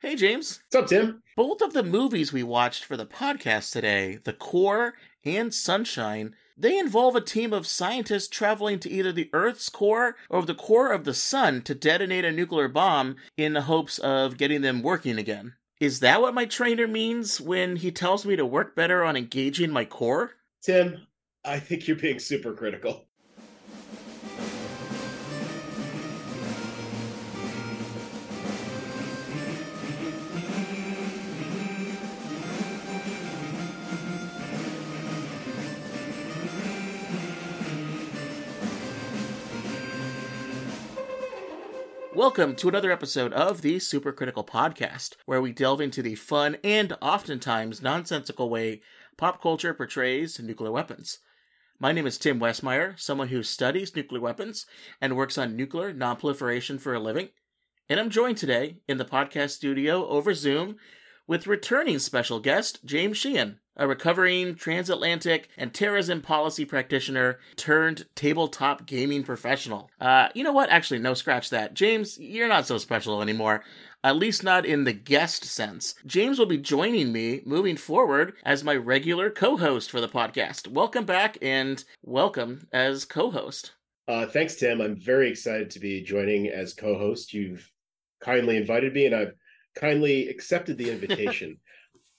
Hey, 0.00 0.14
James. 0.14 0.60
What's 0.70 0.84
up, 0.84 0.88
Tim? 0.88 1.24
Both 1.34 1.60
of 1.60 1.72
the 1.72 1.82
movies 1.82 2.32
we 2.32 2.44
watched 2.44 2.84
for 2.84 2.96
the 2.96 3.04
podcast 3.04 3.72
today, 3.72 4.20
The 4.22 4.32
Core 4.32 4.94
and 5.24 5.52
Sunshine, 5.52 6.36
they 6.56 6.78
involve 6.78 7.16
a 7.16 7.20
team 7.20 7.52
of 7.52 7.66
scientists 7.66 8.28
traveling 8.28 8.78
to 8.78 8.90
either 8.90 9.10
the 9.10 9.28
Earth's 9.32 9.68
core 9.68 10.14
or 10.30 10.44
the 10.44 10.54
core 10.54 10.92
of 10.92 11.02
the 11.02 11.14
sun 11.14 11.62
to 11.62 11.74
detonate 11.74 12.24
a 12.24 12.30
nuclear 12.30 12.68
bomb 12.68 13.16
in 13.36 13.54
the 13.54 13.62
hopes 13.62 13.98
of 13.98 14.36
getting 14.36 14.62
them 14.62 14.82
working 14.82 15.18
again. 15.18 15.54
Is 15.80 15.98
that 15.98 16.22
what 16.22 16.32
my 16.32 16.44
trainer 16.44 16.86
means 16.86 17.40
when 17.40 17.74
he 17.74 17.90
tells 17.90 18.24
me 18.24 18.36
to 18.36 18.46
work 18.46 18.76
better 18.76 19.02
on 19.02 19.16
engaging 19.16 19.72
my 19.72 19.84
core? 19.84 20.36
Tim, 20.62 21.08
I 21.44 21.58
think 21.58 21.88
you're 21.88 21.96
being 21.96 22.20
super 22.20 22.54
critical. 22.54 23.07
Welcome 42.18 42.56
to 42.56 42.68
another 42.68 42.90
episode 42.90 43.32
of 43.32 43.62
the 43.62 43.76
Supercritical 43.76 44.44
Podcast, 44.44 45.14
where 45.26 45.40
we 45.40 45.52
delve 45.52 45.80
into 45.80 46.02
the 46.02 46.16
fun 46.16 46.56
and 46.64 46.98
oftentimes 47.00 47.80
nonsensical 47.80 48.50
way 48.50 48.80
pop 49.16 49.40
culture 49.40 49.72
portrays 49.72 50.40
nuclear 50.40 50.72
weapons. 50.72 51.20
My 51.78 51.92
name 51.92 52.08
is 52.08 52.18
Tim 52.18 52.40
Westmyer, 52.40 52.98
someone 52.98 53.28
who 53.28 53.44
studies 53.44 53.94
nuclear 53.94 54.20
weapons 54.20 54.66
and 55.00 55.16
works 55.16 55.38
on 55.38 55.54
nuclear 55.54 55.94
nonproliferation 55.94 56.80
for 56.80 56.92
a 56.92 56.98
living. 56.98 57.28
And 57.88 58.00
I'm 58.00 58.10
joined 58.10 58.38
today 58.38 58.78
in 58.88 58.98
the 58.98 59.04
podcast 59.04 59.50
studio 59.50 60.04
over 60.08 60.34
Zoom 60.34 60.74
with 61.28 61.46
returning 61.46 62.00
special 62.00 62.40
guest 62.40 62.84
James 62.84 63.16
Sheehan 63.16 63.60
a 63.78 63.86
recovering 63.86 64.56
transatlantic 64.56 65.48
and 65.56 65.72
terrorism 65.72 66.20
policy 66.20 66.64
practitioner 66.64 67.38
turned 67.56 68.06
tabletop 68.14 68.86
gaming 68.86 69.22
professional. 69.22 69.90
Uh, 70.00 70.28
you 70.34 70.42
know 70.42 70.52
what? 70.52 70.68
Actually, 70.70 70.98
no, 70.98 71.14
scratch 71.14 71.50
that. 71.50 71.74
James, 71.74 72.18
you're 72.18 72.48
not 72.48 72.66
so 72.66 72.76
special 72.76 73.22
anymore. 73.22 73.62
At 74.02 74.16
least 74.16 74.44
not 74.44 74.66
in 74.66 74.84
the 74.84 74.92
guest 74.92 75.44
sense. 75.44 75.94
James 76.06 76.38
will 76.38 76.46
be 76.46 76.58
joining 76.58 77.12
me 77.12 77.40
moving 77.44 77.76
forward 77.76 78.34
as 78.44 78.64
my 78.64 78.74
regular 78.74 79.30
co 79.30 79.56
host 79.56 79.90
for 79.90 80.00
the 80.00 80.08
podcast. 80.08 80.68
Welcome 80.68 81.04
back 81.04 81.38
and 81.42 81.82
welcome 82.02 82.66
as 82.72 83.04
co 83.04 83.30
host. 83.30 83.72
Uh, 84.06 84.26
thanks, 84.26 84.56
Tim. 84.56 84.80
I'm 84.80 84.96
very 84.96 85.30
excited 85.30 85.70
to 85.70 85.80
be 85.80 86.02
joining 86.02 86.48
as 86.48 86.74
co 86.74 86.96
host. 86.96 87.34
You've 87.34 87.70
kindly 88.20 88.56
invited 88.56 88.94
me 88.94 89.06
and 89.06 89.14
I've 89.14 89.34
kindly 89.74 90.28
accepted 90.28 90.78
the 90.78 90.90
invitation. 90.90 91.58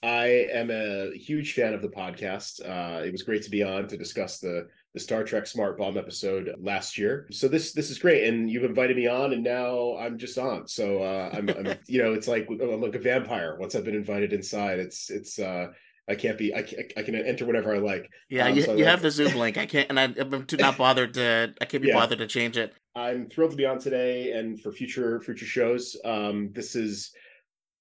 I 0.02 0.48
am 0.52 0.70
a 0.70 1.10
huge 1.14 1.52
fan 1.52 1.74
of 1.74 1.82
the 1.82 1.88
podcast. 1.88 2.60
Uh, 2.60 3.02
it 3.02 3.12
was 3.12 3.22
great 3.22 3.42
to 3.42 3.50
be 3.50 3.62
on 3.62 3.86
to 3.88 3.96
discuss 3.96 4.38
the 4.38 4.68
the 4.94 5.00
Star 5.00 5.22
Trek 5.22 5.46
Smart 5.46 5.78
Bomb 5.78 5.96
episode 5.96 6.52
last 6.58 6.98
year. 6.98 7.28
So 7.30 7.48
this 7.48 7.72
this 7.72 7.90
is 7.90 7.98
great, 7.98 8.24
and 8.24 8.50
you've 8.50 8.64
invited 8.64 8.96
me 8.96 9.06
on, 9.06 9.32
and 9.32 9.44
now 9.44 9.96
I'm 9.98 10.18
just 10.18 10.38
on. 10.38 10.66
So 10.66 11.02
uh, 11.02 11.30
I'm, 11.32 11.48
I'm, 11.50 11.74
you 11.86 12.02
know, 12.02 12.14
it's 12.14 12.28
like 12.28 12.48
I'm 12.50 12.80
like 12.80 12.94
a 12.94 12.98
vampire. 12.98 13.56
Once 13.58 13.74
I've 13.74 13.84
been 13.84 13.94
invited 13.94 14.32
inside, 14.32 14.78
it's 14.78 15.10
it's. 15.10 15.38
uh 15.38 15.68
I 16.08 16.16
can't 16.16 16.36
be. 16.36 16.52
I 16.52 16.62
can, 16.62 16.78
I 16.96 17.02
can 17.02 17.14
enter 17.14 17.46
whatever 17.46 17.72
I 17.72 17.78
like. 17.78 18.10
Yeah, 18.28 18.48
um, 18.48 18.56
you, 18.56 18.62
so 18.62 18.74
you 18.74 18.84
have 18.84 19.00
the 19.00 19.12
Zoom 19.12 19.36
link. 19.36 19.56
I 19.56 19.66
can't, 19.66 19.88
and 19.90 20.00
I, 20.00 20.04
am 20.04 20.44
too 20.44 20.56
not 20.56 20.76
bothered 20.76 21.14
to. 21.14 21.54
I 21.60 21.64
can't 21.66 21.84
be 21.84 21.90
yeah. 21.90 21.94
bothered 21.94 22.18
to 22.18 22.26
change 22.26 22.56
it. 22.56 22.74
I'm 22.96 23.28
thrilled 23.28 23.52
to 23.52 23.56
be 23.56 23.64
on 23.64 23.78
today, 23.78 24.32
and 24.32 24.60
for 24.60 24.72
future 24.72 25.20
future 25.20 25.46
shows. 25.46 25.96
Um, 26.04 26.50
this 26.52 26.74
is 26.74 27.12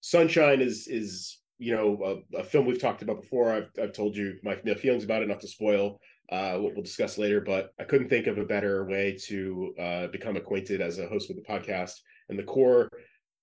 Sunshine 0.02 0.62
is 0.62 0.88
is 0.88 1.40
you 1.60 1.76
know, 1.76 2.24
a, 2.34 2.38
a, 2.38 2.44
film 2.44 2.66
we've 2.66 2.82
talked 2.82 3.02
about 3.02 3.22
before. 3.22 3.52
I've, 3.52 3.70
I've 3.82 3.94
told 3.94 4.16
you 4.16 4.36
my, 4.44 4.56
feelings 4.76 5.04
about 5.04 5.22
it, 5.22 5.28
not 5.28 5.42
to 5.42 5.48
spoil 5.48 6.00
uh, 6.32 6.58
what 6.58 6.74
we'll 6.74 6.84
discuss 6.84 7.18
later, 7.18 7.42
but 7.42 7.74
I 7.80 7.84
couldn't 7.84 8.10
think 8.10 8.28
of 8.28 8.38
a 8.38 8.46
better 8.46 8.86
way 8.86 9.18
to 9.28 9.74
uh, 9.78 10.08
become 10.08 10.38
acquainted 10.38 10.80
as 10.80 11.00
a 11.00 11.08
host 11.08 11.28
with 11.28 11.38
the 11.38 11.44
podcast. 11.44 11.94
And 12.30 12.40
the 12.40 12.44
core, 12.44 12.90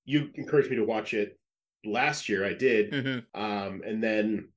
you 0.06 0.30
encouraged 0.34 0.70
me 0.70 0.76
to 0.76 0.84
watch 0.84 1.12
it 1.12 1.38
last 1.84 2.28
year. 2.28 2.44
I 2.44 2.54
did, 2.54 2.92
mm-hmm. 2.92 3.40
um, 3.40 3.82
and 3.84 4.02
then 4.02 4.48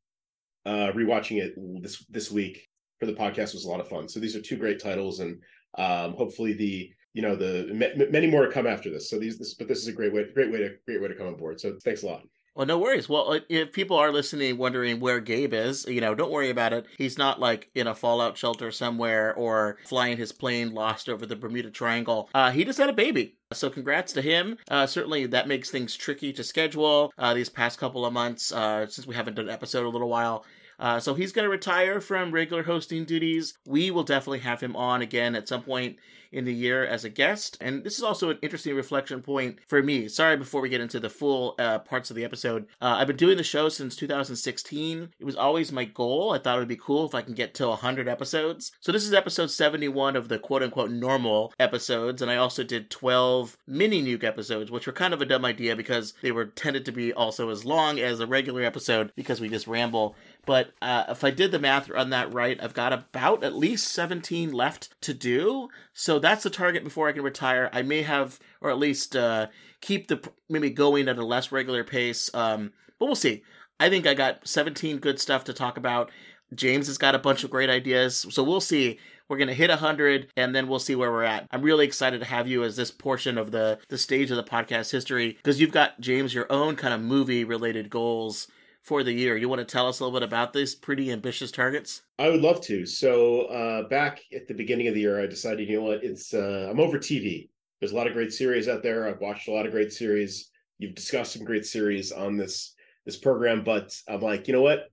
uh, 0.66 0.92
rewatching 0.94 1.42
it 1.42 1.54
this 1.82 2.06
this 2.10 2.32
week 2.32 2.68
for 3.00 3.08
the 3.08 3.14
podcast 3.14 3.54
was 3.54 3.66
a 3.66 3.70
lot 3.70 3.80
of 3.80 3.90
fun. 3.90 4.08
So 4.08 4.20
these 4.20 4.36
are 4.36 4.42
two 4.42 4.58
great 4.58 4.82
titles, 4.82 5.20
and 5.20 5.42
um, 5.78 6.14
hopefully 6.14 6.54
the 6.54 6.92
you 7.14 7.22
know 7.22 7.36
the 7.36 7.68
m- 7.72 8.12
many 8.12 8.28
more 8.28 8.46
to 8.46 8.52
come 8.52 8.68
after 8.68 8.90
this. 8.90 9.10
So 9.10 9.18
these, 9.18 9.38
this, 9.40 9.56
but 9.56 9.68
this 9.68 9.80
is 9.80 9.88
a 9.88 9.94
great 9.94 10.14
way, 10.14 10.26
great 10.34 10.52
way 10.52 10.60
to 10.60 10.76
great 10.86 11.02
way 11.02 11.08
to 11.08 11.16
come 11.16 11.28
on 11.28 11.36
board. 11.36 11.60
So 11.60 11.78
thanks 11.84 12.04
a 12.04 12.06
lot. 12.06 12.22
Well, 12.56 12.66
no 12.66 12.78
worries. 12.78 13.08
Well, 13.08 13.40
if 13.48 13.72
people 13.72 13.96
are 13.98 14.12
listening, 14.12 14.58
wondering 14.58 15.00
where 15.00 15.20
Gabe 15.20 15.54
is, 15.54 15.86
you 15.86 16.02
know, 16.02 16.14
don't 16.14 16.32
worry 16.32 16.50
about 16.50 16.74
it. 16.74 16.86
He's 16.98 17.18
not 17.18 17.40
like 17.40 17.70
in 17.74 17.88
a 17.88 17.96
fallout 17.96 18.38
shelter 18.38 18.72
somewhere 18.72 19.34
or 19.36 19.78
flying 19.86 20.18
his 20.18 20.32
plane 20.32 20.74
lost 20.74 21.08
over 21.08 21.26
the 21.26 21.36
Bermuda 21.36 21.72
Triangle. 21.72 22.30
Uh, 22.34 22.52
he 22.52 22.66
just 22.66 22.80
had 22.80 22.90
a 22.90 22.94
baby. 22.94 23.38
So 23.54 23.70
congrats 23.70 24.14
to 24.14 24.22
him. 24.22 24.58
Uh, 24.70 24.86
certainly 24.86 25.26
that 25.28 25.48
makes 25.48 25.70
things 25.70 25.96
tricky 25.96 26.34
to 26.34 26.44
schedule 26.44 27.14
uh, 27.18 27.34
these 27.34 27.50
past 27.50 27.80
couple 27.80 28.06
of 28.06 28.14
months 28.14 28.52
uh, 28.52 28.86
since 28.88 29.08
we 29.08 29.16
haven't 29.16 29.36
done 29.36 29.48
an 29.48 29.54
episode 29.54 29.86
a 29.86 29.90
little 29.90 30.10
while. 30.10 30.44
Uh, 30.80 31.00
so 31.00 31.14
he's 31.14 31.32
going 31.32 31.46
to 31.46 31.50
retire 31.50 32.00
from 32.00 32.32
regular 32.32 32.64
hosting 32.64 33.06
duties. 33.06 33.54
We 33.66 33.92
will 33.92 34.04
definitely 34.04 34.40
have 34.40 34.62
him 34.62 34.76
on 34.76 35.02
again 35.02 35.36
at 35.36 35.48
some 35.48 35.64
point 35.64 35.98
in 36.32 36.46
the 36.46 36.54
year 36.54 36.86
as 36.86 37.04
a 37.04 37.10
guest. 37.10 37.58
And 37.62 37.84
this 37.84 37.98
is 37.98 38.04
also 38.04 38.30
an 38.30 38.40
interesting 38.42 38.76
reflection 38.76 39.22
point 39.22 39.60
for 39.68 39.82
me. 39.82 40.08
Sorry, 40.08 40.38
before 40.38 40.62
we 40.62 40.70
get 40.70 40.82
into 40.82 41.00
the 41.00 41.10
full 41.10 41.56
uh, 41.58 41.80
parts 41.80 42.10
of 42.10 42.16
the 42.16 42.24
episode, 42.24 42.68
uh, 42.82 42.96
I've 43.00 43.08
been 43.08 43.16
doing 43.16 43.38
the 43.38 43.44
show 43.44 43.70
since 43.70 43.96
2016. 43.96 45.10
It 45.20 45.26
was 45.26 45.36
always 45.36 45.72
my 45.72 45.86
goal. 45.86 46.32
I 46.32 46.38
thought 46.38 46.58
it 46.58 46.60
would 46.60 46.68
be 46.68 46.76
cool 46.76 47.06
if 47.06 47.16
I 47.16 47.22
can 47.22 47.34
get 47.34 47.54
to 47.56 47.70
100 47.70 48.08
episodes. 48.08 48.72
So 48.80 48.92
this 48.92 49.06
is 49.06 49.14
episode 49.14 49.52
71 49.52 50.16
of 50.16 50.28
the 50.28 50.40
quote 50.40 50.64
unquote 50.64 50.92
normal 50.92 51.54
episodes. 51.60 52.22
And 52.22 52.30
I 52.30 52.36
also 52.36 52.64
did 52.64 52.90
12 52.90 53.58
mini 53.68 54.04
nuke 54.04 54.24
episodes, 54.24 54.72
which 54.72 54.88
were 54.88 54.94
kind 54.94 55.14
of 55.14 55.22
a 55.22 55.26
dumb 55.26 55.46
idea 55.46 55.76
because 55.76 56.14
they 56.22 56.32
were 56.32 56.46
tended 56.46 56.86
to 56.86 56.92
be 56.92 57.14
also 57.14 57.50
as 57.50 57.66
long 57.66 58.00
as 58.00 58.20
a 58.20 58.28
regular 58.28 58.64
episode 58.64 59.12
because 59.16 59.42
we 59.42 59.50
just 59.50 59.68
ramble. 59.68 60.16
But 60.50 60.72
uh, 60.82 61.04
if 61.10 61.24
I 61.24 61.30
did 61.30 61.52
the 61.52 61.60
math 61.60 61.92
on 61.96 62.10
that 62.10 62.34
right, 62.34 62.58
I've 62.60 62.74
got 62.74 62.92
about 62.92 63.44
at 63.44 63.56
least 63.56 63.90
17 63.90 64.52
left 64.52 65.00
to 65.02 65.14
do. 65.14 65.70
So 65.94 66.18
that's 66.18 66.42
the 66.42 66.50
target 66.50 66.84
before 66.84 67.08
I 67.08 67.12
can 67.12 67.22
retire. 67.22 67.70
I 67.72 67.84
may 67.84 68.02
have, 68.02 68.40
or 68.60 68.72
at 68.72 68.80
least 68.80 69.16
uh, 69.16 69.46
keep 69.80 70.08
the 70.08 70.28
maybe 70.50 70.72
going 70.72 71.08
at 71.08 71.20
a 71.20 71.24
less 71.24 71.52
regular 71.52 71.84
pace. 71.84 72.34
Um, 72.34 72.74
but 72.98 73.06
we'll 73.06 73.16
see. 73.16 73.44
I 73.80 73.92
think 73.92 74.08
I 74.08 74.16
got 74.16 74.48
17 74.48 74.98
good 74.98 75.20
stuff 75.20 75.44
to 75.44 75.54
talk 75.54 75.78
about. 75.78 76.10
James 76.56 76.88
has 76.88 76.98
got 76.98 77.14
a 77.14 77.20
bunch 77.20 77.44
of 77.44 77.52
great 77.52 77.70
ideas. 77.70 78.26
So 78.32 78.42
we'll 78.42 78.60
see. 78.60 78.98
We're 79.28 79.38
going 79.38 79.50
to 79.50 79.54
hit 79.54 79.70
100 79.70 80.32
and 80.36 80.56
then 80.56 80.68
we'll 80.68 80.80
see 80.80 80.96
where 80.96 81.12
we're 81.12 81.26
at. 81.26 81.46
I'm 81.52 81.62
really 81.62 81.86
excited 81.86 82.22
to 82.22 82.26
have 82.26 82.48
you 82.48 82.64
as 82.64 82.76
this 82.76 82.90
portion 82.90 83.38
of 83.38 83.52
the, 83.52 83.78
the 83.90 84.00
stage 84.00 84.32
of 84.32 84.38
the 84.38 84.44
podcast 84.44 84.92
history 84.92 85.34
because 85.34 85.62
you've 85.62 85.72
got, 85.72 86.02
James, 86.02 86.34
your 86.34 86.52
own 86.52 86.76
kind 86.76 86.96
of 86.96 87.02
movie 87.02 87.44
related 87.44 87.92
goals 87.92 88.48
for 88.84 89.04
the 89.04 89.12
year. 89.12 89.38
You 89.38 89.50
want 89.50 89.60
to 89.60 89.66
tell 89.66 89.88
us 89.88 90.00
a 90.00 90.04
little 90.04 90.20
bit 90.20 90.26
about 90.26 90.54
these 90.54 90.76
pretty 90.76 91.12
ambitious 91.12 91.52
targets? 91.52 92.04
I 92.18 92.30
would 92.30 92.42
love 92.42 92.62
to. 92.62 92.86
So 92.86 93.42
uh, 93.44 93.88
back 93.88 94.22
at 94.34 94.48
the 94.48 94.54
beginning 94.54 94.88
of 94.88 94.94
the 94.94 95.02
year, 95.02 95.22
I 95.22 95.28
decided, 95.28 95.68
you 95.68 95.78
know 95.78 95.86
what, 95.86 96.04
it's 96.04 96.34
uh, 96.34 96.68
I'm 96.70 96.80
over 96.80 96.98
TV. 96.98 97.50
There's 97.80 97.92
a 97.92 97.96
lot 97.96 98.08
of 98.08 98.14
great 98.14 98.34
series 98.34 98.68
out 98.68 98.84
there. 98.84 99.08
I've 99.08 99.22
watched 99.22 99.48
a 99.48 99.52
lot 99.52 99.66
of 99.66 99.72
great 99.72 99.94
series. 99.94 100.50
You've 100.80 100.96
discussed 100.96 101.34
some 101.34 101.46
great 101.46 101.66
series 101.66 102.12
on 102.12 102.38
this 102.38 102.76
this 103.06 103.18
program, 103.18 103.64
but 103.64 103.96
I'm 104.08 104.22
like, 104.22 104.48
you 104.48 104.54
know 104.54 104.62
what, 104.62 104.90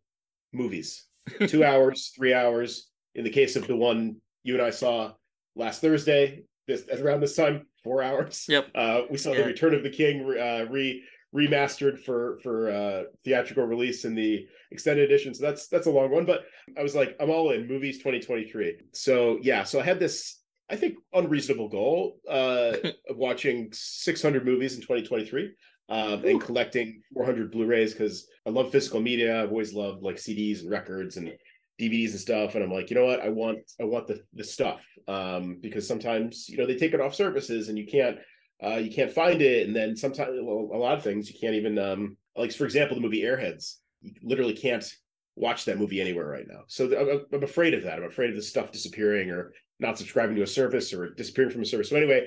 movies, 0.53 1.07
two 1.47 1.65
hours, 1.65 2.13
three 2.17 2.33
hours. 2.33 2.89
In 3.15 3.25
the 3.25 3.31
case 3.31 3.57
of 3.57 3.67
the 3.67 3.77
one 3.77 4.17
you 4.43 4.55
and 4.55 4.63
I 4.63 4.71
saw 4.71 5.13
last 5.55 5.81
Thursday, 5.81 6.45
this 6.67 6.85
around 7.01 7.21
this 7.21 7.37
time, 7.37 7.67
four 7.83 8.03
hours. 8.03 8.47
Yep. 8.49 8.69
Uh, 8.75 9.03
we 9.11 9.19
saw 9.19 9.33
yeah. 9.33 9.39
the 9.39 9.45
Return 9.45 9.75
of 9.75 9.83
the 9.83 9.91
King 9.91 10.23
uh, 10.23 10.67
re 10.71 11.03
remastered 11.37 11.99
for 11.99 12.39
for 12.43 12.71
uh, 12.71 13.03
theatrical 13.25 13.65
release 13.65 14.05
in 14.05 14.15
the 14.15 14.47
extended 14.71 15.05
edition. 15.05 15.35
So 15.35 15.45
that's 15.45 15.69
that's 15.69 15.87
a 15.87 15.91
long 15.91 16.11
one, 16.11 16.25
but 16.25 16.47
I 16.79 16.83
was 16.83 16.95
like, 16.95 17.15
I'm 17.21 17.31
all 17.31 17.51
in 17.51 17.69
movies 17.69 17.99
2023. 17.99 18.79
So 18.93 19.39
yeah, 19.43 19.63
so 19.65 19.79
I 19.81 19.85
had 19.85 20.01
this 20.01 20.41
I 20.71 20.77
think 20.77 20.97
unreasonable 21.13 21.69
goal 21.69 22.19
uh, 22.29 22.73
of 23.09 23.17
watching 23.17 23.69
600 23.73 24.45
movies 24.45 24.75
in 24.75 24.81
2023. 24.81 25.53
Um, 25.89 26.25
and 26.25 26.41
collecting 26.41 27.01
400 27.15 27.53
Blu-rays 27.53 27.93
because 27.93 28.27
I 28.45 28.51
love 28.51 28.73
physical 28.73 29.01
media. 29.01 29.41
I've 29.41 29.51
always 29.51 29.73
loved 29.73 30.03
like 30.03 30.17
CDs 30.17 30.63
and 30.63 30.69
records 30.69 31.17
and 31.17 31.33
DVDs 31.81 32.11
and 32.11 32.19
stuff. 32.19 32.57
And 32.57 32.65
I'm 32.65 32.73
like, 32.73 32.91
you 32.91 32.97
know 32.97 33.05
what? 33.05 33.21
I 33.21 33.29
want 33.29 33.59
I 33.81 33.85
want 33.85 34.09
the 34.09 34.21
the 34.35 34.43
stuff 34.43 34.81
um, 35.07 35.59
because 35.61 35.87
sometimes 35.87 36.49
you 36.49 36.57
know 36.57 36.67
they 36.67 36.75
take 36.75 36.93
it 36.93 37.01
off 37.01 37.15
services 37.15 37.69
and 37.69 37.79
you 37.79 37.87
can't 37.87 38.19
uh, 38.65 38.77
you 38.77 38.91
can't 38.91 39.13
find 39.13 39.43
it, 39.43 39.67
and 39.67 39.77
then 39.77 39.97
sometimes 39.97 40.31
well, 40.43 40.71
a 40.73 40.79
lot 40.79 40.97
of 40.97 41.05
things 41.05 41.31
you 41.31 41.39
can't 41.39 41.55
even 41.55 41.79
um, 41.79 42.17
like 42.37 42.53
for 42.53 42.65
example 42.65 42.97
the 42.97 43.03
movie 43.03 43.23
Airheads. 43.23 43.77
You 44.01 44.13
literally 44.23 44.55
can't 44.55 44.91
watch 45.37 45.65
that 45.67 45.79
movie 45.79 46.01
anywhere 46.01 46.27
right 46.27 46.47
now. 46.49 46.63
So 46.67 46.87
I'm, 46.99 47.27
I'm 47.33 47.43
afraid 47.43 47.75
of 47.75 47.83
that. 47.85 47.99
I'm 47.99 48.05
afraid 48.05 48.31
of 48.31 48.37
the 48.37 48.43
stuff 48.43 48.73
disappearing 48.73 49.31
or 49.31 49.53
not 49.79 49.99
subscribing 49.99 50.37
to 50.37 50.43
a 50.43 50.47
service 50.47 50.93
or 50.93 51.11
disappearing 51.11 51.51
from 51.51 51.63
a 51.63 51.67
service. 51.67 51.91
So 51.91 51.97
anyway, 51.97 52.27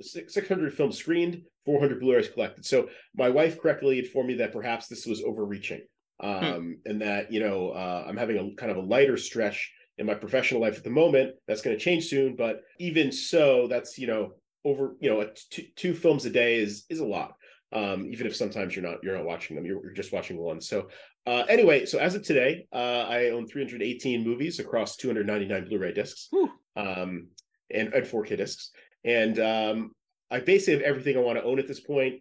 600 0.00 0.74
films 0.74 0.96
screened, 0.96 1.42
400 1.64 2.00
Blu-rays 2.00 2.28
collected. 2.28 2.64
So 2.64 2.88
my 3.14 3.28
wife 3.28 3.60
correctly 3.60 3.98
informed 3.98 4.28
me 4.28 4.34
that 4.36 4.52
perhaps 4.52 4.88
this 4.88 5.06
was 5.06 5.22
overreaching, 5.22 5.82
hmm. 6.20 6.26
um, 6.26 6.44
hmm. 6.44 6.72
and 6.86 7.02
that 7.02 7.32
you 7.32 7.40
know 7.40 7.70
uh, 7.70 8.04
I'm 8.06 8.16
having 8.16 8.38
a 8.38 8.54
kind 8.56 8.70
of 8.70 8.78
a 8.78 8.86
lighter 8.86 9.16
stretch 9.16 9.72
in 9.98 10.06
my 10.06 10.14
professional 10.14 10.60
life 10.60 10.76
at 10.76 10.84
the 10.84 10.90
moment. 10.90 11.34
That's 11.46 11.62
going 11.62 11.76
to 11.76 11.82
change 11.82 12.06
soon, 12.06 12.36
but 12.36 12.62
even 12.78 13.10
so, 13.10 13.66
that's 13.68 13.98
you 13.98 14.06
know 14.06 14.32
over 14.68 14.94
you 15.00 15.10
know 15.10 15.28
two, 15.50 15.64
two 15.76 15.94
films 15.94 16.24
a 16.24 16.30
day 16.30 16.56
is 16.56 16.84
is 16.88 17.00
a 17.00 17.06
lot. 17.06 17.34
Um, 17.70 18.06
even 18.10 18.26
if 18.26 18.34
sometimes 18.34 18.74
you're 18.74 18.84
not 18.84 19.02
you're 19.02 19.16
not 19.16 19.26
watching 19.26 19.56
them, 19.56 19.66
you're, 19.66 19.82
you're 19.82 19.92
just 19.92 20.12
watching 20.12 20.38
one. 20.38 20.60
So 20.60 20.88
uh, 21.26 21.44
anyway, 21.48 21.84
so 21.84 21.98
as 21.98 22.14
of 22.14 22.22
today, 22.22 22.66
uh, 22.72 23.06
I 23.08 23.30
own 23.30 23.46
318 23.46 24.24
movies 24.24 24.60
across 24.60 24.96
299 24.96 25.68
Blu-ray 25.68 25.92
discs, 25.92 26.30
um, 26.76 27.28
and, 27.70 27.92
and 27.92 28.06
4K 28.06 28.36
discs, 28.36 28.70
and 29.04 29.38
um, 29.38 29.92
I 30.30 30.40
basically 30.40 30.74
have 30.74 30.82
everything 30.82 31.16
I 31.16 31.20
want 31.20 31.38
to 31.38 31.44
own 31.44 31.58
at 31.58 31.68
this 31.68 31.80
point. 31.80 32.20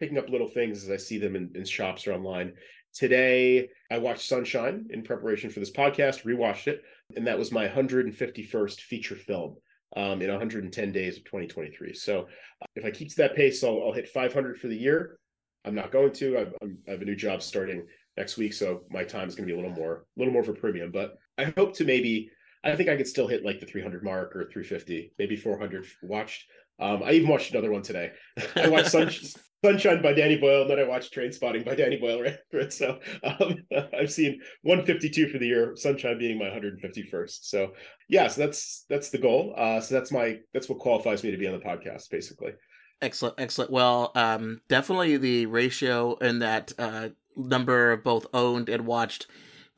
Picking 0.00 0.18
up 0.18 0.28
little 0.28 0.48
things 0.48 0.82
as 0.82 0.90
I 0.90 0.96
see 0.96 1.18
them 1.18 1.36
in, 1.36 1.52
in 1.54 1.64
shops 1.64 2.08
or 2.08 2.12
online. 2.12 2.54
Today, 2.92 3.68
I 3.90 3.98
watched 3.98 4.28
Sunshine 4.28 4.88
in 4.90 5.04
preparation 5.04 5.48
for 5.48 5.60
this 5.60 5.70
podcast, 5.70 6.24
rewatched 6.24 6.66
it, 6.66 6.82
and 7.16 7.26
that 7.28 7.38
was 7.38 7.52
my 7.52 7.68
151st 7.68 8.80
feature 8.80 9.14
film 9.14 9.56
um, 9.96 10.22
in 10.22 10.30
110 10.30 10.92
days 10.92 11.16
of 11.16 11.24
2023. 11.24 11.94
So 11.94 12.26
uh, 12.62 12.66
if 12.74 12.84
I 12.84 12.90
keep 12.90 13.10
to 13.10 13.16
that 13.16 13.36
pace, 13.36 13.62
I'll, 13.62 13.82
I'll 13.84 13.92
hit 13.92 14.08
500 14.08 14.58
for 14.58 14.68
the 14.68 14.76
year. 14.76 15.18
I'm 15.64 15.74
not 15.74 15.92
going 15.92 16.12
to. 16.14 16.38
I've, 16.38 16.54
i 16.62 16.90
have 16.90 17.02
a 17.02 17.04
new 17.04 17.16
job 17.16 17.42
starting 17.42 17.86
next 18.16 18.36
week, 18.36 18.52
so 18.52 18.82
my 18.90 19.04
time 19.04 19.28
is 19.28 19.34
going 19.34 19.46
to 19.46 19.54
be 19.54 19.58
a 19.58 19.62
little 19.62 19.76
more, 19.76 20.04
a 20.16 20.20
little 20.20 20.32
more 20.32 20.42
for 20.42 20.54
premium. 20.54 20.90
But 20.90 21.14
I 21.38 21.52
hope 21.56 21.74
to 21.76 21.84
maybe, 21.84 22.30
I 22.64 22.74
think 22.74 22.88
I 22.88 22.96
could 22.96 23.06
still 23.06 23.28
hit 23.28 23.44
like 23.44 23.60
the 23.60 23.66
300 23.66 24.02
mark 24.02 24.34
or 24.34 24.48
350, 24.52 25.12
maybe 25.18 25.36
400 25.36 25.86
watched. 26.02 26.46
Um, 26.82 27.02
I 27.04 27.12
even 27.12 27.28
watched 27.28 27.52
another 27.52 27.70
one 27.70 27.82
today. 27.82 28.10
I 28.56 28.68
watched 28.68 28.90
Sunshine, 28.90 29.30
Sunshine 29.64 30.02
by 30.02 30.12
Danny 30.12 30.36
Boyle, 30.36 30.62
and 30.62 30.70
then 30.70 30.80
I 30.80 30.84
watched 30.84 31.14
Trainspotting 31.14 31.64
by 31.64 31.76
Danny 31.76 31.96
Boyle 31.96 32.20
right. 32.20 32.38
So 32.72 32.98
um, 33.22 33.56
I've 33.96 34.10
seen 34.10 34.40
152 34.62 35.28
for 35.28 35.38
the 35.38 35.46
year, 35.46 35.74
Sunshine 35.76 36.18
being 36.18 36.38
my 36.38 36.46
151st. 36.46 37.38
So 37.42 37.72
yeah, 38.08 38.26
so 38.26 38.40
that's 38.40 38.84
that's 38.88 39.10
the 39.10 39.18
goal. 39.18 39.54
Uh, 39.56 39.80
so 39.80 39.94
that's 39.94 40.10
my 40.10 40.38
that's 40.52 40.68
what 40.68 40.80
qualifies 40.80 41.22
me 41.22 41.30
to 41.30 41.36
be 41.36 41.46
on 41.46 41.54
the 41.54 41.64
podcast, 41.64 42.10
basically. 42.10 42.52
Excellent, 43.00 43.36
excellent. 43.38 43.70
Well, 43.70 44.12
um, 44.14 44.60
definitely 44.68 45.16
the 45.16 45.46
ratio 45.46 46.16
in 46.16 46.40
that 46.40 46.72
uh, 46.78 47.10
number 47.36 47.92
of 47.92 48.02
both 48.02 48.26
owned 48.34 48.68
and 48.68 48.86
watched 48.86 49.26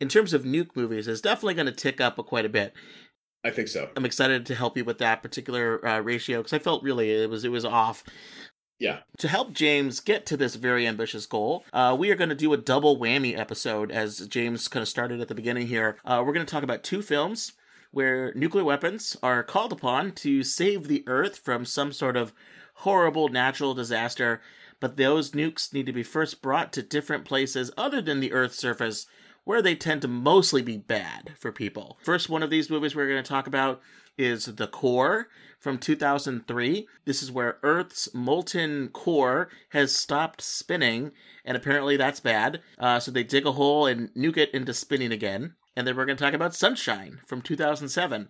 in 0.01 0.09
terms 0.09 0.33
of 0.33 0.43
nuke 0.43 0.75
movies 0.75 1.09
is 1.09 1.21
definitely 1.21 1.55
going 1.55 1.67
to 1.67 1.73
tick 1.73 2.01
up 2.01 2.17
quite 2.17 2.45
a 2.45 2.51
bit. 2.51 2.75
I 3.44 3.50
think 3.50 3.69
so. 3.69 3.91
I'm 3.94 4.06
excited 4.06 4.46
to 4.46 4.55
help 4.55 4.76
you 4.76 4.85
with 4.85 4.99
that 4.99 5.23
particular 5.23 5.87
uh, 5.87 6.00
ratio 6.00 6.38
because 6.38 6.55
I 6.55 6.58
felt 6.58 6.82
really 6.82 7.11
it 7.11 7.29
was 7.29 7.44
it 7.44 7.50
was 7.50 7.64
off. 7.64 8.02
Yeah. 8.79 9.00
To 9.19 9.29
help 9.29 9.52
James 9.52 10.00
get 10.00 10.26
to 10.26 10.37
this 10.37 10.56
very 10.56 10.87
ambitious 10.87 11.26
goal, 11.26 11.64
uh, 11.73 11.94
we 11.99 12.11
are 12.11 12.17
going 12.17 12.31
to 12.31 12.35
do 12.35 12.52
a 12.52 12.58
double 12.58 12.99
whammy 12.99 13.38
episode, 13.38 13.93
as 13.93 14.26
James 14.26 14.67
kind 14.67 14.82
of 14.82 14.88
started 14.88 15.20
at 15.20 15.29
the 15.29 15.35
beginning 15.35 15.69
here. 15.69 15.96
Uh, 16.05 16.23
we're 16.25 16.32
going 16.32 16.44
to 16.44 16.50
talk 16.50 16.64
about 16.64 16.82
two 16.82 17.00
films 17.00 17.52
where 17.93 18.35
nuclear 18.35 18.64
weapons 18.64 19.17
are 19.23 19.44
called 19.44 19.73
upon 19.73 20.11
to 20.12 20.43
save 20.43 20.88
the 20.88 21.05
Earth 21.06 21.38
from 21.38 21.64
some 21.64 21.93
sort 21.93 22.17
of 22.17 22.32
horrible 22.79 23.29
natural 23.29 23.75
disaster, 23.75 24.41
but 24.81 24.96
those 24.96 25.31
nukes 25.31 25.73
need 25.73 25.87
to 25.87 25.93
be 25.93 26.02
first 26.02 26.43
brought 26.43 26.73
to 26.73 26.82
different 26.82 27.25
places 27.25 27.70
other 27.76 28.02
than 28.02 28.19
the 28.19 28.32
Earth's 28.32 28.58
surface 28.58 29.06
where 29.44 29.62
they 29.62 29.75
tend 29.75 30.02
to 30.02 30.08
mostly 30.08 30.62
be 30.62 30.76
bad 30.76 31.32
for 31.38 31.52
people. 31.52 31.99
First 32.02 32.29
one 32.29 32.43
of 32.43 32.50
these 32.50 32.70
movies 32.70 32.94
we're 32.94 33.08
going 33.08 33.23
to 33.23 33.29
talk 33.29 33.46
about 33.46 33.81
is 34.17 34.46
The 34.46 34.67
Core 34.67 35.29
from 35.58 35.79
2003. 35.79 36.87
This 37.05 37.23
is 37.23 37.32
where 37.32 37.58
Earth's 37.62 38.12
molten 38.14 38.88
core 38.88 39.49
has 39.70 39.96
stopped 39.96 40.41
spinning, 40.41 41.12
and 41.44 41.56
apparently 41.56 41.96
that's 41.96 42.20
bad. 42.20 42.61
Uh, 42.79 43.00
so 43.00 43.11
they 43.11 43.25
dig 43.25 43.46
a 43.46 43.52
hole 43.52 43.87
and 43.87 44.12
nuke 44.14 44.37
it 44.37 44.52
into 44.52 44.75
spinning 44.75 45.12
again. 45.12 45.55
And 45.76 45.87
then 45.87 45.96
we're 45.96 46.06
going 46.06 46.17
to 46.17 46.25
talk 46.25 46.35
about 46.35 46.55
Sunshine 46.55 47.20
from 47.26 47.43
2007, 47.43 48.29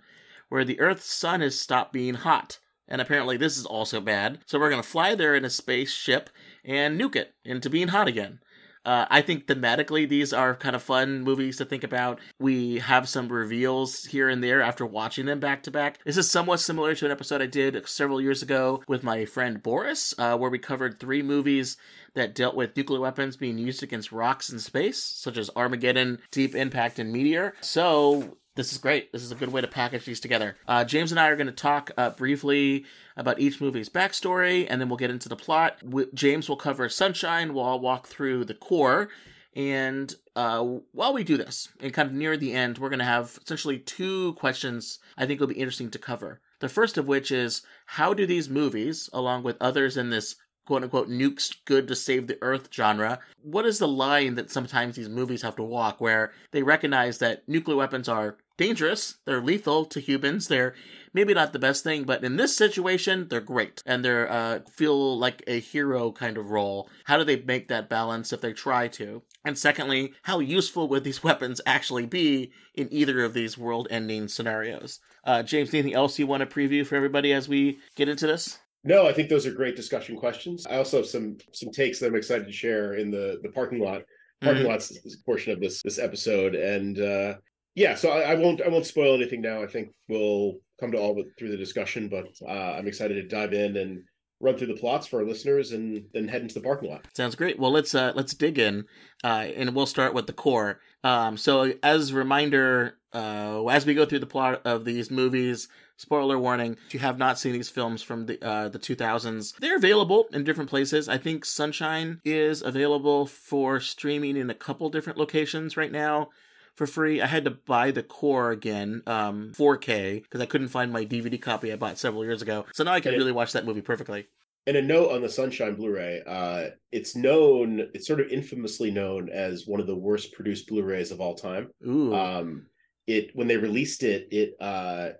where 0.48 0.64
the 0.64 0.80
Earth's 0.80 1.12
sun 1.12 1.40
has 1.42 1.60
stopped 1.60 1.92
being 1.92 2.14
hot. 2.14 2.58
And 2.88 3.00
apparently 3.00 3.36
this 3.36 3.56
is 3.56 3.66
also 3.66 4.00
bad. 4.00 4.40
So 4.46 4.58
we're 4.58 4.70
going 4.70 4.82
to 4.82 4.88
fly 4.88 5.14
there 5.14 5.34
in 5.34 5.44
a 5.44 5.50
spaceship 5.50 6.30
and 6.64 7.00
nuke 7.00 7.16
it 7.16 7.34
into 7.44 7.70
being 7.70 7.88
hot 7.88 8.08
again. 8.08 8.40
Uh, 8.84 9.06
I 9.10 9.22
think 9.22 9.46
thematically 9.46 10.08
these 10.08 10.32
are 10.32 10.54
kind 10.54 10.76
of 10.76 10.82
fun 10.82 11.22
movies 11.22 11.56
to 11.58 11.64
think 11.64 11.84
about. 11.84 12.20
We 12.38 12.78
have 12.80 13.08
some 13.08 13.28
reveals 13.28 14.04
here 14.04 14.28
and 14.28 14.42
there 14.42 14.60
after 14.62 14.84
watching 14.84 15.26
them 15.26 15.40
back 15.40 15.62
to 15.64 15.70
back. 15.70 15.98
This 16.04 16.16
is 16.16 16.30
somewhat 16.30 16.60
similar 16.60 16.94
to 16.94 17.06
an 17.06 17.12
episode 17.12 17.42
I 17.42 17.46
did 17.46 17.88
several 17.88 18.20
years 18.20 18.42
ago 18.42 18.82
with 18.86 19.02
my 19.02 19.24
friend 19.24 19.62
Boris, 19.62 20.14
uh, 20.18 20.36
where 20.36 20.50
we 20.50 20.58
covered 20.58 21.00
three 21.00 21.22
movies 21.22 21.76
that 22.14 22.34
dealt 22.34 22.54
with 22.54 22.76
nuclear 22.76 23.00
weapons 23.00 23.36
being 23.36 23.58
used 23.58 23.82
against 23.82 24.12
rocks 24.12 24.50
in 24.50 24.58
space, 24.58 25.02
such 25.02 25.36
as 25.36 25.50
Armageddon, 25.56 26.20
Deep 26.30 26.54
Impact, 26.54 26.98
and 26.98 27.12
Meteor. 27.12 27.54
So 27.60 28.36
this 28.56 28.72
is 28.72 28.78
great. 28.78 29.12
This 29.12 29.22
is 29.22 29.32
a 29.32 29.36
good 29.36 29.52
way 29.52 29.60
to 29.60 29.66
package 29.66 30.04
these 30.04 30.20
together. 30.20 30.56
Uh, 30.66 30.84
James 30.84 31.10
and 31.10 31.20
I 31.20 31.28
are 31.28 31.36
going 31.36 31.48
to 31.48 31.52
talk 31.52 31.90
uh, 31.96 32.10
briefly 32.10 32.84
about 33.16 33.40
each 33.40 33.60
movie's 33.60 33.88
backstory, 33.88 34.66
and 34.68 34.80
then 34.80 34.88
we'll 34.88 34.96
get 34.96 35.10
into 35.10 35.28
the 35.28 35.36
plot. 35.36 35.78
W- 35.84 36.10
James 36.14 36.48
will 36.48 36.56
cover 36.56 36.88
Sunshine, 36.88 37.54
while 37.54 37.66
I'll 37.66 37.80
walk 37.80 38.06
through 38.06 38.44
the 38.44 38.54
core. 38.54 39.08
And 39.56 40.14
uh, 40.34 40.62
while 40.92 41.12
we 41.12 41.22
do 41.24 41.36
this, 41.36 41.68
and 41.80 41.92
kind 41.92 42.08
of 42.08 42.14
near 42.14 42.36
the 42.36 42.52
end, 42.52 42.78
we're 42.78 42.88
going 42.88 42.98
to 42.98 43.04
have 43.04 43.38
essentially 43.44 43.78
two 43.78 44.34
questions 44.34 44.98
I 45.16 45.26
think 45.26 45.40
will 45.40 45.46
be 45.46 45.54
interesting 45.54 45.90
to 45.90 45.98
cover. 45.98 46.40
The 46.60 46.68
first 46.68 46.96
of 46.98 47.06
which 47.06 47.30
is 47.30 47.62
how 47.86 48.14
do 48.14 48.26
these 48.26 48.48
movies, 48.48 49.10
along 49.12 49.42
with 49.42 49.56
others 49.60 49.96
in 49.96 50.10
this 50.10 50.36
quote 50.66 50.82
unquote 50.82 51.08
nukes 51.08 51.54
good 51.66 51.86
to 51.88 51.94
save 51.94 52.26
the 52.26 52.38
earth 52.40 52.68
genre. 52.72 53.18
What 53.42 53.66
is 53.66 53.78
the 53.78 53.88
line 53.88 54.34
that 54.36 54.50
sometimes 54.50 54.96
these 54.96 55.08
movies 55.08 55.42
have 55.42 55.56
to 55.56 55.62
walk 55.62 56.00
where 56.00 56.32
they 56.52 56.62
recognize 56.62 57.18
that 57.18 57.46
nuclear 57.48 57.76
weapons 57.76 58.08
are 58.08 58.38
dangerous, 58.56 59.16
they're 59.24 59.40
lethal 59.40 59.84
to 59.86 60.00
humans, 60.00 60.48
they're 60.48 60.74
maybe 61.12 61.32
not 61.32 61.52
the 61.52 61.58
best 61.58 61.84
thing, 61.84 62.04
but 62.04 62.24
in 62.24 62.36
this 62.36 62.56
situation, 62.56 63.28
they're 63.28 63.40
great 63.40 63.82
and 63.86 64.04
they're 64.04 64.30
uh, 64.30 64.60
feel 64.68 65.18
like 65.18 65.42
a 65.46 65.60
hero 65.60 66.12
kind 66.12 66.36
of 66.36 66.50
role. 66.50 66.88
How 67.04 67.16
do 67.16 67.24
they 67.24 67.40
make 67.42 67.68
that 67.68 67.88
balance 67.88 68.32
if 68.32 68.40
they 68.40 68.52
try 68.52 68.88
to? 68.88 69.22
And 69.44 69.56
secondly, 69.56 70.12
how 70.22 70.40
useful 70.40 70.88
would 70.88 71.04
these 71.04 71.22
weapons 71.24 71.60
actually 71.66 72.06
be 72.06 72.52
in 72.74 72.92
either 72.92 73.24
of 73.24 73.32
these 73.32 73.56
world 73.56 73.88
ending 73.90 74.28
scenarios? 74.28 75.00
Uh, 75.24 75.42
James, 75.42 75.72
anything 75.72 75.94
else 75.94 76.18
you 76.18 76.26
want 76.26 76.48
to 76.48 76.54
preview 76.54 76.86
for 76.86 76.96
everybody 76.96 77.32
as 77.32 77.48
we 77.48 77.78
get 77.94 78.08
into 78.08 78.26
this? 78.26 78.58
No, 78.86 79.06
I 79.06 79.14
think 79.14 79.30
those 79.30 79.46
are 79.46 79.52
great 79.52 79.76
discussion 79.76 80.16
questions. 80.16 80.66
I 80.66 80.76
also 80.76 80.98
have 80.98 81.06
some 81.06 81.38
some 81.52 81.70
takes 81.70 81.98
that 82.00 82.08
I'm 82.08 82.16
excited 82.16 82.46
to 82.46 82.52
share 82.52 82.94
in 82.94 83.10
the 83.10 83.40
the 83.42 83.48
parking 83.48 83.78
lot 83.78 84.02
parking 84.42 84.62
mm-hmm. 84.62 84.72
lots 84.72 85.16
portion 85.24 85.52
of 85.52 85.60
this 85.60 85.82
this 85.82 85.98
episode, 85.98 86.54
and 86.54 87.00
uh, 87.00 87.34
yeah, 87.74 87.94
so 87.94 88.10
I, 88.10 88.32
I, 88.32 88.34
won't 88.34 88.62
I 88.62 88.68
won't 88.68 88.86
spoil 88.86 89.14
anything 89.14 89.40
now. 89.40 89.62
I 89.62 89.66
think 89.66 89.90
we'll 90.08 90.54
come 90.80 90.92
to 90.92 90.98
all 90.98 91.22
through 91.38 91.50
the 91.50 91.56
discussion, 91.56 92.08
but 92.08 92.26
uh, 92.46 92.74
I'm 92.76 92.86
excited 92.86 93.14
to 93.14 93.28
dive 93.28 93.52
in 93.52 93.76
and 93.76 94.02
run 94.40 94.56
through 94.56 94.68
the 94.68 94.76
plots 94.76 95.06
for 95.06 95.20
our 95.20 95.26
listeners 95.26 95.72
and 95.72 96.04
then 96.12 96.28
head 96.28 96.42
into 96.42 96.54
the 96.54 96.60
parking 96.60 96.90
lot. 96.90 97.06
Sounds 97.16 97.34
great. 97.34 97.58
Well, 97.58 97.72
let's 97.72 97.94
uh, 97.94 98.12
let's 98.14 98.34
dig 98.34 98.58
in, 98.58 98.84
uh, 99.24 99.46
and 99.56 99.74
we'll 99.74 99.86
start 99.86 100.14
with 100.14 100.26
the 100.26 100.32
core. 100.32 100.80
Um, 101.02 101.36
so, 101.36 101.72
as 101.82 102.10
a 102.10 102.14
reminder, 102.14 102.98
uh, 103.12 103.66
as 103.66 103.86
we 103.86 103.94
go 103.94 104.06
through 104.06 104.20
the 104.20 104.26
plot 104.26 104.62
of 104.64 104.84
these 104.84 105.10
movies, 105.10 105.66
spoiler 105.96 106.38
warning: 106.38 106.76
if 106.86 106.94
you 106.94 107.00
have 107.00 107.18
not 107.18 107.40
seen 107.40 107.52
these 107.52 107.68
films 107.68 108.02
from 108.02 108.26
the 108.26 108.44
uh, 108.44 108.68
the 108.68 108.78
2000s, 108.78 109.56
they're 109.58 109.76
available 109.76 110.26
in 110.32 110.44
different 110.44 110.70
places. 110.70 111.08
I 111.08 111.18
think 111.18 111.44
Sunshine 111.44 112.20
is 112.24 112.62
available 112.62 113.26
for 113.26 113.80
streaming 113.80 114.36
in 114.36 114.50
a 114.50 114.54
couple 114.54 114.90
different 114.90 115.18
locations 115.18 115.76
right 115.76 115.92
now 115.92 116.28
for 116.74 116.86
free. 116.86 117.20
I 117.20 117.26
had 117.26 117.44
to 117.44 117.50
buy 117.50 117.90
the 117.90 118.02
core 118.02 118.50
again, 118.50 119.02
um, 119.06 119.52
4K, 119.56 120.22
because 120.22 120.40
I 120.40 120.46
couldn't 120.46 120.68
find 120.68 120.92
my 120.92 121.04
DVD 121.04 121.40
copy 121.40 121.72
I 121.72 121.76
bought 121.76 121.98
several 121.98 122.24
years 122.24 122.42
ago. 122.42 122.66
So 122.72 122.84
now 122.84 122.92
I 122.92 123.00
can 123.00 123.14
really 123.14 123.32
watch 123.32 123.52
that 123.52 123.64
movie 123.64 123.82
perfectly. 123.82 124.26
And 124.66 124.76
a 124.76 124.82
note 124.82 125.12
on 125.12 125.20
the 125.20 125.28
Sunshine 125.28 125.74
Blu-ray: 125.74 126.22
uh, 126.26 126.70
it's 126.90 127.14
known, 127.14 127.90
it's 127.92 128.06
sort 128.06 128.20
of 128.20 128.28
infamously 128.28 128.90
known 128.90 129.28
as 129.28 129.66
one 129.66 129.78
of 129.78 129.86
the 129.86 129.96
worst 129.96 130.32
produced 130.32 130.68
Blu-rays 130.68 131.10
of 131.10 131.20
all 131.20 131.34
time. 131.34 131.70
Ooh. 131.86 132.14
Um, 132.14 132.66
it 133.06 133.30
when 133.34 133.46
they 133.46 133.58
released 133.58 134.02
it, 134.02 134.28
it 134.30 134.54
uh, 134.60 135.10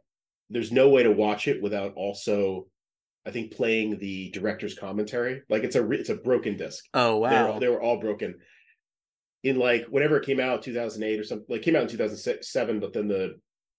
there's 0.48 0.72
no 0.72 0.88
way 0.88 1.02
to 1.02 1.12
watch 1.12 1.46
it 1.46 1.62
without 1.62 1.92
also 1.94 2.66
I 3.26 3.30
think 3.30 3.54
playing 3.54 3.98
the 3.98 4.30
director's 4.30 4.74
commentary. 4.74 5.42
Like 5.48 5.64
it's 5.64 5.76
a 5.76 5.90
it's 5.90 6.10
a 6.10 6.14
broken 6.14 6.56
disc. 6.56 6.84
Oh 6.94 7.18
wow, 7.18 7.58
they 7.58 7.68
were 7.68 7.82
all 7.82 7.98
broken 7.98 8.36
in 9.44 9.58
like 9.58 9.86
whenever 9.86 10.16
it 10.16 10.26
came 10.26 10.40
out 10.40 10.62
2008 10.62 11.20
or 11.20 11.24
something 11.24 11.46
like 11.48 11.62
came 11.62 11.76
out 11.76 11.82
in 11.82 11.88
2007 11.88 12.80
but 12.80 12.92
then 12.92 13.06
the 13.06 13.34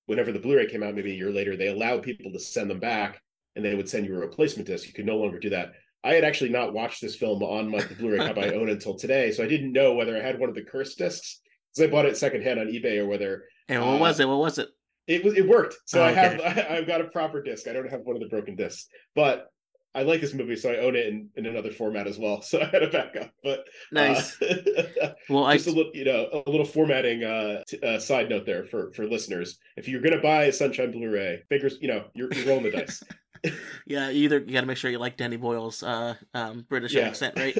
whenever 0.05 0.31
the 0.31 0.39
blu-ray 0.39 0.67
came 0.67 0.83
out 0.83 0.95
maybe 0.95 1.11
a 1.11 1.15
year 1.15 1.31
later 1.31 1.57
they 1.57 1.67
allowed 1.67 2.03
people 2.03 2.31
to 2.31 2.39
send 2.39 2.69
them 2.69 2.79
back 2.79 3.19
and 3.55 3.65
they 3.65 3.75
would 3.75 3.89
send 3.89 4.05
you 4.05 4.15
a 4.15 4.19
replacement 4.19 4.67
disc. 4.67 4.85
You 4.85 4.93
could 4.93 5.05
no 5.05 5.17
longer 5.17 5.39
do 5.39 5.49
that. 5.49 5.73
I 6.03 6.13
had 6.13 6.23
actually 6.23 6.51
not 6.51 6.73
watched 6.73 7.01
this 7.01 7.15
film 7.15 7.41
on 7.41 7.69
my 7.69 7.79
the 7.79 7.95
blu-ray 7.95 8.19
copy 8.19 8.41
i 8.41 8.49
own 8.49 8.69
until 8.75 8.95
today 8.95 9.31
so 9.31 9.43
i 9.43 9.47
didn't 9.47 9.73
know 9.73 9.93
whether 9.93 10.15
i 10.15 10.21
had 10.21 10.39
one 10.39 10.49
of 10.49 10.55
the 10.55 10.63
cursed 10.63 10.97
discs 10.97 11.41
because 11.73 11.87
i 11.87 11.91
bought 11.91 12.05
it 12.05 12.15
secondhand 12.15 12.59
on 12.59 12.67
ebay 12.67 12.99
or 12.99 13.07
whether 13.07 13.45
and 13.67 13.81
what 13.81 13.95
uh, 13.95 13.99
was 13.99 14.19
it? 14.19 14.27
What 14.27 14.37
was 14.37 14.59
it? 14.59 14.69
it 15.07 15.23
was 15.23 15.35
it 15.35 15.47
worked. 15.47 15.75
So 15.85 16.01
oh, 16.01 16.05
i 16.05 16.11
have 16.11 16.39
I, 16.41 16.67
i've 16.77 16.87
got 16.87 17.01
a 17.01 17.05
proper 17.05 17.41
disc. 17.41 17.67
I 17.67 17.73
don't 17.73 17.89
have 17.89 18.01
one 18.01 18.15
of 18.15 18.21
the 18.21 18.29
broken 18.29 18.55
discs. 18.55 18.87
But 19.15 19.47
I 19.95 20.03
like 20.03 20.21
this 20.21 20.33
movie, 20.33 20.55
so 20.55 20.71
I 20.71 20.77
own 20.77 20.95
it 20.95 21.07
in, 21.07 21.29
in 21.35 21.45
another 21.45 21.71
format 21.71 22.07
as 22.07 22.17
well. 22.19 22.41
So 22.45 22.61
I 22.61 22.65
had 22.65 22.83
a 22.83 22.89
backup. 22.89 23.31
But 23.43 23.65
nice. 23.91 24.39
Uh, 24.41 25.13
well, 25.29 25.51
just 25.53 25.67
I 25.67 25.71
a 25.71 25.73
little, 25.73 25.91
you 25.95 26.05
know, 26.05 26.43
a 26.45 26.49
little 26.49 26.65
formatting 26.65 27.23
uh, 27.23 27.63
t- 27.67 27.79
uh, 27.81 27.99
side 27.99 28.29
note 28.29 28.45
there 28.45 28.65
for 28.65 28.91
for 28.93 29.07
listeners. 29.07 29.57
If 29.77 29.87
you're 29.87 30.01
gonna 30.01 30.21
buy 30.21 30.45
a 30.45 30.53
Sunshine 30.53 30.91
Blu-ray, 30.91 31.43
fingers, 31.49 31.77
you 31.81 31.87
know, 31.87 32.05
you're, 32.13 32.31
you're 32.33 32.45
rolling 32.47 32.63
the 32.63 32.71
dice. 32.71 33.03
yeah, 33.85 34.09
either 34.11 34.39
you 34.39 34.53
got 34.53 34.61
to 34.61 34.67
make 34.67 34.77
sure 34.77 34.89
you 34.89 34.97
like 34.97 35.17
Danny 35.17 35.37
Boyle's 35.37 35.83
uh, 35.83 36.15
um, 36.33 36.65
British 36.69 36.93
Yeah. 36.93 37.07
accent, 37.07 37.37
right? 37.37 37.57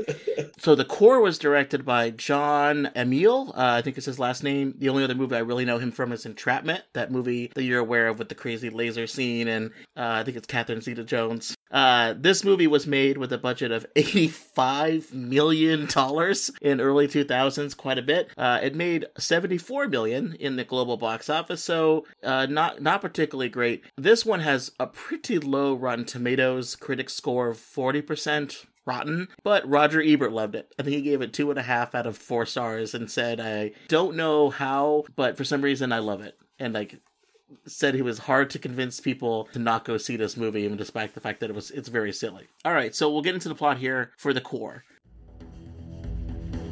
So 0.57 0.75
the 0.75 0.85
core 0.85 1.21
was 1.21 1.37
directed 1.37 1.85
by 1.85 2.11
Jon 2.11 2.89
Amiel. 2.95 3.49
Uh, 3.55 3.75
I 3.77 3.81
think 3.81 3.97
it's 3.97 4.05
his 4.05 4.19
last 4.19 4.43
name. 4.43 4.73
The 4.77 4.89
only 4.89 5.03
other 5.03 5.15
movie 5.15 5.35
I 5.35 5.39
really 5.39 5.65
know 5.65 5.77
him 5.77 5.91
from 5.91 6.11
is 6.11 6.25
Entrapment, 6.25 6.83
that 6.93 7.11
movie 7.11 7.51
that 7.55 7.63
you're 7.63 7.79
aware 7.79 8.07
of 8.07 8.19
with 8.19 8.29
the 8.29 8.35
crazy 8.35 8.69
laser 8.69 9.05
scene, 9.07 9.47
and 9.47 9.67
uh, 9.95 10.19
I 10.19 10.23
think 10.23 10.37
it's 10.37 10.47
Catherine 10.47 10.81
Zeta-Jones. 10.81 11.55
Uh, 11.75 12.13
this 12.17 12.46
movie 12.46 12.67
was 12.67 12.88
made 12.88 13.17
with 13.17 13.34
a 13.34 13.38
budget 13.38 13.70
of 13.70 13.86
eighty-five 13.98 15.13
million 15.13 15.86
dollars 15.88 16.50
in 16.62 16.79
early 16.79 17.05
two 17.08 17.25
thousands, 17.25 17.74
quite 17.74 18.00
a 18.00 18.01
bit. 18.01 18.32
Uh, 18.38 18.60
it 18.63 18.74
made 18.74 19.05
74 19.17 19.89
million 19.89 20.36
in 20.39 20.55
the 20.55 20.63
global 20.63 20.96
box 20.96 21.29
office, 21.29 21.62
so 21.62 22.05
uh, 22.24 22.46
not 22.46 22.82
not 22.82 23.01
particularly 23.01 23.50
great. 23.50 23.84
This 23.98 24.25
one 24.25 24.39
has 24.39 24.72
a 24.79 24.88
pretty 24.88 25.38
low 25.38 25.74
Rotten 25.75 26.05
Tomatoes 26.05 26.77
critic 26.77 27.10
score 27.10 27.50
of 27.50 27.60
forty 27.60 28.01
percent 28.01 28.65
rotten, 28.86 29.27
but 29.44 29.67
Roger 29.67 30.01
Ebert 30.01 30.32
loved 30.32 30.55
it. 30.55 30.74
I 30.79 30.84
think 30.84 30.96
he 30.96 31.01
gave 31.01 31.22
it 31.22 31.34
two 31.34 31.50
and 31.50 31.60
a 31.60 31.63
half 31.63 31.94
out 31.94 32.05
of 32.05 32.17
four 32.17 32.46
stars 32.46 32.94
and 32.94 33.10
said, 33.10 33.39
I 33.39 33.72
don't 33.88 34.15
know 34.15 34.50
how, 34.50 35.05
but 35.15 35.36
for 35.36 35.44
some 35.44 35.62
reason 35.62 35.91
I 35.91 36.00
love 36.00 36.22
it. 36.22 36.38
And 36.60 36.74
like 36.74 37.00
said 37.65 37.95
he 37.95 38.01
was 38.01 38.19
hard 38.19 38.49
to 38.51 38.59
convince 38.59 38.99
people 38.99 39.45
to 39.53 39.59
not 39.59 39.85
go 39.85 39.97
see 39.97 40.15
this 40.17 40.37
movie, 40.37 40.61
even 40.61 40.77
despite 40.77 41.13
the 41.13 41.19
fact 41.19 41.39
that 41.39 41.49
it 41.49 41.55
was 41.55 41.71
it's 41.71 41.89
very 41.89 42.11
silly. 42.11 42.47
All 42.63 42.73
right, 42.73 42.93
so 42.95 43.11
we'll 43.11 43.21
get 43.21 43.35
into 43.35 43.49
the 43.49 43.55
plot 43.55 43.77
here 43.77 44.11
for 44.17 44.33
the 44.33 44.41
core. 44.41 44.83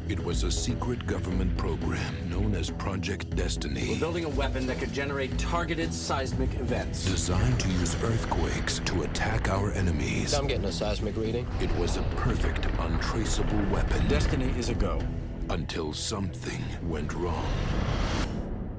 It 0.09 0.19
was 0.23 0.43
a 0.43 0.51
secret 0.51 1.07
government 1.07 1.55
program 1.57 2.29
known 2.29 2.55
as 2.55 2.69
Project 2.69 3.33
Destiny. 3.37 3.87
We're 3.89 3.99
building 3.99 4.25
a 4.25 4.29
weapon 4.29 4.67
that 4.67 4.77
could 4.77 4.91
generate 4.91 5.35
targeted 5.39 5.93
seismic 5.93 6.53
events. 6.55 7.05
designed 7.05 7.59
to 7.61 7.69
use 7.69 7.95
earthquakes 8.03 8.79
to 8.79 9.03
attack 9.03 9.49
our 9.49 9.71
enemies. 9.71 10.33
I'm 10.33 10.45
getting 10.47 10.65
a 10.65 10.71
seismic 10.73 11.15
reading. 11.15 11.47
It 11.61 11.73
was 11.77 11.95
a 11.97 12.03
perfect, 12.17 12.65
untraceable 12.79 13.63
weapon 13.71 14.05
Destiny 14.07 14.53
is 14.57 14.69
a 14.69 14.75
go. 14.75 15.01
until 15.49 15.93
something 15.93 16.61
went 16.83 17.13
wrong. 17.13 17.47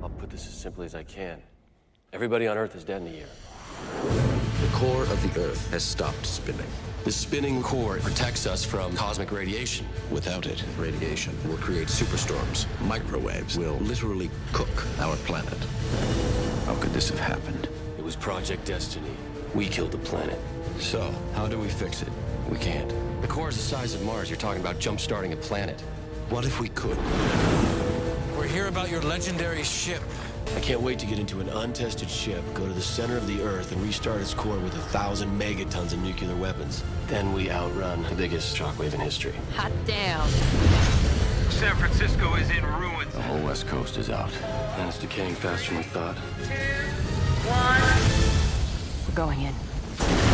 I'll 0.02 0.10
put 0.10 0.28
this 0.30 0.46
as 0.46 0.52
simply 0.54 0.84
as 0.86 0.94
I 0.94 1.04
can. 1.04 1.42
Everybody 2.14 2.46
on 2.46 2.56
Earth 2.56 2.76
is 2.76 2.84
dead 2.84 3.02
in 3.02 3.08
a 3.08 3.10
year. 3.10 3.26
The 4.60 4.68
core 4.72 5.02
of 5.02 5.20
the 5.34 5.40
Earth 5.40 5.68
has 5.72 5.82
stopped 5.82 6.24
spinning. 6.24 6.68
The 7.02 7.10
spinning 7.10 7.60
core 7.60 7.98
protects 7.98 8.46
us 8.46 8.64
from 8.64 8.94
cosmic 8.94 9.32
radiation. 9.32 9.84
Without 10.12 10.46
it, 10.46 10.62
radiation 10.78 11.36
will 11.48 11.56
create 11.56 11.88
superstorms. 11.88 12.66
Microwaves 12.82 13.58
will 13.58 13.74
literally 13.78 14.30
cook 14.52 14.68
our 15.00 15.16
planet. 15.26 15.58
How 16.66 16.76
could 16.76 16.92
this 16.92 17.10
have 17.10 17.18
happened? 17.18 17.68
It 17.98 18.04
was 18.04 18.14
Project 18.14 18.64
Destiny. 18.64 19.10
We 19.52 19.66
killed 19.66 19.90
the 19.90 19.98
planet. 19.98 20.38
So, 20.78 21.12
how 21.34 21.48
do 21.48 21.58
we 21.58 21.66
fix 21.66 22.02
it? 22.02 22.12
We 22.48 22.58
can't. 22.58 22.94
The 23.22 23.28
core 23.28 23.48
is 23.48 23.56
the 23.56 23.62
size 23.64 23.92
of 23.92 24.04
Mars. 24.04 24.30
You're 24.30 24.38
talking 24.38 24.60
about 24.60 24.78
jump-starting 24.78 25.32
a 25.32 25.36
planet. 25.36 25.80
What 26.30 26.44
if 26.44 26.60
we 26.60 26.68
could? 26.68 26.96
We're 28.38 28.46
here 28.46 28.68
about 28.68 28.88
your 28.88 29.02
legendary 29.02 29.64
ship. 29.64 30.02
I 30.56 30.60
can't 30.60 30.80
wait 30.80 30.98
to 31.00 31.06
get 31.06 31.18
into 31.18 31.40
an 31.40 31.48
untested 31.48 32.08
ship, 32.08 32.42
go 32.54 32.66
to 32.66 32.72
the 32.72 32.80
center 32.80 33.16
of 33.16 33.26
the 33.26 33.42
Earth, 33.42 33.72
and 33.72 33.82
restart 33.82 34.20
its 34.20 34.34
core 34.34 34.58
with 34.58 34.74
a 34.74 34.82
thousand 34.90 35.38
megatons 35.38 35.92
of 35.92 36.02
nuclear 36.02 36.36
weapons. 36.36 36.84
Then 37.08 37.32
we 37.32 37.50
outrun 37.50 38.02
the 38.04 38.14
biggest 38.14 38.56
shockwave 38.56 38.94
in 38.94 39.00
history. 39.00 39.34
Hot 39.56 39.72
damn. 39.86 40.28
San 41.50 41.74
Francisco 41.76 42.34
is 42.34 42.50
in 42.50 42.64
ruins. 42.64 43.12
The 43.12 43.22
whole 43.22 43.42
West 43.42 43.66
Coast 43.66 43.96
is 43.96 44.10
out, 44.10 44.32
and 44.78 44.88
it's 44.88 44.98
decaying 44.98 45.34
faster 45.34 45.70
than 45.70 45.78
we 45.78 45.84
thought. 45.84 46.16
Two, 46.16 46.52
one. 47.48 49.08
We're 49.08 49.14
going 49.14 49.42
in. 49.42 50.33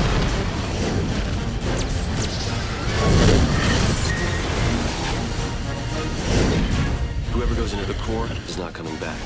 Whoever 7.33 7.55
goes 7.55 7.73
into 7.73 7.87
the 7.87 7.95
core 7.95 8.27
is 8.49 8.59
not 8.59 8.75
coming 8.75 8.97
back. 8.97 9.19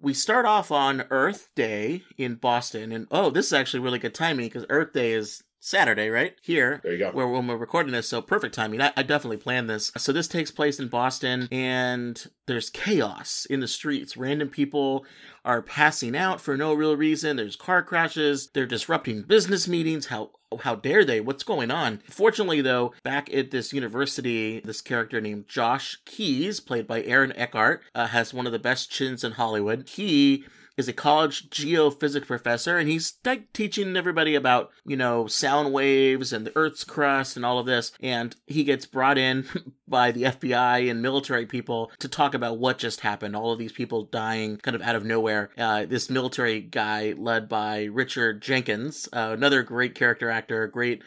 We 0.00 0.14
start 0.14 0.46
off 0.46 0.70
on 0.70 1.04
Earth 1.10 1.50
Day 1.54 2.02
in 2.16 2.36
Boston, 2.36 2.92
and 2.92 3.06
oh, 3.10 3.28
this 3.28 3.46
is 3.46 3.52
actually 3.52 3.80
really 3.80 3.98
good 3.98 4.14
timing 4.14 4.46
because 4.46 4.64
Earth 4.70 4.92
Day 4.92 5.12
is 5.12 5.42
Saturday, 5.58 6.10
right? 6.10 6.34
Here, 6.42 6.80
There 6.84 6.92
you 6.92 6.98
go. 6.98 7.10
Where 7.10 7.26
when 7.26 7.48
we're 7.48 7.56
recording 7.56 7.92
this, 7.92 8.08
so 8.08 8.22
perfect 8.22 8.54
timing. 8.54 8.80
I, 8.80 8.92
I 8.96 9.02
definitely 9.02 9.38
planned 9.38 9.68
this. 9.68 9.90
So 9.96 10.12
this 10.12 10.28
takes 10.28 10.52
place 10.52 10.78
in 10.78 10.86
Boston, 10.86 11.48
and 11.50 12.24
there's 12.46 12.70
chaos 12.70 13.46
in 13.50 13.58
the 13.58 13.66
streets. 13.66 14.16
Random 14.16 14.48
people 14.48 15.04
are 15.44 15.60
passing 15.60 16.16
out 16.16 16.40
for 16.40 16.56
no 16.56 16.72
real 16.72 16.96
reason. 16.96 17.36
There's 17.36 17.56
car 17.56 17.82
crashes. 17.82 18.48
They're 18.54 18.64
disrupting 18.64 19.22
business 19.22 19.66
meetings. 19.66 20.06
How 20.06 20.30
how 20.62 20.76
dare 20.76 21.04
they? 21.04 21.20
What's 21.20 21.42
going 21.42 21.70
on? 21.70 22.00
Fortunately, 22.08 22.60
though, 22.60 22.94
back 23.02 23.32
at 23.34 23.50
this 23.50 23.72
university, 23.72 24.60
this 24.60 24.80
character 24.80 25.20
named 25.20 25.48
Josh 25.48 25.98
Keyes, 26.04 26.60
played 26.60 26.86
by 26.86 27.02
Aaron 27.02 27.32
Eckhart, 27.36 27.82
uh, 27.94 28.06
has 28.06 28.32
one 28.32 28.46
of 28.46 28.52
the 28.52 28.58
best 28.58 28.90
chins 28.90 29.24
in 29.24 29.32
Hollywood. 29.32 29.88
He 29.88 30.44
is 30.76 30.88
a 30.88 30.92
college 30.92 31.48
geophysics 31.50 32.26
professor 32.26 32.76
and 32.78 32.88
he's 32.88 33.18
like 33.24 33.52
teaching 33.52 33.96
everybody 33.96 34.34
about 34.34 34.70
you 34.84 34.96
know 34.96 35.26
sound 35.26 35.72
waves 35.72 36.32
and 36.32 36.46
the 36.46 36.56
earth's 36.56 36.84
crust 36.84 37.36
and 37.36 37.44
all 37.44 37.58
of 37.58 37.66
this. 37.66 37.92
And 38.00 38.34
he 38.46 38.64
gets 38.64 38.86
brought 38.86 39.18
in 39.18 39.46
by 39.88 40.12
the 40.12 40.24
fbi 40.24 40.90
and 40.90 41.02
military 41.02 41.46
people 41.46 41.90
to 41.98 42.08
talk 42.08 42.34
about 42.34 42.58
what 42.58 42.78
just 42.78 43.00
happened 43.00 43.36
all 43.36 43.52
of 43.52 43.58
these 43.58 43.72
people 43.72 44.04
dying 44.04 44.56
kind 44.58 44.74
of 44.74 44.82
out 44.82 44.96
of 44.96 45.04
nowhere. 45.04 45.50
Uh, 45.56 45.86
this 45.86 46.10
military 46.10 46.60
guy 46.60 47.14
led 47.16 47.48
by 47.48 47.84
richard 47.84 48.42
jenkins 48.42 49.08
uh, 49.12 49.30
another 49.32 49.62
great 49.62 49.94
character 49.94 50.30
actor 50.30 50.66
great 50.66 51.02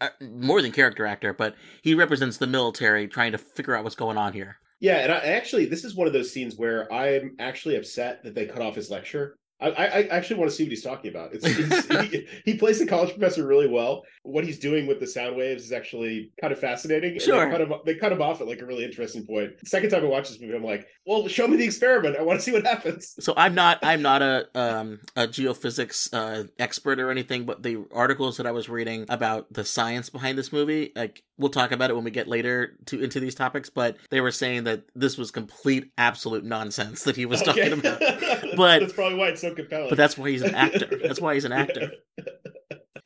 uh, 0.00 0.08
more 0.20 0.62
than 0.62 0.72
character 0.72 1.06
actor 1.06 1.32
but 1.32 1.54
he 1.82 1.94
represents 1.94 2.38
the 2.38 2.46
military 2.46 3.06
trying 3.06 3.32
to 3.32 3.38
figure 3.38 3.76
out 3.76 3.84
what's 3.84 3.96
going 3.96 4.16
on 4.16 4.32
here 4.32 4.58
Yeah, 4.80 4.98
and 4.98 5.12
I 5.12 5.18
actually 5.18 5.66
this 5.66 5.84
is 5.84 5.94
one 5.94 6.06
of 6.06 6.12
those 6.12 6.32
scenes 6.32 6.56
where 6.56 6.92
I'm 6.92 7.36
actually 7.38 7.76
upset 7.76 8.22
that 8.24 8.34
they 8.34 8.46
cut 8.46 8.62
off 8.62 8.74
his 8.74 8.90
lecture. 8.90 9.36
I, 9.60 9.68
I, 9.68 10.02
actually 10.08 10.40
want 10.40 10.50
to 10.50 10.56
see 10.56 10.64
what 10.64 10.70
he's 10.70 10.82
talking 10.82 11.10
about. 11.10 11.30
It's, 11.32 11.44
it's 11.46 12.10
he, 12.10 12.26
he 12.44 12.58
plays 12.58 12.78
the 12.78 12.86
college 12.86 13.10
professor 13.10 13.46
really 13.46 13.68
well. 13.68 14.02
What 14.22 14.44
he's 14.44 14.58
doing 14.58 14.86
with 14.86 15.00
the 15.00 15.06
sound 15.06 15.36
waves 15.36 15.64
is 15.64 15.72
actually 15.72 16.32
kind 16.40 16.52
of 16.52 16.58
fascinating. 16.58 17.18
Sure. 17.18 17.44
they 17.44 17.50
cut 17.50 17.60
him 17.60 17.72
they 17.86 17.94
cut 17.94 18.12
him 18.12 18.20
off 18.20 18.40
at 18.40 18.46
like 18.46 18.60
a 18.60 18.66
really 18.66 18.84
interesting 18.84 19.26
point. 19.26 19.52
Second 19.64 19.90
time 19.90 20.02
I 20.04 20.08
watch 20.08 20.28
this 20.28 20.40
movie, 20.40 20.54
I'm 20.54 20.64
like, 20.64 20.86
well, 21.06 21.28
show 21.28 21.46
me 21.46 21.56
the 21.56 21.64
experiment. 21.64 22.16
I 22.16 22.22
want 22.22 22.40
to 22.40 22.44
see 22.44 22.52
what 22.52 22.66
happens. 22.66 23.14
So 23.20 23.32
I'm 23.36 23.54
not 23.54 23.78
I'm 23.82 24.02
not 24.02 24.22
a 24.22 24.48
um 24.54 25.00
a 25.16 25.26
geophysics 25.26 26.12
uh 26.12 26.44
expert 26.58 26.98
or 26.98 27.10
anything, 27.10 27.44
but 27.44 27.62
the 27.62 27.84
articles 27.92 28.36
that 28.38 28.46
I 28.46 28.50
was 28.50 28.68
reading 28.68 29.06
about 29.08 29.52
the 29.52 29.64
science 29.64 30.10
behind 30.10 30.36
this 30.36 30.52
movie, 30.52 30.92
like 30.96 31.22
we'll 31.38 31.50
talk 31.50 31.72
about 31.72 31.90
it 31.90 31.94
when 31.94 32.04
we 32.04 32.10
get 32.10 32.28
later 32.28 32.76
to 32.86 33.02
into 33.02 33.20
these 33.20 33.34
topics, 33.34 33.70
but 33.70 33.96
they 34.10 34.20
were 34.20 34.30
saying 34.30 34.64
that 34.64 34.84
this 34.94 35.16
was 35.16 35.30
complete 35.30 35.90
absolute 35.98 36.44
nonsense 36.44 37.04
that 37.04 37.16
he 37.16 37.26
was 37.26 37.42
talking 37.42 37.72
about. 37.72 38.00
But- 38.56 38.80
that's 38.80 38.92
probably 38.92 39.18
why 39.18 39.28
it's 39.28 39.40
so 39.40 39.53
compelling. 39.54 39.88
But 39.88 39.96
that's 39.96 40.16
why 40.18 40.30
he's 40.30 40.42
an 40.42 40.54
actor. 40.54 40.98
That's 41.02 41.20
why 41.20 41.34
he's 41.34 41.44
an 41.44 41.52
actor. 41.52 41.92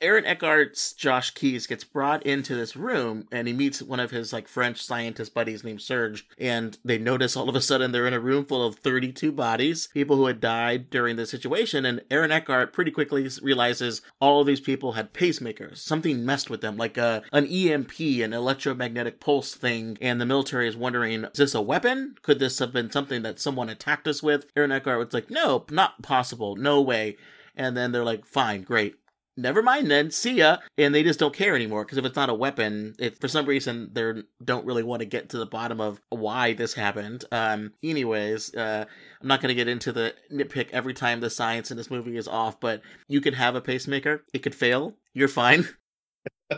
Aaron 0.00 0.24
Eckhart's 0.26 0.92
Josh 0.92 1.32
Keyes 1.32 1.66
gets 1.66 1.82
brought 1.82 2.24
into 2.24 2.54
this 2.54 2.76
room 2.76 3.26
and 3.32 3.48
he 3.48 3.52
meets 3.52 3.82
one 3.82 3.98
of 3.98 4.12
his 4.12 4.32
like 4.32 4.46
French 4.46 4.80
scientist 4.80 5.34
buddies 5.34 5.64
named 5.64 5.82
Serge. 5.82 6.24
And 6.38 6.78
they 6.84 6.98
notice 6.98 7.36
all 7.36 7.48
of 7.48 7.56
a 7.56 7.60
sudden 7.60 7.90
they're 7.90 8.06
in 8.06 8.14
a 8.14 8.20
room 8.20 8.44
full 8.44 8.64
of 8.64 8.76
32 8.76 9.32
bodies, 9.32 9.88
people 9.92 10.14
who 10.14 10.26
had 10.26 10.40
died 10.40 10.88
during 10.88 11.16
the 11.16 11.26
situation. 11.26 11.84
And 11.84 12.02
Aaron 12.12 12.30
Eckhart 12.30 12.72
pretty 12.72 12.92
quickly 12.92 13.28
realizes 13.42 14.00
all 14.20 14.40
of 14.40 14.46
these 14.46 14.60
people 14.60 14.92
had 14.92 15.12
pacemakers. 15.12 15.78
Something 15.78 16.24
messed 16.24 16.48
with 16.48 16.60
them, 16.60 16.76
like 16.76 16.96
a, 16.96 17.24
an 17.32 17.46
EMP, 17.46 17.98
an 17.98 18.32
electromagnetic 18.32 19.18
pulse 19.18 19.54
thing. 19.56 19.98
And 20.00 20.20
the 20.20 20.26
military 20.26 20.68
is 20.68 20.76
wondering, 20.76 21.24
is 21.24 21.38
this 21.38 21.54
a 21.56 21.60
weapon? 21.60 22.14
Could 22.22 22.38
this 22.38 22.60
have 22.60 22.72
been 22.72 22.92
something 22.92 23.22
that 23.22 23.40
someone 23.40 23.68
attacked 23.68 24.06
us 24.06 24.22
with? 24.22 24.46
Aaron 24.56 24.70
Eckhart 24.70 24.98
was 24.98 25.12
like, 25.12 25.28
no, 25.28 25.64
not 25.70 26.02
possible. 26.02 26.54
No 26.54 26.80
way. 26.80 27.16
And 27.56 27.76
then 27.76 27.90
they're 27.90 28.04
like, 28.04 28.24
fine, 28.24 28.62
great 28.62 28.94
never 29.38 29.62
mind 29.62 29.90
then 29.90 30.10
see 30.10 30.34
ya. 30.34 30.58
And 30.76 30.94
they 30.94 31.02
just 31.02 31.18
don't 31.18 31.34
care 31.34 31.54
anymore 31.54 31.84
because 31.84 31.98
if 31.98 32.04
it's 32.04 32.16
not 32.16 32.28
a 32.28 32.34
weapon 32.34 32.94
if 32.98 33.18
for 33.18 33.28
some 33.28 33.46
reason 33.46 33.90
they 33.92 34.22
don't 34.44 34.66
really 34.66 34.82
want 34.82 35.00
to 35.00 35.06
get 35.06 35.30
to 35.30 35.38
the 35.38 35.46
bottom 35.46 35.80
of 35.80 36.00
why 36.10 36.52
this 36.52 36.74
happened. 36.74 37.24
Um 37.32 37.72
anyways 37.82 38.54
uh 38.54 38.84
i'm 39.20 39.28
not 39.28 39.40
going 39.40 39.48
to 39.48 39.54
get 39.54 39.68
into 39.68 39.92
the 39.92 40.14
nitpick 40.32 40.68
every 40.72 40.94
time 40.94 41.20
the 41.20 41.30
science 41.30 41.70
in 41.70 41.76
this 41.76 41.90
movie 41.90 42.16
is 42.16 42.28
off 42.28 42.60
but 42.60 42.82
you 43.06 43.20
can 43.20 43.34
have 43.34 43.54
a 43.54 43.60
pacemaker. 43.60 44.24
It 44.34 44.40
could 44.40 44.54
fail. 44.54 44.94
You're 45.14 45.28
fine 45.28 45.68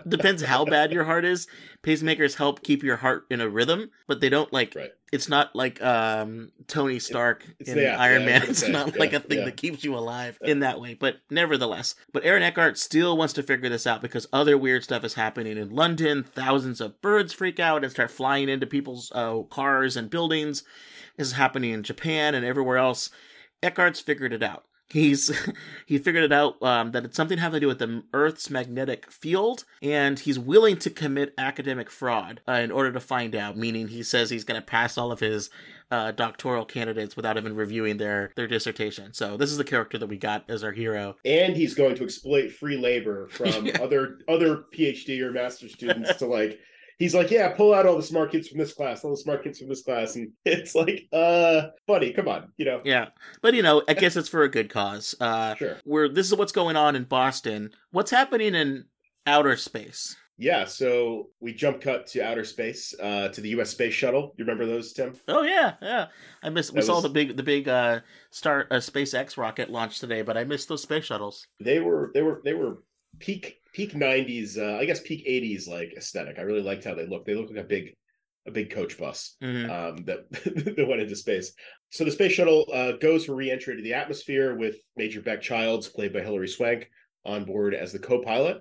depends 0.07 0.43
how 0.43 0.65
bad 0.65 0.93
your 0.93 1.05
heart 1.05 1.25
is. 1.25 1.47
Pacemakers 1.83 2.37
help 2.37 2.63
keep 2.63 2.83
your 2.83 2.97
heart 2.97 3.25
in 3.31 3.41
a 3.41 3.49
rhythm, 3.49 3.91
but 4.07 4.21
they 4.21 4.29
don't 4.29 4.53
like. 4.53 4.75
Right. 4.77 4.91
It's 5.13 5.29
not 5.29 5.57
like 5.57 5.83
um, 5.83 6.53
Tony 6.69 7.01
Stark 7.01 7.45
It's- 7.59 7.77
in 7.77 7.83
yeah, 7.83 7.99
Iron 7.99 8.23
yeah, 8.23 8.27
Man. 8.27 8.43
It's 8.45 8.61
say, 8.61 8.71
not 8.71 8.97
like 8.99 9.13
a 9.13 9.21
thing 9.21 9.39
yeah. 9.39 9.45
that 9.47 9.57
keeps 9.57 9.83
you 9.83 9.97
alive 9.97 10.39
in 10.43 10.61
that 10.61 10.81
way. 10.81 10.95
But 10.95 11.17
nevertheless, 11.31 11.97
but 12.13 12.25
Aaron 12.25 12.43
Eckhart 12.43 12.79
still 12.79 13.17
wants 13.17 13.35
to 13.35 13.43
figure 13.43 13.69
this 13.69 13.87
out 13.87 14.03
because 14.03 14.29
other 14.33 14.57
weird 14.57 14.85
stuff 14.85 15.05
is 15.05 15.15
happening 15.15 15.59
in 15.59 15.71
London. 15.71 16.23
Thousands 16.23 16.81
of 16.81 17.01
birds 17.01 17.33
freak 17.33 17.59
out 17.59 17.83
and 17.83 17.93
start 17.93 18.11
flying 18.11 18.49
into 18.49 18.67
people's 18.67 19.11
uh, 19.15 19.43
cars 19.51 19.97
and 19.97 20.11
buildings. 20.11 20.63
This 21.17 21.29
is 21.29 21.33
happening 21.35 21.73
in 21.73 21.83
Japan 21.83 22.35
and 22.35 22.47
everywhere 22.47 22.79
else. 22.79 23.11
Eckhart's 23.63 24.01
figured 24.01 24.33
it 24.33 24.43
out. 24.43 24.65
He's 24.91 25.31
he 25.87 25.99
figured 25.99 26.25
it 26.25 26.33
out 26.33 26.61
um, 26.63 26.93
that 26.93 27.05
it's 27.05 27.17
something 27.17 27.39
having 27.39 27.57
to 27.57 27.61
do 27.61 27.69
with 27.69 27.79
the 27.79 28.03
Earth's 28.13 28.51
magnetic 28.51 29.11
field, 29.11 29.65
and 29.83 30.19
he's 30.19 30.39
willing 30.39 30.77
to 30.79 30.91
commit 30.91 31.35
academic 31.39 31.91
fraud 31.91 32.41
uh, 32.49 32.53
in 32.53 32.71
order 32.71 32.93
to 32.93 33.01
find 33.01 33.35
out. 33.35 33.57
Meaning, 33.57 33.89
he 33.89 34.03
says 34.03 34.31
he's 34.31 34.45
going 34.45 34.61
to 34.61 34.67
pass 34.67 34.99
all 34.99 35.13
of 35.13 35.21
his 35.21 35.51
uh, 35.91 36.13
doctoral 36.13 36.65
candidates 36.65 37.17
without 37.17 37.37
even 37.37 37.55
reviewing 37.55 37.97
their 37.97 38.33
their 38.37 38.47
dissertation. 38.47 39.13
So 39.13 39.37
this 39.37 39.51
is 39.51 39.59
the 39.59 39.65
character 39.65 39.99
that 39.99 40.07
we 40.07 40.17
got 40.17 40.45
as 40.49 40.63
our 40.65 40.73
hero. 40.73 41.17
and 41.25 41.57
he's 41.57 41.75
going 41.75 41.95
to 41.97 42.05
exploit 42.05 42.51
free 42.53 42.77
labor 42.77 43.29
from 43.29 43.69
other 43.81 44.19
other 44.29 44.65
PhD 44.75 45.21
or 45.21 45.33
master 45.33 45.69
students 45.69 46.17
to 46.17 46.27
like 46.27 46.61
he's 47.01 47.15
like, 47.17 47.33
yeah, 47.33 47.49
pull 47.49 47.75
out 47.75 47.87
all 47.87 47.97
the 47.97 48.03
smart 48.05 48.31
kids 48.31 48.47
from 48.47 48.59
this 48.59 48.73
class, 48.73 49.03
all 49.05 49.11
the 49.11 49.17
smart 49.17 49.43
kids 49.43 49.59
from 49.59 49.69
this 49.69 49.83
class, 49.83 50.15
and 50.15 50.31
it's 50.45 50.77
like, 50.77 51.09
uh, 51.13 51.63
buddy, 51.89 52.13
come 52.13 52.29
on, 52.29 52.53
you 52.57 52.65
know, 52.65 52.81
Yeah, 52.85 53.09
but 53.43 53.55
you 53.55 53.63
know, 53.63 53.83
I 53.89 53.95
guess 53.95 54.15
it's 54.17 54.29
for 54.29 54.43
a 54.45 54.49
good 54.49 54.71
cause. 54.71 55.17
Uh, 55.21 55.57
sure, 55.57 55.79
where 55.85 56.09
this 56.09 56.29
is 56.31 56.37
what's 56.37 56.53
going 56.53 56.77
on 56.77 56.95
in 56.95 57.03
Boston. 57.05 57.71
What's 57.91 58.13
happening 58.13 58.55
in 58.55 58.85
outer 59.27 59.57
space? 59.57 60.15
yeah. 60.39 60.65
So 60.65 61.29
we 61.41 61.53
jump 61.53 61.83
cut 61.83 62.07
to 62.09 62.21
outer 62.23 62.45
space, 62.45 62.95
uh, 63.03 63.29
to 63.29 63.41
the 63.43 63.51
U.S. 63.51 63.69
space 63.71 63.93
shuttle. 63.93 64.33
You 64.39 64.45
remember 64.47 64.65
those, 64.65 64.93
Tim? 64.95 65.13
Oh 65.29 65.43
yeah, 65.43 65.75
yeah. 65.83 66.07
I 66.43 66.49
missed. 66.49 66.73
We 66.73 66.81
That 66.81 66.87
saw 66.87 66.95
was- 66.95 67.03
the 67.03 67.09
big, 67.11 67.37
the 67.37 67.43
big 67.43 67.69
uh, 67.69 68.01
Star 68.31 68.67
uh, 68.71 68.77
SpaceX 68.77 69.37
rocket 69.37 69.69
launch 69.71 69.99
today, 70.01 70.23
but 70.23 70.39
I 70.39 70.45
missed 70.45 70.69
those 70.69 70.81
space 70.83 71.05
shuttles. 71.05 71.47
They 71.61 71.81
were 71.81 72.11
they 72.15 72.23
were 72.23 72.41
they 72.45 72.55
were 72.55 72.79
peak 73.19 73.60
peak 73.73 73.93
'90s, 73.93 74.59
uh, 74.59 74.79
I 74.79 74.85
guess 74.85 75.01
peak 75.01 75.27
'80s 75.27 75.69
like 75.69 75.95
aesthetic. 75.97 76.39
I 76.39 76.43
really 76.43 76.63
liked 76.63 76.85
how 76.85 76.95
they 76.95 77.07
looked. 77.07 77.27
They 77.27 77.35
look 77.35 77.51
like 77.51 77.65
a 77.65 77.69
big 77.69 77.97
a 78.47 78.51
big 78.51 78.71
coach 78.71 78.97
bus. 78.99 79.37
Mhm. 79.43 79.71
um, 79.71 80.05
that 80.05 80.31
that 80.77 80.87
went 80.89 81.03
into 81.03 81.17
space. 81.17 81.53
So 81.91 82.05
the 82.05 82.11
space 82.11 82.33
shuttle 82.33 82.67
uh, 82.73 82.93
goes 82.93 83.25
for 83.25 83.35
re-entry 83.35 83.77
to 83.77 83.83
the 83.83 83.95
atmosphere 83.95 84.55
with 84.57 84.77
Major 84.97 85.21
Beck 85.21 85.43
Childs, 85.43 85.89
played 85.89 86.13
by 86.13 86.21
Hilary 86.21 86.49
Swank, 86.49 86.89
on 87.25 87.45
board 87.45 87.75
as 87.75 87.93
the 87.93 87.99
co-pilot. 87.99 88.61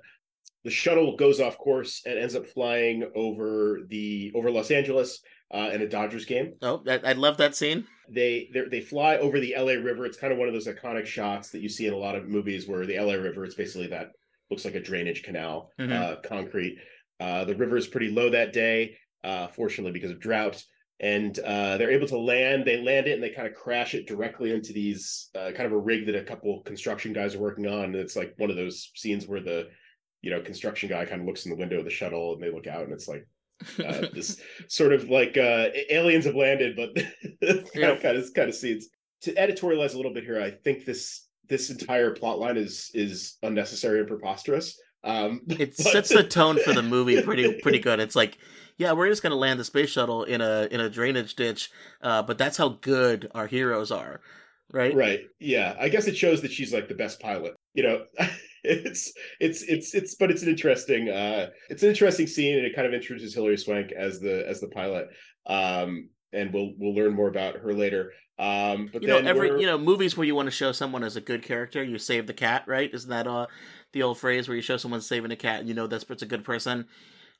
The 0.64 0.70
shuttle 0.72 1.16
goes 1.16 1.40
off 1.40 1.58
course 1.58 2.02
and 2.06 2.20
ends 2.20 2.36
up 2.36 2.46
flying 2.46 3.10
over 3.16 3.82
the 3.88 4.32
over 4.36 4.52
Los 4.52 4.72
Angeles 4.72 5.22
uh, 5.54 5.70
in 5.72 5.82
a 5.82 5.88
Dodgers 5.88 6.26
game. 6.26 6.54
Oh, 6.62 6.84
I, 6.88 7.00
I 7.04 7.14
love 7.14 7.38
that 7.38 7.56
scene. 7.56 7.86
They 8.10 8.50
they 8.54 8.68
they 8.70 8.82
fly 8.82 9.18
over 9.18 9.40
the 9.40 9.56
LA 9.58 9.74
River. 9.74 10.06
It's 10.06 10.18
kind 10.18 10.34
of 10.34 10.40
one 10.40 10.48
of 10.48 10.54
those 10.54 10.68
iconic 10.68 11.06
shots 11.06 11.52
that 11.52 11.62
you 11.62 11.70
see 11.70 11.88
in 11.88 11.94
a 11.94 11.98
lot 11.98 12.16
of 12.16 12.28
movies 12.28 12.68
where 12.68 12.86
the 12.86 13.00
LA 13.00 13.14
River. 13.14 13.46
It's 13.46 13.56
basically 13.56 13.88
that 13.88 14.12
looks 14.50 14.66
like 14.66 14.76
a 14.76 14.80
drainage 14.82 15.24
canal, 15.24 15.72
Mhm. 15.80 15.92
uh, 15.92 16.16
concrete. 16.22 16.78
Uh, 17.20 17.46
the 17.46 17.56
river 17.56 17.78
is 17.78 17.88
pretty 17.88 18.10
low 18.10 18.30
that 18.30 18.54
day, 18.54 18.98
uh, 19.24 19.48
fortunately 19.48 19.92
because 19.92 20.12
of 20.12 20.20
drought. 20.20 20.64
And 21.02 21.38
uh, 21.40 21.78
they're 21.78 21.92
able 21.92 22.08
to 22.08 22.18
land. 22.18 22.66
They 22.66 22.82
land 22.82 23.08
it 23.08 23.14
and 23.14 23.24
they 23.24 23.30
kind 23.30 23.48
of 23.48 23.54
crash 23.54 23.94
it 23.94 24.06
directly 24.06 24.52
into 24.54 24.74
these 24.74 25.30
uh, 25.34 25.52
kind 25.56 25.66
of 25.66 25.72
a 25.72 25.78
rig 25.78 26.06
that 26.08 26.16
a 26.16 26.24
couple 26.24 26.62
construction 26.64 27.14
guys 27.14 27.36
are 27.36 27.40
working 27.40 27.68
on. 27.68 27.86
And 27.86 27.96
it's 27.96 28.18
like 28.18 28.34
one 28.38 28.50
of 28.50 28.58
those 28.58 28.92
scenes 28.96 29.26
where 29.28 29.40
the 29.42 29.70
you 30.22 30.30
know 30.30 30.42
construction 30.42 30.90
guy 30.90 31.06
kind 31.06 31.22
of 31.22 31.28
looks 31.28 31.46
in 31.46 31.52
the 31.52 31.58
window 31.58 31.80
of 31.80 31.86
the 31.86 31.90
shuttle 31.90 32.34
and 32.34 32.44
they 32.44 32.52
look 32.52 32.68
out 32.68 32.84
and 32.84 32.92
it's 32.92 33.08
like 33.08 33.26
uh, 33.86 34.08
this 34.14 34.42
sort 34.68 34.92
of 34.92 35.10
like 35.10 35.38
uh, 35.38 35.70
aliens 35.90 36.26
have 36.26 36.36
landed, 36.36 36.76
but 36.76 36.94
kind, 36.96 37.14
Yeah. 37.76 37.92
of, 37.92 38.02
kind 38.02 38.18
of 38.18 38.34
kind 38.34 38.50
of 38.50 38.56
scenes. 38.56 38.90
To 39.22 39.34
editorialize 39.36 39.94
a 39.94 39.98
little 39.98 40.14
bit 40.14 40.24
here, 40.26 40.42
I 40.42 40.52
think 40.52 40.84
this 40.86 41.29
this 41.50 41.70
entire 41.70 42.12
plot 42.12 42.40
line 42.40 42.58
is 42.58 42.92
is 42.94 43.38
unnecessary 43.44 44.00
and 44.00 44.08
preposterous. 44.08 44.80
Um, 45.04 45.42
It 45.50 45.76
but- 45.78 45.86
sets 45.86 46.10
the 46.10 46.24
tone 46.24 46.60
for 46.64 46.74
the 46.74 46.84
movie 46.84 47.22
pretty 47.24 47.60
pretty 47.62 47.80
good. 47.80 48.00
It's 48.00 48.16
like, 48.16 48.38
yeah, 48.78 48.92
we're 48.94 49.10
just 49.10 49.24
gonna 49.24 49.36
land 49.36 49.60
the 49.60 49.64
space 49.66 49.90
shuttle 49.90 50.24
in 50.24 50.42
a 50.42 50.68
in 50.72 50.80
a 50.80 50.90
drainage 50.90 51.36
ditch, 51.36 51.70
uh, 52.02 52.22
but 52.24 52.38
that's 52.38 52.58
how 52.58 52.70
good 52.82 53.30
our 53.34 53.48
heroes 53.48 53.92
are, 53.92 54.22
right? 54.72 54.94
right 54.94 55.22
yeah 55.40 55.76
i 55.80 55.90
guess 55.90 56.08
it 56.08 56.16
shows 56.16 56.42
that 56.42 56.52
she's 56.52 56.72
like 56.72 56.88
the 56.88 56.94
best 56.94 57.20
pilot 57.20 57.54
you 57.74 57.82
know 57.82 58.04
it's 58.64 59.12
it's 59.40 59.64
it's 59.64 59.96
it's 59.96 60.14
but 60.16 60.30
it's 60.30 60.44
an 60.44 60.50
interesting 60.50 61.10
uh 61.10 61.48
it's 61.70 61.82
an 61.82 61.90
interesting 61.90 62.28
scene 62.28 62.56
and 62.58 62.66
it 62.68 62.76
kind 62.76 62.86
of 62.88 62.94
introduces 62.94 63.34
Hilary 63.34 63.58
Swank 63.58 63.92
as 63.92 64.20
the 64.20 64.48
as 64.48 64.60
the 64.62 64.68
pilot 64.68 65.08
um 65.48 66.10
and 66.34 66.54
we'll 66.54 66.74
we'll 66.78 66.94
learn 66.96 67.14
more 67.14 67.28
about 67.28 67.56
her 67.58 67.74
later 67.74 68.12
um 68.38 68.90
but 68.94 69.02
You 69.02 69.08
know, 69.10 69.18
every 69.18 69.50
we're- 69.50 69.62
you 69.62 69.68
know 69.68 69.78
movies 69.78 70.16
where 70.16 70.26
you 70.26 70.36
want 70.36 70.48
to 70.48 70.52
show 70.52 70.72
someone 70.72 71.04
as 71.04 71.16
a 71.18 71.22
good 71.22 71.44
character, 71.44 71.84
you 71.84 71.98
save 71.98 72.26
the 72.28 72.34
cat, 72.34 72.64
right? 72.68 72.90
Isn't 72.94 73.10
that 73.10 73.28
uh 73.28 73.48
the 73.94 74.04
old 74.04 74.18
phrase 74.18 74.48
where 74.48 74.56
you 74.56 74.62
show 74.62 74.78
someone 74.78 75.02
saving 75.02 75.32
a 75.32 75.36
cat 75.36 75.60
and 75.60 75.68
you 75.68 75.74
know 75.76 75.88
person's 75.88 76.22
a 76.22 76.26
good 76.26 76.44
person? 76.46 76.86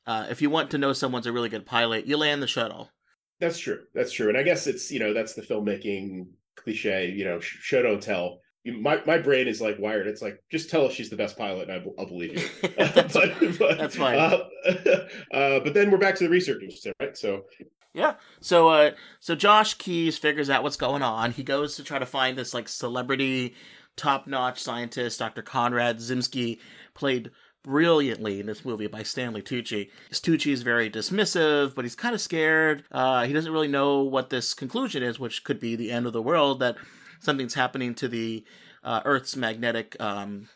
Uh, 0.06 0.26
if 0.30 0.40
you 0.42 0.50
want 0.50 0.70
to 0.70 0.78
know 0.78 0.92
someone's 0.92 1.26
a 1.26 1.32
really 1.32 1.48
good 1.50 1.64
pilot, 1.66 2.06
you 2.06 2.16
land 2.16 2.42
the 2.42 2.46
shuttle. 2.46 2.90
That's 3.38 3.58
true. 3.58 3.80
That's 3.94 4.12
true. 4.12 4.28
And 4.28 4.36
I 4.36 4.42
guess 4.42 4.66
it's, 4.66 4.90
you 4.90 4.98
know, 4.98 5.12
that's 5.14 5.34
the 5.34 5.42
filmmaking 5.42 6.26
cliche, 6.56 7.10
you 7.10 7.24
know, 7.24 7.38
sh- 7.38 7.58
show 7.60 7.82
don't 7.82 8.02
tell. 8.02 8.40
My 8.66 9.00
my 9.06 9.18
brain 9.18 9.46
is 9.48 9.60
like 9.60 9.78
wired. 9.78 10.06
It's 10.06 10.20
like 10.22 10.42
just 10.50 10.68
tell 10.68 10.84
us 10.86 10.92
she's 10.92 11.08
the 11.10 11.16
best 11.16 11.38
pilot, 11.38 11.68
and 11.68 11.72
I, 11.72 11.84
will- 11.84 11.94
I'll 11.98 12.06
believe 12.06 12.32
you. 12.38 12.68
that's, 12.76 13.14
but, 13.14 13.58
but, 13.58 13.78
that's 13.78 13.96
fine. 13.96 14.18
Uh, 14.18 14.38
uh, 15.32 15.60
but 15.60 15.72
then 15.72 15.90
we're 15.90 15.98
back 15.98 16.14
to 16.16 16.24
the 16.24 16.30
researchers, 16.30 16.86
right? 17.00 17.16
So 17.16 17.44
yeah. 17.92 18.14
So 18.40 18.68
uh, 18.68 18.90
so 19.18 19.34
Josh 19.34 19.74
Keyes 19.74 20.18
figures 20.18 20.50
out 20.50 20.62
what's 20.62 20.76
going 20.76 21.02
on. 21.02 21.32
He 21.32 21.42
goes 21.42 21.76
to 21.76 21.84
try 21.84 21.98
to 21.98 22.06
find 22.06 22.36
this 22.36 22.54
like 22.54 22.68
celebrity, 22.68 23.54
top 23.96 24.26
notch 24.26 24.62
scientist, 24.62 25.18
Dr. 25.18 25.42
Conrad 25.42 25.98
Zimsky, 25.98 26.58
played 26.94 27.30
brilliantly 27.62 28.40
in 28.40 28.46
this 28.46 28.64
movie 28.64 28.86
by 28.86 29.02
Stanley 29.02 29.42
Tucci. 29.42 29.90
Tucci 30.10 30.52
is 30.52 30.62
very 30.62 30.90
dismissive, 30.90 31.74
but 31.74 31.84
he's 31.84 31.94
kind 31.94 32.14
of 32.14 32.20
scared. 32.20 32.84
Uh, 32.90 33.26
he 33.26 33.32
doesn't 33.32 33.52
really 33.52 33.68
know 33.68 34.02
what 34.02 34.30
this 34.30 34.54
conclusion 34.54 35.02
is, 35.02 35.18
which 35.18 35.44
could 35.44 35.60
be 35.60 35.76
the 35.76 35.90
end 35.90 36.06
of 36.06 36.12
the 36.12 36.22
world. 36.22 36.60
That 36.60 36.76
something's 37.20 37.54
happening 37.54 37.94
to 37.96 38.08
the 38.08 38.44
uh, 38.82 39.02
Earth's 39.04 39.36
magnetic 39.36 39.96
um, 40.00 40.48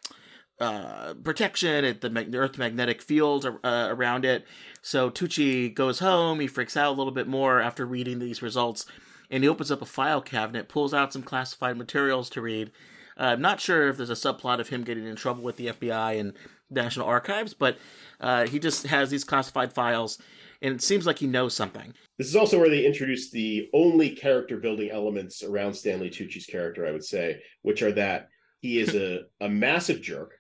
uh, 0.61 1.15
protection, 1.15 1.85
at 1.85 2.01
the, 2.01 2.11
mag- 2.11 2.31
the 2.31 2.39
Earth 2.39 2.59
magnetic 2.59 3.03
field 3.03 3.45
uh, 3.45 3.89
around 3.91 4.25
it. 4.25 4.47
So 4.83 5.11
Tucci 5.11 5.75
goes 5.75 5.99
home. 5.99 6.41
He 6.41 6.47
freaks 6.47 6.77
out 6.77 6.93
a 6.93 6.97
little 6.97 7.13
bit 7.13 7.27
more 7.27 7.61
after 7.61 7.85
reading 7.85 8.19
these 8.19 8.43
results, 8.43 8.87
and 9.31 9.43
he 9.43 9.49
opens 9.49 9.71
up 9.71 9.83
a 9.83 9.87
file 9.87 10.21
cabinet, 10.21 10.69
pulls 10.69 10.95
out 10.95 11.13
some 11.13 11.23
classified 11.23 11.77
materials 11.77 12.31
to 12.31 12.41
read. 12.41 12.71
Uh, 13.19 13.25
I'm 13.25 13.41
not 13.41 13.61
sure 13.61 13.89
if 13.89 13.97
there's 13.97 14.11
a 14.11 14.15
subplot 14.15 14.61
of 14.61 14.69
him 14.69 14.83
getting 14.83 15.07
in 15.07 15.17
trouble 15.17 15.43
with 15.43 15.57
the 15.57 15.69
FBI 15.69 16.19
and 16.19 16.33
National 16.71 17.07
Archives, 17.07 17.55
but 17.55 17.79
uh, 18.21 18.47
he 18.47 18.59
just 18.59 18.87
has 18.87 19.11
these 19.11 19.25
classified 19.25 19.73
files, 19.73 20.19
and 20.63 20.75
it 20.75 20.83
seems 20.83 21.07
like 21.07 21.19
he 21.19 21.27
knows 21.27 21.55
something. 21.55 21.95
this 22.19 22.29
is 22.29 22.37
also 22.37 22.59
where 22.59 22.71
they 22.71 22.85
introduce 22.85 23.31
the 23.31 23.69
only 23.73 24.11
character 24.11 24.57
building 24.57 24.91
elements 24.91 25.43
around 25.43 25.75
Stanley 25.75 26.11
Tucci's 26.11 26.47
character, 26.47 26.87
I 26.87 26.91
would 26.91 27.05
say, 27.05 27.41
which 27.63 27.83
are 27.83 27.93
that 27.93 28.29
he 28.61 28.79
is 28.79 28.95
a, 28.95 29.25
a 29.41 29.49
massive 29.49 30.01
jerk 30.01 30.35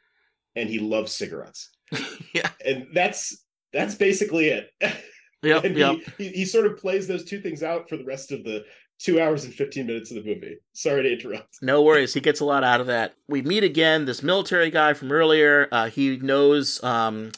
and 0.56 0.68
he 0.68 0.78
loves 0.78 1.12
cigarettes. 1.12 1.70
yeah. 2.34 2.48
And 2.64 2.88
that's 2.92 3.44
that's 3.72 3.94
basically 3.94 4.48
it. 4.48 4.70
Yep. 5.42 5.64
and 5.64 5.76
yep. 5.76 5.96
he, 6.16 6.24
he 6.24 6.30
he 6.30 6.44
sort 6.46 6.64
of 6.64 6.78
plays 6.78 7.06
those 7.06 7.22
two 7.22 7.38
things 7.38 7.62
out 7.62 7.86
for 7.86 7.98
the 7.98 8.04
rest 8.04 8.32
of 8.32 8.44
the 8.44 8.64
two 8.98 9.20
hours 9.20 9.44
and 9.44 9.52
15 9.52 9.86
minutes 9.86 10.10
of 10.10 10.24
the 10.24 10.34
movie 10.34 10.56
sorry 10.72 11.02
to 11.02 11.12
interrupt 11.12 11.58
No 11.60 11.82
worries. 11.82 12.14
He 12.14 12.20
gets 12.20 12.40
a 12.40 12.46
lot 12.46 12.64
out 12.64 12.80
of 12.80 12.86
that. 12.86 13.14
We 13.28 13.42
meet 13.42 13.62
again 13.62 14.06
this 14.06 14.22
military 14.22 14.70
guy 14.70 14.94
from 14.94 15.12
earlier. 15.12 15.68
Uh, 15.70 15.90
he 15.90 16.16
knows 16.16 16.82
um, 16.82 17.32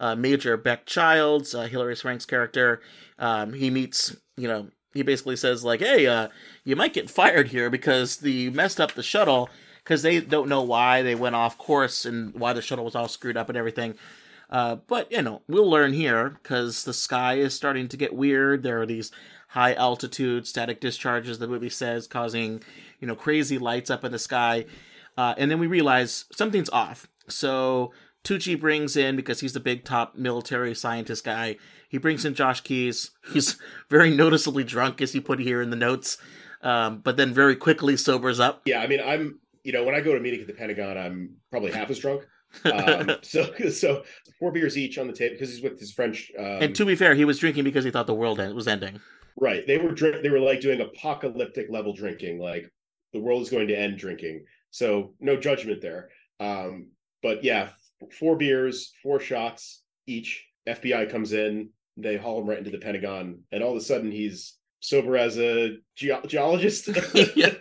uh, 0.00 0.16
Major 0.16 0.56
Beck 0.56 0.86
Childs, 0.86 1.54
uh, 1.54 1.62
Hilary 1.62 1.94
Swank's 1.94 2.26
character. 2.26 2.80
Um, 3.20 3.52
he 3.52 3.70
meets, 3.70 4.16
you 4.36 4.48
know, 4.48 4.66
he 4.94 5.02
basically 5.02 5.36
says, 5.36 5.64
like, 5.64 5.80
hey, 5.80 6.06
uh, 6.06 6.28
you 6.64 6.76
might 6.76 6.92
get 6.92 7.08
fired 7.08 7.48
here 7.48 7.70
because 7.70 8.16
the 8.16 8.50
messed 8.50 8.80
up 8.80 8.92
the 8.92 9.02
shuttle 9.02 9.48
because 9.82 10.02
they 10.02 10.20
don't 10.20 10.48
know 10.48 10.62
why 10.62 11.02
they 11.02 11.14
went 11.14 11.34
off 11.34 11.58
course 11.58 12.04
and 12.04 12.34
why 12.34 12.52
the 12.52 12.62
shuttle 12.62 12.84
was 12.84 12.94
all 12.94 13.08
screwed 13.08 13.36
up 13.36 13.48
and 13.48 13.58
everything. 13.58 13.94
Uh, 14.50 14.76
but, 14.86 15.10
you 15.10 15.22
know, 15.22 15.42
we'll 15.48 15.68
learn 15.68 15.92
here 15.92 16.28
because 16.42 16.84
the 16.84 16.92
sky 16.92 17.34
is 17.34 17.54
starting 17.54 17.88
to 17.88 17.96
get 17.96 18.14
weird. 18.14 18.62
There 18.62 18.82
are 18.82 18.86
these 18.86 19.10
high 19.48 19.74
altitude 19.74 20.46
static 20.46 20.80
discharges, 20.80 21.38
the 21.38 21.48
movie 21.48 21.70
says, 21.70 22.06
causing, 22.06 22.62
you 23.00 23.06
know, 23.08 23.14
crazy 23.16 23.58
lights 23.58 23.90
up 23.90 24.04
in 24.04 24.12
the 24.12 24.18
sky. 24.18 24.66
Uh, 25.16 25.34
and 25.38 25.50
then 25.50 25.58
we 25.58 25.66
realize 25.66 26.26
something's 26.32 26.70
off. 26.70 27.08
So 27.28 27.92
Tucci 28.24 28.58
brings 28.58 28.96
in, 28.96 29.16
because 29.16 29.40
he's 29.40 29.52
the 29.52 29.60
big 29.60 29.84
top 29.84 30.16
military 30.16 30.74
scientist 30.74 31.24
guy, 31.24 31.56
he 31.88 31.98
brings 31.98 32.24
in 32.24 32.34
Josh 32.34 32.60
Keyes. 32.60 33.10
He's 33.32 33.58
very 33.90 34.14
noticeably 34.14 34.64
drunk, 34.64 35.00
as 35.00 35.14
you 35.14 35.22
put 35.22 35.40
here 35.40 35.60
in 35.60 35.70
the 35.70 35.76
notes, 35.76 36.18
um, 36.62 36.98
but 36.98 37.16
then 37.16 37.34
very 37.34 37.56
quickly 37.56 37.96
sobers 37.96 38.38
up. 38.38 38.62
yeah 38.64 38.80
i 38.80 38.86
mean 38.86 39.00
i'm 39.04 39.40
you 39.64 39.72
know 39.72 39.84
when 39.84 39.94
i 39.94 40.00
go 40.00 40.12
to 40.12 40.18
a 40.18 40.20
meeting 40.20 40.40
at 40.40 40.46
the 40.46 40.52
pentagon 40.52 40.96
i'm 40.98 41.36
probably 41.50 41.70
half 41.70 41.90
as 41.90 41.98
drunk 41.98 42.24
um 42.72 43.10
so 43.22 43.50
so 43.70 44.02
four 44.38 44.52
beers 44.52 44.76
each 44.76 44.98
on 44.98 45.06
the 45.06 45.12
table 45.12 45.34
because 45.34 45.50
he's 45.50 45.62
with 45.62 45.78
his 45.78 45.92
French. 45.92 46.30
Um, 46.38 46.44
and 46.44 46.74
to 46.76 46.84
be 46.84 46.94
fair, 46.96 47.14
he 47.14 47.24
was 47.24 47.38
drinking 47.38 47.64
because 47.64 47.84
he 47.84 47.90
thought 47.90 48.06
the 48.06 48.14
world 48.14 48.38
was 48.54 48.68
ending. 48.68 49.00
right, 49.40 49.66
they 49.66 49.78
were 49.78 49.92
drink. 49.92 50.22
They 50.22 50.30
were 50.30 50.40
like 50.40 50.60
doing 50.60 50.80
apocalyptic 50.80 51.68
level 51.70 51.94
drinking, 51.94 52.40
like 52.40 52.70
the 53.12 53.20
world 53.20 53.42
is 53.42 53.50
going 53.50 53.68
to 53.68 53.78
end 53.78 53.98
drinking. 53.98 54.44
So 54.70 55.14
no 55.20 55.36
judgment 55.36 55.80
there. 55.80 56.10
Um, 56.40 56.90
but 57.22 57.44
yeah, 57.44 57.70
four 58.18 58.36
beers, 58.36 58.92
four 59.02 59.20
shots 59.20 59.82
each. 60.06 60.44
FBI 60.68 61.10
comes 61.10 61.32
in, 61.32 61.70
they 61.96 62.16
haul 62.16 62.40
him 62.40 62.48
right 62.48 62.58
into 62.58 62.70
the 62.70 62.78
Pentagon, 62.78 63.42
and 63.50 63.62
all 63.62 63.72
of 63.72 63.76
a 63.76 63.80
sudden 63.80 64.10
he's 64.10 64.56
sober 64.82 65.16
as 65.16 65.38
a 65.38 65.78
ge- 65.96 66.10
geologist. 66.26 66.90
Yeah. 67.36 67.54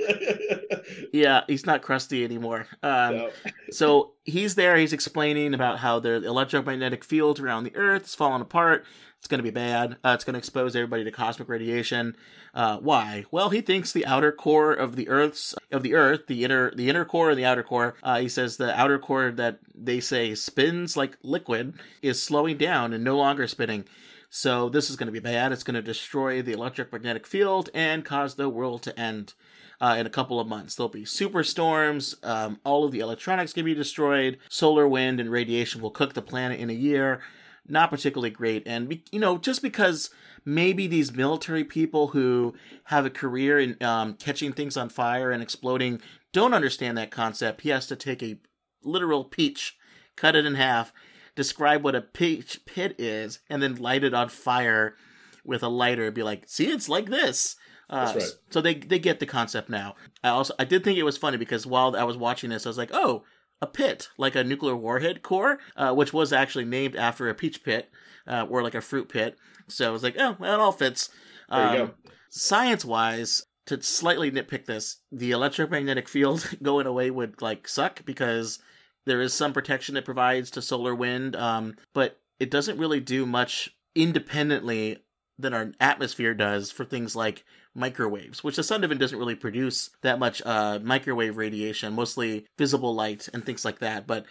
Yeah, 1.13 1.41
he's 1.47 1.65
not 1.65 1.81
crusty 1.81 2.23
anymore. 2.23 2.67
Um, 2.83 3.13
So- 3.17 3.31
so 3.71 4.11
he's 4.25 4.55
there. 4.55 4.75
He's 4.77 4.91
explaining 4.93 5.53
about 5.53 5.79
how 5.79 5.99
the 5.99 6.15
electromagnetic 6.25 7.03
field 7.05 7.39
around 7.39 7.63
the 7.63 7.75
Earth 7.75 8.05
is 8.05 8.15
falling 8.15 8.41
apart. 8.41 8.85
It's 9.19 9.27
going 9.27 9.37
to 9.39 9.43
be 9.43 9.51
bad. 9.51 9.97
Uh, 10.03 10.11
it's 10.15 10.23
going 10.23 10.33
to 10.33 10.39
expose 10.39 10.75
everybody 10.75 11.03
to 11.03 11.11
cosmic 11.11 11.47
radiation. 11.47 12.15
Uh, 12.55 12.77
why? 12.79 13.25
Well, 13.31 13.49
he 13.49 13.61
thinks 13.61 13.91
the 13.93 14.05
outer 14.05 14.31
core 14.31 14.73
of 14.73 14.95
the 14.95 15.07
Earth's 15.09 15.53
of 15.71 15.83
the 15.83 15.93
Earth, 15.93 16.21
the 16.27 16.43
inner 16.43 16.71
the 16.75 16.89
inner 16.89 17.05
core 17.05 17.29
and 17.29 17.37
the 17.39 17.45
outer 17.45 17.63
core. 17.63 17.95
Uh, 18.03 18.19
he 18.19 18.27
says 18.27 18.57
the 18.57 18.77
outer 18.77 18.97
core 18.97 19.31
that 19.31 19.59
they 19.75 19.99
say 19.99 20.33
spins 20.35 20.97
like 20.97 21.17
liquid 21.23 21.75
is 22.01 22.21
slowing 22.21 22.57
down 22.57 22.93
and 22.93 23.03
no 23.03 23.15
longer 23.15 23.45
spinning. 23.47 23.85
So 24.33 24.69
this 24.69 24.89
is 24.89 24.95
going 24.95 25.07
to 25.07 25.11
be 25.11 25.19
bad. 25.19 25.51
It's 25.51 25.61
going 25.61 25.75
to 25.75 25.81
destroy 25.81 26.41
the 26.41 26.53
electric 26.53 26.93
magnetic 26.93 27.27
field 27.27 27.69
and 27.73 28.05
cause 28.05 28.35
the 28.35 28.47
world 28.47 28.81
to 28.83 28.97
end 28.97 29.33
uh, 29.81 29.97
in 29.99 30.05
a 30.05 30.09
couple 30.09 30.39
of 30.39 30.47
months. 30.47 30.73
There'll 30.73 30.87
be 30.87 31.03
superstorms. 31.03 32.15
Um, 32.25 32.57
all 32.63 32.85
of 32.85 32.93
the 32.93 33.01
electronics 33.01 33.51
can 33.51 33.65
be 33.65 33.73
destroyed. 33.73 34.37
Solar 34.47 34.87
wind 34.87 35.19
and 35.19 35.29
radiation 35.29 35.81
will 35.81 35.91
cook 35.91 36.13
the 36.13 36.21
planet 36.21 36.61
in 36.61 36.69
a 36.69 36.73
year. 36.73 37.19
Not 37.67 37.89
particularly 37.89 38.29
great. 38.29 38.63
And, 38.65 39.01
you 39.11 39.19
know, 39.19 39.37
just 39.37 39.61
because 39.61 40.09
maybe 40.45 40.87
these 40.87 41.13
military 41.13 41.65
people 41.65 42.07
who 42.07 42.55
have 42.85 43.05
a 43.05 43.09
career 43.09 43.59
in 43.59 43.83
um, 43.83 44.13
catching 44.13 44.53
things 44.53 44.77
on 44.77 44.87
fire 44.87 45.31
and 45.31 45.43
exploding 45.43 46.01
don't 46.31 46.53
understand 46.53 46.97
that 46.97 47.11
concept, 47.11 47.61
he 47.61 47.69
has 47.69 47.85
to 47.87 47.97
take 47.97 48.23
a 48.23 48.39
literal 48.81 49.25
peach, 49.25 49.77
cut 50.15 50.37
it 50.37 50.45
in 50.45 50.55
half, 50.55 50.93
describe 51.35 51.83
what 51.83 51.95
a 51.95 52.01
peach 52.01 52.65
pit 52.65 52.95
is, 52.97 53.39
and 53.49 53.61
then 53.61 53.75
light 53.75 54.03
it 54.03 54.13
on 54.13 54.29
fire 54.29 54.95
with 55.43 55.63
a 55.63 55.69
lighter 55.69 56.05
and 56.05 56.15
be 56.15 56.23
like, 56.23 56.43
see, 56.47 56.67
it's 56.67 56.89
like 56.89 57.07
this. 57.07 57.55
Uh, 57.89 58.13
right. 58.15 58.23
So 58.49 58.61
they 58.61 58.75
they 58.75 58.99
get 58.99 59.19
the 59.19 59.25
concept 59.25 59.69
now. 59.69 59.95
I 60.23 60.29
also 60.29 60.53
I 60.57 60.65
did 60.65 60.83
think 60.83 60.97
it 60.97 61.03
was 61.03 61.17
funny 61.17 61.37
because 61.37 61.67
while 61.67 61.95
I 61.95 62.03
was 62.03 62.17
watching 62.17 62.49
this, 62.49 62.65
I 62.65 62.69
was 62.69 62.77
like, 62.77 62.91
oh, 62.93 63.23
a 63.61 63.67
pit 63.67 64.09
like 64.17 64.35
a 64.35 64.43
nuclear 64.43 64.75
warhead 64.75 65.21
core, 65.21 65.59
uh, 65.75 65.93
which 65.93 66.13
was 66.13 66.31
actually 66.31 66.65
named 66.65 66.95
after 66.95 67.27
a 67.27 67.35
peach 67.35 67.63
pit 67.63 67.89
uh, 68.27 68.45
or 68.49 68.63
like 68.63 68.75
a 68.75 68.81
fruit 68.81 69.09
pit. 69.09 69.37
So 69.67 69.87
I 69.87 69.91
was 69.91 70.03
like, 70.03 70.15
oh, 70.17 70.37
well, 70.39 70.53
it 70.53 70.59
all 70.59 70.71
fits. 70.71 71.09
Go. 71.49 71.91
Science 72.29 72.85
wise, 72.85 73.43
to 73.65 73.81
slightly 73.81 74.31
nitpick 74.31 74.65
this, 74.65 74.97
the 75.11 75.31
electromagnetic 75.31 76.07
field 76.07 76.47
going 76.61 76.87
away 76.87 77.11
would 77.11 77.41
like 77.41 77.67
suck 77.67 78.05
because 78.05 78.59
there 79.05 79.21
is 79.21 79.33
some 79.33 79.53
protection 79.53 79.97
it 79.97 80.05
provides 80.05 80.51
to 80.51 80.61
solar 80.61 80.95
wind, 80.95 81.35
um, 81.35 81.75
but 81.93 82.19
it 82.39 82.51
doesn't 82.51 82.77
really 82.77 82.99
do 82.99 83.25
much 83.25 83.69
independently 83.95 84.97
than 85.37 85.53
our 85.53 85.71
atmosphere 85.79 86.33
does 86.33 86.71
for 86.71 86.85
things 86.85 87.15
like 87.15 87.43
microwaves, 87.73 88.43
which 88.43 88.57
the 88.57 88.63
sun 88.63 88.83
even 88.83 88.97
doesn't 88.97 89.17
really 89.17 89.35
produce 89.35 89.89
that 90.01 90.19
much 90.19 90.41
uh, 90.45 90.79
microwave 90.83 91.37
radiation, 91.37 91.93
mostly 91.93 92.45
visible 92.57 92.93
light 92.93 93.27
and 93.33 93.45
things 93.45 93.65
like 93.65 93.79
that. 93.79 94.05
But 94.05 94.25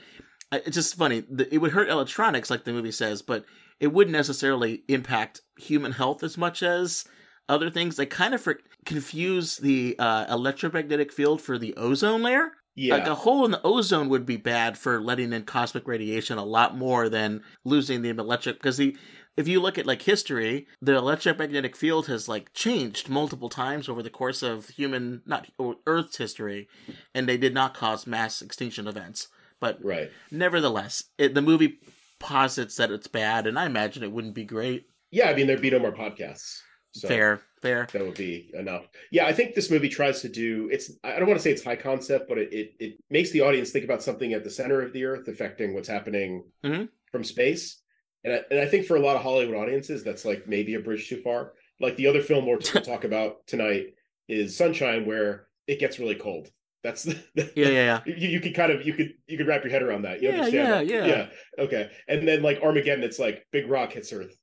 it's 0.53 0.75
just 0.75 0.97
funny. 0.97 1.25
It 1.51 1.59
would 1.59 1.73
hurt 1.73 1.89
electronics, 1.89 2.51
like 2.51 2.65
the 2.65 2.73
movie 2.73 2.93
says, 2.93 3.23
but 3.23 3.45
it 3.79 3.93
wouldn't 3.93 4.17
necessarily 4.17 4.83
impact 4.89 5.41
human 5.57 5.93
health 5.93 6.23
as 6.23 6.37
much 6.37 6.63
as 6.63 7.05
other 7.49 7.71
things. 7.71 7.97
They 7.97 8.07
kind 8.07 8.35
of 8.35 8.47
confuse 8.85 9.57
the 9.57 9.97
uh, 9.99 10.27
electromagnetic 10.29 11.13
field 11.13 11.41
for 11.41 11.59
the 11.59 11.75
ozone 11.77 12.23
layer. 12.23 12.53
Yeah. 12.81 12.95
Uh, 12.95 12.99
like 12.99 13.09
a 13.09 13.15
hole 13.15 13.45
in 13.45 13.51
the 13.51 13.61
ozone 13.63 14.09
would 14.09 14.25
be 14.25 14.39
bad 14.39 14.79
for 14.79 15.03
letting 15.03 15.35
in 15.35 15.45
cosmic 15.45 15.87
radiation 15.87 16.39
a 16.39 16.45
lot 16.45 16.79
more 16.79 17.11
than 17.11 17.43
losing 17.63 18.01
the 18.01 18.09
electric 18.09 18.57
because 18.57 18.79
the 18.79 18.97
if 19.37 19.47
you 19.47 19.61
look 19.61 19.77
at 19.77 19.85
like 19.85 20.01
history, 20.01 20.67
the 20.81 20.97
electromagnetic 20.97 21.77
field 21.77 22.07
has 22.07 22.27
like 22.27 22.55
changed 22.55 23.11
multiple 23.11 23.51
times 23.51 23.87
over 23.87 24.03
the 24.03 24.09
course 24.09 24.43
of 24.43 24.69
human 24.69 25.21
not 25.27 25.47
Earth's 25.87 26.17
history, 26.17 26.69
and 27.15 27.29
they 27.29 27.37
did 27.37 27.53
not 27.53 27.75
cause 27.75 28.07
mass 28.07 28.41
extinction 28.41 28.89
events. 28.89 29.29
But 29.61 29.79
right. 29.85 30.11
nevertheless, 30.31 31.05
it, 31.19 31.35
the 31.35 31.43
movie 31.43 31.81
posits 32.19 32.77
that 32.77 32.91
it's 32.91 33.09
bad, 33.09 33.47
and 33.47 33.59
I 33.59 33.67
imagine 33.67 34.03
it 34.03 34.13
wouldn't 34.13 34.35
be 34.35 34.45
great. 34.45 34.87
Yeah, 35.11 35.29
I 35.29 35.35
mean 35.35 35.47
there'd 35.47 35.61
be 35.61 35.71
no 35.71 35.79
more 35.79 35.93
podcasts. 35.93 36.61
So 36.93 37.09
fair, 37.09 37.43
fair. 37.63 37.87
That 37.93 38.03
would 38.05 38.17
be 38.17 38.51
enough. 38.55 38.87
Yeah, 39.11 39.27
I 39.27 39.33
think 39.33 39.55
this 39.55 39.71
movie 39.71 39.89
tries 39.89 40.21
to 40.23 40.29
do 40.29 40.69
it's 40.73 40.93
I 41.05 41.19
don't 41.19 41.29
want 41.29 41.39
to 41.39 41.43
say 41.43 41.51
it's 41.53 41.65
high 41.65 41.77
concept, 41.77 42.29
but 42.29 42.39
it 42.39 42.53
it, 42.53 42.73
it 42.81 42.93
makes 43.11 43.31
the 43.31 43.41
audience 43.43 43.71
think 43.71 43.85
about 43.85 44.03
something 44.03 44.33
at 44.33 44.45
the 44.45 44.51
center 44.51 44.81
of 44.83 44.93
the 44.93 45.05
earth 45.05 45.29
affecting 45.29 45.75
what's 45.75 45.89
happening 45.89 46.45
Mhm. 46.65 46.89
from 47.13 47.25
space. 47.25 47.81
And 48.25 48.35
I, 48.35 48.41
and 48.51 48.61
I 48.61 48.67
think 48.67 48.85
for 48.87 48.97
a 48.97 49.01
lot 49.01 49.17
of 49.17 49.23
Hollywood 49.23 49.57
audiences, 49.57 50.05
that's 50.05 50.25
like 50.25 50.47
maybe 50.47 50.75
a 50.75 50.81
bridge 50.81 51.09
too 51.09 51.23
far. 51.23 51.53
Like 51.81 51.97
the 51.97 52.07
other 52.07 52.21
film 52.23 52.47
we'll 52.47 52.59
talk 52.93 53.05
about 53.05 53.47
tonight 53.47 53.95
is 54.29 54.57
Sunshine, 54.57 55.07
where 55.07 55.47
it 55.67 55.79
gets 55.81 55.99
really 55.99 56.15
cold. 56.17 56.49
That's 56.83 57.03
the, 57.05 57.15
Yeah, 57.57 57.69
yeah, 57.69 57.69
yeah. 57.69 58.01
you, 58.07 58.29
you 58.29 58.41
could 58.41 58.55
kind 58.55 58.73
of 58.73 58.87
you 58.87 58.93
could 58.95 59.13
you 59.27 59.37
could 59.39 59.47
wrap 59.47 59.65
your 59.65 59.71
head 59.71 59.83
around 59.83 60.03
that. 60.03 60.23
You 60.23 60.29
Yeah, 60.31 60.35
understand 60.37 60.69
yeah, 60.69 60.69
that? 60.71 60.87
yeah. 60.87 61.07
yeah. 61.07 61.65
Okay. 61.65 61.91
And 62.09 62.27
then 62.29 62.43
like 62.43 62.61
Armageddon, 62.63 63.05
it's 63.05 63.19
like 63.19 63.47
big 63.53 63.69
rock 63.69 63.93
hits 63.93 64.13
Earth, 64.13 64.35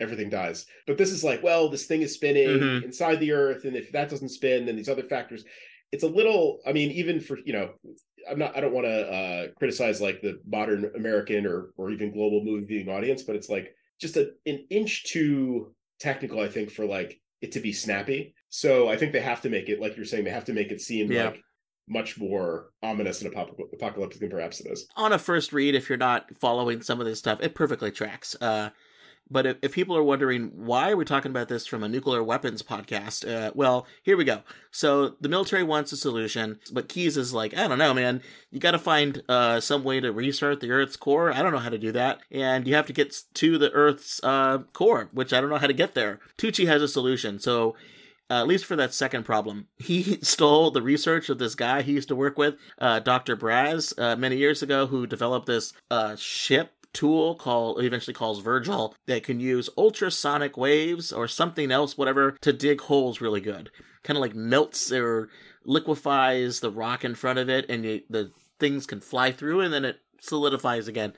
everything 0.00 0.30
dies. 0.30 0.66
But 0.86 0.98
this 0.98 1.10
is 1.10 1.22
like, 1.22 1.42
well, 1.42 1.68
this 1.68 1.86
thing 1.86 2.02
is 2.02 2.14
spinning 2.14 2.48
Mhm. 2.48 2.84
inside 2.84 3.20
the 3.20 3.32
Earth, 3.32 3.64
and 3.64 3.76
if 3.76 3.92
that 3.92 4.08
doesn't 4.08 4.30
spin, 4.30 4.66
then 4.66 4.76
these 4.76 4.88
other 4.88 5.02
factors. 5.04 5.44
It's 5.92 6.04
a 6.04 6.08
little. 6.08 6.60
I 6.66 6.72
mean, 6.72 6.90
even 6.92 7.20
for 7.20 7.38
you 7.44 7.52
know, 7.52 7.70
I'm 8.30 8.38
not. 8.38 8.56
I 8.56 8.60
don't 8.60 8.72
want 8.72 8.86
to 8.86 9.10
uh, 9.12 9.46
criticize 9.58 10.00
like 10.00 10.22
the 10.22 10.40
modern 10.46 10.90
American 10.94 11.46
or 11.46 11.70
or 11.76 11.90
even 11.90 12.12
global 12.12 12.42
movie 12.44 12.64
viewing 12.66 12.88
audience, 12.88 13.22
but 13.22 13.36
it's 13.36 13.48
like 13.48 13.74
just 14.00 14.16
a, 14.16 14.30
an 14.46 14.66
inch 14.70 15.04
too 15.04 15.74
technical. 15.98 16.40
I 16.40 16.48
think 16.48 16.70
for 16.70 16.86
like 16.86 17.20
it 17.40 17.52
to 17.52 17.60
be 17.60 17.72
snappy. 17.72 18.34
So 18.50 18.88
I 18.88 18.96
think 18.96 19.12
they 19.12 19.20
have 19.20 19.40
to 19.42 19.48
make 19.50 19.68
it 19.68 19.80
like 19.80 19.96
you're 19.96 20.04
saying. 20.04 20.24
They 20.24 20.30
have 20.30 20.44
to 20.46 20.52
make 20.52 20.70
it 20.70 20.80
seem 20.80 21.10
Yeah. 21.10 21.26
like 21.30 21.42
much 21.88 22.18
more 22.18 22.70
ominous 22.84 23.20
and 23.22 23.32
apoc- 23.34 23.56
apocalyptic 23.72 24.20
than 24.20 24.30
perhaps 24.30 24.60
it 24.60 24.70
is. 24.70 24.86
on 24.96 25.12
a 25.12 25.18
first 25.18 25.52
read, 25.52 25.74
if 25.74 25.88
you're 25.88 25.98
not 25.98 26.26
following 26.38 26.82
some 26.82 27.00
of 27.00 27.06
this 27.06 27.18
stuff, 27.18 27.40
it 27.42 27.52
perfectly 27.56 27.90
tracks. 27.90 28.36
Uh, 28.40 28.70
but 29.30 29.46
if, 29.46 29.56
if 29.62 29.72
people 29.72 29.96
are 29.96 30.02
wondering 30.02 30.50
why 30.54 30.90
are 30.90 30.96
we 30.96 31.04
talking 31.04 31.30
about 31.30 31.48
this 31.48 31.66
from 31.66 31.82
a 31.82 31.88
nuclear 31.88 32.22
weapons 32.22 32.62
podcast, 32.62 33.28
uh, 33.30 33.52
well, 33.54 33.86
here 34.02 34.16
we 34.16 34.24
go. 34.24 34.42
So 34.70 35.16
the 35.20 35.28
military 35.28 35.62
wants 35.62 35.92
a 35.92 35.96
solution, 35.96 36.58
but 36.72 36.88
Keyes 36.88 37.16
is 37.16 37.32
like, 37.32 37.56
I 37.56 37.68
don't 37.68 37.78
know, 37.78 37.94
man. 37.94 38.22
You 38.50 38.60
got 38.60 38.72
to 38.72 38.78
find 38.78 39.22
uh, 39.28 39.60
some 39.60 39.84
way 39.84 40.00
to 40.00 40.12
restart 40.12 40.60
the 40.60 40.70
Earth's 40.70 40.96
core. 40.96 41.32
I 41.32 41.42
don't 41.42 41.52
know 41.52 41.58
how 41.58 41.68
to 41.68 41.78
do 41.78 41.92
that, 41.92 42.20
and 42.30 42.66
you 42.66 42.74
have 42.74 42.86
to 42.86 42.92
get 42.92 43.16
to 43.34 43.58
the 43.58 43.70
Earth's 43.70 44.20
uh, 44.22 44.58
core, 44.72 45.08
which 45.12 45.32
I 45.32 45.40
don't 45.40 45.50
know 45.50 45.58
how 45.58 45.66
to 45.66 45.72
get 45.72 45.94
there. 45.94 46.20
Tucci 46.36 46.66
has 46.66 46.82
a 46.82 46.88
solution, 46.88 47.38
so 47.38 47.76
uh, 48.30 48.40
at 48.40 48.46
least 48.46 48.64
for 48.64 48.76
that 48.76 48.94
second 48.94 49.24
problem. 49.24 49.66
He 49.78 50.18
stole 50.22 50.70
the 50.70 50.82
research 50.82 51.28
of 51.28 51.38
this 51.38 51.54
guy 51.54 51.82
he 51.82 51.92
used 51.92 52.08
to 52.08 52.16
work 52.16 52.38
with, 52.38 52.54
uh, 52.78 53.00
Dr. 53.00 53.36
Braz, 53.36 53.92
uh, 53.98 54.14
many 54.14 54.36
years 54.36 54.62
ago, 54.62 54.86
who 54.86 55.06
developed 55.06 55.46
this 55.46 55.72
uh, 55.90 56.14
ship 56.16 56.79
tool 56.92 57.34
called, 57.34 57.82
eventually 57.82 58.14
calls 58.14 58.40
Virgil, 58.40 58.94
that 59.06 59.22
can 59.22 59.40
use 59.40 59.70
ultrasonic 59.76 60.56
waves 60.56 61.12
or 61.12 61.28
something 61.28 61.70
else, 61.70 61.96
whatever, 61.96 62.36
to 62.40 62.52
dig 62.52 62.80
holes 62.82 63.20
really 63.20 63.40
good. 63.40 63.70
Kind 64.02 64.16
of 64.16 64.22
like 64.22 64.34
melts 64.34 64.90
or 64.92 65.28
liquefies 65.64 66.60
the 66.60 66.70
rock 66.70 67.04
in 67.04 67.14
front 67.14 67.38
of 67.38 67.48
it, 67.48 67.66
and 67.68 67.84
you, 67.84 68.00
the 68.08 68.32
things 68.58 68.86
can 68.86 69.00
fly 69.00 69.32
through, 69.32 69.60
and 69.60 69.72
then 69.72 69.84
it 69.84 70.00
solidifies 70.20 70.88
again 70.88 71.12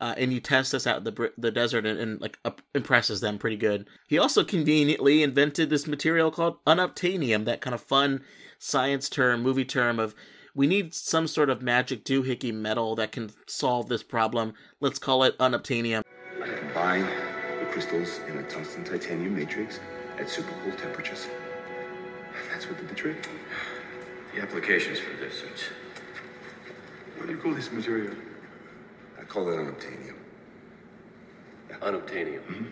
uh, 0.00 0.14
and 0.16 0.32
you 0.32 0.40
test 0.40 0.72
this 0.72 0.86
out 0.86 0.98
in 0.98 1.04
the 1.04 1.32
the 1.38 1.50
desert 1.50 1.86
and, 1.86 1.98
and 1.98 2.20
like 2.20 2.38
up, 2.44 2.60
impresses 2.74 3.20
them 3.20 3.38
pretty 3.38 3.56
good. 3.56 3.88
He 4.08 4.18
also 4.18 4.44
conveniently 4.44 5.22
invented 5.22 5.70
this 5.70 5.86
material 5.86 6.30
called 6.30 6.62
unobtainium, 6.66 7.44
that 7.46 7.60
kind 7.60 7.74
of 7.74 7.80
fun 7.80 8.22
science 8.58 9.08
term, 9.08 9.42
movie 9.42 9.64
term 9.64 9.98
of 9.98 10.14
we 10.56 10.66
need 10.66 10.94
some 10.94 11.28
sort 11.28 11.50
of 11.50 11.60
magic 11.60 12.02
doohickey 12.02 12.52
metal 12.52 12.96
that 12.96 13.12
can 13.12 13.30
solve 13.46 13.88
this 13.88 14.02
problem. 14.02 14.54
Let's 14.80 14.98
call 14.98 15.22
it 15.22 15.38
unobtainium. 15.38 16.02
I 16.42 16.48
combine 16.48 17.06
the 17.60 17.66
crystals 17.66 18.20
in 18.26 18.38
a 18.38 18.42
tungsten 18.44 18.82
titanium 18.82 19.36
matrix 19.36 19.78
at 20.18 20.30
super 20.30 20.52
cool 20.64 20.72
temperatures. 20.72 21.26
That's 22.50 22.66
what 22.66 22.78
did 22.78 22.88
the 22.88 22.94
trick. 22.94 23.28
The 24.34 24.40
applications 24.40 24.98
for 24.98 25.14
this, 25.22 25.42
it's 25.52 25.64
What 27.18 27.26
do 27.26 27.32
you 27.32 27.38
call 27.38 27.52
this 27.52 27.70
material? 27.70 28.14
I 29.20 29.24
call 29.24 29.50
it 29.50 29.56
unobtainium. 29.56 30.14
Unobtainium. 31.82 32.40
Mm-hmm. 32.46 32.64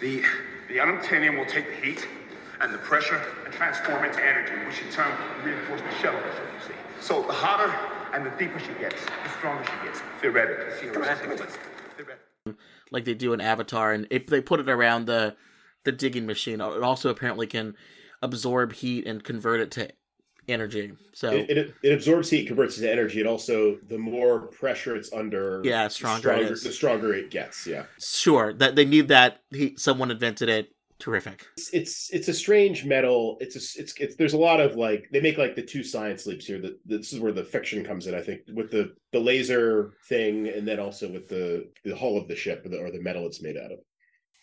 The, 0.00 0.22
the 0.68 0.80
unobtainium 0.80 1.38
will 1.38 1.46
take 1.46 1.66
the 1.66 1.86
heat 1.86 2.06
and 2.60 2.72
the 2.72 2.78
pressure 2.78 3.20
and 3.44 3.52
transform 3.52 4.04
it 4.04 4.08
into 4.08 4.24
energy, 4.24 4.52
which 4.66 4.80
in 4.82 4.90
turn 4.90 5.10
will 5.10 5.44
reinforce 5.44 5.80
the 5.80 6.02
shell 6.02 6.16
of 6.16 6.22
the 6.22 6.32
ship, 6.32 6.48
you 6.54 6.68
see. 6.68 6.73
So 7.04 7.20
the 7.20 7.34
hotter 7.34 7.70
and 8.14 8.24
the 8.24 8.30
deeper 8.38 8.58
she 8.58 8.72
gets, 8.80 9.04
the 9.04 9.30
stronger 9.36 9.62
she 9.62 9.86
gets, 9.86 10.00
theoretically. 10.22 10.88
theoretically. 10.90 11.46
like 12.90 13.04
they 13.04 13.12
do 13.12 13.34
in 13.34 13.42
Avatar, 13.42 13.92
and 13.92 14.06
if 14.10 14.26
they 14.26 14.40
put 14.40 14.58
it 14.58 14.70
around 14.70 15.04
the 15.04 15.36
the 15.84 15.92
digging 15.92 16.24
machine, 16.24 16.62
it 16.62 16.82
also 16.82 17.10
apparently 17.10 17.46
can 17.46 17.74
absorb 18.22 18.72
heat 18.72 19.06
and 19.06 19.22
convert 19.22 19.60
it 19.60 19.70
to 19.72 19.90
energy. 20.48 20.94
So 21.12 21.30
it, 21.30 21.50
it, 21.50 21.74
it 21.82 21.92
absorbs 21.92 22.30
heat, 22.30 22.46
converts 22.46 22.78
it 22.78 22.82
to 22.86 22.90
energy. 22.90 23.20
It 23.20 23.26
also 23.26 23.76
the 23.86 23.98
more 23.98 24.40
pressure 24.46 24.96
it's 24.96 25.12
under, 25.12 25.60
Yeah, 25.62 25.84
the 25.84 25.90
stronger 25.90 26.16
it 26.16 26.20
stronger, 26.36 26.52
is. 26.54 26.62
the 26.62 26.72
stronger 26.72 27.12
it 27.12 27.30
gets. 27.30 27.66
Yeah, 27.66 27.84
sure 28.00 28.54
that 28.54 28.76
they 28.76 28.86
need 28.86 29.08
that. 29.08 29.42
He 29.50 29.74
someone 29.76 30.10
invented 30.10 30.48
it. 30.48 30.73
Terrific. 30.98 31.46
it's 31.56 31.70
it's, 31.70 32.10
it's 32.12 32.28
a 32.28 32.34
strange 32.34 32.84
metal. 32.84 33.36
It's 33.40 33.56
a, 33.56 33.80
it's 33.80 33.94
it's 33.98 34.16
there's 34.16 34.32
a 34.32 34.38
lot 34.38 34.60
of 34.60 34.76
like 34.76 35.08
they 35.12 35.20
make 35.20 35.38
like 35.38 35.56
the 35.56 35.62
two 35.62 35.82
science 35.82 36.24
leaps 36.26 36.46
here. 36.46 36.60
That 36.60 36.78
this 36.86 37.12
is 37.12 37.20
where 37.20 37.32
the 37.32 37.44
fiction 37.44 37.84
comes 37.84 38.06
in. 38.06 38.14
I 38.14 38.22
think 38.22 38.42
with 38.52 38.70
the 38.70 38.94
the 39.12 39.18
laser 39.18 39.94
thing, 40.08 40.48
and 40.48 40.66
then 40.66 40.78
also 40.78 41.10
with 41.10 41.28
the 41.28 41.70
the 41.84 41.96
hull 41.96 42.16
of 42.16 42.28
the 42.28 42.36
ship 42.36 42.64
or 42.64 42.68
the, 42.68 42.78
or 42.78 42.90
the 42.90 43.02
metal 43.02 43.26
it's 43.26 43.42
made 43.42 43.56
out 43.56 43.72
of. 43.72 43.78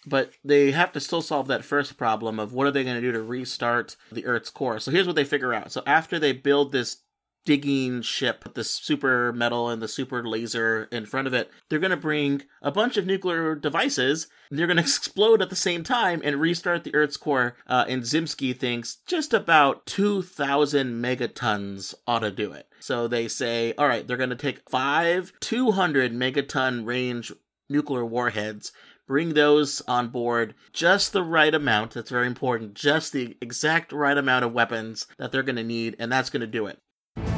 But 0.05 0.31
they 0.43 0.71
have 0.71 0.91
to 0.93 0.99
still 0.99 1.21
solve 1.21 1.47
that 1.47 1.63
first 1.63 1.95
problem 1.97 2.39
of 2.39 2.53
what 2.53 2.67
are 2.67 2.71
they 2.71 2.83
going 2.83 2.95
to 2.95 3.01
do 3.01 3.11
to 3.11 3.21
restart 3.21 3.95
the 4.11 4.25
Earth's 4.25 4.49
core. 4.49 4.79
So 4.79 4.91
here's 4.91 5.05
what 5.05 5.15
they 5.15 5.23
figure 5.23 5.53
out. 5.53 5.71
So 5.71 5.83
after 5.85 6.17
they 6.17 6.31
build 6.31 6.71
this 6.71 7.03
digging 7.45 8.01
ship, 8.01 8.43
with 8.43 8.53
the 8.53 8.63
super 8.63 9.33
metal 9.33 9.69
and 9.69 9.81
the 9.81 9.87
super 9.87 10.27
laser 10.27 10.87
in 10.91 11.05
front 11.05 11.27
of 11.27 11.33
it, 11.33 11.49
they're 11.69 11.79
going 11.79 11.91
to 11.91 11.97
bring 11.97 12.43
a 12.61 12.71
bunch 12.71 12.97
of 12.97 13.05
nuclear 13.05 13.55
devices. 13.55 14.27
They're 14.49 14.67
going 14.67 14.77
to 14.77 14.83
explode 14.83 15.41
at 15.41 15.49
the 15.49 15.55
same 15.55 15.83
time 15.83 16.21
and 16.23 16.39
restart 16.39 16.83
the 16.83 16.93
Earth's 16.95 17.17
core. 17.17 17.55
Uh, 17.67 17.85
and 17.87 18.03
Zimsky 18.03 18.57
thinks 18.57 18.97
just 19.07 19.33
about 19.33 19.85
2,000 19.85 21.01
megatons 21.01 21.93
ought 22.07 22.19
to 22.19 22.31
do 22.31 22.51
it. 22.51 22.67
So 22.79 23.07
they 23.07 23.27
say, 23.27 23.73
all 23.77 23.87
right, 23.87 24.07
they're 24.07 24.17
going 24.17 24.29
to 24.29 24.35
take 24.35 24.69
five 24.69 25.33
200 25.39 26.13
megaton 26.13 26.85
range 26.85 27.31
nuclear 27.69 28.05
warheads 28.05 28.71
bring 29.07 29.33
those 29.33 29.81
on 29.89 30.07
board 30.07 30.53
just 30.71 31.11
the 31.11 31.23
right 31.23 31.53
amount 31.53 31.91
that's 31.91 32.09
very 32.09 32.27
important 32.27 32.73
just 32.73 33.11
the 33.11 33.35
exact 33.41 33.91
right 33.91 34.17
amount 34.17 34.45
of 34.45 34.53
weapons 34.53 35.05
that 35.17 35.31
they're 35.31 35.43
going 35.43 35.55
to 35.55 35.63
need 35.63 35.95
and 35.99 36.11
that's 36.11 36.29
going 36.29 36.39
to 36.39 36.47
do 36.47 36.65
it 36.65 36.79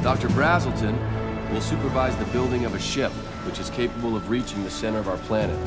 Dr. 0.04 0.28
Brazzelton 0.28 0.98
will 1.50 1.62
supervise 1.62 2.14
the 2.18 2.26
building 2.26 2.66
of 2.66 2.74
a 2.74 2.78
ship 2.78 3.10
which 3.46 3.58
is 3.58 3.70
capable 3.70 4.16
of 4.16 4.28
reaching 4.28 4.62
the 4.62 4.70
center 4.70 4.98
of 4.98 5.08
our 5.08 5.16
planet. 5.16 5.58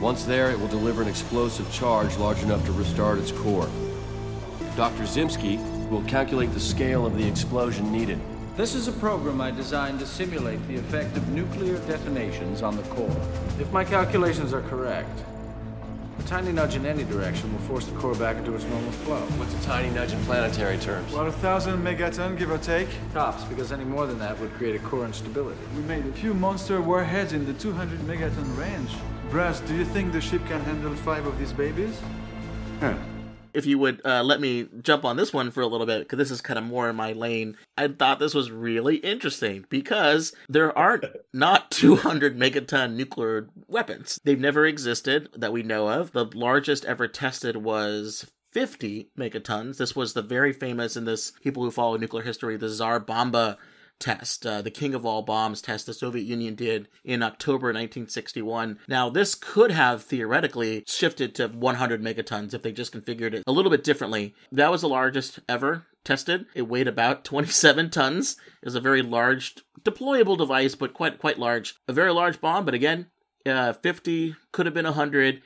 Once 0.00 0.22
there, 0.22 0.52
it 0.52 0.60
will 0.60 0.68
deliver 0.68 1.02
an 1.02 1.08
explosive 1.08 1.68
charge 1.72 2.16
large 2.16 2.40
enough 2.44 2.64
to 2.66 2.70
restart 2.70 3.18
its 3.18 3.32
core. 3.32 3.68
Dr. 4.76 5.02
Zimsky 5.02 5.58
will 5.88 6.04
calculate 6.04 6.52
the 6.52 6.60
scale 6.60 7.04
of 7.04 7.18
the 7.18 7.26
explosion 7.26 7.90
needed. 7.90 8.20
This 8.56 8.76
is 8.76 8.86
a 8.86 8.92
program 8.92 9.40
I 9.40 9.50
designed 9.50 9.98
to 9.98 10.06
simulate 10.06 10.64
the 10.68 10.76
effect 10.76 11.16
of 11.16 11.28
nuclear 11.30 11.78
detonations 11.88 12.62
on 12.62 12.76
the 12.76 12.84
core. 12.84 13.20
If 13.58 13.72
my 13.72 13.82
calculations 13.82 14.52
are 14.52 14.62
correct, 14.62 15.18
a 16.20 16.22
tiny 16.24 16.52
nudge 16.52 16.76
in 16.76 16.84
any 16.84 17.02
direction 17.04 17.50
will 17.52 17.60
force 17.60 17.86
the 17.86 17.96
core 17.98 18.14
back 18.14 18.36
into 18.36 18.54
its 18.54 18.64
normal 18.64 18.92
flow. 18.92 19.20
What's 19.38 19.54
a 19.54 19.62
tiny 19.66 19.88
nudge 19.90 20.12
in 20.12 20.22
planetary 20.24 20.76
terms? 20.76 21.12
About 21.12 21.28
a 21.28 21.32
thousand 21.32 21.82
megaton, 21.82 22.36
give 22.38 22.50
or 22.50 22.58
take. 22.58 22.88
Tops, 23.14 23.44
because 23.44 23.72
any 23.72 23.84
more 23.84 24.06
than 24.06 24.18
that 24.18 24.38
would 24.38 24.52
create 24.54 24.76
a 24.76 24.78
core 24.80 25.06
instability. 25.06 25.58
We 25.74 25.82
made 25.82 26.04
a 26.04 26.12
few 26.12 26.34
monster 26.34 26.80
warheads 26.82 27.32
in 27.32 27.46
the 27.46 27.54
200 27.54 28.00
megaton 28.00 28.56
range. 28.58 28.90
Braz, 29.30 29.66
do 29.66 29.74
you 29.74 29.84
think 29.84 30.12
the 30.12 30.20
ship 30.20 30.44
can 30.46 30.60
handle 30.60 30.94
five 30.94 31.26
of 31.26 31.38
these 31.38 31.52
babies? 31.52 31.98
If 33.54 33.66
you 33.66 33.78
would 33.78 34.00
uh, 34.04 34.22
let 34.22 34.40
me 34.40 34.68
jump 34.82 35.04
on 35.04 35.16
this 35.16 35.32
one 35.32 35.50
for 35.50 35.60
a 35.60 35.66
little 35.66 35.86
bit 35.86 36.00
because 36.00 36.18
this 36.18 36.30
is 36.30 36.40
kind 36.40 36.58
of 36.58 36.64
more 36.64 36.88
in 36.88 36.96
my 36.96 37.12
lane. 37.12 37.56
I 37.76 37.88
thought 37.88 38.18
this 38.18 38.34
was 38.34 38.50
really 38.50 38.96
interesting 38.96 39.64
because 39.68 40.32
there 40.48 40.76
aren't 40.76 41.04
not 41.32 41.70
200 41.70 42.38
megaton 42.38 42.94
nuclear 42.94 43.48
weapons. 43.68 44.18
They've 44.24 44.38
never 44.38 44.66
existed 44.66 45.28
that 45.36 45.52
we 45.52 45.62
know 45.62 45.88
of. 45.88 46.12
The 46.12 46.26
largest 46.34 46.84
ever 46.84 47.08
tested 47.08 47.56
was 47.56 48.30
50 48.52 49.10
megatons. 49.18 49.76
This 49.76 49.94
was 49.94 50.12
the 50.12 50.22
very 50.22 50.52
famous 50.52 50.96
in 50.96 51.04
this 51.04 51.32
people 51.42 51.62
who 51.62 51.70
follow 51.70 51.96
nuclear 51.96 52.24
history 52.24 52.56
the 52.56 52.68
tsar 52.68 53.00
bomba 53.00 53.58
test, 54.00 54.44
uh, 54.46 54.62
the 54.62 54.70
king 54.70 54.94
of 54.94 55.06
all 55.06 55.22
bombs 55.22 55.62
test 55.62 55.86
the 55.86 55.94
Soviet 55.94 56.24
Union 56.24 56.54
did 56.54 56.88
in 57.04 57.22
October 57.22 57.68
1961. 57.68 58.78
Now, 58.88 59.08
this 59.10 59.34
could 59.34 59.70
have 59.70 60.02
theoretically 60.02 60.84
shifted 60.86 61.34
to 61.36 61.48
100 61.48 62.02
megatons 62.02 62.54
if 62.54 62.62
they 62.62 62.72
just 62.72 62.92
configured 62.92 63.34
it 63.34 63.44
a 63.46 63.52
little 63.52 63.70
bit 63.70 63.84
differently. 63.84 64.34
That 64.50 64.70
was 64.70 64.80
the 64.80 64.88
largest 64.88 65.38
ever 65.48 65.86
tested. 66.04 66.46
It 66.54 66.68
weighed 66.68 66.88
about 66.88 67.24
27 67.24 67.90
tons. 67.90 68.36
It 68.62 68.66
was 68.66 68.74
a 68.74 68.80
very 68.80 69.02
large 69.02 69.56
deployable 69.82 70.38
device, 70.38 70.74
but 70.74 70.94
quite 70.94 71.18
quite 71.18 71.38
large. 71.38 71.76
A 71.86 71.92
very 71.92 72.12
large 72.12 72.40
bomb, 72.40 72.64
but 72.64 72.74
again, 72.74 73.06
uh, 73.46 73.72
50 73.72 74.36
could 74.52 74.66
have 74.66 74.74
been 74.74 74.84
100, 74.84 75.42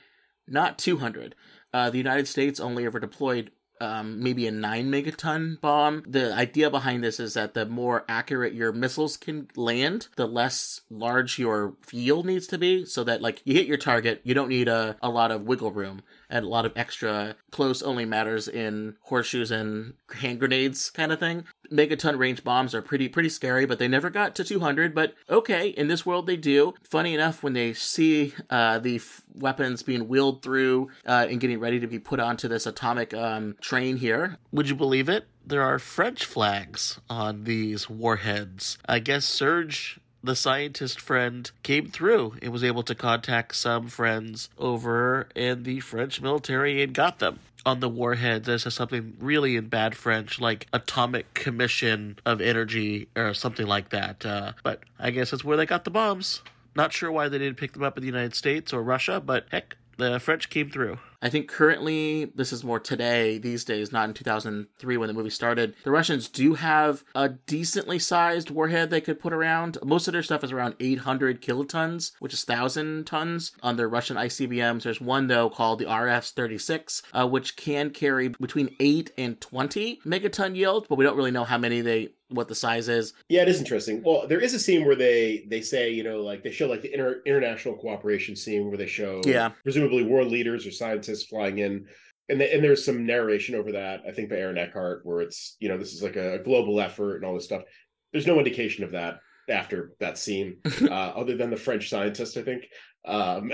not 0.49 0.79
200. 0.79 1.35
Uh, 1.73 1.91
the 1.91 1.99
United 1.99 2.29
States 2.29 2.61
only 2.61 2.87
ever 2.87 3.01
deployed 3.01 3.51
um, 3.85 4.23
maybe 4.23 4.47
a 4.47 4.51
9 4.51 4.91
megaton 4.91 5.61
bomb. 5.61 6.03
The 6.07 6.33
idea 6.35 6.71
behind 6.71 7.05
this 7.05 7.21
is 7.21 7.35
that 7.35 7.55
the 7.55 7.67
more 7.67 8.05
accurate 8.09 8.55
your 8.55 8.73
missiles 8.73 9.17
can 9.17 9.49
land, 9.57 10.09
the 10.17 10.27
less 10.27 10.81
large 10.91 11.39
your 11.39 11.75
field 11.83 12.27
needs 12.27 12.47
to 12.49 12.59
be, 12.59 12.85
so 12.85 13.05
that, 13.05 13.23
like, 13.23 13.43
you 13.45 13.55
hit 13.55 13.67
your 13.67 13.77
target, 13.77 14.21
you 14.25 14.35
don't 14.35 14.49
need 14.49 14.69
a, 14.69 14.97
a 15.03 15.11
lot 15.11 15.31
of 15.31 15.43
wiggle 15.43 15.73
room 15.73 16.03
and 16.29 16.45
a 16.45 16.49
lot 16.49 16.67
of 16.67 16.73
extra 16.77 17.37
close 17.51 17.83
only 17.83 18.05
matters 18.05 18.49
in 18.49 18.97
horseshoes 19.03 19.51
and 19.51 19.95
hand 20.15 20.41
grenades 20.41 20.91
kind 20.91 21.13
of 21.13 21.21
thing. 21.21 21.45
Megaton 21.71 22.19
range 22.19 22.45
bombs 22.45 22.75
are 22.75 22.83
pretty 22.83 23.09
pretty 23.09 23.29
scary, 23.29 23.67
but 23.67 23.79
they 23.79 23.89
never 23.89 24.11
got 24.11 24.35
to 24.37 24.45
200. 24.45 24.95
But 24.95 25.15
okay, 25.29 25.69
in 25.69 25.89
this 25.89 26.05
world 26.05 26.27
they 26.27 26.37
do. 26.37 26.75
Funny 26.83 27.15
enough, 27.15 27.43
when 27.43 27.53
they 27.53 27.73
see 27.73 28.35
uh, 28.51 28.79
the 28.79 28.97
f- 28.97 29.23
weapons 29.35 29.83
being 29.83 30.09
wheeled 30.09 30.43
through 30.43 30.91
uh, 31.07 31.27
and 31.29 31.41
getting 31.41 31.61
ready 31.61 31.81
to 31.81 31.87
be 31.87 31.99
put 31.99 32.21
onto 32.21 32.49
this 32.49 32.67
atomic 32.67 33.15
um, 33.15 33.57
train 33.61 33.97
here, 33.97 34.39
would 34.53 34.69
you 34.69 34.75
believe 34.75 35.09
it? 35.09 35.27
There 35.47 35.63
are 35.63 35.79
French 35.79 36.25
flags 36.25 37.01
on 37.11 37.45
these 37.45 37.91
warheads. 37.91 38.79
I 38.89 38.99
guess 38.99 39.27
Serge 39.27 40.01
the 40.25 40.35
scientist 40.35 41.01
friend 41.01 41.51
came 41.63 41.91
through 41.91 42.35
and 42.43 42.53
was 42.53 42.65
able 42.65 42.83
to 42.85 42.95
contact 42.95 43.55
some 43.55 43.89
friends 43.89 44.49
over 44.59 45.29
in 45.35 45.63
the 45.65 45.81
French 45.81 46.21
military 46.21 46.83
and 46.83 46.95
got 46.95 47.19
them 47.19 47.39
on 47.67 47.81
the 47.81 47.89
warheads 47.89 48.49
as 48.49 48.73
something 48.75 49.17
really 49.21 49.57
in 49.57 49.69
bad 49.69 49.97
French, 49.97 50.41
like 50.41 50.67
Atomic 50.73 51.33
Commission 51.35 52.19
of 52.27 52.41
Energy 52.41 53.09
or 53.17 53.35
something 53.35 53.67
like 53.67 53.91
that. 53.91 54.25
Uh, 54.25 54.53
but 54.63 54.81
I 54.99 55.11
guess 55.11 55.31
that's 55.31 55.45
where 55.45 55.57
they 55.57 55.67
got 55.67 55.85
the 55.85 55.91
bombs. 55.91 56.43
Not 56.75 56.93
sure 56.93 57.11
why 57.11 57.29
they 57.29 57.39
didn't 57.39 57.57
pick 57.57 57.73
them 57.73 57.83
up 57.83 57.97
in 57.97 58.03
the 58.03 58.09
United 58.09 58.35
States 58.35 58.73
or 58.73 58.83
Russia, 58.83 59.23
but 59.25 59.47
heck, 59.51 59.77
the 59.97 60.19
French 60.19 60.51
came 60.51 60.71
through. 60.71 60.99
I 61.25 61.31
think 61.31 61.49
currently, 61.49 62.27
this 62.27 62.53
is 62.53 62.63
more 62.63 62.79
today, 62.79 63.39
these 63.39 63.65
days, 63.65 63.91
not 63.91 64.11
in 64.11 64.15
2003 64.15 64.97
when 64.99 65.07
the 65.09 65.15
movie 65.15 65.31
started. 65.31 65.75
The 65.83 65.91
Russians 65.91 66.29
do 66.29 66.53
have 66.53 67.03
a 67.15 67.31
decently 67.31 67.99
sized 67.99 68.51
warhead 68.51 68.91
they 68.91 69.01
could 69.01 69.19
put 69.19 69.33
around. 69.33 69.79
Most 69.83 70.07
of 70.07 70.13
their 70.13 70.23
stuff 70.23 70.45
is 70.45 70.53
around 70.53 70.75
800 70.81 71.41
kilotons, 71.41 72.13
which 72.19 72.35
is 72.35 72.47
1,000 72.47 73.07
tons 73.07 73.53
on 73.63 73.77
their 73.77 73.89
Russian 73.89 74.19
ICBMs. 74.19 74.83
There's 74.83 75.01
one, 75.01 75.29
though, 75.29 75.49
called 75.49 75.79
the 75.79 75.91
RS 75.91 76.33
36, 76.33 77.03
uh, 77.15 77.27
which 77.27 77.57
can 77.57 77.89
carry 77.89 78.29
between 78.29 78.77
8 78.79 79.13
and 79.17 79.41
20 79.41 80.01
megaton 80.05 80.55
yield, 80.55 80.87
but 80.91 80.99
we 80.99 81.07
don't 81.07 81.17
really 81.17 81.31
know 81.31 81.45
how 81.45 81.57
many 81.57 81.81
they 81.81 82.11
what 82.35 82.49
the 82.49 82.55
size 82.55 82.89
is. 82.89 83.13
Yeah, 83.29 83.43
it 83.43 83.49
is 83.49 83.59
interesting. 83.59 84.03
Well, 84.05 84.27
there 84.27 84.41
is 84.41 84.55
a 84.55 84.59
scene 84.59 84.85
where 84.85 84.97
they 84.97 85.45
they 85.49 85.61
say, 85.61 85.91
you 85.91 86.03
know, 86.03 86.21
like 86.21 86.43
they 86.43 86.51
show 86.51 86.67
like 86.67 86.83
the 86.83 86.93
inter- 86.93 87.23
international 87.27 87.77
cooperation 87.77 88.37
scene 88.37 88.69
where 88.69 88.77
they 88.77 88.87
show 88.87 89.21
Yeah. 89.25 89.51
presumably 89.63 90.05
world 90.05 90.31
leaders 90.31 90.67
or 90.67 90.71
scientists 90.71 91.25
flying 91.27 91.59
in. 91.59 91.87
And, 92.31 92.41
the, 92.41 92.55
and 92.55 92.65
there's 92.65 92.83
some 92.85 93.05
narration 93.05 93.55
over 93.55 93.73
that, 93.73 94.01
I 94.09 94.13
think 94.13 94.31
by 94.31 94.37
Aaron 94.37 94.57
Eckhart, 94.57 95.05
where 95.05 95.21
it's, 95.21 95.57
you 95.61 95.69
know, 95.69 95.77
this 95.77 95.93
is 95.93 96.03
like 96.03 96.17
a 96.17 96.39
global 96.39 96.81
effort 96.81 97.17
and 97.17 97.25
all 97.25 97.35
this 97.35 97.45
stuff. 97.45 97.65
There's 98.13 98.27
no 98.27 98.39
indication 98.39 98.83
of 98.83 98.93
that 98.93 99.21
after 99.51 99.93
that 100.01 100.17
scene, 100.17 100.57
uh, 100.83 100.87
other 100.91 101.37
than 101.37 101.51
the 101.51 101.57
French 101.57 101.91
scientist, 101.91 102.39
I 102.39 102.43
think. 102.43 102.65
Um, 103.05 103.53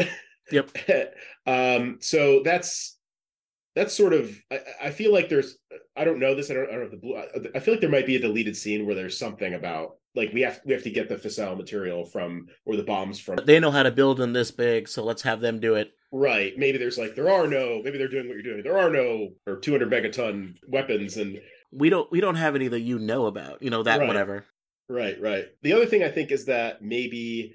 yep. 0.53 0.71
um, 1.47 1.99
so 2.01 2.43
that's 2.45 3.00
that's 3.77 3.95
sort 3.95 4.13
of 4.13 4.37
I, 4.51 4.61
I 4.85 4.91
feel 4.91 5.13
like 5.13 5.29
there's 5.29 5.59
I 5.97 6.05
don't 6.05 6.19
know 6.19 6.35
this 6.35 6.51
I 6.51 6.55
don't 6.55 6.69
I 6.69 6.73
don't 6.73 6.85
know 6.85 6.91
the 6.91 6.97
blue 6.97 7.17
I 7.55 7.59
feel 7.61 7.75
like 7.75 7.81
there 7.81 7.91
might 7.91 8.07
be 8.07 8.17
a 8.17 8.21
deleted 8.21 8.57
scene 8.57 8.87
where 8.87 8.95
there's 8.95 9.19
something 9.19 9.55
about 9.55 9.97
like 10.15 10.33
we 10.33 10.41
have 10.41 10.61
we 10.65 10.73
have 10.73 10.83
to 10.83 10.91
get 10.91 11.09
the 11.09 11.17
fissile 11.17 11.57
material 11.57 12.05
from 12.05 12.47
or 12.67 12.77
the 12.77 12.83
bombs 12.83 13.21
from 13.21 13.39
They 13.45 13.61
know 13.61 13.71
how 13.71 13.83
to 13.85 13.93
build 13.93 14.17
them 14.19 14.33
this 14.33 14.51
big, 14.51 14.89
so 14.89 15.05
let's 15.05 15.23
have 15.23 15.41
them 15.41 15.61
do 15.61 15.75
it. 15.77 15.93
right 16.13 16.53
maybe 16.57 16.79
there's 16.79 16.99
like 16.99 17.15
there 17.15 17.31
are 17.31 17.47
no 17.47 17.81
maybe 17.85 17.97
they're 17.99 18.09
doing 18.09 18.27
what 18.27 18.35
you're 18.35 18.43
doing 18.43 18.63
there 18.65 18.79
are 18.79 18.91
no 18.91 19.29
or 19.47 19.57
200 19.57 19.89
megaton 19.91 20.57
weapons 20.69 21.17
and 21.17 21.41
We 21.73 21.89
don't 21.91 22.11
we 22.11 22.21
don't 22.21 22.35
have 22.35 22.57
any 22.57 22.67
that 22.69 22.81
you 22.81 22.99
know 22.99 23.27
about, 23.27 23.63
you 23.63 23.71
know 23.71 23.85
that 23.85 24.01
Right. 24.01 24.09
whatever. 24.09 24.45
Right, 24.89 25.21
right. 25.21 25.45
The 25.63 25.73
other 25.75 25.87
thing 25.87 26.03
I 26.03 26.09
think 26.09 26.33
is 26.33 26.47
that 26.47 26.83
maybe 26.83 27.55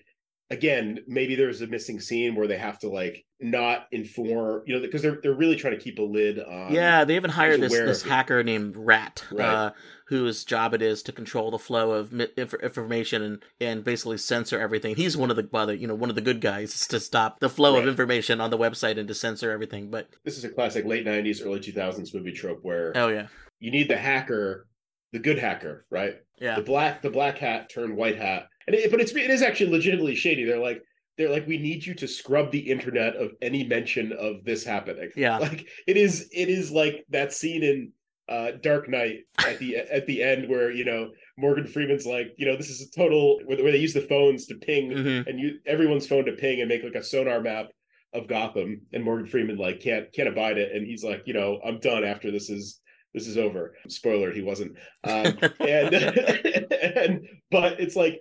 again, 0.49 0.99
maybe 1.07 1.35
there's 1.35 1.59
a 1.61 1.67
missing 1.67 1.99
scene 1.99 2.35
where 2.35 2.47
they 2.47 2.57
have 2.57 2.79
to 2.79 2.87
like 2.89 3.24
not 3.41 3.87
inform, 3.91 4.63
you 4.65 4.75
know, 4.75 4.81
because 4.81 5.01
they're 5.01 5.19
they're 5.21 5.33
really 5.33 5.55
trying 5.57 5.77
to 5.77 5.83
keep 5.83 5.99
a 5.99 6.01
lid 6.01 6.39
on. 6.39 6.71
yeah, 6.73 7.03
they 7.03 7.15
even 7.15 7.29
hired 7.29 7.59
this 7.59 7.73
this 7.73 8.01
hacker 8.03 8.43
named 8.43 8.75
Rat, 8.77 9.23
Right. 9.31 9.45
uh, 9.45 9.71
whose 10.07 10.45
job 10.45 10.73
it 10.73 10.81
is 10.81 11.03
to 11.03 11.11
control 11.11 11.51
the 11.51 11.59
flow 11.59 11.91
of 11.91 12.13
inf- 12.37 12.53
information 12.55 13.21
and, 13.21 13.43
and 13.59 13.83
basically 13.83 14.17
censor 14.17 14.59
everything. 14.59 14.95
He's 14.95 15.17
one 15.17 15.29
of 15.31 15.35
the 15.35 15.49
well, 15.51 15.71
you 15.73 15.85
know 15.87 15.95
one 15.95 16.09
of 16.09 16.15
the 16.15 16.21
good 16.21 16.39
guys 16.39 16.87
to 16.87 16.99
stop 16.99 17.39
the 17.39 17.49
flow 17.49 17.77
of 17.77 17.87
information 17.87 18.39
on 18.39 18.51
the 18.51 18.57
website 18.57 18.97
and 18.97 19.07
to 19.09 19.13
censor 19.13 19.51
everything. 19.51 19.89
But 19.91 20.07
This 20.23 20.37
is 20.37 20.45
a 20.45 20.49
classic 20.49 20.85
late 20.85 21.05
'90s, 21.05 21.45
early 21.45 21.59
2000s 21.59 22.13
movie 22.13 22.31
trope 22.31 22.59
where 22.61 22.93
oh 22.95 23.09
yeah, 23.09 23.27
you 23.59 23.69
need 23.71 23.89
the 23.89 23.97
hacker, 23.97 24.67
the 25.11 25.19
good 25.19 25.39
hacker, 25.39 25.85
right? 25.89 26.15
yeah, 26.39 26.55
The 26.55 26.61
black, 26.63 27.01
the 27.01 27.09
black 27.09 27.37
hat 27.37 27.69
turned 27.69 27.97
white 27.97 28.17
hat, 28.17 28.47
and 28.65 28.75
it, 28.77 28.91
but 28.91 29.01
it's 29.01 29.11
it 29.13 29.29
is 29.29 29.41
actually 29.41 29.71
legitimately 29.71 30.15
shady. 30.15 30.45
They're 30.45 30.57
like 30.57 30.81
they're 31.17 31.29
like 31.29 31.47
we 31.47 31.57
need 31.57 31.85
you 31.85 31.93
to 31.95 32.07
scrub 32.07 32.51
the 32.51 32.59
internet 32.59 33.15
of 33.15 33.31
any 33.41 33.63
mention 33.65 34.11
of 34.13 34.43
this 34.43 34.63
happening. 34.63 35.09
Yeah. 35.15 35.37
like 35.47 35.67
it 35.87 35.97
is 35.97 36.29
it 36.31 36.49
is 36.49 36.71
like 36.71 37.05
that 37.09 37.33
scene 37.33 37.63
in 37.63 37.91
uh 38.27 38.51
Dark 38.61 38.89
Knight 38.89 39.19
at 39.39 39.59
the 39.59 39.77
at 39.77 40.07
the 40.07 40.23
end 40.23 40.49
where 40.49 40.71
you 40.71 40.83
know 40.83 41.11
Morgan 41.37 41.67
Freeman's 41.67 42.05
like 42.05 42.33
you 42.37 42.45
know 42.45 42.57
this 42.57 42.69
is 42.69 42.81
a 42.81 42.99
total 42.99 43.39
where, 43.45 43.61
where 43.63 43.71
they 43.71 43.77
use 43.77 43.93
the 43.93 44.01
phones 44.01 44.45
to 44.47 44.55
ping 44.55 44.89
Mhm. 44.91 45.27
and 45.27 45.39
you 45.39 45.59
everyone's 45.65 46.07
phone 46.07 46.25
to 46.25 46.31
ping 46.33 46.59
and 46.59 46.67
make 46.69 46.83
like 46.83 46.95
a 46.95 47.03
sonar 47.03 47.39
map 47.41 47.67
of 48.13 48.27
Gotham 48.27 48.81
and 48.93 49.03
Morgan 49.03 49.27
Freeman 49.27 49.57
like 49.57 49.79
can't 49.79 50.11
can't 50.13 50.29
abide 50.29 50.57
it 50.57 50.71
and 50.75 50.87
he's 50.87 51.03
like 51.03 51.23
you 51.25 51.33
know 51.33 51.59
I'm 51.65 51.79
done 51.79 52.03
after 52.03 52.31
this 52.31 52.49
is 52.49 52.81
this 53.13 53.27
is 53.27 53.37
over 53.37 53.75
spoiler 53.87 54.31
he 54.31 54.41
wasn't 54.41 54.75
um 55.03 55.37
and 55.59 55.93
and 56.73 57.27
but 57.51 57.79
it's 57.79 57.95
like 57.95 58.19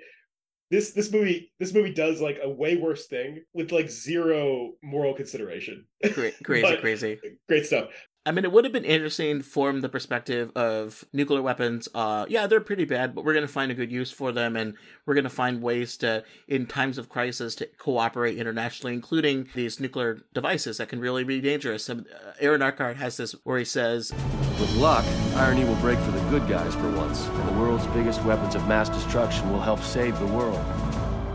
this 0.71 0.93
this 0.93 1.13
movie 1.13 1.53
this 1.59 1.73
movie 1.75 1.93
does 1.93 2.21
like 2.21 2.39
a 2.43 2.49
way 2.49 2.77
worse 2.77 3.07
thing 3.07 3.43
with 3.53 3.73
like 3.73 3.91
zero 3.91 4.73
moral 4.83 5.15
consideration 5.15 5.87
Cra- 6.13 6.33
crazy, 6.43 6.77
crazy. 6.81 7.21
great 7.49 7.67
stuff 7.67 7.89
I 8.27 8.33
mean, 8.33 8.47
it 8.47 8.53
would 8.53 8.65
have 8.65 8.73
been 8.73 8.87
interesting 8.87 9.43
from 9.43 9.83
the 9.83 9.89
perspective 9.91 10.51
of 10.57 11.05
nuclear 11.13 11.43
weapons. 11.43 11.91
Uh, 11.95 12.25
yeah, 12.27 12.47
they're 12.47 12.59
pretty 12.59 12.87
bad, 12.87 13.15
but 13.15 13.23
we're 13.23 13.35
going 13.35 13.47
to 13.47 13.53
find 13.53 13.71
a 13.71 13.75
good 13.75 13.93
use 13.93 14.11
for 14.11 14.33
them, 14.33 14.57
and 14.57 14.77
we're 15.05 15.13
going 15.13 15.25
to 15.25 15.31
find 15.31 15.61
ways 15.61 15.99
to, 15.99 16.25
in 16.49 16.65
times 16.65 16.97
of 16.97 17.11
crisis, 17.11 17.55
to 17.57 17.67
cooperate 17.77 18.39
internationally, 18.39 18.95
including 18.95 19.49
these 19.55 19.79
nuclear 19.79 20.21
devices 20.33 20.79
that 20.79 20.89
can 20.89 21.01
really 21.01 21.23
be 21.23 21.43
dangerous. 21.43 21.91
And, 21.91 22.07
uh, 22.07 22.33
Aaron 22.41 22.63
Eckhart 22.63 22.97
has 22.97 23.19
this 23.19 23.33
where 23.45 23.59
he 23.59 23.65
says, 23.67 24.11
With 24.59 24.75
luck, 24.77 25.05
irony 25.35 25.65
will 25.67 25.77
break 25.77 25.99
for 25.99 26.13
the 26.13 26.31
good 26.31 26.49
guys 26.49 26.75
for 26.75 26.91
once, 26.93 27.27
and 27.27 27.49
the 27.51 27.61
world's 27.61 27.87
biggest 27.89 28.25
weapons 28.25 28.55
of 28.55 28.67
mass 28.67 28.89
destruction 28.89 29.53
will 29.53 29.61
help 29.61 29.83
save 29.83 30.19
the 30.19 30.27
world. 30.29 30.65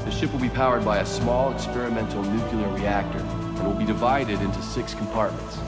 The 0.06 0.12
ship 0.12 0.32
will 0.32 0.40
be 0.40 0.50
powered 0.50 0.84
by 0.84 0.98
a 0.98 1.06
small 1.06 1.54
experimental 1.54 2.24
nuclear 2.24 2.68
reactor 2.70 3.20
and 3.20 3.64
will 3.64 3.76
be 3.76 3.86
divided 3.86 4.42
into 4.42 4.60
six 4.64 4.96
compartments, 4.96 5.60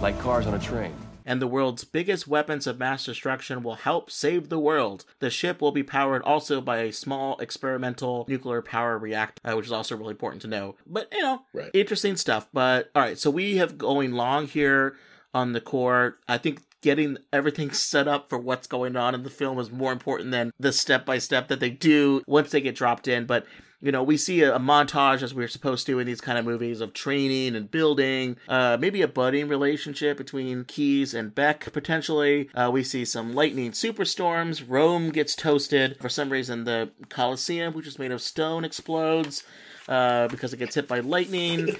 like 0.00 0.18
cars 0.20 0.46
on 0.46 0.54
a 0.54 0.58
train. 0.58 0.94
and 1.28 1.42
the 1.42 1.46
world's 1.48 1.82
biggest 1.82 2.28
weapons 2.28 2.68
of 2.68 2.78
mass 2.78 3.04
destruction 3.04 3.60
will 3.62 3.74
help 3.74 4.10
save 4.12 4.48
the 4.48 4.58
world. 4.60 5.04
The 5.18 5.28
ship 5.28 5.60
will 5.60 5.72
be 5.72 5.82
powered 5.82 6.22
also 6.22 6.60
by 6.60 6.78
a 6.78 6.92
small 6.92 7.36
experimental 7.38 8.24
nuclear 8.28 8.62
power 8.62 8.96
reactor, 8.96 9.40
uh, 9.50 9.56
which 9.56 9.66
is 9.66 9.72
also 9.72 9.96
really 9.96 10.12
important 10.12 10.42
to 10.42 10.48
know. 10.48 10.76
But, 10.86 11.08
you 11.12 11.22
know, 11.22 11.42
Right. 11.52 11.70
interesting 11.74 12.16
stuff. 12.16 12.46
But, 12.52 12.90
all 12.94 13.02
right, 13.02 13.18
so 13.18 13.30
we 13.30 13.56
have 13.56 13.76
going 13.76 14.12
long 14.12 14.46
here 14.46 14.96
on 15.34 15.52
the 15.52 15.60
core. 15.60 16.18
I 16.28 16.38
think 16.38 16.60
getting 16.80 17.16
everything 17.32 17.70
set 17.72 18.06
up 18.06 18.28
for 18.28 18.38
what's 18.38 18.68
going 18.68 18.94
on 18.96 19.12
in 19.14 19.24
the 19.24 19.30
film 19.30 19.58
is 19.58 19.72
more 19.72 19.90
important 19.92 20.30
than 20.30 20.52
the 20.60 20.72
step 20.72 21.04
by 21.04 21.18
step 21.18 21.48
that 21.48 21.58
they 21.58 21.70
do 21.70 22.22
once 22.28 22.52
they 22.52 22.60
get 22.60 22.76
dropped 22.76 23.08
in. 23.08 23.26
But 23.26 23.46
you 23.80 23.92
know, 23.92 24.02
we 24.02 24.16
see 24.16 24.42
a, 24.42 24.56
a 24.56 24.58
montage 24.58 25.22
as 25.22 25.34
we're 25.34 25.48
supposed 25.48 25.86
to 25.86 25.98
in 25.98 26.06
these 26.06 26.20
kind 26.20 26.38
of 26.38 26.44
movies 26.44 26.80
of 26.80 26.92
training 26.92 27.54
and 27.54 27.70
building, 27.70 28.36
uh, 28.48 28.76
maybe 28.80 29.02
a 29.02 29.08
budding 29.08 29.48
relationship 29.48 30.16
between 30.16 30.64
Keyes 30.64 31.14
and 31.14 31.34
Beck 31.34 31.72
potentially. 31.72 32.48
Uh, 32.54 32.70
we 32.72 32.82
see 32.82 33.04
some 33.04 33.34
lightning 33.34 33.72
superstorms. 33.72 34.64
Rome 34.66 35.10
gets 35.10 35.34
toasted. 35.34 35.96
For 36.00 36.08
some 36.08 36.30
reason, 36.30 36.64
the 36.64 36.90
Colosseum, 37.08 37.74
which 37.74 37.86
is 37.86 37.98
made 37.98 38.12
of 38.12 38.22
stone, 38.22 38.64
explodes 38.64 39.44
uh, 39.88 40.28
because 40.28 40.52
it 40.52 40.58
gets 40.58 40.74
hit 40.74 40.88
by 40.88 41.00
lightning 41.00 41.68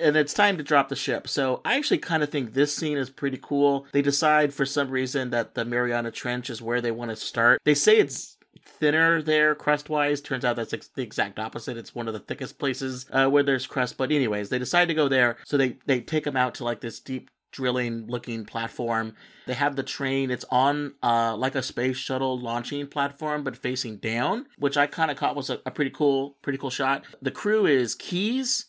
and 0.00 0.16
it's 0.16 0.34
time 0.34 0.56
to 0.56 0.62
drop 0.62 0.88
the 0.88 0.96
ship. 0.96 1.28
So 1.28 1.60
I 1.64 1.76
actually 1.76 1.98
kind 1.98 2.22
of 2.22 2.30
think 2.30 2.52
this 2.52 2.74
scene 2.74 2.96
is 2.96 3.10
pretty 3.10 3.38
cool. 3.40 3.86
They 3.92 4.02
decide 4.02 4.52
for 4.52 4.64
some 4.64 4.90
reason 4.90 5.30
that 5.30 5.54
the 5.54 5.64
Mariana 5.64 6.10
Trench 6.10 6.50
is 6.50 6.62
where 6.62 6.80
they 6.80 6.90
want 6.90 7.10
to 7.10 7.16
start. 7.16 7.60
They 7.64 7.74
say 7.74 7.98
it's 7.98 8.36
thinner 8.80 9.22
there 9.22 9.54
crust 9.54 9.88
wise 9.88 10.20
turns 10.20 10.44
out 10.44 10.56
that's 10.56 10.72
ex- 10.72 10.88
the 10.88 11.02
exact 11.02 11.38
opposite. 11.38 11.76
It's 11.76 11.94
one 11.94 12.08
of 12.08 12.14
the 12.14 12.20
thickest 12.20 12.58
places 12.58 13.06
uh, 13.12 13.28
where 13.28 13.42
there's 13.42 13.66
crust 13.66 13.96
but 13.96 14.10
anyways 14.10 14.48
they 14.48 14.58
decide 14.58 14.88
to 14.88 14.94
go 14.94 15.08
there. 15.08 15.36
So 15.44 15.56
they 15.56 15.76
they 15.86 16.00
take 16.00 16.24
them 16.24 16.36
out 16.36 16.54
to 16.56 16.64
like 16.64 16.80
this 16.80 16.98
deep 17.00 17.30
drilling 17.52 18.06
looking 18.06 18.44
platform. 18.44 19.14
They 19.46 19.54
have 19.54 19.74
the 19.76 19.82
train. 19.82 20.30
It's 20.30 20.44
on 20.50 20.94
uh 21.02 21.36
like 21.36 21.54
a 21.54 21.62
space 21.62 21.96
shuttle 21.96 22.38
launching 22.38 22.86
platform 22.86 23.44
but 23.44 23.56
facing 23.56 23.96
down 23.96 24.46
which 24.58 24.76
i 24.76 24.86
kind 24.86 25.10
of 25.10 25.16
caught 25.16 25.36
was 25.36 25.50
a, 25.50 25.60
a 25.66 25.70
pretty 25.70 25.90
cool 25.90 26.36
pretty 26.42 26.58
cool 26.58 26.70
shot. 26.70 27.04
The 27.20 27.30
crew 27.30 27.66
is 27.66 27.94
Keyes 27.94 28.66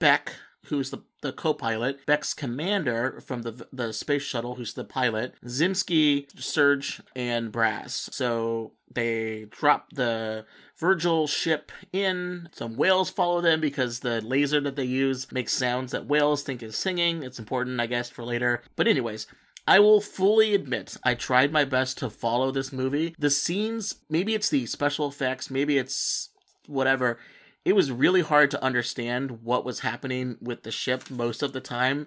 Beck, 0.00 0.32
who's 0.66 0.90
the, 0.90 1.02
the 1.20 1.32
co-pilot, 1.32 2.04
Beck's 2.06 2.34
commander 2.34 3.20
from 3.20 3.42
the 3.42 3.66
the 3.72 3.92
space 3.92 4.22
shuttle, 4.22 4.54
who's 4.54 4.74
the 4.74 4.84
pilot, 4.84 5.34
Zimsky, 5.44 6.26
Serge, 6.40 7.00
and 7.16 7.52
Braz. 7.52 8.12
So 8.12 8.72
they 8.92 9.46
drop 9.50 9.90
the 9.92 10.46
Virgil 10.76 11.26
ship 11.26 11.70
in. 11.92 12.48
Some 12.52 12.76
whales 12.76 13.10
follow 13.10 13.40
them 13.40 13.60
because 13.60 14.00
the 14.00 14.20
laser 14.20 14.60
that 14.60 14.76
they 14.76 14.84
use 14.84 15.30
makes 15.32 15.52
sounds 15.52 15.92
that 15.92 16.06
whales 16.06 16.42
think 16.42 16.62
is 16.62 16.76
singing. 16.76 17.22
It's 17.22 17.38
important, 17.38 17.80
I 17.80 17.86
guess, 17.86 18.10
for 18.10 18.24
later. 18.24 18.62
But 18.76 18.88
anyways, 18.88 19.26
I 19.66 19.78
will 19.78 20.00
fully 20.00 20.54
admit 20.54 20.96
I 21.04 21.14
tried 21.14 21.52
my 21.52 21.64
best 21.64 21.98
to 21.98 22.10
follow 22.10 22.50
this 22.50 22.72
movie. 22.72 23.14
The 23.18 23.30
scenes, 23.30 23.96
maybe 24.10 24.34
it's 24.34 24.48
the 24.48 24.66
special 24.66 25.06
effects, 25.06 25.50
maybe 25.50 25.78
it's 25.78 26.30
whatever. 26.66 27.18
It 27.64 27.74
was 27.74 27.92
really 27.92 28.22
hard 28.22 28.50
to 28.52 28.62
understand 28.64 29.42
what 29.42 29.64
was 29.64 29.80
happening 29.80 30.36
with 30.40 30.62
the 30.62 30.70
ship 30.72 31.10
most 31.10 31.42
of 31.42 31.52
the 31.52 31.60
time. 31.60 32.06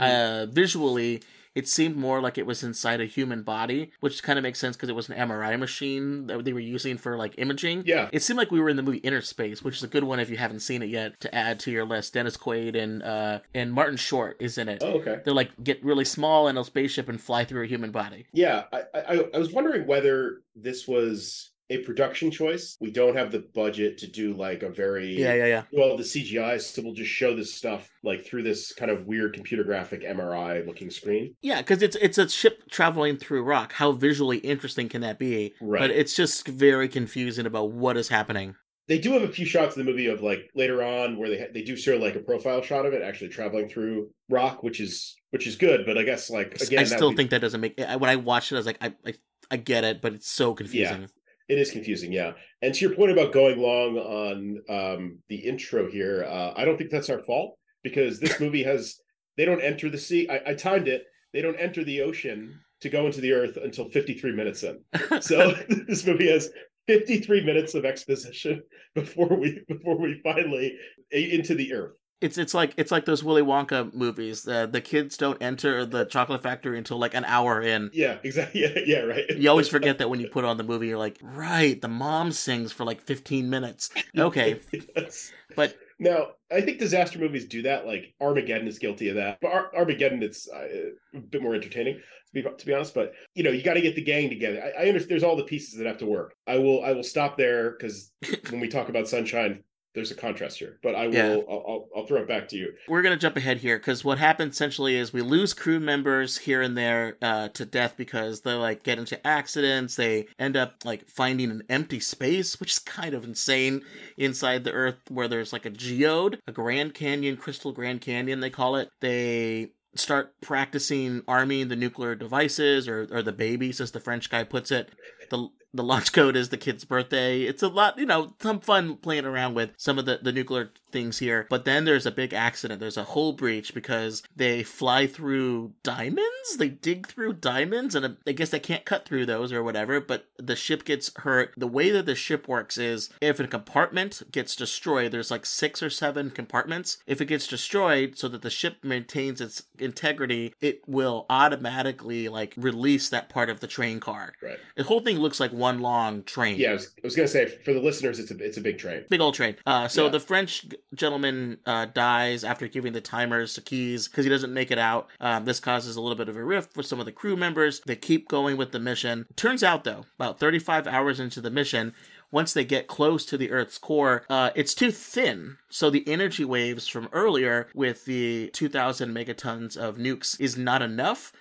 Uh, 0.00 0.46
visually, 0.46 1.22
it 1.54 1.68
seemed 1.68 1.94
more 1.94 2.20
like 2.20 2.38
it 2.38 2.46
was 2.46 2.62
inside 2.64 3.00
a 3.00 3.04
human 3.04 3.42
body, 3.42 3.92
which 4.00 4.22
kind 4.22 4.38
of 4.38 4.42
makes 4.42 4.58
sense 4.58 4.76
because 4.76 4.88
it 4.88 4.94
was 4.94 5.08
an 5.08 5.16
MRI 5.16 5.58
machine 5.58 6.26
that 6.26 6.44
they 6.44 6.52
were 6.52 6.58
using 6.58 6.96
for 6.96 7.16
like 7.16 7.34
imaging. 7.38 7.82
Yeah. 7.86 8.08
It 8.12 8.22
seemed 8.22 8.38
like 8.38 8.50
we 8.50 8.60
were 8.60 8.70
in 8.70 8.76
the 8.76 8.82
movie 8.82 8.98
Inner 8.98 9.20
Space, 9.20 9.62
which 9.62 9.76
is 9.76 9.82
a 9.82 9.86
good 9.88 10.04
one 10.04 10.18
if 10.20 10.30
you 10.30 10.36
haven't 10.38 10.60
seen 10.60 10.82
it 10.82 10.88
yet 10.88 11.20
to 11.20 11.32
add 11.34 11.60
to 11.60 11.70
your 11.70 11.84
list. 11.84 12.14
Dennis 12.14 12.36
Quaid 12.36 12.74
and 12.76 13.02
uh 13.02 13.40
and 13.54 13.72
Martin 13.72 13.96
Short 13.98 14.36
is 14.40 14.58
in 14.58 14.68
it. 14.68 14.82
oh 14.82 14.94
okay 14.94 15.20
They're 15.24 15.34
like 15.34 15.50
get 15.62 15.84
really 15.84 16.04
small 16.06 16.48
in 16.48 16.56
a 16.56 16.64
spaceship 16.64 17.08
and 17.08 17.20
fly 17.20 17.44
through 17.44 17.62
a 17.64 17.68
human 17.68 17.90
body. 17.92 18.26
Yeah, 18.32 18.64
I, 18.72 18.82
I 18.94 19.24
I 19.34 19.38
was 19.38 19.52
wondering 19.52 19.86
whether 19.86 20.40
this 20.56 20.88
was 20.88 21.50
a 21.70 21.78
production 21.78 22.30
choice. 22.30 22.76
We 22.80 22.90
don't 22.90 23.16
have 23.16 23.32
the 23.32 23.44
budget 23.54 23.98
to 23.98 24.06
do 24.06 24.34
like 24.34 24.62
a 24.62 24.68
very 24.68 25.14
Yeah, 25.18 25.34
yeah, 25.34 25.46
yeah. 25.46 25.62
well 25.72 25.96
the 25.96 26.02
CGI, 26.02 26.60
so 26.60 26.82
we'll 26.82 26.92
just 26.94 27.10
show 27.10 27.34
this 27.34 27.54
stuff 27.54 27.88
like 28.02 28.24
through 28.26 28.42
this 28.42 28.72
kind 28.72 28.90
of 28.90 29.06
weird 29.06 29.34
computer 29.34 29.64
graphic 29.64 30.02
MRI 30.02 30.66
looking 30.66 30.90
screen. 30.90 31.34
Yeah, 31.42 31.62
because 31.62 31.82
it's 31.82 31.96
it's 31.96 32.18
a 32.18 32.28
ship 32.28 32.62
traveling 32.70 33.16
through 33.16 33.44
rock. 33.44 33.72
How 33.72 33.92
visually 33.92 34.38
interesting 34.38 34.88
can 34.88 35.00
that 35.00 35.18
be? 35.18 35.54
Right. 35.60 35.80
But 35.80 35.90
it's 35.90 36.14
just 36.14 36.46
very 36.46 36.88
confusing 36.88 37.46
about 37.46 37.72
what 37.72 37.96
is 37.96 38.08
happening. 38.08 38.54
They 38.86 38.98
do 38.98 39.12
have 39.12 39.22
a 39.22 39.28
few 39.28 39.46
shots 39.46 39.74
in 39.76 39.82
the 39.84 39.90
movie 39.90 40.08
of 40.08 40.20
like 40.20 40.50
later 40.54 40.82
on 40.82 41.16
where 41.18 41.30
they 41.30 41.38
ha- 41.38 41.46
they 41.54 41.62
do 41.62 41.74
sort 41.78 41.96
of 41.96 42.02
like 42.02 42.16
a 42.16 42.20
profile 42.20 42.60
shot 42.60 42.84
of 42.84 42.92
it 42.92 43.00
actually 43.00 43.30
traveling 43.30 43.66
through 43.70 44.10
rock, 44.28 44.62
which 44.62 44.78
is 44.80 45.16
which 45.30 45.46
is 45.46 45.56
good. 45.56 45.86
But 45.86 45.96
I 45.96 46.02
guess 46.02 46.28
like 46.28 46.60
again, 46.60 46.80
I 46.80 46.84
still 46.84 47.10
be- 47.10 47.16
think 47.16 47.30
that 47.30 47.40
doesn't 47.40 47.62
make. 47.62 47.78
When 47.78 48.10
I 48.10 48.16
watched 48.16 48.52
it, 48.52 48.56
I 48.56 48.58
was 48.58 48.66
like, 48.66 48.78
I 48.82 48.92
I, 49.06 49.14
I 49.50 49.56
get 49.56 49.84
it, 49.84 50.02
but 50.02 50.12
it's 50.12 50.28
so 50.28 50.52
confusing. 50.52 51.08
It 51.48 51.58
is 51.58 51.70
confusing, 51.70 52.12
yeah. 52.12 52.32
And 52.62 52.74
to 52.74 52.86
your 52.86 52.96
point 52.96 53.12
about 53.12 53.32
going 53.32 53.58
long 53.58 53.98
on 53.98 54.62
um, 54.68 55.18
the 55.28 55.36
intro 55.36 55.90
here, 55.90 56.24
uh, 56.24 56.52
I 56.56 56.64
don't 56.64 56.78
think 56.78 56.90
that's 56.90 57.10
our 57.10 57.22
fault 57.22 57.58
because 57.82 58.18
this 58.18 58.40
movie 58.40 58.62
has 58.62 58.98
they 59.36 59.44
don't 59.44 59.60
enter 59.60 59.90
the 59.90 59.98
sea. 59.98 60.28
I, 60.28 60.40
I 60.50 60.54
timed 60.54 60.88
it. 60.88 61.04
They 61.32 61.42
don't 61.42 61.58
enter 61.58 61.84
the 61.84 62.02
ocean 62.02 62.58
to 62.80 62.88
go 62.88 63.06
into 63.06 63.20
the 63.20 63.32
earth 63.32 63.58
until 63.62 63.90
53 63.90 64.32
minutes 64.32 64.62
in. 64.62 64.80
So 65.20 65.52
this 65.88 66.06
movie 66.06 66.30
has 66.30 66.50
53 66.86 67.44
minutes 67.44 67.74
of 67.74 67.84
exposition 67.84 68.62
before 68.94 69.34
we 69.38 69.62
before 69.68 69.98
we 69.98 70.20
finally 70.22 70.76
into 71.10 71.54
the 71.54 71.72
earth. 71.74 71.96
It's 72.24 72.38
it's 72.38 72.54
like 72.54 72.72
it's 72.78 72.90
like 72.90 73.04
those 73.04 73.22
Willy 73.22 73.42
Wonka 73.42 73.92
movies. 73.92 74.44
The 74.44 74.66
the 74.66 74.80
kids 74.80 75.18
don't 75.18 75.40
enter 75.42 75.84
the 75.84 76.06
chocolate 76.06 76.42
factory 76.42 76.78
until 76.78 76.98
like 76.98 77.12
an 77.14 77.26
hour 77.26 77.60
in. 77.60 77.90
Yeah, 77.92 78.16
exactly. 78.24 78.62
Yeah, 78.64 78.78
yeah, 78.86 79.00
right. 79.00 79.28
You 79.36 79.50
always 79.50 79.68
forget 79.68 79.98
that 79.98 80.08
when 80.08 80.20
you 80.20 80.28
put 80.28 80.44
on 80.46 80.56
the 80.56 80.64
movie. 80.64 80.88
You're 80.88 80.96
like, 80.96 81.18
right, 81.22 81.78
the 81.78 81.88
mom 81.88 82.32
sings 82.32 82.72
for 82.72 82.84
like 82.86 83.02
15 83.02 83.50
minutes. 83.50 83.90
Okay, 84.16 84.58
Yes. 84.96 85.32
but 85.54 85.76
Now, 85.98 86.28
I 86.50 86.62
think 86.62 86.78
disaster 86.78 87.18
movies 87.18 87.44
do 87.44 87.60
that. 87.62 87.86
Like 87.86 88.14
Armageddon 88.22 88.68
is 88.68 88.78
guilty 88.78 89.10
of 89.10 89.16
that. 89.16 89.38
But 89.42 89.52
Ar- 89.52 89.76
Armageddon, 89.76 90.22
it's 90.22 90.48
uh, 90.48 90.66
a 91.14 91.20
bit 91.20 91.42
more 91.42 91.54
entertaining, 91.54 91.96
to 91.96 92.32
be 92.32 92.42
to 92.42 92.66
be 92.66 92.72
honest. 92.72 92.94
But 92.94 93.12
you 93.34 93.42
know, 93.42 93.50
you 93.50 93.62
got 93.62 93.74
to 93.74 93.82
get 93.82 93.96
the 93.96 94.02
gang 94.02 94.30
together. 94.30 94.62
I, 94.64 94.84
I 94.84 94.88
understand. 94.88 95.10
There's 95.10 95.24
all 95.24 95.36
the 95.36 95.44
pieces 95.44 95.76
that 95.78 95.86
have 95.86 95.98
to 95.98 96.06
work. 96.06 96.34
I 96.46 96.56
will 96.56 96.82
I 96.82 96.92
will 96.92 97.02
stop 97.02 97.36
there 97.36 97.72
because 97.72 98.12
when 98.48 98.60
we 98.60 98.68
talk 98.68 98.88
about 98.88 99.08
Sunshine, 99.08 99.62
there's 99.94 100.10
a 100.10 100.14
contrast 100.14 100.58
here. 100.58 100.78
But 100.82 100.94
I 100.94 101.06
will 101.06 101.14
Yeah. 101.14 101.36
I'll, 101.48 101.64
I'll 101.68 101.88
I'll 101.96 102.06
throw 102.06 102.20
it 102.20 102.28
back 102.28 102.48
to 102.48 102.56
you. 102.56 102.72
We're 102.88 103.02
gonna 103.02 103.16
jump 103.16 103.36
ahead 103.36 103.58
here 103.58 103.78
because 103.78 104.04
what 104.04 104.18
happens 104.18 104.54
essentially 104.54 104.96
is 104.96 105.12
we 105.12 105.22
lose 105.22 105.54
crew 105.54 105.80
members 105.80 106.38
here 106.38 106.62
and 106.62 106.76
there 106.76 107.16
uh, 107.22 107.48
to 107.48 107.64
death 107.64 107.94
because 107.96 108.40
they 108.40 108.54
like 108.54 108.82
get 108.82 108.98
into 108.98 109.24
accidents. 109.26 109.96
They 109.96 110.26
end 110.38 110.56
up 110.56 110.76
like 110.84 111.08
finding 111.08 111.50
an 111.50 111.62
empty 111.68 112.00
space, 112.00 112.58
which 112.60 112.72
is 112.72 112.78
kind 112.78 113.14
of 113.14 113.24
insane 113.24 113.82
inside 114.18 114.64
the 114.64 114.72
Earth, 114.72 114.98
where 115.08 115.28
there's 115.28 115.52
like 115.52 115.66
a 115.66 115.70
geode, 115.70 116.40
a 116.46 116.52
Grand 116.52 116.94
Canyon, 116.94 117.36
Crystal 117.36 117.72
Grand 117.72 118.00
Canyon, 118.00 118.40
they 118.40 118.50
call 118.50 118.76
it. 118.76 118.90
They 119.00 119.70
start 119.96 120.34
practicing 120.40 121.22
arming 121.28 121.68
the 121.68 121.76
nuclear 121.76 122.16
devices 122.16 122.88
or, 122.88 123.06
or 123.12 123.22
the 123.22 123.32
babies, 123.32 123.80
as 123.80 123.92
the 123.92 124.00
French 124.00 124.28
guy 124.28 124.42
puts 124.42 124.72
it. 124.72 124.90
The 125.30 125.48
the 125.74 125.82
launch 125.82 126.12
code 126.12 126.36
is 126.36 126.48
the 126.48 126.56
kid's 126.56 126.84
birthday. 126.84 127.42
It's 127.42 127.62
a 127.62 127.68
lot, 127.68 127.98
you 127.98 128.06
know, 128.06 128.34
some 128.40 128.60
fun 128.60 128.96
playing 128.96 129.24
around 129.26 129.54
with 129.54 129.70
some 129.76 129.98
of 129.98 130.06
the, 130.06 130.20
the 130.22 130.32
nuclear 130.32 130.70
things 130.94 131.18
here. 131.18 131.46
But 131.50 131.66
then 131.66 131.84
there's 131.84 132.06
a 132.06 132.10
big 132.10 132.32
accident. 132.32 132.80
There's 132.80 132.96
a 132.96 133.04
hull 133.04 133.34
breach 133.34 133.74
because 133.74 134.22
they 134.34 134.62
fly 134.62 135.06
through 135.06 135.72
diamonds. 135.82 136.56
They 136.56 136.68
dig 136.70 137.06
through 137.06 137.34
diamonds, 137.34 137.94
and 137.94 138.16
I 138.26 138.32
guess 138.32 138.48
they 138.48 138.60
can't 138.60 138.86
cut 138.86 139.04
through 139.04 139.26
those 139.26 139.52
or 139.52 139.62
whatever. 139.62 140.00
But 140.00 140.26
the 140.38 140.56
ship 140.56 140.84
gets 140.84 141.10
hurt. 141.16 141.52
The 141.58 141.66
way 141.66 141.90
that 141.90 142.06
the 142.06 142.14
ship 142.14 142.48
works 142.48 142.78
is 142.78 143.10
if 143.20 143.38
a 143.40 143.46
compartment 143.46 144.22
gets 144.32 144.56
destroyed, 144.56 145.12
there's 145.12 145.30
like 145.30 145.44
six 145.44 145.82
or 145.82 145.90
seven 145.90 146.30
compartments. 146.30 146.98
If 147.06 147.20
it 147.20 147.26
gets 147.26 147.46
destroyed 147.46 148.16
so 148.16 148.28
that 148.28 148.42
the 148.42 148.50
ship 148.50 148.76
maintains 148.82 149.40
its 149.40 149.64
integrity, 149.78 150.54
it 150.60 150.80
will 150.86 151.26
automatically 151.28 152.28
like 152.28 152.54
release 152.56 153.08
that 153.08 153.28
part 153.28 153.50
of 153.50 153.60
the 153.60 153.66
train 153.66 154.00
car. 154.00 154.32
Right. 154.42 154.58
The 154.76 154.84
whole 154.84 155.00
thing 155.00 155.18
looks 155.18 155.40
like 155.40 155.52
one 155.52 155.80
long 155.80 156.22
train. 156.22 156.58
Yeah, 156.58 156.70
I 156.70 156.72
was, 156.74 156.86
I 156.98 157.00
was 157.02 157.16
gonna 157.16 157.28
say 157.28 157.46
for 157.64 157.72
the 157.72 157.80
listeners, 157.80 158.18
it's 158.18 158.30
a 158.30 158.36
it's 158.38 158.56
a 158.56 158.60
big 158.60 158.78
train. 158.78 159.04
Big 159.10 159.20
old 159.20 159.34
train. 159.34 159.56
Uh, 159.66 159.88
so 159.88 160.04
Yeah. 160.04 160.10
the 160.10 160.20
French 160.20 160.66
gentleman 160.94 161.58
uh, 161.66 161.86
dies 161.86 162.44
after 162.44 162.68
giving 162.68 162.92
the 162.92 163.00
timers 163.00 163.54
to 163.54 163.60
Keyes 163.60 164.08
because 164.08 164.24
he 164.24 164.30
doesn't 164.30 164.52
make 164.52 164.70
it 164.70 164.78
out. 164.78 165.08
Um, 165.20 165.44
this 165.44 165.60
causes 165.60 165.96
a 165.96 166.00
little 166.00 166.16
bit 166.16 166.28
of 166.28 166.36
a 166.36 166.44
rift 166.44 166.76
with 166.76 166.86
some 166.86 167.00
of 167.00 167.06
the 167.06 167.12
crew 167.12 167.36
members. 167.36 167.80
They 167.86 167.96
keep 167.96 168.28
going 168.28 168.56
with 168.56 168.72
the 168.72 168.80
mission. 168.80 169.26
Turns 169.36 169.62
out, 169.62 169.84
though, 169.84 170.06
about 170.16 170.38
35 170.38 170.86
hours 170.86 171.20
into 171.20 171.40
the 171.40 171.50
mission, 171.50 171.94
once 172.30 172.52
they 172.52 172.64
get 172.64 172.88
close 172.88 173.24
to 173.26 173.38
the 173.38 173.52
Earth's 173.52 173.78
core, 173.78 174.24
uh, 174.28 174.50
it's 174.56 174.74
too 174.74 174.90
thin. 174.90 175.56
So 175.68 175.88
the 175.88 176.06
energy 176.08 176.44
waves 176.44 176.88
from 176.88 177.08
earlier 177.12 177.68
with 177.74 178.04
the 178.06 178.50
2,000 178.52 179.14
megatons 179.14 179.76
of 179.76 179.98
nukes 179.98 180.40
is 180.40 180.56
not 180.56 180.82
enough. 180.82 181.32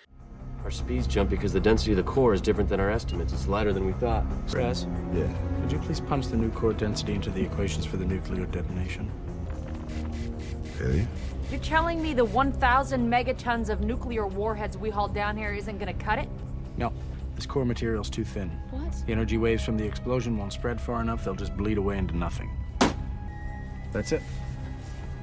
Our 0.64 0.72
speeds 0.72 1.08
jump 1.08 1.30
because 1.30 1.52
the 1.52 1.60
density 1.60 1.92
of 1.92 1.98
the 1.98 2.04
core 2.04 2.34
is 2.34 2.40
different 2.42 2.70
than 2.70 2.80
our 2.80 2.90
estimates. 2.90 3.34
It's 3.34 3.48
lighter 3.48 3.74
than 3.74 3.86
we 3.86 3.94
thought. 3.94 4.24
Stress. 4.46 4.86
Yeah. 5.14 5.28
Could 5.62 5.72
you 5.72 5.80
please 5.80 6.00
punch 6.00 6.28
the 6.28 6.38
new 6.38 6.52
core 6.52 6.74
density 6.74 7.16
into 7.16 7.32
the 7.32 7.42
equations 7.42 7.86
for 7.86 7.98
the 7.98 8.06
nuclear 8.06 8.46
detonation? 8.46 9.12
Okay. 10.84 11.08
You're 11.50 11.62
telling 11.62 12.02
me 12.02 12.14
the 12.14 12.26
1,000 12.26 13.10
megatons 13.10 13.70
of 13.70 13.82
nuclear 13.82 14.28
warheads 14.28 14.78
we 14.78 14.90
hauled 14.90 15.14
down 15.14 15.38
here 15.38 15.54
isn't 15.54 15.78
gonna 15.78 15.94
cut 15.94 16.20
it? 16.20 16.28
No. 16.78 16.92
This 17.36 17.46
core 17.46 17.66
material's 17.66 18.10
too 18.10 18.24
thin. 18.24 18.50
What? 18.72 18.92
The 19.06 19.12
energy 19.12 19.38
waves 19.38 19.64
from 19.64 19.78
the 19.78 19.86
explosion 19.86 20.38
won't 20.38 20.54
spread 20.54 20.80
far 20.80 21.02
enough, 21.02 21.24
they'll 21.24 21.36
just 21.36 21.56
bleed 21.56 21.78
away 21.78 21.98
into 21.98 22.16
nothing. 22.16 22.50
That's 23.92 24.12
it. 24.12 24.22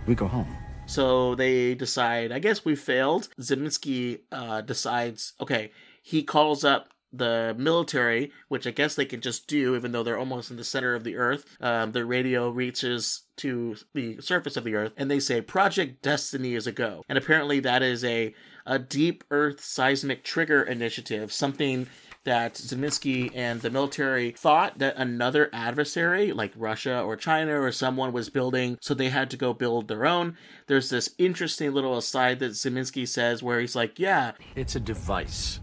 We 0.07 0.15
go 0.15 0.27
home. 0.27 0.57
So 0.87 1.35
they 1.35 1.75
decide, 1.75 2.33
I 2.33 2.39
guess 2.39 2.65
we 2.65 2.75
failed. 2.75 3.29
Zeminski 3.41 4.21
uh, 4.33 4.61
decides, 4.63 5.35
okay, 5.41 5.71
he 6.03 6.23
calls 6.23 6.65
up 6.65 6.89
the 7.13 7.55
military, 7.59 8.33
which 8.49 8.67
I 8.67 8.71
guess 8.71 8.95
they 8.95 9.05
can 9.05 9.21
just 9.21 9.47
do, 9.47 9.75
even 9.77 9.93
though 9.93 10.03
they're 10.03 10.19
almost 10.19 10.51
in 10.51 10.57
the 10.57 10.65
center 10.65 10.95
of 10.95 11.05
the 11.05 11.17
Earth. 11.17 11.45
Um, 11.61 11.93
the 11.93 12.05
radio 12.05 12.51
reaches 12.51 13.23
to 13.37 13.77
the 13.95 14.21
surface 14.21 14.57
of 14.57 14.65
the 14.65 14.75
Earth, 14.75 14.93
and 14.97 15.11
they 15.11 15.21
say 15.21 15.41
Project 15.41 16.03
Destiny 16.03 16.55
is 16.55 16.67
a 16.67 16.73
go. 16.73 17.03
And 17.09 17.19
apparently, 17.19 17.61
that 17.61 17.83
is 17.83 18.05
a 18.05 18.35
a 18.67 18.79
deep 18.79 19.25
Earth 19.31 19.61
seismic 19.61 20.23
trigger 20.23 20.63
initiative, 20.63 21.33
something 21.33 21.89
that 22.25 22.55
Zeminski 22.55 23.33
and 23.35 23.61
the 23.63 23.71
military 23.71 24.33
thought 24.33 24.79
that 24.79 24.97
another 24.97 25.49
adversary, 25.53 26.33
like 26.33 26.53
Russia 26.55 27.01
or 27.01 27.17
China 27.17 27.61
or 27.61 27.73
someone, 27.73 28.13
was 28.13 28.29
building, 28.29 28.79
so 28.81 28.93
they 28.93 29.09
had 29.09 29.31
to 29.31 29.37
go 29.37 29.55
build 29.55 29.89
their 29.89 30.07
own. 30.07 30.37
There's 30.67 30.91
this 30.91 31.15
interesting 31.19 31.73
little 31.73 31.97
aside 31.97 32.39
that 32.41 32.53
Zeminski 32.53 33.09
says 33.09 33.43
where 33.43 33.61
he's 33.61 33.75
like, 33.75 33.99
Yeah, 33.99 34.33
It's 34.55 34.77
a 34.77 34.81
device. 34.81 35.61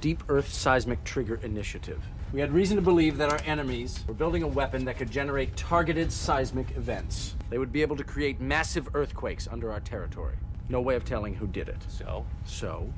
Deep 0.00 0.22
Earth 0.28 0.52
Seismic 0.52 1.02
Trigger 1.02 1.40
Initiative. 1.42 2.00
We 2.32 2.38
had 2.38 2.52
reason 2.52 2.76
to 2.76 2.82
believe 2.82 3.16
that 3.16 3.32
our 3.32 3.40
enemies 3.44 4.04
were 4.06 4.14
building 4.14 4.44
a 4.44 4.46
weapon 4.46 4.84
that 4.84 4.96
could 4.96 5.10
generate 5.10 5.56
targeted 5.56 6.12
seismic 6.12 6.70
events. 6.76 7.34
They 7.50 7.58
would 7.58 7.72
be 7.72 7.82
able 7.82 7.96
to 7.96 8.04
create 8.04 8.40
massive 8.40 8.94
earthquakes 8.94 9.48
under 9.50 9.72
our 9.72 9.80
territory. 9.80 10.36
No 10.68 10.80
way 10.80 10.94
of 10.94 11.04
telling 11.04 11.34
who 11.34 11.48
did 11.48 11.68
it. 11.68 11.84
So? 11.88 12.24
So, 12.46 12.88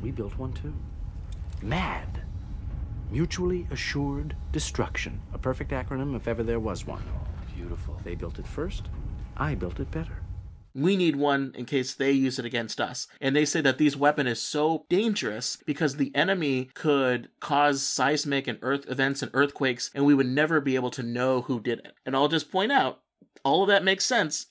we 0.00 0.10
built 0.10 0.38
one 0.38 0.54
too. 0.54 0.72
MAD. 1.60 2.22
Mutually 3.10 3.66
Assured 3.70 4.34
Destruction. 4.50 5.20
A 5.34 5.38
perfect 5.38 5.72
acronym 5.72 6.16
if 6.16 6.28
ever 6.28 6.42
there 6.42 6.60
was 6.60 6.86
one. 6.86 7.02
Beautiful. 7.54 8.00
They 8.04 8.14
built 8.14 8.38
it 8.38 8.46
first. 8.46 8.88
I 9.36 9.54
built 9.54 9.80
it 9.80 9.90
better. 9.90 10.22
We 10.74 10.96
need 10.96 11.16
one 11.16 11.52
in 11.56 11.64
case 11.64 11.94
they 11.94 12.12
use 12.12 12.38
it 12.38 12.44
against 12.44 12.80
us. 12.80 13.06
And 13.20 13.34
they 13.34 13.44
say 13.44 13.60
that 13.62 13.78
these 13.78 13.96
weapon 13.96 14.26
is 14.26 14.40
so 14.40 14.86
dangerous 14.88 15.58
because 15.66 15.96
the 15.96 16.14
enemy 16.14 16.70
could 16.74 17.28
cause 17.40 17.82
seismic 17.82 18.46
and 18.46 18.58
earth 18.62 18.84
events 18.88 19.22
and 19.22 19.30
earthquakes, 19.34 19.90
and 19.94 20.04
we 20.04 20.14
would 20.14 20.26
never 20.26 20.60
be 20.60 20.74
able 20.74 20.90
to 20.90 21.02
know 21.02 21.42
who 21.42 21.60
did 21.60 21.80
it. 21.80 21.92
And 22.06 22.14
I'll 22.14 22.28
just 22.28 22.50
point 22.50 22.72
out, 22.72 23.00
all 23.44 23.62
of 23.62 23.68
that 23.68 23.84
makes 23.84 24.04
sense. 24.04 24.46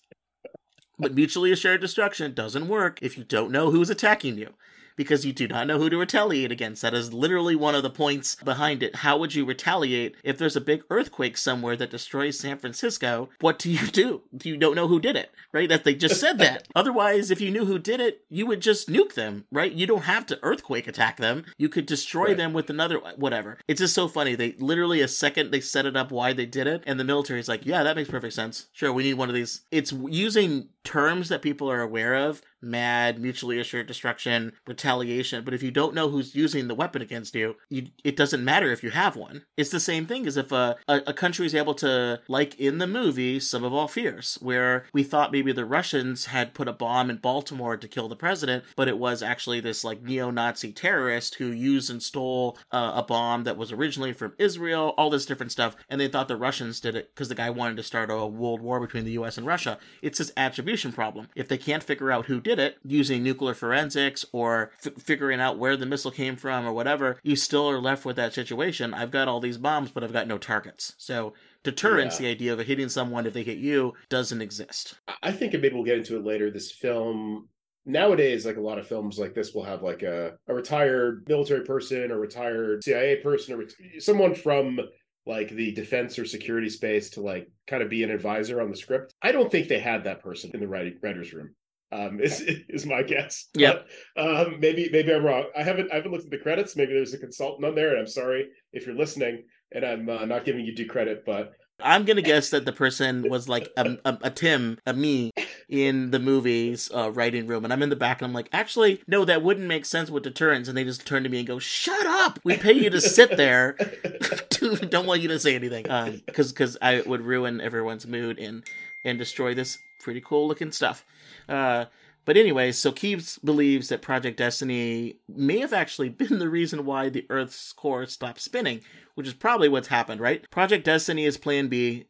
But 1.00 1.14
mutually 1.14 1.52
assured 1.52 1.82
destruction 1.82 2.34
doesn't 2.34 2.68
work 2.68 3.00
if 3.02 3.18
you 3.18 3.24
don't 3.24 3.52
know 3.52 3.70
who's 3.70 3.90
attacking 3.90 4.38
you. 4.38 4.54
Because 4.98 5.26
you 5.26 5.32
do 5.32 5.48
not 5.48 5.68
know 5.68 5.78
who 5.80 5.90
to 5.90 5.98
retaliate 5.98 6.52
against. 6.52 6.82
That 6.82 6.94
is 6.94 7.14
literally 7.14 7.56
one 7.56 7.76
of 7.76 7.84
the 7.84 7.90
points 7.90 8.36
behind 8.36 8.84
it. 8.84 8.98
How 8.98 9.18
would 9.18 9.34
you 9.36 9.46
retaliate 9.46 10.16
if 10.24 10.38
there's 10.38 10.56
a 10.58 10.62
big 10.62 10.84
earthquake 10.90 11.38
somewhere 11.38 11.78
that 11.78 11.92
destroys 11.92 12.38
San 12.40 12.58
Francisco? 12.58 13.30
What 13.40 13.60
do 13.60 13.72
you 13.72 13.88
do? 13.88 14.24
You 14.44 14.58
don't 14.58 14.76
know 14.76 14.88
who 14.90 15.00
did 15.00 15.16
it, 15.16 15.32
right? 15.54 15.70
That 15.70 15.86
they 15.86 15.96
just 15.96 16.20
said 16.20 16.38
that. 16.40 16.68
Otherwise, 16.76 17.32
if 17.32 17.40
you 17.40 17.52
knew 17.52 17.66
who 17.66 17.80
did 17.80 18.00
it, 18.02 18.26
you 18.30 18.46
would 18.48 18.60
just 18.62 18.90
nuke 18.90 19.14
them, 19.14 19.46
right? 19.52 19.72
You 19.72 19.88
don't 19.88 20.04
have 20.04 20.26
to 20.28 20.40
earthquake 20.44 20.88
attack 20.88 21.18
them. 21.18 21.46
You 21.58 21.70
could 21.70 21.86
destroy 21.86 22.18
Right. 22.28 22.36
them 22.38 22.52
with 22.52 22.70
another 22.70 22.98
whatever. 23.16 23.60
It's 23.68 23.80
just 23.80 23.94
so 23.94 24.08
funny. 24.08 24.34
They 24.36 24.54
literally 24.58 25.02
a 25.02 25.08
second 25.08 25.52
they 25.52 25.62
set 25.62 25.86
it 25.86 25.96
up 25.96 26.12
why 26.12 26.34
they 26.34 26.48
did 26.48 26.66
it, 26.68 26.84
and 26.88 27.00
the 27.00 27.04
military's 27.04 27.48
like, 27.48 27.66
yeah, 27.66 27.84
that 27.84 27.96
makes 27.96 28.10
perfect 28.10 28.34
sense. 28.34 28.68
Sure, 28.74 28.92
we 28.92 29.04
need 29.04 29.14
one 29.14 29.30
of 29.30 29.36
these. 29.36 29.62
It's 29.72 29.92
using 29.92 30.70
terms 30.84 31.30
that 31.30 31.42
people 31.42 31.70
are 31.72 31.82
aware 31.82 32.16
of 32.16 32.42
mad 32.62 33.20
mutually 33.20 33.60
assured 33.60 33.88
destruction 33.88 34.54
retaliation. 34.66 35.44
But 35.44 35.54
if 35.54 35.64
you 35.64 35.72
don't 35.72 35.94
know 35.94 36.10
who's 36.10 36.36
using 36.36 36.68
the 36.68 36.76
weapon 36.76 37.02
against 37.02 37.36
you, 37.36 37.56
you 37.70 37.88
it 38.04 38.16
doesn't 38.16 38.44
matter 38.44 38.72
if 38.72 38.84
you 38.84 38.92
have 38.92 39.16
one. 39.16 39.46
It's 39.56 39.70
the 39.70 39.80
same 39.80 40.06
thing 40.06 40.28
as 40.28 40.38
if 40.38 40.52
a, 40.52 40.76
a, 40.88 41.02
a 41.08 41.14
country 41.14 41.46
is 41.46 41.56
able 41.56 41.74
to 41.76 42.22
like 42.28 42.60
in 42.60 42.78
the 42.78 42.88
movie 42.88 43.40
Sum 43.40 43.64
of 43.64 43.74
All 43.74 43.88
Fears 43.88 44.38
where 44.42 44.86
we 44.94 45.04
thought 45.04 45.32
maybe 45.32 45.52
the 45.52 45.66
russians 45.66 46.26
had 46.26 46.54
put 46.54 46.68
a 46.68 46.74
bomb 46.74 47.10
in 47.10 47.18
baltimore 47.18 47.78
to 47.78 47.88
kill 47.88 48.08
the 48.08 48.16
president 48.16 48.64
but 48.76 48.88
it 48.88 48.98
was 48.98 49.22
actually 49.22 49.60
this 49.60 49.84
like 49.84 50.02
neo-nazi 50.02 50.72
terrorist 50.72 51.36
who 51.36 51.48
used 51.48 51.90
and 51.90 52.02
stole 52.02 52.58
uh, 52.72 52.94
a 52.96 53.04
bomb 53.04 53.44
that 53.44 53.58
was 53.58 53.72
originally 53.72 54.14
from 54.14 54.34
israel 54.38 54.94
all 54.98 55.10
this 55.10 55.26
different 55.26 55.52
stuff. 55.52 55.76
And 55.90 56.00
they 56.00 56.08
thought 56.08 56.28
the 56.28 56.38
russians 56.38 56.80
did 56.80 56.96
it 56.96 57.12
because 57.14 57.30
the 57.30 57.36
guy 57.36 57.50
wanted 57.50 57.78
to 57.78 57.84
start 57.84 58.10
a 58.10 58.26
world 58.26 58.62
war 58.62 58.80
between 58.80 59.06
the 59.06 59.14
us 59.14 59.38
and 59.38 59.46
russia. 59.46 59.78
It's 60.02 60.20
this 60.20 60.32
attribution 60.38 60.92
problem. 60.92 61.30
If 61.36 61.48
they 61.48 61.58
can't 61.58 61.84
figure 61.84 62.12
out 62.12 62.26
who 62.26 62.42
did 62.48 62.60
it 62.60 62.78
using 62.86 63.22
nuclear 63.24 63.54
forensics 63.54 64.26
or 64.32 64.72
f- 64.86 64.94
figuring 65.02 65.40
out 65.42 65.58
where 65.60 65.76
the 65.76 65.86
missile 65.86 66.12
came 66.12 66.36
from 66.38 66.66
or 66.66 66.72
whatever 66.72 67.20
you 67.24 67.36
still 67.36 67.70
are 67.70 67.82
left 67.82 68.06
with 68.06 68.16
that 68.16 68.34
situation 68.34 68.94
i've 68.94 69.12
got 69.12 69.28
all 69.28 69.40
these 69.42 69.58
bombs 69.58 69.92
but 69.92 70.04
i've 70.04 70.14
got 70.14 70.28
no 70.28 70.38
targets 70.38 70.94
so 70.98 71.34
deterrence 71.64 72.16
Yeah. 72.20 72.28
the 72.28 72.32
idea 72.32 72.54
of 72.54 72.60
hitting 72.60 72.88
someone 72.90 73.26
if 73.26 73.34
they 73.34 73.44
hit 73.44 73.58
you 73.58 73.94
doesn't 74.10 74.42
exist 74.42 74.96
I 75.24 75.32
think, 75.32 75.54
and 75.54 75.62
maybe 75.62 75.76
we'll 75.76 75.84
get 75.84 75.98
into 75.98 76.16
it 76.16 76.24
later. 76.24 76.50
This 76.52 76.72
film 76.72 77.50
nowadays, 77.86 78.46
like 78.46 78.58
a 78.58 78.62
lot 78.62 78.78
of 78.78 78.88
films 78.88 79.18
like 79.18 79.34
this, 79.34 79.54
will 79.54 79.64
have 79.64 79.82
like 79.82 80.04
a, 80.04 80.38
a 80.48 80.54
retired 80.54 81.26
military 81.28 81.64
person 81.66 82.12
or 82.12 82.20
retired 82.20 82.84
CIA 82.84 83.18
person 83.18 83.56
or 83.56 83.58
ret- 83.58 83.74
someone 84.00 84.36
from 84.36 84.80
like 85.26 85.50
the 85.50 85.74
defense 85.74 86.18
or 86.20 86.26
security 86.26 86.70
space 86.70 87.10
to 87.12 87.22
like 87.22 87.50
kind 87.68 87.82
of 87.84 87.90
be 87.90 88.04
an 88.04 88.12
advisor 88.12 88.62
on 88.62 88.70
the 88.70 88.78
script. 88.78 89.14
I 89.22 89.32
don't 89.32 89.52
think 89.52 89.68
they 89.68 89.80
had 89.80 90.04
that 90.06 90.22
person 90.22 90.52
in 90.54 90.60
the 90.62 90.68
writing 90.68 90.98
writers 91.02 91.34
room. 91.34 91.56
Um, 91.92 92.20
is 92.20 92.42
is 92.70 92.86
my 92.86 93.04
guess. 93.04 93.48
Yeah. 93.54 93.80
Um, 94.18 94.60
maybe 94.60 94.90
maybe 94.92 95.14
I'm 95.14 95.24
wrong. 95.24 95.46
I 95.58 95.64
haven't 95.64 95.92
I 95.92 95.96
haven't 95.96 96.12
looked 96.12 96.26
at 96.26 96.32
the 96.32 96.38
credits. 96.38 96.76
Maybe 96.76 96.94
there's 96.94 97.14
a 97.14 97.20
consultant 97.20 97.66
on 97.66 97.76
there, 97.76 97.92
and 97.92 98.00
I'm 98.00 98.08
sorry 98.08 98.48
if 98.74 98.86
you're 98.86 98.96
listening, 98.96 99.44
and 99.72 99.86
I'm 99.86 100.10
uh, 100.10 100.26
not 100.26 100.46
giving 100.46 100.66
you 100.66 100.76
due 100.76 100.88
credit, 100.88 101.24
but 101.26 101.54
i'm 101.80 102.06
gonna 102.06 102.24
guess 102.24 102.50
that 102.50 102.66
the 102.66 102.72
person 102.72 103.30
was 103.30 103.48
like 103.48 103.70
a, 103.78 103.98
a, 104.04 104.18
a 104.24 104.32
tim 104.32 104.80
a 104.88 104.94
me 104.94 105.32
in 105.70 106.12
the 106.12 106.20
movies 106.20 106.90
uh, 106.94 107.12
writing 107.12 107.46
room, 107.48 107.64
and 107.64 107.74
I'm 107.74 107.84
in 107.84 107.90
the 107.90 107.96
back, 107.96 108.22
and 108.22 108.28
I'm 108.28 108.34
like, 108.34 108.50
actually, 108.54 109.02
no, 109.08 109.26
that 109.26 109.44
wouldn't 109.44 109.68
make 109.68 109.86
sense 109.86 110.10
with 110.10 110.24
deterrents. 110.24 110.70
And 110.70 110.78
they 110.78 110.84
just 110.84 111.06
turn 111.06 111.24
to 111.24 111.30
me 111.30 111.40
and 111.40 111.48
go, 111.48 111.60
"Shut 111.60 112.06
up! 112.06 112.40
We 112.44 112.58
pay 112.58 112.74
you 112.74 112.90
to 112.90 113.02
sit 113.02 113.36
there. 113.36 113.78
Don't 114.90 115.06
want 115.06 115.22
you 115.22 115.28
to 115.30 115.40
say 115.40 115.56
anything, 115.56 115.84
because 115.84 116.48
um, 116.48 116.54
because 116.54 116.78
I 116.82 117.02
would 117.02 117.22
ruin 117.22 117.62
everyone's 117.62 118.08
mood 118.08 118.40
and 118.40 118.64
and 119.04 119.18
destroy 119.18 119.54
this 119.54 119.80
pretty 120.00 120.22
cool 120.22 120.48
looking 120.48 120.72
stuff." 120.72 121.06
Uh, 121.48 121.86
but 122.26 122.36
anyway, 122.36 122.74
so 122.74 122.92
Keyes 122.92 123.40
believes 123.42 123.88
that 123.88 124.02
Project 124.02 124.38
Destiny 124.38 125.20
may 125.30 125.60
have 125.60 125.72
actually 125.72 126.10
been 126.22 126.40
the 126.40 126.50
reason 126.50 126.86
why 126.86 127.08
the 127.10 127.26
Earth's 127.30 127.72
core 127.72 128.06
stopped 128.06 128.42
spinning, 128.42 128.82
which 129.16 129.28
is 129.28 129.34
probably 129.34 129.70
what's 129.70 129.88
happened, 129.88 130.20
right? 130.20 130.50
Project 130.52 130.84
Destiny 130.84 131.24
is 131.24 131.38
Plan 131.38 131.70
B 131.70 132.06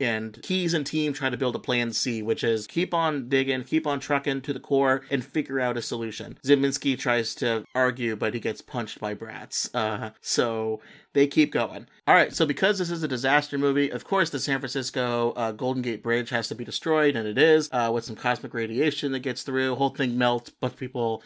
and 0.00 0.40
Keyes 0.42 0.74
and 0.74 0.86
team 0.86 1.12
try 1.12 1.30
to 1.30 1.36
build 1.36 1.56
a 1.56 1.60
plan 1.60 1.92
C, 1.92 2.22
which 2.22 2.44
is 2.44 2.66
keep 2.66 2.92
on 2.92 3.28
digging, 3.28 3.64
keep 3.64 3.86
on 3.86 4.00
trucking 4.00 4.42
to 4.42 4.52
the 4.52 4.60
core, 4.60 5.02
and 5.10 5.24
figure 5.24 5.60
out 5.60 5.76
a 5.76 5.82
solution. 5.82 6.38
Zyminski 6.44 6.98
tries 6.98 7.34
to 7.36 7.64
argue, 7.74 8.16
but 8.16 8.34
he 8.34 8.40
gets 8.40 8.60
punched 8.60 9.00
by 9.00 9.14
Braz. 9.14 9.70
Uh, 9.74 10.10
so 10.20 10.80
they 11.12 11.26
keep 11.26 11.52
going. 11.52 11.86
All 12.06 12.14
right, 12.14 12.34
so 12.34 12.46
because 12.46 12.78
this 12.78 12.90
is 12.90 13.02
a 13.02 13.08
disaster 13.08 13.58
movie, 13.58 13.90
of 13.90 14.04
course 14.04 14.30
the 14.30 14.38
San 14.38 14.60
Francisco 14.60 15.32
uh, 15.36 15.52
Golden 15.52 15.82
Gate 15.82 16.02
Bridge 16.02 16.30
has 16.30 16.48
to 16.48 16.54
be 16.54 16.64
destroyed, 16.64 17.16
and 17.16 17.26
it 17.26 17.38
is 17.38 17.68
uh, 17.72 17.90
with 17.92 18.04
some 18.04 18.16
cosmic 18.16 18.54
radiation 18.54 19.12
that 19.12 19.20
gets 19.20 19.42
through. 19.42 19.74
Whole 19.76 19.90
thing 19.90 20.18
melts, 20.18 20.50
bunch 20.50 20.74
of 20.74 20.78
people 20.78 21.22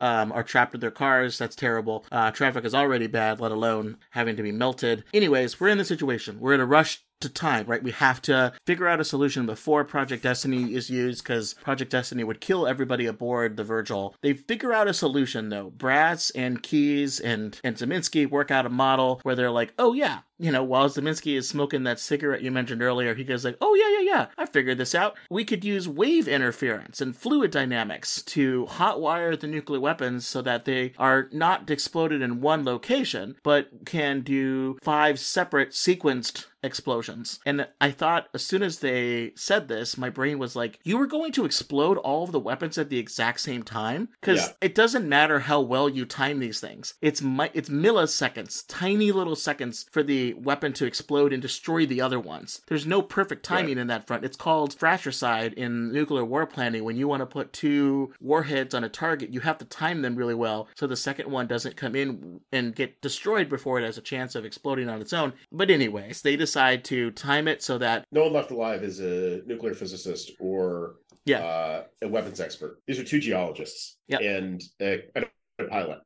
um, 0.00 0.32
are 0.32 0.42
trapped 0.42 0.74
in 0.74 0.80
their 0.80 0.90
cars. 0.90 1.38
That's 1.38 1.56
terrible. 1.56 2.04
Uh, 2.12 2.30
traffic 2.32 2.64
is 2.64 2.74
already 2.74 3.06
bad, 3.06 3.40
let 3.40 3.52
alone 3.52 3.98
having 4.10 4.36
to 4.36 4.42
be 4.42 4.52
melted. 4.52 5.04
Anyways, 5.14 5.60
we're 5.60 5.68
in 5.68 5.78
the 5.78 5.84
situation. 5.84 6.40
We're 6.40 6.54
in 6.54 6.60
a 6.60 6.66
rush 6.66 7.02
to 7.22 7.28
time, 7.28 7.66
right? 7.66 7.82
We 7.82 7.92
have 7.92 8.22
to 8.22 8.52
figure 8.66 8.88
out 8.88 9.00
a 9.00 9.04
solution 9.04 9.46
before 9.46 9.84
Project 9.84 10.22
Destiny 10.22 10.74
is 10.74 10.90
used 10.90 11.24
because 11.24 11.54
Project 11.54 11.90
Destiny 11.90 12.24
would 12.24 12.40
kill 12.40 12.66
everybody 12.66 13.06
aboard 13.06 13.56
the 13.56 13.64
Virgil. 13.64 14.14
They 14.22 14.34
figure 14.34 14.72
out 14.72 14.88
a 14.88 14.94
solution 14.94 15.48
though. 15.48 15.70
Braz 15.70 16.30
and 16.34 16.62
Keyes 16.62 17.20
and, 17.20 17.58
and 17.64 17.76
Zyminski 17.76 18.28
work 18.28 18.50
out 18.50 18.66
a 18.66 18.70
model 18.70 19.20
where 19.22 19.34
they're 19.34 19.50
like, 19.50 19.72
oh 19.78 19.92
yeah, 19.92 20.20
you 20.42 20.50
know, 20.50 20.64
while 20.64 20.88
Zyminski 20.88 21.36
is 21.36 21.48
smoking 21.48 21.84
that 21.84 22.00
cigarette 22.00 22.42
you 22.42 22.50
mentioned 22.50 22.82
earlier, 22.82 23.14
he 23.14 23.22
goes 23.22 23.44
like, 23.44 23.56
"Oh 23.60 23.74
yeah, 23.76 24.00
yeah, 24.00 24.12
yeah, 24.12 24.26
I 24.36 24.46
figured 24.46 24.76
this 24.76 24.92
out. 24.92 25.16
We 25.30 25.44
could 25.44 25.64
use 25.64 25.88
wave 25.88 26.26
interference 26.26 27.00
and 27.00 27.16
fluid 27.16 27.52
dynamics 27.52 28.22
to 28.22 28.66
hotwire 28.68 29.38
the 29.38 29.46
nuclear 29.46 29.78
weapons 29.78 30.26
so 30.26 30.42
that 30.42 30.64
they 30.64 30.94
are 30.98 31.28
not 31.30 31.70
exploded 31.70 32.22
in 32.22 32.40
one 32.40 32.64
location, 32.64 33.36
but 33.44 33.86
can 33.86 34.22
do 34.22 34.78
five 34.82 35.20
separate 35.20 35.70
sequenced 35.70 36.46
explosions. 36.62 37.40
And 37.44 37.66
I 37.80 37.90
thought 37.90 38.28
as 38.34 38.44
soon 38.44 38.62
as 38.62 38.78
they 38.78 39.32
said 39.34 39.68
this, 39.68 39.96
my 39.96 40.10
brain 40.10 40.38
was 40.38 40.56
like, 40.56 40.78
you 40.84 40.98
were 40.98 41.06
going 41.06 41.32
to 41.32 41.44
explode 41.44 41.98
all 41.98 42.24
of 42.24 42.32
the 42.32 42.40
weapons 42.40 42.78
at 42.78 42.88
the 42.88 42.98
exact 42.98 43.40
same 43.40 43.62
time? 43.62 44.08
Because 44.20 44.46
yeah. 44.46 44.52
it 44.60 44.74
doesn't 44.74 45.08
matter 45.08 45.40
how 45.40 45.60
well 45.60 45.88
you 45.88 46.04
time 46.04 46.38
these 46.38 46.60
things. 46.60 46.94
It's 47.00 47.22
mi- 47.22 47.50
it's 47.54 47.68
milliseconds, 47.68 48.64
tiny 48.68 49.12
little 49.12 49.36
seconds 49.36 49.86
for 49.90 50.02
the 50.02 50.34
weapon 50.34 50.72
to 50.74 50.86
explode 50.86 51.32
and 51.32 51.42
destroy 51.42 51.86
the 51.86 52.00
other 52.00 52.20
ones. 52.20 52.62
There's 52.66 52.86
no 52.86 53.02
perfect 53.02 53.44
timing 53.44 53.76
right. 53.76 53.82
in 53.82 53.86
that 53.88 54.06
front. 54.06 54.24
It's 54.24 54.36
called 54.36 54.74
fratricide 54.74 55.54
in 55.54 55.92
nuclear 55.92 56.24
war 56.24 56.46
planning. 56.46 56.84
When 56.84 56.96
you 56.96 57.08
want 57.08 57.20
to 57.20 57.26
put 57.26 57.52
two 57.52 58.12
warheads 58.20 58.74
on 58.74 58.84
a 58.84 58.88
target, 58.88 59.32
you 59.32 59.40
have 59.40 59.58
to 59.58 59.64
time 59.64 60.02
them 60.02 60.16
really 60.16 60.34
well 60.34 60.68
so 60.74 60.86
the 60.86 60.96
second 60.96 61.30
one 61.30 61.46
doesn't 61.46 61.76
come 61.76 61.94
in 61.96 62.40
and 62.52 62.74
get 62.74 63.00
destroyed 63.00 63.48
before 63.48 63.78
it 63.78 63.84
has 63.84 63.98
a 63.98 64.02
chance 64.02 64.34
of 64.34 64.44
exploding 64.44 64.88
on 64.88 65.00
its 65.00 65.12
own. 65.12 65.32
But 65.50 65.70
anyways, 65.70 66.22
they 66.22 66.36
decide 66.52 66.84
to 66.84 67.10
time 67.12 67.48
it 67.48 67.62
so 67.62 67.78
that 67.78 68.04
no 68.12 68.24
one 68.24 68.32
left 68.34 68.50
alive 68.50 68.82
is 68.82 69.00
a 69.00 69.40
nuclear 69.46 69.72
physicist 69.72 70.32
or 70.38 70.96
yeah. 71.24 71.38
Uh, 71.38 71.84
a 72.02 72.08
weapons 72.08 72.40
expert. 72.40 72.82
These 72.86 72.98
are 72.98 73.04
two 73.04 73.20
geologists 73.20 73.96
yep. 74.08 74.20
and 74.22 74.60
a, 74.80 75.04
a 75.14 75.64
pilot 75.64 76.00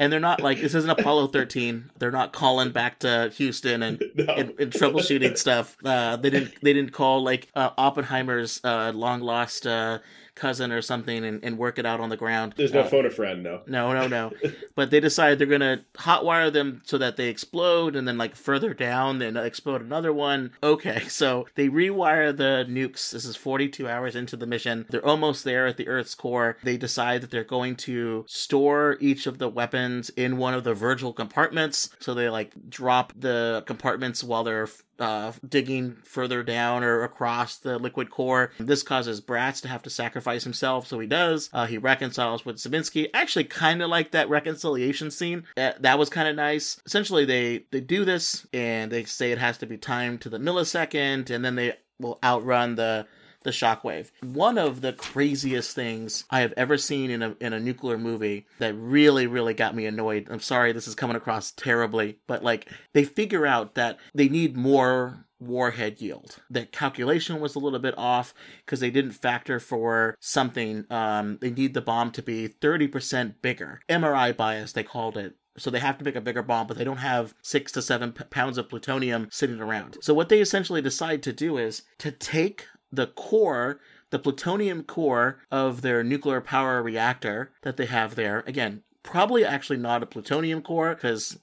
and 0.00 0.10
they're 0.10 0.18
not 0.18 0.40
like 0.40 0.60
this 0.60 0.74
isn't 0.74 0.90
Apollo 0.90 1.28
13. 1.28 1.90
They're 1.98 2.10
not 2.10 2.32
calling 2.32 2.70
back 2.70 3.00
to 3.00 3.30
Houston 3.34 3.82
and, 3.82 4.02
no. 4.14 4.32
and, 4.32 4.54
and, 4.58 4.72
troubleshooting 4.72 5.36
stuff. 5.36 5.76
Uh, 5.84 6.16
they 6.16 6.30
didn't 6.30 6.54
they 6.62 6.72
didn't 6.72 6.92
call 6.92 7.22
like 7.22 7.48
uh, 7.54 7.70
Oppenheimer's 7.76 8.62
uh, 8.64 8.92
long 8.94 9.20
lost 9.20 9.66
uh, 9.66 9.98
cousin 10.40 10.72
or 10.72 10.80
something 10.82 11.24
and, 11.24 11.44
and 11.44 11.58
work 11.58 11.78
it 11.78 11.86
out 11.86 12.00
on 12.00 12.08
the 12.08 12.16
ground. 12.16 12.54
There's 12.56 12.72
no 12.72 12.80
uh, 12.80 12.88
phone 12.88 13.06
a 13.06 13.10
friend, 13.10 13.42
no. 13.42 13.60
No, 13.66 13.92
no, 13.92 14.08
no. 14.08 14.32
but 14.74 14.90
they 14.90 14.98
decide 14.98 15.38
they're 15.38 15.46
gonna 15.46 15.84
hotwire 15.94 16.52
them 16.52 16.82
so 16.84 16.98
that 16.98 17.16
they 17.16 17.28
explode, 17.28 17.94
and 17.94 18.08
then 18.08 18.16
like 18.18 18.34
further 18.34 18.72
down, 18.72 19.18
then 19.18 19.36
explode 19.36 19.82
another 19.82 20.12
one. 20.12 20.52
Okay, 20.62 21.00
so 21.08 21.46
they 21.54 21.68
rewire 21.68 22.36
the 22.36 22.64
nukes. 22.68 23.10
This 23.10 23.24
is 23.24 23.36
42 23.36 23.88
hours 23.88 24.16
into 24.16 24.36
the 24.36 24.46
mission. 24.46 24.86
They're 24.88 25.06
almost 25.06 25.44
there 25.44 25.66
at 25.66 25.76
the 25.76 25.88
Earth's 25.88 26.14
core. 26.14 26.56
They 26.64 26.76
decide 26.76 27.20
that 27.20 27.30
they're 27.30 27.44
going 27.44 27.76
to 27.76 28.24
store 28.26 28.96
each 29.00 29.26
of 29.26 29.38
the 29.38 29.48
weapons 29.48 30.10
in 30.10 30.38
one 30.38 30.54
of 30.54 30.64
the 30.64 30.74
Virgil 30.74 31.12
compartments. 31.12 31.90
So 32.00 32.14
they 32.14 32.30
like 32.30 32.52
drop 32.68 33.12
the 33.16 33.62
compartments 33.66 34.24
while 34.24 34.44
they're 34.44 34.68
uh, 35.00 35.32
digging 35.48 35.96
further 36.04 36.42
down 36.42 36.84
or 36.84 37.02
across 37.02 37.56
the 37.56 37.78
liquid 37.78 38.10
core. 38.10 38.52
This 38.58 38.82
causes 38.82 39.20
Braz 39.20 39.60
to 39.62 39.68
have 39.68 39.82
to 39.82 39.90
sacrifice 39.90 40.44
himself, 40.44 40.86
so 40.86 40.98
he 40.98 41.06
does. 41.06 41.50
Uh, 41.52 41.66
he 41.66 41.78
reconciles 41.78 42.44
with 42.44 42.56
Zyminski. 42.56 43.08
Actually, 43.14 43.44
kind 43.44 43.82
of 43.82 43.88
like 43.90 44.10
that 44.10 44.28
reconciliation 44.28 45.10
scene. 45.10 45.44
Uh, 45.56 45.72
that 45.80 45.98
was 45.98 46.10
kind 46.10 46.28
of 46.28 46.36
nice. 46.36 46.80
Essentially, 46.86 47.24
they 47.24 47.64
they 47.70 47.80
do 47.80 48.04
this 48.04 48.46
and 48.52 48.92
they 48.92 49.04
say 49.04 49.32
it 49.32 49.38
has 49.38 49.58
to 49.58 49.66
be 49.66 49.78
timed 49.78 50.20
to 50.20 50.28
the 50.28 50.38
millisecond, 50.38 51.30
and 51.30 51.44
then 51.44 51.56
they 51.56 51.76
will 51.98 52.18
outrun 52.22 52.76
the 52.76 53.06
the 53.42 53.50
shockwave. 53.50 54.10
One 54.22 54.58
of 54.58 54.80
the 54.80 54.92
craziest 54.92 55.74
things 55.74 56.24
I 56.30 56.40
have 56.40 56.52
ever 56.56 56.76
seen 56.76 57.10
in 57.10 57.22
a 57.22 57.36
in 57.40 57.52
a 57.52 57.60
nuclear 57.60 57.98
movie 57.98 58.46
that 58.58 58.74
really 58.74 59.26
really 59.26 59.54
got 59.54 59.74
me 59.74 59.86
annoyed. 59.86 60.28
I'm 60.30 60.40
sorry 60.40 60.72
this 60.72 60.88
is 60.88 60.94
coming 60.94 61.16
across 61.16 61.52
terribly, 61.52 62.18
but 62.26 62.44
like 62.44 62.68
they 62.92 63.04
figure 63.04 63.46
out 63.46 63.74
that 63.74 63.98
they 64.14 64.28
need 64.28 64.56
more 64.56 65.26
warhead 65.40 66.00
yield. 66.00 66.36
The 66.50 66.66
calculation 66.66 67.40
was 67.40 67.54
a 67.54 67.58
little 67.58 67.78
bit 67.78 67.96
off 67.96 68.34
because 68.64 68.80
they 68.80 68.90
didn't 68.90 69.12
factor 69.12 69.58
for 69.58 70.14
something. 70.20 70.84
Um, 70.90 71.38
they 71.40 71.50
need 71.50 71.74
the 71.74 71.80
bomb 71.80 72.10
to 72.12 72.22
be 72.22 72.48
30% 72.48 73.34
bigger. 73.40 73.80
MRI 73.88 74.36
bias, 74.36 74.72
they 74.72 74.82
called 74.82 75.16
it. 75.16 75.34
So 75.56 75.70
they 75.70 75.80
have 75.80 75.98
to 75.98 76.04
make 76.04 76.16
a 76.16 76.20
bigger 76.20 76.42
bomb, 76.42 76.66
but 76.66 76.78
they 76.78 76.84
don't 76.84 76.98
have 76.98 77.34
six 77.42 77.72
to 77.72 77.82
seven 77.82 78.12
p- 78.12 78.24
pounds 78.24 78.56
of 78.56 78.68
plutonium 78.68 79.28
sitting 79.30 79.60
around. 79.60 79.98
So 80.00 80.14
what 80.14 80.28
they 80.28 80.40
essentially 80.40 80.80
decide 80.80 81.22
to 81.24 81.32
do 81.32 81.58
is 81.58 81.82
to 81.98 82.12
take 82.12 82.66
the 82.92 83.06
core, 83.08 83.80
the 84.10 84.18
plutonium 84.18 84.82
core 84.82 85.40
of 85.50 85.82
their 85.82 86.02
nuclear 86.02 86.40
power 86.40 86.82
reactor 86.82 87.52
that 87.62 87.76
they 87.76 87.86
have 87.86 88.14
there. 88.14 88.42
Again, 88.46 88.82
probably 89.02 89.44
actually 89.44 89.78
not 89.78 90.02
a 90.02 90.06
plutonium 90.06 90.62
core 90.62 90.94
because 90.94 91.38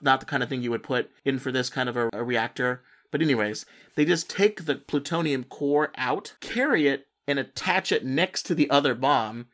not 0.00 0.20
the 0.20 0.26
kind 0.26 0.42
of 0.42 0.48
thing 0.48 0.62
you 0.62 0.70
would 0.70 0.82
put 0.82 1.10
in 1.24 1.38
for 1.38 1.50
this 1.50 1.70
kind 1.70 1.88
of 1.88 1.96
a, 1.96 2.10
a 2.12 2.22
reactor. 2.22 2.82
But 3.10 3.22
anyways, 3.22 3.66
they 3.94 4.04
just 4.04 4.30
take 4.30 4.64
the 4.64 4.76
plutonium 4.76 5.44
core 5.44 5.92
out, 5.96 6.34
carry 6.40 6.86
it, 6.86 7.06
and 7.26 7.38
attach 7.38 7.92
it 7.92 8.04
next 8.04 8.44
to 8.44 8.54
the 8.54 8.70
other 8.70 8.94
bomb. 8.94 9.46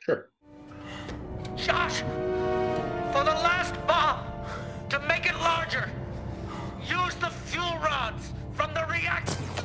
Sure. 0.00 0.28
Josh, 1.56 2.00
for 3.12 3.24
the 3.24 3.36
last 3.42 3.74
bomb, 3.86 4.24
to 4.88 4.98
make 5.00 5.26
it 5.26 5.36
larger, 5.36 5.90
use 6.82 7.14
the 7.16 7.30
fuel 7.30 7.78
rods 7.82 8.32
from 8.54 8.72
the 8.74 8.86
reactor. 8.88 9.59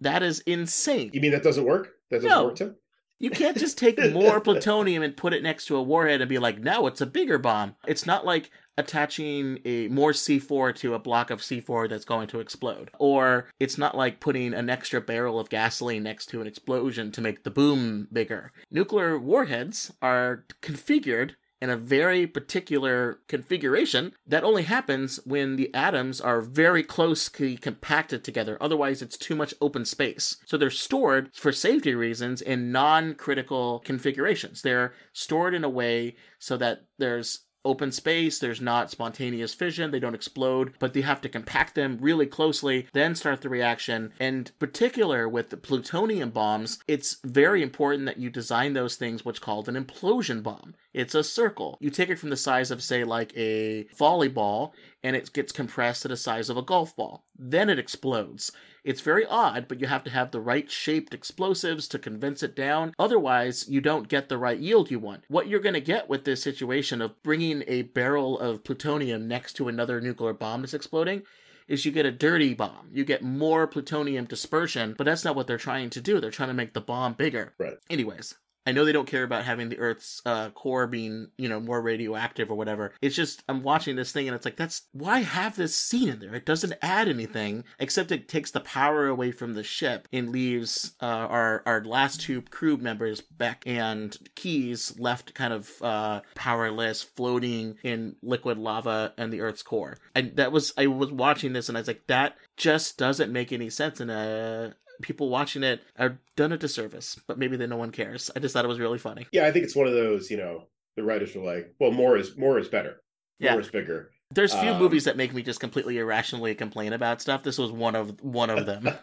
That 0.00 0.22
is 0.22 0.40
insane. 0.40 1.10
You 1.12 1.20
mean 1.20 1.32
that 1.32 1.42
doesn't 1.42 1.64
work? 1.64 1.96
That 2.10 2.18
doesn't 2.18 2.30
no. 2.30 2.44
work 2.46 2.56
too? 2.56 2.74
You 3.18 3.28
can't 3.28 3.58
just 3.58 3.76
take 3.76 4.00
more 4.12 4.40
plutonium 4.40 5.02
and 5.02 5.14
put 5.14 5.34
it 5.34 5.42
next 5.42 5.66
to 5.66 5.76
a 5.76 5.82
warhead 5.82 6.22
and 6.22 6.28
be 6.28 6.38
like, 6.38 6.58
no, 6.58 6.86
it's 6.86 7.02
a 7.02 7.06
bigger 7.06 7.36
bomb. 7.36 7.76
It's 7.86 8.06
not 8.06 8.24
like 8.24 8.50
attaching 8.78 9.58
a 9.66 9.88
more 9.88 10.12
C4 10.12 10.74
to 10.76 10.94
a 10.94 10.98
block 10.98 11.30
of 11.30 11.40
C4 11.40 11.90
that's 11.90 12.06
going 12.06 12.28
to 12.28 12.40
explode. 12.40 12.90
Or 12.98 13.50
it's 13.60 13.76
not 13.76 13.94
like 13.94 14.20
putting 14.20 14.54
an 14.54 14.70
extra 14.70 15.02
barrel 15.02 15.38
of 15.38 15.50
gasoline 15.50 16.02
next 16.02 16.26
to 16.26 16.40
an 16.40 16.46
explosion 16.46 17.12
to 17.12 17.20
make 17.20 17.44
the 17.44 17.50
boom 17.50 18.08
bigger. 18.10 18.52
Nuclear 18.70 19.18
warheads 19.18 19.92
are 20.00 20.46
configured 20.62 21.32
in 21.60 21.70
a 21.70 21.76
very 21.76 22.26
particular 22.26 23.20
configuration 23.28 24.12
that 24.26 24.44
only 24.44 24.62
happens 24.62 25.20
when 25.24 25.56
the 25.56 25.72
atoms 25.74 26.20
are 26.20 26.40
very 26.40 26.82
closely 26.82 27.56
compacted 27.56 28.24
together. 28.24 28.56
Otherwise, 28.60 29.02
it's 29.02 29.16
too 29.16 29.36
much 29.36 29.54
open 29.60 29.84
space. 29.84 30.36
So 30.46 30.56
they're 30.56 30.70
stored 30.70 31.30
for 31.34 31.52
safety 31.52 31.94
reasons 31.94 32.40
in 32.40 32.72
non 32.72 33.14
critical 33.14 33.80
configurations. 33.80 34.62
They're 34.62 34.94
stored 35.12 35.54
in 35.54 35.64
a 35.64 35.68
way 35.68 36.16
so 36.38 36.56
that 36.56 36.86
there's 36.98 37.40
open 37.64 37.92
space, 37.92 38.38
there's 38.38 38.60
not 38.60 38.90
spontaneous 38.90 39.54
fission, 39.54 39.90
they 39.90 40.00
don't 40.00 40.14
explode, 40.14 40.74
but 40.78 40.94
they 40.94 41.00
have 41.02 41.20
to 41.20 41.28
compact 41.28 41.74
them 41.74 41.98
really 42.00 42.26
closely, 42.26 42.86
then 42.92 43.14
start 43.14 43.40
the 43.40 43.48
reaction. 43.48 44.12
And 44.18 44.50
particular 44.58 45.28
with 45.28 45.50
the 45.50 45.56
plutonium 45.56 46.30
bombs, 46.30 46.78
it's 46.88 47.18
very 47.24 47.62
important 47.62 48.06
that 48.06 48.18
you 48.18 48.30
design 48.30 48.72
those 48.72 48.96
things 48.96 49.24
what's 49.24 49.38
called 49.38 49.68
an 49.68 49.82
implosion 49.82 50.42
bomb. 50.42 50.74
It's 50.92 51.14
a 51.14 51.22
circle. 51.22 51.78
You 51.80 51.90
take 51.90 52.08
it 52.08 52.18
from 52.18 52.30
the 52.30 52.36
size 52.36 52.70
of, 52.70 52.82
say, 52.82 53.04
like 53.04 53.32
a 53.36 53.84
volleyball, 53.96 54.72
and 55.02 55.14
it 55.14 55.32
gets 55.32 55.52
compressed 55.52 56.02
to 56.02 56.08
the 56.08 56.16
size 56.16 56.50
of 56.50 56.56
a 56.56 56.62
golf 56.62 56.96
ball. 56.96 57.24
Then 57.38 57.70
it 57.70 57.78
explodes. 57.78 58.50
It's 58.84 59.00
very 59.00 59.26
odd, 59.26 59.68
but 59.68 59.80
you 59.80 59.86
have 59.86 60.04
to 60.04 60.10
have 60.10 60.30
the 60.30 60.40
right 60.40 60.70
shaped 60.70 61.14
explosives 61.14 61.86
to 61.88 61.98
convince 61.98 62.42
it 62.42 62.56
down. 62.56 62.94
Otherwise, 62.98 63.68
you 63.68 63.80
don't 63.80 64.08
get 64.08 64.28
the 64.28 64.38
right 64.38 64.58
yield 64.58 64.90
you 64.90 64.98
want. 64.98 65.24
What 65.28 65.48
you're 65.48 65.60
going 65.60 65.74
to 65.74 65.80
get 65.80 66.08
with 66.08 66.24
this 66.24 66.42
situation 66.42 67.02
of 67.02 67.22
bringing 67.22 67.62
a 67.66 67.82
barrel 67.82 68.38
of 68.38 68.64
plutonium 68.64 69.28
next 69.28 69.54
to 69.54 69.68
another 69.68 70.00
nuclear 70.00 70.32
bomb 70.32 70.62
that's 70.62 70.74
exploding 70.74 71.22
is 71.68 71.84
you 71.84 71.92
get 71.92 72.06
a 72.06 72.10
dirty 72.10 72.52
bomb. 72.52 72.88
You 72.92 73.04
get 73.04 73.22
more 73.22 73.66
plutonium 73.66 74.24
dispersion, 74.24 74.94
but 74.98 75.04
that's 75.04 75.24
not 75.24 75.36
what 75.36 75.46
they're 75.46 75.56
trying 75.56 75.90
to 75.90 76.00
do. 76.00 76.20
They're 76.20 76.30
trying 76.30 76.48
to 76.48 76.54
make 76.54 76.74
the 76.74 76.80
bomb 76.80 77.12
bigger. 77.14 77.54
Right. 77.58 77.76
Anyways, 77.88 78.34
I 78.66 78.72
know 78.72 78.84
they 78.84 78.92
don't 78.92 79.08
care 79.08 79.24
about 79.24 79.44
having 79.44 79.68
the 79.68 79.78
Earth's 79.78 80.20
uh, 80.26 80.50
core 80.50 80.86
being, 80.86 81.28
you 81.38 81.48
know, 81.48 81.60
more 81.60 81.80
radioactive 81.80 82.50
or 82.50 82.56
whatever. 82.56 82.92
It's 83.00 83.16
just 83.16 83.42
I'm 83.48 83.62
watching 83.62 83.96
this 83.96 84.12
thing 84.12 84.28
and 84.28 84.34
it's 84.34 84.44
like 84.44 84.56
that's 84.56 84.82
why 84.92 85.20
have 85.20 85.56
this 85.56 85.74
scene 85.74 86.08
in 86.08 86.20
there? 86.20 86.34
It 86.34 86.46
doesn't 86.46 86.74
add 86.82 87.08
anything 87.08 87.64
except 87.78 88.12
it 88.12 88.28
takes 88.28 88.50
the 88.50 88.60
power 88.60 89.06
away 89.06 89.32
from 89.32 89.54
the 89.54 89.62
ship 89.62 90.08
and 90.12 90.30
leaves 90.30 90.94
uh, 91.00 91.06
our 91.06 91.62
our 91.66 91.84
last 91.84 92.20
two 92.20 92.42
crew 92.42 92.76
members, 92.76 93.20
Beck 93.20 93.62
and 93.66 94.16
Keyes, 94.34 94.98
left 94.98 95.34
kind 95.34 95.52
of 95.52 95.70
uh, 95.82 96.20
powerless, 96.34 97.02
floating 97.02 97.76
in 97.82 98.16
liquid 98.22 98.58
lava 98.58 99.14
and 99.16 99.32
the 99.32 99.40
Earth's 99.40 99.62
core. 99.62 99.96
And 100.14 100.36
that 100.36 100.52
was 100.52 100.72
I 100.76 100.86
was 100.86 101.10
watching 101.10 101.52
this 101.52 101.68
and 101.68 101.78
I 101.78 101.80
was 101.80 101.88
like 101.88 102.06
that 102.08 102.36
just 102.56 102.98
doesn't 102.98 103.32
make 103.32 103.52
any 103.52 103.70
sense 103.70 104.00
in 104.00 104.10
a 104.10 104.74
people 105.00 105.28
watching 105.28 105.62
it 105.62 105.80
are 105.98 106.18
done 106.36 106.52
a 106.52 106.58
disservice, 106.58 107.18
but 107.26 107.38
maybe 107.38 107.56
that 107.56 107.68
no 107.68 107.76
one 107.76 107.90
cares. 107.90 108.30
I 108.34 108.40
just 108.40 108.52
thought 108.52 108.64
it 108.64 108.68
was 108.68 108.78
really 108.80 108.98
funny. 108.98 109.26
Yeah, 109.32 109.46
I 109.46 109.52
think 109.52 109.64
it's 109.64 109.76
one 109.76 109.86
of 109.86 109.92
those, 109.94 110.30
you 110.30 110.36
know, 110.36 110.68
the 110.96 111.02
writers 111.04 111.34
were 111.34 111.42
like, 111.44 111.74
well, 111.80 111.90
more 111.92 112.16
is 112.16 112.36
more 112.36 112.58
is 112.58 112.68
better. 112.68 113.02
More 113.40 113.52
Yeah. 113.52 113.58
is 113.58 113.68
bigger. 113.70 114.10
There's 114.32 114.54
few 114.54 114.70
Um, 114.70 114.78
movies 114.78 115.04
that 115.04 115.16
make 115.16 115.34
me 115.34 115.42
just 115.42 115.58
completely 115.60 115.98
irrationally 115.98 116.54
complain 116.54 116.92
about 116.92 117.20
stuff. 117.20 117.42
This 117.42 117.58
was 117.58 117.72
one 117.72 117.94
of 117.96 118.20
one 118.22 118.50
of 118.50 118.66
them. 118.66 118.88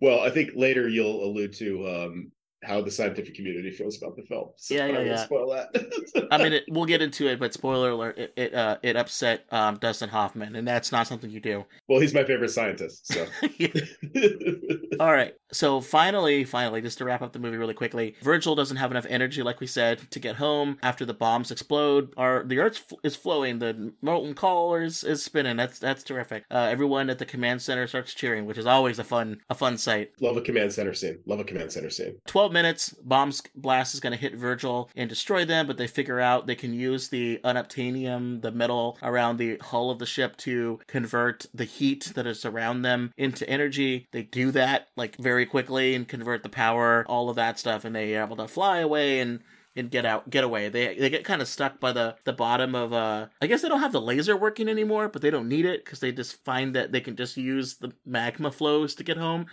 Well, 0.00 0.20
I 0.20 0.30
think 0.30 0.50
later 0.54 0.88
you'll 0.88 1.24
allude 1.24 1.52
to 1.54 1.88
um, 1.88 2.32
how 2.64 2.80
the 2.80 2.90
scientific 2.90 3.34
community 3.34 3.70
feels 3.70 3.98
about 3.98 4.16
the 4.16 4.22
film. 4.22 4.50
So 4.56 4.74
Yeah, 4.74 4.84
I 4.86 4.88
yeah, 4.88 5.00
yeah. 5.00 5.24
Spoil 5.24 5.50
that. 5.50 6.28
I 6.30 6.38
mean, 6.38 6.52
it, 6.52 6.64
we'll 6.68 6.86
get 6.86 7.02
into 7.06 7.28
it, 7.28 7.38
but 7.38 7.52
spoiler 7.52 7.90
alert: 7.90 8.18
it 8.18 8.32
it, 8.36 8.54
uh, 8.54 8.78
it 8.82 8.96
upset 8.96 9.44
um, 9.50 9.76
Dustin 9.76 10.08
Hoffman, 10.08 10.56
and 10.56 10.66
that's 10.66 10.92
not 10.92 11.06
something 11.06 11.30
you 11.30 11.40
do. 11.40 11.64
well, 11.88 12.00
he's 12.00 12.14
my 12.14 12.24
favorite 12.24 12.50
scientist. 12.50 13.06
So 13.12 13.26
All 15.00 15.12
right. 15.12 15.34
So 15.52 15.80
finally, 15.80 16.44
finally, 16.44 16.80
just 16.80 16.98
to 16.98 17.04
wrap 17.04 17.22
up 17.22 17.32
the 17.32 17.38
movie 17.38 17.56
really 17.56 17.74
quickly, 17.74 18.16
Virgil 18.22 18.54
doesn't 18.54 18.76
have 18.76 18.90
enough 18.90 19.06
energy, 19.08 19.42
like 19.42 19.60
we 19.60 19.66
said, 19.66 20.10
to 20.10 20.18
get 20.18 20.36
home 20.36 20.78
after 20.82 21.04
the 21.04 21.14
bombs 21.14 21.50
explode. 21.50 22.12
Our 22.16 22.44
the 22.44 22.58
Earth 22.58 22.92
is 23.02 23.16
flowing. 23.16 23.58
The 23.58 23.92
molten 24.02 24.34
core 24.34 24.82
is, 24.82 25.04
is 25.04 25.22
spinning. 25.22 25.56
That's 25.56 25.78
that's 25.78 26.02
terrific. 26.02 26.44
Uh, 26.50 26.68
everyone 26.70 27.10
at 27.10 27.18
the 27.18 27.26
command 27.26 27.62
center 27.62 27.86
starts 27.86 28.14
cheering, 28.14 28.46
which 28.46 28.58
is 28.58 28.66
always 28.66 28.98
a 28.98 29.04
fun 29.04 29.40
a 29.50 29.54
fun 29.54 29.78
sight. 29.78 30.10
love 30.20 30.36
a 30.36 30.40
command 30.40 30.72
center 30.72 30.94
scene. 30.94 31.18
Love 31.26 31.40
a 31.40 31.44
command 31.44 31.72
center 31.72 31.90
scene. 31.90 32.16
12 32.26 32.52
minutes, 32.54 32.94
bombs 33.02 33.42
blast 33.54 33.92
is 33.92 34.00
going 34.00 34.12
to 34.12 34.18
hit 34.18 34.34
Virgil 34.34 34.88
and 34.96 35.10
destroy 35.10 35.44
them, 35.44 35.66
but 35.66 35.76
they 35.76 35.86
figure 35.86 36.20
out 36.20 36.46
they 36.46 36.54
can 36.54 36.72
use 36.72 37.08
the 37.08 37.38
unobtainium, 37.44 38.40
the 38.40 38.50
metal 38.50 38.96
around 39.02 39.36
the 39.36 39.58
hull 39.58 39.90
of 39.90 39.98
the 39.98 40.06
ship 40.06 40.38
to 40.38 40.80
convert 40.86 41.44
the 41.52 41.64
heat 41.64 42.12
that 42.14 42.26
is 42.26 42.46
around 42.46 42.80
them 42.80 43.12
into 43.18 43.46
energy. 43.50 44.06
They 44.12 44.22
do 44.22 44.50
that 44.52 44.88
like 44.96 45.16
very 45.16 45.44
quickly 45.44 45.94
and 45.94 46.08
convert 46.08 46.42
the 46.42 46.48
power, 46.48 47.04
all 47.06 47.28
of 47.28 47.36
that 47.36 47.58
stuff, 47.58 47.84
and 47.84 47.94
they 47.94 48.16
are 48.16 48.24
able 48.24 48.36
to 48.36 48.48
fly 48.48 48.78
away 48.78 49.20
and 49.20 49.40
and 49.76 49.90
get 49.90 50.04
out 50.04 50.30
get 50.30 50.44
away. 50.44 50.68
They 50.68 50.96
they 50.96 51.10
get 51.10 51.24
kind 51.24 51.42
of 51.42 51.48
stuck 51.48 51.80
by 51.80 51.92
the 51.92 52.16
the 52.24 52.32
bottom 52.32 52.74
of 52.74 52.92
uh 52.92 53.26
i 53.42 53.46
guess 53.46 53.62
they 53.62 53.68
don't 53.68 53.80
have 53.80 53.92
the 53.92 54.00
laser 54.00 54.36
working 54.36 54.68
anymore 54.68 55.08
but 55.08 55.22
they 55.22 55.30
don't 55.30 55.48
need 55.48 55.64
it 55.64 55.84
because 55.84 56.00
they 56.00 56.12
just 56.12 56.42
find 56.44 56.74
that 56.74 56.92
they 56.92 57.00
can 57.00 57.16
just 57.16 57.36
use 57.36 57.74
the 57.76 57.92
magma 58.06 58.50
flows 58.50 58.94
to 58.96 59.04
get 59.04 59.16
home. 59.16 59.46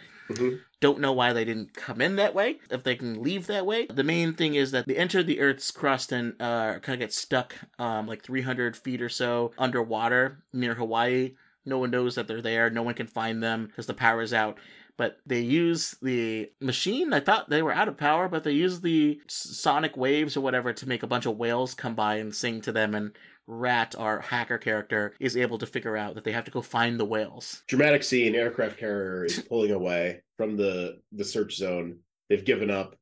Don't 0.79 0.99
know 0.99 1.11
why 1.11 1.33
they 1.33 1.43
didn't 1.45 1.73
come 1.73 2.01
in 2.01 2.15
that 2.15 2.33
way 2.33 2.57
if 2.69 2.83
they 2.83 2.95
can 2.95 3.21
leave 3.21 3.47
that 3.47 3.65
way. 3.65 3.85
The 3.87 4.03
main 4.03 4.33
thing 4.33 4.55
is 4.55 4.71
that 4.71 4.87
they 4.87 4.95
enter 4.95 5.21
the 5.23 5.39
earth's 5.39 5.71
crust 5.71 6.11
and 6.11 6.33
uh 6.41 6.79
kind 6.79 6.95
of 6.95 6.99
get 6.99 7.13
stuck 7.13 7.55
um 7.79 8.07
like 8.07 8.23
300 8.23 8.77
feet 8.77 9.01
or 9.01 9.09
so 9.09 9.51
underwater 9.57 10.37
near 10.53 10.75
hawaii. 10.75 11.33
No 11.65 11.77
one 11.77 11.91
knows 11.91 12.15
that 12.15 12.27
they're 12.27 12.41
there. 12.41 12.69
No 12.69 12.81
one 12.81 12.95
can 12.95 13.07
find 13.07 13.43
them 13.43 13.67
because 13.67 13.85
the 13.85 13.93
power's 13.93 14.33
out 14.33 14.57
but 14.97 15.17
they 15.25 15.41
use 15.41 15.95
the 16.01 16.49
machine. 16.59 17.13
I 17.13 17.19
thought 17.19 17.49
they 17.49 17.61
were 17.61 17.73
out 17.73 17.87
of 17.87 17.97
power, 17.97 18.27
but 18.27 18.43
they 18.43 18.51
use 18.51 18.81
the 18.81 19.19
sonic 19.27 19.95
waves 19.97 20.35
or 20.37 20.41
whatever 20.41 20.73
to 20.73 20.87
make 20.87 21.03
a 21.03 21.07
bunch 21.07 21.25
of 21.25 21.37
whales 21.37 21.73
come 21.73 21.95
by 21.95 22.15
and 22.15 22.33
sing 22.33 22.61
to 22.61 22.71
them. 22.71 22.95
And 22.95 23.11
Rat, 23.47 23.95
our 23.97 24.19
hacker 24.19 24.57
character, 24.57 25.13
is 25.19 25.35
able 25.35 25.57
to 25.57 25.65
figure 25.65 25.97
out 25.97 26.15
that 26.15 26.23
they 26.23 26.31
have 26.31 26.45
to 26.45 26.51
go 26.51 26.61
find 26.61 26.99
the 26.99 27.05
whales. 27.05 27.63
Dramatic 27.67 28.03
scene. 28.03 28.35
Aircraft 28.35 28.77
carrier 28.77 29.25
is 29.25 29.39
pulling 29.39 29.71
away 29.71 30.21
from 30.37 30.55
the 30.55 30.99
the 31.11 31.25
search 31.25 31.55
zone. 31.55 31.97
They've 32.29 32.45
given 32.45 32.69
up. 32.69 32.95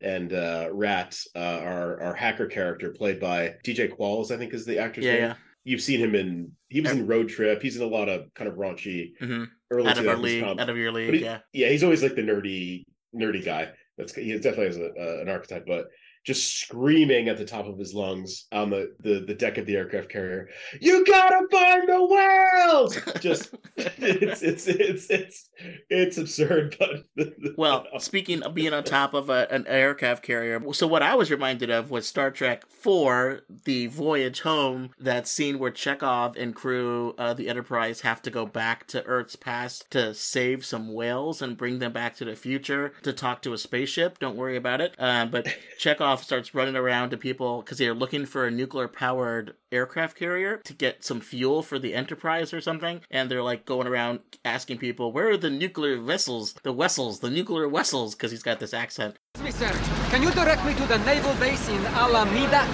And 0.00 0.32
uh, 0.32 0.68
Rat, 0.72 1.18
uh, 1.34 1.38
our 1.38 2.00
our 2.00 2.14
hacker 2.14 2.46
character, 2.46 2.90
played 2.90 3.18
by 3.18 3.56
DJ 3.64 3.88
Qualls, 3.92 4.30
I 4.30 4.36
think 4.36 4.54
is 4.54 4.64
the 4.64 4.78
actor's 4.78 5.04
Yeah, 5.04 5.12
name. 5.12 5.20
yeah. 5.22 5.34
You've 5.68 5.82
seen 5.82 6.00
him 6.00 6.14
in. 6.14 6.52
He 6.68 6.80
was 6.80 6.92
in 6.92 7.06
Road 7.06 7.28
Trip. 7.28 7.60
He's 7.60 7.76
in 7.76 7.82
a 7.82 7.86
lot 7.86 8.08
of 8.08 8.32
kind 8.34 8.48
of 8.48 8.56
raunchy 8.56 9.10
hmm 9.20 9.44
early 9.70 9.90
Out 9.90 9.98
of 9.98 10.08
our 10.08 10.16
league, 10.16 10.42
out 10.42 10.70
of 10.70 10.78
your 10.78 10.90
league, 10.90 11.12
he- 11.12 11.20
yeah. 11.20 11.40
yeah, 11.52 11.68
he's 11.68 11.84
always 11.84 12.02
like 12.02 12.14
the 12.14 12.22
nerdy, 12.22 12.84
nerdy 13.14 13.44
guy. 13.44 13.68
That's 13.98 14.14
he 14.14 14.32
definitely 14.38 14.66
has 14.68 14.78
a, 14.78 14.86
uh, 14.86 15.20
an 15.20 15.28
archetype, 15.28 15.66
but 15.66 15.88
just 16.28 16.60
screaming 16.60 17.30
at 17.30 17.38
the 17.38 17.44
top 17.44 17.64
of 17.64 17.78
his 17.78 17.94
lungs 17.94 18.48
on 18.52 18.68
the, 18.68 18.94
the 19.00 19.20
the 19.20 19.32
deck 19.32 19.56
of 19.56 19.64
the 19.64 19.74
aircraft 19.74 20.10
carrier. 20.10 20.46
You 20.78 21.02
gotta 21.06 21.46
find 21.50 21.88
the 21.88 22.04
whales. 22.04 22.98
Just 23.18 23.54
it's 23.78 24.42
it's 24.42 24.66
it's 24.66 25.08
it's 25.08 25.48
it's 25.88 26.18
absurd, 26.18 26.76
but 26.78 27.06
Well, 27.56 27.86
speaking 27.98 28.42
of 28.42 28.54
being 28.54 28.74
on 28.74 28.84
top 28.84 29.14
of 29.14 29.30
a, 29.30 29.50
an 29.50 29.66
aircraft 29.66 30.22
carrier, 30.22 30.62
so 30.72 30.86
what 30.86 31.02
I 31.02 31.14
was 31.14 31.30
reminded 31.30 31.70
of 31.70 31.90
was 31.90 32.06
Star 32.06 32.30
Trek 32.30 32.66
4, 32.68 33.40
the 33.64 33.86
voyage 33.86 34.42
home, 34.42 34.90
that 35.00 35.26
scene 35.26 35.58
where 35.58 35.70
Chekov 35.70 36.36
and 36.36 36.54
crew, 36.54 37.14
uh, 37.16 37.32
the 37.32 37.48
Enterprise, 37.48 38.02
have 38.02 38.20
to 38.22 38.30
go 38.30 38.44
back 38.44 38.86
to 38.88 39.04
Earth's 39.06 39.36
past 39.36 39.90
to 39.92 40.12
save 40.12 40.64
some 40.64 40.92
whales 40.92 41.40
and 41.40 41.56
bring 41.56 41.78
them 41.78 41.92
back 41.92 42.16
to 42.16 42.24
the 42.24 42.36
future 42.36 42.92
to 43.02 43.12
talk 43.12 43.42
to 43.42 43.52
a 43.54 43.58
spaceship. 43.58 44.18
Don't 44.18 44.36
worry 44.36 44.56
about 44.56 44.80
it. 44.80 44.94
Uh, 44.98 45.26
but 45.26 45.46
Chekov 45.80 46.17
starts 46.22 46.54
running 46.54 46.76
around 46.76 47.10
to 47.10 47.16
people 47.16 47.62
because 47.62 47.78
they're 47.78 47.94
looking 47.94 48.26
for 48.26 48.46
a 48.46 48.50
nuclear 48.50 48.88
powered 48.88 49.54
aircraft 49.70 50.16
carrier 50.16 50.58
to 50.64 50.72
get 50.72 51.04
some 51.04 51.20
fuel 51.20 51.62
for 51.62 51.78
the 51.78 51.94
Enterprise 51.94 52.52
or 52.52 52.60
something. 52.60 53.00
And 53.10 53.30
they're 53.30 53.42
like 53.42 53.64
going 53.64 53.86
around 53.86 54.20
asking 54.44 54.78
people, 54.78 55.12
where 55.12 55.30
are 55.30 55.36
the 55.36 55.50
nuclear 55.50 55.98
vessels? 56.00 56.54
The 56.62 56.72
vessels, 56.72 57.20
the 57.20 57.30
nuclear 57.30 57.68
vessels, 57.68 58.14
because 58.14 58.30
he's 58.30 58.42
got 58.42 58.60
this 58.60 58.74
accent. 58.74 59.16
Sir. 59.50 59.70
Can 60.10 60.22
you 60.22 60.30
direct 60.32 60.64
me 60.64 60.74
to 60.74 60.86
the 60.86 60.98
naval 60.98 61.34
base 61.34 61.68
in 61.68 61.84
Alameda? 61.86 62.66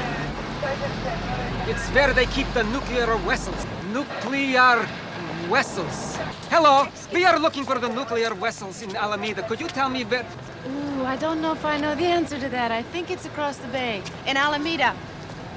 It's 1.67 1.89
where 1.91 2.13
they 2.13 2.27
keep 2.27 2.51
the 2.55 2.65
nuclear 2.65 3.17
vessels. 3.19 3.67
Nuclear 3.93 4.89
vessels. 5.49 6.17
Hello, 6.51 6.89
we 7.13 7.25
are 7.25 7.39
looking 7.39 7.65
for 7.65 7.79
the 7.79 7.89
nuclear 7.89 8.35
vessels 8.35 8.83
in 8.83 8.95
Alameda. 8.97 9.43
Could 9.43 9.61
you 9.61 9.69
tell 9.69 9.89
me 9.89 10.05
where? 10.05 10.27
Ooh, 10.69 11.05
I 11.05 11.17
don't 11.17 11.41
know 11.41 11.53
if 11.53 11.65
I 11.65 11.79
know 11.79 11.95
the 11.95 12.07
answer 12.07 12.39
to 12.39 12.49
that. 12.49 12.71
I 12.71 12.83
think 12.83 13.11
it's 13.11 13.27
across 13.27 13.57
the 13.59 13.69
bay. 13.69 14.03
In 14.27 14.37
Alameda. 14.37 14.95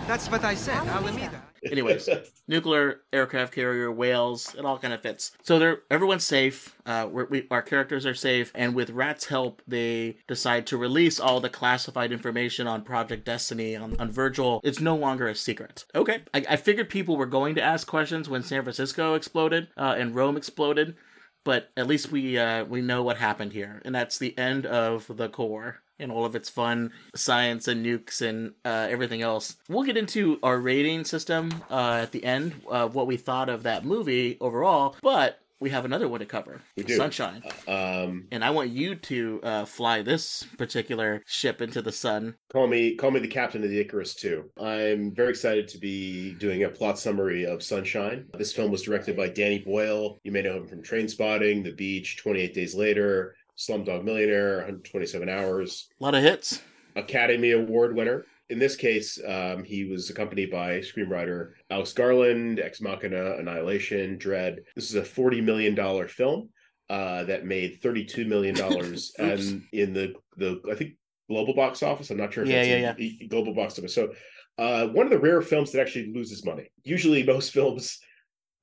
That's 0.07 0.29
what 0.29 0.43
I 0.43 0.55
said, 0.55 0.85
Alameda. 0.87 1.46
Anyways, 1.63 2.09
nuclear 2.47 3.01
aircraft 3.11 3.53
carrier, 3.53 3.91
whales, 3.91 4.53
it 4.55 4.65
all 4.65 4.77
kind 4.77 4.93
of 4.93 5.01
fits. 5.01 5.31
So 5.43 5.59
they're 5.59 5.81
everyone's 5.89 6.23
safe. 6.23 6.75
Uh, 6.85 7.07
we're, 7.11 7.25
we 7.25 7.47
our 7.51 7.61
characters 7.61 8.05
are 8.05 8.13
safe, 8.13 8.51
and 8.55 8.75
with 8.75 8.89
Rat's 8.89 9.25
help, 9.25 9.61
they 9.67 10.17
decide 10.27 10.67
to 10.67 10.77
release 10.77 11.19
all 11.19 11.39
the 11.39 11.49
classified 11.49 12.11
information 12.11 12.67
on 12.67 12.83
Project 12.83 13.25
Destiny 13.25 13.75
on, 13.75 13.99
on 13.99 14.11
Virgil. 14.11 14.61
It's 14.63 14.79
no 14.79 14.95
longer 14.95 15.27
a 15.27 15.35
secret. 15.35 15.85
Okay, 15.95 16.23
I, 16.33 16.45
I 16.49 16.55
figured 16.55 16.89
people 16.89 17.17
were 17.17 17.25
going 17.25 17.55
to 17.55 17.61
ask 17.61 17.87
questions 17.87 18.29
when 18.29 18.43
San 18.43 18.63
Francisco 18.63 19.15
exploded 19.15 19.67
uh, 19.77 19.95
and 19.97 20.15
Rome 20.15 20.37
exploded, 20.37 20.95
but 21.43 21.69
at 21.77 21.87
least 21.87 22.11
we 22.11 22.37
uh, 22.37 22.65
we 22.65 22.81
know 22.81 23.03
what 23.03 23.17
happened 23.17 23.53
here, 23.53 23.81
and 23.85 23.93
that's 23.93 24.17
the 24.17 24.37
end 24.37 24.65
of 24.65 25.05
the 25.17 25.29
core 25.29 25.81
and 25.99 26.11
all 26.11 26.25
of 26.25 26.35
its 26.35 26.49
fun 26.49 26.91
science 27.15 27.67
and 27.67 27.85
nukes 27.85 28.21
and 28.21 28.53
uh, 28.65 28.87
everything 28.89 29.21
else. 29.21 29.55
We'll 29.69 29.83
get 29.83 29.97
into 29.97 30.39
our 30.43 30.59
rating 30.59 31.05
system 31.05 31.63
uh, 31.69 31.99
at 32.03 32.11
the 32.11 32.23
end, 32.23 32.53
uh, 32.69 32.87
what 32.87 33.07
we 33.07 33.17
thought 33.17 33.49
of 33.49 33.63
that 33.63 33.85
movie 33.85 34.37
overall, 34.39 34.95
but 35.01 35.39
we 35.59 35.71
have 35.71 35.85
another 35.85 36.07
one 36.07 36.19
to 36.19 36.25
cover 36.25 36.61
We 36.75 36.83
do. 36.83 36.95
Sunshine. 36.95 37.41
Um, 37.67 38.27
and 38.31 38.43
I 38.43 38.51
want 38.51 38.69
you 38.69 38.95
to 38.95 39.39
uh, 39.41 39.65
fly 39.65 40.01
this 40.03 40.45
particular 40.57 41.23
ship 41.25 41.61
into 41.61 41.81
the 41.81 41.91
sun. 41.91 42.35
call 42.51 42.67
me 42.67 42.95
call 42.95 43.11
me 43.11 43.19
the 43.19 43.27
captain 43.27 43.63
of 43.63 43.69
the 43.69 43.79
Icarus 43.79 44.13
too. 44.13 44.49
I'm 44.61 45.13
very 45.15 45.29
excited 45.29 45.67
to 45.69 45.79
be 45.79 46.33
doing 46.33 46.63
a 46.63 46.69
plot 46.69 46.99
summary 46.99 47.45
of 47.45 47.63
Sunshine. 47.63 48.27
This 48.37 48.53
film 48.53 48.71
was 48.71 48.83
directed 48.83 49.17
by 49.17 49.29
Danny 49.29 49.59
Boyle. 49.59 50.19
You 50.23 50.31
may 50.31 50.43
know 50.43 50.57
him 50.57 50.67
from 50.67 50.83
Trainspotting, 50.83 51.63
The 51.63 51.73
Beach, 51.73 52.17
28 52.17 52.53
Days 52.53 52.75
Later, 52.75 53.35
Slumdog 53.57 54.03
Millionaire, 54.03 54.57
127 54.57 55.29
Hours. 55.29 55.87
A 55.99 56.03
lot 56.03 56.15
of 56.15 56.23
hits. 56.23 56.61
Academy 56.95 57.51
Award 57.51 57.95
winner. 57.95 58.25
In 58.49 58.59
this 58.59 58.75
case, 58.75 59.19
um, 59.27 59.63
he 59.63 59.85
was 59.85 60.09
accompanied 60.09 60.51
by 60.51 60.79
screenwriter 60.79 61.51
Alex 61.69 61.91
Garland, 61.93 62.59
Ex 62.59 62.79
Machina, 62.79 63.35
Annihilation, 63.37 64.17
Dread. 64.17 64.59
This 64.75 64.89
is 64.89 64.95
a 64.95 65.01
$40 65.01 65.43
million 65.43 66.07
film 66.07 66.49
uh, 66.89 67.23
that 67.25 67.45
made 67.45 67.81
$32 67.81 68.25
million 68.25 68.55
and 69.19 69.63
in 69.73 69.93
the, 69.93 70.13
the, 70.37 70.61
I 70.71 70.75
think, 70.75 70.93
global 71.29 71.53
box 71.53 71.83
office. 71.83 72.09
I'm 72.09 72.17
not 72.17 72.33
sure 72.33 72.43
if 72.43 72.49
Yeah, 72.49 72.61
it's 72.61 72.81
yeah, 72.81 72.93
the 72.93 73.27
global 73.27 73.53
box 73.53 73.77
office. 73.77 73.93
So 73.93 74.13
uh, 74.57 74.87
one 74.87 75.05
of 75.05 75.11
the 75.11 75.19
rare 75.19 75.41
films 75.41 75.71
that 75.71 75.81
actually 75.81 76.13
loses 76.13 76.45
money. 76.45 76.69
Usually 76.83 77.23
most 77.23 77.51
films 77.53 77.99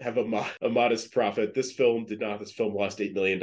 have 0.01 0.16
a, 0.18 0.24
mo- 0.24 0.47
a 0.62 0.68
modest 0.68 1.12
profit. 1.12 1.55
This 1.55 1.72
film 1.72 2.05
did 2.05 2.20
not. 2.20 2.40
This 2.40 2.53
film 2.53 2.74
lost 2.74 2.99
$8 2.99 3.14
million, 3.14 3.38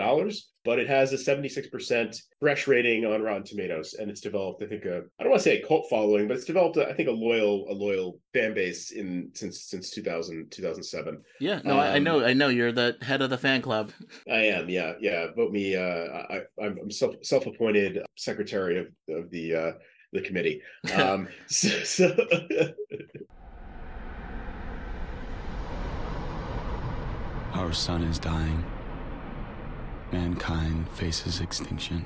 but 0.66 0.80
it 0.80 0.88
has 0.88 1.14
a 1.14 1.16
76% 1.16 2.22
fresh 2.40 2.68
rating 2.68 3.06
on 3.06 3.22
Rotten 3.22 3.44
Tomatoes. 3.44 3.94
And 4.00 4.12
it's 4.12 4.20
developed, 4.22 4.62
I 4.62 4.68
think, 4.68 4.84
a, 4.86 5.04
I 5.20 5.24
don't 5.24 5.30
want 5.32 5.40
to 5.42 5.50
say 5.50 5.62
a 5.62 5.66
cult 5.66 5.88
following, 5.90 6.28
but 6.28 6.36
it's 6.38 6.46
developed, 6.46 6.78
a, 6.78 6.88
I 6.90 6.94
think, 6.94 7.08
a 7.08 7.14
loyal, 7.14 7.66
a 7.70 7.74
loyal 7.74 8.20
fan 8.34 8.54
base 8.54 8.92
in 8.92 9.30
since, 9.34 9.62
since 9.64 9.90
2000, 9.92 10.52
2007. 10.52 11.22
Yeah, 11.40 11.62
no, 11.64 11.78
I, 11.80 11.94
I 11.94 11.98
Um, 11.98 12.04
know, 12.04 12.24
I 12.26 12.34
know. 12.34 12.50
You're 12.50 12.72
the 12.74 12.98
head 13.02 13.22
of 13.22 13.30
the 13.30 13.38
fan 13.38 13.62
club. 13.62 13.92
I 14.30 14.44
am, 14.48 14.70
yeah, 14.70 14.94
yeah. 15.00 15.28
Vote 15.36 15.52
me. 15.52 15.76
Uh, 15.76 15.82
I, 16.30 16.42
I'm 16.62 16.78
I'm 16.82 16.92
self 16.92 17.16
self 17.24 17.46
appointed 17.46 18.00
secretary 18.18 18.80
of 18.80 18.88
of 19.10 19.30
the 19.32 19.56
uh, 19.56 19.72
the 20.12 20.22
committee. 20.22 20.62
Um, 20.94 21.28
so, 21.48 21.70
so 21.84 22.16
Our 27.54 27.74
sun 27.74 28.04
is 28.04 28.18
dying. 28.18 28.64
Mankind 30.14 30.88
faces 30.92 31.42
extinction. 31.42 32.06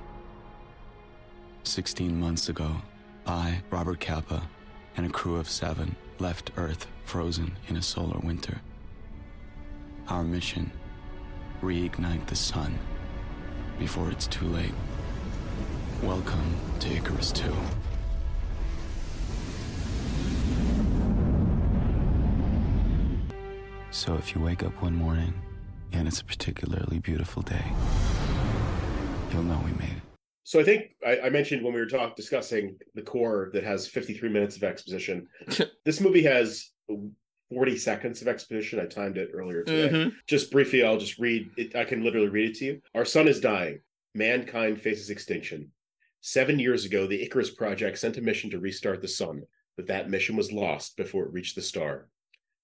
16 1.63 2.19
months 2.19 2.49
ago, 2.49 2.81
I, 3.27 3.61
Robert 3.69 3.99
Capa, 3.99 4.49
and 4.97 5.05
a 5.05 5.09
crew 5.09 5.35
of 5.35 5.47
seven 5.47 5.95
left 6.17 6.49
Earth 6.57 6.87
frozen 7.03 7.57
in 7.67 7.75
a 7.77 7.83
solar 7.83 8.19
winter. 8.19 8.61
Our 10.07 10.23
mission 10.23 10.71
reignite 11.61 12.25
the 12.25 12.35
sun 12.35 12.79
before 13.77 14.09
it's 14.09 14.25
too 14.25 14.47
late. 14.47 14.73
Welcome 16.01 16.55
to 16.79 16.89
Icarus 16.91 17.31
2. 17.31 17.53
So 23.95 24.15
if 24.15 24.35
you 24.35 24.41
wake 24.41 24.61
up 24.61 24.73
one 24.81 24.93
morning 24.93 25.33
and 25.93 26.05
it's 26.05 26.19
a 26.19 26.25
particularly 26.25 26.99
beautiful 26.99 27.41
day, 27.41 27.63
you'll 29.31 29.43
know 29.43 29.57
we 29.63 29.71
made 29.71 29.89
it. 29.95 30.03
so 30.43 30.59
I 30.59 30.63
think 30.63 30.97
I, 31.07 31.19
I 31.21 31.29
mentioned 31.29 31.63
when 31.63 31.73
we 31.73 31.79
were 31.79 31.85
talking 31.85 32.13
discussing 32.13 32.75
the 32.93 33.01
core 33.01 33.51
that 33.53 33.63
has 33.63 33.87
53 33.87 34.27
minutes 34.27 34.57
of 34.57 34.65
exposition. 34.65 35.29
this 35.85 36.01
movie 36.01 36.23
has 36.23 36.71
40 37.49 37.77
seconds 37.77 38.21
of 38.21 38.27
exposition. 38.27 38.81
I 38.81 38.85
timed 38.85 39.17
it 39.17 39.29
earlier 39.33 39.63
today. 39.63 39.95
Mhm. 39.95 40.13
Just 40.27 40.51
briefly, 40.51 40.83
I'll 40.83 40.97
just 40.99 41.17
read 41.17 41.49
it. 41.55 41.73
I 41.73 41.85
can 41.85 42.03
literally 42.03 42.27
read 42.27 42.49
it 42.49 42.55
to 42.57 42.65
you. 42.65 42.81
Our 42.95 43.05
sun 43.05 43.29
is 43.29 43.39
dying. 43.39 43.79
Mankind 44.13 44.81
faces 44.81 45.09
extinction. 45.09 45.71
Seven 46.19 46.59
years 46.59 46.83
ago, 46.83 47.07
the 47.07 47.23
Icarus 47.23 47.51
Project 47.51 47.97
sent 47.97 48.17
a 48.17 48.21
mission 48.21 48.49
to 48.49 48.59
restart 48.59 49.01
the 49.01 49.07
sun, 49.07 49.43
but 49.77 49.87
that 49.87 50.09
mission 50.09 50.35
was 50.35 50.51
lost 50.51 50.97
before 50.97 51.23
it 51.23 51.31
reached 51.31 51.55
the 51.55 51.61
star. 51.61 52.09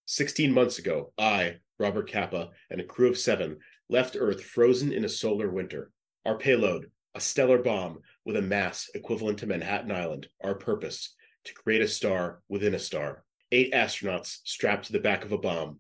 16 0.06 0.52
months 0.52 0.80
ago, 0.80 1.14
I, 1.18 1.58
Robert 1.80 2.12
Capa, 2.12 2.50
and 2.70 2.82
a 2.82 2.86
crew 2.86 3.10
of 3.10 3.18
seven 3.18 3.58
left 3.90 4.16
Earth 4.20 4.44
frozen 4.44 4.92
in 4.92 5.06
a 5.06 5.10
solar 5.10 5.50
winter. 5.50 5.92
Our 6.26 6.38
payload, 6.38 6.92
a 7.16 7.20
stellar 7.20 7.58
bomb 7.58 8.00
with 8.26 8.38
a 8.38 8.42
mass 8.42 8.90
equivalent 8.94 9.40
to 9.40 9.48
Manhattan 9.48 9.92
Island. 9.92 10.28
Our 10.44 10.56
purpose, 10.56 11.16
to 11.46 11.54
create 11.54 11.82
a 11.82 11.88
star 11.88 12.42
within 12.50 12.76
a 12.76 12.80
star. 12.80 13.24
Eight 13.52 13.74
astronauts 13.74 14.38
strapped 14.44 14.86
to 14.86 14.94
the 14.94 15.00
back 15.00 15.26
of 15.26 15.32
a 15.32 15.38
bomb. 15.38 15.80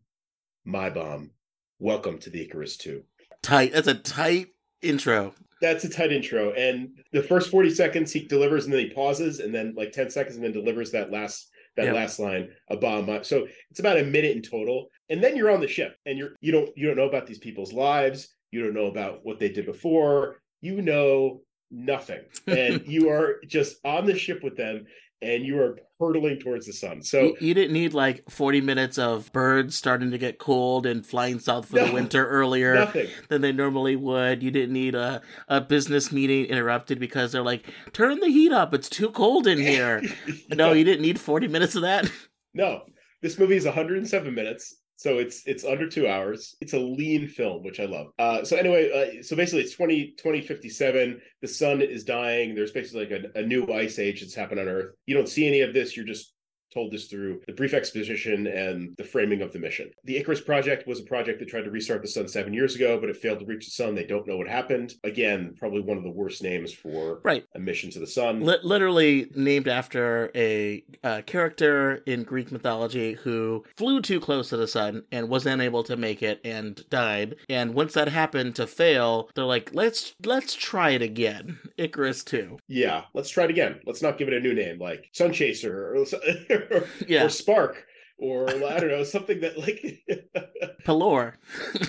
My 0.65 0.89
bomb. 0.89 1.31
Welcome 1.79 2.19
to 2.19 2.29
the 2.29 2.41
Icarus 2.41 2.77
2. 2.77 3.03
Tight. 3.41 3.73
That's 3.73 3.87
a 3.87 3.95
tight 3.95 4.47
intro. 4.81 5.33
That's 5.61 5.83
a 5.83 5.89
tight 5.89 6.11
intro. 6.11 6.51
And 6.53 6.99
the 7.11 7.23
first 7.23 7.49
40 7.49 7.73
seconds 7.73 8.11
he 8.11 8.27
delivers 8.27 8.65
and 8.65 8.73
then 8.73 8.81
he 8.81 8.93
pauses 8.93 9.39
and 9.39 9.53
then 9.53 9.73
like 9.77 9.91
10 9.91 10.09
seconds 10.09 10.35
and 10.35 10.43
then 10.43 10.51
delivers 10.51 10.91
that 10.91 11.11
last 11.11 11.49
that 11.77 11.85
Yeah. 11.85 11.93
last 11.93 12.19
line, 12.19 12.49
a 12.69 12.77
bomb. 12.77 13.09
Uh, 13.09 13.23
so 13.23 13.47
it's 13.69 13.79
about 13.79 13.97
a 13.97 14.03
minute 14.03 14.35
in 14.35 14.41
total. 14.41 14.89
And 15.09 15.23
then 15.23 15.35
you're 15.35 15.51
on 15.51 15.61
the 15.61 15.67
ship 15.67 15.95
and 16.05 16.17
you're 16.17 16.35
you 16.41 16.51
don't 16.51 16.69
you 16.77 16.87
don't 16.87 16.97
know 16.97 17.07
about 17.07 17.27
these 17.27 17.39
people's 17.39 17.73
lives. 17.73 18.33
You 18.51 18.63
don't 18.63 18.73
know 18.73 18.87
about 18.87 19.21
what 19.23 19.39
they 19.39 19.49
did 19.49 19.65
before. 19.65 20.41
You 20.61 20.81
know 20.81 21.41
nothing. 21.69 22.21
And 22.47 22.85
you 22.85 23.09
are 23.09 23.39
just 23.47 23.77
on 23.85 24.05
the 24.05 24.17
ship 24.17 24.43
with 24.43 24.57
them 24.57 24.85
and 25.21 25.45
you 25.45 25.59
are 25.59 25.77
hurtling 25.99 26.39
towards 26.39 26.65
the 26.65 26.73
sun. 26.73 27.03
So 27.03 27.21
you, 27.21 27.37
you 27.39 27.53
didn't 27.53 27.73
need 27.73 27.93
like 27.93 28.27
40 28.29 28.61
minutes 28.61 28.97
of 28.97 29.31
birds 29.33 29.75
starting 29.75 30.11
to 30.11 30.17
get 30.17 30.39
cold 30.39 30.85
and 30.85 31.05
flying 31.05 31.39
south 31.39 31.67
for 31.67 31.79
the 31.79 31.91
winter 31.93 32.27
earlier 32.27 32.73
nothing. 32.75 33.07
than 33.29 33.41
they 33.41 33.51
normally 33.51 33.95
would. 33.95 34.41
You 34.41 34.49
didn't 34.49 34.73
need 34.73 34.95
a, 34.95 35.21
a 35.47 35.61
business 35.61 36.11
meeting 36.11 36.45
interrupted 36.45 36.99
because 36.99 37.31
they're 37.31 37.43
like, 37.43 37.67
turn 37.93 38.19
the 38.19 38.27
heat 38.29 38.51
up. 38.51 38.73
It's 38.73 38.89
too 38.89 39.11
cold 39.11 39.47
in 39.47 39.59
here. 39.59 40.01
No, 40.49 40.73
you 40.73 40.83
didn't 40.83 41.01
need 41.01 41.19
40 41.19 41.47
minutes 41.47 41.75
of 41.75 41.83
that. 41.83 42.11
No, 42.53 42.81
this 43.21 43.37
movie 43.39 43.55
is 43.55 43.65
107 43.65 44.33
minutes, 44.33 44.80
so 45.01 45.17
it's 45.17 45.41
it's 45.47 45.65
under 45.65 45.89
two 45.89 46.07
hours. 46.07 46.55
It's 46.61 46.73
a 46.73 46.79
lean 46.79 47.27
film, 47.27 47.63
which 47.63 47.79
I 47.79 47.85
love. 47.85 48.11
Uh, 48.19 48.45
so 48.45 48.55
anyway, 48.55 49.17
uh, 49.19 49.23
so 49.23 49.35
basically 49.35 49.63
it's 49.63 49.73
20 49.73 50.13
2057. 50.15 51.19
The 51.41 51.47
sun 51.47 51.81
is 51.81 52.03
dying. 52.03 52.53
There's 52.53 52.71
basically 52.71 53.09
like 53.09 53.23
a, 53.35 53.39
a 53.39 53.41
new 53.41 53.65
ice 53.73 53.97
age 53.97 54.21
that's 54.21 54.35
happened 54.35 54.59
on 54.59 54.67
Earth. 54.67 54.93
You 55.07 55.15
don't 55.15 55.27
see 55.27 55.47
any 55.47 55.61
of 55.61 55.73
this. 55.73 55.97
You're 55.97 56.05
just 56.05 56.35
told 56.71 56.91
this 56.91 57.07
through 57.07 57.41
the 57.47 57.53
brief 57.53 57.73
exposition 57.73 58.47
and 58.47 58.95
the 58.97 59.03
framing 59.03 59.41
of 59.41 59.51
the 59.51 59.59
mission. 59.59 59.89
The 60.05 60.17
Icarus 60.17 60.41
project 60.41 60.87
was 60.87 60.99
a 60.99 61.03
project 61.03 61.39
that 61.39 61.49
tried 61.49 61.63
to 61.65 61.71
restart 61.71 62.01
the 62.01 62.07
sun 62.07 62.27
seven 62.27 62.53
years 62.53 62.75
ago, 62.75 62.99
but 62.99 63.09
it 63.09 63.17
failed 63.17 63.39
to 63.39 63.45
reach 63.45 63.65
the 63.65 63.71
sun. 63.71 63.95
They 63.95 64.05
don't 64.05 64.27
know 64.27 64.37
what 64.37 64.47
happened. 64.47 64.93
Again, 65.03 65.53
probably 65.57 65.81
one 65.81 65.97
of 65.97 66.03
the 66.03 66.09
worst 66.11 66.41
names 66.43 66.73
for 66.73 67.19
Right. 67.23 67.45
a 67.55 67.59
mission 67.59 67.89
to 67.91 67.99
the 67.99 68.07
sun. 68.07 68.41
Li- 68.43 68.57
literally 68.63 69.29
named 69.35 69.67
after 69.67 70.31
a 70.35 70.83
uh, 71.03 71.21
character 71.25 72.01
in 72.05 72.23
Greek 72.23 72.51
mythology 72.51 73.13
who 73.13 73.63
flew 73.77 74.01
too 74.01 74.19
close 74.19 74.49
to 74.49 74.57
the 74.57 74.67
sun 74.67 75.03
and 75.11 75.29
was 75.29 75.45
unable 75.45 75.83
to 75.83 75.97
make 75.97 76.23
it 76.23 76.39
and 76.45 76.87
died. 76.89 77.35
And 77.49 77.73
once 77.73 77.93
that 77.93 78.07
happened 78.07 78.55
to 78.55 78.67
fail, 78.67 79.29
they're 79.35 79.45
like, 79.45 79.71
let's 79.73 80.13
let's 80.25 80.53
try 80.55 80.91
it 80.91 81.01
again. 81.01 81.57
Icarus 81.77 82.23
2. 82.23 82.57
Yeah, 82.67 83.03
let's 83.13 83.29
try 83.29 83.45
it 83.45 83.49
again. 83.49 83.79
Let's 83.85 84.01
not 84.01 84.17
give 84.17 84.27
it 84.27 84.33
a 84.33 84.39
new 84.39 84.53
name 84.53 84.79
like 84.79 85.09
Sun 85.11 85.33
Chaser 85.33 85.95
or, 85.95 86.05
Yeah. 87.07 87.25
or 87.25 87.29
Spark 87.29 87.85
or 88.17 88.49
I 88.49 88.79
don't 88.79 88.89
know 88.89 89.03
something 89.03 89.39
that 89.41 89.57
like 89.57 89.83
Pelor. 90.85 91.33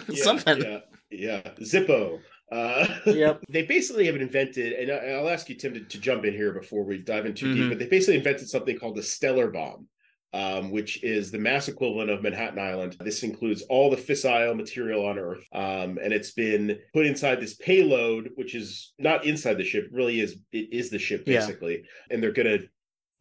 yeah, 0.08 0.22
Something. 0.24 0.62
Yeah, 0.62 0.78
yeah, 1.10 1.40
Zippo. 1.60 2.20
Uh, 2.50 2.86
Yep. 3.06 3.44
They 3.48 3.62
basically 3.62 4.06
have 4.06 4.16
invented, 4.16 4.72
and 4.74 4.90
I- 4.90 5.12
I'll 5.18 5.28
ask 5.28 5.48
you, 5.48 5.54
Tim, 5.56 5.74
to, 5.74 5.80
to 5.80 5.98
jump 5.98 6.24
in 6.24 6.34
here 6.34 6.52
before 6.52 6.84
we 6.84 6.98
dive 6.98 7.26
in 7.26 7.34
too 7.34 7.46
Mhm. 7.46 7.54
deep. 7.54 7.68
But 7.70 7.78
they 7.78 7.86
basically 7.86 8.16
invented 8.18 8.48
something 8.48 8.78
called 8.78 8.96
the 8.96 9.02
stellar 9.02 9.50
bomb. 9.50 9.88
Um, 10.34 10.70
which 10.70 11.04
is 11.04 11.30
the 11.30 11.36
mass 11.38 11.68
equivalent 11.68 12.08
of 12.08 12.22
Manhattan 12.22 12.58
Island. 12.58 12.96
This 13.00 13.22
includes 13.22 13.60
all 13.68 13.90
the 13.90 13.98
fissile 13.98 14.56
material 14.56 15.04
on 15.04 15.18
Earth, 15.18 15.44
um, 15.52 15.98
and 16.02 16.10
it's 16.10 16.30
been 16.30 16.78
put 16.94 17.04
inside 17.04 17.38
this 17.38 17.52
payload, 17.56 18.30
which 18.36 18.54
is 18.54 18.94
not 18.98 19.26
inside 19.26 19.58
the 19.58 19.62
ship. 19.64 19.88
Really, 19.92 20.20
is 20.20 20.38
it 20.50 20.72
is 20.72 20.88
the 20.88 20.98
ship 20.98 21.24
Yeah. 21.26 21.40
basically, 21.40 21.82
and 22.10 22.22
they're 22.22 22.32
gonna 22.32 22.60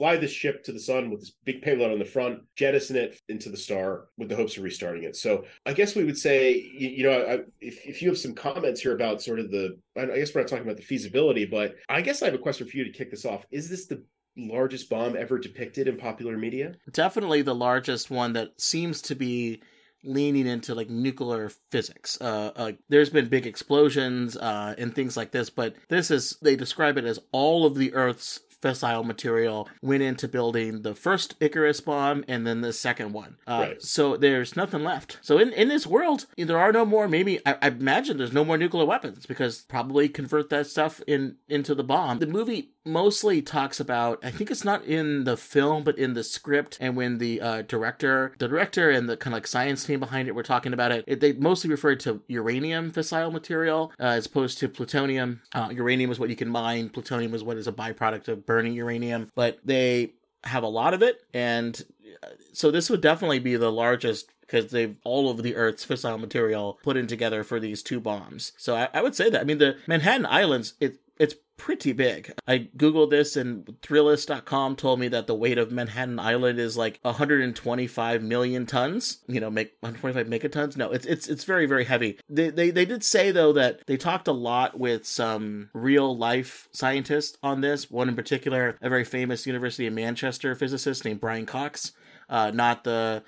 fly 0.02 0.18
this 0.18 0.32
ship 0.32 0.64
to 0.64 0.72
the 0.72 0.80
sun 0.80 1.12
with 1.12 1.20
this 1.20 1.34
big 1.46 1.62
payload 1.62 1.92
on 1.92 2.00
the 2.00 2.06
front, 2.06 2.40
jettison 2.56 2.96
it 2.96 3.20
into 3.30 3.52
the 3.52 3.58
star 3.58 4.06
with 4.18 4.30
the 4.30 4.36
hopes 4.36 4.58
of 4.58 4.64
restarting 4.64 5.04
it. 5.04 5.16
So 5.16 5.46
I 5.68 5.74
guess 5.74 5.96
we 5.96 6.04
would 6.04 6.18
say, 6.18 6.54
you, 6.54 6.90
you 6.90 7.04
know, 7.04 7.22
I, 7.22 7.34
if, 7.60 7.86
if 7.86 8.02
you 8.02 8.10
have 8.10 8.18
some 8.18 8.34
comments 8.34 8.82
here 8.82 8.96
about 8.96 9.22
sort 9.22 9.38
of 9.38 9.52
the, 9.52 9.78
I 9.96 10.08
guess 10.08 10.34
we're 10.34 10.42
not 10.42 10.48
talking 10.48 10.66
about 10.66 10.78
the 10.78 10.82
feasibility, 10.82 11.46
but 11.46 11.76
I 11.88 12.02
guess 12.02 12.24
I 12.24 12.26
have 12.26 12.34
a 12.34 12.40
question 12.40 12.68
for 12.68 12.78
you 12.78 12.84
to 12.84 12.90
kick 12.90 13.12
this 13.12 13.26
off. 13.26 13.46
Is 13.52 13.70
this 13.70 13.86
the 13.86 14.04
largest 14.36 14.90
bomb 14.90 15.16
ever 15.16 15.38
depicted 15.38 15.88
in 15.88 15.98
popular 15.98 16.36
media? 16.36 16.74
Definitely 16.92 17.44
the 17.44 17.54
largest 17.54 18.10
one 18.10 18.34
that 18.34 18.60
seems 18.60 19.04
to 19.04 19.14
be 19.14 19.62
leaning 20.04 20.48
into 20.48 20.74
like 20.74 20.90
nuclear 20.90 21.52
physics. 21.70 22.18
Uh, 22.20 22.52
uh, 22.56 22.72
there's 22.90 23.12
been 23.12 23.30
big 23.30 23.46
explosions 23.46 24.36
uh, 24.36 24.74
and 24.80 24.96
things 24.96 25.16
like 25.16 25.30
this, 25.30 25.52
but 25.52 25.76
this 25.90 26.10
is 26.10 26.38
they 26.42 26.56
describe 26.56 26.98
it 26.98 27.06
as 27.06 27.20
all 27.32 27.68
of 27.68 27.76
the 27.76 27.94
Earth's 27.94 28.40
fissile 28.62 29.06
material 29.06 29.68
went 29.82 30.04
into 30.04 30.28
building 30.28 30.82
the 30.82 30.96
first 30.96 31.36
Icarus 31.40 31.82
bomb 31.82 32.24
and 32.28 32.46
then 32.46 32.62
the 32.62 32.74
second 32.74 33.14
one. 33.14 33.38
Uh, 33.48 33.60
Right. 33.62 33.82
So 33.82 34.18
there's 34.18 34.56
nothing 34.56 34.84
left. 34.84 35.20
So 35.22 35.38
in, 35.38 35.54
in 35.54 35.68
this 35.68 35.86
world, 35.86 36.26
there 36.36 36.58
are 36.58 36.72
no 36.72 36.84
more. 36.86 37.08
Maybe 37.08 37.40
I, 37.46 37.58
I 37.62 37.68
imagine 37.68 38.18
there's 38.18 38.34
no 38.34 38.44
more 38.44 38.58
nuclear 38.58 38.86
weapons 38.86 39.26
because 39.26 39.62
probably 39.62 40.10
convert 40.10 40.50
that 40.50 40.68
stuff 40.68 41.02
in 41.06 41.36
into 41.48 41.76
the 41.76 41.84
bomb. 41.84 42.20
The 42.20 42.28
movie 42.28 42.72
mostly 42.86 43.42
talks 43.42 43.80
about. 43.80 44.20
I 44.24 44.32
think 44.32 44.50
it's 44.50 44.64
not 44.64 44.84
in 44.86 45.26
the 45.26 45.38
film, 45.38 45.84
but 45.84 45.98
in 46.00 46.14
the 46.14 46.24
script. 46.24 46.78
And 46.82 46.96
when 46.96 47.20
the 47.20 47.40
uh, 47.40 47.62
director, 47.64 48.34
the 48.40 48.48
director, 48.48 48.90
and 48.90 49.08
the 49.08 49.18
kind 49.18 49.34
of 49.34 49.38
like 49.38 49.48
science 49.48 49.84
team 49.86 50.00
behind 50.00 50.28
it 50.28 50.34
were 50.36 50.44
talking 50.44 50.74
about 50.74 50.92
it, 50.92 51.04
it 51.08 51.20
they 51.20 51.34
mostly 51.34 51.70
referred 51.70 52.00
to 52.02 52.22
uranium 52.28 52.92
fissile 52.92 53.32
material 53.32 53.92
uh, 54.00 54.06
as 54.06 54.26
opposed 54.26 54.58
to 54.60 54.68
plutonium. 54.70 55.42
Uh, 55.54 55.70
uranium 55.72 56.12
is 56.12 56.20
what 56.20 56.30
you 56.30 56.36
can 56.36 56.50
mine. 56.50 56.90
Plutonium 56.90 57.34
is 57.36 57.44
what 57.44 57.58
is 57.58 57.68
a 57.68 57.72
byproduct 57.72 58.28
of 58.28 58.46
burning 58.52 58.74
uranium. 58.74 59.32
But 59.36 59.60
they 59.64 60.14
have 60.44 60.64
a 60.64 60.68
lot 60.68 60.94
of 60.94 61.02
it, 61.02 61.24
and 61.34 61.84
uh, 62.24 62.28
so 62.54 62.72
this 62.72 62.90
would 62.90 63.02
definitely 63.02 63.40
be 63.40 63.56
the 63.56 63.72
largest 63.72 64.30
because 64.42 64.72
they've 64.72 64.98
all 65.06 65.30
of 65.30 65.44
the 65.44 65.56
Earth's 65.56 65.86
fissile 65.86 66.20
material 66.20 66.78
put 66.84 66.98
in 66.98 67.08
together 67.08 67.44
for 67.44 67.60
these 67.60 67.82
two 67.82 68.02
bombs. 68.02 68.52
So 68.58 68.76
I, 68.76 68.90
I 68.94 69.02
would 69.02 69.16
say 69.16 69.30
that. 69.30 69.40
I 69.40 69.44
mean, 69.46 69.60
the 69.60 69.78
Manhattan 69.88 70.26
Islands, 70.26 70.74
it 70.82 70.98
it's 71.22 71.36
pretty 71.56 71.94
big. 71.94 72.34
I 72.48 72.68
googled 72.76 73.12
this 73.12 73.36
and 73.36 73.64
Thrillist.com 73.84 74.76
told 74.76 75.00
me 75.00 75.08
that 75.10 75.28
the 75.28 75.36
weight 75.36 75.60
of 75.60 75.72
Manhattan 75.72 76.18
Island 76.18 76.60
is 76.60 76.76
like 76.76 77.00
125 77.04 78.24
million 78.24 78.66
tons. 78.66 79.20
You 79.28 79.40
know, 79.40 79.52
make 79.52 79.74
125 79.82 80.26
megatons. 80.26 80.76
No, 80.76 80.90
it's 80.90 81.06
it's 81.06 81.28
it's 81.28 81.44
very 81.44 81.68
very 81.68 81.86
heavy. 81.86 82.18
They 82.28 82.50
they 82.50 82.72
they 82.72 82.86
did 82.86 83.04
say 83.04 83.30
though 83.30 83.54
that 83.54 83.86
they 83.86 83.98
talked 83.98 84.28
a 84.28 84.32
lot 84.32 84.80
with 84.80 85.06
some 85.06 85.70
real 85.74 86.18
life 86.18 86.68
scientists 86.72 87.38
on 87.44 87.62
this. 87.62 87.92
One 87.92 88.10
in 88.10 88.16
particular, 88.16 88.76
a 88.82 88.90
very 88.90 89.06
famous 89.06 89.46
University 89.46 89.86
of 89.86 89.94
Manchester 89.94 90.56
physicist 90.56 91.06
named 91.06 91.22
Brian 91.22 91.46
Cox. 91.46 91.92
Uh, 92.30 92.50
not 92.50 92.84
the 92.84 93.22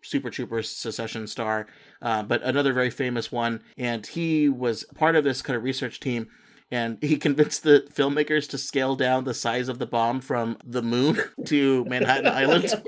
Super 0.00 0.30
Troopers 0.30 0.70
Succession 0.70 1.26
star, 1.26 1.66
uh, 2.00 2.22
but 2.22 2.42
another 2.42 2.72
very 2.72 2.90
famous 2.90 3.30
one. 3.30 3.62
And 3.76 4.06
he 4.06 4.48
was 4.48 4.84
part 4.94 5.14
of 5.14 5.24
this 5.24 5.42
kind 5.42 5.58
of 5.58 5.62
research 5.62 6.00
team. 6.00 6.28
And 6.70 6.98
he 7.02 7.16
convinced 7.18 7.62
the 7.62 7.86
filmmakers 7.92 8.48
to 8.50 8.58
scale 8.58 8.96
down 8.96 9.24
the 9.24 9.34
size 9.34 9.68
of 9.68 9.78
the 9.78 9.86
bomb 9.86 10.20
from 10.20 10.58
the 10.64 10.82
moon 10.82 11.20
to 11.46 11.84
Manhattan 11.86 12.26
Island. 12.32 12.82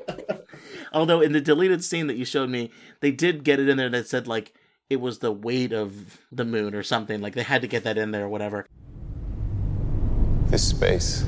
Although 0.93 1.20
in 1.20 1.33
the 1.33 1.41
deleted 1.41 1.85
scene 1.85 2.07
that 2.07 2.16
you 2.16 2.24
showed 2.24 2.51
me, 2.51 2.70
they 3.01 3.11
did 3.11 3.45
get 3.45 3.61
it 3.61 3.68
in 3.68 3.77
there 3.77 3.91
that 3.91 4.09
said 4.09 4.27
like 4.27 4.55
it 4.89 5.01
was 5.01 5.18
the 5.18 5.33
weight 5.33 5.72
of 5.72 6.20
the 6.31 6.45
moon 6.45 6.74
or 6.74 6.83
something. 6.83 7.20
Like 7.20 7.35
they 7.35 7.43
had 7.43 7.62
to 7.62 7.68
get 7.68 7.85
that 7.85 7.99
in 7.99 8.12
there 8.12 8.24
or 8.24 8.29
whatever. 8.29 8.66
This 10.47 10.68
space 10.68 11.24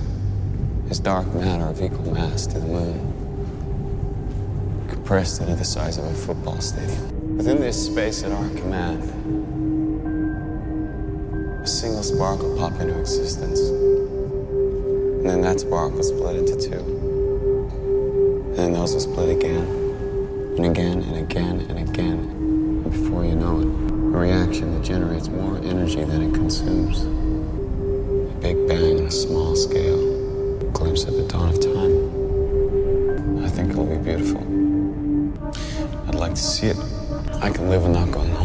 is 0.89 1.01
dark 1.01 1.27
matter 1.35 1.65
of 1.65 1.83
equal 1.83 2.13
mass 2.13 2.47
to 2.47 2.61
the 2.61 2.67
moon 2.67 3.19
compressed 5.09 5.41
into 5.41 5.55
the 5.55 5.65
size 5.65 5.97
of 5.97 6.05
a 6.05 6.13
football 6.13 6.61
stadium. 6.61 7.37
Within 7.39 7.61
this 7.61 7.87
space 7.87 8.23
at 8.25 8.31
our 8.31 8.49
command, 8.51 9.03
a 9.03 9.58
single 11.69 12.03
spark 12.03 12.41
will 12.41 12.57
pop 12.57 12.81
into 12.81 12.99
existence. 12.99 13.61
And 13.61 15.29
then 15.29 15.43
that 15.43 15.61
spark 15.61 15.93
will 15.93 16.03
split 16.03 16.37
into 16.37 16.57
two. 16.57 16.81
And 18.49 18.57
then 18.57 18.73
those 18.73 18.95
will 18.95 19.01
split 19.01 19.37
again, 19.37 19.67
and 20.57 20.65
again, 20.65 21.03
and 21.03 21.17
again, 21.17 21.67
and 21.69 21.89
again. 21.89 22.19
And 22.19 22.85
before 22.85 23.25
you 23.25 23.35
know 23.35 23.61
it, 23.61 23.67
a 23.67 24.19
reaction 24.19 24.75
that 24.75 24.83
generates 24.83 25.29
more 25.29 25.59
energy 25.59 26.03
than 26.05 26.23
it 26.23 26.35
consumes. 26.35 27.03
A 27.03 28.41
big 28.41 28.67
bang 28.67 29.01
on 29.01 29.07
a 29.07 29.11
small 29.11 29.55
scale. 29.55 30.01
A 30.63 30.65
glimpse 30.73 31.05
at 31.05 31.13
the 31.13 31.29
dawn 31.29 31.51
of 31.51 31.61
time. 31.61 33.45
I 33.45 33.49
think 33.49 33.73
it'll 33.73 33.85
be 33.85 33.99
beautiful. 33.99 34.41
I'd 36.09 36.15
like 36.15 36.35
to 36.35 36.41
see 36.41 36.69
it. 36.69 36.79
I 37.43 37.51
can 37.51 37.69
live 37.69 37.83
without 37.87 38.11
going 38.11 38.38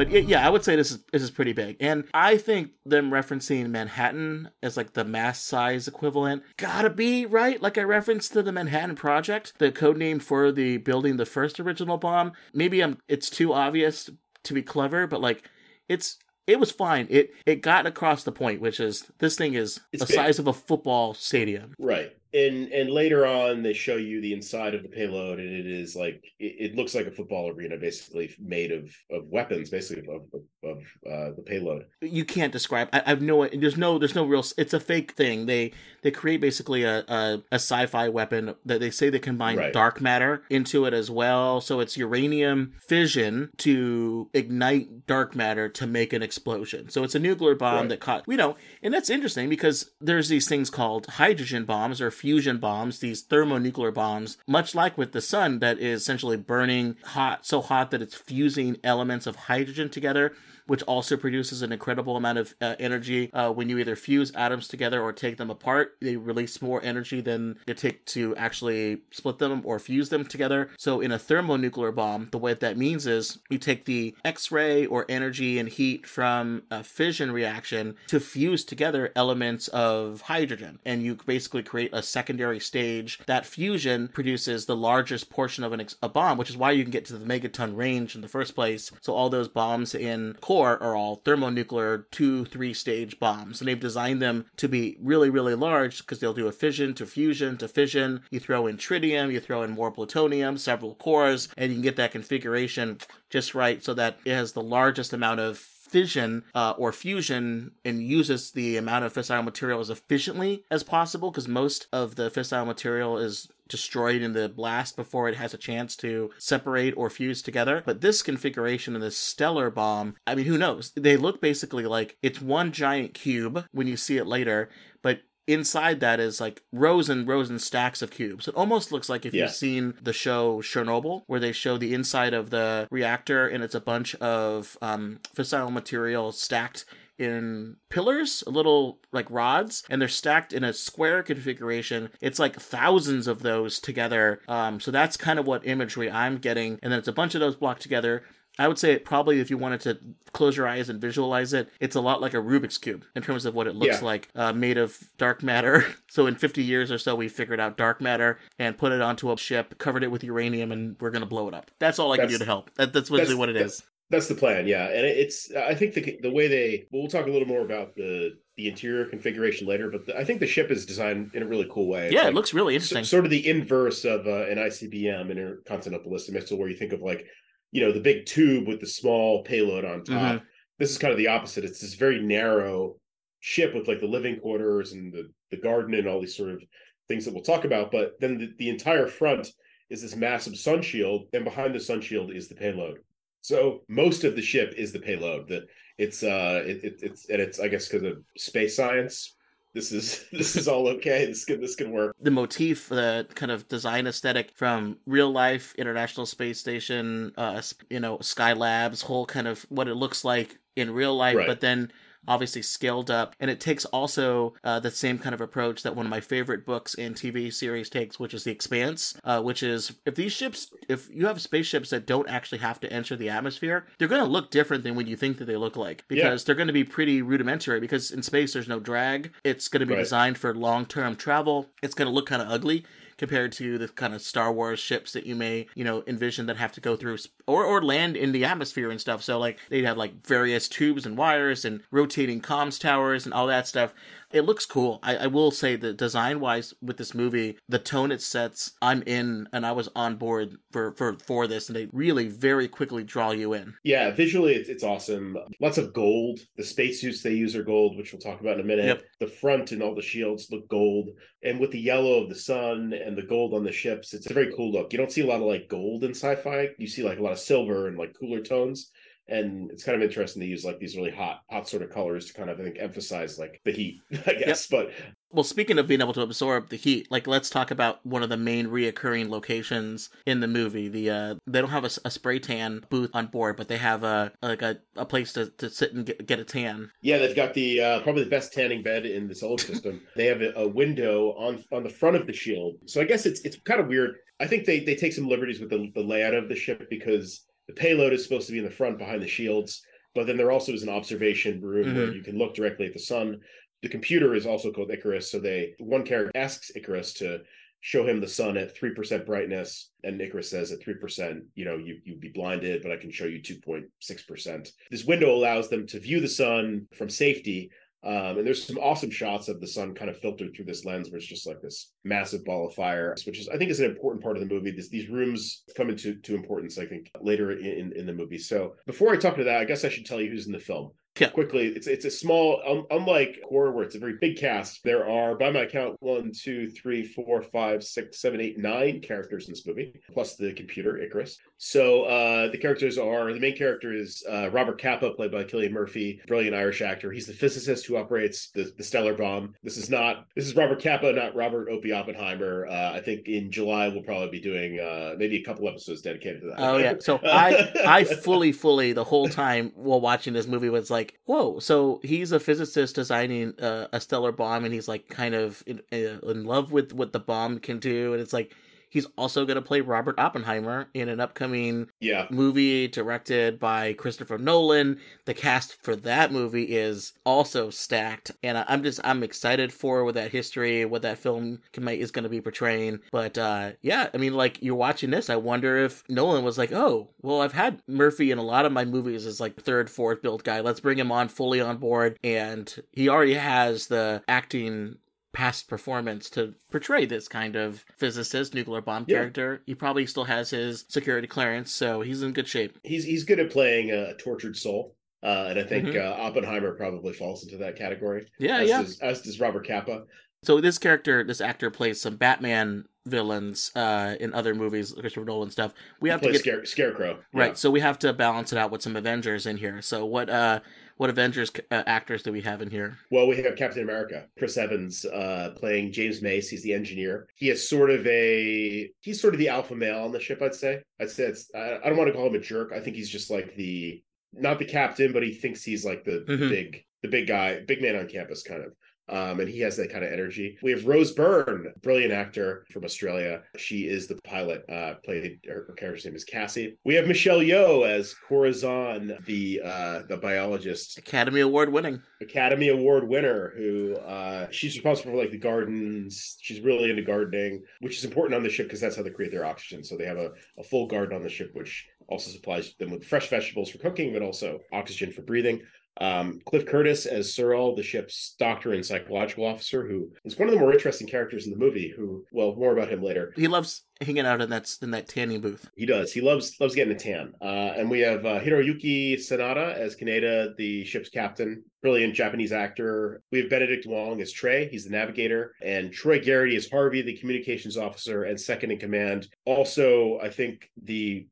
But 0.00 0.12
yeah, 0.26 0.46
I 0.46 0.48
would 0.48 0.64
say 0.64 0.76
this 0.76 0.90
is 0.92 1.04
this 1.12 1.20
is 1.20 1.30
pretty 1.30 1.52
big, 1.52 1.76
and 1.78 2.04
I 2.14 2.38
think 2.38 2.70
them 2.86 3.10
referencing 3.10 3.68
Manhattan 3.68 4.48
as 4.62 4.74
like 4.78 4.94
the 4.94 5.04
mass 5.04 5.42
size 5.42 5.86
equivalent 5.86 6.42
gotta 6.56 6.88
be 6.88 7.26
right. 7.26 7.60
Like 7.60 7.76
I 7.76 7.82
referenced 7.82 8.32
to 8.32 8.42
the 8.42 8.50
Manhattan 8.50 8.94
Project, 8.96 9.52
the 9.58 9.70
code 9.70 9.98
name 9.98 10.18
for 10.18 10.52
the 10.52 10.78
building 10.78 11.18
the 11.18 11.26
first 11.26 11.60
original 11.60 11.98
bomb. 11.98 12.32
Maybe 12.54 12.82
I'm 12.82 12.96
it's 13.08 13.28
too 13.28 13.52
obvious 13.52 14.08
to 14.44 14.54
be 14.54 14.62
clever, 14.62 15.06
but 15.06 15.20
like 15.20 15.42
it's 15.86 16.16
it 16.46 16.58
was 16.58 16.70
fine. 16.70 17.06
It 17.10 17.34
it 17.44 17.56
got 17.56 17.84
across 17.84 18.24
the 18.24 18.32
point, 18.32 18.62
which 18.62 18.80
is 18.80 19.04
this 19.18 19.36
thing 19.36 19.52
is 19.52 19.80
It's 19.92 20.00
the 20.00 20.06
big. 20.06 20.16
size 20.16 20.38
of 20.38 20.46
a 20.46 20.54
football 20.54 21.12
stadium. 21.12 21.74
Right. 21.78 22.16
And 22.32 22.68
and 22.72 22.90
later 22.90 23.26
on 23.26 23.62
they 23.62 23.72
show 23.72 23.96
you 23.96 24.20
the 24.20 24.32
inside 24.32 24.74
of 24.74 24.82
the 24.82 24.88
payload 24.88 25.38
and 25.40 25.48
it 25.52 25.66
is 25.66 25.96
like 25.96 26.22
it, 26.38 26.70
it 26.70 26.74
looks 26.76 26.94
like 26.94 27.06
a 27.06 27.10
football 27.10 27.50
arena 27.50 27.76
basically 27.76 28.34
made 28.38 28.70
of 28.72 28.84
of 29.10 29.24
weapons 29.28 29.70
basically 29.70 30.04
of 30.08 30.22
of, 30.32 30.42
of 30.70 30.78
uh, 31.10 31.34
the 31.36 31.42
payload. 31.44 31.86
you 32.00 32.24
can't 32.24 32.52
describe. 32.52 32.88
I, 32.92 33.02
I've 33.06 33.22
no. 33.22 33.46
There's 33.48 33.76
no. 33.76 33.98
There's 33.98 34.14
no 34.14 34.24
real. 34.24 34.44
It's 34.56 34.72
a 34.74 34.80
fake 34.80 35.12
thing. 35.12 35.46
They 35.46 35.72
they 36.02 36.10
create 36.10 36.40
basically 36.40 36.84
a 36.84 36.98
a, 37.08 37.42
a 37.50 37.54
sci-fi 37.56 38.08
weapon 38.08 38.54
that 38.64 38.80
they 38.80 38.90
say 38.90 39.10
they 39.10 39.18
combine 39.18 39.56
Right. 39.56 39.72
dark 39.72 40.00
matter 40.00 40.42
into 40.50 40.84
it 40.84 40.94
as 40.94 41.10
well. 41.10 41.60
So 41.60 41.80
it's 41.80 41.96
uranium 41.96 42.74
fission 42.86 43.50
to 43.58 44.30
ignite 44.34 45.06
dark 45.06 45.34
matter 45.34 45.68
to 45.68 45.86
make 45.86 46.12
an 46.12 46.22
explosion. 46.22 46.88
So 46.90 47.02
it's 47.04 47.14
a 47.14 47.18
nuclear 47.18 47.54
bomb 47.54 47.80
Right. 47.80 47.88
that 47.90 48.00
caught. 48.00 48.24
You 48.28 48.36
know, 48.36 48.56
and 48.82 48.94
that's 48.94 49.10
interesting 49.10 49.48
because 49.48 49.90
there's 50.00 50.28
these 50.28 50.46
things 50.48 50.70
called 50.70 51.06
hydrogen 51.06 51.64
bombs 51.64 52.00
or 52.00 52.10
fusion 52.20 52.58
bombs. 52.58 52.98
These 52.98 53.22
thermonuclear 53.22 53.90
bombs, 53.90 54.36
much 54.46 54.74
like 54.74 54.98
with 54.98 55.12
the 55.12 55.22
sun, 55.22 55.60
that 55.60 55.78
is 55.78 56.02
essentially 56.02 56.36
burning 56.36 56.96
hot, 57.02 57.46
so 57.46 57.62
hot 57.62 57.90
that 57.90 58.02
it's 58.02 58.14
fusing 58.14 58.76
elements 58.84 59.26
of 59.26 59.36
hydrogen 59.36 59.88
together 59.88 60.34
which 60.70 60.84
also 60.84 61.16
produces 61.16 61.62
an 61.62 61.72
incredible 61.72 62.16
amount 62.16 62.38
of 62.38 62.54
uh, 62.60 62.76
energy. 62.78 63.28
Uh, 63.32 63.50
when 63.50 63.68
you 63.68 63.76
either 63.76 63.96
fuse 63.96 64.30
atoms 64.36 64.68
together 64.68 65.02
or 65.02 65.12
take 65.12 65.36
them 65.36 65.50
apart, 65.50 65.96
they 66.00 66.16
release 66.16 66.62
more 66.62 66.80
energy 66.84 67.20
than 67.20 67.58
it 67.66 67.76
takes 67.76 68.12
to 68.12 68.36
actually 68.36 68.98
split 69.10 69.40
them 69.40 69.62
or 69.64 69.80
fuse 69.80 70.10
them 70.10 70.24
together. 70.24 70.70
So 70.78 71.00
in 71.00 71.10
a 71.10 71.18
thermonuclear 71.18 71.90
bomb, 71.90 72.28
the 72.30 72.38
way 72.38 72.54
that 72.54 72.78
means 72.78 73.08
is 73.08 73.40
you 73.48 73.58
take 73.58 73.84
the 73.84 74.14
X-ray 74.24 74.86
or 74.86 75.06
energy 75.08 75.58
and 75.58 75.68
heat 75.68 76.06
from 76.06 76.62
a 76.70 76.84
fission 76.84 77.32
reaction 77.32 77.96
to 78.06 78.20
fuse 78.20 78.64
together 78.64 79.10
elements 79.16 79.66
of 79.68 80.20
hydrogen, 80.20 80.78
and 80.84 81.02
you 81.02 81.16
basically 81.26 81.64
create 81.64 81.90
a 81.92 82.00
secondary 82.00 82.60
stage. 82.60 83.18
That 83.26 83.44
fusion 83.44 84.06
produces 84.06 84.66
the 84.66 84.76
largest 84.76 85.30
portion 85.30 85.64
of 85.64 85.72
an 85.72 85.80
ex- 85.80 85.96
a 86.00 86.08
bomb, 86.08 86.38
which 86.38 86.50
is 86.50 86.56
why 86.56 86.70
you 86.70 86.84
can 86.84 86.92
get 86.92 87.06
to 87.06 87.18
the 87.18 87.26
megaton 87.26 87.76
range 87.76 88.14
in 88.14 88.20
the 88.20 88.28
first 88.28 88.54
place. 88.54 88.92
So 89.00 89.14
all 89.14 89.30
those 89.30 89.48
bombs 89.48 89.96
in 89.96 90.36
core 90.40 90.59
are 90.60 90.96
all 90.96 91.16
thermonuclear 91.16 92.06
two, 92.10 92.44
three 92.44 92.74
stage 92.74 93.18
bombs, 93.18 93.60
and 93.60 93.68
they've 93.68 93.78
designed 93.80 94.22
them 94.22 94.46
to 94.56 94.68
be 94.68 94.96
really, 95.00 95.30
really 95.30 95.54
large 95.54 95.98
because 95.98 96.20
they'll 96.20 96.34
do 96.34 96.46
a 96.46 96.52
fission 96.52 96.94
to 96.94 97.06
fusion 97.06 97.56
to 97.58 97.68
fission. 97.68 98.22
You 98.30 98.40
throw 98.40 98.66
in 98.66 98.76
tritium, 98.76 99.32
you 99.32 99.40
throw 99.40 99.62
in 99.62 99.70
more 99.70 99.90
plutonium, 99.90 100.58
several 100.58 100.94
cores, 100.94 101.48
and 101.56 101.70
you 101.70 101.76
can 101.76 101.82
get 101.82 101.96
that 101.96 102.12
configuration 102.12 102.98
just 103.28 103.54
right 103.54 103.82
so 103.82 103.94
that 103.94 104.18
it 104.24 104.34
has 104.34 104.52
the 104.52 104.62
largest 104.62 105.12
amount 105.12 105.40
of 105.40 105.58
fission 105.90 106.44
uh, 106.54 106.72
or 106.78 106.92
fusion 106.92 107.72
and 107.84 108.02
uses 108.02 108.52
the 108.52 108.76
amount 108.76 109.04
of 109.04 109.12
fissile 109.12 109.44
material 109.44 109.80
as 109.80 109.90
efficiently 109.90 110.62
as 110.70 110.84
possible 110.84 111.30
because 111.30 111.48
most 111.48 111.88
of 111.92 112.14
the 112.14 112.30
fissile 112.30 112.66
material 112.66 113.18
is 113.18 113.48
destroyed 113.70 114.20
in 114.20 114.34
the 114.34 114.48
blast 114.48 114.96
before 114.96 115.28
it 115.28 115.36
has 115.36 115.54
a 115.54 115.58
chance 115.58 115.96
to 115.96 116.30
separate 116.38 116.92
or 116.96 117.08
fuse 117.08 117.40
together. 117.40 117.82
But 117.86 118.00
this 118.02 118.20
configuration 118.22 118.94
of 118.94 119.00
this 119.00 119.16
stellar 119.16 119.70
bomb, 119.70 120.16
I 120.26 120.34
mean, 120.34 120.44
who 120.46 120.58
knows? 120.58 120.92
They 120.94 121.16
look 121.16 121.40
basically 121.40 121.86
like 121.86 122.18
it's 122.22 122.42
one 122.42 122.72
giant 122.72 123.14
cube 123.14 123.64
when 123.72 123.86
you 123.86 123.96
see 123.96 124.18
it 124.18 124.26
later, 124.26 124.68
but 125.02 125.20
inside 125.46 125.98
that 126.00 126.20
is 126.20 126.40
like 126.40 126.62
rows 126.72 127.08
and 127.08 127.26
rows 127.26 127.50
and 127.50 127.60
stacks 127.60 128.02
of 128.02 128.10
cubes. 128.10 128.46
It 128.46 128.54
almost 128.54 128.92
looks 128.92 129.08
like 129.08 129.26
if 129.26 129.34
Yeah. 129.34 129.44
you've 129.44 129.52
seen 129.54 129.94
the 130.00 130.12
show 130.12 130.60
Chernobyl, 130.60 131.22
where 131.26 131.40
they 131.40 131.50
show 131.50 131.76
the 131.76 131.92
inside 131.92 132.34
of 132.34 132.50
the 132.50 132.86
reactor 132.90 133.48
and 133.48 133.64
it's 133.64 133.74
a 133.74 133.80
bunch 133.80 134.14
of 134.16 134.76
um, 134.80 135.18
fissile 135.34 135.72
material 135.72 136.30
stacked 136.30 136.84
in 137.20 137.76
pillars, 137.90 138.42
little 138.46 138.98
like 139.12 139.30
rods, 139.30 139.84
and 139.90 140.00
they're 140.00 140.08
stacked 140.08 140.52
in 140.52 140.64
a 140.64 140.72
square 140.72 141.22
configuration. 141.22 142.10
It's 142.20 142.38
like 142.38 142.56
thousands 142.56 143.26
of 143.26 143.42
those 143.42 143.78
together. 143.80 144.40
Um, 144.48 144.80
so 144.80 144.90
that's 144.90 145.16
kind 145.16 145.38
of 145.38 145.46
what 145.46 145.66
imagery 145.66 146.10
I'm 146.10 146.38
getting. 146.38 146.78
And 146.82 146.90
then 146.92 146.98
it's 146.98 147.08
a 147.08 147.12
bunch 147.12 147.34
of 147.34 147.40
those 147.40 147.56
blocked 147.56 147.82
together. 147.82 148.24
I 148.58 148.66
would 148.68 148.78
say 148.78 148.92
it 148.92 149.04
probably, 149.04 149.40
if 149.40 149.48
you 149.48 149.56
wanted 149.56 149.80
to 149.82 149.98
close 150.32 150.56
your 150.56 150.66
eyes 150.68 150.88
and 150.88 151.00
visualize 151.00 151.52
it, 151.52 151.70
it's 151.78 151.94
a 151.96 152.00
lot 152.00 152.20
like 152.20 152.34
a 152.34 152.38
Rubik's 152.38 152.76
Cube 152.78 153.04
in 153.14 153.22
terms 153.22 153.46
of 153.46 153.54
what 153.54 153.66
it 153.68 153.74
looks 153.76 154.00
Yeah. 154.00 154.04
like, 154.04 154.28
uh, 154.34 154.52
made 154.52 154.76
of 154.76 154.98
dark 155.18 155.42
matter. 155.42 155.84
So 156.10 156.26
in 156.26 156.34
50 156.34 156.64
years 156.64 156.90
or 156.90 156.98
so, 156.98 157.14
we 157.14 157.28
figured 157.28 157.60
out 157.60 157.76
dark 157.76 158.00
matter 158.00 158.40
and 158.58 158.76
put 158.76 158.90
it 158.90 159.00
onto 159.00 159.30
a 159.30 159.38
ship, 159.38 159.78
covered 159.78 160.02
it 160.02 160.10
with 160.10 160.24
uranium, 160.24 160.72
and 160.72 160.96
we're 161.00 161.12
going 161.12 161.22
to 161.22 161.26
blow 161.26 161.46
it 161.46 161.54
up. 161.54 161.70
That's 161.78 162.00
all 162.00 162.10
I 162.10 162.16
can 162.16 162.28
do 162.28 162.36
to 162.38 162.44
help. 162.44 162.74
That, 162.74 162.92
that's 162.92 163.10
literally 163.12 163.34
that's- 163.34 163.38
what 163.38 163.48
it 163.48 163.56
is. 163.56 163.84
That's 164.10 164.26
the 164.26 164.34
plan, 164.34 164.66
yeah. 164.66 164.86
And 164.88 165.06
it's 165.06 165.50
I 165.54 165.74
think 165.74 165.94
the 165.94 166.18
the 166.20 166.30
way 166.30 166.48
they 166.48 166.86
we'll 166.90 167.08
talk 167.08 167.26
a 167.26 167.30
little 167.30 167.46
more 167.48 167.64
about 167.64 167.94
the 167.94 168.32
the 168.56 168.68
interior 168.68 169.06
configuration 169.06 169.66
later, 169.66 169.88
but 169.90 170.04
the, 170.06 170.18
I 170.18 170.24
think 170.24 170.40
the 170.40 170.46
ship 170.46 170.70
is 170.70 170.84
designed 170.84 171.30
in 171.34 171.42
a 171.42 171.46
really 171.46 171.68
cool 171.70 171.88
way. 171.88 172.06
It's 172.06 172.14
Yeah, 172.14 172.26
it 172.28 172.34
looks 172.34 172.52
really 172.52 172.74
s- 172.76 172.82
interesting. 172.82 173.04
sort 173.04 173.24
of 173.24 173.30
the 173.30 173.48
inverse 173.48 174.04
of 174.04 174.26
uh, 174.26 174.46
an 174.48 174.58
ICBM, 174.58 175.30
intercontinental 175.30 176.04
ballistic 176.08 176.34
missile, 176.34 176.58
where 176.58 176.68
you 176.68 176.76
think 176.76 176.92
of 176.92 177.00
like 177.02 177.24
you 177.70 177.80
know 177.82 177.92
the 177.92 178.00
big 178.00 178.26
tube 178.26 178.66
with 178.66 178.80
the 178.80 178.86
small 178.86 179.44
payload 179.44 179.84
on 179.84 180.02
top. 180.04 180.40
Mhm. 180.40 180.42
This 180.78 180.90
is 180.90 180.98
kind 180.98 181.12
of 181.12 181.18
the 181.18 181.28
opposite. 181.28 181.64
It's 181.64 181.80
this 181.80 181.94
very 181.94 182.20
narrow 182.20 182.96
ship 183.38 183.74
with 183.74 183.86
like 183.88 184.00
the 184.00 184.06
living 184.06 184.40
quarters 184.40 184.92
and 184.92 185.12
the 185.12 185.30
the 185.52 185.56
garden 185.56 185.94
and 185.94 186.08
all 186.08 186.20
these 186.20 186.36
sort 186.36 186.50
of 186.50 186.62
things 187.08 187.24
that 187.24 187.32
we'll 187.34 187.42
talk 187.44 187.64
about. 187.64 187.90
But 187.92 188.18
then 188.20 188.38
the, 188.38 188.52
the 188.58 188.68
entire 188.70 189.06
front 189.06 189.48
is 189.88 190.02
this 190.02 190.16
massive 190.16 190.56
sun 190.56 190.82
shield, 190.82 191.26
and 191.32 191.44
behind 191.44 191.74
the 191.74 191.80
sun 191.80 192.00
shield 192.00 192.32
is 192.32 192.48
the 192.48 192.54
payload. 192.56 192.98
So 193.40 193.82
most 193.88 194.24
of 194.24 194.36
the 194.36 194.42
ship 194.42 194.74
is 194.76 194.92
the 194.92 195.00
payload. 195.00 195.48
That 195.48 195.66
it's 195.98 196.22
uh 196.22 196.62
it, 196.66 196.84
it, 196.84 197.00
it's 197.02 197.28
and 197.28 197.40
it's 197.40 197.60
I 197.60 197.68
guess 197.68 197.88
because 197.88 198.04
of 198.06 198.22
space 198.36 198.76
science 198.76 199.34
this 199.72 199.92
is 199.92 200.24
this 200.32 200.56
is 200.56 200.68
all 200.68 200.88
okay. 200.88 201.26
This 201.26 201.44
can 201.44 201.60
this 201.60 201.76
can 201.76 201.90
work. 201.90 202.14
The 202.20 202.30
motif, 202.30 202.88
the 202.88 203.26
kind 203.34 203.52
of 203.52 203.68
design 203.68 204.06
aesthetic 204.06 204.52
from 204.52 204.98
real 205.06 205.30
life 205.30 205.74
International 205.76 206.26
Space 206.26 206.58
Station, 206.58 207.32
uh, 207.36 207.60
you 207.88 208.00
know, 208.00 208.18
Skylab's 208.18 209.02
whole 209.02 209.26
kind 209.26 209.46
of 209.46 209.64
what 209.68 209.88
it 209.88 209.94
looks 209.94 210.24
like 210.24 210.58
in 210.76 210.92
real 210.92 211.16
life, 211.16 211.36
Right. 211.36 211.46
but 211.46 211.60
then 211.60 211.92
obviously 212.28 212.62
scaled 212.62 213.10
up. 213.10 213.34
And 213.40 213.50
it 213.50 213.60
takes 213.60 213.84
also 213.86 214.54
uh, 214.64 214.80
the 214.80 214.90
same 214.90 215.18
kind 215.18 215.34
of 215.34 215.40
approach 215.40 215.82
that 215.82 215.96
one 215.96 216.06
of 216.06 216.10
my 216.10 216.20
favorite 216.20 216.64
books 216.66 216.94
and 216.94 217.14
tv 217.14 217.52
series 217.52 217.88
takes 217.88 218.18
which 218.18 218.34
is 218.34 218.44
the 218.44 218.50
expanse 218.50 219.14
uh, 219.24 219.40
which 219.40 219.62
is 219.62 219.92
if 220.04 220.14
these 220.14 220.32
ships 220.32 220.72
if 220.88 221.08
you 221.12 221.26
have 221.26 221.40
spaceships 221.40 221.90
that 221.90 222.06
don't 222.06 222.28
actually 222.28 222.58
have 222.58 222.78
to 222.80 222.92
enter 222.92 223.16
the 223.16 223.28
atmosphere 223.28 223.86
they're 223.98 224.08
going 224.08 224.22
to 224.22 224.28
look 224.30 224.50
different 224.50 224.84
than 224.84 224.94
what 224.94 225.06
you 225.06 225.16
think 225.16 225.38
that 225.38 225.46
they 225.46 225.56
look 225.56 225.76
like 225.76 226.04
because 226.08 226.44
they're 226.44 226.54
going 226.54 226.66
to 226.66 226.72
be 226.72 226.84
pretty 226.84 227.22
rudimentary 227.22 227.80
because 227.80 228.10
in 228.10 228.22
space 228.22 228.52
there's 228.52 228.68
no 228.68 228.80
drag. 228.80 229.32
It's 229.44 229.68
going 229.68 229.80
to 229.80 229.86
be 229.86 229.94
Right. 229.94 230.00
designed 230.00 230.38
for 230.38 230.54
long-term 230.54 231.16
travel. 231.16 231.68
It's 231.82 231.94
going 231.94 232.06
to 232.06 232.14
look 232.14 232.26
kind 232.26 232.42
of 232.42 232.48
ugly 232.48 232.84
compared 233.20 233.52
to 233.52 233.76
the 233.76 233.86
kind 233.86 234.14
of 234.14 234.22
Star 234.22 234.50
Wars 234.50 234.80
ships 234.80 235.12
that 235.12 235.26
you 235.26 235.36
may, 235.36 235.66
you 235.74 235.84
know, 235.84 236.02
envision 236.06 236.46
that 236.46 236.56
have 236.56 236.72
to 236.72 236.80
go 236.80 236.96
through 236.96 237.18
or 237.46 237.66
or 237.66 237.82
land 237.82 238.16
in 238.16 238.32
the 238.32 238.46
atmosphere 238.46 238.90
and 238.90 238.98
stuff. 238.98 239.22
So 239.22 239.38
like 239.38 239.58
they'd 239.68 239.84
have 239.84 239.98
like 239.98 240.26
various 240.26 240.68
tubes 240.68 241.04
and 241.04 241.18
wires 241.18 241.66
and 241.66 241.82
rotating 241.90 242.40
comms 242.40 242.80
towers 242.80 243.26
and 243.26 243.34
all 243.34 243.46
that 243.48 243.68
stuff. 243.68 243.92
It 244.32 244.42
looks 244.42 244.64
cool. 244.64 245.00
I, 245.02 245.16
I 245.16 245.26
will 245.26 245.50
say 245.50 245.76
that 245.76 245.96
design 245.96 246.40
wise 246.40 246.72
with 246.80 246.96
this 246.96 247.14
movie, 247.14 247.58
the 247.68 247.78
tone 247.78 248.12
it 248.12 248.22
sets, 248.22 248.72
I'm 248.80 249.02
in 249.02 249.48
and 249.52 249.66
I 249.66 249.72
was 249.72 249.88
on 249.96 250.16
board 250.16 250.56
for 250.70 250.92
for 250.92 251.16
for 251.26 251.46
this, 251.46 251.68
and 251.68 251.76
they 251.76 251.88
really 251.92 252.28
very 252.28 252.68
quickly 252.68 253.02
draw 253.02 253.32
you 253.32 253.54
in. 253.54 253.74
Yeah, 253.82 254.10
visually 254.12 254.54
it's, 254.54 254.68
it's 254.68 254.84
awesome. 254.84 255.36
Lots 255.60 255.78
of 255.78 255.92
gold. 255.92 256.40
The 256.56 256.64
spacesuits 256.64 257.22
they 257.22 257.32
use 257.32 257.56
are 257.56 257.64
gold, 257.64 257.96
which 257.96 258.12
we'll 258.12 258.20
talk 258.20 258.40
about 258.40 258.54
in 258.54 258.60
a 258.60 258.64
minute. 258.64 258.86
Yep. 258.86 259.02
The 259.18 259.26
front 259.26 259.72
and 259.72 259.82
all 259.82 259.94
the 259.94 260.02
shields 260.02 260.48
look 260.50 260.68
gold, 260.68 261.10
and 261.42 261.58
with 261.58 261.72
the 261.72 261.80
yellow 261.80 262.22
of 262.22 262.28
the 262.28 262.34
sun 262.34 262.92
and 262.92 263.16
the 263.16 263.22
gold 263.22 263.54
on 263.54 263.64
the 263.64 263.72
ships, 263.72 264.14
it's 264.14 264.30
a 264.30 264.34
very 264.34 264.52
cool 264.54 264.70
look. 264.70 264.92
You 264.92 264.98
don't 264.98 265.12
see 265.12 265.22
a 265.22 265.26
lot 265.26 265.40
of 265.40 265.46
like 265.46 265.68
gold 265.68 266.04
in 266.04 266.10
sci-fi. 266.10 266.68
You 266.78 266.86
see 266.86 267.02
like 267.02 267.18
a 267.18 267.22
lot 267.22 267.32
of 267.32 267.38
silver 267.38 267.88
and 267.88 267.98
like 267.98 268.14
cooler 268.18 268.40
tones. 268.40 268.90
And 269.30 269.70
it's 269.70 269.84
kind 269.84 269.96
of 269.96 270.02
interesting 270.02 270.40
to 270.40 270.46
use 270.48 270.64
like 270.64 270.78
these 270.78 270.96
really 270.96 271.10
hot, 271.10 271.42
hot 271.50 271.68
sort 271.68 271.82
of 271.82 271.90
colors 271.90 272.26
to 272.26 272.34
kind 272.34 272.50
of 272.50 272.60
I 272.60 272.64
think 272.64 272.76
emphasize 272.78 273.38
like 273.38 273.60
the 273.64 273.72
heat, 273.72 274.00
I 274.26 274.34
guess. 274.34 274.66
But 274.66 274.90
Well, 275.30 275.44
speaking 275.44 275.78
of 275.78 275.86
being 275.86 276.00
able 276.00 276.12
to 276.14 276.22
absorb 276.22 276.68
the 276.68 276.76
heat, 276.76 277.06
like 277.10 277.26
let's 277.26 277.48
talk 277.48 277.70
about 277.70 278.04
one 278.04 278.22
of 278.22 278.28
the 278.28 278.36
main 278.36 278.66
reoccurring 278.66 279.28
locations 279.28 280.10
in 280.26 280.40
the 280.40 280.48
movie. 280.48 280.88
The 280.88 281.10
uh, 281.10 281.34
they 281.46 281.60
don't 281.60 281.70
have 281.70 281.84
a 281.84 282.10
spray 282.10 282.40
tan 282.40 282.84
booth 282.90 283.10
on 283.14 283.26
board, 283.26 283.56
but 283.56 283.68
they 283.68 283.78
have 283.78 284.02
a 284.02 284.32
like 284.42 284.62
a, 284.62 284.78
a 284.96 285.04
place 285.04 285.32
to, 285.34 285.50
to 285.58 285.70
sit 285.70 285.92
and 285.92 286.04
get, 286.04 286.26
get 286.26 286.40
a 286.40 286.44
tan. 286.44 286.90
Yeah, 287.00 287.18
they've 287.18 287.36
got 287.36 287.54
the 287.54 287.80
uh, 287.80 288.00
probably 288.00 288.24
the 288.24 288.30
best 288.30 288.52
tanning 288.52 288.82
bed 288.82 289.06
in 289.06 289.28
the 289.28 289.34
solar 289.34 289.58
system. 289.58 290.02
they 290.16 290.26
have 290.26 290.42
a, 290.42 290.52
a 290.56 290.68
window 290.68 291.32
on 291.38 291.64
on 291.72 291.84
the 291.84 291.90
front 291.90 292.16
of 292.16 292.26
the 292.26 292.32
shield, 292.32 292.76
so 292.86 293.00
I 293.00 293.04
guess 293.04 293.26
it's 293.26 293.40
it's 293.42 293.56
kind 293.60 293.80
of 293.80 293.86
weird. 293.86 294.16
I 294.40 294.46
think 294.46 294.64
they 294.64 294.80
they 294.80 294.96
take 294.96 295.12
some 295.12 295.28
liberties 295.28 295.60
with 295.60 295.70
the, 295.70 295.90
the 295.94 296.02
layout 296.02 296.34
of 296.34 296.48
the 296.48 296.56
ship 296.56 296.88
because 296.90 297.46
the 297.70 297.80
payload 297.80 298.12
is 298.12 298.22
supposed 298.24 298.46
to 298.46 298.52
be 298.52 298.58
in 298.58 298.64
the 298.64 298.70
front 298.70 298.98
behind 298.98 299.22
the 299.22 299.28
shields, 299.28 299.82
but 300.14 300.26
then 300.26 300.36
there 300.36 300.50
also 300.50 300.72
is 300.72 300.82
an 300.82 300.88
observation 300.88 301.60
room 301.60 301.94
where 301.94 302.08
Mhm. 302.08 302.14
you 302.16 302.22
can 302.22 302.36
look 302.36 302.54
directly 302.54 302.86
at 302.86 302.92
the 302.92 302.98
sun. 302.98 303.40
The 303.82 303.88
computer 303.88 304.34
is 304.34 304.44
also 304.44 304.72
called 304.72 304.90
Icarus, 304.90 305.30
so 305.30 305.38
they 305.38 305.74
one 305.78 306.04
character 306.04 306.32
asks 306.34 306.72
Icarus 306.74 307.14
to 307.14 307.42
show 307.82 308.06
him 308.06 308.20
the 308.20 308.28
sun 308.28 308.56
at 308.58 308.74
3% 308.76 309.24
brightness 309.24 309.90
and 310.04 310.20
Icarus 310.20 310.50
says 310.50 310.70
at 310.72 310.80
3% 310.82 311.44
you 311.54 311.64
know 311.64 311.76
you, 311.78 311.98
you'd 312.04 312.20
be 312.20 312.28
blinded 312.28 312.82
but 312.82 312.92
I 312.92 312.96
can 312.98 313.10
show 313.10 313.24
you 313.24 313.38
2.6% 313.40 314.72
this 314.90 315.04
window 315.06 315.34
allows 315.34 315.70
them 315.70 315.86
to 315.86 315.98
view 315.98 316.20
the 316.20 316.28
sun 316.28 316.86
from 316.92 317.08
safety 317.08 317.70
um, 318.02 318.38
and 318.38 318.46
there's 318.46 318.66
some 318.66 318.78
awesome 318.78 319.10
shots 319.10 319.48
of 319.48 319.60
the 319.60 319.66
sun 319.66 319.94
kind 319.94 320.10
of 320.10 320.18
filtered 320.18 320.54
through 320.54 320.64
this 320.64 320.84
lens 320.84 321.10
where 321.10 321.18
it's 321.18 321.26
just 321.26 321.46
like 321.46 321.60
this 321.60 321.92
massive 322.04 322.44
ball 322.44 322.66
of 322.66 322.74
fire 322.74 323.14
which 323.24 323.38
is 323.38 323.48
I 323.48 323.58
think 323.58 323.70
is 323.70 323.80
an 323.80 323.90
important 323.90 324.22
part 324.22 324.36
of 324.36 324.40
the 324.42 324.52
movie. 324.52 324.70
This, 324.70 324.88
these 324.88 325.08
rooms 325.08 325.64
come 325.76 325.90
into 325.90 326.14
to 326.14 326.34
importance 326.34 326.78
I 326.78 326.86
think 326.86 327.10
later 327.20 327.52
in, 327.52 327.92
in 327.94 328.06
the 328.06 328.12
movie. 328.12 328.38
So 328.38 328.74
before 328.86 329.12
I 329.12 329.16
talk 329.16 329.36
to 329.36 329.44
that 329.44 329.60
I 329.60 329.64
guess 329.64 329.84
I 329.84 329.90
should 329.90 330.06
tell 330.06 330.20
you 330.20 330.30
who's 330.30 330.46
in 330.46 330.52
the 330.52 330.58
film 330.58 330.92
quickly. 331.14 331.66
It's 331.68 331.86
it's 331.86 332.04
a 332.04 332.10
small 332.10 332.62
un, 332.66 332.84
unlike 332.90 333.40
horror 333.48 333.72
where 333.72 333.84
it's 333.84 333.94
a 333.94 333.98
very 333.98 334.14
big 334.20 334.38
cast 334.38 334.82
there 334.84 335.08
are 335.08 335.34
by 335.34 335.50
my 335.50 335.66
count 335.66 335.96
one 336.00 336.32
two 336.32 336.70
three 336.70 337.04
four 337.04 337.42
five 337.42 337.82
six 337.82 338.20
seven 338.20 338.40
eight 338.40 338.58
nine 338.58 339.00
characters 339.00 339.46
in 339.46 339.52
this 339.52 339.66
movie 339.66 340.00
plus 340.12 340.36
the 340.36 340.52
computer 340.52 340.98
icarus. 340.98 341.38
So 341.58 342.04
uh 342.04 342.50
the 342.50 342.58
characters 342.58 342.96
are 342.96 343.32
the 343.32 343.40
main 343.40 343.56
character 343.56 343.92
is 343.92 344.24
uh 344.30 344.50
robert 344.50 344.80
capa 344.80 345.10
played 345.10 345.32
by 345.32 345.44
cillian 345.44 345.72
murphy 345.72 346.20
brilliant 346.26 346.54
irish 346.56 346.80
actor. 346.80 347.10
He's 347.10 347.26
the 347.26 347.34
physicist 347.34 347.86
who 347.86 347.96
operates 347.96 348.50
the, 348.50 348.72
the 348.76 348.84
stellar 348.84 349.14
bomb. 349.14 349.54
This 349.62 349.76
is 349.76 349.90
not 349.90 350.26
this 350.36 350.46
is 350.46 350.56
robert 350.56 350.82
capa 350.82 351.12
not 351.12 351.34
robert 351.34 351.68
opie 351.68 351.92
oppenheimer. 351.92 352.66
Uh 352.66 352.92
i 352.94 353.00
think 353.00 353.26
in 353.26 353.50
july 353.50 353.88
we'll 353.88 354.02
probably 354.02 354.30
be 354.30 354.40
doing 354.40 354.80
uh 354.80 355.14
maybe 355.18 355.36
a 355.36 355.44
couple 355.44 355.68
episodes 355.68 356.02
dedicated 356.02 356.40
to 356.40 356.46
that. 356.48 356.60
Oh 356.60 356.76
yeah. 356.78 356.94
So 357.00 357.20
I 357.24 357.70
I 357.86 358.04
fully 358.04 358.52
fully 358.52 358.92
the 358.92 359.04
whole 359.04 359.28
time 359.28 359.72
while 359.74 360.00
watching 360.00 360.32
this 360.32 360.46
movie 360.46 360.68
was 360.68 360.90
like, 360.90 361.09
whoa. 361.24 361.58
So 361.58 362.00
he's 362.02 362.32
a 362.32 362.40
physicist 362.40 362.94
designing 362.94 363.58
uh, 363.60 363.88
a 363.92 364.00
stellar 364.00 364.32
bomb, 364.32 364.64
and 364.64 364.74
he's 364.74 364.88
like 364.88 365.08
kind 365.08 365.34
of 365.34 365.62
in, 365.66 365.80
uh, 365.92 366.18
in 366.30 366.44
love 366.44 366.72
with 366.72 366.92
what 366.92 367.12
the 367.12 367.20
bomb 367.20 367.58
can 367.58 367.78
do, 367.78 368.12
and 368.12 368.22
it's 368.22 368.32
like. 368.32 368.54
He's 368.90 369.06
also 369.16 369.46
going 369.46 369.56
to 369.56 369.62
play 369.62 369.80
Robert 369.80 370.18
Oppenheimer 370.18 370.88
in 370.94 371.08
an 371.08 371.20
upcoming 371.20 371.88
yeah. 372.00 372.26
movie 372.30 372.88
directed 372.88 373.58
by 373.58 373.92
Christopher 373.94 374.36
Nolan. 374.36 374.98
The 375.24 375.34
cast 375.34 375.82
for 375.82 375.96
that 375.96 376.32
movie 376.32 376.64
is 376.64 377.14
also 377.24 377.70
stacked, 377.70 378.32
and 378.42 378.58
I'm 378.58 378.82
just 378.82 379.00
I'm 379.04 379.22
excited 379.22 379.72
for 379.72 380.04
what 380.04 380.14
that 380.14 380.32
history, 380.32 380.84
what 380.84 381.02
that 381.02 381.18
film 381.18 381.60
can 381.72 381.88
is 381.88 382.10
going 382.10 382.24
to 382.24 382.28
be 382.28 382.40
portraying. 382.40 383.00
But 383.10 383.38
uh, 383.38 383.72
yeah, 383.80 384.08
I 384.12 384.16
mean, 384.16 384.34
like 384.34 384.62
you're 384.62 384.74
watching 384.74 385.10
this, 385.10 385.30
I 385.30 385.36
wonder 385.36 385.76
if 385.78 386.02
Nolan 386.08 386.44
was 386.44 386.58
like, 386.58 386.72
oh, 386.72 387.10
well, 387.22 387.40
I've 387.40 387.52
had 387.52 387.82
Murphy 387.86 388.30
in 388.30 388.38
a 388.38 388.42
lot 388.42 388.66
of 388.66 388.72
my 388.72 388.84
movies 388.84 389.26
as 389.26 389.40
like 389.40 389.60
third, 389.60 389.88
fourth 389.88 390.22
build 390.22 390.44
guy. 390.44 390.60
Let's 390.60 390.80
bring 390.80 390.98
him 390.98 391.12
on 391.12 391.28
fully 391.28 391.60
on 391.60 391.78
board, 391.78 392.18
and 392.24 392.74
he 392.92 393.08
already 393.08 393.34
has 393.34 393.86
the 393.86 394.22
acting 394.28 394.96
past 395.32 395.68
performance 395.68 396.28
to 396.30 396.54
portray 396.70 397.06
this 397.06 397.28
kind 397.28 397.54
of 397.56 397.84
physicist 397.96 398.54
nuclear 398.54 398.80
bomb 398.80 399.04
Yeah. 399.06 399.18
character 399.18 399.62
he 399.66 399.74
probably 399.74 400.06
still 400.06 400.24
has 400.24 400.50
his 400.50 400.84
security 400.88 401.28
clearance 401.28 401.72
so 401.72 402.00
he's 402.00 402.22
in 402.22 402.32
good 402.32 402.48
shape 402.48 402.76
he's 402.82 403.04
he's 403.04 403.22
good 403.24 403.38
at 403.38 403.50
playing 403.50 403.90
a 403.92 404.14
tortured 404.16 404.56
soul 404.56 404.96
uh, 405.22 405.46
and 405.50 405.58
I 405.58 405.64
think 405.64 405.88
Mhm. 405.88 406.02
uh, 406.02 406.22
Oppenheimer 406.22 406.72
probably 406.72 407.12
falls 407.12 407.44
into 407.44 407.58
that 407.58 407.76
category. 407.76 408.26
Yeah, 408.38 408.60
as 408.60 408.68
yeah. 408.70 408.80
Does, 408.82 409.00
as 409.00 409.20
does 409.20 409.38
Robert 409.38 409.66
Capa. 409.66 410.04
So 410.42 410.62
this 410.62 410.78
character, 410.78 411.22
this 411.22 411.42
actor 411.42 411.70
plays 411.70 412.00
some 412.00 412.16
Batman 412.16 412.86
villains 413.04 413.70
uh, 413.76 414.14
in 414.18 414.32
other 414.32 414.54
movies, 414.54 414.94
Christopher 414.98 415.26
Nolan 415.26 415.50
stuff. 415.50 415.74
We 416.00 416.08
He 416.08 416.12
have 416.12 416.22
to 416.22 416.32
get 416.32 416.40
Scare- 416.40 416.64
Scarecrow. 416.64 417.18
right. 417.34 417.48
Yeah. 417.48 417.52
So 417.52 417.70
we 417.70 417.80
have 417.80 417.98
to 417.98 418.14
balance 418.14 418.54
it 418.54 418.58
out 418.58 418.70
with 418.70 418.80
some 418.80 418.96
Avengers 418.96 419.44
in 419.44 419.58
here. 419.58 419.82
So 419.82 420.06
what 420.06 420.30
uh 420.30 420.60
what 421.00 421.08
Avengers 421.08 421.50
uh, 421.70 421.82
actors 421.86 422.22
do 422.22 422.30
we 422.30 422.42
have 422.42 422.60
in 422.60 422.68
here? 422.70 422.98
Well, 423.10 423.26
we 423.26 423.40
have 423.40 423.56
Captain 423.56 423.82
America, 423.82 424.26
Chris 424.36 424.58
Evans, 424.58 425.06
uh, 425.06 425.54
playing 425.56 425.92
James 425.92 426.20
Mace. 426.20 426.50
He's 426.50 426.62
the 426.62 426.74
engineer. 426.74 427.26
He 427.36 427.48
is 427.48 427.66
sort 427.66 427.88
of 427.90 428.06
a 428.06 428.90
he's 429.00 429.18
sort 429.18 429.32
of 429.32 429.40
the 429.40 429.48
alpha 429.48 429.74
male 429.74 430.00
on 430.04 430.12
the 430.12 430.20
ship. 430.20 430.42
I'd 430.42 430.54
say. 430.54 430.82
I'd 431.00 431.08
say 431.08 431.24
it's. 431.24 431.50
I, 431.54 431.78
I 431.82 431.88
don't 431.88 431.96
want 431.96 432.08
to 432.08 432.12
call 432.14 432.26
him 432.26 432.34
a 432.34 432.38
jerk. 432.38 432.72
I 432.74 432.80
think 432.80 432.96
he's 432.96 433.08
just 433.08 433.30
like 433.30 433.56
the 433.56 434.02
not 434.34 434.58
the 434.58 434.66
captain, 434.66 435.12
but 435.14 435.22
he 435.22 435.32
thinks 435.32 435.64
he's 435.64 435.86
like 435.86 436.04
the, 436.04 436.22
the 436.26 436.34
Mhm. 436.36 436.48
big 436.50 436.84
the 437.02 437.08
big 437.08 437.26
guy, 437.26 437.60
big 437.66 437.80
man 437.80 437.96
on 437.96 438.06
campus, 438.06 438.42
kind 438.42 438.62
of. 438.62 438.74
Um, 439.10 439.40
and 439.40 439.48
he 439.48 439.60
has 439.60 439.76
that 439.76 439.92
kind 439.92 440.04
of 440.04 440.12
energy. 440.12 440.56
We 440.62 440.70
have 440.70 440.86
Rose 440.86 441.12
Byrne, 441.12 441.72
brilliant 441.82 442.12
actor 442.12 442.64
from 442.72 442.84
Australia. 442.84 443.42
She 443.56 443.88
is 443.88 444.06
the 444.06 444.16
pilot. 444.22 444.64
Uh, 444.70 444.94
played 445.04 445.40
her, 445.48 445.64
her 445.66 445.74
character's 445.74 446.04
name 446.04 446.14
is 446.14 446.24
Cassie. 446.24 446.76
We 446.84 446.94
have 446.94 447.06
Michelle 447.06 447.40
Yeoh 447.40 447.88
as 447.88 448.14
Corazon, 448.28 449.18
the 449.26 449.60
uh, 449.64 450.02
the 450.08 450.16
biologist, 450.16 450.98
Academy 450.98 451.40
Award 451.40 451.72
winning. 451.72 452.00
Academy 452.20 452.68
Award 452.68 453.08
winner 453.08 453.52
who 453.56 453.96
uh, 453.96 454.46
she's 454.50 454.76
responsible 454.76 455.12
for 455.12 455.18
like 455.18 455.32
the 455.32 455.38
gardens. 455.38 456.36
She's 456.40 456.60
really 456.60 456.90
into 456.90 457.02
gardening, 457.02 457.62
which 457.80 457.98
is 457.98 458.04
important 458.04 458.36
on 458.36 458.42
the 458.42 458.50
ship 458.50 458.66
because 458.66 458.80
that's 458.80 458.96
how 458.96 459.02
they 459.02 459.10
create 459.10 459.32
their 459.32 459.44
oxygen. 459.44 459.82
So 459.82 459.96
they 459.96 460.06
have 460.06 460.18
a, 460.18 460.30
a 460.58 460.62
full 460.62 460.86
garden 460.86 461.16
on 461.16 461.22
the 461.22 461.28
ship, 461.28 461.50
which 461.54 461.86
also 462.08 462.30
supplies 462.30 462.74
them 462.78 462.90
with 462.90 463.04
fresh 463.04 463.28
vegetables 463.28 463.70
for 463.70 463.78
cooking, 463.78 464.12
but 464.12 464.22
also 464.22 464.60
oxygen 464.72 465.12
for 465.12 465.22
breathing. 465.22 465.62
Um, 466.00 466.40
Cliff 466.46 466.66
Curtis 466.66 467.06
as 467.06 467.34
Searle, 467.34 467.74
the 467.74 467.82
ship's 467.82 468.34
doctor 468.38 468.72
and 468.72 468.84
psychological 468.84 469.46
officer, 469.46 469.86
who 469.86 470.10
is 470.24 470.38
one 470.38 470.48
of 470.48 470.54
the 470.54 470.60
more 470.60 470.72
interesting 470.72 471.06
characters 471.06 471.46
in 471.46 471.52
the 471.52 471.58
movie. 471.58 471.92
Who, 471.94 472.24
well, 472.32 472.54
more 472.56 472.72
about 472.72 472.90
him 472.90 473.02
later. 473.02 473.32
He 473.36 473.48
loves 473.48 473.84
hanging 474.00 474.26
out 474.26 474.40
in 474.40 474.48
that 474.50 474.74
in 474.82 474.90
that 474.92 475.08
tanning 475.08 475.40
booth. 475.40 475.68
He 475.76 475.86
does. 475.86 476.12
He 476.12 476.20
loves 476.20 476.56
loves 476.60 476.74
getting 476.74 476.94
a 476.94 476.98
tan. 476.98 477.34
Uh, 477.40 477.74
and 477.76 477.90
we 477.90 478.00
have 478.00 478.24
uh, 478.24 478.40
Hiroyuki 478.40 479.14
Sanada 479.14 479.74
as 479.74 479.96
Kaneda, 479.96 480.56
the 480.56 480.84
ship's 480.84 481.10
captain. 481.10 481.62
Brilliant 481.82 482.14
Japanese 482.14 482.52
actor. 482.52 483.22
We 483.32 483.40
have 483.40 483.50
Benedict 483.50 483.86
Wong 483.86 484.20
as 484.20 484.32
Trey. 484.32 484.68
He's 484.68 484.84
the 484.84 484.90
navigator, 484.90 485.54
and 485.62 485.92
Troy 485.92 486.20
Garrity 486.20 486.56
as 486.56 486.68
Harvey, 486.68 487.02
the 487.02 487.16
communications 487.16 487.76
officer 487.76 488.24
and 488.24 488.38
second 488.40 488.70
in 488.70 488.78
command. 488.78 489.28
Also, 489.46 490.18
I 490.22 490.28
think 490.28 490.70
the 490.82 491.26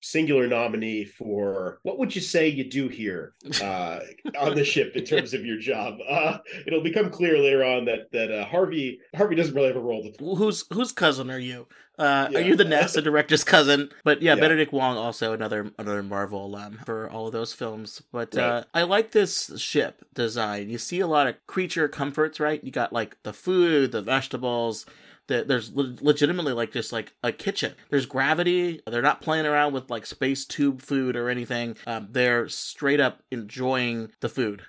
singular 0.00 0.46
nominee 0.46 1.04
for 1.04 1.78
what 1.82 1.98
would 1.98 2.14
you 2.14 2.20
say 2.22 2.48
you 2.48 2.64
do 2.64 2.88
here 2.88 3.34
uh, 3.62 4.00
on 4.38 4.54
the 4.54 4.64
ship 4.64 4.96
in 4.96 5.04
terms 5.12 5.34
of 5.34 5.44
your 5.44 5.58
job. 5.58 5.98
Uh, 6.08 6.38
it'll 6.66 6.82
become 6.82 7.10
clear 7.10 7.38
later 7.38 7.62
on 7.64 7.84
that 7.84 8.10
that 8.12 8.30
uh, 8.30 8.44
Harvey 8.46 9.00
Harvey 9.14 9.34
doesn't 9.34 9.54
really 9.54 9.68
have 9.68 9.76
a 9.76 9.80
role 9.80 10.02
to 10.02 10.10
play. 10.10 10.34
Whose 10.36 10.64
whose 10.72 10.92
cousin 10.92 11.30
are 11.30 11.38
you? 11.38 11.66
Uh, 11.98 12.28
Yeah. 12.30 12.38
Are 12.38 12.42
you 12.42 12.56
the 12.56 12.64
NASA 12.64 13.02
director's 13.04 13.44
cousin? 13.44 13.90
But 14.04 14.22
yeah, 14.22 14.34
Yeah. 14.34 14.40
Benedict 14.40 14.72
Wong 14.72 14.96
also 14.96 15.32
another 15.34 15.70
another 15.78 16.02
Marvel 16.02 16.46
alum 16.46 16.78
for 16.86 17.10
all 17.10 17.26
of 17.26 17.32
those 17.32 17.52
films. 17.52 18.02
But 18.10 18.36
uh, 18.38 18.64
I 18.72 18.84
like 18.84 19.12
this 19.12 19.60
ship 19.60 20.02
design. 20.14 20.70
You 20.70 20.78
see 20.78 21.00
a 21.00 21.06
lot 21.06 21.26
of 21.26 21.34
creature 21.46 21.88
comforts, 21.88 22.40
right? 22.40 22.62
You 22.64 22.70
got 22.72 22.92
like 22.92 23.18
the 23.22 23.34
food, 23.34 23.92
the 23.92 24.00
vegetables. 24.02 24.86
The, 25.30 25.44
there's 25.44 25.72
le- 25.72 25.94
legitimately 26.00 26.52
like 26.52 26.72
just 26.72 26.92
like 26.92 27.12
a 27.22 27.30
kitchen. 27.30 27.72
There's 27.88 28.04
gravity. 28.04 28.80
They're 28.84 29.00
not 29.00 29.20
playing 29.20 29.46
around 29.46 29.72
with 29.72 29.88
like 29.88 30.04
space 30.04 30.44
tube 30.44 30.82
food 30.82 31.14
or 31.14 31.30
anything. 31.30 31.76
Um, 31.86 32.08
they're 32.10 32.48
straight 32.48 32.98
up 32.98 33.22
enjoying 33.30 34.10
the 34.20 34.28
food. 34.28 34.62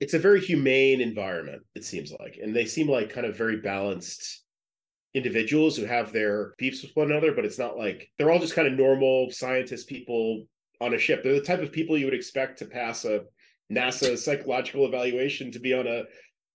It's 0.00 0.14
a 0.14 0.18
very 0.18 0.40
humane 0.40 1.00
environment. 1.00 1.62
It 1.76 1.84
seems 1.84 2.12
like, 2.18 2.40
and 2.42 2.56
they 2.56 2.64
seem 2.64 2.88
like 2.88 3.12
kind 3.12 3.24
of 3.24 3.36
very 3.36 3.60
balanced 3.60 4.42
individuals 5.14 5.76
who 5.76 5.84
have 5.84 6.12
their 6.12 6.54
beefs 6.58 6.82
with 6.82 6.90
one 6.94 7.12
another. 7.12 7.32
But 7.32 7.44
it's 7.44 7.58
not 7.58 7.78
like 7.78 8.10
they're 8.18 8.32
all 8.32 8.40
just 8.40 8.56
kind 8.56 8.66
of 8.66 8.74
normal 8.74 9.30
scientist 9.30 9.88
people 9.88 10.44
on 10.80 10.94
a 10.94 10.98
ship. 10.98 11.22
They're 11.22 11.34
the 11.34 11.40
type 11.40 11.62
of 11.62 11.70
people 11.70 11.96
you 11.96 12.06
would 12.06 12.14
expect 12.14 12.58
to 12.58 12.64
pass 12.64 13.04
a 13.04 13.22
NASA 13.72 14.18
psychological 14.18 14.86
evaluation 14.86 15.52
to 15.52 15.60
be 15.60 15.72
on 15.72 15.86
a 15.86 16.02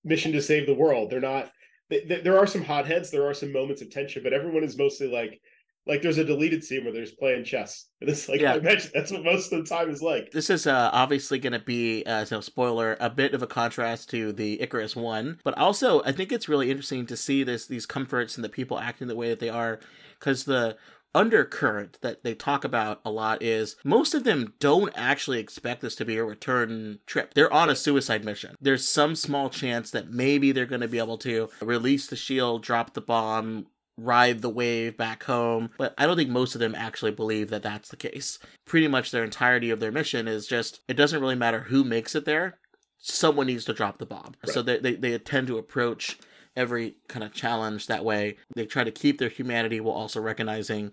mission 0.03 0.34
to 0.34 0.41
save 0.41 0.68
the 0.68 0.74
world. 0.74 1.10
They're 1.10 1.22
not. 1.22 1.51
Th- 1.89 2.07
th- 2.07 2.23
There 2.23 2.38
are 2.38 2.47
some 2.47 2.63
hotheads. 2.63 3.11
There 3.11 3.27
are 3.27 3.33
some 3.33 3.51
moments 3.51 3.81
of 3.81 3.89
tension, 3.89 4.23
but 4.23 4.33
everyone 4.33 4.63
is 4.63 4.77
mostly 4.77 5.07
like, 5.07 5.41
like 5.88 6.01
there's 6.01 6.17
a 6.17 6.23
deleted 6.25 6.63
scene 6.63 6.83
where 6.83 6.91
they're 6.93 7.05
playing 7.19 7.43
chess, 7.43 7.86
and 8.01 8.09
it's 8.09 8.27
like 8.27 8.41
Yeah. 8.41 8.53
I 8.53 8.57
imagine 8.57 8.91
that's 8.93 9.11
what 9.11 9.23
most 9.23 9.53
of 9.53 9.59
the 9.63 9.69
time 9.75 9.89
is 9.89 10.01
like. 10.01 10.31
This 10.31 10.49
is 10.49 10.65
uh, 10.65 10.89
obviously 10.93 11.38
going 11.38 11.53
to 11.53 11.59
be, 11.59 12.03
uh, 12.05 12.25
so 12.25 12.41
spoiler, 12.41 12.97
a 12.99 13.09
bit 13.09 13.33
of 13.33 13.43
a 13.43 13.47
contrast 13.47 14.09
to 14.09 14.33
the 14.33 14.59
Icarus 14.61 14.95
one, 14.95 15.39
but 15.43 15.57
also 15.57 16.01
I 16.03 16.11
think 16.11 16.31
it's 16.31 16.49
really 16.49 16.71
interesting 16.71 17.05
to 17.07 17.15
see 17.17 17.43
this 17.43 17.67
these 17.67 17.86
comforts 17.86 18.36
and 18.36 18.43
the 18.43 18.49
people 18.49 18.79
acting 18.79 19.07
the 19.07 19.15
way 19.15 19.29
that 19.29 19.39
they 19.39 19.49
are, 19.49 19.79
because 20.19 20.43
the 20.43 20.75
undercurrent 21.16 21.97
that 22.01 22.24
they 22.24 22.36
talk 22.36 22.66
about 22.66 22.99
a 23.05 23.09
lot 23.09 23.41
is 23.41 23.78
most 23.84 24.13
of 24.13 24.26
them 24.26 24.53
don't 24.59 24.93
actually 24.95 25.39
expect 25.39 25.82
this 25.82 25.95
to 25.95 26.05
be 26.05 26.18
a 26.18 26.24
return 26.24 26.99
trip. 27.07 27.34
They're 27.34 27.51
on 27.51 27.70
a 27.70 27.76
suicide 27.76 28.26
mission. 28.26 28.55
There's 28.59 28.88
some 28.88 29.16
small 29.16 29.49
chance 29.49 29.91
that 29.91 30.11
maybe 30.11 30.51
they're 30.51 30.66
going 30.66 30.82
to 30.82 30.88
be 30.89 30.99
able 30.99 31.18
to 31.20 31.49
release 31.61 32.07
the 32.07 32.18
shield, 32.18 32.61
drop 32.61 32.93
the 32.93 33.01
bomb, 33.01 33.68
ride 33.97 34.41
the 34.41 34.49
wave 34.49 34.97
back 34.97 35.24
home. 35.24 35.70
But 35.78 35.93
I 35.97 36.05
don't 36.05 36.18
think 36.18 36.30
most 36.30 36.53
of 36.53 36.59
them 36.59 36.76
actually 36.76 37.11
believe 37.11 37.49
that 37.49 37.63
that's 37.63 37.89
the 37.89 37.95
case. 37.95 38.38
Pretty 38.66 38.89
much 38.89 39.11
their 39.11 39.24
entirety 39.24 39.70
of 39.70 39.80
their 39.80 39.93
mission 39.93 40.28
is 40.28 40.45
just 40.47 40.82
it 40.89 40.95
doesn't 40.95 41.22
really 41.22 41.36
matter 41.36 41.61
who 41.61 41.86
makes 41.86 42.13
it 42.13 42.26
there. 42.26 42.57
Someone 42.99 43.47
needs 43.47 43.66
to 43.66 43.74
drop 43.74 43.99
the 43.99 44.05
bomb. 44.05 44.34
So 44.45 44.61
they, 44.61 44.80
they, 44.80 44.95
they 44.95 45.18
tend 45.20 45.47
to 45.47 45.59
approach 45.59 46.18
every 46.56 46.95
kind 47.08 47.24
of 47.24 47.34
challenge 47.34 47.88
that 47.88 48.06
way. 48.06 48.38
They 48.56 48.66
try 48.66 48.84
to 48.84 48.91
keep 48.91 49.18
their 49.18 49.30
humanity 49.30 49.80
while 49.80 49.95
also 49.95 50.22
recognizing 50.22 50.91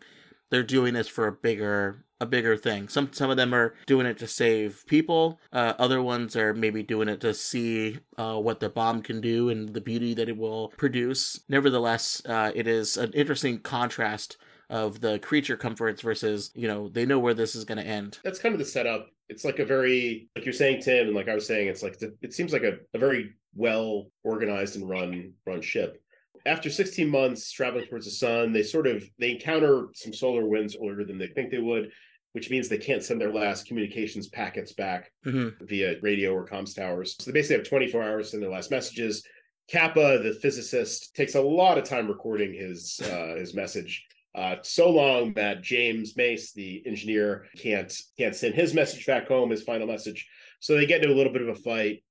they're 0.50 0.62
doing 0.62 0.94
this 0.94 1.08
for 1.08 1.26
a 1.26 1.32
bigger 1.32 2.04
a 2.20 2.26
bigger 2.26 2.56
thing. 2.56 2.88
Some 2.88 3.12
some 3.12 3.30
of 3.30 3.36
them 3.36 3.52
are 3.52 3.74
doing 3.86 4.06
it 4.06 4.18
to 4.18 4.28
save 4.28 4.84
people. 4.86 5.40
Uh, 5.52 5.72
other 5.78 6.00
ones 6.02 6.36
are 6.36 6.54
maybe 6.54 6.82
doing 6.82 7.08
it 7.08 7.20
to 7.22 7.34
see 7.34 7.98
uh, 8.16 8.38
what 8.38 8.60
the 8.60 8.68
bomb 8.68 9.02
can 9.02 9.20
do 9.20 9.48
and 9.48 9.74
the 9.74 9.80
beauty 9.80 10.14
that 10.14 10.28
it 10.28 10.36
will 10.36 10.68
produce. 10.78 11.40
Nevertheless, 11.48 12.22
uh, 12.26 12.52
it 12.54 12.68
is 12.68 12.96
an 12.96 13.12
interesting 13.12 13.58
contrast 13.58 14.36
of 14.70 15.00
the 15.00 15.18
creature 15.18 15.56
comforts 15.56 16.00
versus 16.00 16.52
you 16.54 16.68
know 16.68 16.88
they 16.88 17.04
know 17.04 17.18
where 17.18 17.34
this 17.34 17.56
is 17.56 17.64
going 17.64 17.78
to 17.78 17.86
end. 17.86 18.18
that's 18.22 18.38
kind 18.38 18.54
of 18.54 18.58
the 18.58 18.64
setup. 18.64 19.08
It's 19.28 19.44
like 19.44 19.58
a 19.58 19.64
very, 19.64 20.28
like 20.36 20.44
you're 20.44 20.52
saying, 20.52 20.82
Tim, 20.82 21.06
and 21.06 21.16
like 21.16 21.28
I 21.28 21.34
was 21.34 21.46
saying, 21.46 21.68
it's 21.68 21.82
like 21.82 22.00
it 22.20 22.34
seems 22.34 22.52
like 22.52 22.62
a, 22.62 22.78
a 22.94 22.98
very 22.98 23.32
well 23.54 24.10
organized 24.24 24.76
and 24.76 24.88
run 24.88 25.32
run 25.46 25.60
ship. 25.60 26.02
After 26.44 26.70
16 26.70 27.08
months 27.08 27.52
traveling 27.52 27.86
towards 27.86 28.06
the 28.06 28.10
sun, 28.12 28.52
they 28.52 28.62
sort 28.62 28.86
of 28.86 29.04
they 29.18 29.30
encounter 29.32 29.86
some 29.94 30.12
solar 30.12 30.44
winds 30.46 30.76
earlier 30.76 31.04
than 31.04 31.18
they 31.18 31.28
think 31.28 31.50
they 31.50 31.58
would, 31.58 31.90
which 32.32 32.50
means 32.50 32.68
they 32.68 32.78
can't 32.78 33.02
send 33.04 33.20
their 33.20 33.32
last 33.32 33.66
communications 33.66 34.28
packets 34.28 34.72
back 34.72 35.10
Mm-hmm. 35.24 35.64
via 35.66 35.96
radio 36.02 36.32
or 36.32 36.46
comms 36.46 36.74
towers. 36.74 37.14
So 37.20 37.30
they 37.30 37.38
basically 37.38 37.58
have 37.58 37.68
24 37.68 38.02
hours 38.02 38.26
to 38.26 38.30
send 38.32 38.42
their 38.42 38.50
last 38.50 38.70
messages. 38.72 39.22
Capa, 39.70 40.18
the 40.22 40.36
physicist, 40.42 41.14
takes 41.14 41.36
a 41.36 41.40
lot 41.40 41.78
of 41.78 41.84
time 41.84 42.08
recording 42.08 42.52
his 42.52 43.00
uh, 43.04 43.36
his 43.38 43.54
message. 43.54 44.04
Uh, 44.34 44.56
so 44.62 44.90
long 44.90 45.34
that 45.34 45.62
James 45.62 46.16
Mace, 46.16 46.52
the 46.54 46.82
engineer, 46.86 47.46
can't 47.56 47.94
can't 48.18 48.34
send 48.34 48.54
his 48.54 48.74
message 48.74 49.06
back 49.06 49.28
home, 49.28 49.50
his 49.50 49.62
final 49.62 49.86
message. 49.86 50.26
So 50.58 50.74
they 50.74 50.86
get 50.86 51.02
into 51.02 51.14
a 51.14 51.16
little 51.16 51.32
bit 51.32 51.42
of 51.42 51.48
a 51.48 51.54
fight. 51.54 52.02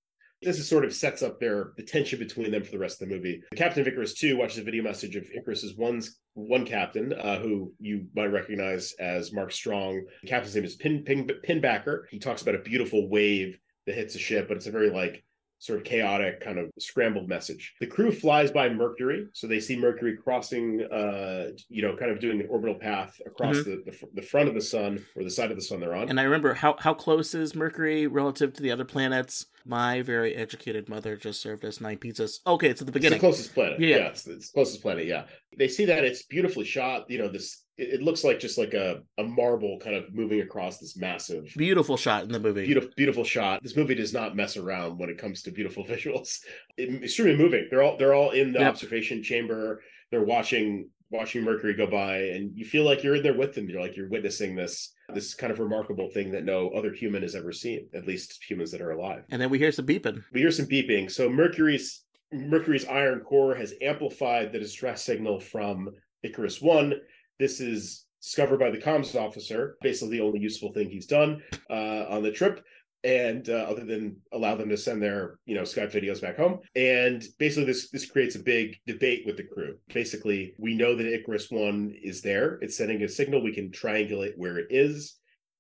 This 0.42 0.58
is 0.58 0.68
sort 0.68 0.86
of 0.86 0.94
sets 0.94 1.22
up 1.22 1.40
their 1.40 1.74
the 1.78 1.84
tension 1.84 2.18
between 2.18 2.52
them 2.52 2.64
for 2.64 2.72
the 2.72 2.80
rest 2.80 3.02
of 3.02 3.08
the 3.08 3.16
movie. 3.16 3.44
The 3.52 3.58
captain 3.58 3.82
of 3.82 3.88
Icarus 3.88 4.16
2 4.16 4.38
watches 4.38 4.58
a 4.58 4.64
video 4.64 4.82
message 4.82 5.16
of 5.16 5.30
Icarus's 5.32 5.76
one's 5.76 6.20
one 6.34 6.66
captain, 6.66 7.14
uh, 7.14 7.40
who 7.40 7.74
you 7.80 8.08
might 8.16 8.28
recognize 8.28 8.94
as 9.00 9.34
Mark 9.34 9.52
Strong. 9.52 10.04
The 10.24 10.30
captain's 10.30 10.56
name 10.56 10.66
is 10.66 10.76
Pin, 10.76 11.04
Pin 11.04 11.30
Pinbacker. 11.48 12.06
He 12.10 12.18
talks 12.18 12.42
about 12.42 12.56
a 12.56 12.60
beautiful 12.60 13.08
wave 13.08 13.60
that 13.86 13.96
hits 13.96 14.16
a 14.16 14.20
ship, 14.20 14.48
but 14.48 14.58
it's 14.58 14.68
a 14.68 14.72
very 14.72 14.90
like 14.90 15.24
sort 15.62 15.78
of 15.78 15.86
chaotic 15.86 16.42
kind 16.42 16.58
of 16.58 16.72
scrambled 16.80 17.30
message. 17.30 17.76
The 17.80 17.86
crew 17.86 18.12
flies 18.12 18.50
by 18.50 18.68
Mercury, 18.70 19.28
so 19.34 19.46
they 19.46 19.60
see 19.60 19.78
Mercury 19.78 20.18
crossing, 20.18 20.82
uh, 20.92 21.52
you 21.70 21.84
know, 21.84 21.96
kind 21.96 22.10
of 22.10 22.20
doing 22.20 22.42
an 22.42 22.48
orbital 22.50 22.74
path 22.74 23.22
across 23.28 23.58
Mhm. 23.58 23.66
the, 23.66 23.92
the 23.92 24.08
the 24.16 24.22
front 24.24 24.50
of 24.50 24.56
the 24.56 24.62
sun 24.62 25.06
or 25.16 25.24
the 25.24 25.30
side 25.30 25.52
of 25.52 25.58
the 25.58 25.62
sun 25.62 25.80
they're 25.80 25.94
on. 25.94 26.10
And 26.10 26.20
I 26.20 26.24
remember 26.24 26.56
how 26.56 26.76
how 26.80 26.96
close 26.96 27.36
is 27.36 27.54
Mercury 27.54 28.08
relative 28.08 28.54
to 28.54 28.64
the 28.64 28.72
other 28.72 28.86
planets? 28.86 29.46
My 29.64 30.02
very 30.02 30.36
educated 30.36 30.90
mother 30.90 31.16
just 31.16 31.40
served 31.40 31.64
us 31.64 31.80
nine 31.80 31.98
pizzas. 32.00 32.40
Okay, 32.48 32.70
it's 32.70 32.82
at 32.82 32.88
the 32.88 32.92
It's 32.92 32.94
beginning. 32.96 33.20
the 33.20 33.28
closest 33.28 33.54
planet. 33.54 33.80
Yeah. 33.80 33.98
Yeah, 33.98 34.08
it's, 34.08 34.26
it's 34.26 34.50
the 34.50 34.54
closest 34.56 34.82
planet. 34.82 35.06
Yeah, 35.06 35.26
they 35.56 35.68
see 35.68 35.86
that 35.86 36.04
it's 36.04 36.24
beautifully 36.24 36.66
shot. 36.66 37.06
You 37.08 37.20
know, 37.20 37.28
this 37.28 37.64
it, 37.82 38.02
looks 38.02 38.24
like 38.24 38.40
just 38.40 38.58
like 38.58 38.74
a 38.74 39.02
a 39.18 39.24
marble 39.24 39.80
kind 39.80 39.96
of 39.96 40.14
moving 40.14 40.42
across 40.42 40.78
this 40.80 40.96
massive, 40.98 41.46
Beautiful 41.58 41.98
shot 41.98 42.24
in 42.24 42.32
the 42.32 42.40
movie. 42.40 42.66
beautiful, 42.66 42.90
beautiful 42.96 43.24
shot. 43.24 43.62
This 43.64 43.76
movie 43.76 43.96
does 43.96 44.14
not 44.14 44.36
mess 44.36 44.58
around 44.58 44.98
when 45.00 45.10
it 45.10 45.18
comes 45.18 45.42
to 45.44 45.52
beautiful 45.52 45.84
visuals. 45.94 46.40
It, 46.78 47.04
extremely 47.04 47.36
moving. 47.36 47.68
They're 47.70 47.84
all 47.84 47.98
they're 47.98 48.14
all 48.14 48.32
in 48.32 48.52
the 48.54 48.60
Yep. 48.60 48.70
observation 48.70 49.24
chamber. 49.24 49.82
They're 50.12 50.24
watching 50.24 50.90
watching 51.10 51.44
Mercury 51.44 51.74
go 51.74 51.88
by, 51.88 52.18
and 52.20 52.58
you 52.58 52.64
feel 52.64 52.86
like 52.86 53.04
you're 53.04 53.16
in 53.16 53.24
there 53.24 53.34
with 53.38 53.54
them. 53.54 53.68
You're 53.70 53.82
like 53.82 53.98
you're 53.98 54.10
witnessing 54.10 54.56
this 54.56 54.94
this 55.14 55.34
kind 55.34 55.52
of 55.52 55.60
remarkable 55.60 56.08
thing 56.10 56.32
that 56.32 56.46
no 56.46 56.70
other 56.70 56.94
human 56.94 57.22
has 57.22 57.36
ever 57.36 57.52
seen. 57.52 57.88
At 57.94 58.08
least 58.08 58.42
humans 58.48 58.72
that 58.72 58.82
are 58.82 58.92
alive. 58.92 59.24
And 59.30 59.42
then 59.42 59.50
we 59.50 59.58
hear 59.58 59.72
some 59.74 59.86
beeping. 59.86 60.24
We 60.32 60.40
hear 60.42 60.52
some 60.52 60.68
beeping. 60.68 61.12
So 61.12 61.30
Mercury's 61.30 62.04
Mercury's 62.32 62.86
iron 62.88 63.20
core 63.22 63.56
has 63.56 63.74
amplified 63.82 64.54
the 64.54 64.60
distress 64.60 65.04
signal 65.04 65.40
from 65.42 65.90
Icarus 66.24 66.62
One. 66.62 66.94
This 67.42 67.60
is 67.60 68.06
discovered 68.22 68.60
by 68.60 68.70
the 68.70 68.78
comms 68.78 69.20
officer. 69.20 69.76
Basically, 69.82 70.20
the 70.20 70.24
only 70.24 70.40
useful 70.40 70.72
thing 70.74 70.92
he's 70.92 71.08
done 71.08 71.42
uh, 71.72 72.06
on 72.08 72.22
the 72.22 72.32
trip, 72.32 72.64
and 73.04 73.50
uh, 73.50 73.66
other 73.68 73.84
than 73.84 74.18
allow 74.32 74.56
them 74.56 74.70
to 74.70 74.78
send 74.78 75.02
their 75.02 75.40
you 75.48 75.56
know 75.56 75.64
Skype 75.64 75.92
videos 75.92 76.22
back 76.22 76.38
home. 76.38 76.60
And 76.76 77.26
basically, 77.40 77.66
this 77.66 77.90
this 77.90 78.06
creates 78.06 78.36
a 78.36 78.44
big 78.44 78.78
debate 78.86 79.24
with 79.26 79.38
the 79.38 79.44
crew. 79.44 79.78
Basically, 79.92 80.54
we 80.60 80.76
know 80.76 80.96
that 80.96 81.12
Icarus 81.12 81.50
One 81.50 81.96
is 82.04 82.22
there. 82.22 82.60
It's 82.62 82.78
sending 82.78 83.02
a 83.02 83.10
signal. 83.10 83.42
We 83.42 83.56
can 83.56 83.72
triangulate 83.72 84.38
where 84.38 84.60
it 84.60 84.68
is. 84.70 85.16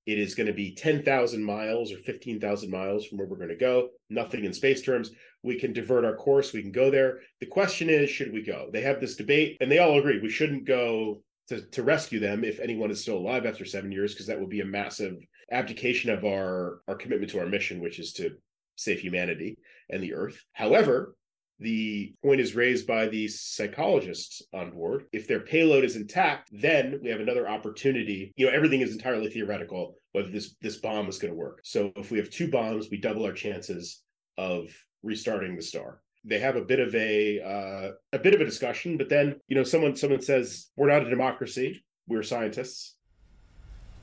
It 0.06 0.20
is 0.20 0.36
going 0.36 0.48
to 0.48 0.54
be 0.54 0.76
10,000 0.76 1.44
miles 1.44 1.92
or 1.92 1.98
15,000 1.98 2.70
miles 2.70 3.06
from 3.06 3.18
where 3.18 3.28
we're 3.28 3.38
going 3.38 3.50
to 3.50 3.56
go. 3.56 3.90
Nothing 4.10 4.46
in 4.46 4.54
space 4.54 4.82
terms. 4.82 5.12
We 5.44 5.60
can 5.60 5.74
divert 5.74 6.06
our 6.06 6.16
course. 6.16 6.54
We 6.54 6.64
can 6.64 6.72
go 6.72 6.90
there. 6.90 7.20
The 7.40 7.46
question 7.46 7.88
is, 7.88 8.10
should 8.10 8.34
we 8.34 8.44
go? 8.44 8.70
They 8.72 8.82
have 8.82 9.00
this 9.00 9.16
debate 9.16 9.58
and 9.62 9.72
they 9.72 9.78
all 9.78 10.00
agree 10.00 10.20
we 10.20 10.30
shouldn't 10.30 10.66
go 10.66 11.22
to, 11.52 11.62
to 11.62 11.84
rescue 11.84 12.20
them 12.20 12.46
if 12.46 12.60
anyone 12.60 12.92
is 12.92 13.02
still 13.02 13.18
alive 13.18 13.46
after 13.46 13.66
seven 13.66 13.92
years, 13.92 14.14
because 14.14 14.28
that 14.28 14.40
would 14.40 14.50
be 14.50 14.62
a 14.62 14.66
massive 14.66 15.18
abdication 15.52 16.10
of 16.10 16.24
our, 16.24 16.82
our 16.88 16.96
commitment 16.96 17.30
to 17.32 17.40
our 17.40 17.46
mission, 17.46 17.82
which 17.82 18.00
is 18.00 18.14
to 18.14 18.32
save 18.78 19.02
humanity 19.02 19.58
and 19.90 20.02
the 20.02 20.14
earth. 20.14 20.42
However, 20.54 21.16
the 21.60 22.16
point 22.24 22.40
is 22.40 22.56
raised 22.56 22.88
by 22.88 23.08
the 23.08 23.28
psychologists 23.28 24.42
on 24.54 24.72
board. 24.72 25.04
If 25.12 25.28
their 25.28 25.42
payload 25.42 25.84
is 25.84 25.98
intact, 25.98 26.50
then 26.54 27.00
we 27.04 27.10
have 27.10 27.20
another 27.20 27.50
opportunity. 27.50 28.32
You 28.38 28.48
know, 28.48 28.54
everything 28.54 28.82
is 28.82 28.94
entirely 28.94 29.30
theoretical 29.30 29.96
whether 30.14 30.30
this 30.30 30.56
this 30.62 30.78
bomb 30.78 31.08
is 31.08 31.20
going 31.20 31.34
to 31.34 31.38
work. 31.38 31.62
So 31.64 31.92
if 31.96 32.12
we 32.12 32.18
have 32.18 32.30
two 32.30 32.50
bombs, 32.50 32.88
we 32.90 32.98
double 32.98 33.26
our 33.26 33.34
chances 33.34 34.02
of 34.38 34.66
restarting 35.04 35.56
the 35.56 35.62
star. 35.62 36.02
They 36.24 36.40
have 36.40 36.56
a 36.56 36.62
bit 36.62 36.80
of 36.80 36.94
a 36.94 37.42
uh, 37.42 37.92
a 38.14 38.20
bit 38.20 38.36
of 38.36 38.42
a 38.42 38.46
discussion, 38.46 38.98
but 38.98 39.10
then 39.10 39.40
you 39.48 39.56
know 39.56 39.64
someone 39.64 39.96
someone 39.96 40.22
says 40.22 40.68
we're 40.76 40.90
not 40.90 41.06
a 41.06 41.10
democracy. 41.10 41.84
We're 42.08 42.24
scientists. 42.24 42.96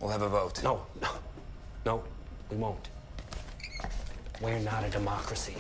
We'll 0.01 0.11
have 0.11 0.23
a 0.23 0.29
vote. 0.29 0.63
No, 0.63 0.87
no, 1.03 1.11
no, 1.87 2.05
we 2.51 2.57
won't. 2.57 2.89
We're 4.41 4.59
not 4.61 4.85
a 4.85 4.91
democracy. 4.91 5.55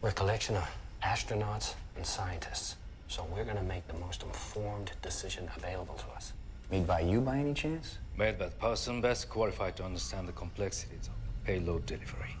We're 0.00 0.10
a 0.10 0.12
collection 0.12 0.56
of 0.56 0.68
astronauts 1.02 1.74
and 1.96 2.04
scientists. 2.04 2.76
So 3.08 3.26
we're 3.34 3.44
gonna 3.44 3.62
make 3.62 3.86
the 3.88 3.98
most 3.98 4.22
informed 4.22 4.92
decision 5.00 5.48
available 5.56 5.94
to 5.94 6.06
us. 6.16 6.34
Made 6.70 6.86
by 6.86 7.00
you 7.00 7.22
by 7.22 7.38
any 7.38 7.54
chance? 7.54 7.96
Made 8.16 8.38
by 8.38 8.46
the 8.46 8.56
person 8.56 9.00
best 9.00 9.30
qualified 9.30 9.76
to 9.76 9.84
understand 9.84 10.28
the 10.28 10.32
complexities 10.32 11.08
of 11.08 11.44
payload 11.44 11.86
delivery. 11.86 12.36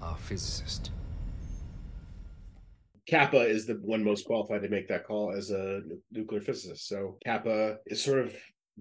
Our 0.00 0.16
physicist. 0.16 0.92
Capa 3.10 3.40
is 3.40 3.66
the 3.66 3.74
one 3.82 4.04
most 4.04 4.24
qualified 4.24 4.62
to 4.62 4.68
make 4.68 4.88
that 4.88 5.04
call 5.04 5.32
as 5.32 5.50
a 5.50 5.80
nuclear 6.12 6.40
physicist. 6.40 6.88
So 6.88 7.18
Capa 7.24 7.78
is 7.86 8.02
sort 8.02 8.20
of 8.20 8.34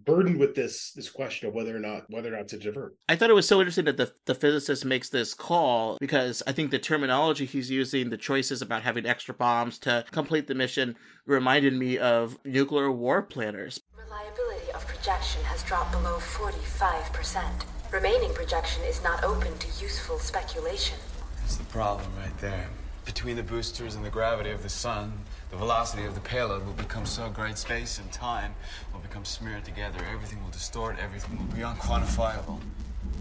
burdened 0.06 0.40
with 0.40 0.56
this 0.56 0.92
this 0.94 1.10
question 1.10 1.48
of 1.48 1.54
whether 1.54 1.76
or 1.76 1.80
not 1.80 2.04
whether 2.10 2.34
or 2.34 2.38
not 2.38 2.48
to 2.50 2.58
divert. 2.58 2.96
I 3.10 3.16
thought 3.16 3.30
it 3.30 3.34
was 3.34 3.48
so 3.48 3.60
interesting 3.60 3.86
that 3.86 3.98
the, 3.98 4.14
the 4.26 4.36
physicist 4.36 4.86
makes 4.86 5.10
this 5.10 5.34
call 5.34 5.98
because 6.00 6.44
I 6.48 6.52
think 6.52 6.72
the 6.72 6.80
terminology 6.80 7.46
he's 7.46 7.72
using, 7.72 8.10
the 8.10 8.18
choices 8.18 8.62
about 8.62 8.84
having 8.84 9.06
extra 9.06 9.34
bombs 9.34 9.80
to 9.80 10.06
complete 10.12 10.48
the 10.48 10.56
mission, 10.56 10.96
reminded 11.26 11.74
me 11.74 11.98
of 11.98 12.38
nuclear 12.46 12.92
war 12.92 13.24
planners. 13.24 13.82
Reliability 13.98 14.72
of 14.74 14.86
projection 14.88 15.44
has 15.46 15.64
dropped 15.64 15.92
below 15.92 16.18
45%. 16.18 17.44
Remaining 17.92 18.34
projection 18.34 18.84
is 18.84 19.04
not 19.04 19.24
open 19.24 19.58
to 19.58 19.68
useful 19.84 20.20
speculation. 20.20 20.98
That's 21.38 21.58
the 21.58 21.64
problem 21.66 22.12
right 22.18 22.38
there. 22.38 22.70
Between 23.10 23.38
the 23.38 23.44
boosters 23.44 23.96
and 23.96 24.06
the 24.06 24.10
gravity 24.12 24.52
of 24.52 24.62
the 24.62 24.70
sun, 24.70 25.12
the 25.50 25.58
velocity 25.58 26.06
of 26.06 26.14
the 26.14 26.22
payload 26.22 26.64
will 26.64 26.74
become 26.74 27.08
so 27.08 27.28
great 27.28 27.58
space 27.58 27.98
and 27.98 28.10
time 28.12 28.54
will 28.94 29.00
become 29.00 29.26
smeared 29.26 29.66
together. 29.66 29.98
Everything 30.14 30.40
will 30.44 30.52
distort, 30.52 30.96
everything 31.00 31.36
will 31.36 31.56
be 31.56 31.64
unquantifiable. 31.64 32.60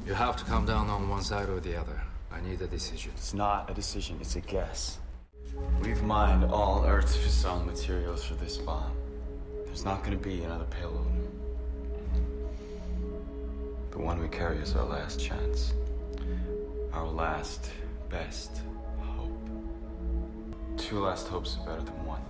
You 0.06 0.12
have 0.12 0.36
to 0.36 0.44
come 0.44 0.66
down 0.66 0.90
on 0.90 1.08
one 1.08 1.22
side 1.22 1.48
or 1.48 1.58
the 1.58 1.74
other. 1.74 2.02
I 2.30 2.42
need 2.42 2.60
a 2.60 2.66
decision. 2.66 3.12
It's 3.16 3.32
not 3.32 3.70
a 3.70 3.72
decision, 3.72 4.18
it's 4.20 4.36
a 4.36 4.42
guess. 4.42 4.98
We've 5.80 6.02
mined 6.02 6.44
all 6.44 6.84
Earth's 6.84 7.16
fissile 7.16 7.64
materials 7.64 8.22
for 8.22 8.34
this 8.34 8.58
bomb. 8.58 8.92
There's 9.64 9.86
not 9.86 10.04
going 10.04 10.18
to 10.18 10.22
be 10.22 10.42
another 10.42 10.66
payload. 10.66 11.06
The 13.92 13.98
one 13.98 14.20
we 14.20 14.28
carry 14.28 14.58
is 14.58 14.74
our 14.76 14.84
last 14.84 15.18
chance. 15.18 15.72
Our 16.92 17.08
last, 17.08 17.70
best 18.10 18.50
hope. 18.58 18.77
Two 20.78 21.00
last 21.00 21.26
hopes 21.28 21.58
are 21.60 21.66
better 21.66 21.82
than 21.82 22.06
one. 22.06 22.22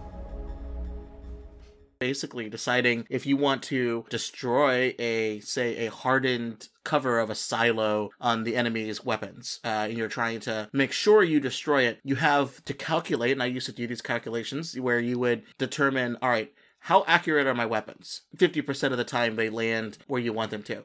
Basically, 2.01 2.49
deciding 2.49 3.07
if 3.11 3.27
you 3.27 3.37
want 3.37 3.62
to 3.65 4.05
destroy 4.09 4.95
a, 4.99 5.41
say, 5.41 5.87
a 5.87 5.91
hardened 5.91 6.69
cover 6.83 7.19
of 7.19 7.29
a 7.29 7.35
silo 7.35 8.11
on 8.20 8.45
the 8.45 8.57
enemy's 8.57 9.05
weapons, 9.05 9.61
uh, 9.65 9.87
and 9.89 9.99
you're 9.99 10.09
trying 10.09 10.41
to 10.41 10.69
make 10.73 10.93
sure 10.93 11.23
you 11.23 11.41
destroy 11.41 11.83
it, 11.83 12.01
you 12.05 12.15
have 12.15 12.65
to 12.65 12.75
calculate, 12.75 13.33
and 13.33 13.43
I 13.43 13.47
used 13.47 13.66
to 13.66 13.73
do 13.73 13.87
these 13.87 14.01
calculations 14.01 14.79
where 14.79 15.01
you 15.01 15.19
would 15.19 15.43
determine, 15.59 16.16
all 16.23 16.31
right, 16.31 16.53
how 16.79 17.05
accurate 17.07 17.47
are 17.47 17.55
my 17.55 17.66
weapons? 17.66 18.23
50% 18.37 18.93
of 18.93 18.97
the 18.97 19.05
time 19.05 19.37
they 19.37 19.51
land 19.51 19.99
where 20.07 20.23
you 20.23 20.33
want 20.33 20.51
them 20.51 20.62
to. 20.65 20.85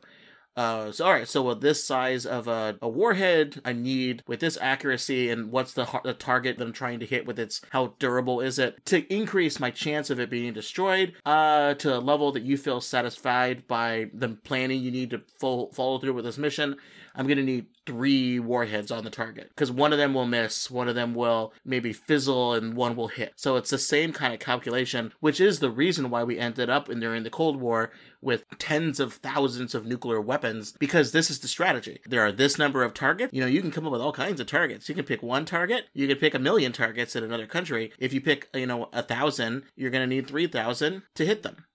Uh, 0.55 0.91
so 0.91 1.05
all 1.05 1.11
right, 1.13 1.27
so 1.27 1.41
with 1.41 1.61
this 1.61 1.84
size 1.84 2.25
of 2.25 2.47
a, 2.47 2.77
a 2.81 2.88
warhead, 2.88 3.59
I 3.65 3.73
need 3.73 4.23
with 4.27 4.39
this 4.39 4.57
accuracy, 4.61 5.30
and 5.31 5.51
what's 5.51 5.73
the, 5.73 5.88
the 6.03 6.13
target 6.13 6.57
that 6.57 6.65
I'm 6.65 6.73
trying 6.73 6.99
to 6.99 7.05
hit 7.07 7.25
with 7.25 7.39
its 7.39 7.61
how 7.71 7.95
durable 7.97 8.39
is 8.39 8.59
it 8.59 8.85
to 8.85 9.01
increase 9.13 9.59
my 9.59 9.71
chance 9.71 10.11
of 10.11 10.19
it 10.19 10.30
being 10.30 10.53
destroyed 10.53 11.13
uh, 11.25 11.73
to 11.75 11.97
a 11.97 11.99
level 11.99 12.31
that 12.34 12.43
you 12.43 12.57
feel 12.57 12.81
satisfied 12.81 13.67
by 13.67 14.11
the 14.13 14.30
planning 14.43 14.81
you 14.81 14.91
need 14.91 15.09
to 15.09 15.21
fo- 15.39 15.69
follow 15.69 15.97
through 15.97 16.13
with 16.13 16.25
this 16.25 16.38
mission. 16.38 16.75
I'm 17.15 17.27
gonna 17.27 17.44
need 17.44 17.68
three 17.85 18.40
warheads 18.40 18.91
on 18.91 19.03
the 19.03 19.10
target 19.10 19.49
because 19.49 19.72
one 19.72 19.91
of 19.91 19.99
them 19.99 20.14
will 20.14 20.26
miss, 20.26 20.72
one 20.72 20.88
of 20.88 20.95
them 20.95 21.14
will 21.14 21.53
maybe 21.65 21.94
fizzle, 21.94 22.53
and 22.53 22.76
one 22.76 22.95
will 22.95 23.07
hit. 23.07 23.34
So 23.35 23.56
it's 23.56 23.69
the 23.69 23.77
same 23.77 24.14
kind 24.14 24.34
of 24.34 24.40
calculation, 24.40 25.14
which 25.19 25.41
is 25.41 25.60
the 25.60 25.69
reason 25.69 26.10
why 26.10 26.23
we 26.23 26.40
ended 26.40 26.69
up 26.69 26.90
in 26.90 26.99
during 26.99 27.23
the 27.23 27.30
Cold 27.30 27.60
War 27.60 27.91
with 28.22 28.45
tens 28.57 28.99
of 28.99 29.14
thousands 29.15 29.76
of 29.76 29.85
nuclear 29.85 30.22
weapons 30.22 30.73
because 30.80 31.11
this 31.11 31.30
is 31.30 31.40
the 31.40 31.48
strategy. 31.48 31.99
There 32.07 32.26
are 32.26 32.31
this 32.31 32.57
number 32.57 32.84
of 32.84 32.94
targets. 32.94 33.34
You 33.34 33.41
know, 33.41 33.48
you 33.48 33.61
can 33.61 33.72
come 33.72 33.85
up 33.85 33.91
with 33.91 34.02
all 34.02 34.14
kinds 34.14 34.40
of 34.40 34.48
targets. 34.48 34.88
You 34.88 34.95
can 34.95 35.06
pick 35.06 35.22
one 35.22 35.45
target, 35.45 35.85
you 35.94 36.07
can 36.07 36.18
pick 36.18 36.34
a 36.34 36.40
million 36.40 36.72
targets 36.72 37.15
in 37.15 37.23
another 37.23 37.48
country. 37.48 37.91
If 37.99 38.14
you 38.14 38.22
pick, 38.22 38.49
you 38.53 38.65
know, 38.65 38.90
a 38.94 39.03
thousand, 39.03 39.64
you're 39.76 39.91
going 39.91 40.07
to 40.07 40.15
need 40.15 40.27
3,000 40.27 41.03
to 41.15 41.26
hit 41.26 41.44
them 41.44 41.65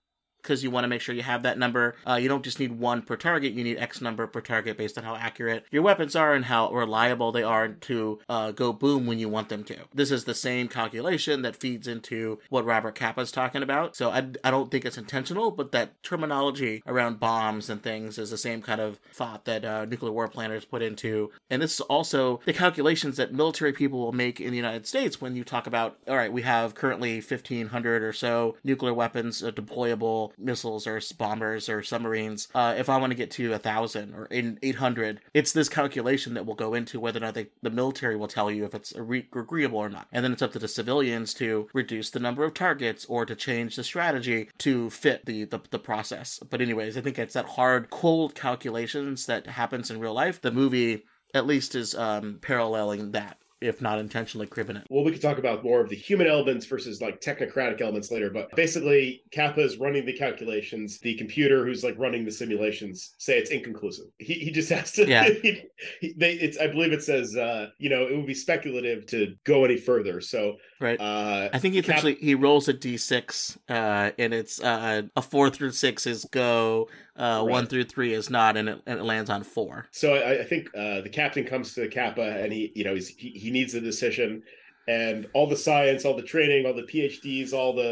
because 0.49 0.63
you 0.63 0.71
want 0.71 0.83
to 0.83 0.87
make 0.87 0.99
sure 0.99 1.13
you 1.13 1.21
have 1.21 1.43
that 1.43 1.59
number. 1.59 1.95
Uh, 2.07 2.15
you 2.15 2.27
don't 2.27 2.43
just 2.43 2.59
need 2.59 2.71
one 2.71 3.03
per 3.03 3.15
target, 3.15 3.53
you 3.53 3.63
need 3.63 3.77
X 3.77 4.01
number 4.01 4.25
per 4.25 4.41
target 4.41 4.77
based 4.77 4.97
on 4.97 5.03
how 5.03 5.15
accurate 5.15 5.63
your 5.69 5.83
weapons 5.83 6.15
are 6.15 6.33
and 6.33 6.45
how 6.45 6.71
reliable 6.71 7.31
they 7.31 7.43
are 7.43 7.67
to 7.67 8.19
uh, 8.27 8.49
go 8.49 8.73
boom 8.73 9.05
when 9.05 9.19
you 9.19 9.29
want 9.29 9.47
them 9.49 9.63
to. 9.63 9.77
This 9.93 10.09
is 10.09 10.23
the 10.23 10.33
same 10.33 10.67
calculation 10.67 11.43
that 11.43 11.55
feeds 11.55 11.87
into 11.87 12.39
what 12.49 12.65
Robert 12.65 12.95
Capa's 12.95 13.31
talking 13.31 13.61
about. 13.61 13.95
So 13.95 14.09
I, 14.09 14.27
I 14.43 14.49
don't 14.49 14.71
think 14.71 14.85
it's 14.85 14.97
intentional, 14.97 15.51
but 15.51 15.71
that 15.71 16.01
terminology 16.01 16.81
around 16.87 17.19
bombs 17.19 17.69
and 17.69 17.83
things 17.83 18.17
is 18.17 18.31
the 18.31 18.37
same 18.37 18.63
kind 18.63 18.81
of 18.81 18.97
thought 19.13 19.45
that 19.45 19.63
uh, 19.63 19.85
nuclear 19.85 20.11
war 20.11 20.27
planners 20.27 20.65
put 20.65 20.81
into. 20.81 21.29
And 21.51 21.61
this 21.61 21.75
is 21.75 21.81
also 21.81 22.39
the 22.45 22.53
calculations 22.53 23.17
that 23.17 23.35
military 23.35 23.71
people 23.73 23.99
will 23.99 24.13
make 24.13 24.41
in 24.41 24.49
the 24.49 24.57
United 24.57 24.87
States 24.87 25.21
when 25.21 25.35
you 25.35 25.43
talk 25.43 25.67
about, 25.67 25.99
all 26.07 26.17
right, 26.17 26.33
we 26.33 26.41
have 26.41 26.73
currently 26.73 27.17
1,500 27.17 28.01
or 28.01 28.13
so 28.13 28.57
nuclear 28.63 28.95
weapons 28.95 29.43
uh, 29.43 29.51
deployable 29.51 30.31
missiles 30.39 30.87
or 30.87 31.01
bombers 31.17 31.69
or 31.69 31.83
submarines. 31.83 32.47
Uh, 32.53 32.75
if 32.77 32.89
I 32.89 32.97
want 32.97 33.11
to 33.11 33.17
get 33.17 33.31
to 33.31 33.53
a 33.53 33.59
thousand 33.59 34.13
or 34.13 34.25
in 34.25 34.59
800, 34.61 35.21
it's 35.33 35.51
this 35.51 35.69
calculation 35.69 36.33
that 36.33 36.45
will 36.45 36.55
go 36.55 36.73
into 36.73 36.99
whether 36.99 37.17
or 37.17 37.21
not 37.21 37.33
they, 37.33 37.47
the 37.61 37.69
military 37.69 38.15
will 38.15 38.27
tell 38.27 38.51
you 38.51 38.65
if 38.65 38.73
it's 38.73 38.93
re- 38.95 39.27
agreeable 39.33 39.79
or 39.79 39.89
not. 39.89 40.07
And 40.11 40.23
then 40.23 40.33
it's 40.33 40.41
up 40.41 40.53
to 40.53 40.59
the 40.59 40.67
civilians 40.67 41.33
to 41.35 41.67
reduce 41.73 42.09
the 42.09 42.19
number 42.19 42.43
of 42.43 42.53
targets 42.53 43.05
or 43.05 43.25
to 43.25 43.35
change 43.35 43.75
the 43.75 43.83
strategy 43.83 44.49
to 44.59 44.89
fit 44.89 45.25
the, 45.25 45.45
the, 45.45 45.61
the 45.69 45.79
process. 45.79 46.39
But 46.49 46.61
anyways, 46.61 46.97
I 46.97 47.01
think 47.01 47.19
it's 47.19 47.33
that 47.33 47.45
hard, 47.45 47.89
cold 47.89 48.35
calculations 48.35 49.25
that 49.25 49.47
happens 49.47 49.91
in 49.91 49.99
real 49.99 50.13
life. 50.13 50.41
The 50.41 50.51
movie 50.51 51.05
at 51.33 51.45
least 51.45 51.75
is 51.75 51.95
um, 51.95 52.39
paralleling 52.41 53.11
that 53.11 53.37
if 53.61 53.81
not 53.81 53.99
intentionally 53.99 54.47
cribbing 54.47 54.75
it. 54.77 54.87
Well, 54.89 55.03
we 55.03 55.11
could 55.11 55.21
talk 55.21 55.37
about 55.37 55.63
more 55.63 55.81
of 55.81 55.89
the 55.89 55.95
human 55.95 56.27
elements 56.27 56.65
versus 56.65 57.01
like 57.01 57.21
technocratic 57.21 57.81
elements 57.81 58.11
later, 58.11 58.29
but 58.29 58.49
basically, 58.55 59.23
Capa 59.33 59.61
is 59.61 59.77
running 59.77 60.05
the 60.05 60.13
calculations. 60.13 60.99
The 60.99 61.15
computer 61.15 61.65
who's 61.65 61.83
like 61.83 61.97
running 61.97 62.25
the 62.25 62.31
simulations 62.31 63.15
say 63.17 63.37
it's 63.37 63.51
inconclusive. 63.51 64.05
He, 64.17 64.33
he 64.35 64.51
just 64.51 64.69
has 64.69 64.91
to. 64.93 65.07
Yeah. 65.07 65.29
he, 65.41 65.61
he- 66.01 66.13
they, 66.17 66.33
it's 66.33 66.57
I 66.57 66.67
believe 66.67 66.93
it 66.93 67.03
says 67.03 67.35
uh, 67.35 67.69
you 67.77 67.89
know 67.89 68.07
it 68.07 68.15
would 68.15 68.27
be 68.27 68.33
speculative 68.33 69.05
to 69.07 69.35
go 69.43 69.65
any 69.65 69.77
further. 69.77 70.21
So 70.21 70.55
Right. 70.79 70.99
uh, 70.99 71.49
I 71.51 71.59
think 71.59 71.73
he 71.73 71.81
Cap- 71.81 72.03
he 72.03 72.35
rolls 72.35 72.69
a 72.69 72.73
d6, 72.73 73.57
uh, 73.67 74.11
and 74.17 74.33
it's 74.33 74.61
uh, 74.61 75.01
a 75.15 75.21
four 75.21 75.49
through 75.49 75.71
six 75.71 76.07
is 76.07 76.25
go, 76.31 76.87
uh, 77.17 77.43
one 77.43 77.67
through 77.67 77.83
three 77.83 78.13
is 78.13 78.29
not, 78.29 78.55
and 78.55 78.69
it, 78.69 78.81
and 78.85 78.99
it 78.99 79.03
lands 79.03 79.29
on 79.29 79.43
four. 79.43 79.87
So 79.91 80.15
I, 80.15 80.39
I 80.39 80.43
think 80.45 80.69
uh, 80.73 81.01
the 81.01 81.09
captain 81.09 81.43
comes 81.43 81.73
to 81.73 81.81
the 81.81 81.89
Capa 81.89 82.21
and 82.21 82.53
he, 82.53 82.71
you 82.75 82.85
know, 82.85 82.93
he's, 82.93 83.09
he 83.09 83.29
he 83.29 83.51
needs 83.51 83.73
a 83.73 83.81
decision, 83.81 84.41
and 84.89 85.27
all 85.33 85.45
the 85.45 85.55
science, 85.55 86.03
all 86.03 86.15
the 86.15 86.23
training, 86.23 86.65
all 86.65 86.73
the 86.73 86.81
PhDs, 86.81 87.53
all 87.53 87.73
the 87.73 87.91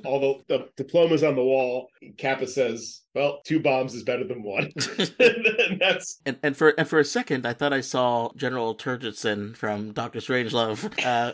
all 0.04 0.20
the, 0.20 0.56
the 0.58 0.68
diplomas 0.76 1.24
on 1.24 1.34
the 1.34 1.42
wall. 1.42 1.88
Capa 2.18 2.46
says, 2.46 3.02
"Well, 3.16 3.40
two 3.44 3.58
bombs 3.58 3.94
is 3.94 4.04
better 4.04 4.22
than 4.22 4.44
one." 4.44 4.70
and 5.18 5.80
that's 5.80 6.20
And 6.24 6.38
and 6.44 6.56
for 6.56 6.68
and 6.78 6.88
for 6.88 7.00
a 7.00 7.04
second, 7.04 7.46
I 7.46 7.52
thought 7.52 7.72
I 7.72 7.80
saw 7.80 8.30
General 8.36 8.76
Turgidson 8.76 9.56
from 9.56 9.92
Doctor 9.92 10.20
Strangelove 10.20 11.04
uh, 11.04 11.32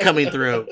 coming 0.00 0.30
through. 0.30 0.66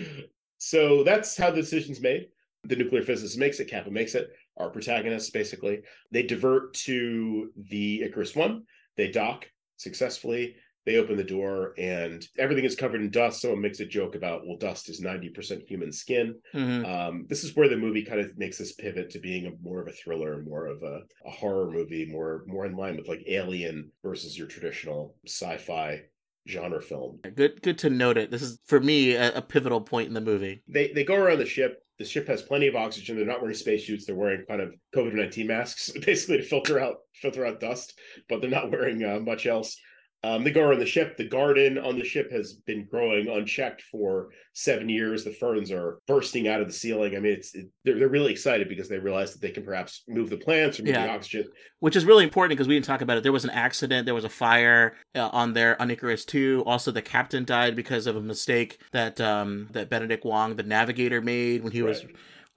so 0.58 1.02
that's 1.02 1.34
how 1.34 1.50
the 1.50 1.62
decision's 1.62 2.02
made. 2.02 2.26
The 2.64 2.76
nuclear 2.76 3.02
physicist 3.02 3.38
makes 3.38 3.58
it. 3.58 3.70
Capa 3.70 3.90
makes 3.90 4.14
it. 4.14 4.28
Our 4.58 4.68
protagonists 4.68 5.30
basically 5.30 5.80
they 6.12 6.24
divert 6.24 6.74
to 6.84 7.52
the 7.70 8.02
Icarus 8.02 8.36
One. 8.36 8.64
They 8.98 9.10
dock 9.10 9.46
successfully. 9.78 10.56
They 10.86 10.96
open 10.96 11.16
the 11.16 11.24
door 11.24 11.74
and 11.76 12.26
everything 12.38 12.64
is 12.64 12.74
covered 12.76 13.00
in 13.02 13.10
dust. 13.10 13.42
Someone 13.42 13.60
makes 13.60 13.80
a 13.80 13.86
joke 13.86 14.14
about, 14.14 14.46
well, 14.46 14.56
dust 14.56 14.88
is 14.88 15.02
90% 15.02 15.68
human 15.68 15.92
skin. 15.92 16.34
Mhm. 16.54 16.86
Um, 16.86 17.26
this 17.28 17.44
is 17.44 17.54
where 17.54 17.68
the 17.68 17.76
movie 17.76 18.04
kind 18.04 18.20
of 18.20 18.36
makes 18.38 18.56
this 18.58 18.72
pivot 18.72 19.10
to 19.10 19.18
being 19.18 19.46
a, 19.46 19.50
more 19.62 19.80
of 19.82 19.88
a 19.88 19.92
thriller, 19.92 20.42
more 20.42 20.66
of 20.66 20.82
a, 20.82 21.02
a 21.26 21.30
horror 21.30 21.70
movie, 21.70 22.06
more 22.06 22.44
more 22.46 22.64
in 22.64 22.74
line 22.76 22.96
with 22.96 23.08
like 23.08 23.22
Alien 23.26 23.90
versus 24.02 24.38
your 24.38 24.46
traditional 24.46 25.14
sci-fi 25.26 26.00
genre 26.48 26.80
film. 26.80 27.20
Good 27.34 27.60
good 27.62 27.78
to 27.78 27.90
note 27.90 28.16
it. 28.16 28.30
This 28.30 28.42
is 28.42 28.58
for 28.64 28.80
me 28.80 29.14
a, 29.14 29.36
a 29.36 29.42
pivotal 29.42 29.80
point 29.80 30.08
in 30.08 30.14
the 30.14 30.20
movie. 30.20 30.62
They 30.68 30.92
they 30.92 31.04
go 31.04 31.16
around 31.16 31.38
the 31.38 31.46
ship. 31.46 31.82
The 31.98 32.04
ship 32.04 32.28
has 32.28 32.42
plenty 32.42 32.68
of 32.68 32.76
oxygen. 32.76 33.16
They're 33.16 33.26
not 33.26 33.40
wearing 33.42 33.56
spacesuits. 33.56 34.06
They're 34.06 34.14
wearing 34.14 34.44
kind 34.48 34.60
of 34.60 34.72
COVID 34.94 35.14
nineteen 35.14 35.48
masks, 35.48 35.90
basically 36.06 36.38
to 36.38 36.44
filter 36.44 36.78
out 36.78 36.96
filter 37.14 37.44
out 37.44 37.60
dust. 37.60 37.98
But 38.28 38.40
they're 38.40 38.48
not 38.50 38.70
wearing 38.70 39.04
uh, 39.04 39.18
much 39.20 39.46
else. 39.46 39.76
Um, 40.24 40.42
they 40.42 40.50
go 40.50 40.62
around 40.62 40.80
the 40.80 40.86
ship. 40.86 41.16
The 41.16 41.28
garden 41.28 41.78
on 41.78 41.96
the 41.96 42.04
ship 42.04 42.32
has 42.32 42.54
been 42.54 42.86
growing 42.90 43.28
unchecked 43.28 43.82
for 43.82 44.30
seven 44.52 44.88
years. 44.88 45.22
The 45.22 45.32
ferns 45.32 45.70
are 45.70 46.00
bursting 46.08 46.48
out 46.48 46.60
of 46.60 46.66
the 46.66 46.72
ceiling. 46.72 47.14
I 47.16 47.20
mean, 47.20 47.34
it's 47.34 47.54
it, 47.54 47.68
they're 47.84 47.98
they're 47.98 48.08
really 48.08 48.32
excited 48.32 48.68
because 48.68 48.88
they 48.88 48.98
realize 48.98 49.32
that 49.32 49.40
they 49.40 49.50
can 49.50 49.64
perhaps 49.64 50.02
move 50.08 50.28
the 50.28 50.36
plants 50.36 50.80
or 50.80 50.82
move 50.82 50.94
the 50.94 51.08
oxygen. 51.08 51.44
which 51.78 51.94
is 51.94 52.04
really 52.04 52.24
important 52.24 52.50
because 52.50 52.66
we 52.66 52.74
didn't 52.74 52.86
talk 52.86 53.00
about 53.00 53.16
it. 53.16 53.22
There 53.22 53.30
was 53.32 53.44
an 53.44 53.50
accident. 53.50 54.06
There 54.06 54.14
was 54.14 54.24
a 54.24 54.28
fire 54.28 54.96
uh, 55.14 55.28
on 55.28 55.52
there 55.52 55.80
on 55.80 55.88
Icarus 55.88 56.24
Two. 56.24 56.64
Also, 56.66 56.90
the 56.90 57.02
captain 57.02 57.44
died 57.44 57.76
because 57.76 58.08
of 58.08 58.16
a 58.16 58.20
mistake 58.20 58.80
that 58.90 59.20
um, 59.20 59.68
that 59.70 59.88
Benedict 59.88 60.24
Wong, 60.24 60.56
the 60.56 60.64
navigator, 60.64 61.20
made 61.20 61.62
when 61.62 61.72
he 61.72 61.82
was 61.82 62.04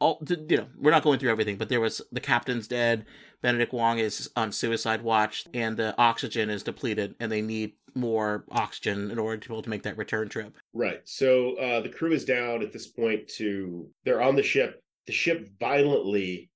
all 0.01 0.21
you 0.49 0.57
know 0.57 0.67
we're 0.77 0.91
not 0.91 1.03
going 1.03 1.19
through 1.19 1.29
everything, 1.29 1.55
but 1.55 1.69
there 1.69 1.79
was 1.79 2.01
the 2.11 2.19
captain's 2.19 2.67
dead. 2.67 3.05
Benedict 3.41 3.71
Wong 3.71 3.99
is 3.99 4.29
on 4.35 4.51
suicide 4.51 5.01
watch, 5.01 5.45
and 5.53 5.77
the 5.77 5.95
oxygen 5.97 6.49
is 6.49 6.63
depleted, 6.63 7.15
and 7.19 7.31
they 7.31 7.41
need 7.41 7.73
more 7.95 8.43
oxygen 8.51 9.11
in 9.11 9.19
order 9.19 9.37
to 9.37 9.47
be 9.47 9.53
able 9.53 9.63
to 9.63 9.69
make 9.69 9.83
that 9.83 9.97
return 9.97 10.27
trip. 10.27 10.57
Right. 10.73 11.01
So 11.05 11.55
uh, 11.57 11.81
the 11.81 11.89
crew 11.89 12.11
is 12.11 12.25
down 12.25 12.61
at 12.61 12.73
this 12.73 12.87
point. 12.87 13.29
To 13.37 13.87
they're 14.03 14.21
on 14.21 14.35
the 14.35 14.43
ship. 14.43 14.83
The 15.07 15.13
ship 15.13 15.47
violently 15.59 16.49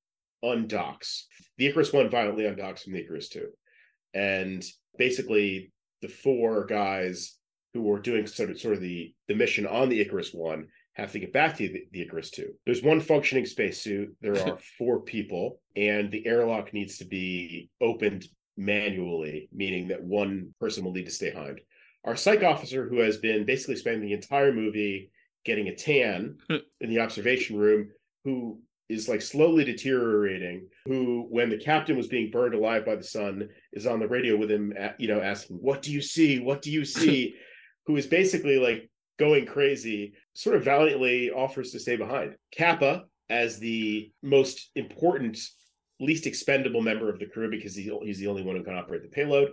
undocks. 0.44 1.22
The 1.58 1.68
Icarus 1.68 1.94
One 1.94 2.10
violently 2.10 2.46
undocks 2.46 2.84
from 2.84 2.94
the 2.94 3.00
Icarus 3.00 3.30
Two, 3.30 3.50
and 4.14 4.66
basically 4.98 5.72
the 6.02 6.08
four 6.08 6.66
guys 6.66 7.38
who 7.74 7.84
were 7.84 8.00
doing 8.00 8.26
sort 8.26 8.50
of 8.50 8.60
sort 8.60 8.74
of 8.74 8.82
the 8.82 9.14
the 9.28 9.36
mission 9.36 9.68
on 9.68 9.90
the 9.90 10.02
Icarus 10.02 10.32
One 10.34 10.68
have 10.96 11.12
to 11.12 11.20
get 11.20 11.34
back 11.34 11.58
to 11.58 11.68
the, 11.68 11.86
the 11.92 12.02
Icarus 12.02 12.32
Two. 12.32 12.54
There's 12.66 12.84
one 12.84 13.02
functioning 13.02 13.46
spacesuit. 13.46 14.16
There 14.22 14.38
are 14.48 14.58
four 14.78 15.02
people, 15.02 15.60
and 15.76 16.12
the 16.12 16.26
airlock 16.26 16.74
needs 16.74 16.98
to 16.98 17.06
be 17.06 17.70
opened 17.82 18.26
manually, 18.58 19.50
meaning 19.54 19.90
that 19.90 20.04
one 20.04 20.54
person 20.60 20.84
will 20.84 20.94
need 20.94 21.06
to 21.06 21.12
stay 21.12 21.32
behind. 21.32 21.62
Our 22.06 22.16
psych 22.16 22.44
officer, 22.44 22.88
who 22.88 23.00
has 23.00 23.18
been 23.18 23.46
basically 23.46 23.76
spending 23.76 24.08
the 24.08 24.14
entire 24.14 24.54
movie 24.54 25.12
getting 25.44 25.68
a 25.68 25.76
tan 25.76 26.38
in 26.50 26.90
the 26.90 27.00
observation 27.00 27.58
room, 27.58 27.90
who 28.24 28.60
is 28.88 29.10
like 29.10 29.22
slowly 29.22 29.64
deteriorating 29.64 30.68
who 30.86 31.26
when 31.30 31.50
the 31.50 31.58
captain 31.58 31.98
was 31.98 32.08
being 32.08 32.30
burned 32.30 32.54
alive 32.54 32.86
by 32.86 32.96
the 32.96 33.04
sun 33.04 33.50
is 33.74 33.88
on 33.88 34.00
the 34.00 34.08
radio 34.08 34.38
with 34.38 34.52
him 34.52 34.74
you 35.00 35.08
know 35.08 35.22
asking 35.22 35.58
what 35.58 35.82
do 35.82 35.92
you 35.92 36.02
see 36.02 36.40
what 36.40 36.62
do 36.62 36.72
you 36.72 36.86
see 36.86 37.34
who 37.88 37.96
is 37.98 38.06
basically 38.06 38.60
like 38.60 38.90
going 39.18 39.46
crazy 39.46 40.14
sort 40.34 40.56
of 40.56 40.64
valiantly 40.64 41.32
offers 41.32 41.72
to 41.72 41.80
stay 41.80 41.96
behind 41.96 42.36
capa 42.56 43.04
as 43.30 43.60
the 43.60 44.12
most 44.22 44.72
important 44.76 45.38
least 46.00 46.28
expendable 46.28 46.82
member 46.82 47.10
of 47.10 47.20
the 47.20 47.26
crew 47.26 47.50
because 47.50 47.76
he's, 47.76 47.90
he's 48.04 48.20
the 48.20 48.28
only 48.28 48.44
one 48.44 48.56
who 48.56 48.64
can 48.64 48.76
operate 48.76 49.02
the 49.02 49.10
payload 49.10 49.50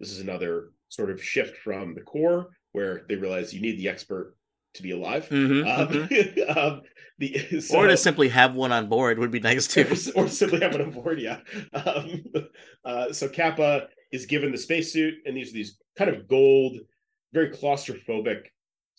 this 0.00 0.10
is 0.10 0.20
another 0.20 0.70
sort 0.88 1.10
of 1.10 1.22
shift 1.22 1.56
from 1.58 1.94
the 1.94 2.00
core 2.00 2.50
where 2.72 3.04
they 3.08 3.16
realize 3.16 3.54
you 3.54 3.60
need 3.60 3.78
the 3.78 3.88
expert 3.88 4.34
to 4.74 4.82
be 4.82 4.92
alive. 4.92 5.28
Mhm, 5.28 5.66
Um, 5.66 6.56
um, 6.56 6.82
the, 7.18 7.60
so, 7.60 7.78
or 7.78 7.86
to 7.86 7.96
simply 7.96 8.28
have 8.28 8.54
one 8.54 8.72
on 8.72 8.88
board 8.88 9.18
would 9.18 9.30
be 9.30 9.40
nice 9.40 9.66
too. 9.66 9.86
or 10.16 10.28
simply 10.28 10.60
have 10.60 10.74
it 10.74 10.80
on 10.80 10.90
board. 10.90 11.20
Yeah. 11.20 11.40
Um, 11.72 12.24
uh, 12.84 13.12
so 13.12 13.28
Capa 13.28 13.88
is 14.10 14.26
given 14.26 14.50
the 14.50 14.58
spacesuit, 14.58 15.14
and 15.26 15.36
these 15.36 15.50
are 15.50 15.54
these 15.54 15.78
kind 15.96 16.10
of 16.10 16.26
gold, 16.26 16.78
very 17.32 17.50
claustrophobic 17.50 18.46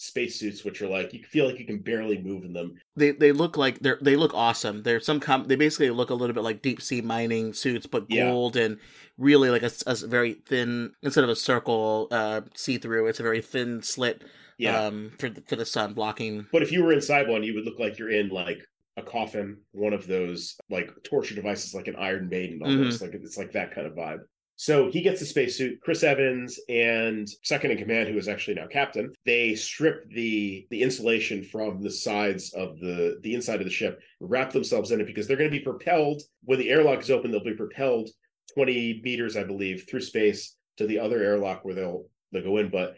spacesuits, 0.04 0.64
which 0.64 0.82
are 0.82 0.88
like 0.88 1.14
you 1.14 1.24
feel 1.24 1.46
like 1.46 1.60
you 1.60 1.66
can 1.66 1.80
barely 1.80 2.22
move 2.22 2.44
in 2.44 2.54
them. 2.54 2.76
They 2.96 3.12
they 3.12 3.32
look 3.32 3.58
like 3.58 3.80
they're 3.80 4.00
they 4.02 4.16
look 4.16 4.34
awesome. 4.34 4.84
They're 4.84 5.00
some 5.00 5.20
com- 5.20 5.46
they 5.46 5.56
basically 5.56 5.90
look 5.90 6.10
a 6.10 6.14
little 6.16 6.34
bit 6.34 6.44
like 6.44 6.62
deep 6.62 6.82
sea 6.82 7.02
mining 7.02 7.54
suits, 7.54 7.88
but 7.88 8.06
Yeah. 8.10 8.30
gold 8.30 8.56
and 8.58 8.78
really 9.18 9.50
like 9.50 9.64
a, 9.64 9.72
a 9.86 9.96
very 10.08 10.34
thin 10.34 10.92
instead 11.02 11.24
of 11.24 11.30
a 11.30 11.36
circle 11.36 12.08
uh, 12.12 12.42
see 12.56 12.78
through. 12.78 13.08
It's 13.08 13.20
a 13.20 13.24
very 13.24 13.42
thin 13.42 13.82
slit. 13.82 14.24
Yeah. 14.60 14.80
Um, 14.86 15.12
for 15.18 15.30
the, 15.30 15.42
for 15.42 15.56
the 15.56 15.66
sun 15.66 15.94
blocking. 15.96 16.46
But 16.52 16.62
if 16.62 16.72
you 16.72 16.84
were 16.84 16.94
inside 16.94 17.28
one, 17.28 17.42
you 17.44 17.56
would 17.56 17.66
look 17.66 17.80
like 17.80 17.98
you're 17.98 18.12
in 18.12 18.30
like 18.30 18.60
a 18.98 19.02
coffin, 19.02 19.58
one 19.72 19.94
of 19.94 20.06
those 20.06 20.56
like 20.70 20.92
torture 21.04 21.34
devices, 21.34 21.74
like 21.74 21.88
an 21.88 21.96
Iron 21.96 22.30
Maiden, 22.30 22.62
almost 22.64 23.02
like 23.02 23.16
it's 23.16 23.36
like 23.38 23.52
that 23.54 23.74
kind 23.74 23.88
of 23.88 23.94
vibe. 23.94 24.20
So 24.56 24.90
he 24.92 25.02
gets 25.02 25.20
the 25.20 25.26
spacesuit. 25.26 25.82
Chris 25.82 26.04
Evans 26.04 26.60
and 26.70 27.28
second 27.44 27.72
in 27.72 27.78
command, 27.78 28.08
who 28.10 28.18
is 28.18 28.28
actually 28.28 28.54
now 28.54 28.68
captain, 28.68 29.12
they 29.26 29.56
strip 29.56 30.08
the 30.10 30.68
the 30.70 30.82
insulation 30.84 31.44
from 31.44 31.82
the 31.82 31.90
sides 31.92 32.54
of 32.54 32.80
the 32.80 33.20
the 33.24 33.34
inside 33.34 33.60
of 33.60 33.66
the 33.66 33.72
ship, 33.72 34.00
wrap 34.20 34.52
themselves 34.52 34.92
in 34.92 35.02
it 35.02 35.08
because 35.08 35.28
they're 35.28 35.38
going 35.38 35.50
to 35.52 35.58
be 35.58 35.64
propelled 35.64 36.22
when 36.44 36.60
the 36.60 36.70
airlock 36.70 37.00
is 37.02 37.12
open. 37.12 37.32
They'll 37.32 37.44
be 37.44 37.56
propelled 37.56 38.10
20 38.54 39.02
meters, 39.04 39.36
I 39.36 39.44
believe, 39.44 39.86
through 39.90 40.02
space 40.02 40.56
to 40.78 40.86
the 40.88 41.00
other 41.00 41.22
airlock 41.24 41.66
where 41.66 41.76
they'll 41.76 42.06
they'll 42.32 42.44
go 42.44 42.58
in. 42.58 42.70
But 42.70 42.96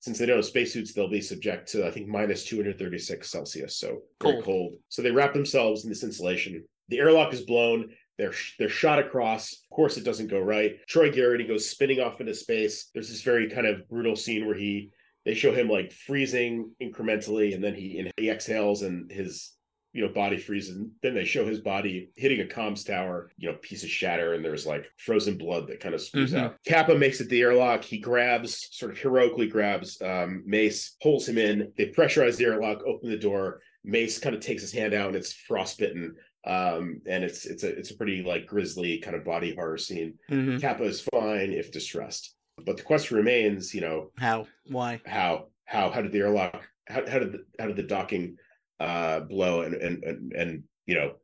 since 0.00 0.18
they 0.18 0.26
don't 0.26 0.36
have 0.36 0.44
spacesuits, 0.46 0.92
they'll 0.94 1.08
be 1.10 1.20
subject 1.20 1.68
to 1.72 1.86
I 1.86 1.90
think 1.90 2.08
minus 2.08 2.44
236 2.44 3.30
Celsius, 3.30 3.76
so 3.78 4.00
very 4.22 4.34
Cold. 4.34 4.44
cold. 4.44 4.74
So 4.88 5.02
they 5.02 5.10
wrap 5.10 5.34
themselves 5.34 5.84
in 5.84 5.90
this 5.90 6.02
insulation. 6.02 6.64
The 6.88 6.98
airlock 6.98 7.32
is 7.32 7.42
blown. 7.42 7.90
They're 8.18 8.34
they're 8.58 8.68
shot 8.68 8.98
across. 8.98 9.52
Of 9.52 9.74
course, 9.74 9.96
it 9.96 10.04
doesn't 10.04 10.28
go 10.28 10.38
right. 10.40 10.76
Troy 10.88 11.10
Garrity 11.10 11.44
goes 11.44 11.68
spinning 11.68 12.00
off 12.00 12.20
into 12.20 12.34
space. 12.34 12.90
There's 12.94 13.08
this 13.08 13.22
very 13.22 13.50
kind 13.50 13.66
of 13.66 13.88
brutal 13.88 14.16
scene 14.16 14.46
where 14.46 14.56
he 14.56 14.90
they 15.24 15.34
show 15.34 15.52
him 15.52 15.68
like 15.68 15.90
freezing 15.92 16.70
incrementally, 16.82 17.54
and 17.54 17.62
then 17.64 17.74
he 17.74 18.08
he 18.16 18.30
exhales 18.30 18.82
and 18.82 19.10
his 19.10 19.52
you 19.92 20.06
know 20.06 20.12
body 20.12 20.36
freezes. 20.38 20.76
And 20.76 20.90
then 21.02 21.14
they 21.14 21.24
show 21.24 21.46
his 21.46 21.60
body 21.60 22.10
hitting 22.16 22.40
a 22.40 22.44
comms 22.44 22.86
tower. 22.86 23.30
You 23.36 23.50
know, 23.50 23.58
pieces 23.62 23.90
shatter, 23.90 24.34
and 24.34 24.44
there's 24.44 24.66
like 24.66 24.84
frozen 24.98 25.36
blood 25.38 25.66
that 25.68 25.80
kind 25.80 25.94
of 25.94 26.00
spews 26.00 26.32
Mhm. 26.32 26.38
out. 26.38 26.56
Capa 26.68 26.94
makes 26.96 27.20
it 27.20 27.28
the 27.28 27.40
airlock. 27.40 27.82
He 27.82 27.98
grabs, 27.98 28.68
sort 28.76 28.92
of 28.92 28.98
heroically 28.98 29.48
grabs 29.48 30.00
um, 30.02 30.42
Mace, 30.46 30.96
pulls 31.02 31.28
him 31.28 31.38
in. 31.38 31.72
They 31.76 31.86
pressurize 31.90 32.36
the 32.36 32.44
airlock, 32.44 32.82
open 32.86 33.10
the 33.10 33.18
door. 33.18 33.60
Mace 33.82 34.18
kind 34.18 34.34
of 34.36 34.40
takes 34.40 34.62
his 34.62 34.72
hand 34.72 34.94
out, 34.94 35.08
and 35.08 35.16
it's 35.16 35.32
frostbitten. 35.32 36.14
Um, 36.46 37.00
and 37.06 37.24
it's 37.24 37.46
it's 37.46 37.62
a 37.64 37.68
it's 37.68 37.90
a 37.90 37.96
pretty 37.96 38.22
like 38.22 38.46
grisly 38.46 38.98
kind 38.98 39.16
of 39.16 39.24
body 39.24 39.54
horror 39.54 39.78
scene. 39.78 40.14
Mhm. 40.30 40.60
Capa 40.60 40.84
is 40.84 41.00
fine 41.12 41.52
if 41.52 41.72
distressed, 41.72 42.34
but 42.64 42.76
the 42.76 42.82
question 42.82 43.16
remains, 43.16 43.74
you 43.74 43.80
know, 43.80 44.10
How? 44.18 44.46
Why? 44.66 45.00
how 45.06 45.46
how 45.64 45.90
how 45.90 46.02
did 46.02 46.12
the 46.12 46.18
airlock 46.18 46.62
how, 46.86 47.08
how 47.08 47.18
did 47.18 47.32
the, 47.32 47.44
how 47.58 47.66
did 47.66 47.76
the 47.76 47.82
docking 47.82 48.36
uh 48.80 49.20
blow 49.20 49.62
and 49.62 49.74
and 49.74 50.04
and, 50.04 50.32
and 50.34 50.62
you 50.86 50.94
know 50.94 51.14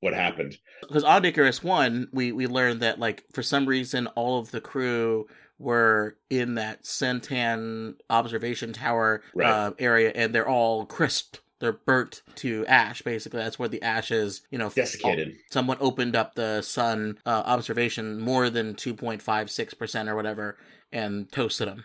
what 0.00 0.14
happened 0.14 0.56
because 0.80 1.04
on 1.04 1.24
Icarus 1.24 1.62
One, 1.62 2.08
we 2.12 2.32
we 2.32 2.46
learned 2.46 2.80
that 2.80 2.98
like 2.98 3.24
for 3.34 3.42
some 3.42 3.66
reason 3.66 4.06
all 4.08 4.38
of 4.40 4.50
the 4.50 4.60
crew 4.60 5.26
were 5.58 6.16
in 6.30 6.54
that 6.54 6.82
Sentan 6.84 7.94
observation 8.10 8.72
tower 8.72 9.22
Right. 9.34 9.48
uh, 9.48 9.72
area, 9.78 10.10
and 10.14 10.34
they're 10.34 10.48
all 10.48 10.86
crisp. 10.96 11.36
They're 11.62 11.72
burnt 11.72 12.22
to 12.36 12.66
ash. 12.66 13.00
Basically, 13.00 13.38
that's 13.40 13.58
where 13.58 13.68
the 13.70 13.80
ash 13.82 14.10
is. 14.10 14.42
You 14.50 14.58
know, 14.58 14.68
Desiccated. 14.68 15.36
Someone 15.50 15.78
opened 15.80 16.16
up 16.16 16.34
the 16.34 16.60
sun 16.60 17.18
uh, 17.24 17.44
observation 17.46 18.20
more 18.20 18.50
than 18.50 18.74
two 18.74 18.92
point 18.92 19.22
five 19.22 19.48
six 19.50 19.72
percent 19.72 20.08
or 20.08 20.16
whatever, 20.16 20.58
and 20.92 21.30
toasted 21.32 21.68
them. 21.68 21.84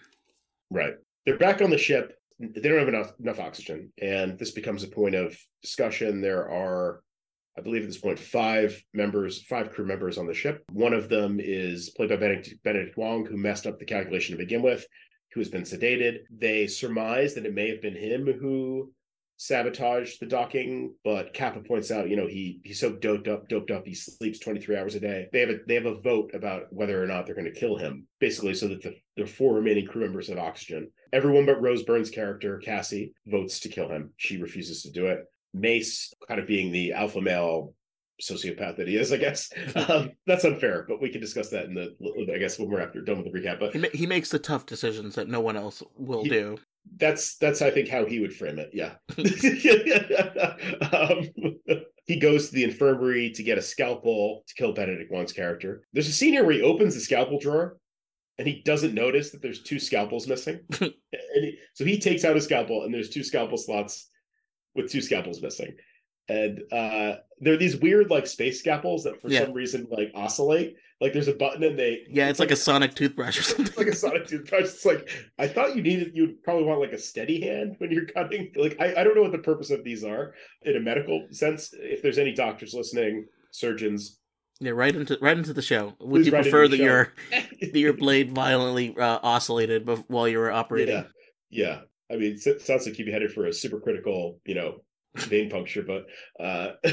right 0.71 0.95
they're 1.25 1.37
back 1.37 1.61
on 1.61 1.69
the 1.69 1.77
ship 1.77 2.17
they 2.39 2.61
don't 2.61 2.79
have 2.79 2.87
enough 2.87 3.11
enough 3.19 3.39
oxygen 3.39 3.91
and 4.01 4.37
this 4.39 4.51
becomes 4.51 4.83
a 4.83 4.87
point 4.87 5.15
of 5.15 5.37
discussion 5.61 6.21
there 6.21 6.49
are 6.49 7.01
i 7.57 7.61
believe 7.61 7.83
at 7.83 7.87
this 7.87 7.97
point 7.97 8.19
five 8.19 8.81
members 8.93 9.41
five 9.43 9.71
crew 9.71 9.85
members 9.85 10.17
on 10.17 10.25
the 10.27 10.33
ship 10.33 10.63
one 10.71 10.93
of 10.93 11.09
them 11.09 11.39
is 11.39 11.89
played 11.91 12.09
by 12.09 12.15
benedict, 12.15 12.61
benedict 12.63 12.97
wong 12.97 13.25
who 13.25 13.37
messed 13.37 13.65
up 13.67 13.77
the 13.79 13.85
calculation 13.85 14.33
to 14.35 14.43
begin 14.43 14.61
with 14.61 14.85
who 15.33 15.39
has 15.39 15.49
been 15.49 15.63
sedated 15.63 16.19
they 16.31 16.67
surmise 16.67 17.33
that 17.33 17.45
it 17.45 17.53
may 17.53 17.69
have 17.69 17.81
been 17.81 17.95
him 17.95 18.25
who 18.39 18.91
sabotaged 19.37 20.19
the 20.19 20.25
docking 20.25 20.93
but 21.03 21.31
capa 21.33 21.59
points 21.61 21.91
out 21.91 22.09
you 22.09 22.15
know 22.15 22.25
he 22.27 22.59
he's 22.63 22.79
so 22.79 22.91
doped 22.91 23.27
up 23.27 23.47
doped 23.47 23.69
up 23.71 23.85
he 23.85 23.93
sleeps 23.93 24.39
23 24.39 24.75
hours 24.75 24.95
a 24.95 24.99
day. 24.99 25.27
They 25.31 25.39
have 25.41 25.49
a 25.49 25.57
they 25.67 25.75
have 25.75 25.85
a 25.85 26.01
vote 26.01 26.31
about 26.33 26.63
whether 26.71 27.01
or 27.01 27.05
not 27.07 27.25
they're 27.25 27.35
going 27.35 27.51
to 27.51 27.59
kill 27.59 27.77
him 27.77 28.07
basically 28.19 28.55
so 28.55 28.67
that 28.67 28.81
the, 28.81 28.95
the 29.15 29.25
four 29.27 29.53
remaining 29.53 29.85
crew 29.85 30.01
members 30.01 30.27
have 30.29 30.39
oxygen. 30.39 30.89
Everyone 31.13 31.45
but 31.45 31.61
rose 31.61 31.83
byrne's 31.83 32.09
character 32.09 32.57
cassie 32.57 33.13
votes 33.27 33.59
to 33.61 33.69
kill 33.69 33.89
him. 33.89 34.11
She 34.17 34.37
refuses 34.41 34.81
to 34.83 34.91
do 34.91 35.05
it. 35.05 35.19
Mace 35.53 36.13
kind 36.27 36.39
of 36.39 36.47
being 36.47 36.71
the 36.71 36.93
alpha 36.93 37.21
male 37.21 37.73
sociopath 38.19 38.77
that 38.77 38.87
he 38.87 38.97
is 38.97 39.13
i 39.13 39.17
guess. 39.17 39.49
Um, 39.75 40.11
that's 40.25 40.43
unfair 40.43 40.85
but 40.89 40.99
we 40.99 41.09
can 41.09 41.21
discuss 41.21 41.49
that 41.51 41.65
in 41.65 41.75
the 41.75 41.95
i 42.33 42.39
guess 42.39 42.57
when 42.57 42.67
we're 42.67 42.79
after 42.81 42.99
done 43.01 43.21
with 43.23 43.31
the 43.31 43.39
recap 43.39 43.59
but 43.59 43.73
He, 43.73 43.79
ma- 43.79 43.87
he 43.93 44.07
makes 44.07 44.29
the 44.29 44.39
tough 44.39 44.65
decisions 44.65 45.13
that 45.15 45.27
no 45.27 45.39
one 45.39 45.55
else 45.55 45.83
will 45.95 46.23
He- 46.23 46.29
do. 46.29 46.57
That's 46.97 47.37
that's 47.37 47.61
I 47.61 47.69
think 47.71 47.89
how 47.89 48.05
he 48.05 48.19
would 48.19 48.33
frame 48.35 48.59
it. 48.59 48.71
Yeah. 48.73 48.93
um, 50.93 51.29
he 52.05 52.17
goes 52.17 52.49
to 52.49 52.55
the 52.55 52.63
infirmary 52.63 53.31
to 53.31 53.43
get 53.43 53.57
a 53.57 53.61
scalpel 53.61 54.43
to 54.47 54.53
kill 54.55 54.73
Benedict 54.73 55.11
Wong's 55.11 55.33
character. 55.33 55.83
There's 55.93 56.07
a 56.07 56.13
scene 56.13 56.33
here 56.33 56.43
where 56.45 56.55
he 56.55 56.61
opens 56.61 56.93
the 56.95 57.01
scalpel 57.01 57.39
drawer 57.39 57.77
and 58.37 58.47
he 58.47 58.61
doesn't 58.63 58.93
notice 58.93 59.31
that 59.31 59.41
there's 59.41 59.63
two 59.63 59.79
scalpels 59.79 60.27
missing. 60.27 60.59
and 60.81 60.93
he, 61.33 61.57
so 61.73 61.83
he 61.83 61.99
takes 61.99 62.23
out 62.23 62.37
a 62.37 62.41
scalpel 62.41 62.83
and 62.83 62.93
there's 62.93 63.09
two 63.09 63.23
scalpel 63.23 63.57
slots 63.57 64.09
with 64.75 64.89
two 64.91 65.01
scalpels 65.01 65.41
missing. 65.41 65.75
And 66.29 66.61
uh 66.71 67.17
there 67.39 67.53
are 67.53 67.57
these 67.57 67.77
weird 67.77 68.09
like 68.09 68.27
space 68.27 68.59
scalpels 68.59 69.03
that 69.03 69.21
for 69.21 69.29
Yeah. 69.29 69.45
some 69.45 69.53
reason 69.53 69.87
like 69.91 70.11
oscillate. 70.15 70.75
Like 70.99 71.13
there's 71.13 71.27
a 71.27 71.33
button 71.35 71.63
and 71.63 71.77
they 71.77 71.99
Yeah, 72.09 72.29
it's 72.29 72.39
like 72.39 72.51
a 72.51 72.55
sonic 72.67 72.95
toothbrush 72.95 73.37
or 73.39 73.43
something. 73.43 73.73
like 73.77 73.93
a 73.93 73.95
sonic 73.95 74.25
toothbrush. 74.27 74.63
It's 74.63 74.85
like 74.85 75.09
I 75.37 75.47
thought 75.47 75.75
you 75.75 75.83
needed 75.83 76.11
you'd 76.15 76.41
probably 76.43 76.63
want 76.65 76.79
like 76.79 76.91
a 76.93 76.97
steady 76.97 77.39
hand 77.41 77.75
when 77.77 77.91
you're 77.91 78.05
cutting. 78.07 78.51
Like 78.55 78.77
I, 78.79 78.95
I 79.01 79.03
don't 79.03 79.15
know 79.15 79.21
what 79.21 79.31
the 79.31 79.37
purpose 79.39 79.69
of 79.69 79.83
these 79.83 80.03
are 80.03 80.33
in 80.63 80.75
a 80.75 80.79
medical 80.79 81.27
sense. 81.31 81.69
If 81.73 82.01
there's 82.01 82.17
any 82.17 82.33
doctors 82.33 82.73
listening, 82.73 83.25
surgeons, 83.51 84.19
Yeah, 84.59 84.71
right 84.71 84.95
into 84.95 85.17
right 85.21 85.37
into 85.37 85.53
the 85.53 85.61
show. 85.61 85.93
Would 85.99 86.23
Please 86.23 86.25
you 86.27 86.31
prefer 86.31 86.67
that 86.67 86.77
show. 86.77 86.83
your 86.83 87.13
that 87.31 87.47
your 87.75 87.93
blade 87.93 88.31
violently 88.33 88.95
uh, 88.97 89.19
oscillated 89.21 89.87
while 90.07 90.27
you 90.27 90.39
were 90.39 90.51
operating? 90.51 90.95
yeah, 90.95 91.03
yeah. 91.49 91.79
I 92.11 92.15
mean, 92.15 92.37
it 92.43 92.61
sounds 92.61 92.87
like 92.87 92.97
you'd 92.97 93.05
be 93.05 93.11
headed 93.11 93.33
for 93.33 93.45
a 93.45 93.49
supercritical, 93.49 94.39
you 94.45 94.55
know, 94.55 94.77
vein 95.15 95.49
puncture, 95.49 95.83
but 95.83 96.05
uh, 96.43 96.71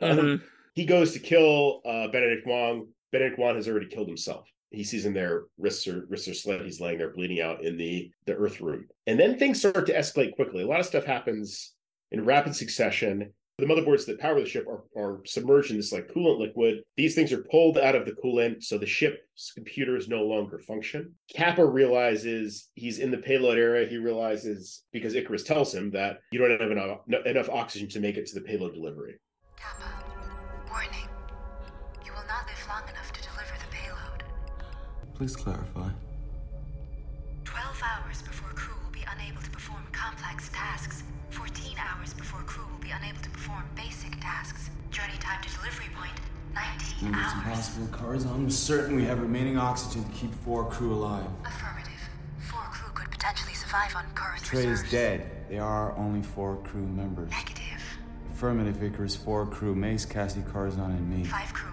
Mhm. 0.00 0.40
he 0.74 0.84
goes 0.86 1.12
to 1.12 1.18
kill 1.18 1.82
uh, 1.84 2.06
Benedict 2.08 2.46
Wong. 2.46 2.86
Benedict 3.12 3.38
Wong 3.38 3.56
has 3.56 3.68
already 3.68 3.86
killed 3.86 4.08
himself. 4.08 4.48
He 4.70 4.84
sees 4.84 5.04
him 5.04 5.14
there, 5.14 5.44
wrists 5.58 5.88
are 5.88 6.06
wrists 6.08 6.28
are 6.28 6.34
slit. 6.34 6.62
He's 6.62 6.80
laying 6.80 6.98
there 6.98 7.12
bleeding 7.12 7.40
out 7.40 7.64
in 7.64 7.76
the 7.76 8.10
the 8.26 8.36
Earth 8.36 8.60
room, 8.60 8.86
and 9.06 9.18
then 9.18 9.36
things 9.36 9.58
start 9.58 9.86
to 9.86 9.94
escalate 9.94 10.36
quickly. 10.36 10.62
A 10.62 10.66
lot 10.66 10.80
of 10.80 10.86
stuff 10.86 11.04
happens 11.04 11.74
in 12.12 12.24
rapid 12.24 12.54
succession. 12.54 13.32
The 13.58 13.66
motherboards 13.66 14.06
that 14.06 14.18
power 14.18 14.40
the 14.40 14.46
ship 14.46 14.66
are, 14.66 14.84
are 14.96 15.20
submerged 15.26 15.70
in 15.70 15.76
this 15.76 15.92
like 15.92 16.08
coolant 16.08 16.38
liquid. 16.38 16.82
These 16.96 17.14
things 17.14 17.30
are 17.30 17.44
pulled 17.50 17.76
out 17.76 17.94
of 17.94 18.06
the 18.06 18.12
coolant, 18.12 18.62
so 18.62 18.78
the 18.78 18.86
ship's 18.86 19.52
computers 19.54 20.08
no 20.08 20.22
longer 20.22 20.58
function. 20.60 21.14
Capa 21.36 21.66
realizes 21.66 22.68
he's 22.74 23.00
in 23.00 23.10
the 23.10 23.18
payload 23.18 23.58
area. 23.58 23.86
He 23.86 23.98
realizes 23.98 24.84
because 24.92 25.14
Icarus 25.14 25.42
tells 25.42 25.74
him 25.74 25.90
that 25.90 26.20
you 26.30 26.38
don't 26.38 26.58
have 26.58 26.70
enough, 26.70 27.00
enough 27.26 27.50
oxygen 27.50 27.88
to 27.90 28.00
make 28.00 28.16
it 28.16 28.26
to 28.26 28.34
the 28.34 28.40
payload 28.40 28.72
delivery. 28.72 29.16
Warning. 29.60 30.09
Please 35.20 35.36
clarify. 35.36 35.90
12 37.44 37.82
hours 37.84 38.22
before 38.22 38.48
crew 38.54 38.72
will 38.82 38.90
be 38.90 39.04
unable 39.14 39.42
to 39.42 39.50
perform 39.50 39.82
complex 39.92 40.48
tasks. 40.48 41.02
14 41.28 41.76
hours 41.76 42.14
before 42.14 42.40
crew 42.44 42.64
will 42.72 42.78
be 42.78 42.88
unable 42.88 43.20
to 43.20 43.28
perform 43.28 43.62
basic 43.76 44.18
tasks. 44.18 44.70
Journey 44.90 45.18
time 45.20 45.42
to 45.42 45.50
delivery 45.58 45.88
point 45.94 46.16
19 46.54 47.12
No, 47.12 47.18
it's 47.18 47.34
hours. 47.34 47.44
impossible. 47.44 47.86
Corazon 47.88 48.46
is 48.46 48.58
certain 48.58 48.96
we 48.96 49.04
have 49.04 49.20
remaining 49.20 49.58
oxygen 49.58 50.04
to 50.04 50.10
keep 50.12 50.32
four 50.36 50.64
crew 50.70 50.94
alive. 50.94 51.26
Affirmative. 51.44 52.00
Four 52.50 52.62
crew 52.72 52.90
could 52.94 53.10
potentially 53.10 53.52
survive 53.52 53.94
on 53.94 54.06
current 54.14 54.42
Trey 54.42 54.64
is 54.64 54.90
dead. 54.90 55.30
There 55.50 55.62
are 55.62 55.94
only 55.98 56.22
four 56.22 56.56
crew 56.64 56.86
members. 56.86 57.30
Negative. 57.30 57.82
Affirmative 58.32 58.82
Icarus, 58.82 59.16
four 59.16 59.44
crew, 59.44 59.74
Mace, 59.74 60.06
Cassie, 60.06 60.40
Corazon, 60.50 60.92
and 60.92 61.10
me. 61.10 61.24
Five 61.24 61.52
crew 61.52 61.69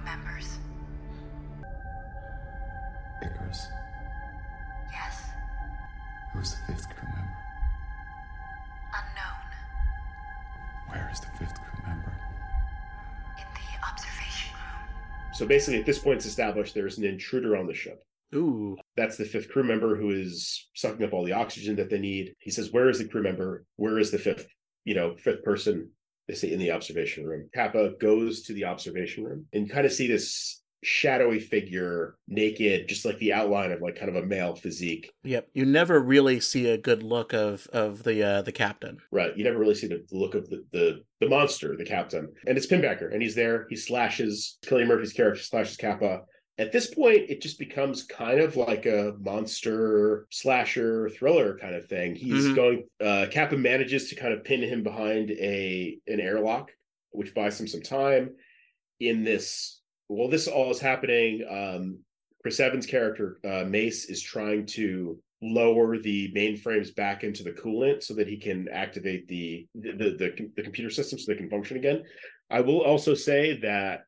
Icarus. 3.21 3.67
Yes. 4.91 5.29
Who's 6.33 6.55
the 6.55 6.73
fifth 6.73 6.89
crew 6.89 7.07
member? 7.07 7.37
Unknown. 8.93 9.47
Where 10.87 11.09
is 11.11 11.19
the 11.19 11.27
fifth 11.37 11.59
crew 11.61 11.79
member? 11.87 12.13
In 13.37 13.45
the 13.53 13.87
observation 13.87 14.53
room. 14.53 14.87
So 15.33 15.45
basically, 15.45 15.79
at 15.79 15.85
this 15.85 15.99
point, 15.99 16.17
it's 16.17 16.25
established 16.25 16.73
there's 16.73 16.97
an 16.97 17.05
intruder 17.05 17.57
on 17.57 17.67
the 17.67 17.73
ship. 17.73 18.03
Ooh. 18.35 18.77
That's 18.95 19.17
the 19.17 19.25
fifth 19.25 19.49
crew 19.49 19.63
member 19.63 19.95
who 19.95 20.09
is 20.11 20.67
sucking 20.75 21.05
up 21.05 21.13
all 21.13 21.23
the 21.23 21.33
oxygen 21.33 21.75
that 21.77 21.89
they 21.89 21.99
need. 21.99 22.33
He 22.39 22.51
says, 22.51 22.71
Where 22.71 22.89
is 22.89 22.99
the 22.99 23.07
crew 23.07 23.23
member? 23.23 23.65
Where 23.77 23.99
is 23.99 24.11
the 24.11 24.19
fifth, 24.19 24.47
you 24.83 24.95
know, 24.95 25.15
fifth 25.17 25.43
person? 25.43 25.91
They 26.27 26.33
say 26.35 26.51
in 26.51 26.59
the 26.59 26.71
observation 26.71 27.25
room. 27.25 27.49
Capa 27.55 27.93
goes 28.01 28.41
to 28.43 28.53
the 28.53 28.65
observation 28.65 29.23
room 29.23 29.45
and 29.53 29.69
kind 29.69 29.85
of 29.85 29.93
see 29.93 30.07
this 30.07 30.61
shadowy 30.83 31.39
figure 31.39 32.15
naked, 32.27 32.87
just 32.87 33.03
like 33.05 33.17
the 33.19 33.33
outline 33.33 33.71
of 33.71 33.81
like 33.81 33.95
kind 33.95 34.09
of 34.09 34.15
a 34.15 34.25
male 34.25 34.55
physique. 34.55 35.11
Yep. 35.23 35.49
You 35.53 35.65
never 35.65 35.99
really 35.99 36.39
see 36.39 36.69
a 36.69 36.77
good 36.77 37.03
look 37.03 37.33
of 37.33 37.67
of 37.73 38.03
the 38.03 38.23
uh 38.23 38.41
the 38.43 38.51
captain. 38.51 38.97
Right. 39.11 39.35
You 39.35 39.43
never 39.43 39.57
really 39.57 39.75
see 39.75 39.87
the 39.87 40.05
look 40.11 40.35
of 40.35 40.49
the, 40.49 40.63
the 40.71 41.01
the 41.19 41.29
monster, 41.29 41.75
the 41.75 41.85
captain. 41.85 42.31
And 42.45 42.57
it's 42.57 42.67
Pinbacker, 42.67 43.11
and 43.11 43.21
he's 43.21 43.35
there. 43.35 43.65
He 43.69 43.75
slashes 43.75 44.57
Cillian 44.63 44.87
Murphy's 44.87 45.13
character, 45.13 45.41
slashes 45.41 45.77
Capa. 45.77 46.21
At 46.59 46.71
this 46.71 46.91
point, 46.93 47.29
it 47.29 47.39
just 47.41 47.59
becomes 47.59 48.03
kind 48.03 48.39
of 48.39 48.55
like 48.55 48.87
a 48.87 49.13
monster 49.19 50.27
slasher 50.31 51.09
thriller 51.09 51.57
kind 51.59 51.75
of 51.75 51.87
thing. 51.87 52.15
He's 52.15 52.45
Mhm. 52.45 52.55
going 52.55 52.83
uh 53.01 53.27
Capa 53.31 53.57
manages 53.57 54.09
to 54.09 54.15
kind 54.15 54.33
of 54.33 54.43
pin 54.43 54.61
him 54.61 54.83
behind 54.83 55.31
a 55.31 55.97
an 56.07 56.19
airlock, 56.19 56.71
which 57.11 57.33
buys 57.33 57.59
him 57.59 57.67
some 57.67 57.81
time 57.81 58.35
in 58.99 59.23
this. 59.23 59.76
Well, 60.09 60.29
this 60.29 60.47
all 60.47 60.71
is 60.71 60.79
happening. 60.79 61.45
Um 61.49 61.99
Chris 62.41 62.59
Evans' 62.59 62.85
character, 62.85 63.39
uh, 63.43 63.65
Mace, 63.65 64.05
is 64.05 64.21
trying 64.21 64.65
to 64.67 65.19
lower 65.41 65.97
the 65.97 66.31
mainframes 66.33 66.95
back 66.95 67.23
into 67.23 67.43
the 67.43 67.51
coolant 67.51 68.03
so 68.03 68.13
that 68.13 68.27
he 68.27 68.37
can 68.37 68.67
activate 68.69 69.27
the 69.27 69.67
the, 69.75 69.91
the 69.93 70.49
the 70.55 70.63
computer 70.63 70.89
system 70.89 71.19
so 71.19 71.31
they 71.31 71.37
can 71.37 71.49
function 71.49 71.77
again. 71.77 72.03
I 72.49 72.61
will 72.61 72.81
also 72.81 73.13
say 73.13 73.57
that 73.61 74.05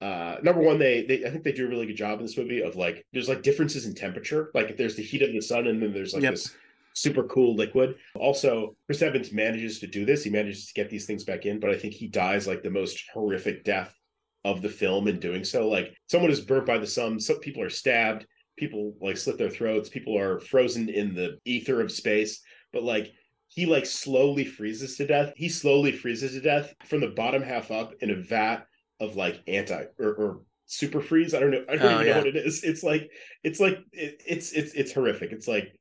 uh 0.00 0.36
number 0.42 0.60
one 0.60 0.78
they, 0.78 1.04
they 1.06 1.24
i 1.24 1.30
think 1.30 1.44
they 1.44 1.52
do 1.52 1.64
a 1.66 1.68
really 1.68 1.86
good 1.86 1.96
job 1.96 2.18
in 2.18 2.26
this 2.26 2.36
movie 2.36 2.60
of 2.60 2.74
like 2.74 3.06
there's 3.12 3.28
like 3.28 3.42
differences 3.42 3.86
in 3.86 3.94
temperature 3.94 4.50
like 4.52 4.76
there's 4.76 4.96
the 4.96 5.02
heat 5.02 5.22
of 5.22 5.30
the 5.32 5.40
sun 5.40 5.68
and 5.68 5.80
then 5.80 5.92
there's 5.92 6.12
like 6.12 6.24
Yep. 6.24 6.32
this 6.32 6.56
super 6.94 7.22
cool 7.24 7.54
liquid 7.54 7.94
also 8.16 8.74
chris 8.86 9.00
evans 9.00 9.30
manages 9.32 9.78
to 9.78 9.86
do 9.86 10.04
this 10.04 10.24
he 10.24 10.30
manages 10.30 10.66
to 10.66 10.74
get 10.74 10.90
these 10.90 11.06
things 11.06 11.22
back 11.22 11.46
in 11.46 11.60
but 11.60 11.70
i 11.70 11.78
think 11.78 11.94
he 11.94 12.08
dies 12.08 12.48
like 12.48 12.62
the 12.64 12.70
most 12.70 13.04
horrific 13.14 13.62
death 13.64 13.96
of 14.44 14.62
the 14.62 14.68
film 14.68 15.08
in 15.08 15.20
doing 15.20 15.44
so. 15.44 15.68
Like 15.68 15.94
someone 16.06 16.30
is 16.30 16.40
burnt 16.40 16.66
by 16.66 16.78
the 16.78 16.86
sun 16.86 17.20
some 17.20 17.38
people 17.40 17.62
are 17.62 17.70
stabbed 17.70 18.26
people 18.58 18.94
like 19.00 19.16
slit 19.16 19.38
their 19.38 19.48
throats 19.50 19.88
people 19.88 20.16
are 20.18 20.38
frozen 20.40 20.88
in 20.88 21.14
the 21.14 21.38
ether 21.44 21.80
of 21.80 21.90
space. 21.92 22.40
But 22.72 22.82
like 22.82 23.12
he 23.48 23.66
like 23.66 23.86
slowly 23.86 24.44
freezes 24.44 24.96
to 24.96 25.06
death. 25.06 25.32
He 25.36 25.48
slowly 25.48 25.92
freezes 25.92 26.32
to 26.32 26.40
death 26.40 26.74
from 26.86 27.00
the 27.00 27.08
bottom 27.08 27.42
half 27.42 27.70
up 27.70 27.92
in 28.00 28.10
a 28.10 28.16
vat 28.16 28.66
of 29.00 29.16
like 29.16 29.42
anti 29.46 29.84
or, 29.98 30.14
or 30.14 30.40
super 30.66 31.02
freeze. 31.02 31.34
I 31.34 31.40
don't 31.40 31.50
know 31.50 31.64
i 31.68 31.76
don't 31.76 31.82
Oh, 31.84 31.94
even 31.96 32.06
yeah. 32.06 32.12
know 32.14 32.18
what 32.20 32.26
it 32.28 32.36
is. 32.36 32.64
It's 32.64 32.82
like 32.82 33.10
it's 33.44 33.60
like 33.60 33.78
it, 33.92 34.22
it's 34.26 34.52
it's 34.52 34.72
it's 34.74 34.92
horrific. 34.92 35.32
It's 35.32 35.46
like 35.48 35.74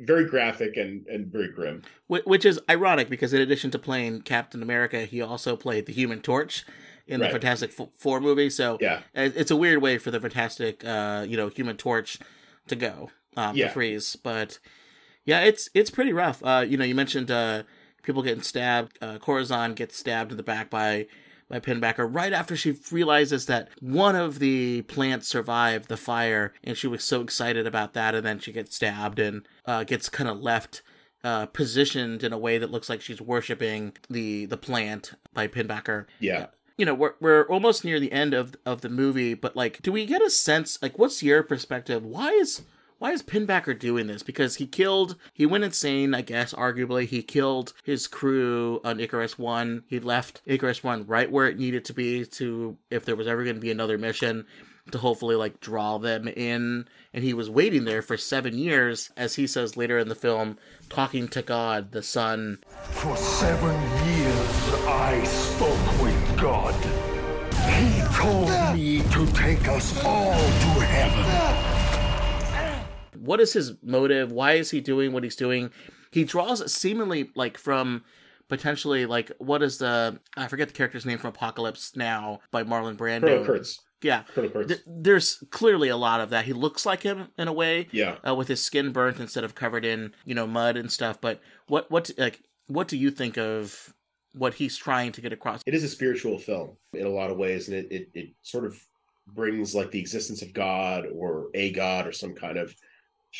very 0.00 0.24
graphic 0.26 0.76
and 0.76 1.06
and 1.06 1.30
very 1.30 1.52
grim. 1.52 1.82
Which 2.08 2.44
is 2.44 2.60
ironic 2.68 3.08
because 3.08 3.32
in 3.32 3.40
addition 3.40 3.70
to 3.70 3.78
playing 3.78 4.22
Captain 4.22 4.62
America, 4.62 5.04
he 5.04 5.20
also 5.22 5.54
played 5.56 5.86
the 5.86 5.92
Human 5.92 6.20
Torch 6.20 6.64
in 7.06 7.20
the 7.20 7.28
Fantastic 7.28 7.72
Four 7.72 8.20
movie. 8.20 8.50
So 8.50 8.78
Yeah. 8.80 9.00
it's 9.14 9.50
a 9.50 9.56
weird 9.56 9.82
way 9.82 9.98
for 9.98 10.10
the 10.10 10.20
Fantastic, 10.20 10.84
uh, 10.84 11.24
you 11.28 11.36
know, 11.36 11.48
Human 11.48 11.76
Torch 11.76 12.18
to 12.68 12.76
go, 12.76 13.10
um, 13.36 13.56
Yeah. 13.56 13.66
to 13.68 13.72
freeze. 13.72 14.16
But 14.16 14.58
yeah, 15.24 15.40
it's 15.40 15.68
it's 15.74 15.90
pretty 15.90 16.12
rough. 16.12 16.42
Uh, 16.44 16.64
you 16.68 16.76
know, 16.76 16.84
you 16.84 16.94
mentioned 16.94 17.30
uh, 17.30 17.62
people 18.02 18.22
getting 18.22 18.42
stabbed. 18.42 18.98
Uh, 19.00 19.18
Corazon 19.18 19.74
gets 19.74 19.96
stabbed 19.96 20.30
in 20.32 20.36
the 20.36 20.42
back 20.42 20.70
by 20.70 21.06
by 21.48 21.60
Pinbacker 21.60 22.08
right 22.10 22.32
after 22.32 22.56
she 22.56 22.78
realizes 22.90 23.44
that 23.46 23.68
one 23.80 24.16
of 24.16 24.38
the 24.38 24.82
plants 24.82 25.28
survived 25.28 25.88
the 25.88 25.98
fire, 25.98 26.54
and 26.64 26.78
she 26.78 26.86
was 26.86 27.04
so 27.04 27.20
excited 27.20 27.66
about 27.66 27.92
that, 27.92 28.14
and 28.14 28.24
then 28.24 28.38
she 28.38 28.52
gets 28.52 28.74
stabbed 28.74 29.18
and 29.18 29.46
uh, 29.66 29.84
gets 29.84 30.08
kind 30.08 30.30
of 30.30 30.40
left 30.40 30.80
uh, 31.24 31.44
positioned 31.46 32.24
in 32.24 32.32
a 32.32 32.38
way 32.38 32.56
that 32.58 32.70
looks 32.70 32.88
like 32.88 33.00
she's 33.02 33.20
worshiping 33.20 33.92
the 34.08 34.46
the 34.46 34.56
plant 34.56 35.12
by 35.34 35.46
Pinbacker. 35.46 36.06
yeah 36.20 36.46
You 36.82 36.86
know, 36.86 36.94
we're 36.94 37.14
we're 37.20 37.46
almost 37.46 37.84
near 37.84 38.00
the 38.00 38.10
end 38.10 38.34
of 38.34 38.56
of 38.66 38.80
the 38.80 38.88
movie, 38.88 39.34
but 39.34 39.54
like, 39.54 39.80
do 39.82 39.92
we 39.92 40.04
get 40.04 40.20
a 40.20 40.28
sense? 40.28 40.82
Like, 40.82 40.98
what's 40.98 41.22
your 41.22 41.44
perspective? 41.44 42.04
Why 42.04 42.30
is 42.30 42.62
why 42.98 43.12
is 43.12 43.22
Pinbacker 43.22 43.78
doing 43.78 44.08
this? 44.08 44.24
Because 44.24 44.56
he 44.56 44.66
killed, 44.66 45.14
he 45.32 45.46
went 45.46 45.62
insane, 45.62 46.12
I 46.12 46.22
guess, 46.22 46.52
arguably. 46.52 47.06
He 47.06 47.22
killed 47.22 47.72
his 47.84 48.08
crew 48.08 48.80
on 48.84 48.98
Icarus 48.98 49.38
1. 49.38 49.84
He 49.86 50.00
left 50.00 50.42
Icarus 50.44 50.82
1 50.82 51.06
right 51.06 51.30
where 51.30 51.46
it 51.46 51.56
needed 51.56 51.84
to 51.84 51.92
be 51.92 52.24
to, 52.24 52.76
if 52.90 53.04
there 53.04 53.14
was 53.14 53.28
ever 53.28 53.44
going 53.44 53.54
to 53.54 53.60
be 53.60 53.70
another 53.70 53.96
mission, 53.96 54.44
to 54.90 54.98
hopefully, 54.98 55.36
like, 55.36 55.60
draw 55.60 55.98
them 55.98 56.26
in. 56.26 56.86
And 57.14 57.22
he 57.22 57.34
was 57.34 57.48
waiting 57.48 57.84
there 57.84 58.02
for 58.02 58.16
seven 58.16 58.58
years, 58.58 59.10
as 59.16 59.36
he 59.36 59.46
says 59.46 59.76
later 59.76 59.98
in 59.98 60.08
the 60.08 60.14
film, 60.16 60.58
talking 60.88 61.28
to 61.28 61.42
God, 61.42 61.92
the 61.92 62.02
Son. 62.02 62.58
For 62.90 63.16
seven 63.16 63.80
years, 64.08 64.74
I 64.86 65.22
spoke 65.24 65.78
God. 66.42 66.74
He 67.70 68.02
told 68.16 68.48
me 68.74 69.00
to 69.12 69.26
take 69.32 69.68
us 69.68 70.04
all 70.04 70.32
to 70.32 70.80
heaven. 70.84 71.24
what 73.24 73.38
is 73.40 73.52
his 73.52 73.74
motive? 73.80 74.32
Why 74.32 74.54
is 74.54 74.68
he 74.68 74.80
doing 74.80 75.12
what 75.12 75.22
he's 75.22 75.36
doing? 75.36 75.70
He 76.10 76.24
draws 76.24 76.72
seemingly 76.72 77.30
like 77.36 77.58
from 77.58 78.02
potentially 78.48 79.06
like 79.06 79.30
what 79.38 79.62
is 79.62 79.78
the 79.78 80.18
I 80.36 80.48
forget 80.48 80.66
the 80.66 80.74
character's 80.74 81.06
name 81.06 81.18
from 81.18 81.28
Apocalypse 81.28 81.94
Now 81.94 82.40
by 82.50 82.64
Marlon 82.64 82.96
Brando. 82.96 83.20
Colonel 83.20 83.44
Kurtz. 83.44 83.80
Yeah, 84.02 84.24
Colonel 84.34 84.50
Kurtz. 84.50 84.66
Th- 84.66 84.80
there's 84.84 85.44
clearly 85.50 85.90
a 85.90 85.96
lot 85.96 86.20
of 86.20 86.30
that. 86.30 86.44
He 86.44 86.52
looks 86.52 86.84
like 86.84 87.04
him 87.04 87.28
in 87.38 87.46
a 87.46 87.52
way. 87.52 87.86
Yeah. 87.92 88.16
uh, 88.28 88.34
with 88.34 88.48
his 88.48 88.60
skin 88.60 88.90
burnt 88.90 89.20
instead 89.20 89.44
of 89.44 89.54
covered 89.54 89.84
in 89.84 90.12
you 90.24 90.34
know 90.34 90.48
mud 90.48 90.76
and 90.76 90.90
stuff. 90.90 91.20
But 91.20 91.40
what 91.68 91.88
what 91.88 92.10
like 92.18 92.40
what 92.66 92.88
do 92.88 92.96
you 92.96 93.12
think 93.12 93.38
of 93.38 93.94
what 94.32 94.54
he's 94.54 94.76
trying 94.76 95.12
to 95.12 95.20
get 95.20 95.32
across? 95.32 95.62
it 95.66 95.74
is 95.74 95.84
a 95.84 95.88
spiritual 95.88 96.38
film 96.38 96.70
in 96.94 97.06
a 97.06 97.10
lot 97.10 97.30
of 97.30 97.36
ways 97.36 97.68
and 97.68 97.76
it, 97.76 97.90
it 97.90 98.08
it 98.14 98.28
sort 98.42 98.64
of 98.64 98.78
brings 99.34 99.74
like 99.74 99.90
the 99.90 100.00
existence 100.00 100.42
of 100.42 100.52
god 100.52 101.06
or 101.14 101.48
a 101.54 101.72
god 101.72 102.06
or 102.06 102.12
some 102.12 102.34
kind 102.34 102.58
of 102.58 102.74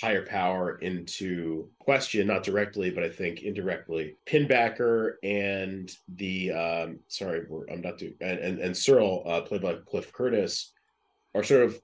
higher 0.00 0.24
power 0.24 0.78
into 0.78 1.68
question 1.78 2.26
not 2.26 2.42
directly 2.42 2.90
but 2.90 3.04
i 3.04 3.08
think 3.08 3.42
indirectly 3.42 4.16
pinbacker 4.26 5.14
and 5.22 5.96
the 6.16 6.50
um 6.50 6.98
sorry 7.08 7.42
i'm 7.70 7.82
not 7.82 7.98
doing 7.98 8.14
and 8.20 8.38
and, 8.38 8.58
and 8.58 8.76
searle 8.76 9.22
uh, 9.26 9.40
played 9.42 9.60
by 9.60 9.74
cliff 9.86 10.10
curtis 10.12 10.72
are 11.34 11.42
sort 11.42 11.62
of 11.62 11.80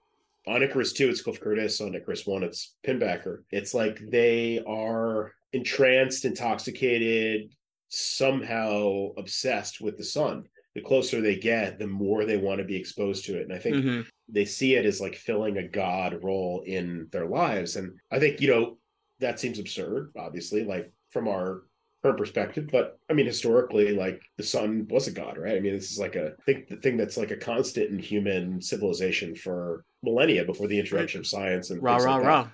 on 0.49 0.63
Icarus 0.63 0.95
2, 0.95 1.11
it's 1.11 1.21
Cliff 1.21 1.41
Curtis. 1.41 1.81
On 1.81 1.95
Icarus 1.95 2.27
1, 2.27 2.43
it's 2.43 2.75
Pinbacker. 2.87 3.43
It's 3.51 3.75
like 3.75 4.01
they 4.11 4.63
are 4.67 5.35
entranced, 5.53 6.25
intoxicated, 6.25 7.55
somehow 7.89 9.09
obsessed 9.17 9.81
with 9.81 9.97
the 9.97 10.05
sun. 10.05 10.45
The 10.75 10.81
closer 10.83 11.21
they 11.21 11.37
get, 11.37 11.79
the 11.79 11.87
more 11.87 12.25
they 12.25 12.37
want 12.37 12.59
to 12.59 12.65
be 12.65 12.77
exposed 12.77 13.25
to 13.25 13.39
it. 13.39 13.43
And 13.43 13.53
I 13.53 13.59
think 13.59 13.77
Mhm. 13.77 14.07
they 14.29 14.45
see 14.45 14.75
it 14.75 14.85
as 14.87 15.01
like 15.01 15.17
filling 15.17 15.57
a 15.57 15.67
god 15.67 16.23
role 16.23 16.63
in 16.67 17.09
their 17.11 17.27
lives. 17.27 17.77
And 17.77 17.99
I 18.11 18.19
think, 18.19 18.41
you 18.41 18.49
know, 18.49 18.79
that 19.19 19.41
seems 19.41 19.59
absurd, 19.59 20.13
obviously, 20.17 20.65
like 20.65 20.93
from 21.09 21.27
our 21.27 21.63
current 22.03 22.19
perspective. 22.19 22.69
But 22.71 22.99
I 23.11 23.15
mean, 23.15 23.27
historically, 23.27 23.93
like 23.93 24.23
the 24.37 24.45
sun 24.45 24.87
was 24.89 25.09
a 25.09 25.13
god, 25.13 25.37
right? 25.37 25.57
I 25.57 25.61
mean, 25.61 25.75
this 25.75 25.91
is 25.91 25.99
like 25.99 26.15
a 26.15 26.35
think 26.47 26.69
the 26.69 26.77
thing 26.77 26.97
that's 26.97 27.17
like 27.17 27.33
a 27.33 27.37
constant 27.37 27.91
in 27.91 27.99
human 27.99 28.61
civilization 28.61 29.35
for 29.35 29.85
millennia 30.05 30.45
before 30.45 30.69
the 30.69 30.79
introduction 30.79 31.21
of 31.21 31.27
science 31.27 31.71
and 31.71 31.83
Rah, 31.83 31.97
rah, 31.97 32.17
like 32.17 32.27
rah. 32.27 32.51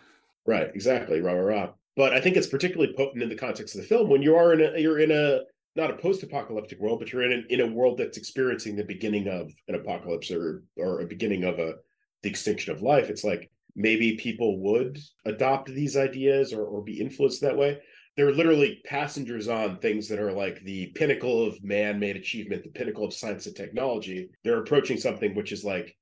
Right, 0.47 0.71
exactly. 0.75 1.21
Rah, 1.21 1.33
rah, 1.33 1.45
rah. 1.63 1.73
But 1.97 2.13
I 2.13 2.21
think 2.21 2.37
it's 2.37 2.49
particularly 2.49 2.93
potent 2.97 3.23
in 3.23 3.29
the 3.29 3.37
context 3.37 3.75
of 3.75 3.81
the 3.81 3.87
film 3.87 4.09
when 4.09 4.23
you 4.23 4.37
are 4.37 4.53
in 4.53 4.61
a 4.61 4.79
you're 4.81 4.99
in 4.99 5.11
a 5.11 5.41
not 5.77 5.91
a 5.91 5.97
post-apocalyptic 5.97 6.79
world, 6.79 7.01
but 7.01 7.13
you're 7.13 7.25
in 7.25 7.33
an, 7.33 7.47
in 7.51 7.61
a 7.61 7.67
world 7.67 7.99
that's 7.99 8.17
experiencing 8.19 8.77
the 8.77 8.85
beginning 8.85 9.29
of 9.29 9.53
an 9.69 9.75
apocalypse 9.75 10.31
or 10.31 10.65
or 10.77 11.01
a 11.01 11.07
beginning 11.07 11.45
of 11.45 11.59
a 11.59 11.75
the 12.23 12.31
extinction 12.31 12.73
of 12.73 12.83
life. 12.83 13.11
It's 13.11 13.25
like 13.25 13.51
maybe 13.77 14.17
people 14.17 14.61
would 14.61 14.99
adopt 15.25 15.69
these 15.69 15.97
ideas 15.97 16.53
or, 16.53 16.65
or 16.65 16.83
be 16.83 17.01
influenced 17.01 17.41
that 17.43 17.57
way. 17.57 17.79
They're 18.17 18.33
literally 18.33 18.81
passengers 18.87 19.49
on 19.49 19.79
things 19.79 20.09
that 20.09 20.21
are 20.21 20.33
like 20.33 20.63
the 20.65 20.87
pinnacle 20.95 21.45
of 21.45 21.63
man-made 21.65 22.17
achievement, 22.17 22.63
the 22.63 22.71
pinnacle 22.71 23.05
of 23.05 23.13
science 23.13 23.47
and 23.47 23.57
technology. 23.57 24.29
They're 24.45 24.61
approaching 24.61 24.97
something 24.97 25.35
which 25.35 25.51
is 25.51 25.65
like 25.65 25.97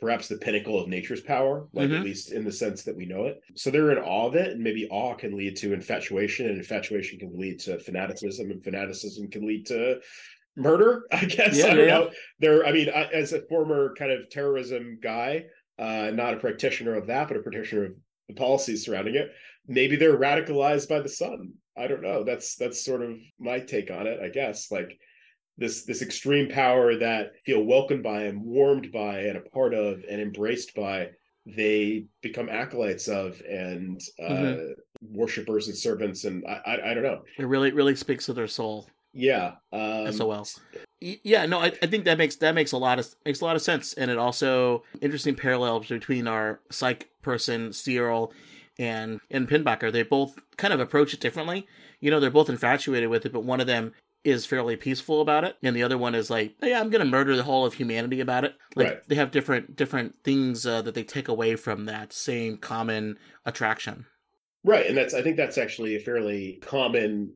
perhaps 0.00 0.28
the 0.28 0.36
pinnacle 0.38 0.78
of 0.80 0.88
nature's 0.88 1.20
power, 1.20 1.68
like 1.72 1.88
Mhm. 1.90 1.98
at 1.98 2.04
least 2.04 2.32
in 2.32 2.44
the 2.44 2.52
sense 2.52 2.82
that 2.84 2.96
we 2.96 3.04
know 3.06 3.26
it. 3.26 3.40
So 3.54 3.70
they're 3.70 3.92
in 3.92 3.98
awe 3.98 4.26
of 4.26 4.34
it, 4.34 4.52
and 4.52 4.62
maybe 4.62 4.86
awe 4.88 5.14
can 5.14 5.36
lead 5.36 5.56
to 5.58 5.72
infatuation, 5.72 6.46
and 6.46 6.56
infatuation 6.58 7.18
can 7.18 7.36
lead 7.38 7.60
to 7.60 7.78
fanaticism, 7.78 8.50
and 8.50 8.62
fanaticism 8.64 9.28
can 9.30 9.46
lead 9.46 9.66
to 9.66 10.00
murder. 10.56 11.06
I 11.12 11.24
guess 11.26 11.56
Yeah, 11.58 11.66
I 11.66 11.74
don't 11.74 11.78
yeah. 11.88 11.94
know. 11.98 12.10
There, 12.38 12.66
I 12.66 12.72
mean, 12.72 12.88
I, 12.88 13.04
as 13.12 13.32
a 13.32 13.42
former 13.42 13.94
kind 13.96 14.10
of 14.10 14.28
terrorism 14.30 14.98
guy, 15.02 15.46
uh, 15.78 16.10
not 16.14 16.34
a 16.34 16.38
practitioner 16.38 16.94
of 16.94 17.06
that, 17.08 17.28
but 17.28 17.36
a 17.36 17.40
practitioner 17.40 17.84
of 17.84 17.92
the 18.28 18.34
policies 18.34 18.84
surrounding 18.84 19.14
it. 19.14 19.32
Maybe 19.66 19.96
they're 19.96 20.18
radicalized 20.18 20.88
by 20.88 21.00
the 21.00 21.08
sun. 21.08 21.52
I 21.76 21.86
don't 21.86 22.02
know. 22.02 22.24
That's 22.24 22.56
that's 22.56 22.84
sort 22.84 23.02
of 23.02 23.18
my 23.38 23.60
take 23.60 23.90
on 23.90 24.06
it. 24.06 24.20
I 24.20 24.28
guess 24.28 24.70
like 24.70 24.98
this 25.60 25.84
this 25.84 26.02
extreme 26.02 26.48
power 26.48 26.96
that 26.96 27.32
feel 27.46 27.62
welcomed 27.62 28.02
by 28.02 28.22
and 28.24 28.42
warmed 28.42 28.90
by 28.90 29.20
and 29.20 29.36
a 29.36 29.40
part 29.40 29.72
of 29.74 30.02
and 30.10 30.20
embraced 30.20 30.74
by 30.74 31.08
they 31.46 32.04
become 32.22 32.48
acolytes 32.48 33.06
of 33.08 33.40
and 33.48 34.00
uh 34.20 34.24
Mhm. 34.32 34.74
worshippers 35.02 35.68
and 35.68 35.76
servants 35.76 36.24
and 36.24 36.44
I, 36.46 36.60
I 36.66 36.90
i 36.90 36.94
don't 36.94 37.02
know 37.02 37.22
It 37.38 37.46
really 37.46 37.70
really 37.72 37.94
speaks 37.96 38.26
to 38.26 38.32
their 38.32 38.48
soul. 38.48 38.88
yeah 39.12 39.52
um 39.72 40.12
SOL. 40.12 40.46
Y- 41.02 41.18
Yeah, 41.24 41.46
no, 41.46 41.58
I, 41.60 41.72
I 41.82 41.86
think 41.86 42.04
that 42.04 42.18
makes 42.18 42.36
that 42.36 42.54
makes 42.54 42.72
a 42.72 42.76
lot 42.76 42.98
of 42.98 43.06
makes 43.24 43.40
a 43.40 43.44
lot 43.44 43.56
of 43.56 43.62
sense, 43.62 43.94
and 43.94 44.10
it 44.10 44.18
also 44.18 44.82
interesting 45.00 45.34
parallels 45.34 45.88
between 45.88 46.26
our 46.26 46.60
psych 46.70 47.08
person 47.22 47.72
Searle 47.72 48.32
and 48.78 49.18
and 49.30 49.48
Pinbacker. 49.48 49.90
They 49.90 50.02
both 50.02 50.38
kind 50.58 50.74
of 50.74 50.80
approach 50.80 51.14
it 51.14 51.20
differently. 51.20 51.66
You 52.00 52.10
know, 52.10 52.20
they're 52.20 52.30
both 52.30 52.50
infatuated 52.50 53.08
with 53.08 53.24
it, 53.26 53.32
but 53.32 53.44
one 53.44 53.60
of 53.60 53.66
them 53.66 53.92
is 54.24 54.46
fairly 54.46 54.76
peaceful 54.76 55.20
about 55.20 55.44
it, 55.44 55.56
and 55.62 55.74
the 55.74 55.82
other 55.82 55.98
one 55.98 56.14
is 56.14 56.30
like, 56.30 56.54
"Yeah, 56.62 56.80
I'm 56.80 56.90
gonna 56.90 57.04
murder 57.04 57.36
the 57.36 57.42
whole 57.42 57.64
of 57.66 57.74
humanity 57.74 58.20
about 58.20 58.44
it." 58.44 58.54
Like 58.76 58.86
Right. 58.88 59.08
they 59.08 59.14
have 59.16 59.30
different 59.30 59.76
different 59.76 60.14
things 60.24 60.66
uh, 60.66 60.82
that 60.82 60.94
they 60.94 61.04
take 61.04 61.28
away 61.28 61.56
from 61.56 61.86
that 61.86 62.12
same 62.12 62.58
common 62.58 63.18
attraction. 63.46 64.06
right 64.64 64.86
and 64.86 64.96
that's 64.96 65.14
i 65.14 65.22
think 65.22 65.36
that's 65.38 65.56
actually 65.58 65.96
a 65.96 66.00
fairly 66.00 66.58
common 66.60 67.32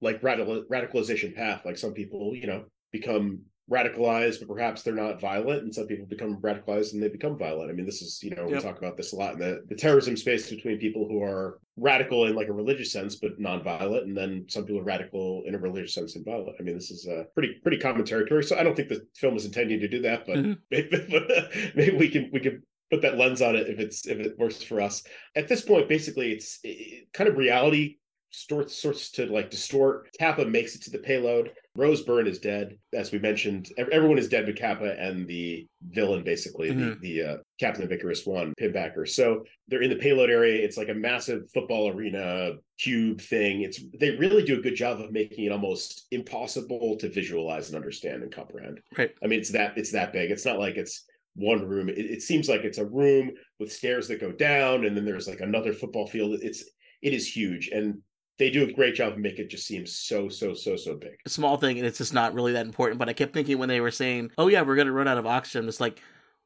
like 0.00 0.22
radical 0.22 0.64
radicalization 0.70 1.34
path 1.34 1.64
like 1.64 1.76
some 1.78 1.92
people 1.92 2.34
you 2.36 2.46
know 2.46 2.64
become 2.92 3.40
radicalized 3.70 4.38
but 4.40 4.48
perhaps 4.48 4.82
they're 4.82 4.94
not 4.94 5.20
violent 5.20 5.62
and 5.62 5.74
some 5.74 5.86
people 5.86 6.04
become 6.06 6.36
radicalized 6.40 6.92
and 6.92 7.02
they 7.02 7.08
become 7.08 7.38
violent. 7.38 7.70
I 7.70 7.74
mean 7.74 7.86
this 7.86 8.02
is 8.02 8.22
you 8.22 8.34
know 8.34 8.46
we 8.46 8.58
talk 8.60 8.78
about 8.78 8.96
this 8.96 9.12
a 9.12 9.16
lot 9.16 9.34
in 9.34 9.38
the, 9.38 9.62
the 9.68 9.74
terrorism 9.74 10.16
space 10.16 10.50
between 10.50 10.78
people 10.78 11.06
who 11.08 11.22
are 11.22 11.58
radical 11.76 12.26
in 12.26 12.34
like 12.34 12.48
a 12.48 12.52
religious 12.52 12.92
sense 12.92 13.16
but 13.16 13.38
non-violent 13.38 14.06
and 14.06 14.16
then 14.16 14.44
some 14.48 14.64
people 14.66 14.80
are 14.80 14.84
radical 14.84 15.42
in 15.46 15.54
a 15.54 15.58
religious 15.58 15.94
sense 15.94 16.16
and 16.16 16.24
violent. 16.24 16.56
I 16.58 16.62
mean 16.62 16.74
this 16.74 16.90
is 16.90 17.06
a 17.06 17.26
pretty 17.34 17.54
pretty 17.62 17.78
common 17.78 18.04
territory. 18.04 18.42
So 18.44 18.58
i 18.58 18.62
don't 18.62 18.76
think 18.76 18.88
the 18.88 19.06
film 19.16 19.36
is 19.36 19.44
intending 19.44 19.80
to 19.80 19.88
do 19.88 20.02
that 20.02 20.26
but 20.26 20.36
Mhm. 20.36 20.58
maybe, 20.70 21.72
maybe 21.74 21.96
we 21.96 22.08
can 22.08 22.30
we 22.32 22.40
can 22.40 22.62
put 22.90 23.00
that 23.02 23.16
lens 23.16 23.40
on 23.40 23.56
it 23.56 23.68
if 23.68 23.78
it's 23.78 24.06
if 24.06 24.18
it 24.18 24.38
works 24.38 24.62
for 24.62 24.80
us. 24.80 25.02
At 25.34 25.48
this 25.48 25.62
point 25.62 25.88
basically 25.88 26.32
it's 26.32 26.58
it, 26.62 27.10
kind 27.14 27.28
of 27.30 27.36
reality 27.38 27.96
starts 28.32 28.74
sorts 28.74 29.10
to 29.10 29.26
like 29.26 29.50
distort 29.50 30.08
capa 30.18 30.44
makes 30.44 30.74
it 30.74 30.82
to 30.82 30.90
the 30.90 30.98
payload 30.98 31.52
rose 31.76 32.02
byrne 32.02 32.26
is 32.26 32.38
dead 32.38 32.76
as 32.94 33.12
we 33.12 33.18
mentioned 33.18 33.68
everyone 33.76 34.18
is 34.18 34.28
dead 34.28 34.46
but 34.46 34.58
capa 34.58 34.98
and 34.98 35.26
the 35.28 35.66
villain 35.90 36.24
basically 36.24 36.70
Mhm. 36.70 36.98
the 37.00 37.14
the 37.20 37.30
uh, 37.30 37.36
captain 37.60 37.84
of 37.84 37.92
icarus 37.92 38.26
one 38.26 38.54
pinbacker 38.58 39.06
so 39.06 39.44
they're 39.68 39.82
in 39.82 39.90
the 39.90 39.96
payload 39.96 40.30
area 40.30 40.64
it's 40.64 40.78
like 40.78 40.88
a 40.88 40.94
massive 40.94 41.42
football 41.52 41.88
arena 41.90 42.52
cube 42.78 43.20
thing 43.20 43.62
it's 43.62 43.80
they 44.00 44.12
really 44.16 44.42
do 44.42 44.58
a 44.58 44.62
good 44.62 44.76
job 44.76 45.00
of 45.00 45.12
making 45.12 45.44
it 45.44 45.52
almost 45.52 46.06
impossible 46.10 46.96
to 46.96 47.08
visualize 47.10 47.68
and 47.68 47.76
understand 47.76 48.22
and 48.22 48.32
comprehend 48.32 48.80
Right. 48.96 49.12
I 49.22 49.26
mean, 49.26 49.40
it's 49.40 49.50
that 49.50 49.76
it's 49.76 49.92
that 49.92 50.12
big. 50.12 50.30
It's 50.30 50.44
not 50.44 50.58
like 50.58 50.76
it's 50.76 51.04
one 51.34 51.66
room. 51.66 51.88
It, 51.88 51.98
it 51.98 52.22
seems 52.22 52.48
like 52.48 52.62
it's 52.62 52.78
a 52.78 52.84
room 52.84 53.32
with 53.58 53.72
stairs 53.72 54.06
that 54.08 54.20
go 54.20 54.32
down, 54.32 54.84
and 54.84 54.94
then 54.96 55.04
there's 55.06 55.26
like 55.28 55.40
another 55.40 55.72
football 55.72 56.06
field. 56.06 56.38
It's 56.42 56.62
it 57.00 57.12
is 57.14 57.26
huge, 57.34 57.68
and 57.68 58.02
they 58.38 58.50
do 58.50 58.64
a 58.68 58.72
great 58.72 58.94
job 58.94 59.12
of 59.12 59.18
making 59.18 59.44
it 59.44 59.50
just 59.50 59.66
seem 59.66 59.86
so 59.86 60.28
so 60.28 60.54
so 60.54 60.76
so 60.76 60.94
big. 60.96 61.16
a 61.24 61.28
small 61.28 61.56
thing 61.56 61.78
and 61.78 61.86
it's 61.86 61.98
just 61.98 62.14
not 62.14 62.34
really 62.34 62.52
that 62.52 62.66
important. 62.66 62.98
But 62.98 63.08
I 63.08 63.12
kept 63.12 63.34
thinking 63.34 63.58
when 63.58 63.68
they 63.68 63.80
were 63.80 63.90
saying, 63.90 64.30
"Oh 64.38 64.48
yeah, 64.48 64.62
we're 64.62 64.76
gonna 64.76 64.92
run 64.92 65.08
out 65.08 65.18
of 65.18 65.26
oxygen," 65.26 65.68
it's 65.68 65.80
like, 65.80 66.00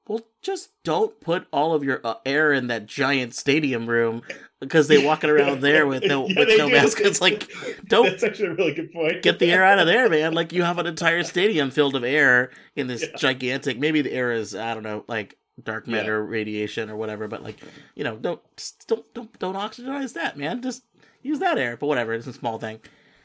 well, 0.09 0.21
just 0.43 0.71
don't 0.85 1.19
put 1.21 1.47
all 1.53 1.75
of 1.75 1.83
your 1.83 2.01
uh, 2.05 2.15
air 2.25 2.53
in 2.53 2.69
that 2.69 2.87
giant 2.87 3.35
stadium 3.35 3.89
room 3.89 4.23
because 4.61 4.87
they're 4.89 5.05
walking 5.05 5.31
around 5.31 5.61
there 5.63 5.87
with 5.87 6.05
no 6.05 6.27
Yeah, 6.29 6.39
with 6.39 6.49
no 6.59 6.69
do. 6.69 6.73
mask. 6.75 7.01
It's 7.05 7.21
like, 7.21 7.51
don't 7.89 8.05
That's 8.11 8.23
actually 8.23 8.49
a 8.49 8.55
really 8.55 8.73
good 8.75 8.93
point. 8.93 9.23
get 9.23 9.39
the 9.41 9.51
air 9.51 9.65
out 9.65 9.79
of 9.81 9.87
there, 9.87 10.09
man. 10.09 10.33
Like 10.33 10.53
you 10.53 10.63
have 10.63 10.79
an 10.79 10.87
entire 10.87 11.23
stadium 11.35 11.71
filled 11.73 11.97
of 11.97 12.05
air 12.05 12.51
in 12.77 12.87
this 12.87 13.03
Yeah. 13.03 13.17
gigantic. 13.17 13.79
Maybe 13.79 14.01
the 14.03 14.13
air 14.13 14.33
is 14.33 14.55
I 14.55 14.75
don't 14.75 14.83
know, 14.85 15.05
like 15.09 15.37
dark 15.63 15.87
Yeah. 15.87 15.93
matter 15.93 16.25
radiation 16.25 16.89
or 16.91 16.97
whatever. 16.97 17.27
But 17.27 17.43
like, 17.43 17.57
you 17.97 18.05
know, 18.05 18.17
don't 18.17 18.41
don't 18.87 19.15
don't 19.15 19.39
don't 19.41 19.55
oxygenise 19.57 20.13
that, 20.15 20.37
man. 20.37 20.63
Just 20.63 20.85
use 21.27 21.39
that 21.41 21.59
air. 21.59 21.77
But 21.77 21.87
whatever, 21.89 22.15
it's 22.15 22.27
a 22.27 22.33
small 22.33 22.59
thing. 22.59 22.81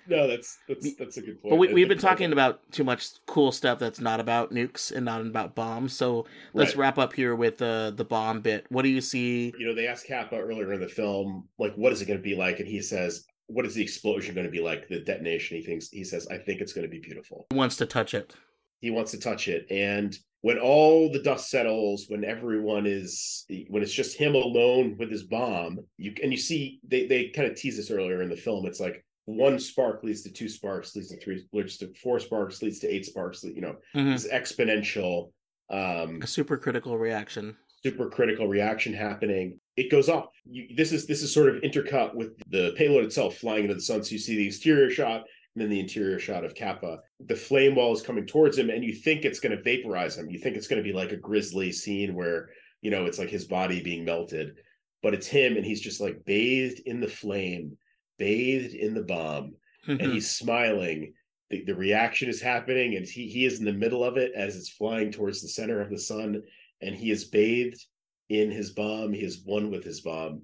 No, 0.08 0.28
that's 0.28 0.58
that's 0.68 0.96
that's 0.96 1.18
a 1.18 1.22
good 1.22 1.42
point. 1.42 1.52
But 1.52 1.56
we, 1.58 1.74
we've 1.74 1.88
been 1.88 1.98
talking 2.00 2.32
about 2.34 2.60
too 2.72 2.84
much 2.84 3.08
cool 3.28 3.52
stuff 3.52 3.78
that's 3.78 4.00
not 4.00 4.20
about 4.20 4.52
nukes 4.52 4.92
and 4.92 5.06
not 5.06 5.22
about 5.22 5.54
bombs. 5.54 5.94
So 5.94 6.26
let's 6.54 6.72
Right. 6.76 6.82
wrap 6.82 6.98
up 6.98 7.14
here 7.14 7.36
with 7.36 7.62
uh, 7.62 7.92
the 7.92 8.04
bomb 8.04 8.42
bit. 8.42 8.66
What 8.70 8.82
do 8.82 8.90
you 8.90 9.00
see? 9.00 9.54
You 9.60 9.68
know, 9.68 9.76
they 9.76 9.88
asked 9.88 10.08
Capa 10.08 10.36
earlier 10.36 10.74
in 10.74 10.82
the 10.82 10.88
film, 10.88 11.48
like, 11.60 11.76
what 11.76 11.94
is 11.94 12.02
it 12.02 12.08
going 12.08 12.18
to 12.20 12.24
be 12.24 12.36
like? 12.36 12.60
And 12.60 12.68
he 12.68 12.82
says, 12.82 13.26
"What 13.46 13.66
is 13.66 13.76
the 13.76 13.84
explosion 13.84 14.34
going 14.34 14.48
to 14.48 14.52
be 14.52 14.60
like? 14.60 14.88
The 14.88 15.02
detonation?" 15.02 15.58
He 15.58 15.64
thinks 15.64 15.90
he 15.90 16.04
says, 16.04 16.28
"I 16.30 16.40
think 16.40 16.62
it's 16.62 16.74
going 16.74 16.86
to 16.86 16.92
be 16.92 17.00
beautiful." 17.00 17.46
Who 17.52 17.58
wants 17.58 17.78
to 17.78 17.86
touch 17.86 18.14
it? 18.14 18.34
he 18.80 18.90
wants 18.90 19.12
to 19.12 19.20
touch 19.20 19.48
it 19.48 19.68
and 19.70 20.18
when 20.42 20.58
all 20.58 21.12
the 21.12 21.22
dust 21.22 21.50
settles 21.50 22.06
when 22.08 22.24
everyone 22.24 22.86
is 22.86 23.46
when 23.70 23.82
it's 23.84 23.94
just 23.94 24.18
him 24.18 24.36
alone 24.36 24.96
with 24.98 25.10
his 25.12 25.24
bomb 25.24 25.80
you 25.98 26.14
and 26.24 26.32
you 26.32 26.38
see 26.38 26.80
they 26.88 27.06
they 27.08 27.30
kind 27.30 27.48
of 27.50 27.56
tease 27.56 27.78
this 27.78 27.92
earlier 27.92 28.22
in 28.22 28.30
the 28.30 28.36
film 28.36 28.66
it's 28.66 28.80
like 28.80 29.04
one 29.26 29.60
spark 29.60 30.04
leads 30.04 30.24
to 30.24 30.32
two 30.32 30.50
sparks 30.50 30.96
leads 30.96 31.10
to 31.10 31.20
three 31.20 31.46
leads 31.54 31.78
to 31.78 31.94
four 32.02 32.20
sparks 32.20 32.62
leads 32.62 32.80
to 32.80 32.88
eight 32.88 33.06
sparks 33.06 33.44
you 33.44 33.62
know 33.62 33.76
Mhm. 33.96 34.14
this 34.14 34.28
exponential 34.28 35.32
um 35.70 36.18
A 36.22 36.26
supercritical 36.26 37.00
reaction. 37.00 37.56
super 37.84 38.10
critical 38.10 38.48
reaction 38.48 38.94
happening 38.94 39.60
it 39.78 39.90
goes 39.90 40.10
off 40.10 40.26
you, 40.46 40.68
this 40.76 40.92
is 40.92 41.06
this 41.08 41.22
is 41.24 41.32
sort 41.34 41.50
of 41.56 41.62
intercut 41.62 42.14
with 42.16 42.32
the 42.50 42.74
payload 42.78 43.06
itself 43.06 43.38
flying 43.38 43.64
into 43.64 43.76
the 43.76 43.82
sun 43.82 44.04
so 44.04 44.12
you 44.12 44.18
see 44.20 44.36
the 44.36 44.48
exterior 44.48 44.90
shot 44.90 45.24
and 45.56 45.62
then 45.62 45.70
the 45.70 45.80
interior 45.80 46.20
shot 46.20 46.46
of 46.46 46.56
capa. 46.56 47.00
The 47.20 47.36
flame 47.36 47.76
wall 47.76 47.94
is 47.94 48.02
coming 48.02 48.26
towards 48.26 48.58
him 48.58 48.70
and 48.70 48.84
you 48.84 48.94
think 48.94 49.26
it's 49.26 49.40
going 49.40 49.56
to 49.56 49.64
vaporize 49.64 50.18
him. 50.18 50.30
You 50.30 50.40
think 50.40 50.56
it's 50.56 50.68
going 50.68 50.82
to 50.82 50.88
be 50.88 50.96
like 50.96 51.12
a 51.12 51.18
grisly 51.18 51.72
scene 51.72 52.16
where 52.16 52.50
you 52.82 52.90
know 52.92 53.06
it's 53.06 53.20
like 53.20 53.30
his 53.30 53.46
body 53.46 53.82
being 53.84 54.06
melted. 54.06 54.58
But 55.04 55.14
it's 55.14 55.28
him 55.28 55.58
and 55.58 55.66
he's 55.66 55.82
just 55.82 56.00
like 56.00 56.24
bathed 56.26 56.82
in 56.86 57.00
the 57.00 57.08
flame 57.08 57.78
bathed 58.18 58.76
in 58.76 58.94
the 58.94 59.02
bomb 59.04 59.56
and 59.88 60.00
Mhm. 60.00 60.14
he's 60.14 60.30
smiling. 60.30 61.14
The, 61.50 61.64
the 61.66 61.76
reaction 61.76 62.30
is 62.30 62.40
happening 62.40 62.96
and 62.96 63.06
he, 63.06 63.28
he 63.28 63.46
is 63.46 63.60
in 63.60 63.66
the 63.66 63.74
middle 63.74 64.04
of 64.04 64.16
it 64.18 64.32
as 64.36 64.56
it's 64.56 64.70
flying 64.70 65.12
towards 65.12 65.42
the 65.42 65.48
center 65.50 65.82
of 65.82 65.90
the 65.90 65.98
sun 65.98 66.44
and 66.82 66.96
he 66.96 67.10
is 67.12 67.26
bathed 67.26 67.84
in 68.30 68.52
his 68.52 68.72
bomb. 68.72 69.12
He 69.12 69.24
is 69.24 69.42
one 69.44 69.72
with 69.72 69.84
his 69.84 70.02
bomb. 70.02 70.44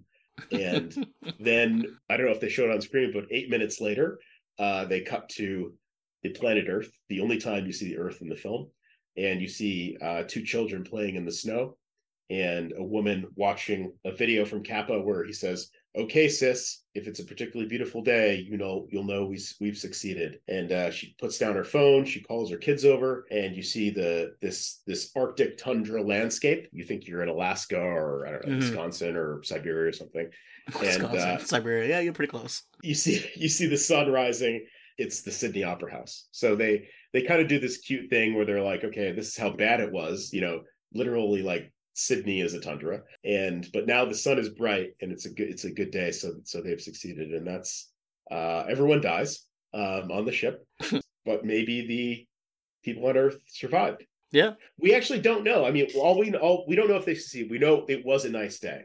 And 0.52 1.08
then 1.40 1.86
i 2.10 2.18
don't 2.18 2.26
know 2.26 2.32
if 2.32 2.40
they 2.42 2.50
showed 2.50 2.70
it 2.70 2.74
on 2.74 2.82
screen 2.82 3.12
but 3.14 3.26
eight 3.32 3.50
minutes 3.50 3.80
later 3.80 4.20
uh, 4.60 4.86
they 4.86 5.02
cut 5.02 5.30
to 5.30 5.74
the 6.24 6.30
planet 6.30 6.66
earth 6.70 6.90
the 7.10 7.22
only 7.22 7.38
time 7.38 7.66
you 7.66 7.72
see 7.72 7.90
the 7.90 7.98
earth 7.98 8.22
in 8.22 8.30
the 8.30 8.36
film. 8.36 8.70
And 9.16 9.42
you 9.42 9.48
see 9.48 9.98
uh, 10.02 10.24
two 10.28 10.44
children 10.44 10.84
playing 10.84 11.16
in 11.16 11.26
the 11.26 11.32
snow 11.32 11.78
and 12.30 12.74
a 12.78 12.84
woman 12.84 13.28
watching 13.36 13.94
a 14.06 14.12
video 14.12 14.46
from 14.46 14.64
capa 14.64 15.00
where 15.00 15.24
he 15.24 15.34
says 15.34 15.70
okay, 15.98 16.30
sis, 16.30 16.84
if 16.94 17.08
it's 17.08 17.20
a 17.20 17.26
particularly 17.26 17.68
beautiful 17.68 18.02
day, 18.02 18.46
you 18.50 18.58
know, 18.58 18.88
you'll 18.92 19.04
know 19.04 19.26
we, 19.26 19.40
we've 19.60 19.78
succeeded. 19.78 20.40
And 20.48 20.72
uh, 20.72 20.92
she 20.92 21.16
puts 21.20 21.38
down 21.38 21.56
her 21.56 21.64
phone, 21.64 22.06
she 22.06 22.22
calls 22.22 22.50
her 22.52 22.58
kids 22.58 22.86
over, 22.86 23.26
and 23.32 23.56
you 23.56 23.64
see 23.64 23.90
the 23.90 24.36
this 24.42 24.82
this 24.88 25.12
Arctic 25.16 25.58
tundra 25.58 26.02
landscape. 26.02 26.68
You 26.72 26.84
think 26.84 27.08
you're 27.08 27.24
in 27.24 27.30
Alaska 27.30 27.80
or 27.80 28.28
I 28.28 28.32
don't 28.32 28.48
know, 28.48 28.56
Mhm. 28.56 28.60
Wisconsin 28.60 29.16
or 29.16 29.42
Siberia 29.44 29.90
or 29.90 29.94
something. 29.94 30.30
And 30.68 30.80
Wisconsin, 30.80 31.20
uh, 31.20 31.38
Siberia. 31.40 31.88
Yeah, 31.90 32.00
you're 32.02 32.14
pretty 32.14 32.32
close. 32.32 32.64
you 32.84 32.94
see 32.96 33.24
you 33.36 33.50
see 33.50 33.68
the 33.68 33.78
sun 33.78 34.12
rising 34.12 34.66
it's 35.00 35.22
the 35.22 35.32
sydney 35.32 35.64
opera 35.64 35.92
house 35.92 36.28
so 36.32 36.56
they 36.56 36.88
they 37.14 37.22
kind 37.22 37.40
of 37.40 37.48
do 37.48 37.60
this 37.60 37.78
cute 37.78 38.10
thing 38.10 38.34
where 38.34 38.46
they're 38.46 38.64
like 38.64 38.84
okay 38.84 39.12
this 39.12 39.28
is 39.28 39.38
how 39.38 39.52
bad 39.52 39.80
it 39.80 39.92
was 39.92 40.32
you 40.34 40.42
know 40.42 40.62
literally 40.92 41.44
like 41.44 41.72
sydney 41.98 42.42
is 42.42 42.54
a 42.54 42.60
tundra. 42.62 43.02
And 43.26 43.68
but 43.74 43.88
now 43.88 44.06
the 44.06 44.16
sun 44.16 44.38
is 44.38 44.50
bright 44.50 44.92
and 45.02 45.12
it's 45.12 45.26
a 45.26 45.30
good 45.30 45.50
it's 45.50 45.66
a 45.66 45.72
good 45.72 45.92
day. 45.92 46.12
So 46.12 46.36
so 46.44 46.62
they've 46.62 46.80
succeeded 46.80 47.34
and 47.34 47.46
that's 47.46 47.92
uh 48.32 48.66
everyone 48.70 49.02
dies 49.02 49.46
um 49.74 50.12
on 50.12 50.26
the 50.26 50.32
ship 50.32 50.66
but 51.26 51.44
maybe 51.44 51.88
the 51.88 52.26
people 52.84 53.08
on 53.08 53.18
earth 53.18 53.40
survived. 53.48 54.06
Yeah. 54.32 54.54
we 54.78 54.94
actually 54.94 55.22
don't 55.22 55.44
know. 55.44 55.66
I 55.66 55.72
mean 55.72 55.88
all 55.96 56.20
we 56.20 56.34
all 56.36 56.66
we 56.68 56.76
don't 56.76 56.88
know 56.88 56.98
if 56.98 57.06
they 57.06 57.16
succeed. 57.16 57.50
We 57.50 57.58
know 57.58 57.86
it 57.90 58.06
was 58.06 58.26
a 58.26 58.30
nice 58.30 58.60
day 58.60 58.84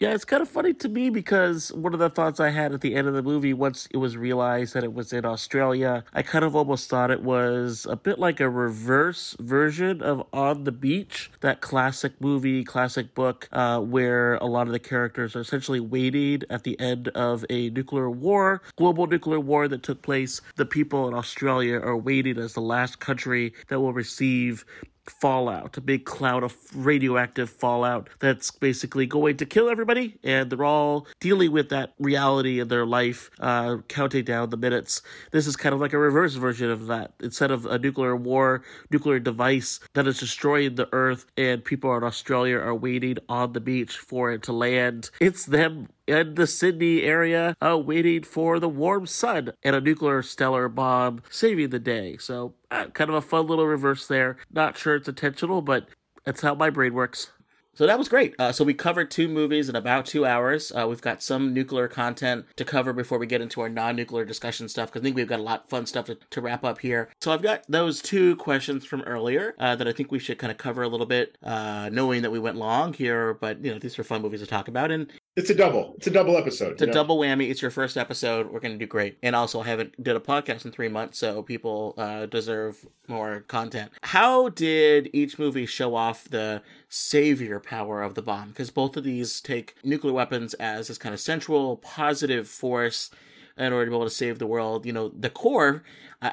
Yeah, 0.00 0.14
it's 0.14 0.24
kind 0.24 0.42
of 0.42 0.48
funny 0.48 0.74
to 0.74 0.88
me 0.88 1.10
because 1.10 1.72
one 1.72 1.92
of 1.92 1.98
the 1.98 2.08
thoughts 2.08 2.38
I 2.38 2.50
had 2.50 2.72
at 2.72 2.82
the 2.82 2.94
end 2.94 3.08
of 3.08 3.14
the 3.14 3.22
movie, 3.22 3.52
once 3.52 3.88
it 3.90 3.96
was 3.96 4.16
realized 4.16 4.74
that 4.74 4.84
it 4.84 4.92
was 4.92 5.12
in 5.12 5.24
Australia, 5.24 6.04
I 6.14 6.22
kind 6.22 6.44
of 6.44 6.54
almost 6.54 6.88
thought 6.88 7.10
it 7.10 7.24
was 7.24 7.84
a 7.90 7.96
bit 7.96 8.20
like 8.20 8.38
a 8.38 8.48
reverse 8.48 9.34
version 9.40 10.00
of 10.00 10.24
On 10.32 10.62
the 10.62 10.70
Beach, 10.70 11.32
that 11.40 11.62
classic 11.62 12.12
movie, 12.20 12.62
classic 12.62 13.12
book, 13.16 13.48
uh, 13.50 13.80
where 13.80 14.34
a 14.36 14.46
lot 14.46 14.68
of 14.68 14.72
the 14.72 14.78
characters 14.78 15.34
are 15.34 15.40
essentially 15.40 15.80
waiting 15.80 16.42
at 16.48 16.62
the 16.62 16.78
end 16.78 17.08
of 17.08 17.44
a 17.50 17.70
nuclear 17.70 18.08
war, 18.08 18.62
global 18.76 19.08
nuclear 19.08 19.40
war 19.40 19.66
that 19.66 19.82
took 19.82 20.02
place. 20.02 20.40
The 20.54 20.66
people 20.66 21.08
in 21.08 21.14
Australia 21.14 21.80
are 21.80 21.96
waiting 21.96 22.38
as 22.38 22.52
the 22.52 22.60
last 22.60 23.00
country 23.00 23.52
that 23.66 23.80
will 23.80 23.92
receive 23.92 24.64
fallout, 25.10 25.76
a 25.76 25.80
big 25.80 26.04
cloud 26.04 26.42
of 26.42 26.56
radioactive 26.74 27.50
fallout 27.50 28.08
that's 28.20 28.50
basically 28.50 29.06
going 29.06 29.36
to 29.36 29.46
kill 29.46 29.68
everybody, 29.68 30.18
and 30.22 30.50
they're 30.50 30.64
all 30.64 31.06
dealing 31.20 31.52
with 31.52 31.68
that 31.70 31.94
reality 31.98 32.60
in 32.60 32.68
their 32.68 32.86
life, 32.86 33.30
uh, 33.40 33.76
counting 33.88 34.24
down 34.24 34.50
the 34.50 34.56
minutes. 34.56 35.02
This 35.30 35.46
is 35.46 35.56
kind 35.56 35.74
of 35.74 35.80
like 35.80 35.92
a 35.92 35.98
reverse 35.98 36.34
version 36.34 36.70
of 36.70 36.86
that. 36.86 37.12
Instead 37.20 37.50
of 37.50 37.66
a 37.66 37.78
nuclear 37.78 38.16
war, 38.16 38.62
nuclear 38.90 39.18
device 39.18 39.80
that 39.94 40.06
is 40.06 40.18
destroying 40.18 40.74
the 40.74 40.88
Earth, 40.92 41.26
and 41.36 41.64
people 41.64 41.96
in 41.96 42.04
Australia 42.04 42.58
are 42.58 42.74
waiting 42.74 43.18
on 43.28 43.52
the 43.52 43.60
beach 43.60 43.96
for 43.96 44.32
it 44.32 44.42
to 44.44 44.52
land, 44.52 45.10
it's 45.20 45.46
them 45.46 45.88
in 46.08 46.34
the 46.34 46.46
Sydney 46.46 47.02
area 47.02 47.54
uh, 47.64 47.78
waiting 47.78 48.22
for 48.22 48.58
the 48.58 48.68
warm 48.68 49.06
sun 49.06 49.52
and 49.62 49.76
a 49.76 49.80
nuclear 49.80 50.22
stellar 50.22 50.68
bomb 50.68 51.22
saving 51.30 51.68
the 51.70 51.78
day. 51.78 52.16
So, 52.16 52.54
uh, 52.70 52.86
kind 52.86 53.10
of 53.10 53.16
a 53.16 53.20
fun 53.20 53.46
little 53.46 53.66
reverse 53.66 54.06
there. 54.06 54.38
Not 54.52 54.78
sure 54.78 54.96
it's 54.96 55.08
intentional, 55.08 55.62
but 55.62 55.88
that's 56.24 56.40
how 56.40 56.54
my 56.54 56.70
brain 56.70 56.94
works. 56.94 57.30
So 57.78 57.86
that 57.86 57.96
was 57.96 58.08
great. 58.08 58.34
Uh, 58.40 58.50
so 58.50 58.64
we 58.64 58.74
covered 58.74 59.08
two 59.08 59.28
movies 59.28 59.68
in 59.68 59.76
about 59.76 60.04
two 60.04 60.26
hours. 60.26 60.72
Uh, 60.72 60.88
we've 60.88 61.00
got 61.00 61.22
some 61.22 61.54
nuclear 61.54 61.86
content 61.86 62.44
to 62.56 62.64
cover 62.64 62.92
before 62.92 63.18
we 63.18 63.26
get 63.28 63.40
into 63.40 63.60
our 63.60 63.68
non-nuclear 63.68 64.24
discussion 64.24 64.68
stuff 64.68 64.88
because 64.88 65.02
I 65.02 65.04
think 65.04 65.14
we've 65.14 65.28
got 65.28 65.38
a 65.38 65.44
lot 65.44 65.62
of 65.62 65.70
fun 65.70 65.86
stuff 65.86 66.06
to, 66.06 66.18
to 66.30 66.40
wrap 66.40 66.64
up 66.64 66.80
here. 66.80 67.08
So 67.20 67.30
I've 67.30 67.40
got 67.40 67.62
those 67.68 68.02
two 68.02 68.34
questions 68.34 68.84
from 68.84 69.02
earlier 69.02 69.54
uh, 69.60 69.76
that 69.76 69.86
I 69.86 69.92
think 69.92 70.10
we 70.10 70.18
should 70.18 70.38
kind 70.38 70.50
of 70.50 70.58
cover 70.58 70.82
a 70.82 70.88
little 70.88 71.06
bit, 71.06 71.38
uh, 71.40 71.88
knowing 71.92 72.22
that 72.22 72.32
we 72.32 72.40
went 72.40 72.56
long 72.56 72.94
here, 72.94 73.34
but 73.34 73.64
you 73.64 73.72
know 73.72 73.78
these 73.78 73.96
are 73.96 74.02
fun 74.02 74.22
movies 74.22 74.40
to 74.40 74.46
talk 74.46 74.66
about, 74.66 74.90
and 74.90 75.12
it's 75.38 75.50
a 75.50 75.54
double 75.54 75.94
it's 75.96 76.06
a 76.06 76.10
double 76.10 76.36
episode 76.36 76.72
it's 76.72 76.82
a 76.82 76.86
know? 76.86 76.92
double 76.92 77.18
whammy. 77.18 77.50
It's 77.50 77.60
your 77.60 77.70
first 77.70 77.96
episode. 77.96 78.50
We're 78.50 78.60
going 78.60 78.72
to 78.72 78.78
do 78.78 78.86
great. 78.86 79.18
And 79.22 79.34
also, 79.34 79.60
I 79.60 79.66
haven't 79.66 80.02
did 80.02 80.14
a 80.14 80.20
podcast 80.20 80.64
in 80.64 80.70
three 80.70 80.88
months, 80.88 81.18
so 81.18 81.42
people 81.42 81.94
uh, 81.98 82.26
deserve 82.26 82.86
more 83.08 83.40
content. 83.48 83.90
How 84.02 84.48
did 84.50 85.10
each 85.12 85.38
movie 85.38 85.66
show 85.66 85.94
off 85.94 86.28
the 86.28 86.62
savior 86.88 87.58
power 87.58 88.02
of 88.02 88.14
the 88.14 88.22
bomb? 88.22 88.50
Because 88.50 88.70
both 88.70 88.96
of 88.96 89.04
these 89.04 89.40
take 89.40 89.74
nuclear 89.82 90.12
weapons 90.12 90.54
as 90.54 90.88
this 90.88 90.98
kind 90.98 91.14
of 91.14 91.20
central 91.20 91.78
positive 91.78 92.48
force 92.48 93.10
in 93.56 93.72
order 93.72 93.86
to 93.86 93.90
be 93.90 93.96
able 93.96 94.06
to 94.06 94.10
save 94.10 94.38
the 94.38 94.46
world. 94.46 94.86
You 94.86 94.92
know, 94.92 95.08
the 95.08 95.30
core, 95.30 95.82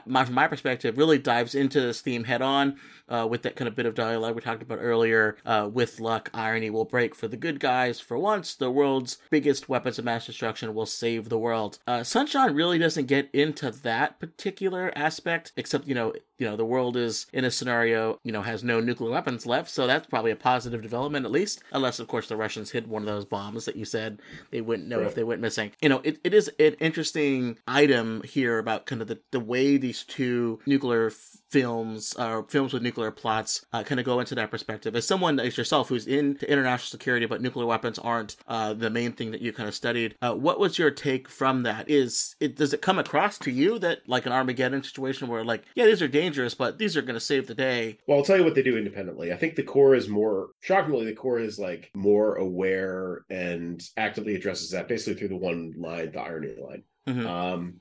my, 0.06 0.26
from 0.26 0.36
my 0.36 0.48
perspective, 0.48 0.98
really 0.98 1.18
dives 1.18 1.56
into 1.56 1.80
this 1.82 2.02
theme 2.02 2.24
head 2.24 2.42
on 2.42 2.78
uh, 3.08 3.28
with 3.30 3.44
that 3.44 3.56
kind 3.56 3.68
of 3.68 3.76
bit 3.76 3.86
of 3.86 3.94
dialogue 3.96 4.36
we 4.36 4.42
talked 4.42 4.62
about 4.64 4.80
earlier. 4.82 5.38
Uh, 5.46 5.70
with 5.72 6.00
luck, 6.00 6.30
irony 6.34 6.70
will 6.70 6.86
break 6.86 7.14
for 7.16 7.28
the 7.28 7.38
good 7.38 7.60
guys. 7.60 8.00
For 8.00 8.18
once, 8.18 8.56
the 8.56 8.72
world's 8.72 9.18
biggest 9.30 9.70
weapons 9.70 10.00
of 10.00 10.06
mass 10.06 10.26
destruction 10.26 10.74
will 10.74 10.86
save 10.86 11.30
the 11.30 11.38
world. 11.38 11.80
Uh, 11.88 12.04
Sunshine 12.04 12.54
really 12.56 12.80
doesn't 12.80 13.06
get 13.06 13.30
into 13.34 13.72
that 13.72 14.20
particular 14.20 14.92
aspect, 14.96 15.52
except 15.58 15.88
you 15.88 15.96
know, 15.96 16.14
you 16.38 16.46
know, 16.48 16.58
the 16.58 16.66
world 16.66 16.98
is 16.98 17.28
in 17.32 17.46
a 17.46 17.52
scenario, 17.52 18.20
you 18.24 18.32
know, 18.32 18.42
has 18.42 18.64
no 18.64 18.82
nuclear 18.82 19.12
weapons 19.12 19.46
left, 19.46 19.70
so 19.70 19.88
that's 19.88 20.08
probably 20.08 20.32
a 20.32 20.36
positive 20.36 20.82
development 20.82 21.26
at 21.26 21.32
least, 21.32 21.64
unless 21.72 22.00
of 22.00 22.08
course 22.10 22.28
the 22.28 22.36
Russians 22.36 22.72
hid 22.72 22.88
one 22.88 23.04
of 23.04 23.08
those 23.08 23.24
bombs 23.24 23.64
that 23.66 23.78
you 23.78 23.86
said 23.86 24.22
they 24.52 24.60
wouldn't 24.62 24.88
know 24.90 24.98
Right. 24.98 25.08
if 25.08 25.16
they 25.16 25.24
went 25.24 25.40
missing. 25.42 25.72
You 25.82 25.90
know, 25.90 26.02
it, 26.04 26.20
it 26.24 26.34
is 26.34 26.50
an 26.60 26.74
interesting 26.82 27.58
item 27.68 28.22
here 28.24 28.58
about 28.58 28.86
kind 28.86 29.02
of 29.02 29.08
the, 29.08 29.20
the 29.32 29.40
way 29.40 29.75
these 29.78 30.04
two 30.04 30.60
nuclear 30.66 31.12
films, 31.56 32.14
uh, 32.18 32.42
films 32.44 32.74
with 32.74 32.82
nuclear 32.84 33.12
plots, 33.12 33.66
uh, 33.72 33.84
kind 33.84 34.00
of 34.00 34.06
go 34.06 34.20
into 34.20 34.36
that 34.36 34.52
perspective. 34.52 34.96
As 34.96 35.08
someone 35.08 35.40
as 35.40 35.58
yourself 35.58 35.88
who's 35.90 36.08
into 36.08 36.50
international 36.52 36.90
security, 36.90 37.26
but 37.26 37.42
nuclear 37.42 37.66
weapons 37.66 37.98
aren't 38.00 38.36
uh, 38.48 38.74
the 38.74 38.90
main 38.90 39.14
thing 39.14 39.32
that 39.32 39.42
you 39.42 39.54
kind 39.54 39.70
of 39.70 39.76
studied, 39.76 40.16
uh, 40.22 40.34
what 40.34 40.60
was 40.60 40.78
your 40.78 40.92
take 40.92 41.30
from 41.30 41.64
that? 41.64 41.90
Is 41.90 42.36
it 42.40 42.58
does 42.58 42.74
it 42.74 42.82
come 42.82 43.00
across 43.00 43.38
to 43.40 43.52
you 43.52 43.80
that 43.80 44.00
like 44.08 44.26
an 44.26 44.32
Armageddon 44.34 44.84
situation 44.84 45.28
where 45.28 45.46
like 45.46 45.64
yeah 45.76 45.86
these 45.86 46.02
are 46.02 46.08
dangerous, 46.08 46.54
but 46.54 46.78
these 46.78 46.98
are 46.98 47.02
going 47.02 47.14
to 47.16 47.20
save 47.20 47.48
the 47.48 47.56
day? 47.56 48.00
Well, 48.08 48.18
I'll 48.18 48.26
tell 48.26 48.38
you 48.38 48.44
what 48.44 48.56
they 48.56 48.64
do 48.64 48.78
independently. 48.78 49.32
I 49.32 49.38
think 49.38 49.56
the 49.56 49.64
core 49.64 49.96
is 49.96 50.10
more 50.10 50.50
shockingly, 50.62 51.06
the 51.06 51.14
core 51.14 51.40
is 51.40 51.58
like 51.60 51.90
more 51.96 52.36
aware 52.36 53.24
and 53.30 53.82
actively 53.98 54.36
addresses 54.36 54.72
that 54.72 54.88
basically 54.88 55.20
through 55.20 55.30
the 55.30 55.38
one 55.38 55.74
line, 55.78 56.12
the 56.12 56.20
irony 56.20 56.56
line. 56.60 56.84
Mhm. 57.08 57.26
Um, 57.26 57.76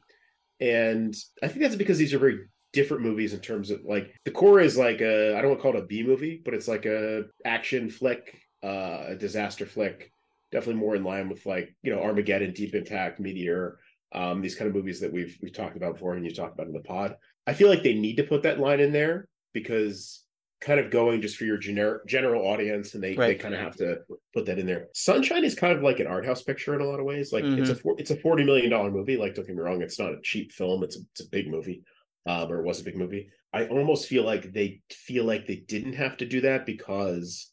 and 0.60 1.14
I 1.43 1.48
think 1.48 1.60
that's 1.60 1.76
because 1.76 1.98
these 1.98 2.14
are 2.14 2.18
very 2.18 2.40
different 2.72 3.05
movies 3.05 3.32
in 3.32 3.40
terms 3.40 3.70
of 3.70 3.81
like 3.85 4.12
the 4.24 4.31
core 4.31 4.60
is 4.60 4.76
like 4.76 5.01
a 5.01 5.36
I 5.36 5.40
don't 5.40 5.51
want 5.51 5.60
to 5.60 5.62
call 5.62 5.76
it 5.76 5.82
a 5.82 5.86
B 5.86 6.02
movie, 6.02 6.43
but 6.44 6.55
it's 6.55 6.68
like 6.68 6.86
a 6.86 7.24
action 7.44 7.89
flick, 7.89 8.40
uh, 8.62 9.05
a 9.09 9.16
disaster 9.16 9.66
flick. 9.66 10.10
Definitely 10.52 10.81
more 10.81 10.97
in 10.97 11.05
line 11.05 11.28
with 11.28 11.47
like 11.47 11.74
you 11.82 11.94
know 11.94 12.02
Armageddon, 12.02 12.52
Deep 12.52 12.74
Impact, 12.74 13.20
Meteor, 13.20 13.78
um, 14.12 14.40
these 14.40 14.55
kind 14.55 14.68
of 14.68 14.74
movies 14.74 15.01
that 15.01 15.12
we've 15.12 15.36
we've 15.43 15.52
talked 15.52 15.76
about 15.76 15.94
before 15.94 16.14
and 16.14 16.24
you 16.24 16.35
talked 16.35 16.55
about 16.55 16.66
in 16.66 16.72
the 16.72 16.81
pod. 16.81 17.16
I 17.47 17.55
feel 17.55 17.68
like 17.68 17.82
they 17.82 17.94
need 17.94 18.16
to 18.16 18.24
put 18.24 18.43
that 18.43 18.60
line 18.60 18.81
in 18.81 18.93
there 18.93 19.28
because 19.52 20.23
kind 20.64 20.80
of 20.80 20.90
going 20.90 21.20
just 21.20 21.36
for 21.36 21.44
your 21.44 21.58
generic 21.58 22.06
general 22.06 22.46
audience 22.46 22.94
and 22.94 23.04
they, 23.04 23.14
they 23.14 23.34
kind 23.34 23.54
of 23.54 23.60
have 23.60 23.76
to 23.76 23.98
put 24.32 24.46
that 24.46 24.58
in 24.58 24.66
there. 24.66 24.88
Sunshine 24.94 25.44
is 25.44 25.54
kind 25.54 25.76
of 25.76 25.82
like 25.82 26.00
an 26.00 26.06
art 26.06 26.24
house 26.24 26.42
picture 26.42 26.74
in 26.74 26.80
a 26.80 26.84
lot 26.84 27.00
of 27.00 27.06
ways. 27.06 27.32
Like 27.32 27.44
it's 27.44 27.68
a 27.68 27.74
Mhm. 27.74 27.80
four, 27.82 27.94
it's 27.98 28.10
a 28.10 28.16
40 28.16 28.44
million 28.44 28.70
dollar 28.70 28.90
movie. 28.90 29.16
Like 29.18 29.34
don't 29.34 29.46
get 29.46 29.54
me 29.54 29.62
wrong, 29.62 29.82
it's 29.82 29.98
not 29.98 30.12
a 30.14 30.20
cheap 30.22 30.52
film. 30.52 30.82
It's 30.82 30.96
a, 30.96 31.00
it's 31.12 31.20
a 31.20 31.28
big 31.28 31.48
movie. 31.48 31.82
Um, 32.26 32.50
or 32.50 32.60
it 32.60 32.64
was 32.64 32.80
a 32.80 32.84
big 32.84 32.96
movie. 32.96 33.28
I 33.52 33.66
almost 33.66 34.08
feel 34.08 34.24
like 34.24 34.52
they 34.52 34.80
feel 34.90 35.24
like 35.24 35.46
they 35.46 35.56
didn't 35.56 35.92
have 35.92 36.16
to 36.16 36.26
do 36.26 36.40
that 36.40 36.64
because 36.64 37.52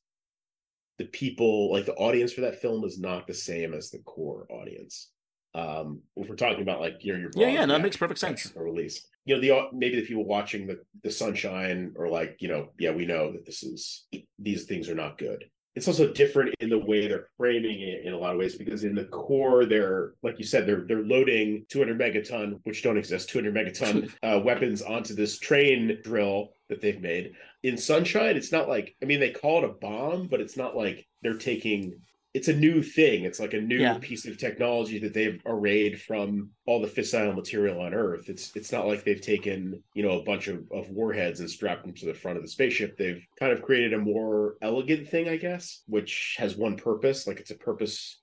the 0.97 1.05
people 1.05 1.71
like 1.71 1.85
the 1.85 1.95
audience 1.95 2.31
for 2.31 2.41
that 2.41 2.61
film 2.61 2.85
is 2.85 2.97
not 2.97 3.27
the 3.27 3.33
same 3.33 3.73
as 3.73 3.89
the 3.89 3.99
core 3.99 4.47
audience. 4.49 5.11
Um, 5.53 6.01
if 6.15 6.29
we're 6.29 6.35
talking 6.37 6.61
about 6.61 6.79
like 6.79 7.03
you 7.03 7.11
know 7.13 7.19
your 7.19 7.31
Yeah, 7.35 7.47
yeah, 7.49 7.65
no, 7.65 7.73
that 7.73 7.81
makes 7.81 7.97
perfect 7.97 8.19
sense. 8.21 8.53
release. 8.55 9.05
You 9.25 9.35
know, 9.35 9.41
the 9.41 9.77
maybe 9.77 9.99
the 9.99 10.05
people 10.05 10.25
watching 10.25 10.67
the 10.67 10.79
the 11.03 11.11
Sunshine 11.11 11.93
or 11.95 12.09
like 12.09 12.37
you 12.39 12.47
know, 12.47 12.69
yeah, 12.79 12.91
we 12.91 13.05
know 13.05 13.31
that 13.31 13.45
this 13.45 13.63
is 13.63 14.07
these 14.39 14.65
things 14.65 14.89
are 14.89 14.95
not 14.95 15.17
good. 15.17 15.45
It's 15.73 15.87
also 15.87 16.11
different 16.11 16.53
in 16.59 16.69
the 16.69 16.77
way 16.77 17.07
they're 17.07 17.29
framing 17.37 17.79
it 17.79 18.05
in 18.05 18.11
a 18.11 18.17
lot 18.17 18.33
of 18.33 18.39
ways 18.39 18.55
because 18.55 18.83
in 18.83 18.93
the 18.93 19.05
core, 19.05 19.65
they're 19.65 20.13
like 20.21 20.37
you 20.37 20.43
said, 20.43 20.65
they're 20.65 20.85
they're 20.87 21.03
loading 21.03 21.65
200 21.69 21.97
megaton, 21.99 22.59
which 22.63 22.83
don't 22.83 22.97
exist, 22.97 23.29
200 23.29 23.53
megaton 23.53 24.11
uh, 24.23 24.41
weapons 24.43 24.81
onto 24.81 25.13
this 25.13 25.39
train 25.39 25.99
drill 26.03 26.49
that 26.69 26.81
they've 26.81 27.01
made. 27.01 27.33
In 27.63 27.77
Sunshine, 27.77 28.35
it's 28.35 28.51
not 28.51 28.67
like 28.67 28.95
I 29.01 29.05
mean 29.05 29.19
they 29.19 29.31
call 29.31 29.59
it 29.59 29.69
a 29.69 29.73
bomb, 29.73 30.27
but 30.27 30.41
it's 30.41 30.57
not 30.57 30.75
like 30.75 31.07
they're 31.21 31.37
taking 31.37 32.01
it's 32.33 32.47
a 32.47 32.55
new 32.55 32.81
thing. 32.81 33.25
It's 33.25 33.39
like 33.39 33.53
a 33.53 33.59
new 33.59 33.79
Yeah. 33.79 33.97
piece 33.99 34.25
of 34.25 34.37
technology 34.37 34.99
that 34.99 35.13
they've 35.13 35.41
arrayed 35.45 36.01
from 36.01 36.51
all 36.65 36.79
the 36.79 36.87
fissile 36.87 37.35
material 37.35 37.81
on 37.81 37.93
Earth. 37.93 38.29
It's 38.29 38.55
it's 38.55 38.71
not 38.71 38.87
like 38.87 39.03
they've 39.03 39.19
taken, 39.19 39.83
you 39.93 40.03
know, 40.03 40.19
a 40.19 40.23
bunch 40.23 40.47
of, 40.47 40.65
of 40.71 40.89
warheads 40.89 41.41
and 41.41 41.49
strapped 41.49 41.83
them 41.83 41.93
to 41.95 42.05
the 42.05 42.13
front 42.13 42.37
of 42.37 42.43
the 42.43 42.49
spaceship. 42.49 42.97
They've 42.97 43.25
kind 43.37 43.51
of 43.51 43.61
created 43.61 43.93
a 43.93 43.97
more 43.97 44.55
elegant 44.61 45.09
thing, 45.09 45.27
I 45.27 45.35
guess, 45.35 45.83
which 45.87 46.35
has 46.37 46.55
one 46.55 46.77
purpose. 46.77 47.27
Like 47.27 47.39
it's 47.39 47.51
a 47.51 47.55
purpose 47.55 48.21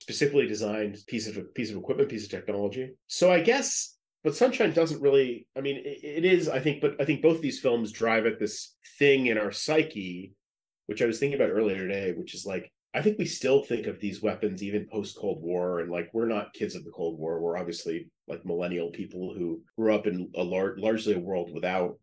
specifically 0.00 0.46
designed 0.46 0.98
piece 1.06 1.26
of 1.26 1.54
piece 1.54 1.70
of 1.70 1.76
equipment, 1.78 2.10
piece 2.10 2.24
of 2.24 2.30
technology. 2.30 2.92
So 3.06 3.32
I 3.32 3.40
guess 3.40 3.96
but 4.22 4.36
Sunshine 4.36 4.72
doesn't 4.74 5.00
really 5.00 5.46
I 5.56 5.62
mean 5.62 5.76
it, 5.76 6.04
it 6.04 6.24
is, 6.26 6.48
I 6.48 6.60
think, 6.60 6.82
but 6.82 7.00
I 7.00 7.06
think 7.06 7.22
both 7.22 7.40
these 7.40 7.60
films 7.60 7.90
drive 7.90 8.26
at 8.26 8.38
this 8.38 8.76
thing 8.98 9.26
in 9.26 9.38
our 9.38 9.50
psyche, 9.50 10.34
which 10.86 11.00
I 11.00 11.06
was 11.06 11.18
thinking 11.18 11.40
about 11.40 11.52
earlier 11.54 11.78
today, 11.78 12.12
which 12.12 12.34
is 12.34 12.44
like 12.44 12.70
I 12.92 13.02
think 13.02 13.18
we 13.18 13.24
still 13.26 13.62
think 13.62 13.86
of 13.86 14.00
these 14.00 14.20
weapons 14.20 14.62
even 14.62 14.86
post 14.90 15.16
Cold 15.16 15.42
War, 15.42 15.80
and 15.80 15.90
like 15.90 16.10
we're 16.12 16.26
not 16.26 16.52
kids 16.52 16.74
of 16.74 16.84
the 16.84 16.90
Cold 16.90 17.18
War. 17.18 17.40
We're 17.40 17.56
obviously 17.56 18.10
like 18.26 18.44
millennial 18.44 18.90
people 18.90 19.32
who 19.36 19.62
grew 19.76 19.94
up 19.94 20.06
in 20.06 20.30
a 20.34 20.42
lar- 20.42 20.76
largely 20.76 21.14
a 21.14 21.18
world 21.18 21.52
without 21.54 21.98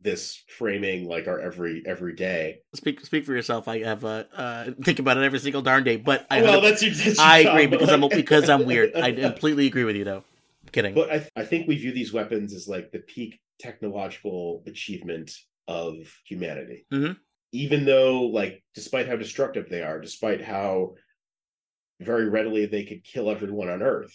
this 0.00 0.44
framing 0.56 1.08
like 1.08 1.26
our 1.26 1.40
every 1.40 1.82
every 1.86 2.14
day. 2.14 2.58
Speak 2.74 3.04
speak 3.04 3.24
for 3.26 3.34
yourself. 3.34 3.66
I 3.66 3.80
have 3.82 4.04
uh, 4.04 4.24
uh 4.32 4.70
think 4.84 5.00
about 5.00 5.16
it 5.16 5.24
every 5.24 5.40
single 5.40 5.62
darn 5.62 5.82
day. 5.82 5.96
But 5.96 6.24
I 6.30 6.42
Well, 6.42 6.60
that's 6.60 6.82
your- 6.82 6.92
that's 6.94 7.18
your 7.18 7.26
I 7.26 7.38
agree 7.38 7.66
because 7.66 7.90
I'm 7.90 8.08
because 8.08 8.48
I'm 8.48 8.64
weird. 8.64 8.94
I 8.94 9.10
completely 9.28 9.66
agree 9.66 9.84
with 9.84 9.96
you 9.96 10.04
though. 10.04 10.18
I'm 10.64 10.70
Kidding. 10.70 10.94
But 10.94 11.10
I, 11.10 11.26
I 11.34 11.44
think 11.44 11.66
we 11.66 11.76
view 11.76 11.92
these 11.92 12.12
weapons 12.12 12.54
as 12.54 12.68
like 12.68 12.92
the 12.92 13.00
peak 13.00 13.40
technological 13.58 14.62
achievement 14.66 15.32
of 15.66 15.96
humanity. 16.24 16.86
Mhm. 16.92 17.16
Even 17.52 17.84
though, 17.84 18.22
like, 18.22 18.62
despite 18.74 19.08
how 19.08 19.16
destructive 19.16 19.68
they 19.68 19.82
are, 19.82 20.00
despite 20.00 20.42
how 20.42 20.94
very 22.00 22.28
readily 22.28 22.66
they 22.66 22.84
could 22.84 23.04
kill 23.04 23.30
everyone 23.30 23.68
on 23.68 23.82
Earth, 23.82 24.14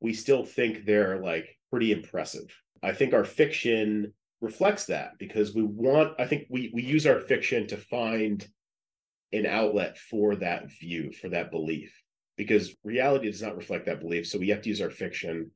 we 0.00 0.12
still 0.12 0.44
think 0.44 0.84
they're 0.84 1.20
like 1.20 1.56
pretty 1.70 1.92
impressive. 1.92 2.54
I 2.82 2.92
think 2.92 3.14
our 3.14 3.24
fiction 3.24 4.12
reflects 4.40 4.86
that 4.86 5.12
because 5.18 5.54
we 5.54 5.62
want, 5.62 6.14
I 6.18 6.26
think 6.26 6.46
we, 6.50 6.70
we 6.74 6.82
use 6.82 7.06
our 7.06 7.20
fiction 7.20 7.66
to 7.68 7.76
find 7.76 8.46
an 9.32 9.46
outlet 9.46 9.98
for 9.98 10.36
that 10.36 10.70
view, 10.70 11.12
for 11.12 11.28
that 11.30 11.50
belief, 11.50 11.92
because 12.36 12.74
reality 12.84 13.30
does 13.30 13.42
not 13.42 13.56
reflect 13.56 13.86
that 13.86 14.00
belief. 14.00 14.26
So 14.26 14.38
we 14.38 14.48
have 14.48 14.62
to 14.62 14.68
use 14.68 14.80
our 14.80 14.90
fiction 14.90 15.50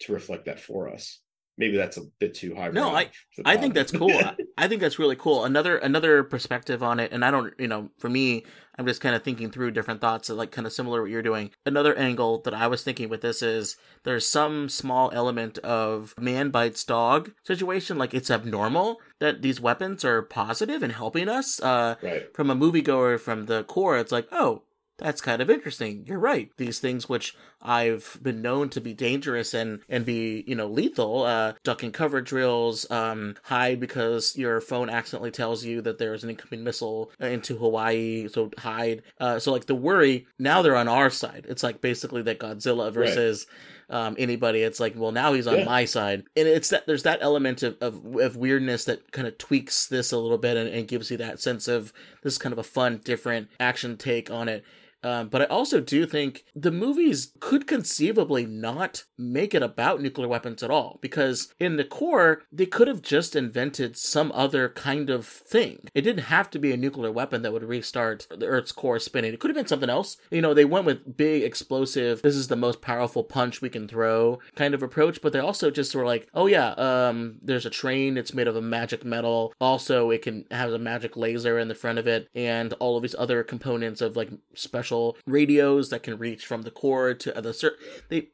to 0.00 0.12
reflect 0.12 0.46
that 0.46 0.60
for 0.60 0.88
us. 0.88 1.20
Maybe 1.58 1.76
that's 1.76 1.96
a 1.96 2.02
bit 2.20 2.34
too 2.34 2.54
high. 2.54 2.68
No, 2.68 2.94
I 2.94 3.10
I 3.44 3.56
think 3.56 3.74
that's 3.74 3.90
cool. 3.90 4.12
I, 4.12 4.36
I 4.58 4.68
think 4.68 4.80
that's 4.80 4.98
really 5.00 5.16
cool. 5.16 5.44
Another 5.44 5.76
another 5.76 6.22
perspective 6.22 6.84
on 6.84 7.00
it, 7.00 7.12
and 7.12 7.24
I 7.24 7.32
don't, 7.32 7.52
you 7.58 7.66
know, 7.66 7.90
for 7.98 8.08
me, 8.08 8.44
I'm 8.78 8.86
just 8.86 9.00
kind 9.00 9.16
of 9.16 9.24
thinking 9.24 9.50
through 9.50 9.72
different 9.72 10.00
thoughts, 10.00 10.30
like 10.30 10.52
kind 10.52 10.68
of 10.68 10.72
similar 10.72 10.98
to 10.98 11.02
what 11.02 11.10
you're 11.10 11.20
doing. 11.20 11.50
Another 11.66 11.96
angle 11.96 12.40
that 12.42 12.54
I 12.54 12.68
was 12.68 12.84
thinking 12.84 13.08
with 13.08 13.22
this 13.22 13.42
is 13.42 13.76
there's 14.04 14.24
some 14.24 14.68
small 14.68 15.10
element 15.12 15.58
of 15.58 16.14
man 16.16 16.50
bites 16.50 16.84
dog 16.84 17.32
situation, 17.44 17.98
like 17.98 18.14
it's 18.14 18.30
abnormal 18.30 19.00
that 19.18 19.42
these 19.42 19.60
weapons 19.60 20.04
are 20.04 20.22
positive 20.22 20.84
and 20.84 20.92
helping 20.92 21.28
us. 21.28 21.60
Uh, 21.60 21.96
right. 22.00 22.34
From 22.36 22.50
a 22.50 22.56
moviegoer, 22.56 23.18
from 23.18 23.46
the 23.46 23.64
core, 23.64 23.98
it's 23.98 24.12
like, 24.12 24.28
oh, 24.30 24.62
that's 24.98 25.20
kind 25.20 25.40
of 25.40 25.48
interesting. 25.48 26.04
You're 26.06 26.18
right. 26.18 26.50
These 26.56 26.80
things 26.80 27.08
which 27.08 27.34
I've 27.62 28.18
been 28.22 28.42
known 28.42 28.68
to 28.70 28.80
be 28.80 28.94
dangerous 28.94 29.54
and 29.54 29.80
and 29.88 30.04
be 30.04 30.44
you 30.46 30.54
know 30.54 30.66
lethal, 30.66 31.22
uh, 31.22 31.54
and 31.66 31.94
cover 31.94 32.20
drills, 32.20 32.88
um, 32.90 33.36
hide 33.44 33.80
because 33.80 34.36
your 34.36 34.60
phone 34.60 34.90
accidentally 34.90 35.30
tells 35.30 35.64
you 35.64 35.80
that 35.82 35.98
there's 35.98 36.24
an 36.24 36.30
incoming 36.30 36.64
missile 36.64 37.10
into 37.20 37.56
Hawaii, 37.56 38.28
so 38.28 38.50
hide. 38.58 39.02
Uh, 39.20 39.38
so 39.38 39.52
like 39.52 39.66
the 39.66 39.74
worry 39.74 40.26
now 40.38 40.62
they're 40.62 40.76
on 40.76 40.88
our 40.88 41.10
side. 41.10 41.46
It's 41.48 41.62
like 41.62 41.80
basically 41.80 42.22
that 42.22 42.38
Godzilla 42.40 42.92
versus. 42.92 43.46
Um, 43.90 44.16
anybody, 44.18 44.60
it's 44.60 44.80
like, 44.80 44.92
well, 44.96 45.12
now 45.12 45.32
he's 45.32 45.46
on 45.46 45.60
Yeah. 45.60 45.64
my 45.64 45.86
side, 45.86 46.24
and 46.36 46.46
it's 46.46 46.68
that 46.68 46.86
there's 46.86 47.04
that 47.04 47.20
element 47.22 47.62
of, 47.62 47.78
of, 47.80 48.04
of 48.16 48.36
weirdness 48.36 48.84
that 48.84 49.12
kind 49.12 49.26
of 49.26 49.38
tweaks 49.38 49.86
this 49.86 50.12
a 50.12 50.18
little 50.18 50.36
bit 50.36 50.58
and, 50.58 50.68
and 50.68 50.86
gives 50.86 51.10
you 51.10 51.16
that 51.16 51.40
sense 51.40 51.68
of 51.68 51.90
this 52.22 52.34
is 52.34 52.38
kind 52.38 52.52
of 52.52 52.58
a 52.58 52.62
fun, 52.62 53.00
different 53.02 53.48
action 53.58 53.96
take 53.96 54.30
on 54.30 54.46
it. 54.46 54.62
Um, 55.02 55.28
but 55.28 55.42
I 55.42 55.44
also 55.46 55.80
do 55.80 56.06
think 56.06 56.44
the 56.54 56.70
movies 56.72 57.32
could 57.40 57.66
conceivably 57.66 58.46
not 58.46 59.04
make 59.16 59.54
it 59.54 59.62
about 59.62 60.00
nuclear 60.00 60.28
weapons 60.28 60.62
at 60.62 60.70
all, 60.70 60.98
because 61.00 61.52
in 61.60 61.76
the 61.76 61.84
core, 61.84 62.42
they 62.50 62.66
could 62.66 62.88
have 62.88 63.02
just 63.02 63.36
invented 63.36 63.96
some 63.96 64.32
other 64.34 64.68
kind 64.68 65.10
of 65.10 65.26
thing. 65.26 65.88
It 65.94 66.02
didn't 66.02 66.24
have 66.24 66.50
to 66.50 66.58
be 66.58 66.72
a 66.72 66.76
nuclear 66.76 67.12
weapon 67.12 67.42
that 67.42 67.52
would 67.52 67.62
restart 67.62 68.26
the 68.30 68.46
Earth's 68.46 68.72
core 68.72 68.98
spinning. 68.98 69.32
It 69.32 69.40
could 69.40 69.50
have 69.50 69.56
been 69.56 69.66
something 69.66 69.90
else. 69.90 70.16
You 70.30 70.40
know, 70.40 70.54
they 70.54 70.64
went 70.64 70.86
with 70.86 71.16
big, 71.16 71.42
explosive, 71.42 72.22
this 72.22 72.36
is 72.36 72.48
the 72.48 72.56
most 72.56 72.80
powerful 72.80 73.22
punch 73.22 73.60
we 73.60 73.68
can 73.68 73.86
throw 73.86 74.38
kind 74.56 74.74
of 74.74 74.82
approach, 74.82 75.20
but 75.22 75.32
they 75.32 75.38
also 75.38 75.70
just 75.70 75.94
were 75.94 76.06
like, 76.06 76.28
oh 76.34 76.46
yeah, 76.46 76.70
um, 76.72 77.38
there's 77.42 77.66
a 77.66 77.70
train, 77.70 78.16
it's 78.16 78.34
made 78.34 78.48
of 78.48 78.56
a 78.56 78.62
magic 78.62 79.04
metal. 79.04 79.52
Also, 79.60 80.10
it 80.10 80.22
can 80.22 80.44
have 80.50 80.72
a 80.72 80.78
magic 80.78 81.16
laser 81.16 81.58
in 81.58 81.68
the 81.68 81.74
front 81.74 81.98
of 81.98 82.06
it, 82.06 82.28
and 82.34 82.72
all 82.74 82.96
of 82.96 83.02
these 83.02 83.14
other 83.18 83.42
components 83.42 84.00
of 84.00 84.16
like 84.16 84.30
special 84.54 84.87
radios 85.26 85.90
that 85.90 86.02
can 86.02 86.18
reach 86.18 86.46
from 86.46 86.62
the 86.62 86.70
core 86.70 87.14
to 87.14 87.36
other 87.36 87.52
cer- 87.52 87.76
they 88.08 88.28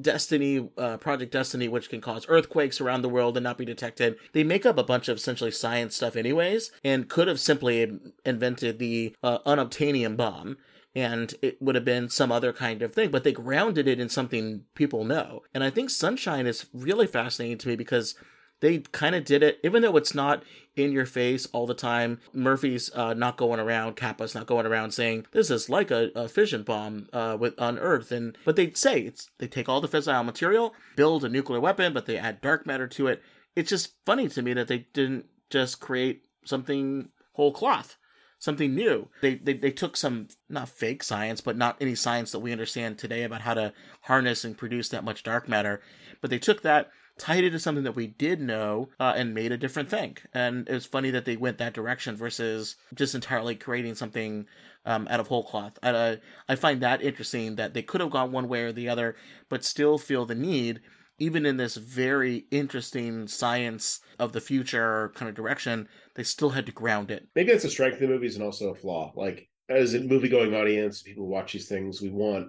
destiny 0.00 0.68
uh, 0.76 0.96
project 0.98 1.32
destiny 1.32 1.68
which 1.68 1.88
can 1.88 2.00
cause 2.00 2.26
earthquakes 2.28 2.80
around 2.80 3.02
the 3.02 3.08
world 3.08 3.36
and 3.36 3.44
not 3.44 3.58
be 3.58 3.64
detected. 3.64 4.16
They 4.32 4.44
make 4.44 4.66
up 4.66 4.78
a 4.78 4.84
bunch 4.84 5.08
of 5.08 5.16
essentially 5.16 5.50
science 5.50 5.96
stuff 5.96 6.16
anyways 6.16 6.70
and 6.84 7.08
could 7.08 7.28
have 7.28 7.40
simply 7.40 7.98
invented 8.24 8.78
the 8.78 9.14
uh, 9.22 9.38
unobtainium 9.40 10.16
bomb 10.16 10.58
and 10.94 11.34
it 11.42 11.60
would 11.60 11.74
have 11.74 11.84
been 11.84 12.08
some 12.08 12.32
other 12.32 12.52
kind 12.52 12.82
of 12.82 12.92
thing 12.94 13.10
but 13.10 13.24
they 13.24 13.32
grounded 13.32 13.88
it 13.88 14.00
in 14.00 14.08
something 14.08 14.64
people 14.74 15.04
know. 15.04 15.42
And 15.54 15.64
i 15.64 15.70
think 15.70 15.90
sunshine 15.90 16.46
is 16.46 16.66
really 16.72 17.06
fascinating 17.06 17.58
to 17.58 17.68
me 17.68 17.76
because 17.76 18.14
they 18.60 18.78
kind 18.78 19.14
of 19.14 19.24
did 19.24 19.42
it 19.42 19.58
even 19.62 19.82
though 19.82 19.96
it's 19.96 20.14
not 20.14 20.42
in 20.74 20.92
your 20.92 21.06
face 21.06 21.46
all 21.52 21.66
the 21.66 21.74
time 21.74 22.20
murphy's 22.32 22.90
uh, 22.94 23.14
not 23.14 23.36
going 23.36 23.60
around 23.60 23.96
capa's 23.96 24.34
not 24.34 24.46
going 24.46 24.66
around 24.66 24.90
saying 24.90 25.26
this 25.32 25.50
is 25.50 25.68
like 25.68 25.90
a, 25.90 26.10
a 26.14 26.28
fission 26.28 26.62
bomb 26.62 27.08
uh, 27.12 27.36
with 27.38 27.58
on 27.58 27.78
earth 27.78 28.12
and 28.12 28.36
but 28.44 28.56
they 28.56 28.70
say 28.72 29.00
it's 29.00 29.28
they 29.38 29.46
take 29.46 29.68
all 29.68 29.80
the 29.80 29.88
fissile 29.88 30.24
material 30.24 30.74
build 30.96 31.24
a 31.24 31.28
nuclear 31.28 31.60
weapon 31.60 31.92
but 31.92 32.06
they 32.06 32.16
add 32.16 32.40
dark 32.40 32.66
matter 32.66 32.86
to 32.86 33.06
it 33.06 33.22
it's 33.54 33.70
just 33.70 33.94
funny 34.04 34.28
to 34.28 34.42
me 34.42 34.52
that 34.52 34.68
they 34.68 34.86
didn't 34.92 35.26
just 35.50 35.80
create 35.80 36.22
something 36.44 37.08
whole 37.32 37.52
cloth 37.52 37.96
something 38.38 38.74
new. 38.74 39.08
They, 39.22 39.36
they 39.36 39.54
they 39.54 39.70
took 39.70 39.96
some 39.96 40.28
not 40.48 40.68
fake 40.68 41.02
science, 41.02 41.40
but 41.40 41.56
not 41.56 41.76
any 41.80 41.94
science 41.94 42.32
that 42.32 42.40
we 42.40 42.52
understand 42.52 42.98
today 42.98 43.22
about 43.22 43.42
how 43.42 43.54
to 43.54 43.72
harness 44.02 44.44
and 44.44 44.56
produce 44.56 44.88
that 44.90 45.04
much 45.04 45.22
dark 45.22 45.48
matter. 45.48 45.80
But 46.20 46.30
they 46.30 46.38
took 46.38 46.62
that, 46.62 46.90
tied 47.18 47.44
it 47.44 47.50
to 47.50 47.58
something 47.58 47.84
that 47.84 47.96
we 47.96 48.06
did 48.06 48.40
know, 48.40 48.88
uh, 49.00 49.14
and 49.16 49.34
made 49.34 49.52
a 49.52 49.56
different 49.56 49.88
thing. 49.88 50.16
And 50.34 50.68
it 50.68 50.72
was 50.72 50.86
funny 50.86 51.10
that 51.10 51.24
they 51.24 51.36
went 51.36 51.58
that 51.58 51.74
direction 51.74 52.16
versus 52.16 52.76
just 52.94 53.14
entirely 53.14 53.56
creating 53.56 53.94
something 53.94 54.46
um, 54.84 55.08
out 55.10 55.20
of 55.20 55.26
whole 55.26 55.44
cloth. 55.44 55.78
I, 55.82 56.18
I 56.48 56.56
find 56.56 56.82
that 56.82 57.02
interesting 57.02 57.56
that 57.56 57.74
they 57.74 57.82
could 57.82 58.00
have 58.00 58.10
gone 58.10 58.32
one 58.32 58.48
way 58.48 58.62
or 58.62 58.72
the 58.72 58.88
other, 58.88 59.16
but 59.48 59.64
still 59.64 59.98
feel 59.98 60.26
the 60.26 60.34
need 60.34 60.80
even 61.18 61.46
in 61.46 61.56
this 61.56 61.76
very 61.76 62.46
interesting 62.50 63.26
science 63.26 64.00
of 64.18 64.32
the 64.32 64.40
future 64.40 65.12
kind 65.14 65.28
of 65.28 65.34
direction, 65.34 65.88
they 66.14 66.22
still 66.22 66.50
had 66.50 66.66
to 66.66 66.72
ground 66.72 67.10
it. 67.10 67.26
maybe 67.34 67.50
that's 67.52 67.64
a 67.64 67.70
strength 67.70 67.94
of 67.94 68.00
the 68.00 68.06
movies 68.06 68.34
and 68.34 68.44
also 68.44 68.70
a 68.70 68.74
flaw. 68.74 69.12
Like 69.16 69.48
as 69.68 69.94
a 69.94 70.00
movie 70.00 70.28
going 70.28 70.54
audience, 70.54 71.02
people 71.02 71.26
watch 71.26 71.52
these 71.52 71.68
things, 71.68 72.02
we 72.02 72.10
want 72.10 72.48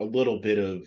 a 0.00 0.04
little 0.04 0.40
bit 0.40 0.58
of 0.58 0.82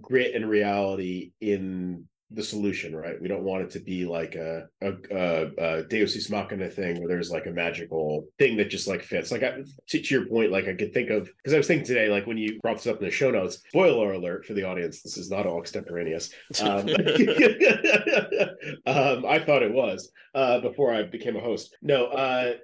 grit 0.00 0.34
and 0.34 0.48
reality 0.48 1.32
in 1.40 2.06
the 2.32 2.42
solution, 2.42 2.94
right? 2.94 3.20
We 3.20 3.26
don't 3.26 3.42
want 3.42 3.64
it 3.64 3.70
to 3.70 3.80
be 3.80 4.04
like 4.04 4.36
a 4.36 4.68
a, 4.80 4.92
a, 5.10 5.50
a 5.58 5.82
Deus 5.84 6.14
Ex 6.14 6.30
Machina 6.30 6.68
thing 6.68 6.98
where 6.98 7.08
there's 7.08 7.30
like 7.30 7.46
a 7.46 7.50
magical 7.50 8.26
thing 8.38 8.56
that 8.58 8.70
just 8.70 8.86
like 8.86 9.02
fits. 9.02 9.32
Like 9.32 9.42
I, 9.42 9.62
to, 9.88 10.00
to 10.00 10.14
your 10.14 10.26
point, 10.26 10.52
like 10.52 10.68
I 10.68 10.74
could 10.74 10.94
think 10.94 11.10
of 11.10 11.28
because 11.38 11.54
I 11.54 11.56
was 11.56 11.66
thinking 11.66 11.86
today, 11.86 12.08
like 12.08 12.26
when 12.26 12.38
you 12.38 12.60
brought 12.60 12.76
this 12.76 12.86
up 12.86 12.98
in 12.98 13.04
the 13.04 13.10
show 13.10 13.30
notes. 13.30 13.58
Spoiler 13.68 14.12
alert 14.12 14.46
for 14.46 14.54
the 14.54 14.62
audience: 14.62 15.02
this 15.02 15.16
is 15.16 15.30
not 15.30 15.46
all 15.46 15.60
extemporaneous. 15.60 16.30
Um, 16.60 16.88
um, 18.86 19.26
I 19.26 19.38
thought 19.44 19.62
it 19.62 19.72
was 19.72 20.10
uh, 20.34 20.60
before 20.60 20.94
I 20.94 21.02
became 21.02 21.36
a 21.36 21.40
host. 21.40 21.76
No, 21.82 22.06
uh, 22.06 22.54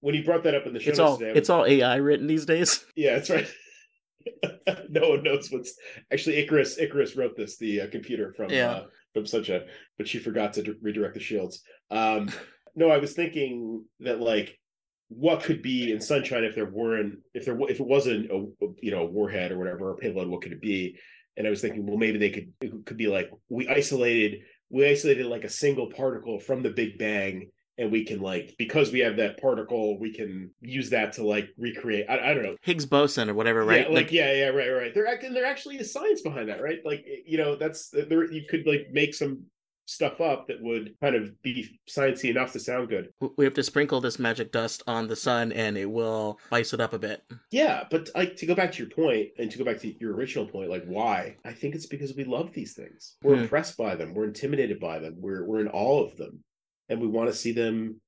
when 0.00 0.14
you 0.14 0.24
brought 0.24 0.44
that 0.44 0.54
up 0.54 0.66
in 0.66 0.72
the 0.72 0.80
show 0.80 0.90
It's 0.90 0.98
notes 0.98 1.10
all 1.10 1.18
today, 1.18 1.32
it's 1.38 1.50
all 1.50 1.66
AI 1.66 1.96
written 1.96 2.26
these 2.26 2.46
days. 2.46 2.84
yeah, 2.96 3.14
that's 3.14 3.30
right. 3.30 3.48
no 4.90 5.10
one 5.10 5.22
knows 5.22 5.50
what's 5.50 5.74
actually 6.12 6.36
Icarus. 6.36 6.78
Icarus 6.78 7.16
wrote 7.16 7.36
this, 7.36 7.56
the 7.56 7.82
uh, 7.82 7.86
computer 7.88 8.32
from 8.34 8.50
Yeah. 8.50 8.70
uh, 8.70 8.86
from 9.18 9.28
a, 9.28 9.66
but 9.96 10.08
she 10.08 10.18
forgot 10.18 10.52
to 10.54 10.62
d- 10.62 10.74
redirect 10.80 11.14
the 11.14 11.20
shields. 11.20 11.62
Um, 11.90 12.30
no, 12.74 12.90
I 12.90 12.98
was 12.98 13.14
thinking 13.14 13.84
that 14.00 14.20
like 14.20 14.58
what 15.08 15.42
could 15.42 15.62
be 15.62 15.90
in 15.90 16.00
Sunshine 16.00 16.44
if 16.44 16.54
there 16.54 16.70
weren't 16.70 17.18
if 17.34 17.44
there 17.44 17.58
if 17.62 17.80
it 17.80 17.86
wasn't 17.86 18.30
a, 18.30 18.36
a, 18.36 18.68
you 18.80 18.90
know 18.90 19.02
a 19.02 19.06
warhead 19.06 19.52
or 19.52 19.58
whatever 19.58 19.92
a 19.92 19.96
payload, 19.96 20.28
what 20.28 20.42
could 20.42 20.52
it 20.52 20.60
be? 20.60 20.98
And 21.36 21.46
I 21.46 21.50
was 21.50 21.60
thinking, 21.60 21.86
well, 21.86 21.96
maybe 21.96 22.18
they 22.18 22.30
could 22.30 22.52
it 22.60 22.72
could 22.84 22.96
be 22.96 23.06
like 23.06 23.30
we 23.48 23.68
isolated 23.68 24.40
we 24.70 24.86
isolated 24.86 25.26
like 25.26 25.44
a 25.44 25.50
single 25.50 25.90
particle 25.90 26.38
from 26.38 26.62
the 26.62 26.70
Big 26.70 26.98
Bang. 26.98 27.50
And 27.78 27.92
we 27.92 28.04
can 28.04 28.20
like 28.20 28.56
because 28.58 28.90
we 28.92 28.98
have 29.00 29.16
that 29.16 29.40
particle, 29.40 29.98
we 29.98 30.12
can 30.12 30.50
use 30.60 30.90
that 30.90 31.12
to 31.14 31.24
like 31.24 31.50
recreate. 31.56 32.06
I, 32.08 32.30
I 32.30 32.34
don't 32.34 32.42
know 32.42 32.56
Higgs 32.62 32.84
boson 32.86 33.30
or 33.30 33.34
whatever, 33.34 33.64
right? 33.64 33.88
yeah, 33.88 33.94
like, 33.94 34.10
yeah, 34.12 34.32
yeah, 34.32 34.46
right, 34.48 34.70
right. 34.70 34.92
There, 34.94 35.06
and 35.06 35.34
there 35.36 35.46
actually 35.46 35.76
is 35.78 35.92
science 35.92 36.20
behind 36.22 36.48
that, 36.48 36.60
right? 36.62 36.80
Like, 36.84 37.06
you 37.24 37.38
know, 37.38 37.54
that's 37.56 37.90
there. 37.90 38.30
You 38.30 38.42
could 38.48 38.66
like 38.66 38.88
make 38.92 39.14
some 39.14 39.44
stuff 39.86 40.20
up 40.20 40.46
that 40.48 40.60
would 40.60 40.94
kind 41.00 41.14
of 41.14 41.40
be 41.40 41.78
sciencey 41.88 42.28
enough 42.28 42.52
to 42.52 42.60
sound 42.60 42.90
good. 42.90 43.08
we 43.38 43.44
have 43.46 43.54
to 43.54 43.62
sprinkle 43.62 44.02
this 44.02 44.18
magic 44.18 44.52
dust 44.52 44.82
on 44.86 45.08
the 45.08 45.16
sun, 45.16 45.50
and 45.52 45.78
it 45.78 45.86
will 45.90 46.38
spice 46.48 46.74
it 46.74 46.80
up 46.80 46.92
a 46.92 46.98
bit. 46.98 47.22
Yeah, 47.50 47.84
but 47.90 48.10
like 48.14 48.36
to 48.36 48.46
go 48.46 48.54
back 48.54 48.72
to 48.72 48.78
your 48.82 48.90
point 48.90 49.28
and 49.38 49.50
to 49.50 49.56
go 49.56 49.64
back 49.64 49.78
to 49.80 49.94
your 49.98 50.14
original 50.14 50.46
point, 50.46 50.68
like 50.68 50.84
why? 50.84 51.36
I 51.44 51.52
think 51.52 51.74
it's 51.74 51.86
because 51.86 52.14
we 52.14 52.24
love 52.24 52.52
these 52.52 52.74
things. 52.74 53.16
We're 53.22 53.36
Hmm. 53.36 53.42
impressed 53.42 53.78
by 53.78 53.94
them. 53.94 54.12
We're 54.14 54.24
intimidated 54.26 54.78
by 54.80 54.98
them. 54.98 55.14
We're 55.18 55.44
we're 55.46 55.60
in 55.60 55.68
awe 55.68 56.04
of 56.04 56.16
them, 56.18 56.42
and 56.88 57.00
we 57.00 57.06
want 57.06 57.28
to 57.28 57.34
see 57.34 57.52
them 57.52 58.00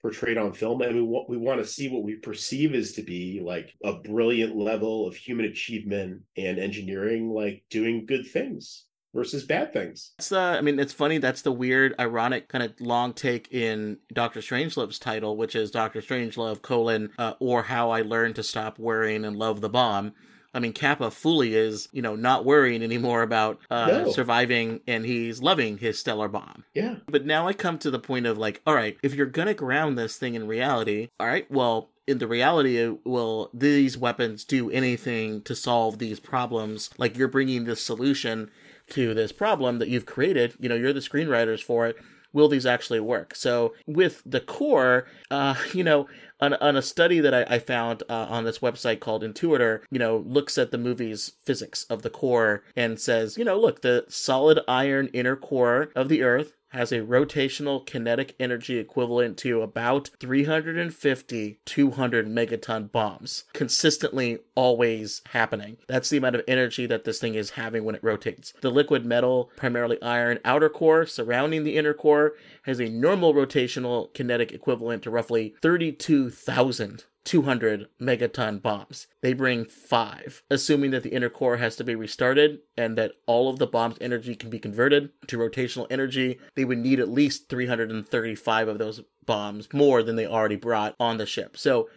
portrayed 0.00 0.38
on 0.38 0.52
film 0.52 0.80
and 0.82 0.94
we 0.94 1.02
want 1.02 1.28
we 1.28 1.36
want 1.36 1.60
to 1.60 1.66
see 1.66 1.88
what 1.88 2.04
we 2.04 2.14
perceive 2.14 2.74
as 2.74 2.92
to 2.92 3.02
be 3.02 3.40
like 3.44 3.74
a 3.82 3.94
brilliant 3.94 4.56
level 4.56 5.08
of 5.08 5.16
human 5.16 5.46
achievement 5.46 6.22
and 6.36 6.58
engineering 6.58 7.30
like 7.30 7.64
doing 7.68 8.06
good 8.06 8.24
things 8.24 8.84
versus 9.14 9.44
bad 9.44 9.72
things 9.72 10.12
That's 10.16 10.28
the 10.28 10.38
I 10.38 10.60
mean, 10.60 10.78
it's 10.78 10.92
funny. 10.92 11.18
That's 11.18 11.42
the 11.42 11.50
weird, 11.50 11.94
ironic 11.98 12.48
kind 12.48 12.62
of 12.62 12.78
long 12.78 13.12
take 13.12 13.52
in 13.52 13.98
Doctor 14.12 14.40
Strangelove's 14.40 14.98
title, 14.98 15.36
which 15.36 15.56
is 15.56 15.70
Doctor 15.70 16.00
Strangelove 16.00 16.62
colon 16.62 17.10
uh, 17.18 17.32
or 17.40 17.62
How 17.62 17.90
I 17.90 18.02
Learned 18.02 18.36
to 18.36 18.42
Stop 18.42 18.78
Worrying 18.78 19.24
and 19.24 19.36
Love 19.36 19.60
the 19.60 19.68
Bomb. 19.70 20.12
I 20.54 20.60
mean, 20.60 20.72
Capa 20.72 21.10
fully 21.10 21.54
is, 21.54 21.88
you 21.92 22.00
know, 22.02 22.16
not 22.16 22.44
worrying 22.44 22.82
anymore 22.82 23.22
about 23.22 23.58
uh, 23.70 23.86
No. 23.86 24.12
surviving, 24.12 24.80
and 24.86 25.04
he's 25.04 25.42
loving 25.42 25.78
his 25.78 25.98
stellar 25.98 26.28
bomb. 26.28 26.64
Yeah. 26.74 26.96
But 27.06 27.26
now 27.26 27.46
I 27.46 27.52
come 27.52 27.78
to 27.80 27.90
the 27.90 27.98
point 27.98 28.26
of 28.26 28.38
like, 28.38 28.60
all 28.66 28.74
right, 28.74 28.96
if 29.02 29.14
you're 29.14 29.26
gonna 29.26 29.54
ground 29.54 29.98
this 29.98 30.16
thing 30.16 30.34
in 30.34 30.46
reality, 30.46 31.08
all 31.20 31.26
right, 31.26 31.48
well, 31.50 31.90
in 32.06 32.16
the 32.18 32.26
reality, 32.26 32.88
will 33.04 33.50
these 33.52 33.98
weapons 33.98 34.42
do 34.44 34.70
anything 34.70 35.42
to 35.42 35.54
solve 35.54 35.98
these 35.98 36.18
problems? 36.18 36.88
Like 36.96 37.18
you're 37.18 37.28
bringing 37.28 37.64
this 37.64 37.82
solution 37.82 38.50
to 38.90 39.12
this 39.12 39.32
problem 39.32 39.78
that 39.80 39.88
you've 39.88 40.06
created. 40.06 40.54
You 40.58 40.70
know, 40.70 40.74
you're 40.74 40.94
the 40.94 41.00
screenwriters 41.00 41.62
for 41.62 41.86
it. 41.86 41.96
Will 42.32 42.48
these 42.48 42.66
actually 42.66 43.00
work? 43.00 43.34
So 43.34 43.74
with 43.86 44.22
the 44.24 44.40
core, 44.40 45.06
uh, 45.30 45.54
you 45.74 45.84
know, 45.84 46.08
on, 46.40 46.54
on 46.54 46.76
a 46.76 46.82
study 46.82 47.20
that 47.20 47.34
I, 47.34 47.54
I 47.54 47.58
found 47.58 48.02
uh, 48.08 48.26
on 48.28 48.44
this 48.44 48.60
website 48.60 49.00
called 49.00 49.22
Intuitor, 49.22 49.80
you 49.90 49.98
know, 49.98 50.18
looks 50.18 50.56
at 50.56 50.70
the 50.70 50.78
movie's 50.78 51.32
physics 51.44 51.84
of 51.84 52.02
the 52.02 52.10
core 52.10 52.62
and 52.76 53.00
says, 53.00 53.36
you 53.36 53.44
know, 53.44 53.58
look, 53.58 53.82
the 53.82 54.04
solid 54.08 54.60
iron 54.68 55.08
inner 55.12 55.36
core 55.36 55.90
of 55.96 56.08
the 56.08 56.22
Earth 56.22 56.54
has 56.70 56.92
a 56.92 57.00
rotational 57.00 57.84
kinetic 57.84 58.34
energy 58.38 58.78
equivalent 58.78 59.36
to 59.38 59.62
about 59.62 60.10
350 60.20 61.60
200 61.64 62.26
megaton 62.26 62.90
bombs 62.90 63.44
consistently 63.52 64.38
always 64.54 65.22
happening. 65.30 65.76
That's 65.86 66.10
the 66.10 66.18
amount 66.18 66.36
of 66.36 66.44
energy 66.46 66.86
that 66.86 67.04
this 67.04 67.18
thing 67.18 67.34
is 67.34 67.50
having 67.50 67.84
when 67.84 67.94
it 67.94 68.04
rotates. 68.04 68.52
The 68.60 68.70
liquid 68.70 69.04
metal 69.04 69.50
primarily 69.56 70.00
iron 70.02 70.38
outer 70.44 70.68
core 70.68 71.06
surrounding 71.06 71.64
the 71.64 71.76
inner 71.76 71.94
core 71.94 72.34
has 72.62 72.80
a 72.80 72.88
normal 72.88 73.34
rotational 73.34 74.12
kinetic 74.14 74.52
equivalent 74.52 75.02
to 75.04 75.10
roughly 75.10 75.54
32,000 75.62 77.04
200 77.28 77.88
megaton 78.00 78.62
bombs. 78.62 79.06
They 79.20 79.34
bring 79.34 79.66
five, 79.66 80.42
assuming 80.50 80.92
that 80.92 81.02
the 81.02 81.10
inner 81.12 81.28
core 81.28 81.58
has 81.58 81.76
to 81.76 81.84
be 81.84 81.94
restarted 81.94 82.60
and 82.74 82.96
that 82.96 83.12
all 83.26 83.50
of 83.50 83.58
the 83.58 83.66
bomb's 83.66 83.98
energy 84.00 84.34
can 84.34 84.48
be 84.48 84.58
converted 84.58 85.10
to 85.26 85.36
rotational 85.36 85.86
energy. 85.90 86.38
They 86.56 86.64
would 86.64 86.78
need 86.78 87.00
at 87.00 87.10
least 87.10 87.50
335 87.50 88.68
of 88.68 88.78
those 88.78 89.02
bombs, 89.26 89.68
more 89.74 90.02
than 90.02 90.16
they 90.16 90.26
already 90.26 90.56
brought 90.56 90.94
on 90.98 91.18
the 91.18 91.26
ship. 91.26 91.58
So 91.58 91.90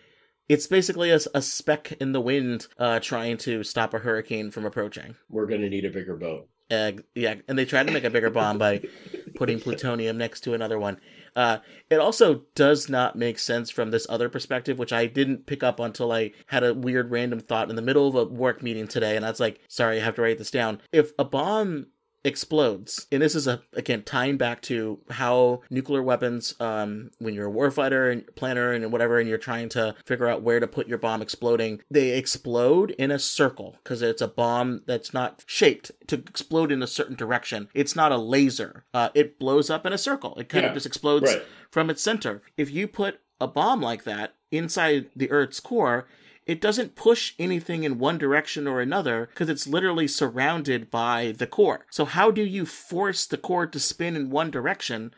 it's 0.49 0.67
basically 0.67 1.11
a, 1.11 1.19
a 1.33 1.41
speck 1.41 1.93
in 1.93 2.11
the 2.11 2.19
wind 2.19 2.67
uh, 2.77 2.99
trying 2.99 3.37
to 3.37 3.63
stop 3.63 3.93
a 3.93 3.99
hurricane 3.99 4.51
from 4.51 4.65
approaching. 4.65 5.15
we're 5.29 5.45
going 5.45 5.61
to 5.61 5.69
need 5.69 5.85
a 5.85 5.89
bigger 5.89 6.17
boat 6.17 6.49
Uh, 6.69 6.91
yeah, 7.15 7.35
and 7.47 7.57
they 7.57 7.63
tried 7.63 7.87
to 7.87 7.93
make 7.93 8.03
a 8.03 8.09
bigger 8.09 8.29
bomb 8.29 8.57
by 8.57 8.81
putting 9.35 9.61
plutonium 9.61 10.17
next 10.17 10.41
to 10.41 10.53
another 10.53 10.77
one. 10.77 10.99
Uh, 11.35 11.59
it 11.89 11.99
also 11.99 12.43
does 12.55 12.89
not 12.89 13.15
make 13.15 13.39
sense 13.39 13.69
from 13.69 13.91
this 13.91 14.07
other 14.09 14.29
perspective, 14.29 14.77
which 14.77 14.93
I 14.93 15.05
didn't 15.05 15.45
pick 15.45 15.63
up 15.63 15.79
until 15.79 16.11
I 16.11 16.31
had 16.47 16.63
a 16.63 16.73
weird 16.73 17.11
random 17.11 17.39
thought 17.39 17.69
in 17.69 17.75
the 17.75 17.81
middle 17.81 18.07
of 18.07 18.15
a 18.15 18.25
work 18.25 18.61
meeting 18.61 18.87
today, 18.87 19.15
and 19.15 19.25
I 19.25 19.29
was 19.29 19.39
like, 19.39 19.59
sorry, 19.67 19.99
I 19.99 20.03
have 20.03 20.15
to 20.15 20.21
write 20.21 20.37
this 20.37 20.51
down. 20.51 20.81
If 20.91 21.11
a 21.17 21.23
bomb 21.23 21.87
explodes, 22.23 23.07
and 23.11 23.21
this 23.21 23.35
is 23.35 23.47
a 23.47 23.61
again 23.73 24.03
tying 24.03 24.37
back 24.37 24.61
to 24.63 24.99
how 25.09 25.61
nuclear 25.69 26.01
weapons, 26.01 26.55
um, 26.59 27.11
when 27.19 27.33
you're 27.33 27.49
a 27.49 27.51
warfighter 27.51 28.11
and 28.11 28.23
planner 28.35 28.71
and 28.71 28.91
whatever, 28.91 29.19
and 29.19 29.27
you're 29.27 29.37
trying 29.37 29.69
to 29.69 29.95
figure 30.05 30.27
out 30.27 30.41
where 30.41 30.59
to 30.59 30.67
put 30.67 30.87
your 30.87 30.97
bomb 30.97 31.21
exploding, 31.21 31.81
they 31.89 32.17
explode 32.17 32.91
in 32.91 33.11
a 33.11 33.19
circle 33.19 33.75
because 33.83 34.01
it's 34.01 34.21
a 34.21 34.27
bomb 34.27 34.81
that's 34.85 35.13
not 35.13 35.43
shaped 35.47 35.91
to 36.07 36.15
explode 36.15 36.71
in 36.71 36.81
a 36.83 36.87
certain 36.87 37.15
direction. 37.15 37.69
It's 37.73 37.95
not 37.95 38.11
a 38.11 38.17
laser. 38.17 38.85
Uh, 38.93 39.09
it 39.13 39.39
blows 39.39 39.69
up 39.69 39.85
in 39.85 39.93
a 39.93 39.97
circle. 39.97 40.35
It 40.35 40.49
kind 40.49 40.63
Yeah, 40.63 40.69
of 40.69 40.73
just 40.75 40.85
explodes 40.85 41.31
right. 41.33 41.43
from 41.69 41.89
its 41.89 42.01
center. 42.01 42.41
If 42.57 42.71
you 42.71 42.87
put 42.87 43.19
a 43.39 43.47
bomb 43.47 43.81
like 43.81 44.03
that 44.03 44.35
inside 44.51 45.09
the 45.15 45.31
Earth's 45.31 45.59
core, 45.59 46.07
it 46.51 46.59
doesn't 46.59 46.95
push 46.95 47.33
anything 47.39 47.85
in 47.85 47.97
one 47.97 48.17
direction 48.17 48.67
or 48.67 48.81
another 48.81 49.27
because 49.27 49.47
it's 49.47 49.67
literally 49.67 50.05
surrounded 50.05 50.91
by 50.91 51.33
the 51.37 51.47
core. 51.47 51.85
So, 51.89 52.03
how 52.03 52.29
do 52.29 52.43
you 52.43 52.65
force 52.65 53.25
the 53.25 53.37
core 53.37 53.65
to 53.67 53.79
spin 53.79 54.17
in 54.17 54.29
one 54.29 54.51
direction 54.51 55.13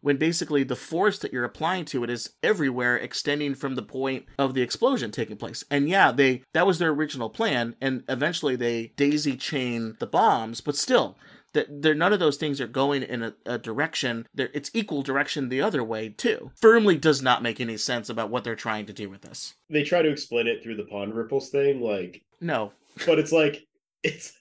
when 0.00 0.16
basically 0.16 0.64
the 0.64 0.76
force 0.76 1.18
that 1.18 1.30
you're 1.30 1.44
applying 1.44 1.84
to 1.84 2.04
it 2.04 2.08
is 2.08 2.30
everywhere 2.42 2.96
extending 2.96 3.54
from 3.54 3.74
the 3.74 3.82
point 3.82 4.24
of 4.38 4.54
the 4.54 4.62
explosion 4.62 5.10
taking 5.10 5.36
place? 5.36 5.62
And 5.70 5.90
yeah, 5.90 6.10
they 6.10 6.42
that 6.54 6.66
was 6.66 6.78
their 6.78 6.90
original 6.90 7.28
plan 7.28 7.76
and 7.82 8.02
eventually 8.08 8.56
they 8.56 8.94
daisy 8.96 9.36
chain 9.36 9.94
the 9.98 10.06
bombs, 10.06 10.62
but 10.62 10.74
still 10.74 11.18
that 11.58 11.82
there 11.82 11.94
none 11.94 12.12
of 12.12 12.20
those 12.20 12.36
things 12.36 12.60
are 12.60 12.68
going 12.68 13.02
in 13.02 13.22
a, 13.22 13.34
a 13.44 13.58
direction. 13.58 14.26
There 14.32 14.48
it's 14.54 14.70
equal 14.74 15.02
direction 15.02 15.48
the 15.48 15.60
other 15.60 15.82
way 15.82 16.10
too. 16.10 16.52
Firmly 16.60 16.96
does 16.96 17.20
not 17.20 17.42
make 17.42 17.60
any 17.60 17.76
sense 17.76 18.08
about 18.08 18.30
what 18.30 18.44
they're 18.44 18.54
trying 18.54 18.86
to 18.86 18.92
do 18.92 19.10
with 19.10 19.22
this. 19.22 19.54
They 19.68 19.82
try 19.82 20.02
to 20.02 20.10
explain 20.10 20.46
it 20.46 20.62
through 20.62 20.76
the 20.76 20.84
pond 20.84 21.14
ripples 21.14 21.50
thing 21.50 21.80
like 21.80 22.22
no. 22.40 22.72
but 23.06 23.18
it's 23.18 23.32
like 23.32 23.66
it's 24.04 24.32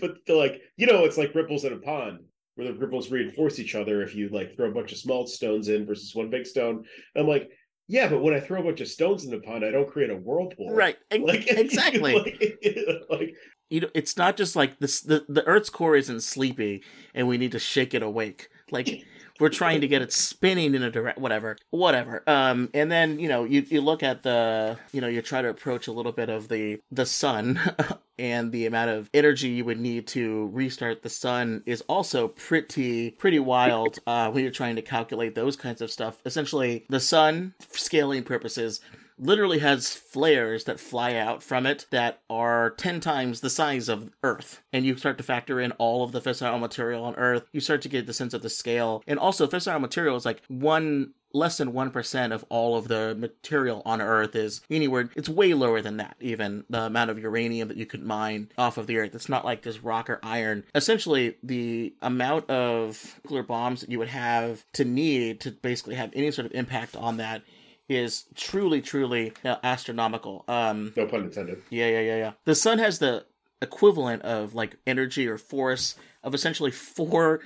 but 0.00 0.16
they're 0.26 0.36
like 0.36 0.60
you 0.76 0.86
know 0.86 1.04
it's 1.04 1.18
like 1.18 1.34
ripples 1.34 1.64
in 1.64 1.72
a 1.72 1.78
pond 1.78 2.20
where 2.56 2.66
the 2.66 2.78
ripples 2.78 3.10
reinforce 3.10 3.60
each 3.60 3.76
other 3.76 4.02
if 4.02 4.16
you 4.16 4.28
like 4.30 4.56
throw 4.56 4.68
a 4.68 4.74
bunch 4.74 4.90
of 4.90 4.98
small 4.98 5.26
stones 5.26 5.68
in 5.68 5.86
versus 5.86 6.14
one 6.14 6.28
big 6.28 6.44
stone. 6.44 6.84
I'm 7.16 7.28
like 7.28 7.50
yeah 7.88 8.06
but 8.06 8.22
when 8.22 8.34
i 8.34 8.40
throw 8.40 8.60
a 8.60 8.64
bunch 8.64 8.82
of 8.82 8.88
stones 8.88 9.24
in 9.24 9.30
the 9.30 9.40
pond 9.40 9.64
i 9.64 9.70
don't 9.70 9.88
create 9.88 10.10
a 10.10 10.16
whirlpool 10.16 10.70
right. 10.70 10.96
Like 11.10 11.46
exactly. 11.50 12.14
like, 12.60 13.08
like 13.08 13.34
you 13.70 13.80
know 13.80 13.88
it's 13.94 14.16
not 14.16 14.36
just 14.36 14.56
like 14.56 14.78
this 14.78 15.00
the, 15.00 15.24
the 15.28 15.44
earth's 15.46 15.70
core 15.70 15.96
isn't 15.96 16.22
sleepy 16.22 16.82
and 17.14 17.28
we 17.28 17.38
need 17.38 17.52
to 17.52 17.58
shake 17.58 17.94
it 17.94 18.02
awake. 18.02 18.48
Like 18.70 19.04
we're 19.40 19.48
trying 19.48 19.80
to 19.82 19.88
get 19.88 20.02
it 20.02 20.12
spinning 20.12 20.74
in 20.74 20.82
a 20.82 20.90
direct 20.90 21.18
whatever 21.18 21.56
whatever. 21.70 22.22
Um 22.26 22.70
and 22.74 22.90
then 22.90 23.18
you 23.18 23.28
know 23.28 23.44
you, 23.44 23.64
you 23.68 23.80
look 23.80 24.02
at 24.02 24.22
the 24.22 24.78
you 24.92 25.00
know 25.00 25.08
you 25.08 25.22
try 25.22 25.42
to 25.42 25.48
approach 25.48 25.86
a 25.86 25.92
little 25.92 26.12
bit 26.12 26.28
of 26.28 26.48
the 26.48 26.80
the 26.90 27.06
sun 27.06 27.60
and 28.18 28.50
the 28.50 28.66
amount 28.66 28.90
of 28.90 29.08
energy 29.14 29.48
you 29.48 29.64
would 29.64 29.78
need 29.78 30.06
to 30.08 30.48
restart 30.52 31.02
the 31.02 31.08
sun 31.10 31.62
is 31.66 31.82
also 31.82 32.28
pretty 32.28 33.12
pretty 33.12 33.38
wild 33.38 33.98
uh 34.06 34.30
when 34.30 34.42
you're 34.42 34.52
trying 34.52 34.76
to 34.76 34.82
calculate 34.82 35.34
those 35.34 35.56
kinds 35.56 35.80
of 35.80 35.90
stuff. 35.90 36.18
Essentially 36.24 36.84
the 36.88 37.00
sun 37.00 37.54
scaling 37.72 38.24
purposes 38.24 38.80
literally 39.18 39.58
has 39.58 39.94
flares 39.94 40.64
that 40.64 40.80
fly 40.80 41.14
out 41.14 41.42
from 41.42 41.66
it 41.66 41.86
that 41.90 42.20
are 42.30 42.70
10 42.70 43.00
times 43.00 43.40
the 43.40 43.50
size 43.50 43.88
of 43.88 44.10
Earth. 44.22 44.62
And 44.72 44.84
you 44.84 44.96
start 44.96 45.18
to 45.18 45.24
factor 45.24 45.60
in 45.60 45.72
all 45.72 46.04
of 46.04 46.12
the 46.12 46.20
fissile 46.20 46.60
material 46.60 47.04
on 47.04 47.16
Earth. 47.16 47.44
You 47.52 47.60
start 47.60 47.82
to 47.82 47.88
get 47.88 48.06
the 48.06 48.12
sense 48.12 48.34
of 48.34 48.42
the 48.42 48.50
scale. 48.50 49.02
And 49.06 49.18
also, 49.18 49.46
fissile 49.46 49.80
material 49.80 50.16
is 50.16 50.24
like 50.24 50.42
one 50.48 51.14
less 51.32 51.58
than 51.58 51.72
1% 51.72 52.32
of 52.32 52.44
all 52.48 52.76
of 52.76 52.88
the 52.88 53.14
material 53.18 53.82
on 53.84 54.00
earth 54.00 54.34
is 54.34 54.62
anywhere 54.70 55.10
it's 55.14 55.28
way 55.28 55.52
lower 55.54 55.82
than 55.82 55.98
that 55.98 56.16
even 56.20 56.64
the 56.70 56.82
amount 56.82 57.10
of 57.10 57.18
uranium 57.18 57.68
that 57.68 57.76
you 57.76 57.86
could 57.86 58.02
mine 58.02 58.50
off 58.56 58.78
of 58.78 58.86
the 58.86 58.96
earth 58.96 59.14
it's 59.14 59.28
not 59.28 59.44
like 59.44 59.62
just 59.62 59.82
rock 59.82 60.08
or 60.08 60.18
iron 60.22 60.64
essentially 60.74 61.36
the 61.42 61.92
amount 62.00 62.48
of 62.48 63.20
nuclear 63.24 63.42
bombs 63.42 63.80
that 63.80 63.90
you 63.90 63.98
would 63.98 64.08
have 64.08 64.64
to 64.72 64.84
need 64.84 65.40
to 65.40 65.50
basically 65.50 65.94
have 65.94 66.10
any 66.14 66.30
sort 66.30 66.46
of 66.46 66.52
impact 66.52 66.96
on 66.96 67.18
that 67.18 67.42
is 67.88 68.24
truly, 68.34 68.80
truly 68.80 69.32
uh, 69.44 69.56
astronomical. 69.62 70.44
Um, 70.48 70.92
no 70.96 71.06
pun 71.06 71.24
intended. 71.24 71.62
Yeah, 71.70 71.88
yeah, 71.88 72.00
yeah, 72.00 72.16
yeah. 72.16 72.32
The 72.44 72.54
sun 72.54 72.78
has 72.78 72.98
the 72.98 73.24
equivalent 73.60 74.22
of 74.22 74.54
like 74.54 74.76
energy 74.86 75.26
or 75.26 75.38
force 75.38 75.96
of 76.22 76.34
essentially 76.34 76.70
four 76.70 77.40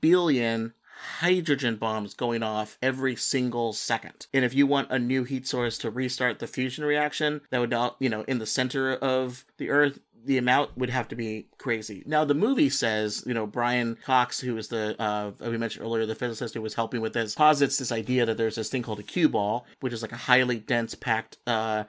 billion 0.00 0.74
hydrogen 1.20 1.76
bombs 1.76 2.12
going 2.14 2.42
off 2.42 2.76
every 2.82 3.14
single 3.14 3.72
second. 3.72 4.26
And 4.34 4.44
if 4.44 4.52
you 4.52 4.66
want 4.66 4.90
a 4.90 4.98
new 4.98 5.24
heat 5.24 5.46
source 5.46 5.78
to 5.78 5.90
restart 5.90 6.40
the 6.40 6.46
fusion 6.46 6.84
reaction, 6.84 7.40
that 7.50 7.60
would 7.60 7.70
not, 7.70 7.96
you 8.00 8.08
know, 8.08 8.22
in 8.22 8.38
the 8.38 8.46
center 8.46 8.94
of 8.94 9.44
the 9.58 9.70
Earth, 9.70 10.00
the 10.24 10.38
amount 10.38 10.76
would 10.76 10.90
have 10.90 11.08
to 11.08 11.16
be 11.16 11.46
crazy. 11.58 12.02
Now, 12.06 12.24
the 12.24 12.34
movie 12.34 12.70
says, 12.70 13.24
you 13.26 13.34
know, 13.34 13.46
Brian 13.46 13.96
Cox, 14.04 14.40
who 14.40 14.56
is 14.56 14.68
the, 14.68 15.00
uh, 15.00 15.32
we 15.40 15.56
mentioned 15.56 15.84
earlier, 15.84 16.06
the 16.06 16.14
physicist 16.14 16.54
who 16.54 16.62
was 16.62 16.74
helping 16.74 17.00
with 17.00 17.12
this, 17.12 17.34
posits 17.34 17.78
this 17.78 17.92
idea 17.92 18.26
that 18.26 18.36
there's 18.36 18.56
this 18.56 18.68
thing 18.68 18.82
called 18.82 19.00
a 19.00 19.04
Q-ball, 19.04 19.66
which 19.80 19.92
is 19.92 20.02
like 20.02 20.12
a 20.12 20.16
highly 20.16 20.58
dense 20.58 20.94
packed, 20.94 21.38
uh, 21.46 21.84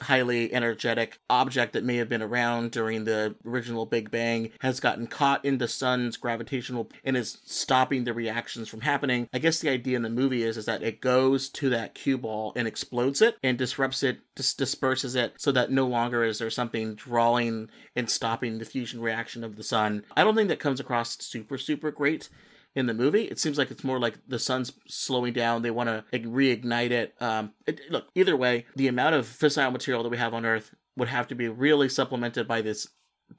highly 0.00 0.52
energetic 0.52 1.18
object 1.30 1.72
that 1.72 1.84
may 1.84 1.96
have 1.96 2.08
been 2.08 2.22
around 2.22 2.70
during 2.70 3.04
the 3.04 3.34
original 3.46 3.86
Big 3.86 4.10
Bang 4.10 4.50
has 4.60 4.80
gotten 4.80 5.06
caught 5.06 5.44
in 5.44 5.58
the 5.58 5.68
sun's 5.68 6.16
gravitational 6.16 6.90
and 7.04 7.16
is 7.16 7.38
stopping 7.44 8.04
the 8.04 8.12
reactions 8.12 8.68
from 8.68 8.82
happening. 8.82 9.28
I 9.32 9.38
guess 9.38 9.58
the 9.58 9.70
idea 9.70 9.96
in 9.96 10.02
the 10.02 10.10
movie 10.10 10.42
is 10.42 10.56
is 10.56 10.66
that 10.66 10.82
it 10.82 11.00
goes 11.00 11.48
to 11.50 11.70
that 11.70 11.94
Q-ball 11.94 12.52
and 12.56 12.68
explodes 12.68 13.22
it 13.22 13.36
and 13.42 13.56
disrupts 13.56 14.02
it, 14.02 14.18
dis- 14.34 14.54
disperses 14.54 15.14
it, 15.14 15.34
so 15.38 15.52
that 15.52 15.70
no 15.70 15.86
longer 15.86 16.24
is 16.24 16.38
there 16.38 16.50
something 16.50 16.94
drawing 16.94 17.68
and 17.94 18.10
stopping 18.10 18.58
the 18.58 18.64
fusion 18.64 19.00
reaction 19.00 19.44
of 19.44 19.56
the 19.56 19.62
sun. 19.62 20.04
I 20.16 20.24
don't 20.24 20.34
think 20.34 20.48
that 20.48 20.60
comes 20.60 20.80
across 20.80 21.22
super 21.22 21.58
super 21.58 21.90
great 21.90 22.28
in 22.76 22.86
the 22.86 22.94
movie. 22.94 23.24
It 23.24 23.40
seems 23.40 23.58
like 23.58 23.70
it's 23.70 23.82
more 23.82 23.98
like 23.98 24.18
the 24.28 24.38
sun's 24.38 24.72
slowing 24.86 25.32
down. 25.32 25.62
They 25.62 25.70
want 25.70 25.88
to 25.88 26.04
like, 26.12 26.24
reignite 26.24 26.90
it. 26.90 27.14
Um, 27.20 27.52
it. 27.66 27.80
Look, 27.90 28.04
either 28.14 28.36
way, 28.36 28.66
the 28.76 28.86
amount 28.86 29.16
of 29.16 29.26
fissile 29.26 29.72
material 29.72 30.04
that 30.04 30.10
we 30.10 30.18
have 30.18 30.34
on 30.34 30.46
Earth 30.46 30.72
would 30.96 31.08
have 31.08 31.26
to 31.28 31.34
be 31.34 31.48
really 31.48 31.88
supplemented 31.88 32.46
by 32.46 32.60
this 32.60 32.86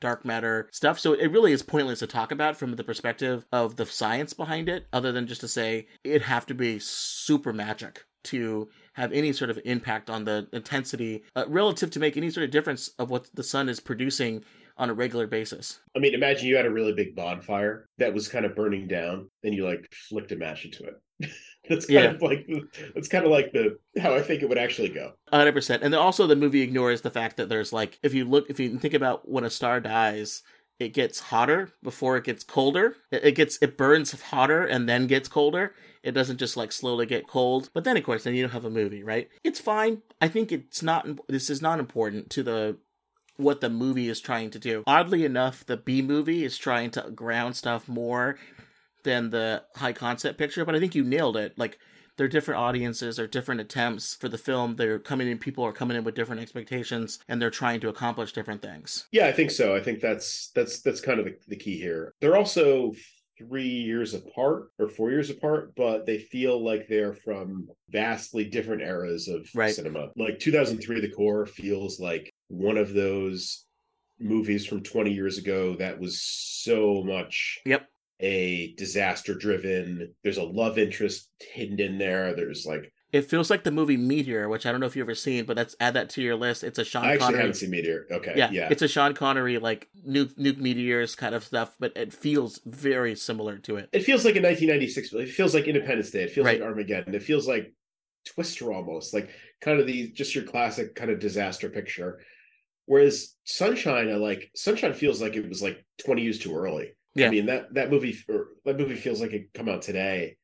dark 0.02 0.26
matter 0.26 0.68
stuff. 0.74 1.00
So 1.00 1.14
it 1.14 1.32
really 1.32 1.54
is 1.54 1.64
pointless 1.64 2.00
to 2.00 2.08
talk 2.08 2.32
about 2.32 2.58
from 2.58 2.76
the 2.76 2.84
perspective 2.84 3.46
of 3.54 3.78
the 3.78 3.86
science 3.86 4.34
behind 4.34 4.68
it, 4.68 4.88
other 4.92 5.12
than 5.12 5.28
just 5.28 5.42
to 5.42 5.48
say 5.48 5.88
it'd 6.04 6.24
have 6.24 6.46
to 6.48 6.54
be 6.54 6.80
super 6.80 7.54
magic 7.54 8.04
to 8.24 8.68
have 8.94 9.14
any 9.14 9.32
sort 9.32 9.50
of 9.50 9.60
impact 9.64 10.10
on 10.10 10.26
the 10.26 10.48
intensity 10.52 11.24
uh, 11.36 11.46
relative 11.48 11.90
to 11.92 12.00
make 12.00 12.18
any 12.18 12.30
sort 12.30 12.44
of 12.44 12.52
difference 12.52 12.90
of 13.00 13.10
what 13.10 13.28
the 13.36 13.44
sun 13.44 13.70
is 13.70 13.80
producing 13.80 14.44
on 14.78 14.90
a 14.90 14.94
regular 14.94 15.28
basis. 15.28 15.80
I 15.96 16.00
mean, 16.00 16.14
imagine 16.14 16.48
you 16.48 16.56
had 16.56 16.66
a 16.66 16.72
really 16.72 16.94
big 16.94 17.16
bonfire 17.16 17.88
that 17.98 18.14
was 18.14 18.28
kind 18.28 18.46
of 18.46 18.56
burning 18.56 18.88
down, 18.88 19.30
and 19.44 19.54
you 19.54 19.66
like 19.66 19.88
flicked 19.92 20.32
a 20.32 20.36
match 20.36 20.66
into 20.66 20.84
it. 20.84 20.96
that's 21.70 21.86
kind 21.88 22.04
Yeah. 22.04 22.12
of 22.12 22.22
like 22.22 22.48
that's 22.94 23.08
kind 23.08 23.26
of 23.26 23.32
like 23.32 23.52
the 23.52 23.78
how 24.00 24.14
I 24.16 24.22
think 24.22 24.42
it 24.44 24.50
would 24.50 24.58
actually 24.58 24.90
go. 24.90 25.14
hundred 25.32 25.54
percent. 25.54 25.84
And 25.84 25.94
then 25.94 26.00
also 26.00 26.28
the 26.28 26.36
movie 26.36 26.62
ignores 26.62 27.02
the 27.02 27.10
fact 27.12 27.38
that 27.38 27.50
there's 27.50 27.74
like 27.74 28.00
if 28.04 28.14
you 28.14 28.26
look 28.26 28.50
if 28.50 28.60
you 28.60 28.78
think 28.78 28.94
about 28.94 29.28
when 29.28 29.44
a 29.44 29.50
star 29.50 29.80
dies, 29.80 30.44
it 30.80 30.90
gets 30.94 31.20
hotter 31.20 31.70
before 31.82 32.18
it 32.18 32.24
gets 32.24 32.44
colder. 32.44 32.96
It, 33.12 33.26
it 33.26 33.32
gets 33.34 33.58
it 33.62 33.78
burns 33.78 34.20
hotter 34.22 34.66
and 34.66 34.88
then 34.88 35.08
gets 35.08 35.28
colder. 35.28 35.74
It 36.04 36.12
doesn't 36.12 36.38
just 36.38 36.56
like 36.56 36.72
slowly 36.72 37.08
get 37.08 37.28
cold. 37.28 37.70
But 37.74 37.84
then 37.84 37.98
of 37.98 38.04
course 38.04 38.24
then 38.24 38.36
you 38.36 38.44
don't 38.44 38.52
have 38.54 38.66
a 38.66 38.70
movie, 38.70 39.04
right? 39.04 39.28
It's 39.44 39.60
fine. 39.60 40.04
I 40.22 40.28
think 40.28 40.52
it's 40.52 40.84
not 40.84 41.08
this 41.28 41.50
is 41.50 41.62
not 41.64 41.80
important 41.80 42.30
to 42.32 42.44
the 42.44 42.78
what 43.38 43.62
the 43.62 43.70
movie 43.70 44.10
is 44.10 44.20
trying 44.20 44.50
to 44.52 44.60
do. 44.60 44.84
Oddly 44.88 45.24
enough, 45.26 45.66
the 45.66 45.78
B 45.78 46.02
movie 46.02 46.44
is 46.44 46.58
trying 46.58 46.92
to 46.92 47.12
ground 47.16 47.56
stuff 47.56 47.88
more 47.88 48.38
than 49.04 49.30
the 49.30 49.64
high 49.76 49.94
concept 49.94 50.38
picture, 50.38 50.66
but 50.66 50.76
I 50.76 50.80
think 50.80 50.96
you 50.96 51.04
nailed 51.04 51.38
it. 51.38 51.58
Like 51.58 51.80
they're 52.18 52.28
different 52.28 52.60
audiences, 52.60 53.18
they're 53.18 53.28
different 53.28 53.62
attempts 53.62 54.16
for 54.16 54.28
the 54.28 54.38
film. 54.40 54.76
They're 54.76 55.00
coming 55.00 55.28
in, 55.28 55.38
people 55.38 55.64
are 55.64 55.72
coming 55.72 55.96
in 55.96 56.04
with 56.04 56.16
different 56.16 56.42
expectations, 56.42 57.20
and 57.30 57.42
they're 57.42 57.52
trying 57.52 57.80
to 57.82 57.90
accomplish 57.90 58.34
different 58.34 58.62
things. 58.62 59.08
Yeah, 59.12 59.28
I 59.28 59.32
think 59.32 59.52
so. 59.52 59.76
I 59.76 59.82
think 59.82 60.02
that's 60.02 60.50
that's 60.56 60.82
that's 60.82 61.00
kind 61.00 61.20
of 61.20 61.26
the, 61.26 61.36
the 61.48 61.56
key 61.56 61.78
here. 61.80 62.14
They're 62.20 62.36
also 62.38 62.94
three 63.38 63.68
years 63.68 64.16
apart 64.16 64.72
or 64.80 64.88
four 64.90 65.12
years 65.12 65.30
apart, 65.30 65.74
but 65.76 66.08
they 66.08 66.18
feel 66.18 66.62
like 66.64 66.88
they're 66.88 67.14
from 67.14 67.68
vastly 67.88 68.44
different 68.46 68.82
eras 68.82 69.28
of 69.28 69.48
Right. 69.54 69.76
cinema. 69.76 70.10
Like 70.18 70.40
2003, 70.40 71.02
The 71.02 71.12
Core 71.12 71.46
feels 71.46 72.00
like 72.00 72.34
one 72.50 72.78
of 72.78 72.94
those 72.94 73.66
movies 74.20 74.66
from 74.66 74.82
20 74.84 75.12
years 75.14 75.38
ago 75.38 75.76
that 75.76 76.00
was 76.00 76.22
so 76.22 77.04
much 77.04 77.60
Yep. 77.66 77.88
a 78.20 78.74
disaster 78.78 79.36
driven. 79.36 80.14
There's 80.24 80.38
a 80.38 80.44
love 80.44 80.78
interest 80.78 81.30
hidden 81.54 81.80
in 81.80 81.98
there. 81.98 82.34
There's 82.36 82.66
like 82.66 82.92
It 83.14 83.22
feels 83.30 83.50
like 83.50 83.64
the 83.64 83.72
movie 83.72 83.96
Meteor, 83.96 84.50
which 84.50 84.66
I 84.66 84.72
don't 84.72 84.82
know 84.82 84.86
if 84.88 84.96
you've 84.96 85.06
ever 85.06 85.16
seen, 85.16 85.46
but 85.46 85.56
that's 85.56 85.76
add 85.80 85.94
that 85.94 86.10
to 86.12 86.22
your 86.22 86.36
list. 86.36 86.64
It's 86.64 86.80
a 86.80 86.84
Sean 86.84 87.06
I 87.06 87.14
actually 87.14 87.20
Connery. 87.26 87.40
haven't 87.42 87.54
seen 87.56 87.70
Meteor. 87.70 88.08
Okay, 88.12 88.34
yeah, 88.36 88.50
yeah. 88.52 88.68
it's 88.72 88.82
a 88.82 88.88
Sean 88.88 89.14
Connery 89.14 89.60
like 89.60 89.88
nuke 90.08 90.36
nuke 90.38 90.58
meteors 90.58 91.16
kind 91.16 91.34
of 91.36 91.44
stuff, 91.44 91.76
but 91.80 91.96
it 91.96 92.12
feels 92.12 92.60
very 92.66 93.16
similar 93.16 93.60
to 93.60 93.78
it. 93.78 93.88
It 93.94 94.04
feels 94.04 94.26
like 94.26 94.36
a 94.36 94.42
1996. 94.42 95.14
It 95.14 95.30
feels 95.30 95.54
like 95.54 95.66
Independence 95.68 96.10
Day. 96.12 96.24
It 96.24 96.32
feels 96.32 96.46
Right. 96.46 96.60
like 96.60 96.68
Armageddon. 96.68 97.14
It 97.16 97.24
feels 97.24 97.48
like 97.48 97.72
Twister 98.26 98.74
almost, 98.74 99.14
like 99.14 99.30
kind 99.62 99.80
of 99.80 99.86
the 99.88 100.10
just 100.12 100.34
your 100.36 100.44
classic 100.44 100.96
kind 100.96 101.12
of 101.12 101.20
disaster 101.20 101.70
picture. 101.70 102.20
Whereas 102.88 103.36
Sunshine, 103.44 104.10
I 104.10 104.16
like 104.16 104.50
Sunshine 104.56 104.94
feels 104.94 105.22
like 105.22 105.36
it 105.36 105.48
was 105.48 105.62
like 105.62 105.86
20 106.04 106.22
years 106.24 106.40
too 106.40 106.56
early. 106.56 106.94
Yeah. 107.14 107.28
I 107.28 107.30
mean 107.30 107.46
that 107.48 107.74
that 107.74 107.92
movie 107.92 108.18
or 108.28 108.48
that 108.66 108.78
movie 108.78 108.96
feels 108.96 109.22
like 109.22 109.34
it 109.34 109.54
come 109.54 109.70
out 109.70 109.82
today, 109.82 110.38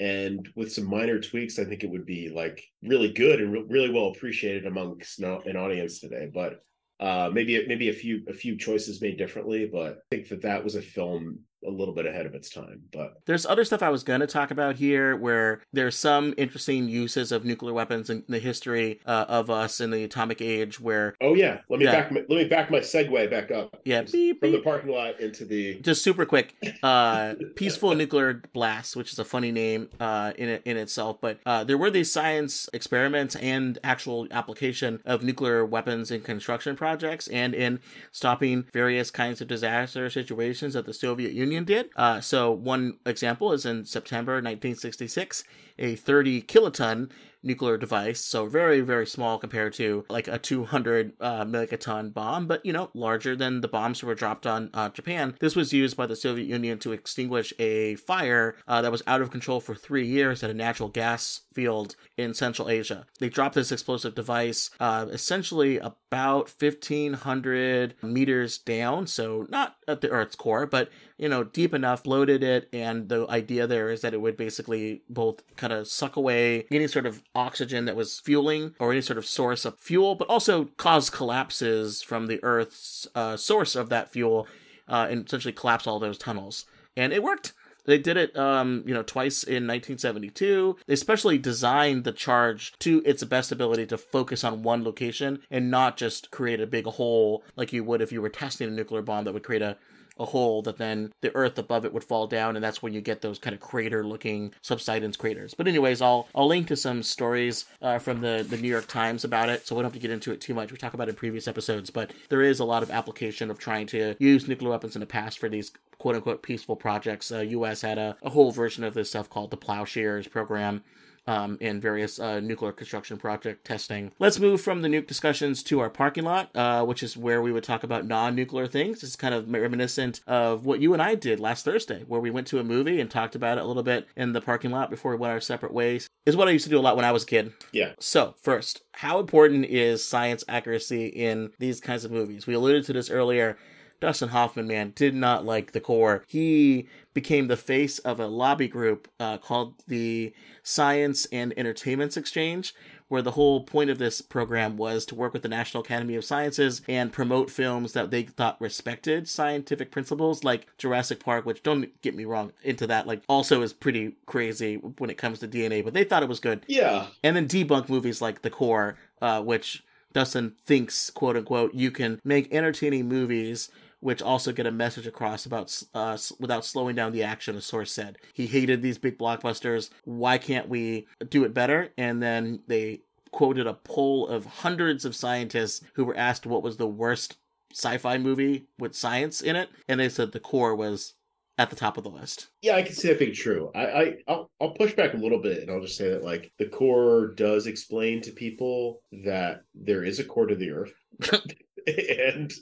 and 0.00 0.48
with 0.56 0.72
some 0.72 0.88
minor 0.88 1.20
tweaks, 1.20 1.58
I 1.58 1.64
think 1.64 1.84
it 1.84 1.90
would 1.90 2.06
be 2.06 2.30
like 2.30 2.64
really 2.82 3.12
good 3.12 3.40
and 3.40 3.52
re- 3.52 3.64
really 3.68 3.90
well 3.90 4.08
appreciated 4.08 4.66
amongst 4.66 5.20
an 5.20 5.56
audience 5.56 6.00
today. 6.00 6.30
But 6.32 6.62
uh, 7.00 7.30
maybe 7.32 7.66
maybe 7.66 7.88
a 7.88 7.94
few 7.94 8.24
a 8.28 8.32
few 8.32 8.56
choices 8.56 9.02
made 9.02 9.18
differently, 9.18 9.68
but 9.70 9.98
I 10.12 10.16
think 10.16 10.28
that 10.28 10.42
that 10.42 10.64
was 10.64 10.74
a 10.74 10.82
film 10.82 11.40
a 11.66 11.70
little 11.70 11.94
bit 11.94 12.06
ahead 12.06 12.26
of 12.26 12.34
its 12.34 12.48
time. 12.48 12.82
But 12.92 13.14
There's 13.26 13.44
other 13.46 13.64
stuff 13.64 13.82
I 13.82 13.90
was 13.90 14.02
going 14.02 14.20
to 14.20 14.26
talk 14.26 14.50
about 14.50 14.76
here 14.76 15.16
where 15.16 15.62
there's 15.72 15.96
some 15.96 16.34
interesting 16.36 16.88
uses 16.88 17.32
of 17.32 17.44
nuclear 17.44 17.72
weapons 17.74 18.08
in 18.10 18.24
the 18.28 18.38
history 18.38 19.00
uh, 19.06 19.26
of 19.28 19.50
us 19.50 19.80
in 19.80 19.90
the 19.90 20.04
atomic 20.04 20.40
age 20.40 20.80
where 20.80 21.14
Oh 21.20 21.34
yeah, 21.34 21.60
let 21.68 21.78
me 21.80 21.84
Yeah. 21.86 21.92
back 21.92 22.12
my, 22.12 22.20
let 22.20 22.30
me 22.30 22.44
back 22.44 22.70
my 22.70 22.80
segue 22.80 23.30
back 23.30 23.50
up. 23.50 23.80
Yeah, 23.84 24.02
from 24.02 24.52
the 24.52 24.60
parking 24.64 24.90
lot 24.90 25.20
into 25.20 25.44
the 25.44 25.80
just 25.80 26.02
super 26.02 26.24
quick 26.24 26.54
uh 26.82 27.34
peaceful 27.56 27.94
nuclear 27.94 28.42
blast 28.52 28.96
which 28.96 29.12
is 29.12 29.18
a 29.18 29.24
funny 29.24 29.50
name 29.52 29.88
uh 30.00 30.32
in 30.36 30.48
it 30.48 30.62
in 30.64 30.76
itself 30.76 31.18
but 31.20 31.38
uh 31.46 31.64
there 31.64 31.76
were 31.78 31.90
these 31.90 32.10
science 32.12 32.68
experiments 32.72 33.36
and 33.36 33.78
actual 33.84 34.26
application 34.30 35.00
of 35.04 35.22
nuclear 35.22 35.64
weapons 35.64 36.10
in 36.10 36.20
construction 36.20 36.76
projects 36.76 37.28
and 37.28 37.54
in 37.54 37.80
stopping 38.12 38.64
various 38.72 39.10
kinds 39.10 39.40
of 39.40 39.48
disaster 39.48 40.08
situations 40.08 40.74
that 40.74 40.86
the 40.86 40.94
soviet 40.94 41.32
union 41.32 41.49
did. 41.64 41.90
Uh 41.96 42.20
so 42.20 42.50
one 42.50 42.98
example 43.04 43.52
is 43.52 43.66
in 43.66 43.84
september 43.84 44.34
1966 44.34 45.44
a 45.78 45.96
30 45.96 46.42
kiloton 46.42 47.10
nuclear 47.42 47.76
device 47.76 48.20
so 48.20 48.46
very 48.46 48.80
very 48.80 49.06
small 49.06 49.38
compared 49.38 49.72
to 49.72 50.04
like 50.08 50.28
a 50.28 50.38
200 50.38 51.12
uh, 51.20 51.44
megaton 51.44 52.12
bomb 52.12 52.46
but 52.46 52.64
you 52.64 52.72
know 52.72 52.90
larger 52.94 53.34
than 53.34 53.60
the 53.60 53.68
bombs 53.68 54.00
that 54.00 54.06
were 54.06 54.14
dropped 54.14 54.46
on 54.46 54.70
uh, 54.74 54.88
japan. 54.90 55.34
This 55.40 55.56
was 55.56 55.72
used 55.72 55.96
by 55.96 56.06
the 56.06 56.16
soviet 56.16 56.46
union 56.46 56.78
to 56.80 56.92
extinguish 56.92 57.52
a 57.58 57.96
fire 57.96 58.56
uh, 58.68 58.82
that 58.82 58.92
was 58.92 59.02
out 59.06 59.22
of 59.22 59.30
control 59.30 59.60
for 59.60 59.74
three 59.74 60.06
years 60.06 60.42
at 60.42 60.50
a 60.50 60.54
natural 60.54 60.88
gas 60.88 61.42
field 61.54 61.96
in 62.16 62.34
central 62.34 62.68
asia. 62.68 63.06
They 63.18 63.28
dropped 63.28 63.54
this 63.54 63.72
explosive 63.72 64.14
device 64.14 64.70
uh, 64.78 65.06
essentially 65.10 65.78
about 65.78 66.52
1500 66.58 67.94
meters 68.02 68.58
down 68.58 69.06
so 69.06 69.46
not 69.48 69.76
at 69.88 70.00
the 70.00 70.10
earth's 70.10 70.36
core 70.36 70.66
but 70.66 70.90
you 71.18 71.28
know 71.28 71.44
deep 71.44 71.74
enough 71.74 72.06
loaded 72.06 72.42
it 72.42 72.68
and 72.72 73.08
the 73.08 73.26
idea 73.28 73.66
there 73.66 73.90
is 73.90 74.00
that 74.00 74.14
it 74.14 74.20
would 74.20 74.36
basically 74.36 75.02
both 75.08 75.42
kind 75.56 75.72
of 75.72 75.86
suck 75.86 76.16
away 76.16 76.66
any 76.70 76.86
sort 76.86 77.06
of 77.06 77.22
oxygen 77.34 77.84
that 77.84 77.96
was 77.96 78.20
fueling 78.20 78.74
or 78.78 78.92
any 78.92 79.00
sort 79.00 79.18
of 79.18 79.26
source 79.26 79.64
of 79.64 79.78
fuel 79.78 80.14
but 80.14 80.28
also 80.28 80.66
cause 80.76 81.10
collapses 81.10 82.02
from 82.02 82.26
the 82.26 82.42
earth's 82.42 83.06
uh, 83.14 83.36
source 83.36 83.76
of 83.76 83.88
that 83.88 84.10
fuel 84.10 84.46
uh, 84.88 85.06
and 85.08 85.26
essentially 85.26 85.52
collapse 85.52 85.86
all 85.86 85.98
those 85.98 86.18
tunnels 86.18 86.64
and 86.96 87.12
it 87.12 87.22
worked 87.22 87.52
they 87.84 87.98
did 87.98 88.16
it, 88.16 88.36
um, 88.36 88.84
you 88.86 88.94
know, 88.94 89.02
twice 89.02 89.42
in 89.42 89.66
1972. 89.66 90.76
They 90.86 90.94
especially 90.94 91.38
designed 91.38 92.04
the 92.04 92.12
charge 92.12 92.72
to 92.80 93.02
its 93.04 93.24
best 93.24 93.52
ability 93.52 93.86
to 93.86 93.98
focus 93.98 94.44
on 94.44 94.62
one 94.62 94.84
location 94.84 95.40
and 95.50 95.70
not 95.70 95.96
just 95.96 96.30
create 96.30 96.60
a 96.60 96.66
big 96.66 96.84
hole 96.84 97.42
like 97.56 97.72
you 97.72 97.84
would 97.84 98.00
if 98.00 98.12
you 98.12 98.22
were 98.22 98.28
testing 98.28 98.68
a 98.68 98.70
nuclear 98.70 99.02
bomb 99.02 99.24
that 99.24 99.34
would 99.34 99.42
create 99.42 99.62
a 99.62 99.76
a 100.20 100.26
hole 100.26 100.62
that 100.62 100.78
then 100.78 101.12
the 101.22 101.34
earth 101.34 101.58
above 101.58 101.84
it 101.84 101.92
would 101.92 102.04
fall 102.04 102.26
down 102.26 102.54
and 102.54 102.64
that's 102.64 102.82
when 102.82 102.92
you 102.92 103.00
get 103.00 103.22
those 103.22 103.38
kind 103.38 103.54
of 103.54 103.60
crater 103.60 104.06
looking 104.06 104.52
subsidence 104.62 105.16
craters. 105.16 105.54
But 105.54 105.66
anyways 105.66 106.00
i'll 106.02 106.28
i'll 106.34 106.46
link 106.46 106.68
to 106.68 106.76
some 106.76 107.02
stories 107.02 107.64
uh, 107.82 107.98
from 107.98 108.20
the 108.20 108.46
the 108.48 108.58
new 108.58 108.68
york 108.68 108.86
times 108.86 109.24
about 109.24 109.48
it 109.48 109.66
so 109.66 109.74
we 109.74 109.80
don't 109.80 109.86
have 109.86 109.94
to 109.94 109.98
get 109.98 110.10
into 110.10 110.30
it 110.32 110.40
too 110.40 110.54
much. 110.54 110.70
We 110.70 110.78
talk 110.78 110.94
about 110.94 111.08
it 111.08 111.12
in 111.12 111.16
previous 111.16 111.48
episodes 111.48 111.90
but 111.90 112.12
there 112.28 112.42
is 112.42 112.60
a 112.60 112.64
lot 112.64 112.82
of 112.82 112.90
application 112.90 113.50
of 113.50 113.58
trying 113.58 113.86
to 113.88 114.14
use 114.18 114.46
nuclear 114.46 114.70
weapons 114.70 114.94
in 114.94 115.00
the 115.00 115.06
past 115.06 115.38
for 115.38 115.48
these 115.48 115.72
quote 115.98 116.16
unquote 116.16 116.42
peaceful 116.42 116.76
projects. 116.76 117.32
Uh, 117.32 117.40
us 117.40 117.82
had 117.82 117.98
a, 117.98 118.16
a 118.22 118.30
whole 118.30 118.52
version 118.52 118.84
of 118.84 118.94
this 118.94 119.08
stuff 119.08 119.30
called 119.30 119.50
the 119.50 119.56
plowshares 119.56 120.28
program 120.28 120.82
um, 121.26 121.58
in 121.60 121.80
various 121.80 122.18
uh, 122.18 122.40
nuclear 122.40 122.72
construction 122.72 123.16
project 123.16 123.64
testing. 123.64 124.12
Let's 124.18 124.38
move 124.38 124.60
from 124.60 124.82
the 124.82 124.88
nuke 124.88 125.06
discussions 125.06 125.62
to 125.64 125.80
our 125.80 125.90
parking 125.90 126.24
lot, 126.24 126.54
uh, 126.54 126.84
which 126.84 127.02
is 127.02 127.16
where 127.16 127.42
we 127.42 127.52
would 127.52 127.64
talk 127.64 127.84
about 127.84 128.06
non-nuclear 128.06 128.66
things. 128.66 129.02
It's 129.02 129.16
kind 129.16 129.34
of 129.34 129.50
reminiscent 129.50 130.20
of 130.26 130.66
what 130.66 130.80
you 130.80 130.92
and 130.92 131.02
I 131.02 131.14
did 131.14 131.40
last 131.40 131.64
Thursday, 131.64 132.04
where 132.06 132.20
we 132.20 132.30
went 132.30 132.46
to 132.48 132.58
a 132.58 132.64
movie 132.64 133.00
and 133.00 133.10
talked 133.10 133.34
about 133.34 133.58
it 133.58 133.64
a 133.64 133.66
little 133.66 133.82
bit 133.82 134.08
in 134.16 134.32
the 134.32 134.40
parking 134.40 134.70
lot 134.70 134.90
before 134.90 135.12
we 135.12 135.18
went 135.18 135.32
our 135.32 135.40
separate 135.40 135.72
ways. 135.72 136.08
Is 136.26 136.36
what 136.36 136.48
I 136.48 136.52
used 136.52 136.64
to 136.64 136.70
do 136.70 136.78
a 136.78 136.80
lot 136.80 136.96
when 136.96 137.04
I 137.04 137.12
was 137.12 137.22
a 137.22 137.26
kid. 137.26 137.52
Yeah. 137.72 137.92
So 137.98 138.34
first, 138.42 138.82
how 138.92 139.20
important 139.20 139.64
is 139.64 140.04
science 140.04 140.44
accuracy 140.48 141.06
in 141.06 141.50
these 141.58 141.80
kinds 141.80 142.04
of 142.04 142.10
movies? 142.10 142.46
We 142.46 142.54
alluded 142.54 142.84
to 142.84 142.92
this 142.92 143.10
earlier. 143.10 143.56
Dustin 144.00 144.30
Hoffman, 144.30 144.66
man, 144.66 144.92
did 144.94 145.14
not 145.14 145.44
like 145.44 145.72
the 145.72 145.80
core. 145.80 146.24
He 146.26 146.88
became 147.12 147.48
the 147.48 147.56
face 147.56 147.98
of 148.00 148.18
a 148.18 148.26
lobby 148.26 148.68
group 148.68 149.08
uh, 149.20 149.38
called 149.38 149.74
the 149.86 150.32
Science 150.62 151.26
and 151.26 151.52
Entertainments 151.56 152.16
Exchange, 152.16 152.74
where 153.08 153.22
the 153.22 153.32
whole 153.32 153.64
point 153.64 153.90
of 153.90 153.98
this 153.98 154.20
program 154.20 154.76
was 154.76 155.04
to 155.04 155.14
work 155.14 155.32
with 155.32 155.42
the 155.42 155.48
National 155.48 155.82
Academy 155.82 156.14
of 156.14 156.24
Sciences 156.24 156.80
and 156.88 157.12
promote 157.12 157.50
films 157.50 157.92
that 157.92 158.10
they 158.10 158.22
thought 158.22 158.60
respected 158.60 159.28
scientific 159.28 159.90
principles, 159.90 160.44
like 160.44 160.68
Jurassic 160.78 161.18
Park, 161.22 161.44
which 161.44 161.62
don't 161.62 161.88
get 162.02 162.14
me 162.14 162.24
wrong, 162.24 162.52
into 162.62 162.86
that, 162.86 163.06
like, 163.06 163.22
also 163.28 163.62
is 163.62 163.72
pretty 163.72 164.14
crazy 164.26 164.76
when 164.76 165.10
it 165.10 165.18
comes 165.18 165.40
to 165.40 165.48
DNA, 165.48 165.84
but 165.84 165.92
they 165.92 166.04
thought 166.04 166.22
it 166.22 166.28
was 166.28 166.40
good. 166.40 166.64
Yeah. 166.68 167.08
And 167.24 167.36
then 167.36 167.48
debunk 167.48 167.88
movies 167.88 168.22
like 168.22 168.42
The 168.42 168.50
Core, 168.50 168.96
uh, 169.20 169.42
which 169.42 169.82
Dustin 170.12 170.54
thinks, 170.64 171.10
quote 171.10 171.36
unquote, 171.36 171.74
you 171.74 171.90
can 171.90 172.20
make 172.24 172.52
entertaining 172.52 173.08
movies 173.08 173.70
which 174.00 174.22
also 174.22 174.52
get 174.52 174.66
a 174.66 174.72
message 174.72 175.06
across 175.06 175.46
about 175.46 175.82
uh, 175.94 176.16
without 176.38 176.64
slowing 176.64 176.96
down 176.96 177.12
the 177.12 177.22
action. 177.22 177.56
A 177.56 177.60
source 177.60 177.92
said 177.92 178.18
he 178.32 178.46
hated 178.46 178.82
these 178.82 178.98
big 178.98 179.18
blockbusters. 179.18 179.90
Why 180.04 180.38
can't 180.38 180.68
we 180.68 181.06
do 181.28 181.44
it 181.44 181.54
better? 181.54 181.90
And 181.96 182.22
then 182.22 182.60
they 182.66 183.02
quoted 183.30 183.66
a 183.66 183.74
poll 183.74 184.26
of 184.26 184.44
hundreds 184.44 185.04
of 185.04 185.14
scientists 185.14 185.82
who 185.94 186.04
were 186.04 186.16
asked 186.16 186.46
what 186.46 186.62
was 186.62 186.76
the 186.76 186.86
worst 186.86 187.36
sci-fi 187.72 188.18
movie 188.18 188.66
with 188.78 188.94
science 188.94 189.40
in 189.40 189.56
it, 189.56 189.70
and 189.88 190.00
they 190.00 190.08
said 190.08 190.32
The 190.32 190.40
Core 190.40 190.74
was 190.74 191.14
at 191.58 191.70
the 191.70 191.76
top 191.76 191.98
of 191.98 192.04
the 192.04 192.10
list. 192.10 192.48
Yeah, 192.62 192.76
I 192.76 192.82
can 192.82 192.94
see 192.94 193.08
that 193.08 193.18
being 193.18 193.34
true. 193.34 193.70
I, 193.74 193.86
I 193.86 194.14
I'll, 194.26 194.50
I'll 194.60 194.70
push 194.70 194.94
back 194.94 195.14
a 195.14 195.18
little 195.18 195.40
bit, 195.40 195.62
and 195.62 195.70
I'll 195.70 195.82
just 195.82 195.96
say 195.96 196.08
that 196.10 196.24
like 196.24 196.50
the 196.58 196.66
core 196.66 197.34
does 197.36 197.66
explain 197.66 198.22
to 198.22 198.32
people 198.32 199.02
that 199.24 199.62
there 199.74 200.02
is 200.02 200.18
a 200.18 200.24
core 200.24 200.46
to 200.46 200.56
the 200.56 200.70
Earth, 200.70 200.92
and 201.86 202.52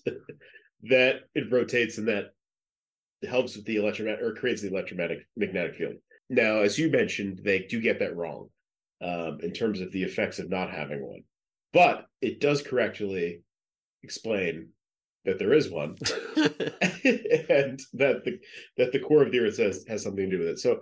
that 0.83 1.21
it 1.35 1.51
rotates 1.51 1.99
and 1.99 2.09
that 2.09 2.33
helps 3.29 3.57
with 3.57 3.65
the 3.65 3.77
electromagnetic 3.77 4.25
or 4.25 4.35
creates 4.35 4.63
the 4.63 4.69
electromagnetic 4.69 5.27
magnetic 5.37 5.75
field. 5.77 5.95
Now, 6.31 6.59
as 6.59 6.79
you 6.79 6.91
mentioned, 6.91 7.41
they 7.43 7.61
do 7.61 7.81
get 7.81 7.99
that 7.99 8.17
wrong 8.17 8.49
um, 9.03 9.39
in 9.43 9.53
terms 9.53 9.81
of 9.81 9.91
the 9.93 10.03
effects 10.03 10.39
of 10.39 10.51
not 10.51 10.71
having 10.71 11.05
one, 11.05 11.23
but 11.73 12.07
it 12.21 12.41
does 12.41 12.63
correctly 12.63 13.43
explain 14.03 14.69
that 15.25 15.39
there 15.39 15.53
is 15.53 15.71
one. 15.71 15.97
And 17.51 17.81
that 17.95 18.25
the 18.25 18.39
that 18.77 18.93
the 18.93 18.99
core 18.99 19.23
of 19.23 19.33
the 19.33 19.41
earth 19.41 19.57
has, 19.57 19.85
has 19.89 20.03
something 20.03 20.29
to 20.29 20.37
do 20.37 20.39
with 20.39 20.49
it. 20.49 20.59
So 20.59 20.81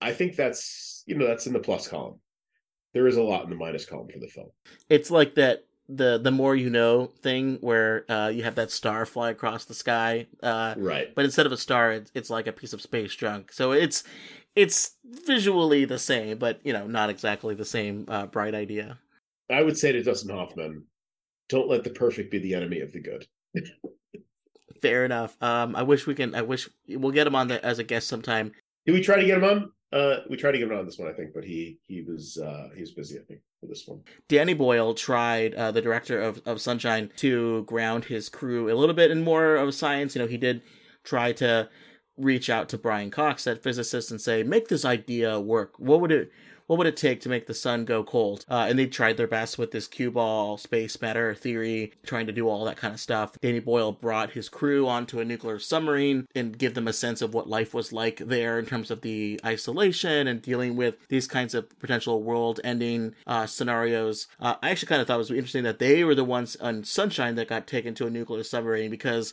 i 0.00 0.12
think 0.12 0.36
that's 0.36 1.02
you 1.06 1.16
know 1.16 1.26
that's 1.26 1.46
in 1.46 1.52
the 1.52 1.58
plus 1.58 1.88
column. 1.88 2.20
There 2.94 3.06
is 3.06 3.16
a 3.16 3.22
lot 3.22 3.44
in 3.44 3.50
the 3.50 3.56
minus 3.56 3.84
column 3.84 4.08
for 4.08 4.18
the 4.18 4.28
film. 4.28 4.48
It's 4.88 5.10
like 5.10 5.34
that 5.34 5.64
the 5.88 6.18
the 6.18 6.30
more 6.30 6.56
you 6.56 6.70
know 6.70 7.06
thing 7.22 7.58
where 7.60 8.04
uh, 8.10 8.28
you 8.28 8.42
have 8.42 8.56
that 8.56 8.70
star 8.70 9.06
fly 9.06 9.30
across 9.30 9.64
the 9.64 9.74
sky 9.74 10.26
uh, 10.42 10.74
right 10.76 11.14
but 11.14 11.24
instead 11.24 11.46
of 11.46 11.52
a 11.52 11.56
star 11.56 11.92
it's, 11.92 12.10
it's 12.14 12.30
like 12.30 12.46
a 12.46 12.52
piece 12.52 12.72
of 12.72 12.82
space 12.82 13.14
junk 13.14 13.52
so 13.52 13.72
it's 13.72 14.04
it's 14.54 14.96
visually 15.04 15.84
the 15.84 15.98
same 15.98 16.38
but 16.38 16.60
you 16.64 16.72
know 16.72 16.86
not 16.86 17.10
exactly 17.10 17.54
the 17.54 17.64
same 17.64 18.04
uh, 18.08 18.26
bright 18.26 18.54
idea 18.54 18.98
i 19.50 19.62
would 19.62 19.76
say 19.76 19.92
to 19.92 20.02
dustin 20.02 20.30
hoffman 20.30 20.84
don't 21.48 21.68
let 21.68 21.84
the 21.84 21.90
perfect 21.90 22.30
be 22.30 22.38
the 22.38 22.54
enemy 22.54 22.80
of 22.80 22.92
the 22.92 23.00
good 23.00 23.26
Fair 24.82 25.04
enough. 25.04 25.36
Um, 25.42 25.74
I 25.74 25.82
wish 25.82 26.06
we 26.06 26.14
can. 26.14 26.34
I 26.34 26.42
wish 26.42 26.68
we'll 26.88 27.12
get 27.12 27.26
him 27.26 27.34
on 27.34 27.48
the, 27.48 27.64
as 27.64 27.78
a 27.78 27.84
guest 27.84 28.08
sometime. 28.08 28.52
Did 28.84 28.92
we 28.92 29.02
try 29.02 29.16
to 29.16 29.24
get 29.24 29.38
him 29.38 29.44
on? 29.44 29.72
Uh, 29.96 30.20
we 30.28 30.36
tried 30.36 30.52
to 30.52 30.58
get 30.58 30.68
him 30.70 30.76
on 30.76 30.84
this 30.84 30.98
one, 30.98 31.08
I 31.08 31.12
think, 31.12 31.32
but 31.32 31.44
he 31.44 31.78
he 31.86 32.02
was 32.02 32.36
uh, 32.36 32.68
he 32.74 32.82
was 32.82 32.90
busy, 32.90 33.18
I 33.18 33.22
think, 33.22 33.40
for 33.60 33.66
this 33.66 33.86
one. 33.86 34.00
Danny 34.28 34.52
Boyle 34.52 34.92
tried, 34.94 35.54
uh, 35.54 35.70
the 35.70 35.80
director 35.80 36.20
of 36.20 36.42
of 36.44 36.60
Sunshine, 36.60 37.10
to 37.16 37.64
ground 37.64 38.04
his 38.04 38.28
crew 38.28 38.70
a 38.70 38.76
little 38.76 38.94
bit 38.94 39.10
in 39.10 39.24
more 39.24 39.56
of 39.56 39.74
science. 39.74 40.14
You 40.14 40.22
know, 40.22 40.28
he 40.28 40.36
did 40.36 40.60
try 41.02 41.32
to 41.32 41.70
reach 42.18 42.50
out 42.50 42.68
to 42.70 42.78
Brian 42.78 43.10
Cox, 43.10 43.44
that 43.44 43.62
physicist, 43.62 44.10
and 44.10 44.20
say, 44.20 44.42
make 44.42 44.68
this 44.68 44.84
idea 44.84 45.40
work. 45.40 45.78
What 45.78 46.00
would 46.00 46.12
it 46.12 46.30
what 46.66 46.78
would 46.78 46.86
it 46.86 46.96
take 46.96 47.20
to 47.20 47.28
make 47.28 47.46
the 47.46 47.54
sun 47.54 47.84
go 47.84 48.02
cold? 48.02 48.44
Uh, 48.48 48.66
and 48.68 48.78
they 48.78 48.86
tried 48.86 49.16
their 49.16 49.26
best 49.26 49.58
with 49.58 49.70
this 49.70 49.86
Q-ball 49.86 50.58
space 50.58 51.00
matter 51.00 51.34
theory, 51.34 51.92
trying 52.04 52.26
to 52.26 52.32
do 52.32 52.48
all 52.48 52.64
that 52.64 52.76
kind 52.76 52.94
of 52.94 53.00
stuff. 53.00 53.38
Danny 53.40 53.60
Boyle 53.60 53.92
brought 53.92 54.32
his 54.32 54.48
crew 54.48 54.88
onto 54.88 55.20
a 55.20 55.24
nuclear 55.24 55.58
submarine 55.58 56.26
and 56.34 56.58
give 56.58 56.74
them 56.74 56.88
a 56.88 56.92
sense 56.92 57.22
of 57.22 57.34
what 57.34 57.48
life 57.48 57.74
was 57.74 57.92
like 57.92 58.18
there 58.18 58.58
in 58.58 58.66
terms 58.66 58.90
of 58.90 59.00
the 59.00 59.40
isolation 59.44 60.26
and 60.26 60.42
dealing 60.42 60.76
with 60.76 60.96
these 61.08 61.26
kinds 61.26 61.54
of 61.54 61.78
potential 61.78 62.22
world-ending 62.22 63.14
uh, 63.26 63.46
scenarios. 63.46 64.26
Uh, 64.40 64.54
I 64.62 64.70
actually 64.70 64.88
kind 64.88 65.00
of 65.00 65.06
thought 65.06 65.16
it 65.16 65.18
was 65.18 65.30
interesting 65.30 65.64
that 65.64 65.78
they 65.78 66.04
were 66.04 66.14
the 66.14 66.24
ones 66.24 66.56
on 66.56 66.84
Sunshine 66.84 67.34
that 67.36 67.48
got 67.48 67.66
taken 67.66 67.94
to 67.94 68.06
a 68.06 68.10
nuclear 68.10 68.42
submarine 68.42 68.90
because 68.90 69.32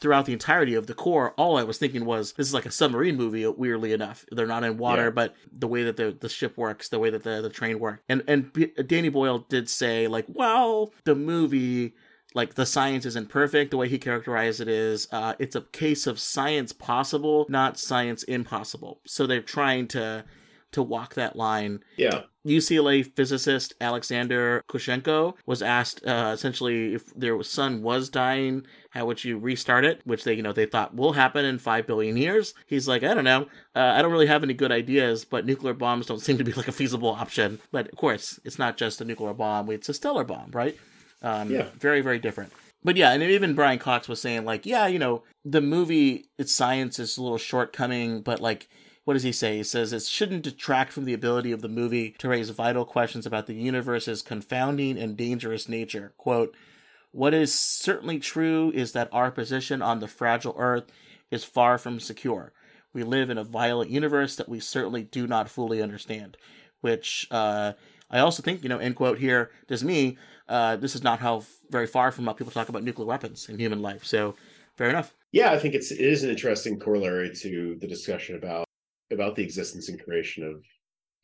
throughout 0.00 0.26
the 0.26 0.32
entirety 0.32 0.74
of 0.74 0.86
the 0.86 0.94
core, 0.94 1.32
all 1.32 1.56
I 1.56 1.62
was 1.62 1.78
thinking 1.78 2.04
was 2.04 2.32
this 2.32 2.46
is 2.46 2.54
like 2.54 2.66
a 2.66 2.70
submarine 2.70 3.16
movie. 3.16 3.46
Weirdly 3.46 3.92
enough, 3.92 4.24
they're 4.30 4.46
not 4.46 4.64
in 4.64 4.78
water, 4.78 5.04
yeah. 5.04 5.10
but 5.10 5.34
the 5.52 5.68
way 5.68 5.84
that 5.84 5.96
the 5.96 6.16
the 6.18 6.28
ship 6.28 6.56
works, 6.56 6.88
the 6.88 6.98
way 6.98 7.10
that 7.10 7.22
the 7.22 7.40
the 7.42 7.50
train 7.50 7.78
works, 7.78 8.02
and 8.08 8.22
and 8.26 8.52
Danny 8.86 9.08
Boyle 9.08 9.40
did 9.48 9.68
say 9.68 10.08
like, 10.08 10.26
well, 10.28 10.92
the 11.04 11.14
movie. 11.14 11.94
Like 12.34 12.54
the 12.54 12.66
science 12.66 13.06
isn't 13.06 13.30
perfect. 13.30 13.70
The 13.70 13.78
way 13.78 13.88
he 13.88 13.98
characterized 13.98 14.60
it 14.60 14.68
is, 14.68 15.08
uh, 15.12 15.32
it's 15.38 15.56
a 15.56 15.62
case 15.62 16.06
of 16.06 16.20
science 16.20 16.72
possible, 16.72 17.46
not 17.48 17.78
science 17.78 18.22
impossible. 18.24 19.00
So 19.06 19.26
they're 19.26 19.40
trying 19.40 19.88
to 19.88 20.26
to 20.72 20.82
walk 20.82 21.14
that 21.14 21.36
line. 21.36 21.82
Yeah. 21.96 22.24
UCLA 22.48 23.04
physicist 23.14 23.74
Alexander 23.80 24.62
Kusenko 24.68 25.34
was 25.46 25.62
asked 25.62 26.04
uh, 26.06 26.32
essentially 26.34 26.94
if 26.94 27.14
their 27.14 27.42
son 27.42 27.82
was 27.82 28.08
dying, 28.08 28.66
how 28.90 29.06
would 29.06 29.22
you 29.22 29.38
restart 29.38 29.84
it? 29.84 30.00
Which 30.04 30.24
they, 30.24 30.34
you 30.34 30.42
know, 30.42 30.52
they 30.52 30.66
thought 30.66 30.94
will 30.94 31.12
happen 31.12 31.44
in 31.44 31.58
five 31.58 31.86
billion 31.86 32.16
years. 32.16 32.54
He's 32.66 32.88
like, 32.88 33.02
I 33.02 33.14
don't 33.14 33.24
know. 33.24 33.46
Uh, 33.76 33.92
I 33.96 34.02
don't 34.02 34.12
really 34.12 34.26
have 34.26 34.42
any 34.42 34.54
good 34.54 34.72
ideas, 34.72 35.24
but 35.24 35.46
nuclear 35.46 35.74
bombs 35.74 36.06
don't 36.06 36.20
seem 36.20 36.38
to 36.38 36.44
be 36.44 36.52
like 36.52 36.68
a 36.68 36.72
feasible 36.72 37.10
option. 37.10 37.60
But 37.70 37.88
of 37.88 37.96
course, 37.96 38.40
it's 38.44 38.58
not 38.58 38.76
just 38.76 39.00
a 39.00 39.04
nuclear 39.04 39.34
bomb; 39.34 39.70
it's 39.70 39.88
a 39.88 39.94
stellar 39.94 40.24
bomb, 40.24 40.50
right? 40.52 40.76
Um, 41.22 41.50
yeah. 41.50 41.68
Very, 41.78 42.00
very 42.00 42.18
different. 42.18 42.52
But 42.84 42.96
yeah, 42.96 43.12
and 43.12 43.22
even 43.22 43.54
Brian 43.54 43.78
Cox 43.78 44.08
was 44.08 44.20
saying 44.20 44.44
like, 44.44 44.64
yeah, 44.64 44.86
you 44.86 44.98
know, 44.98 45.24
the 45.44 45.60
movie, 45.60 46.26
its 46.38 46.54
science 46.54 46.98
is 46.98 47.18
a 47.18 47.22
little 47.22 47.38
shortcoming, 47.38 48.22
but 48.22 48.40
like 48.40 48.68
what 49.08 49.14
does 49.14 49.22
he 49.22 49.32
say? 49.32 49.56
He 49.56 49.62
says 49.62 49.94
it 49.94 50.02
shouldn't 50.02 50.42
detract 50.42 50.92
from 50.92 51.06
the 51.06 51.14
ability 51.14 51.50
of 51.50 51.62
the 51.62 51.68
movie 51.70 52.14
to 52.18 52.28
raise 52.28 52.50
vital 52.50 52.84
questions 52.84 53.24
about 53.24 53.46
the 53.46 53.54
universe's 53.54 54.20
confounding 54.20 54.98
and 54.98 55.16
dangerous 55.16 55.66
nature. 55.66 56.12
Quote, 56.18 56.54
what 57.10 57.32
is 57.32 57.58
certainly 57.58 58.18
true 58.18 58.70
is 58.74 58.92
that 58.92 59.08
our 59.10 59.30
position 59.30 59.80
on 59.80 60.00
the 60.00 60.08
fragile 60.08 60.54
Earth 60.58 60.92
is 61.30 61.42
far 61.42 61.78
from 61.78 62.00
secure. 62.00 62.52
We 62.92 63.02
live 63.02 63.30
in 63.30 63.38
a 63.38 63.44
violent 63.44 63.90
universe 63.90 64.36
that 64.36 64.46
we 64.46 64.60
certainly 64.60 65.04
do 65.04 65.26
not 65.26 65.48
fully 65.48 65.80
understand. 65.80 66.36
Which 66.82 67.26
uh, 67.30 67.72
I 68.10 68.18
also 68.18 68.42
think, 68.42 68.62
you 68.62 68.68
know, 68.68 68.76
end 68.76 68.96
quote 68.96 69.16
here, 69.16 69.50
does 69.68 69.82
me, 69.82 70.18
uh, 70.50 70.76
this 70.76 70.94
is 70.94 71.02
not 71.02 71.20
how 71.20 71.44
very 71.70 71.86
far 71.86 72.12
from 72.12 72.26
how 72.26 72.34
people 72.34 72.52
talk 72.52 72.68
about 72.68 72.84
nuclear 72.84 73.06
weapons 73.06 73.48
in 73.48 73.58
human 73.58 73.80
life. 73.80 74.04
So, 74.04 74.34
fair 74.76 74.90
enough. 74.90 75.14
Yeah, 75.32 75.52
I 75.52 75.58
think 75.58 75.74
it's 75.74 75.90
it 75.90 76.00
is 76.00 76.24
an 76.24 76.30
interesting 76.30 76.78
corollary 76.78 77.34
to 77.36 77.78
the 77.80 77.86
discussion 77.86 78.36
about 78.36 78.67
about 79.12 79.36
the 79.36 79.42
existence 79.42 79.88
and 79.88 80.02
creation 80.02 80.44
of 80.44 80.62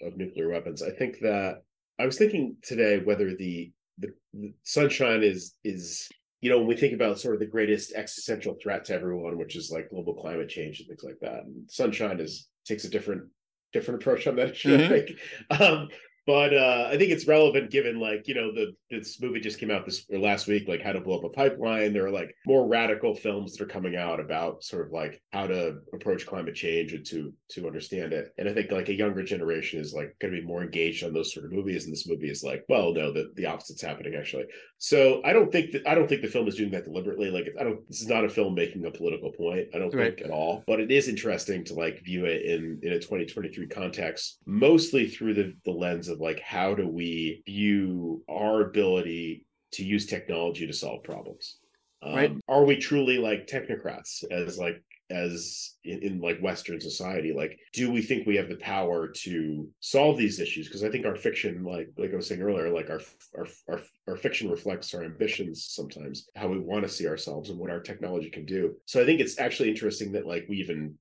of 0.07 0.17
nuclear 0.17 0.51
weapons. 0.51 0.83
I 0.83 0.91
think 0.91 1.21
that 1.21 1.63
I 1.99 2.07
was 2.07 2.19
thinking 2.19 2.57
today 2.63 2.99
whether 2.99 3.35
the 3.35 3.73
the, 3.99 4.13
the 4.33 4.53
sunshine 4.65 5.23
is 5.23 5.55
is 5.65 6.09
you 6.41 6.51
know 6.51 6.59
when 6.59 6.67
we 6.67 6.77
think 6.77 6.95
about 6.95 7.19
sort 7.19 7.35
of 7.35 7.41
the 7.41 7.47
greatest 7.47 7.95
existential 7.95 8.57
threat 8.63 8.85
to 8.87 8.95
everyone, 8.95 9.39
which 9.39 9.57
is 9.57 9.71
like 9.71 9.91
global 9.91 10.15
climate 10.15 10.49
change 10.49 10.81
and 10.81 10.89
things 10.89 11.05
like 11.05 11.19
that, 11.21 11.45
and 11.45 11.71
sunshine 11.71 12.21
is 12.21 12.49
takes 12.65 12.85
a 12.85 12.91
different 12.91 13.25
different 13.73 14.03
approach 14.03 14.27
on 14.27 14.37
that 14.37 14.51
issue. 14.53 14.77
Mm-hmm. 14.77 14.93
I 14.93 14.99
think. 14.99 15.61
Um, 15.61 15.89
but 16.27 16.55
uh, 16.55 16.89
I 16.91 16.97
think 16.97 17.11
it's 17.11 17.27
relevant 17.27 17.71
given 17.71 18.01
like 18.01 18.27
you 18.27 18.35
know 18.35 18.53
the 18.53 18.75
this 18.91 19.21
movie 19.21 19.41
just 19.41 19.59
came 19.59 19.71
out 19.71 19.85
this 19.85 20.05
or 20.11 20.19
last 20.19 20.47
week 20.47 20.69
like 20.69 20.83
how 20.83 20.93
to 20.93 21.01
blow 21.01 21.19
up 21.19 21.25
a 21.25 21.29
pipeline. 21.29 21.93
There 21.93 22.07
are 22.07 22.11
like 22.11 22.35
more 22.47 22.67
radical 22.67 23.15
films 23.15 23.53
that 23.53 23.65
are 23.65 23.69
coming 23.69 23.97
out 23.97 24.21
about 24.21 24.63
sort 24.63 24.87
of 24.87 24.93
like 24.93 25.21
how 25.33 25.47
to 25.47 25.79
approach 25.93 26.27
climate 26.27 26.55
change 26.55 26.93
and 26.93 27.05
to 27.07 27.33
to 27.51 27.67
understand 27.67 28.13
it. 28.13 28.33
And 28.39 28.49
I 28.49 28.55
think 28.55 28.71
like 28.71 28.89
a 28.89 28.95
younger 28.95 29.23
generation 29.23 29.81
is 29.81 29.93
like 29.93 30.17
going 30.21 30.33
to 30.33 30.41
be 30.41 30.47
more 30.47 30.63
engaged 30.63 31.05
on 31.05 31.13
those 31.13 31.33
sort 31.33 31.47
of 31.47 31.53
movies. 31.53 31.85
And 31.85 31.93
this 31.93 32.09
movie 32.09 32.31
is 32.31 32.43
like, 32.43 32.65
well, 32.69 32.93
no, 32.93 33.13
the 33.13 33.33
the 33.35 33.47
opposite's 33.47 33.83
happening 33.83 34.15
actually. 34.15 34.45
So 34.79 35.21
I 35.25 35.33
don't 35.33 35.53
think 35.53 35.73
that 35.73 35.87
I 35.87 35.95
don't 35.95 36.09
think 36.09 36.23
the 36.23 36.29
film 36.29 36.49
is 36.49 36.57
doing 36.57 36.71
that 36.71 36.85
deliberately. 36.85 37.31
Like 37.31 37.49
I 37.59 37.65
don't. 37.65 37.87
This 37.89 38.01
is 38.01 38.09
not 38.09 38.25
a 38.25 38.29
film 38.29 38.55
making 38.55 38.85
a 38.87 38.91
political 38.91 39.33
point. 39.33 39.69
I 39.75 39.79
don't 39.79 39.95
right. 39.95 40.17
think 40.17 40.27
at 40.27 40.31
all. 40.31 40.65
But 40.67 40.81
it 40.81 40.91
is 40.91 41.09
interesting 41.09 41.65
to 41.65 41.75
like 41.75 42.03
view 42.05 42.25
it 42.25 42.43
in 42.43 42.81
in 42.83 42.93
a 42.93 42.99
2023 42.99 43.67
context, 43.69 44.39
mostly 44.47 45.09
through 45.09 45.35
the 45.35 45.55
the 45.65 45.71
lens 45.71 46.09
of 46.09 46.14
of 46.15 46.21
like 46.21 46.41
how 46.41 46.75
do 46.75 46.89
we 46.89 47.43
view 47.47 48.23
our 48.29 48.63
ability 48.63 49.47
to 49.73 49.85
use 49.85 50.07
technology 50.07 50.67
to 50.67 50.73
solve 50.73 51.03
problems? 51.03 51.59
Um, 52.03 52.15
right. 52.15 52.33
are 52.49 52.65
we 52.65 52.77
truly 52.77 53.19
like 53.19 53.47
technocrats 53.47 54.25
as 54.31 54.59
like 54.59 54.83
as 55.11 55.77
in, 55.85 56.03
in, 56.03 56.21
like 56.21 56.41
western 56.41 56.81
society? 56.81 57.33
Like 57.33 57.59
do 57.73 57.91
we 57.91 58.03
think 58.03 58.27
we 58.27 58.37
have 58.37 58.49
the 58.49 58.57
power 58.57 59.09
to 59.09 59.69
solve 59.81 60.17
these 60.17 60.41
issues? 60.41 60.67
Because 60.67 60.85
i 60.85 60.91
think 60.91 61.07
our 61.07 61.17
fiction 61.17 61.65
like 61.65 61.89
like 61.97 62.13
i 62.13 62.17
was 62.17 62.27
saying 62.27 62.43
earlier 62.43 62.71
like 62.71 62.91
our 62.91 63.01
our 63.37 63.47
our, 63.69 63.81
our 64.09 64.17
fiction 64.17 64.51
reflects 64.51 64.95
our 64.95 65.03
ambitions 65.03 65.67
sometimes 65.71 66.29
how 66.37 66.49
we 66.49 66.59
want 66.59 66.83
to 66.83 66.89
see 66.89 67.07
ourselves 67.07 67.51
and 67.51 67.59
what 67.59 67.71
our 67.71 67.81
technology 67.81 68.31
can 68.31 68.45
do. 68.45 68.75
So 68.87 69.03
i 69.03 69.07
think 69.07 69.21
it's 69.21 69.39
actually 69.39 69.71
interesting 69.71 70.13
that 70.13 70.27
like 70.27 70.47
we 70.49 70.57
even 70.57 70.99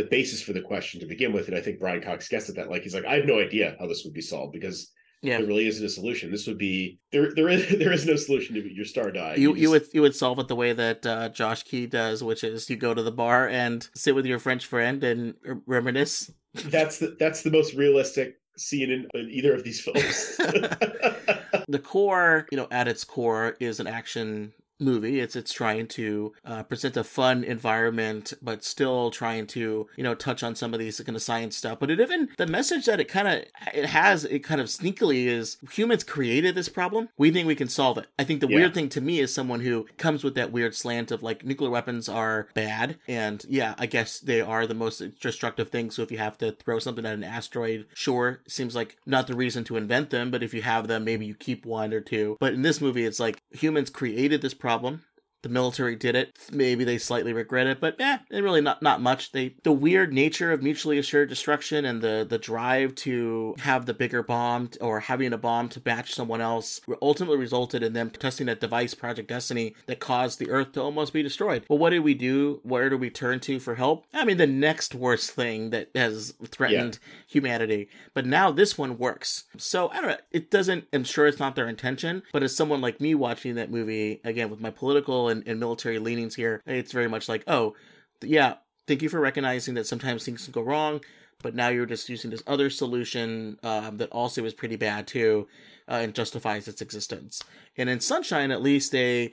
the 0.00 0.08
basis 0.08 0.42
for 0.42 0.52
the 0.52 0.60
question 0.60 1.00
to 1.00 1.06
begin 1.06 1.32
with. 1.32 1.48
And 1.48 1.56
I 1.56 1.60
think 1.60 1.78
Brian 1.78 2.02
Cox 2.02 2.28
guessed 2.28 2.48
at 2.48 2.56
that. 2.56 2.70
Like 2.70 2.82
he's 2.82 2.94
like, 2.94 3.04
I 3.04 3.14
have 3.14 3.26
no 3.26 3.38
idea 3.38 3.76
how 3.78 3.86
this 3.86 4.04
would 4.04 4.14
be 4.14 4.20
solved 4.20 4.52
because 4.52 4.90
yeah. 5.22 5.38
there 5.38 5.46
really 5.46 5.66
isn't 5.66 5.84
a 5.84 5.88
solution. 5.88 6.30
This 6.30 6.46
would 6.46 6.58
be 6.58 6.98
there. 7.12 7.32
There 7.34 7.48
is 7.48 7.68
there 7.78 7.92
is 7.92 8.06
no 8.06 8.16
solution 8.16 8.54
to 8.54 8.74
your 8.74 8.84
star 8.84 9.10
die. 9.10 9.34
You 9.34 9.40
you, 9.40 9.48
just... 9.50 9.62
you 9.62 9.70
would 9.70 9.86
you 9.94 10.02
would 10.02 10.16
solve 10.16 10.38
it 10.38 10.48
the 10.48 10.56
way 10.56 10.72
that 10.72 11.04
uh, 11.06 11.28
Josh 11.30 11.64
Keyes 11.64 11.90
does, 11.90 12.24
which 12.24 12.44
is 12.44 12.68
you 12.70 12.76
go 12.76 12.94
to 12.94 13.02
the 13.02 13.12
bar 13.12 13.48
and 13.48 13.86
sit 13.94 14.14
with 14.14 14.26
your 14.26 14.38
French 14.38 14.66
friend 14.66 15.02
and 15.04 15.34
reminisce. 15.66 16.30
That's 16.54 16.98
the 16.98 17.16
that's 17.18 17.42
the 17.42 17.50
most 17.50 17.74
realistic 17.74 18.36
scene 18.56 18.90
in, 18.90 19.08
in 19.14 19.30
either 19.30 19.54
of 19.54 19.64
these 19.64 19.80
films. 19.84 20.36
the 21.68 21.80
core, 21.82 22.46
you 22.50 22.56
know, 22.56 22.68
at 22.70 22.88
its 22.88 23.04
core, 23.04 23.56
is 23.60 23.80
an 23.80 23.86
action 23.86 24.52
movie. 24.80 25.20
It's 25.20 25.36
it's 25.36 25.52
trying 25.52 25.86
to 25.88 26.32
uh, 26.44 26.62
present 26.64 26.96
a 26.96 27.04
fun 27.04 27.44
environment, 27.44 28.32
but 28.42 28.64
still 28.64 29.10
trying 29.10 29.46
to 29.48 29.88
you 29.96 30.02
know 30.02 30.14
touch 30.14 30.42
on 30.42 30.54
some 30.54 30.72
of 30.74 30.80
these 30.80 31.00
kind 31.00 31.16
of 31.16 31.22
science 31.22 31.56
stuff. 31.56 31.78
But 31.78 31.90
it 31.90 32.00
even 32.00 32.28
the 32.36 32.46
message 32.46 32.86
that 32.86 33.00
it 33.00 33.08
kind 33.08 33.28
of 33.28 33.44
it 33.74 33.86
has 33.86 34.24
it 34.24 34.40
kind 34.40 34.60
of 34.60 34.66
sneakily 34.68 35.26
is 35.26 35.56
humans 35.72 36.04
created 36.04 36.54
this 36.54 36.68
problem. 36.68 37.08
We 37.18 37.30
think 37.30 37.46
we 37.46 37.54
can 37.54 37.68
solve 37.68 37.98
it. 37.98 38.06
I 38.18 38.24
think 38.24 38.40
the 38.40 38.48
Yeah. 38.48 38.56
weird 38.56 38.74
thing 38.74 38.88
to 38.90 39.00
me 39.00 39.20
is 39.20 39.32
someone 39.32 39.60
who 39.60 39.86
comes 39.98 40.24
with 40.24 40.34
that 40.34 40.52
weird 40.52 40.74
slant 40.74 41.10
of 41.10 41.22
like 41.22 41.44
nuclear 41.44 41.70
weapons 41.70 42.08
are 42.08 42.48
bad, 42.54 42.96
and 43.06 43.44
yeah, 43.48 43.74
I 43.78 43.86
guess 43.86 44.18
they 44.18 44.40
are 44.40 44.66
the 44.66 44.74
most 44.74 45.02
destructive 45.20 45.68
thing. 45.68 45.90
So 45.90 46.02
if 46.02 46.10
you 46.10 46.18
have 46.18 46.38
to 46.38 46.52
throw 46.52 46.78
something 46.78 47.06
at 47.06 47.14
an 47.14 47.24
asteroid, 47.24 47.86
sure, 47.94 48.40
seems 48.48 48.74
like 48.74 48.96
not 49.06 49.26
the 49.26 49.36
reason 49.36 49.64
to 49.64 49.76
invent 49.76 50.10
them, 50.10 50.30
but 50.30 50.42
if 50.42 50.54
you 50.54 50.62
have 50.62 50.88
them, 50.88 51.04
maybe 51.04 51.26
you 51.26 51.34
keep 51.34 51.64
one 51.66 51.92
or 51.92 52.00
two. 52.00 52.36
But 52.40 52.54
in 52.54 52.62
this 52.62 52.80
movie, 52.80 53.04
it's 53.04 53.20
like 53.20 53.42
humans 53.50 53.90
created 53.90 54.42
this 54.42 54.54
problem 54.54 54.69
problem. 54.70 55.09
The 55.42 55.48
military 55.48 55.96
did 55.96 56.14
it. 56.14 56.36
Maybe 56.52 56.84
they 56.84 56.98
slightly 56.98 57.32
regret 57.32 57.66
it, 57.66 57.80
but 57.80 58.00
eh, 58.00 58.18
it 58.30 58.42
really 58.42 58.60
not 58.60 58.82
not 58.82 59.00
much. 59.00 59.32
They 59.32 59.54
the 59.62 59.72
weird 59.72 60.12
nature 60.12 60.52
of 60.52 60.62
mutually 60.62 60.98
assured 60.98 61.28
destruction 61.28 61.84
and 61.84 62.02
the 62.02 62.26
the 62.28 62.38
drive 62.38 62.94
to 62.96 63.54
have 63.60 63.86
the 63.86 63.94
bigger 63.94 64.22
bomb 64.22 64.70
or 64.80 65.00
having 65.00 65.32
a 65.32 65.38
bomb 65.38 65.68
to 65.70 65.82
match 65.84 66.14
someone 66.14 66.40
else 66.40 66.80
ultimately 67.00 67.38
resulted 67.38 67.82
in 67.82 67.92
them 67.92 68.10
testing 68.10 68.48
a 68.48 68.54
device, 68.54 68.94
Project 68.94 69.28
Destiny, 69.28 69.74
that 69.86 70.00
caused 70.00 70.38
the 70.38 70.50
Earth 70.50 70.72
to 70.72 70.82
almost 70.82 71.12
be 71.12 71.22
destroyed. 71.22 71.64
Well, 71.68 71.78
what 71.78 71.90
did 71.90 72.00
we 72.00 72.14
do? 72.14 72.60
Where 72.62 72.90
do 72.90 72.98
we 72.98 73.10
turn 73.10 73.40
to 73.40 73.58
for 73.58 73.74
help? 73.76 74.06
I 74.12 74.24
mean, 74.24 74.36
the 74.36 74.46
next 74.46 74.94
worst 74.94 75.30
thing 75.30 75.70
that 75.70 75.90
has 75.94 76.34
threatened 76.44 76.98
humanity. 77.26 77.88
But 78.14 78.26
now 78.26 78.50
this 78.50 78.76
one 78.76 78.98
works. 78.98 79.44
So 79.56 79.88
I 79.88 79.96
don't 79.96 80.08
know. 80.08 80.16
It 80.30 80.50
doesn't. 80.50 80.86
I'm 80.92 81.04
sure 81.04 81.26
it's 81.26 81.38
not 81.38 81.56
their 81.56 81.68
intention. 81.68 82.22
But 82.32 82.42
as 82.42 82.54
someone 82.54 82.80
like 82.80 83.00
me 83.00 83.14
watching 83.14 83.54
that 83.54 83.70
movie 83.70 84.20
again 84.24 84.50
with 84.50 84.60
my 84.60 84.70
political 84.70 85.29
and, 85.30 85.42
and 85.46 85.58
military 85.58 85.98
leanings 85.98 86.34
here, 86.34 86.62
it's 86.66 86.92
very 86.92 87.08
much 87.08 87.28
like, 87.28 87.44
oh, 87.46 87.74
yeah. 88.22 88.54
Thank 88.86 89.02
you 89.02 89.08
for 89.08 89.20
recognizing 89.20 89.74
that 89.74 89.86
sometimes 89.86 90.24
things 90.24 90.44
can 90.44 90.52
go 90.52 90.62
wrong. 90.62 91.00
But 91.42 91.54
now 91.54 91.68
you're 91.68 91.86
just 91.86 92.08
using 92.08 92.30
this 92.30 92.42
other 92.46 92.68
solution 92.70 93.58
um, 93.62 93.96
that 93.96 94.10
also 94.10 94.44
is 94.44 94.52
pretty 94.52 94.76
bad 94.76 95.06
too, 95.06 95.48
uh, 95.88 96.00
and 96.02 96.14
justifies 96.14 96.68
its 96.68 96.82
existence. 96.82 97.42
And 97.76 97.88
in 97.88 98.00
Sunshine, 98.00 98.50
at 98.50 98.62
least 98.62 98.92
they 98.92 99.32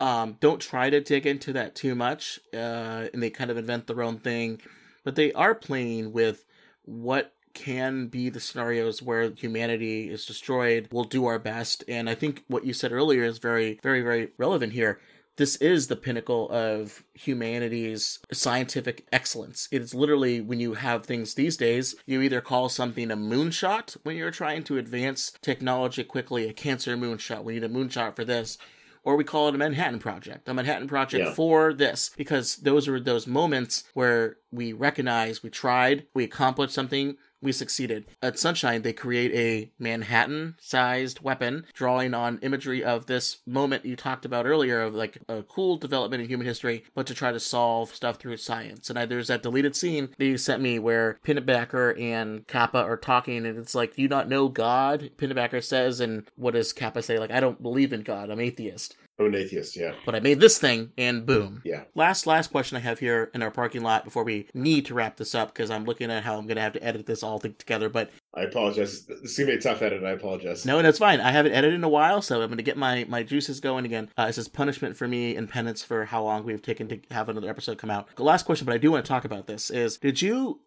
um, 0.00 0.36
don't 0.40 0.60
try 0.60 0.90
to 0.90 1.00
dig 1.00 1.26
into 1.26 1.52
that 1.54 1.74
too 1.74 1.94
much, 1.94 2.40
uh, 2.52 3.08
and 3.12 3.22
they 3.22 3.30
kind 3.30 3.50
of 3.50 3.56
invent 3.56 3.86
their 3.86 4.02
own 4.02 4.18
thing. 4.18 4.60
But 5.04 5.16
they 5.16 5.32
are 5.32 5.54
playing 5.54 6.12
with 6.12 6.44
what 6.84 7.34
can 7.54 8.08
be 8.08 8.28
the 8.28 8.40
scenarios 8.40 9.02
where 9.02 9.30
humanity 9.30 10.10
is 10.10 10.26
destroyed. 10.26 10.88
We'll 10.90 11.04
do 11.04 11.26
our 11.26 11.38
best, 11.38 11.84
and 11.88 12.10
I 12.10 12.14
think 12.14 12.44
what 12.48 12.64
you 12.66 12.72
said 12.72 12.92
earlier 12.92 13.24
is 13.24 13.38
very, 13.38 13.78
very, 13.82 14.02
very 14.02 14.32
relevant 14.38 14.72
here. 14.72 15.00
This 15.36 15.56
is 15.56 15.86
the 15.86 15.96
pinnacle 15.96 16.50
of 16.50 17.04
humanity's 17.14 18.18
scientific 18.32 19.06
excellence. 19.12 19.66
It 19.72 19.80
is 19.80 19.94
literally 19.94 20.40
when 20.42 20.60
you 20.60 20.74
have 20.74 21.06
things 21.06 21.34
these 21.34 21.56
days, 21.56 21.94
you 22.04 22.20
either 22.20 22.42
call 22.42 22.68
something 22.68 23.10
a 23.10 23.16
moonshot 23.16 23.96
when 24.02 24.16
you're 24.16 24.30
trying 24.30 24.62
to 24.64 24.76
advance 24.76 25.32
technology 25.40 26.04
quickly, 26.04 26.48
a 26.48 26.52
cancer 26.52 26.96
moonshot. 26.96 27.44
We 27.44 27.54
need 27.54 27.64
a 27.64 27.68
moonshot 27.68 28.14
for 28.14 28.24
this 28.24 28.58
or 29.04 29.16
we 29.16 29.24
call 29.24 29.48
it 29.48 29.54
a 29.54 29.58
Manhattan 29.58 29.98
Project, 29.98 30.48
a 30.48 30.54
Manhattan 30.54 30.86
Project 30.86 31.24
Yeah. 31.26 31.34
for 31.34 31.72
this, 31.72 32.10
because 32.16 32.56
those 32.56 32.86
are 32.86 33.00
those 33.00 33.26
moments 33.26 33.84
where 33.94 34.36
we 34.52 34.72
recognize 34.72 35.42
we 35.42 35.50
tried, 35.50 36.06
we 36.14 36.22
accomplished 36.24 36.72
something, 36.74 37.16
we 37.42 37.52
succeeded. 37.52 38.06
At 38.22 38.38
Sunshine, 38.38 38.82
they 38.82 38.92
create 38.92 39.32
a 39.34 39.70
Manhattan 39.78 40.56
sized 40.60 41.20
weapon, 41.20 41.66
drawing 41.74 42.14
on 42.14 42.38
imagery 42.40 42.82
of 42.84 43.06
this 43.06 43.38
moment 43.46 43.84
you 43.84 43.96
talked 43.96 44.24
about 44.24 44.46
earlier 44.46 44.80
of 44.80 44.94
like 44.94 45.18
a 45.28 45.42
cool 45.42 45.76
development 45.76 46.22
in 46.22 46.28
human 46.28 46.46
history, 46.46 46.84
but 46.94 47.06
to 47.06 47.14
try 47.14 47.32
to 47.32 47.40
solve 47.40 47.94
stuff 47.94 48.16
through 48.16 48.36
science. 48.36 48.88
And 48.88 48.98
I, 48.98 49.06
there's 49.06 49.28
that 49.28 49.42
deleted 49.42 49.76
scene 49.76 50.10
that 50.18 50.24
you 50.24 50.38
sent 50.38 50.62
me 50.62 50.78
where 50.78 51.18
Pinbacker 51.24 52.00
and 52.00 52.46
Capa 52.46 52.78
are 52.78 52.96
talking, 52.96 53.44
and 53.44 53.58
it's 53.58 53.74
like, 53.74 53.96
Do 53.96 54.02
you 54.02 54.08
not 54.08 54.28
know 54.28 54.48
God? 54.48 55.10
Pinbacker 55.16 55.62
says, 55.62 56.00
and 56.00 56.28
what 56.36 56.54
does 56.54 56.72
Capa 56.72 57.02
say? 57.02 57.18
Like, 57.18 57.30
I 57.30 57.40
don't 57.40 57.62
believe 57.62 57.92
in 57.92 58.02
God, 58.02 58.30
I'm 58.30 58.40
atheist. 58.40 58.96
I'm 59.26 59.34
an 59.34 59.40
atheist, 59.40 59.76
yeah. 59.76 59.92
But 60.04 60.14
I 60.14 60.20
made 60.20 60.40
this 60.40 60.58
thing, 60.58 60.92
and 60.98 61.26
boom. 61.26 61.62
Yeah. 61.64 61.84
Last 61.94 62.26
last 62.26 62.50
question 62.50 62.76
I 62.76 62.80
have 62.80 62.98
here 62.98 63.30
in 63.34 63.42
our 63.42 63.50
parking 63.50 63.82
lot 63.82 64.04
before 64.04 64.24
we 64.24 64.48
need 64.54 64.86
to 64.86 64.94
wrap 64.94 65.16
this 65.16 65.34
up 65.34 65.52
because 65.52 65.70
I'm 65.70 65.84
looking 65.84 66.10
at 66.10 66.22
how 66.22 66.36
I'm 66.38 66.46
going 66.46 66.56
to 66.56 66.62
have 66.62 66.72
to 66.74 66.84
edit 66.84 67.06
this 67.06 67.22
all 67.22 67.38
together. 67.38 67.88
But 67.88 68.10
I 68.34 68.42
apologize. 68.42 69.04
This 69.06 69.32
is 69.32 69.36
gonna 69.36 69.52
be 69.52 69.56
a 69.58 69.60
tough 69.60 69.82
edit. 69.82 70.02
I 70.02 70.10
apologize. 70.10 70.64
no, 70.64 70.80
that's 70.82 70.98
fine. 70.98 71.20
I 71.20 71.30
haven't 71.30 71.52
edited 71.52 71.74
in 71.74 71.84
a 71.84 71.88
while, 71.88 72.22
so 72.22 72.40
I'm 72.40 72.48
going 72.48 72.56
to 72.56 72.62
get 72.62 72.76
my 72.76 73.04
my 73.08 73.22
juices 73.22 73.60
going 73.60 73.84
again. 73.84 74.10
Uh, 74.16 74.26
this 74.26 74.38
is 74.38 74.48
punishment 74.48 74.96
for 74.96 75.06
me 75.06 75.36
and 75.36 75.48
penance 75.48 75.82
for 75.82 76.04
how 76.06 76.22
long 76.22 76.44
we've 76.44 76.62
taken 76.62 76.88
to 76.88 77.00
have 77.10 77.28
another 77.28 77.50
episode 77.50 77.78
come 77.78 77.90
out. 77.90 78.08
The 78.16 78.24
last 78.24 78.46
question, 78.46 78.64
but 78.64 78.74
I 78.74 78.78
do 78.78 78.92
want 78.92 79.04
to 79.04 79.08
talk 79.08 79.24
about 79.24 79.46
this 79.46 79.70
is: 79.70 79.98
Did 79.98 80.22
you, 80.22 80.60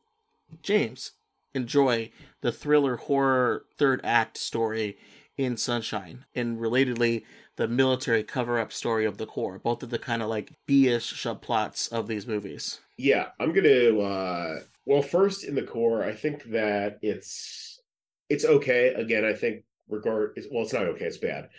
James, 0.62 1.12
enjoy 1.54 2.12
the 2.42 2.52
thriller 2.52 2.98
horror 2.98 3.66
third 3.78 4.02
act 4.04 4.38
story 4.38 4.98
in 5.38 5.58
Sunshine, 5.58 6.26
and 6.34 6.60
relatedly 6.60 7.24
the 7.58 7.68
military 7.68 8.24
cover 8.24 8.60
up 8.60 8.72
story 8.74 9.06
of 9.06 9.18
the 9.18 9.26
core? 9.26 9.60
Both 9.60 9.84
of 9.84 9.90
the 9.90 10.00
kind 10.00 10.22
of 10.22 10.30
like 10.30 10.52
B-ish 10.66 11.14
subplots 11.24 11.92
of 11.92 12.08
these 12.08 12.28
movies. 12.28 12.80
Yeah, 12.98 13.30
I'm 13.40 13.54
gonna. 13.54 13.98
uh 14.00 14.60
Well, 14.86 15.02
first 15.02 15.44
in 15.44 15.56
the 15.56 15.64
core, 15.64 16.04
I 16.04 16.14
think 16.14 16.44
that 16.52 17.00
it's 17.02 17.80
it's 18.30 18.46
okay. 18.46 18.94
Again, 18.94 19.24
I 19.26 19.34
think 19.34 19.64
regard. 19.90 20.32
it's- 20.38 20.52
Well, 20.52 20.64
it's 20.64 20.74
not 20.74 20.88
okay. 20.88 21.06
It's 21.06 21.18
bad, 21.18 21.50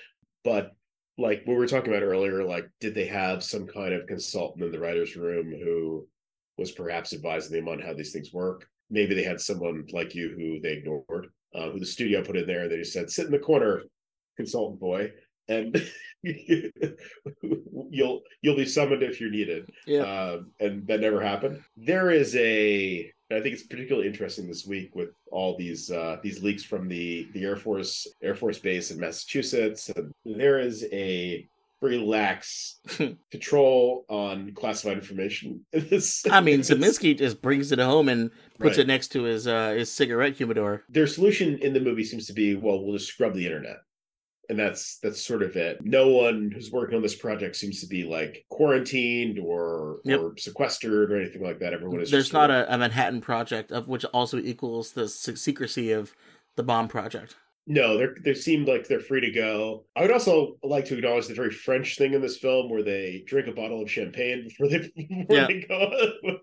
but 0.44 0.72
like 1.18 1.38
what 1.46 1.54
we 1.54 1.58
were 1.58 1.66
talking 1.66 1.92
about 1.92 2.02
earlier, 2.02 2.44
like 2.44 2.68
did 2.80 2.94
they 2.94 3.06
have 3.06 3.42
some 3.42 3.66
kind 3.66 3.94
of 3.94 4.06
consultant 4.06 4.64
in 4.64 4.72
the 4.72 4.78
writers' 4.78 5.16
room 5.16 5.50
who 5.50 6.06
was 6.58 6.72
perhaps 6.72 7.12
advising 7.12 7.56
them 7.56 7.68
on 7.68 7.78
how 7.80 7.92
these 7.94 8.12
things 8.12 8.32
work? 8.32 8.68
Maybe 8.90 9.14
they 9.14 9.22
had 9.24 9.40
someone 9.40 9.86
like 9.92 10.14
you 10.14 10.28
who 10.30 10.60
they 10.60 10.74
ignored, 10.74 11.28
uh, 11.54 11.70
who 11.70 11.78
the 11.80 11.86
studio 11.86 12.22
put 12.22 12.36
in 12.36 12.46
there, 12.46 12.68
they 12.68 12.78
just 12.78 12.92
said, 12.92 13.10
"Sit 13.10 13.26
in 13.26 13.32
the 13.32 13.38
corner, 13.38 13.82
consultant 14.36 14.78
boy." 14.80 15.10
And 15.48 15.80
you'll 17.90 18.22
you'll 18.42 18.56
be 18.56 18.66
summoned 18.66 19.02
if 19.02 19.20
you're 19.20 19.30
needed. 19.30 19.68
Yeah. 19.86 20.00
Um, 20.02 20.50
and 20.60 20.86
that 20.86 21.00
never 21.00 21.20
happened. 21.20 21.62
There 21.76 22.10
is 22.10 22.34
a 22.36 23.12
I 23.30 23.40
think 23.40 23.54
it's 23.54 23.64
particularly 23.64 24.06
interesting 24.08 24.46
this 24.46 24.66
week 24.66 24.94
with 24.94 25.10
all 25.30 25.56
these 25.56 25.90
uh, 25.90 26.16
these 26.22 26.42
leaks 26.42 26.62
from 26.64 26.88
the 26.88 27.28
the 27.32 27.44
Air 27.44 27.56
Force 27.56 28.06
Air 28.22 28.34
Force 28.34 28.58
Base 28.58 28.90
in 28.90 29.00
Massachusetts. 29.00 29.88
And 29.90 30.12
there 30.24 30.58
is 30.58 30.86
a 30.92 31.48
very 31.82 31.98
lax 31.98 32.80
control 33.30 34.06
on 34.08 34.52
classified 34.54 34.96
information. 34.96 35.64
I 35.74 36.40
mean, 36.40 36.60
Zimsky 36.60 37.16
just 37.16 37.42
brings 37.42 37.70
it 37.70 37.78
home 37.78 38.08
and 38.08 38.30
puts 38.58 38.78
Right. 38.78 38.84
it 38.84 38.86
next 38.86 39.08
to 39.08 39.24
his 39.24 39.46
uh, 39.46 39.70
his 39.72 39.92
cigarette 39.92 40.34
humidor. 40.36 40.84
their 40.88 41.06
solution 41.06 41.58
in 41.58 41.72
the 41.74 41.80
movie 41.80 42.04
seems 42.04 42.26
to 42.26 42.32
be 42.32 42.54
well 42.54 42.82
we'll 42.82 42.96
just 42.96 43.08
scrub 43.12 43.34
the 43.34 43.44
internet 43.44 43.76
and 44.48 44.58
that's 44.58 44.98
that's 45.02 45.20
sort 45.22 45.42
of 45.42 45.56
it. 45.56 45.78
No 45.84 46.08
one 46.08 46.50
who's 46.54 46.70
working 46.70 46.96
on 46.96 47.02
this 47.02 47.14
project 47.16 47.56
seems 47.56 47.80
to 47.80 47.86
be 47.86 48.04
like 48.04 48.44
quarantined 48.50 49.38
or 49.38 50.00
Yep. 50.04 50.20
or 50.20 50.36
sequestered 50.36 51.12
or 51.12 51.20
anything 51.20 51.42
like 51.42 51.58
that. 51.60 51.72
Everyone 51.72 52.00
is 52.00 52.10
There's 52.10 52.32
not 52.32 52.50
a, 52.50 52.72
a 52.72 52.78
Manhattan 52.78 53.20
Project, 53.20 53.72
of 53.72 53.88
which 53.88 54.04
also 54.06 54.38
equals 54.38 54.92
the 54.92 55.08
secrecy 55.08 55.92
of 55.92 56.14
the 56.56 56.62
bomb 56.62 56.88
project. 56.88 57.36
no 57.66 57.98
they're 57.98 58.14
they 58.24 58.32
seem 58.32 58.64
like 58.64 58.86
they're 58.86 59.00
free 59.00 59.20
to 59.20 59.30
go. 59.32 59.84
I 59.96 60.02
would 60.02 60.12
also 60.12 60.56
like 60.62 60.84
to 60.86 60.96
acknowledge 60.96 61.26
the 61.26 61.34
very 61.34 61.50
french 61.50 61.98
thing 61.98 62.14
in 62.14 62.20
this 62.22 62.38
film 62.38 62.70
where 62.70 62.82
they 62.84 63.24
drink 63.26 63.48
a 63.48 63.52
bottle 63.52 63.82
of 63.82 63.90
champagne 63.90 64.44
before 64.48 64.68
they, 64.68 64.78
before 64.96 65.46
they 65.48 65.64
go. 65.68 65.90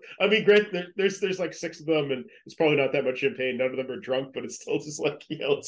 I 0.20 0.28
mean 0.28 0.44
great 0.44 0.70
there, 0.72 0.88
there's 0.96 1.20
there's 1.20 1.38
like 1.40 1.54
six 1.54 1.80
of 1.80 1.86
them 1.86 2.10
and 2.12 2.24
it's 2.44 2.54
probably 2.54 2.76
not 2.76 2.92
that 2.92 3.04
much 3.04 3.18
champagne. 3.20 3.56
None 3.56 3.70
of 3.70 3.76
them 3.78 3.90
are 3.90 3.98
drunk 3.98 4.32
but 4.34 4.44
it's 4.44 4.56
still 4.60 4.78
just 4.78 5.00
like 5.00 5.24
you 5.28 5.38
know 5.38 5.62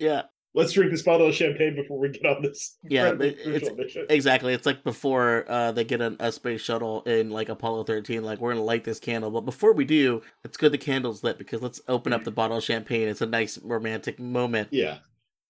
Yeah, 0.00 0.22
let's 0.54 0.72
drink 0.72 0.90
this 0.90 1.02
bottle 1.02 1.28
of 1.28 1.34
champagne 1.34 1.74
before 1.74 1.98
we 1.98 2.08
get 2.08 2.26
on 2.26 2.42
this 2.42 2.78
yeah, 2.82 3.14
it's 3.18 3.70
mission. 3.76 4.06
exactly. 4.08 4.54
It's 4.54 4.66
like 4.66 4.82
before 4.82 5.44
uh, 5.48 5.72
they 5.72 5.84
get 5.84 6.00
an, 6.00 6.16
a 6.20 6.32
space 6.32 6.60
shuttle 6.60 7.02
in 7.02 7.30
like 7.30 7.48
Apollo 7.48 7.84
13. 7.84 8.22
Like 8.24 8.40
we're 8.40 8.52
gonna 8.52 8.64
light 8.64 8.84
this 8.84 8.98
candle, 8.98 9.30
but 9.30 9.42
before 9.42 9.72
we 9.72 9.84
do, 9.84 10.22
it's 10.44 10.56
good 10.56 10.72
the 10.72 10.78
candle's 10.78 11.22
lit 11.22 11.38
because 11.38 11.62
let's 11.62 11.80
open 11.88 12.12
up 12.12 12.24
the 12.24 12.30
bottle 12.30 12.56
of 12.56 12.64
champagne. 12.64 13.08
It's 13.08 13.20
a 13.20 13.26
nice 13.26 13.58
romantic 13.58 14.18
moment. 14.18 14.68
Yeah. 14.70 14.98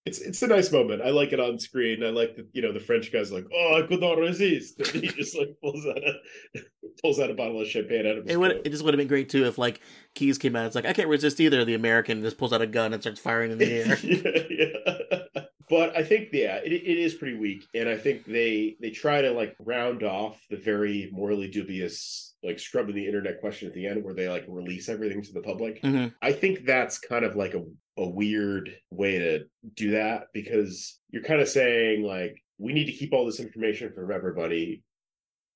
It's 0.07 0.21
it's 0.21 0.43
a 0.43 0.47
nice 0.47 0.73
moment. 0.73 1.03
I 1.03 1.11
like 1.11 1.33
it 1.33 1.41
on 1.41 1.59
screen. 1.59 2.03
I 2.03 2.09
like 2.11 2.37
that 2.37 2.47
you 2.53 2.63
know 2.63 2.73
the 2.73 2.81
French 2.81 3.13
guy's 3.13 3.31
like, 3.33 3.45
oh, 3.53 3.83
I 3.83 3.87
could 3.87 4.01
not 4.01 4.17
resist. 4.19 4.79
And 4.81 5.03
he 5.03 5.09
just 5.09 5.37
like 5.37 5.49
pulls 5.63 5.85
out 5.87 5.99
a 5.99 6.61
pulls 7.03 7.21
out 7.21 7.31
a 7.31 7.35
bottle 7.35 7.61
of 7.61 7.69
champagne 7.69 8.07
out 8.07 8.19
of 8.19 8.25
his 8.25 8.35
It 8.35 8.39
would 8.39 8.63
it 8.65 8.71
just 8.71 8.85
would 8.85 8.95
have 8.95 8.99
been 8.99 9.09
great 9.09 9.29
too 9.29 9.45
if 9.45 9.59
like 9.59 9.81
Keyes 10.15 10.39
came 10.39 10.57
out. 10.57 10.67
It's 10.67 10.75
like 10.75 10.87
I 10.87 10.93
can't 10.93 11.09
resist 11.09 11.41
either. 11.41 11.65
The 11.65 11.75
American 11.75 12.23
just 12.23 12.39
pulls 12.39 12.53
out 12.53 12.63
a 12.63 12.67
gun 12.67 12.93
and 12.93 13.03
starts 13.03 13.21
firing 13.21 13.53
in 13.53 13.59
the 13.59 13.71
air. 13.71 13.99
yeah, 14.03 14.43
yeah. 14.51 15.43
But 15.69 15.97
I 15.97 16.03
think 16.03 16.29
yeah, 16.33 16.57
it, 16.57 16.73
it 16.73 16.99
is 16.99 17.15
pretty 17.15 17.37
weak, 17.37 17.65
and 17.75 17.89
I 17.89 17.97
think 17.97 18.25
they 18.25 18.77
they 18.81 18.91
try 18.91 19.21
to 19.21 19.31
like 19.33 19.55
round 19.61 20.03
off 20.03 20.41
the 20.49 20.57
very 20.57 21.11
morally 21.13 21.49
dubious 21.49 22.35
like 22.43 22.59
scrubbing 22.59 22.95
the 22.95 23.07
internet 23.07 23.41
question 23.41 23.69
at 23.69 23.75
the 23.75 23.87
end, 23.87 24.03
where 24.03 24.15
they 24.15 24.29
like 24.29 24.45
release 24.49 24.89
everything 24.89 25.23
to 25.23 25.33
the 25.33 25.43
public. 25.43 25.83
Mhm. 25.83 26.15
I 26.23 26.33
think 26.33 26.65
that's 26.65 26.99
kind 26.99 27.25
of 27.25 27.37
like 27.37 27.55
a 27.55 27.65
a 27.99 28.09
weird 28.09 28.71
way 28.91 29.19
to 29.19 29.45
do 29.75 29.91
that 29.91 30.29
because 30.33 30.99
you're 31.11 31.23
kind 31.23 31.41
of 31.41 31.49
saying 31.49 32.03
like 32.03 32.37
we 32.59 32.73
need 32.73 32.87
to 32.87 32.93
keep 32.93 33.13
all 33.13 33.27
this 33.27 33.41
information 33.41 33.93
from 33.93 34.11
everybody, 34.13 34.83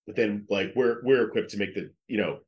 but 0.07 0.17
then 0.17 0.45
like 0.51 0.73
we're 0.75 1.01
we're 1.05 1.27
equipped 1.27 1.51
to 1.51 1.59
make 1.59 1.75
the 1.75 1.91
you 2.09 2.19
know 2.19 2.41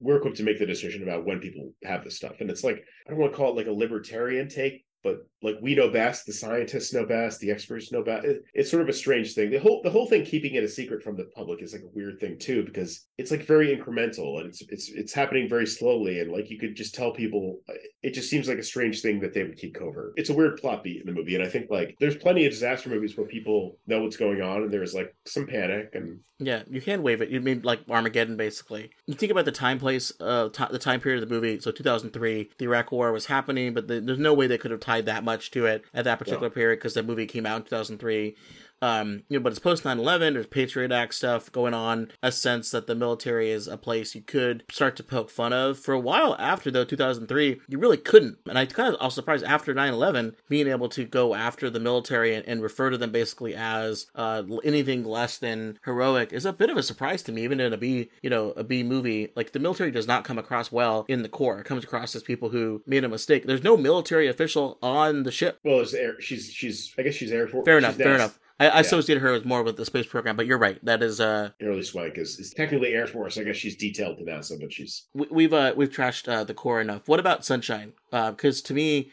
we're 0.00 0.16
equipped 0.16 0.36
to 0.36 0.42
make 0.42 0.58
the 0.58 0.66
decision 0.66 1.02
about 1.02 1.24
when 1.24 1.40
people 1.40 1.72
have 1.84 2.04
this 2.04 2.16
stuff. 2.16 2.40
And 2.40 2.50
it's 2.50 2.64
like 2.64 2.84
I 3.06 3.10
don't 3.10 3.18
want 3.18 3.32
to 3.32 3.36
call 3.36 3.50
it 3.50 3.56
like 3.56 3.66
a 3.66 3.72
libertarian 3.72 4.48
take, 4.48 4.84
but 5.02 5.26
like 5.42 5.56
we 5.60 5.74
know 5.74 5.90
best, 5.90 6.26
the 6.26 6.32
scientists 6.32 6.92
know 6.92 7.04
best, 7.04 7.40
the 7.40 7.50
experts 7.50 7.90
know 7.90 8.02
best. 8.02 8.24
It, 8.24 8.44
it's 8.54 8.70
sort 8.70 8.82
of 8.82 8.88
a 8.88 8.92
strange 8.92 9.34
thing. 9.34 9.50
The 9.50 9.58
whole 9.58 9.80
the 9.82 9.90
whole 9.90 10.06
thing 10.06 10.24
keeping 10.24 10.54
it 10.54 10.64
a 10.64 10.68
secret 10.68 11.02
from 11.02 11.16
the 11.16 11.24
public 11.34 11.62
is 11.62 11.72
like 11.72 11.82
a 11.82 11.94
weird 11.94 12.20
thing 12.20 12.38
too, 12.38 12.64
because 12.64 13.06
it's 13.18 13.30
like 13.30 13.44
very 13.44 13.76
incremental 13.76 14.38
and 14.38 14.48
it's 14.48 14.62
it's 14.68 14.90
it's 14.90 15.12
happening 15.12 15.48
very 15.48 15.66
slowly. 15.66 16.20
And 16.20 16.30
like 16.30 16.50
you 16.50 16.58
could 16.58 16.76
just 16.76 16.94
tell 16.94 17.12
people, 17.12 17.60
it 18.02 18.14
just 18.14 18.30
seems 18.30 18.48
like 18.48 18.58
a 18.58 18.62
strange 18.62 19.02
thing 19.02 19.20
that 19.20 19.34
they 19.34 19.42
would 19.42 19.56
keep 19.56 19.74
covert. 19.74 20.14
It's 20.16 20.30
a 20.30 20.34
weird 20.34 20.58
plot 20.58 20.84
beat 20.84 21.00
in 21.00 21.06
the 21.06 21.18
movie, 21.18 21.34
and 21.34 21.44
I 21.44 21.48
think 21.48 21.70
like 21.70 21.96
there's 21.98 22.16
plenty 22.16 22.46
of 22.46 22.52
disaster 22.52 22.88
movies 22.88 23.16
where 23.16 23.26
people 23.26 23.78
know 23.86 24.02
what's 24.02 24.16
going 24.16 24.42
on 24.42 24.62
and 24.62 24.72
there's 24.72 24.94
like 24.94 25.14
some 25.26 25.46
panic 25.46 25.90
and 25.94 26.20
yeah, 26.44 26.62
you 26.68 26.80
can 26.80 27.02
wave 27.02 27.22
it. 27.22 27.30
You 27.30 27.40
mean 27.40 27.62
like 27.62 27.80
Armageddon, 27.88 28.36
basically. 28.36 28.90
You 29.06 29.14
think 29.14 29.32
about 29.32 29.44
the 29.44 29.52
time 29.52 29.78
place, 29.78 30.12
uh, 30.20 30.48
t- 30.48 30.64
the 30.70 30.78
time 30.78 31.00
period 31.00 31.22
of 31.22 31.28
the 31.28 31.34
movie. 31.34 31.60
So 31.60 31.70
2003, 31.70 32.50
the 32.58 32.64
Iraq 32.64 32.92
War 32.92 33.12
was 33.12 33.26
happening, 33.26 33.74
but 33.74 33.86
the, 33.86 34.00
there's 34.00 34.18
no 34.18 34.34
way 34.34 34.46
they 34.46 34.58
could 34.58 34.70
have 34.70 34.80
tied 34.92 35.06
that 35.06 35.24
much 35.24 35.50
to 35.52 35.66
it 35.66 35.84
at 35.94 36.04
that 36.04 36.18
particular 36.18 36.48
Yeah. 36.48 36.54
period 36.54 36.78
because 36.78 36.94
the 36.94 37.02
movie 37.02 37.26
came 37.26 37.46
out 37.46 37.56
in 37.56 37.62
2003. 37.64 38.36
Um, 38.82 39.22
you 39.28 39.38
know, 39.38 39.42
but 39.42 39.52
it's 39.52 39.60
post 39.60 39.84
9/11. 39.84 40.34
There's 40.34 40.46
Patriot 40.46 40.92
Act 40.92 41.14
stuff 41.14 41.50
going 41.52 41.72
on. 41.72 42.10
A 42.22 42.32
sense 42.32 42.70
that 42.72 42.86
the 42.86 42.94
military 42.94 43.50
is 43.50 43.68
a 43.68 43.78
place 43.78 44.14
you 44.14 44.20
could 44.20 44.64
start 44.70 44.96
to 44.96 45.02
poke 45.02 45.30
fun 45.30 45.52
of. 45.52 45.78
For 45.78 45.94
a 45.94 46.00
while 46.00 46.36
after 46.38 46.70
though 46.70 46.84
2003, 46.84 47.60
you 47.68 47.78
really 47.78 47.96
couldn't. 47.96 48.38
And 48.46 48.58
I 48.58 48.66
kind 48.66 48.94
of 48.94 49.00
I 49.00 49.04
was 49.06 49.14
surprised 49.14 49.44
after 49.44 49.72
9/11 49.72 50.34
being 50.48 50.66
able 50.68 50.88
to 50.90 51.04
go 51.04 51.34
after 51.34 51.70
the 51.70 51.80
military 51.80 52.34
and, 52.34 52.46
and 52.46 52.62
refer 52.62 52.90
to 52.90 52.98
them 52.98 53.12
basically 53.12 53.54
as 53.54 54.06
uh, 54.16 54.42
anything 54.64 55.04
less 55.04 55.38
than 55.38 55.78
heroic 55.84 56.32
is 56.32 56.44
a 56.44 56.52
bit 56.52 56.70
of 56.70 56.76
a 56.76 56.82
surprise 56.82 57.22
to 57.22 57.32
me. 57.32 57.44
Even 57.44 57.60
in 57.60 57.72
a 57.72 57.76
B, 57.76 58.10
you 58.20 58.30
know, 58.30 58.50
a 58.52 58.64
B 58.64 58.82
movie, 58.82 59.30
like 59.36 59.52
the 59.52 59.58
military 59.60 59.92
does 59.92 60.08
not 60.08 60.24
come 60.24 60.38
across 60.38 60.72
well 60.72 61.04
in 61.08 61.22
the 61.22 61.28
core. 61.28 61.60
It 61.60 61.66
comes 61.66 61.84
across 61.84 62.16
as 62.16 62.22
people 62.24 62.48
who 62.48 62.82
made 62.86 63.04
a 63.04 63.08
mistake. 63.08 63.46
There's 63.46 63.62
no 63.62 63.76
military 63.76 64.26
official 64.26 64.78
on 64.82 65.22
the 65.22 65.30
ship. 65.30 65.60
well, 65.64 65.80
it's 65.80 65.94
air. 65.94 66.20
She's 66.20 66.50
she's 66.50 66.92
I 66.98 67.02
guess 67.02 67.14
she's 67.14 67.30
Air 67.30 67.46
Force. 67.46 67.64
Fair 67.64 67.78
enough. 67.78 67.94
Fair 67.94 68.14
enough. 68.14 68.38
I, 68.60 68.66
I 68.68 68.74
Yeah. 68.74 68.80
associate 68.80 69.18
her 69.18 69.32
as 69.34 69.44
more 69.44 69.62
with 69.62 69.76
the 69.76 69.84
space 69.84 70.06
program, 70.06 70.36
but 70.36 70.46
you're 70.46 70.58
right. 70.58 70.82
That 70.84 71.02
is 71.02 71.20
uh 71.20 71.50
Hilary 71.58 71.82
Swank 71.82 72.18
is, 72.18 72.38
is 72.38 72.50
technically 72.50 72.92
Air 72.94 73.06
Force. 73.06 73.38
I 73.38 73.44
guess 73.44 73.56
she's 73.56 73.76
detailed 73.76 74.18
to 74.18 74.24
NASA, 74.24 74.60
but 74.60 74.72
she's 74.72 75.06
we, 75.14 75.26
we've 75.30 75.52
uh 75.52 75.72
we've 75.76 75.90
trashed 75.90 76.28
uh, 76.32 76.44
the 76.44 76.54
core 76.54 76.80
enough. 76.80 77.08
What 77.08 77.20
about 77.20 77.44
Sunshine? 77.44 77.92
Because 78.10 78.62
to 78.62 78.74
me, 78.74 79.10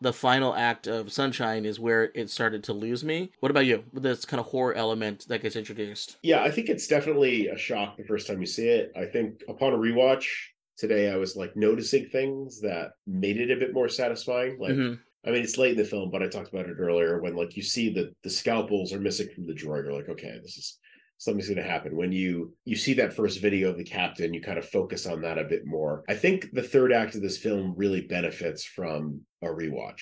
the 0.00 0.12
final 0.12 0.54
act 0.54 0.86
of 0.86 1.10
Sunshine 1.12 1.64
is 1.64 1.80
where 1.80 2.10
it 2.14 2.28
started 2.28 2.62
to 2.64 2.72
lose 2.72 3.02
me. 3.04 3.30
What 3.40 3.50
about 3.50 3.64
you? 3.64 3.84
With 3.92 4.02
this 4.02 4.24
kind 4.24 4.38
of 4.40 4.46
horror 4.46 4.74
element 4.74 5.26
that 5.28 5.40
gets 5.42 5.56
introduced. 5.56 6.16
yeah. 6.22 6.42
I 6.42 6.50
think 6.50 6.68
it's 6.68 6.86
definitely 6.86 7.48
a 7.48 7.56
shock 7.56 7.96
the 7.96 8.04
first 8.04 8.26
time 8.26 8.40
you 8.40 8.46
see 8.46 8.68
it. 8.68 8.92
I 8.96 9.06
think 9.06 9.42
upon 9.48 9.72
a 9.72 9.76
rewatch 9.78 10.26
today, 10.76 11.10
I 11.10 11.16
was 11.16 11.36
like 11.36 11.56
noticing 11.56 12.06
things 12.08 12.60
that 12.62 12.92
made 13.06 13.38
it 13.40 13.50
a 13.50 13.56
bit 13.56 13.72
more 13.72 13.88
satisfying. 13.88 14.58
Like 14.58 14.72
Mhm. 14.72 14.98
I 15.26 15.30
mean, 15.30 15.42
it's 15.42 15.58
late 15.58 15.72
in 15.72 15.78
the 15.78 15.84
film, 15.84 16.10
but 16.10 16.22
I 16.22 16.28
talked 16.28 16.52
about 16.52 16.66
it 16.66 16.76
earlier 16.78 17.20
when 17.20 17.34
like 17.34 17.56
you 17.56 17.62
see 17.62 17.92
that 17.94 18.14
the 18.22 18.30
scalpels 18.30 18.92
are 18.92 19.00
missing 19.00 19.28
from 19.34 19.46
the 19.46 19.54
drawer. 19.54 19.82
You're 19.82 19.94
like, 19.94 20.08
okay, 20.08 20.38
this 20.42 20.56
is 20.56 20.78
something's 21.18 21.48
going 21.48 21.62
to 21.62 21.68
happen. 21.68 21.96
When 21.96 22.12
you 22.12 22.54
you 22.64 22.76
see 22.76 22.92
that 22.94 23.14
first 23.14 23.40
video 23.40 23.70
of 23.70 23.78
the 23.78 23.84
captain, 23.84 24.34
you 24.34 24.42
kind 24.42 24.58
of 24.58 24.68
focus 24.68 25.06
on 25.06 25.22
that 25.22 25.38
a 25.38 25.44
bit 25.44 25.66
more. 25.66 26.04
I 26.08 26.14
think 26.14 26.52
the 26.52 26.62
third 26.62 26.92
act 26.92 27.14
of 27.14 27.22
this 27.22 27.38
film 27.38 27.74
really 27.76 28.02
benefits 28.02 28.64
from 28.64 29.22
a 29.42 29.46
rewatch. 29.46 30.00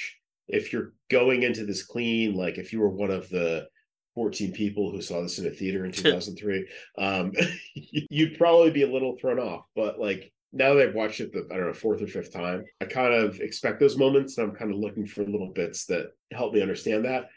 If 0.48 0.72
you're 0.72 0.92
going 1.10 1.44
into 1.44 1.64
this 1.64 1.84
clean, 1.84 2.34
like 2.34 2.58
if 2.58 2.72
you 2.72 2.80
were 2.80 2.90
one 2.90 3.10
of 3.10 3.28
the 3.28 3.68
14 4.14 4.52
people 4.52 4.90
who 4.90 5.00
saw 5.00 5.22
this 5.22 5.38
in 5.38 5.46
a 5.46 5.50
theater 5.50 5.84
in 5.84 5.92
2003, 5.92 6.66
um, 6.98 7.32
you'd 7.74 8.36
probably 8.38 8.70
be 8.70 8.82
a 8.82 8.92
little 8.92 9.16
thrown 9.20 9.38
off. 9.38 9.64
But 9.76 10.00
like 10.00 10.32
now 10.52 10.74
that 10.74 10.88
I've 10.88 10.94
watched 10.94 11.20
it 11.20 11.32
the 11.32 11.46
I 11.50 11.56
don't 11.56 11.66
know 11.68 11.72
fourth 11.72 12.02
or 12.02 12.06
fifth 12.06 12.32
time, 12.32 12.64
I 12.80 12.84
kind 12.86 13.14
of 13.14 13.40
expect 13.40 13.80
those 13.80 13.96
moments, 13.96 14.36
and 14.38 14.48
I'm 14.48 14.56
kind 14.56 14.70
of 14.72 14.78
looking 14.78 15.06
for 15.06 15.24
little 15.24 15.52
bits 15.52 15.86
that 15.86 16.12
help 16.30 16.52
me 16.54 16.62
understand 16.62 17.04
that. 17.04 17.28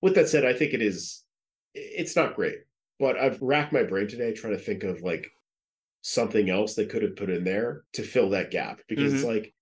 With 0.00 0.14
that 0.16 0.28
said, 0.28 0.44
I 0.44 0.52
think 0.52 0.74
it 0.74 0.82
is 0.82 1.24
it's 1.74 2.16
not 2.16 2.36
great, 2.36 2.58
but 2.98 3.16
I've 3.16 3.40
racked 3.40 3.72
my 3.72 3.82
brain 3.82 4.08
today 4.08 4.32
trying 4.32 4.56
to 4.56 4.62
think 4.62 4.84
of 4.84 5.02
like 5.02 5.26
something 6.02 6.50
else 6.50 6.74
they 6.74 6.86
could 6.86 7.02
have 7.02 7.16
put 7.16 7.30
in 7.30 7.44
there 7.44 7.84
to 7.94 8.02
fill 8.02 8.30
that 8.30 8.50
gap 8.50 8.80
because 8.88 9.14
it's 9.14 9.24
Mhm. 9.24 9.26
like 9.26 9.54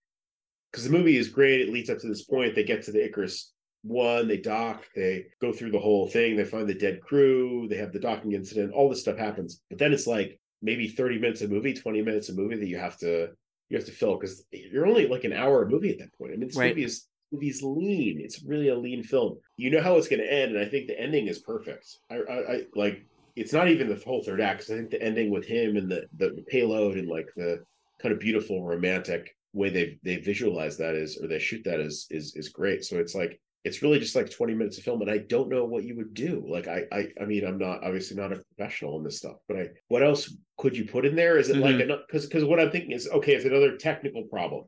because 0.70 0.84
the 0.84 0.90
movie 0.90 1.16
is 1.16 1.28
great, 1.28 1.60
it 1.60 1.68
leads 1.72 1.90
up 1.90 1.98
to 1.98 2.08
this 2.08 2.24
point. 2.24 2.54
They 2.54 2.64
get 2.64 2.82
to 2.84 2.92
the 2.92 3.04
Icarus 3.04 3.52
one, 3.82 4.28
they 4.28 4.36
dock, 4.38 4.86
they 4.94 5.26
go 5.40 5.52
through 5.52 5.72
the 5.72 5.78
whole 5.78 6.08
thing, 6.08 6.36
they 6.36 6.44
find 6.44 6.68
the 6.68 6.74
dead 6.74 7.00
crew, 7.02 7.66
they 7.68 7.76
have 7.76 7.92
the 7.92 7.98
docking 8.00 8.32
incident, 8.32 8.72
all 8.72 8.88
this 8.88 9.00
stuff 9.00 9.18
happens. 9.18 9.62
But 9.68 9.78
then 9.78 9.92
it's 9.92 10.06
like 10.06 10.39
maybe 10.62 10.88
30 10.88 11.18
minutes 11.18 11.40
of 11.42 11.50
movie, 11.50 11.74
20 11.74 12.02
minutes 12.02 12.28
of 12.28 12.36
movie 12.36 12.56
that 12.56 12.66
you 12.66 12.78
have 12.78 12.96
to 12.98 13.30
you 13.68 13.76
have 13.76 13.86
to 13.86 13.92
fill 13.92 14.16
because 14.18 14.44
you're 14.50 14.86
only 14.86 15.06
like 15.06 15.24
an 15.24 15.32
hour 15.32 15.62
of 15.62 15.70
movie 15.70 15.90
at 15.90 15.98
that 15.98 16.12
point. 16.18 16.32
I 16.32 16.36
mean, 16.36 16.48
this 16.48 16.56
Right. 16.56 16.70
movie 16.74 16.84
is 16.84 17.06
movie's 17.32 17.62
lean. 17.62 18.20
It's 18.20 18.42
really 18.42 18.68
a 18.68 18.76
lean 18.76 19.02
film. 19.04 19.38
You 19.56 19.70
know 19.70 19.80
how 19.80 19.96
it's 19.96 20.08
going 20.08 20.20
to 20.20 20.32
end, 20.32 20.56
and 20.56 20.64
I 20.64 20.68
think 20.68 20.88
the 20.88 21.00
ending 21.00 21.28
is 21.28 21.38
perfect. 21.38 21.86
I, 22.10 22.16
I, 22.16 22.52
I 22.54 22.62
like. 22.74 23.06
It's 23.36 23.52
not 23.52 23.68
even 23.68 23.88
the 23.88 23.94
whole 24.04 24.22
third 24.24 24.40
act. 24.40 24.62
I 24.62 24.76
think 24.76 24.90
the 24.90 25.00
ending 25.00 25.30
with 25.30 25.46
him 25.46 25.76
and 25.76 25.88
the, 25.88 26.06
the 26.16 26.30
the 26.30 26.42
payload 26.48 26.96
and 26.96 27.08
like 27.08 27.28
the 27.36 27.62
kind 28.02 28.12
of 28.12 28.18
beautiful 28.20 28.64
romantic 28.64 29.36
way 29.52 29.70
they 29.70 29.98
they 30.02 30.16
visualize 30.16 30.76
that 30.78 30.94
is 30.96 31.16
or 31.22 31.28
they 31.28 31.38
shoot 31.38 31.62
that 31.64 31.78
is 31.80 32.06
is 32.10 32.34
is 32.34 32.48
great. 32.48 32.84
So 32.84 32.98
it's 32.98 33.14
like 33.14 33.40
it's 33.64 33.82
really 33.82 33.98
just 33.98 34.16
like 34.16 34.30
20 34.30 34.54
minutes 34.54 34.78
of 34.78 34.84
film 34.84 35.02
and 35.02 35.10
I 35.10 35.18
don't 35.18 35.48
know 35.50 35.64
what 35.64 35.84
you 35.84 35.94
would 35.96 36.14
do. 36.14 36.44
Like 36.48 36.66
I 36.66 36.84
I 36.92 37.08
I 37.20 37.24
mean 37.26 37.44
I'm 37.44 37.58
not 37.58 37.82
obviously 37.84 38.16
not 38.16 38.32
a 38.32 38.42
professional 38.56 38.96
in 38.98 39.04
this 39.04 39.18
stuff, 39.18 39.36
but 39.48 39.56
I 39.58 39.68
what 39.88 40.02
else 40.02 40.34
could 40.56 40.76
you 40.76 40.84
put 40.86 41.04
in 41.04 41.14
there? 41.14 41.38
Is 41.38 41.50
it 41.50 41.56
like 41.56 41.76
Mhm. 41.76 41.82
another 41.84 42.02
because 42.06 42.26
because 42.26 42.44
what 42.44 42.60
I'm 42.60 42.70
thinking 42.70 42.92
is 42.92 43.08
okay, 43.08 43.34
it's 43.34 43.44
another 43.44 43.76
technical 43.76 44.22
problem. 44.24 44.64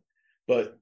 But 0.47 0.79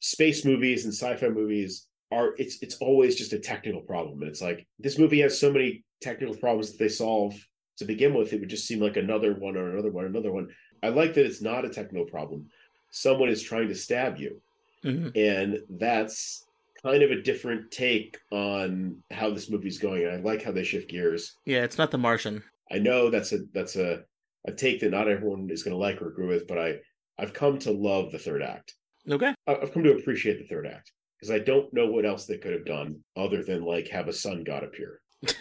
space 0.00 0.44
movies 0.44 0.84
and 0.84 0.94
sci-fi 0.94 1.28
movies 1.28 1.86
are 2.10 2.34
it's 2.38 2.62
it's 2.62 2.76
always 2.76 3.16
just 3.16 3.32
a 3.34 3.38
technical 3.38 3.82
problem. 3.82 4.22
And 4.22 4.30
it's 4.30 4.42
like 4.42 4.66
this 4.78 4.98
movie 4.98 5.20
has 5.20 5.38
so 5.38 5.52
many 5.52 5.84
technical 6.00 6.36
problems 6.36 6.70
that 6.70 6.78
they 6.78 6.88
solve 6.88 7.34
to 7.76 7.84
begin 7.84 8.14
with, 8.14 8.32
it 8.32 8.40
would 8.40 8.48
just 8.50 8.66
seem 8.66 8.80
like 8.80 8.96
another 8.96 9.34
one 9.34 9.56
or 9.56 9.70
another 9.72 9.90
one, 9.90 10.04
another 10.06 10.32
one. 10.32 10.48
I 10.82 10.88
like 10.88 11.14
that 11.14 11.24
it's 11.26 11.40
not 11.42 11.64
a 11.64 11.70
technical 11.70 12.04
problem. 12.06 12.48
Someone 12.90 13.28
is 13.28 13.42
trying 13.42 13.68
to 13.68 13.74
stab 13.74 14.18
you 14.18 14.40
Mhm. 14.84 15.12
and 15.14 15.62
that's 15.78 16.46
kind 16.82 17.02
of 17.02 17.10
a 17.10 17.22
different 17.22 17.70
take 17.70 18.18
on 18.30 18.96
how 19.10 19.30
this 19.30 19.50
movie's 19.50 19.78
going 19.78 20.04
and 20.04 20.12
i 20.12 20.16
like 20.20 20.42
how 20.42 20.52
they 20.52 20.64
shift 20.64 20.88
gears 20.90 21.34
Yeah, 21.46 21.62
it's 21.64 21.78
not 21.78 21.90
The 21.90 21.98
Martian. 21.98 22.42
i 22.70 22.78
know 22.78 23.10
that's 23.10 23.32
a 23.32 23.38
that's 23.52 23.76
a 23.76 24.02
a 24.46 24.52
take 24.52 24.80
that 24.80 24.90
not 24.90 25.08
everyone 25.08 25.48
is 25.50 25.62
going 25.62 25.74
to 25.74 25.78
like 25.78 26.00
or 26.00 26.08
agree 26.08 26.26
with 26.26 26.46
but 26.46 26.58
i 26.58 26.76
i've 27.18 27.34
come 27.34 27.58
to 27.60 27.70
love 27.72 28.10
the 28.12 28.18
third 28.18 28.42
act 28.42 28.74
Okay. 29.10 29.34
I've 29.46 29.72
come 29.72 29.82
to 29.84 29.92
appreciate 29.96 30.38
the 30.38 30.46
third 30.46 30.66
act 30.66 30.92
because 31.18 31.30
i 31.30 31.38
don't 31.38 31.72
know 31.72 31.86
what 31.90 32.04
else 32.06 32.26
they 32.26 32.36
could 32.38 32.52
have 32.52 32.66
done 32.66 33.00
other 33.16 33.42
than 33.42 33.64
like 33.64 33.88
have 33.88 34.08
a 34.08 34.12
sun 34.12 34.44
god 34.44 34.62
appear 34.64 35.00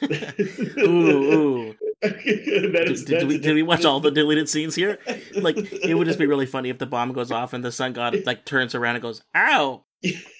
Ooh, 0.79 1.33
ooh. 1.33 1.75
Did, 2.01 3.05
did 3.05 3.27
we, 3.27 3.37
did 3.37 3.53
we 3.55 3.63
watch 3.63 3.83
all 3.83 3.99
the 3.99 4.09
deleted 4.11 4.47
scenes 4.47 4.73
here? 4.73 4.99
Like, 5.35 5.57
it 5.57 5.93
would 5.95 6.07
just 6.07 6.17
be 6.19 6.27
really 6.27 6.45
funny 6.45 6.69
if 6.69 6.77
the 6.77 6.85
bomb 6.85 7.11
goes 7.11 7.29
off 7.31 7.51
and 7.51 7.61
the 7.63 7.73
sun 7.73 7.91
god 7.91 8.15
like 8.25 8.45
turns 8.45 8.73
around 8.73 8.95
and 8.95 9.01
goes, 9.01 9.21
"Ow!" 9.35 9.83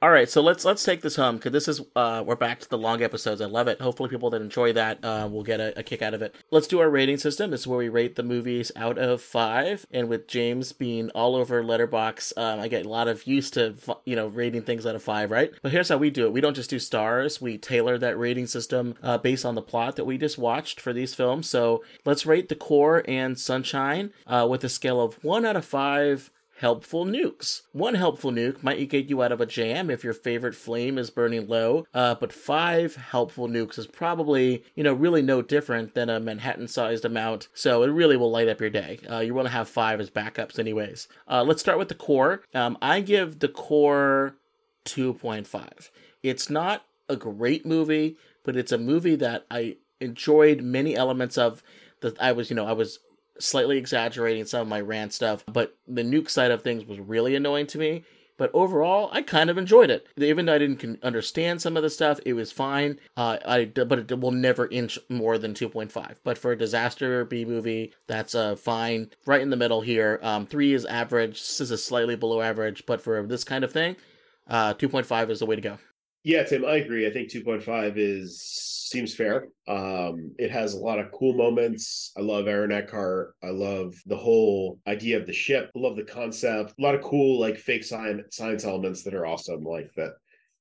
All 0.04 0.10
right, 0.10 0.28
so 0.28 0.42
let's 0.42 0.66
let's 0.66 0.84
take 0.84 1.02
this 1.02 1.16
home 1.16 1.36
because 1.36 1.52
this 1.52 1.68
is 1.68 1.80
uh 1.96 2.24
we're 2.26 2.36
back 2.36 2.60
to 2.62 2.70
the 2.70 2.78
long 2.78 3.04
episodes. 3.04 3.40
I 3.40 3.46
love 3.46 3.68
it. 3.68 3.80
Hopefully, 3.80 4.10
people 4.10 4.32
that 4.32 4.42
enjoy 4.42 4.74
that 4.74 5.06
uh, 5.06 5.30
will 5.32 5.44
get 5.44 5.60
a, 5.60 5.78
a 5.78 5.84
kick 5.84 6.02
out 6.02 6.16
of 6.16 6.24
it. 6.24 6.34
Let's 6.50 6.66
do 6.66 6.80
our 6.80 6.90
rating 6.90 7.18
system. 7.18 7.52
This 7.52 7.62
is 7.62 7.68
where 7.68 7.78
we 7.78 7.88
rate 7.88 8.16
the 8.16 8.24
movies 8.24 8.72
out 8.76 8.98
of 8.98 9.22
five. 9.22 9.86
And 9.92 10.10
with 10.10 10.28
James 10.28 10.72
being 10.72 11.12
all 11.12 11.36
over 11.36 11.64
Letterboxd, 11.64 12.36
um, 12.36 12.60
I 12.60 12.68
get 12.68 12.88
a 12.88 12.90
lot 12.90 13.08
of 13.08 13.28
used 13.28 13.54
to 13.54 13.76
you 14.06 14.16
know 14.16 14.26
rating 14.26 14.64
things 14.64 14.88
out 14.88 14.96
of 14.96 15.04
five, 15.04 15.30
right? 15.30 15.52
But 15.62 15.72
here's 15.72 15.90
how 15.90 15.98
we 15.98 16.10
do 16.10 16.26
it. 16.26 16.34
We 16.34 16.42
don't 16.42 16.56
just 16.56 16.72
do 16.72 16.80
stars. 16.80 17.40
We 17.40 17.60
tailor 17.60 18.00
that 18.00 18.18
rating 18.18 18.48
system 18.48 18.96
uh, 19.04 19.20
based 19.20 19.46
on 19.46 19.54
the 19.54 19.62
plot 19.62 19.98
that 19.98 20.06
we 20.06 20.18
just 20.18 20.40
watched 20.40 20.82
for 20.82 20.94
these 20.94 21.14
films. 21.14 21.48
So 21.48 21.84
let's 22.06 22.26
rate 22.26 22.50
The 22.50 22.56
Core 22.56 23.04
and 23.08 23.38
Sunshine 23.40 24.14
uh, 24.26 24.48
with 24.50 24.64
a 24.64 24.70
scale 24.70 25.00
of 25.00 25.24
one 25.24 25.46
out 25.46 25.56
of 25.56 25.64
five 25.64 26.32
helpful 26.62 27.06
nukes. 27.06 27.64
One 27.72 27.96
helpful 27.96 28.32
nuke 28.32 28.62
might 28.62 28.88
get 28.88 29.10
you 29.10 29.24
out 29.24 29.32
of 29.32 29.42
a 29.42 29.48
jam 29.48 29.90
if 29.90 30.04
your 30.04 30.14
favorite 30.14 30.54
flame 30.54 31.00
is 31.00 31.10
burning 31.10 31.48
low, 31.48 31.88
uh, 31.92 32.14
but 32.14 32.32
five 32.32 32.96
helpful 32.96 33.48
nukes 33.48 33.80
is 33.80 33.88
probably, 33.88 34.64
you 34.76 34.84
know, 34.84 34.94
really 34.94 35.24
no 35.24 35.42
different 35.42 35.96
than 35.96 36.08
a 36.08 36.20
Manhattan 36.20 36.68
sized 36.68 37.04
amount, 37.04 37.48
so 37.56 37.82
it 37.82 37.88
really 37.88 38.16
will 38.16 38.30
light 38.30 38.48
up 38.48 38.62
your 38.62 38.70
day. 38.70 39.00
Uh, 39.10 39.20
you 39.20 39.34
want 39.34 39.48
to 39.48 39.52
have 39.52 39.68
five 39.68 40.00
as 40.00 40.12
backups, 40.12 40.60
anyways. 40.60 41.08
Uh, 41.28 41.44
let's 41.44 41.62
start 41.62 41.80
with 41.80 41.90
the 41.90 41.96
core. 41.96 42.44
Um, 42.54 42.78
I 42.80 43.02
give 43.02 43.40
the 43.40 43.50
core 43.50 44.36
2.5. 44.86 45.90
It's 46.22 46.48
not 46.48 46.86
a 47.10 47.16
great 47.16 47.66
movie, 47.66 48.18
but 48.44 48.56
it's 48.56 48.72
a 48.72 48.78
movie 48.78 49.16
that 49.16 49.48
I 49.50 49.78
enjoyed 50.00 50.62
many 50.62 50.96
elements 50.96 51.40
of 51.40 51.64
that 52.02 52.22
I 52.22 52.34
was, 52.34 52.52
you 52.52 52.56
know, 52.56 52.68
I 52.68 52.74
was 52.74 53.00
slightly 53.42 53.78
exaggerating 53.78 54.46
some 54.46 54.62
of 54.62 54.68
my 54.68 54.82
rant 54.82 55.14
stuff, 55.14 55.44
but 55.52 55.76
the 55.88 56.04
nuke 56.04 56.30
side 56.30 56.52
of 56.52 56.62
things 56.64 56.86
was 56.86 57.00
really 57.00 57.36
annoying 57.36 57.68
to 57.68 57.78
me. 57.78 58.04
but 58.38 58.50
overall, 58.56 59.08
I 59.14 59.22
kind 59.22 59.52
of 59.52 59.60
enjoyed 59.60 59.92
it. 59.92 60.08
Even 60.18 60.48
though 60.48 60.56
I 60.56 60.58
didn't 60.58 61.04
understand 61.04 61.62
some 61.62 61.78
of 61.78 61.84
the 61.84 61.92
stuff, 61.92 62.20
it 62.26 62.34
was 62.34 62.52
fine. 62.52 63.00
Uh, 63.16 63.38
I 63.46 63.66
but 63.66 64.00
it 64.12 64.20
will 64.20 64.32
never 64.32 64.66
inch 64.68 64.98
more 65.10 65.38
than 65.38 65.54
2.5. 65.54 66.16
But 66.24 66.40
for 66.40 66.52
a 66.52 66.58
disaster 66.58 67.24
B 67.24 67.46
movie, 67.46 67.94
that's 68.08 68.34
uh, 68.34 68.56
fine. 68.56 69.12
Right 69.28 69.42
in 69.42 69.52
the 69.52 69.58
middle 69.58 69.82
here. 69.82 70.20
Um, 70.24 70.48
three 70.48 70.74
is 70.74 70.86
average. 70.86 71.34
This 71.34 71.70
is 71.70 71.84
slightly 71.84 72.16
below 72.16 72.42
average, 72.42 72.88
but 72.88 73.00
for 73.00 73.22
this 73.28 73.44
kind 73.44 73.64
of 73.64 73.72
thing, 73.72 73.96
uh, 74.48 74.74
2.5 74.74 75.30
is 75.30 75.40
the 75.40 75.46
way 75.46 75.56
to 75.56 75.62
go. 75.62 75.78
Yeah, 76.24 76.44
Tim, 76.44 76.66
I 76.66 76.76
agree. 76.76 77.08
I 77.08 77.12
think 77.12 77.30
2.5 77.32 77.94
is 77.98 78.42
seems 78.42 79.16
fair. 79.16 79.48
Um, 79.68 80.36
it 80.38 80.52
has 80.52 80.74
a 80.74 80.80
lot 80.80 81.00
of 81.00 81.12
cool 81.12 81.34
moments. 81.34 82.12
I 82.18 82.22
love 82.22 82.48
Aaron 82.48 82.72
Eckhart. 82.72 83.36
I 83.42 83.50
love 83.50 83.96
the 84.06 84.18
whole 84.18 84.80
idea 84.86 85.18
of 85.18 85.26
the 85.26 85.34
ship. 85.34 85.72
I 85.76 85.80
love 85.80 85.96
the 85.96 86.04
concept. 86.04 86.74
A 86.78 86.82
lot 86.82 86.94
of 86.96 87.02
cool 87.02 87.40
like 87.40 87.58
fake 87.58 87.84
science 87.84 88.36
science 88.36 88.66
elements 88.66 89.04
that 89.04 89.14
are 89.14 89.26
awesome, 89.26 89.64
like 89.64 89.92
that 89.96 90.14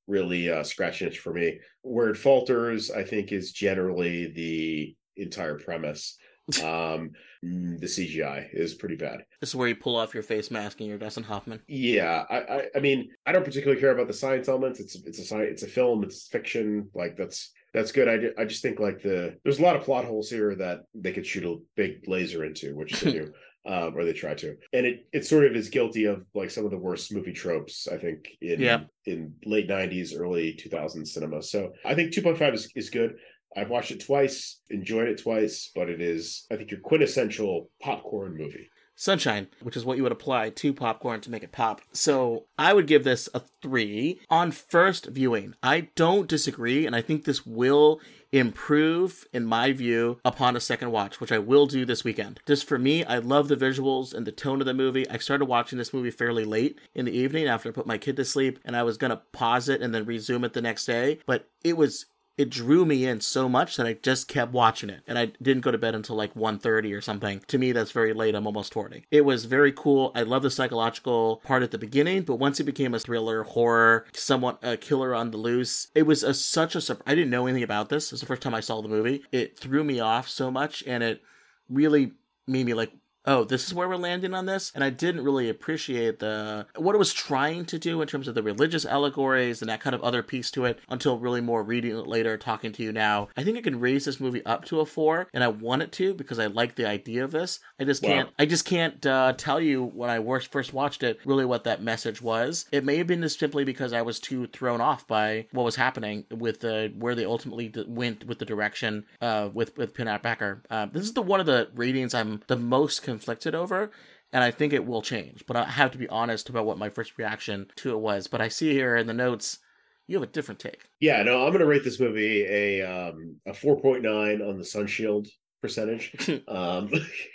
really 0.06 0.50
uh, 0.50 0.62
scratch 0.62 1.02
itch 1.02 1.18
for 1.18 1.34
me. 1.34 1.58
Where 1.82 2.08
it 2.08 2.16
falters, 2.16 2.90
I 2.90 3.02
think, 3.04 3.32
is 3.32 3.52
generally 3.52 4.28
the 4.32 4.96
entire 5.16 5.58
premise. 5.58 6.16
um 6.64 7.10
the 7.42 7.86
cgi 7.86 8.48
is 8.52 8.74
pretty 8.74 8.96
bad. 8.96 9.24
This 9.40 9.50
is 9.50 9.56
where 9.56 9.68
you 9.68 9.76
pull 9.76 9.96
off 9.96 10.12
your 10.14 10.22
face 10.22 10.50
mask 10.50 10.80
and 10.80 10.88
you're 10.88 10.98
Dustin 10.98 11.24
Hoffman. 11.24 11.60
yeah 11.68 12.24
I, 12.28 12.38
I 12.38 12.62
i 12.76 12.80
mean 12.80 13.08
i 13.26 13.32
don't 13.32 13.44
particularly 13.44 13.80
care 13.80 13.92
about 13.92 14.08
the 14.08 14.12
science 14.12 14.48
elements. 14.48 14.80
It's 14.80 14.94
it's 15.06 15.18
a 15.18 15.24
science 15.24 15.48
it's 15.52 15.62
a 15.62 15.68
film 15.68 16.02
it's 16.04 16.28
fiction 16.28 16.88
like 16.94 17.16
that's 17.16 17.52
that's 17.72 17.92
good. 17.92 18.08
I, 18.08 18.42
I 18.42 18.44
just 18.46 18.62
think 18.62 18.80
like 18.80 19.00
the 19.00 19.36
there's 19.44 19.60
a 19.60 19.62
lot 19.62 19.76
of 19.76 19.82
plot 19.84 20.04
holes 20.04 20.28
here 20.28 20.54
that 20.56 20.80
they 20.94 21.12
could 21.12 21.24
shoot 21.26 21.44
a 21.44 21.56
big 21.76 22.02
laser 22.08 22.44
into 22.44 22.74
which 22.74 23.00
they 23.00 23.12
do 23.20 23.32
um 23.64 23.94
or 23.96 24.04
they 24.04 24.12
try 24.12 24.34
to. 24.34 24.56
And 24.72 24.84
it 24.86 25.06
it 25.12 25.24
sort 25.24 25.44
of 25.46 25.54
is 25.54 25.68
guilty 25.68 26.04
of 26.06 26.24
like 26.34 26.50
some 26.50 26.64
of 26.64 26.70
the 26.72 26.78
worst 26.78 27.12
movie 27.14 27.32
tropes 27.32 27.86
i 27.90 27.96
think 27.96 28.28
in 28.40 28.60
Yeah. 28.60 28.80
in 29.06 29.34
late 29.44 29.68
90s 29.68 30.18
early 30.18 30.58
2000s 30.62 31.08
cinema. 31.08 31.42
So 31.42 31.72
i 31.84 31.94
think 31.94 32.12
2.5 32.12 32.54
is, 32.54 32.72
is 32.74 32.90
good 32.90 33.14
I've 33.56 33.70
watched 33.70 33.90
it 33.90 34.00
twice, 34.00 34.60
enjoyed 34.70 35.08
it 35.08 35.22
twice, 35.22 35.70
but 35.74 35.88
it 35.88 36.00
is, 36.00 36.46
I 36.50 36.56
think, 36.56 36.70
your 36.70 36.80
quintessential 36.80 37.70
popcorn 37.80 38.36
movie. 38.36 38.70
Sunshine, 38.94 39.48
which 39.62 39.78
is 39.78 39.84
what 39.86 39.96
you 39.96 40.02
would 40.02 40.12
apply 40.12 40.50
to 40.50 40.74
popcorn 40.74 41.22
to 41.22 41.30
make 41.30 41.42
it 41.42 41.52
pop. 41.52 41.80
So 41.92 42.44
I 42.58 42.74
would 42.74 42.86
give 42.86 43.02
this 43.02 43.30
a 43.32 43.40
three 43.62 44.20
on 44.28 44.50
first 44.50 45.06
viewing. 45.06 45.54
I 45.62 45.88
don't 45.94 46.28
disagree, 46.28 46.84
and 46.84 46.94
I 46.94 47.00
think 47.00 47.24
this 47.24 47.46
will 47.46 48.00
improve, 48.30 49.26
in 49.32 49.46
my 49.46 49.72
view, 49.72 50.20
upon 50.22 50.54
a 50.54 50.60
second 50.60 50.90
watch, 50.90 51.18
which 51.18 51.32
I 51.32 51.38
will 51.38 51.66
do 51.66 51.86
this 51.86 52.04
weekend. 52.04 52.40
Just 52.46 52.68
for 52.68 52.78
me, 52.78 53.02
I 53.02 53.18
love 53.18 53.48
the 53.48 53.56
visuals 53.56 54.12
and 54.12 54.26
the 54.26 54.32
tone 54.32 54.60
of 54.60 54.66
the 54.66 54.74
movie. 54.74 55.08
I 55.08 55.16
started 55.16 55.46
watching 55.46 55.78
this 55.78 55.94
movie 55.94 56.10
fairly 56.10 56.44
late 56.44 56.78
in 56.94 57.06
the 57.06 57.16
evening 57.16 57.46
after 57.46 57.70
I 57.70 57.72
put 57.72 57.86
my 57.86 57.96
kid 57.96 58.16
to 58.16 58.24
sleep, 58.26 58.58
and 58.66 58.76
I 58.76 58.82
was 58.82 58.98
gonna 58.98 59.22
pause 59.32 59.70
it 59.70 59.80
and 59.80 59.94
then 59.94 60.04
resume 60.04 60.44
it 60.44 60.52
the 60.52 60.60
next 60.60 60.84
day, 60.84 61.20
but 61.24 61.48
it 61.64 61.78
was 61.78 62.04
it 62.40 62.48
drew 62.48 62.86
me 62.86 63.04
in 63.04 63.20
so 63.20 63.50
much 63.50 63.76
that 63.76 63.86
I 63.86 63.92
just 63.92 64.26
kept 64.26 64.52
watching 64.52 64.88
it. 64.88 65.02
And 65.06 65.18
I 65.18 65.26
didn't 65.42 65.60
go 65.62 65.70
to 65.70 65.76
bed 65.76 65.94
until 65.94 66.16
like 66.16 66.32
1.30 66.32 66.96
or 66.96 67.02
something. 67.02 67.42
To 67.48 67.58
me, 67.58 67.72
that's 67.72 67.90
very 67.90 68.14
late. 68.14 68.34
I'm 68.34 68.46
almost 68.46 68.72
40. 68.72 69.04
It 69.10 69.26
was 69.26 69.44
very 69.44 69.72
cool. 69.72 70.10
I 70.14 70.22
love 70.22 70.42
the 70.42 70.50
psychological 70.50 71.42
part 71.44 71.62
at 71.62 71.70
the 71.70 71.76
beginning, 71.76 72.22
but 72.22 72.36
once 72.36 72.58
it 72.58 72.64
became 72.64 72.94
a 72.94 72.98
thriller, 72.98 73.42
horror, 73.42 74.06
somewhat 74.14 74.58
a 74.62 74.78
killer 74.78 75.14
on 75.14 75.32
the 75.32 75.36
loose, 75.36 75.88
it 75.94 76.04
was 76.04 76.22
a, 76.22 76.32
such 76.32 76.74
a 76.74 76.80
surprise. 76.80 77.04
I 77.06 77.14
didn't 77.14 77.28
know 77.28 77.46
anything 77.46 77.62
about 77.62 77.90
this. 77.90 78.06
It 78.06 78.12
was 78.12 78.20
the 78.20 78.26
first 78.26 78.40
time 78.40 78.54
I 78.54 78.60
saw 78.60 78.80
the 78.80 78.88
movie. 78.88 79.22
It 79.30 79.58
threw 79.58 79.84
me 79.84 80.00
off 80.00 80.26
so 80.26 80.50
much 80.50 80.82
and 80.86 81.02
it 81.02 81.20
really 81.68 82.12
made 82.46 82.64
me 82.64 82.72
like, 82.72 82.90
oh, 83.30 83.44
this 83.44 83.66
is 83.66 83.72
where 83.72 83.88
we're 83.88 83.96
landing 83.96 84.34
on 84.34 84.46
this. 84.46 84.72
And 84.74 84.82
I 84.82 84.90
didn't 84.90 85.24
really 85.24 85.48
appreciate 85.48 86.18
the 86.18 86.66
what 86.76 86.94
it 86.94 86.98
was 86.98 87.12
trying 87.12 87.64
to 87.66 87.78
do 87.78 88.02
in 88.02 88.08
terms 88.08 88.26
of 88.26 88.34
the 88.34 88.42
religious 88.42 88.84
allegories 88.84 89.62
and 89.62 89.70
that 89.70 89.80
kind 89.80 89.94
of 89.94 90.02
other 90.02 90.22
piece 90.22 90.50
to 90.52 90.64
it 90.64 90.80
until 90.88 91.18
really 91.18 91.40
more 91.40 91.62
reading 91.62 91.96
it 91.96 92.06
later, 92.06 92.36
talking 92.36 92.72
to 92.72 92.82
you 92.82 92.92
now. 92.92 93.28
I 93.36 93.44
think 93.44 93.56
I 93.56 93.62
can 93.62 93.80
raise 93.80 94.04
this 94.04 94.20
movie 94.20 94.44
up 94.44 94.64
to 94.66 94.80
a 94.80 94.86
four, 94.86 95.28
and 95.32 95.44
I 95.44 95.48
want 95.48 95.82
it 95.82 95.92
to 95.92 96.12
because 96.14 96.38
I 96.38 96.46
like 96.46 96.74
the 96.74 96.88
idea 96.88 97.22
of 97.22 97.30
this. 97.30 97.60
I 97.78 97.84
just 97.84 98.02
can't. 98.02 98.30
I 98.38 98.46
just 98.46 98.64
can't 98.64 99.04
uh, 99.06 99.34
tell 99.36 99.60
you 99.60 99.84
when 99.84 100.10
I 100.10 100.20
first 100.40 100.72
watched 100.72 101.02
it 101.02 101.20
really 101.24 101.44
what 101.44 101.64
that 101.64 101.82
message 101.82 102.20
was. 102.20 102.66
It 102.72 102.84
may 102.84 102.96
have 102.96 103.06
been 103.06 103.22
just 103.22 103.38
simply 103.38 103.64
because 103.64 103.92
I 103.92 104.02
was 104.02 104.18
too 104.18 104.46
thrown 104.48 104.80
off 104.80 105.06
by 105.06 105.46
what 105.52 105.64
was 105.64 105.76
happening 105.76 106.24
with 106.30 106.60
the 106.60 106.92
where 106.98 107.14
they 107.14 107.24
ultimately 107.24 107.68
d- 107.68 107.84
went 107.86 108.26
with 108.26 108.38
the 108.38 108.44
direction 108.44 109.04
uh, 109.20 109.50
with 109.52 109.76
with 109.76 109.94
Pinbacker. 109.94 110.60
Uh, 110.68 110.86
this 110.86 111.04
is 111.04 111.12
the 111.12 111.22
one 111.22 111.38
of 111.38 111.46
the 111.46 111.68
ratings 111.74 112.14
I'm 112.14 112.42
the 112.48 112.56
most 112.56 113.02
conflicted 113.20 113.54
over. 113.54 113.90
And 114.32 114.44
I 114.44 114.50
think 114.50 114.72
it 114.72 114.86
will 114.86 115.02
change, 115.02 115.44
but 115.46 115.56
I 115.56 115.64
have 115.64 115.90
to 115.90 115.98
be 115.98 116.08
honest 116.08 116.48
about 116.48 116.64
what 116.64 116.78
my 116.78 116.88
first 116.88 117.18
reaction 117.18 117.66
to 117.76 117.90
it 117.90 117.98
was. 117.98 118.28
But 118.28 118.40
I 118.40 118.48
see 118.48 118.72
here 118.72 118.96
in 118.96 119.08
the 119.08 119.12
notes, 119.12 119.58
you 120.06 120.16
have 120.16 120.22
a 120.22 120.32
different 120.32 120.60
take. 120.60 120.88
Yeah, 121.00 121.22
no, 121.24 121.42
I'm 121.44 121.50
going 121.50 121.60
to 121.60 121.66
rate 121.66 121.82
this 121.82 121.98
movie 121.98 122.44
a 122.44 122.82
um, 122.82 123.36
a 123.46 123.50
4.9 123.50 124.48
on 124.48 124.56
the 124.56 124.64
Sunshield 124.64 125.28
percentage. 125.60 126.14
um, 126.48 126.92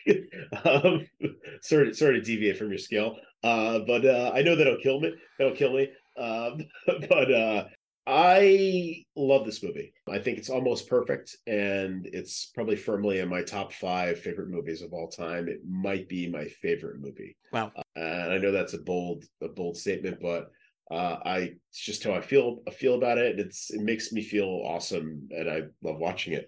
um, 0.63 1.05
sorry, 1.61 1.93
sorry 1.93 2.19
to 2.19 2.21
deviate 2.21 2.57
from 2.57 2.69
your 2.69 2.77
scale, 2.77 3.17
uh, 3.43 3.79
but 3.85 4.05
uh, 4.05 4.31
I 4.33 4.41
know 4.41 4.55
that'll 4.55 4.79
kill 4.81 5.01
me. 5.01 5.13
That'll 5.37 5.55
kill 5.55 5.73
me. 5.73 5.89
Um, 6.17 6.65
but 7.09 7.33
uh, 7.33 7.65
I 8.07 9.03
love 9.15 9.45
this 9.45 9.63
movie. 9.63 9.93
I 10.07 10.19
think 10.19 10.37
it's 10.37 10.49
almost 10.49 10.87
perfect, 10.87 11.35
and 11.47 12.07
it's 12.13 12.51
probably 12.53 12.75
firmly 12.75 13.19
in 13.19 13.29
my 13.29 13.41
top 13.41 13.73
five 13.73 14.19
favorite 14.19 14.49
movies 14.49 14.81
of 14.83 14.93
all 14.93 15.07
time. 15.07 15.47
It 15.47 15.61
might 15.67 16.07
be 16.07 16.29
my 16.29 16.45
favorite 16.45 17.01
movie. 17.01 17.35
Wow. 17.51 17.71
and 17.95 18.31
I 18.31 18.37
know 18.37 18.51
that's 18.51 18.73
a 18.73 18.79
bold 18.79 19.23
a 19.41 19.47
bold 19.47 19.77
statement, 19.77 20.19
but 20.21 20.51
uh, 20.91 21.17
I 21.25 21.37
it's 21.69 21.79
just 21.79 22.03
how 22.03 22.13
I 22.13 22.21
feel 22.21 22.61
I 22.67 22.71
feel 22.71 22.93
about 22.93 23.17
it. 23.17 23.39
It's 23.39 23.71
it 23.71 23.81
makes 23.81 24.11
me 24.11 24.21
feel 24.21 24.61
awesome, 24.65 25.27
and 25.31 25.49
I 25.49 25.61
love 25.81 25.97
watching 25.97 26.33
it. 26.33 26.47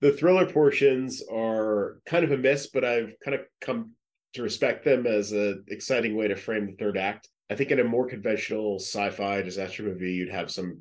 The 0.00 0.12
thriller 0.12 0.46
portions 0.46 1.22
are 1.32 2.00
kind 2.06 2.24
of 2.24 2.30
a 2.30 2.36
miss, 2.36 2.68
but 2.68 2.84
I've 2.84 3.14
kind 3.24 3.34
of 3.34 3.40
come 3.60 3.92
to 4.34 4.42
respect 4.42 4.84
them 4.84 5.06
as 5.06 5.32
an 5.32 5.64
exciting 5.68 6.16
way 6.16 6.28
to 6.28 6.36
frame 6.36 6.66
the 6.66 6.76
third 6.76 6.96
act. 6.96 7.28
I 7.50 7.54
think 7.54 7.70
in 7.70 7.80
a 7.80 7.84
more 7.84 8.08
conventional 8.08 8.78
sci-fi 8.78 9.42
disaster 9.42 9.82
movie, 9.82 10.12
you'd 10.12 10.30
have 10.30 10.50
some 10.50 10.80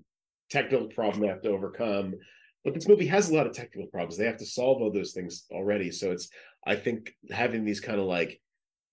technical 0.51 0.87
problem 0.87 1.21
they 1.21 1.27
have 1.27 1.41
to 1.41 1.49
overcome. 1.49 2.15
But 2.63 2.75
this 2.75 2.87
movie 2.87 3.07
has 3.07 3.29
a 3.29 3.33
lot 3.33 3.47
of 3.47 3.53
technical 3.53 3.89
problems. 3.89 4.17
They 4.17 4.25
have 4.25 4.37
to 4.37 4.45
solve 4.45 4.81
all 4.81 4.91
those 4.91 5.13
things 5.13 5.45
already. 5.51 5.91
So 5.91 6.11
it's 6.11 6.29
I 6.65 6.75
think 6.75 7.13
having 7.31 7.65
these 7.65 7.79
kind 7.79 7.99
of 7.99 8.05
like 8.05 8.39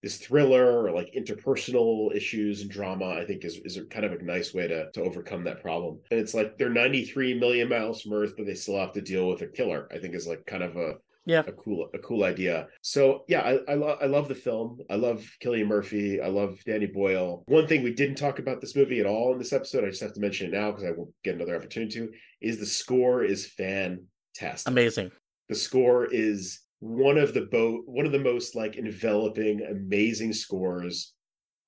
this 0.02 0.16
thriller 0.16 0.84
or 0.84 0.92
like 0.92 1.12
interpersonal 1.12 2.14
issues 2.14 2.62
and 2.62 2.70
drama, 2.70 3.10
I 3.10 3.24
think 3.26 3.44
is 3.44 3.58
is 3.64 3.78
kind 3.90 4.06
of 4.06 4.12
a 4.12 4.22
nice 4.22 4.54
way 4.54 4.68
to 4.68 4.90
to 4.92 5.02
overcome 5.02 5.44
that 5.44 5.60
problem. 5.60 5.98
And 6.10 6.20
it's 6.20 6.34
like 6.34 6.56
they're 6.56 6.70
93 6.70 7.38
million 7.38 7.68
miles 7.68 8.02
from 8.02 8.14
Earth, 8.14 8.34
but 8.36 8.46
they 8.46 8.54
still 8.54 8.78
have 8.78 8.92
to 8.92 9.02
deal 9.02 9.28
with 9.28 9.42
a 9.42 9.48
killer. 9.48 9.88
I 9.92 9.98
think 9.98 10.14
is 10.14 10.26
like 10.26 10.46
kind 10.46 10.62
of 10.62 10.76
a 10.76 10.94
yeah 11.28 11.42
a 11.46 11.52
cool 11.52 11.88
a 11.94 11.98
cool 11.98 12.24
idea. 12.24 12.66
So 12.82 13.24
yeah, 13.28 13.42
I 13.42 13.72
I, 13.72 13.74
lo- 13.74 13.98
I 14.00 14.06
love 14.06 14.26
the 14.26 14.34
film. 14.34 14.78
I 14.90 14.96
love 14.96 15.24
Cillian 15.42 15.68
Murphy. 15.68 16.20
I 16.20 16.28
love 16.28 16.58
Danny 16.66 16.86
Boyle. 16.86 17.44
One 17.46 17.68
thing 17.68 17.82
we 17.82 17.94
didn't 17.94 18.16
talk 18.16 18.38
about 18.38 18.60
this 18.60 18.74
movie 18.74 18.98
at 18.98 19.06
all 19.06 19.32
in 19.32 19.38
this 19.38 19.52
episode, 19.52 19.84
I 19.84 19.90
just 19.90 20.02
have 20.02 20.14
to 20.14 20.20
mention 20.20 20.48
it 20.48 20.56
now 20.56 20.70
because 20.72 20.84
I 20.84 20.90
won't 20.90 21.10
get 21.22 21.36
another 21.36 21.54
opportunity 21.54 22.00
to, 22.00 22.10
is 22.40 22.58
the 22.58 22.66
score 22.66 23.22
is 23.22 23.46
fantastic. 23.46 24.66
Amazing. 24.66 25.12
The 25.48 25.54
score 25.54 26.06
is 26.06 26.60
one 26.80 27.18
of 27.18 27.34
the 27.34 27.42
bo- 27.42 27.82
one 27.86 28.06
of 28.06 28.12
the 28.12 28.18
most 28.18 28.54
like 28.54 28.76
enveloping, 28.76 29.66
amazing 29.70 30.32
scores 30.32 31.12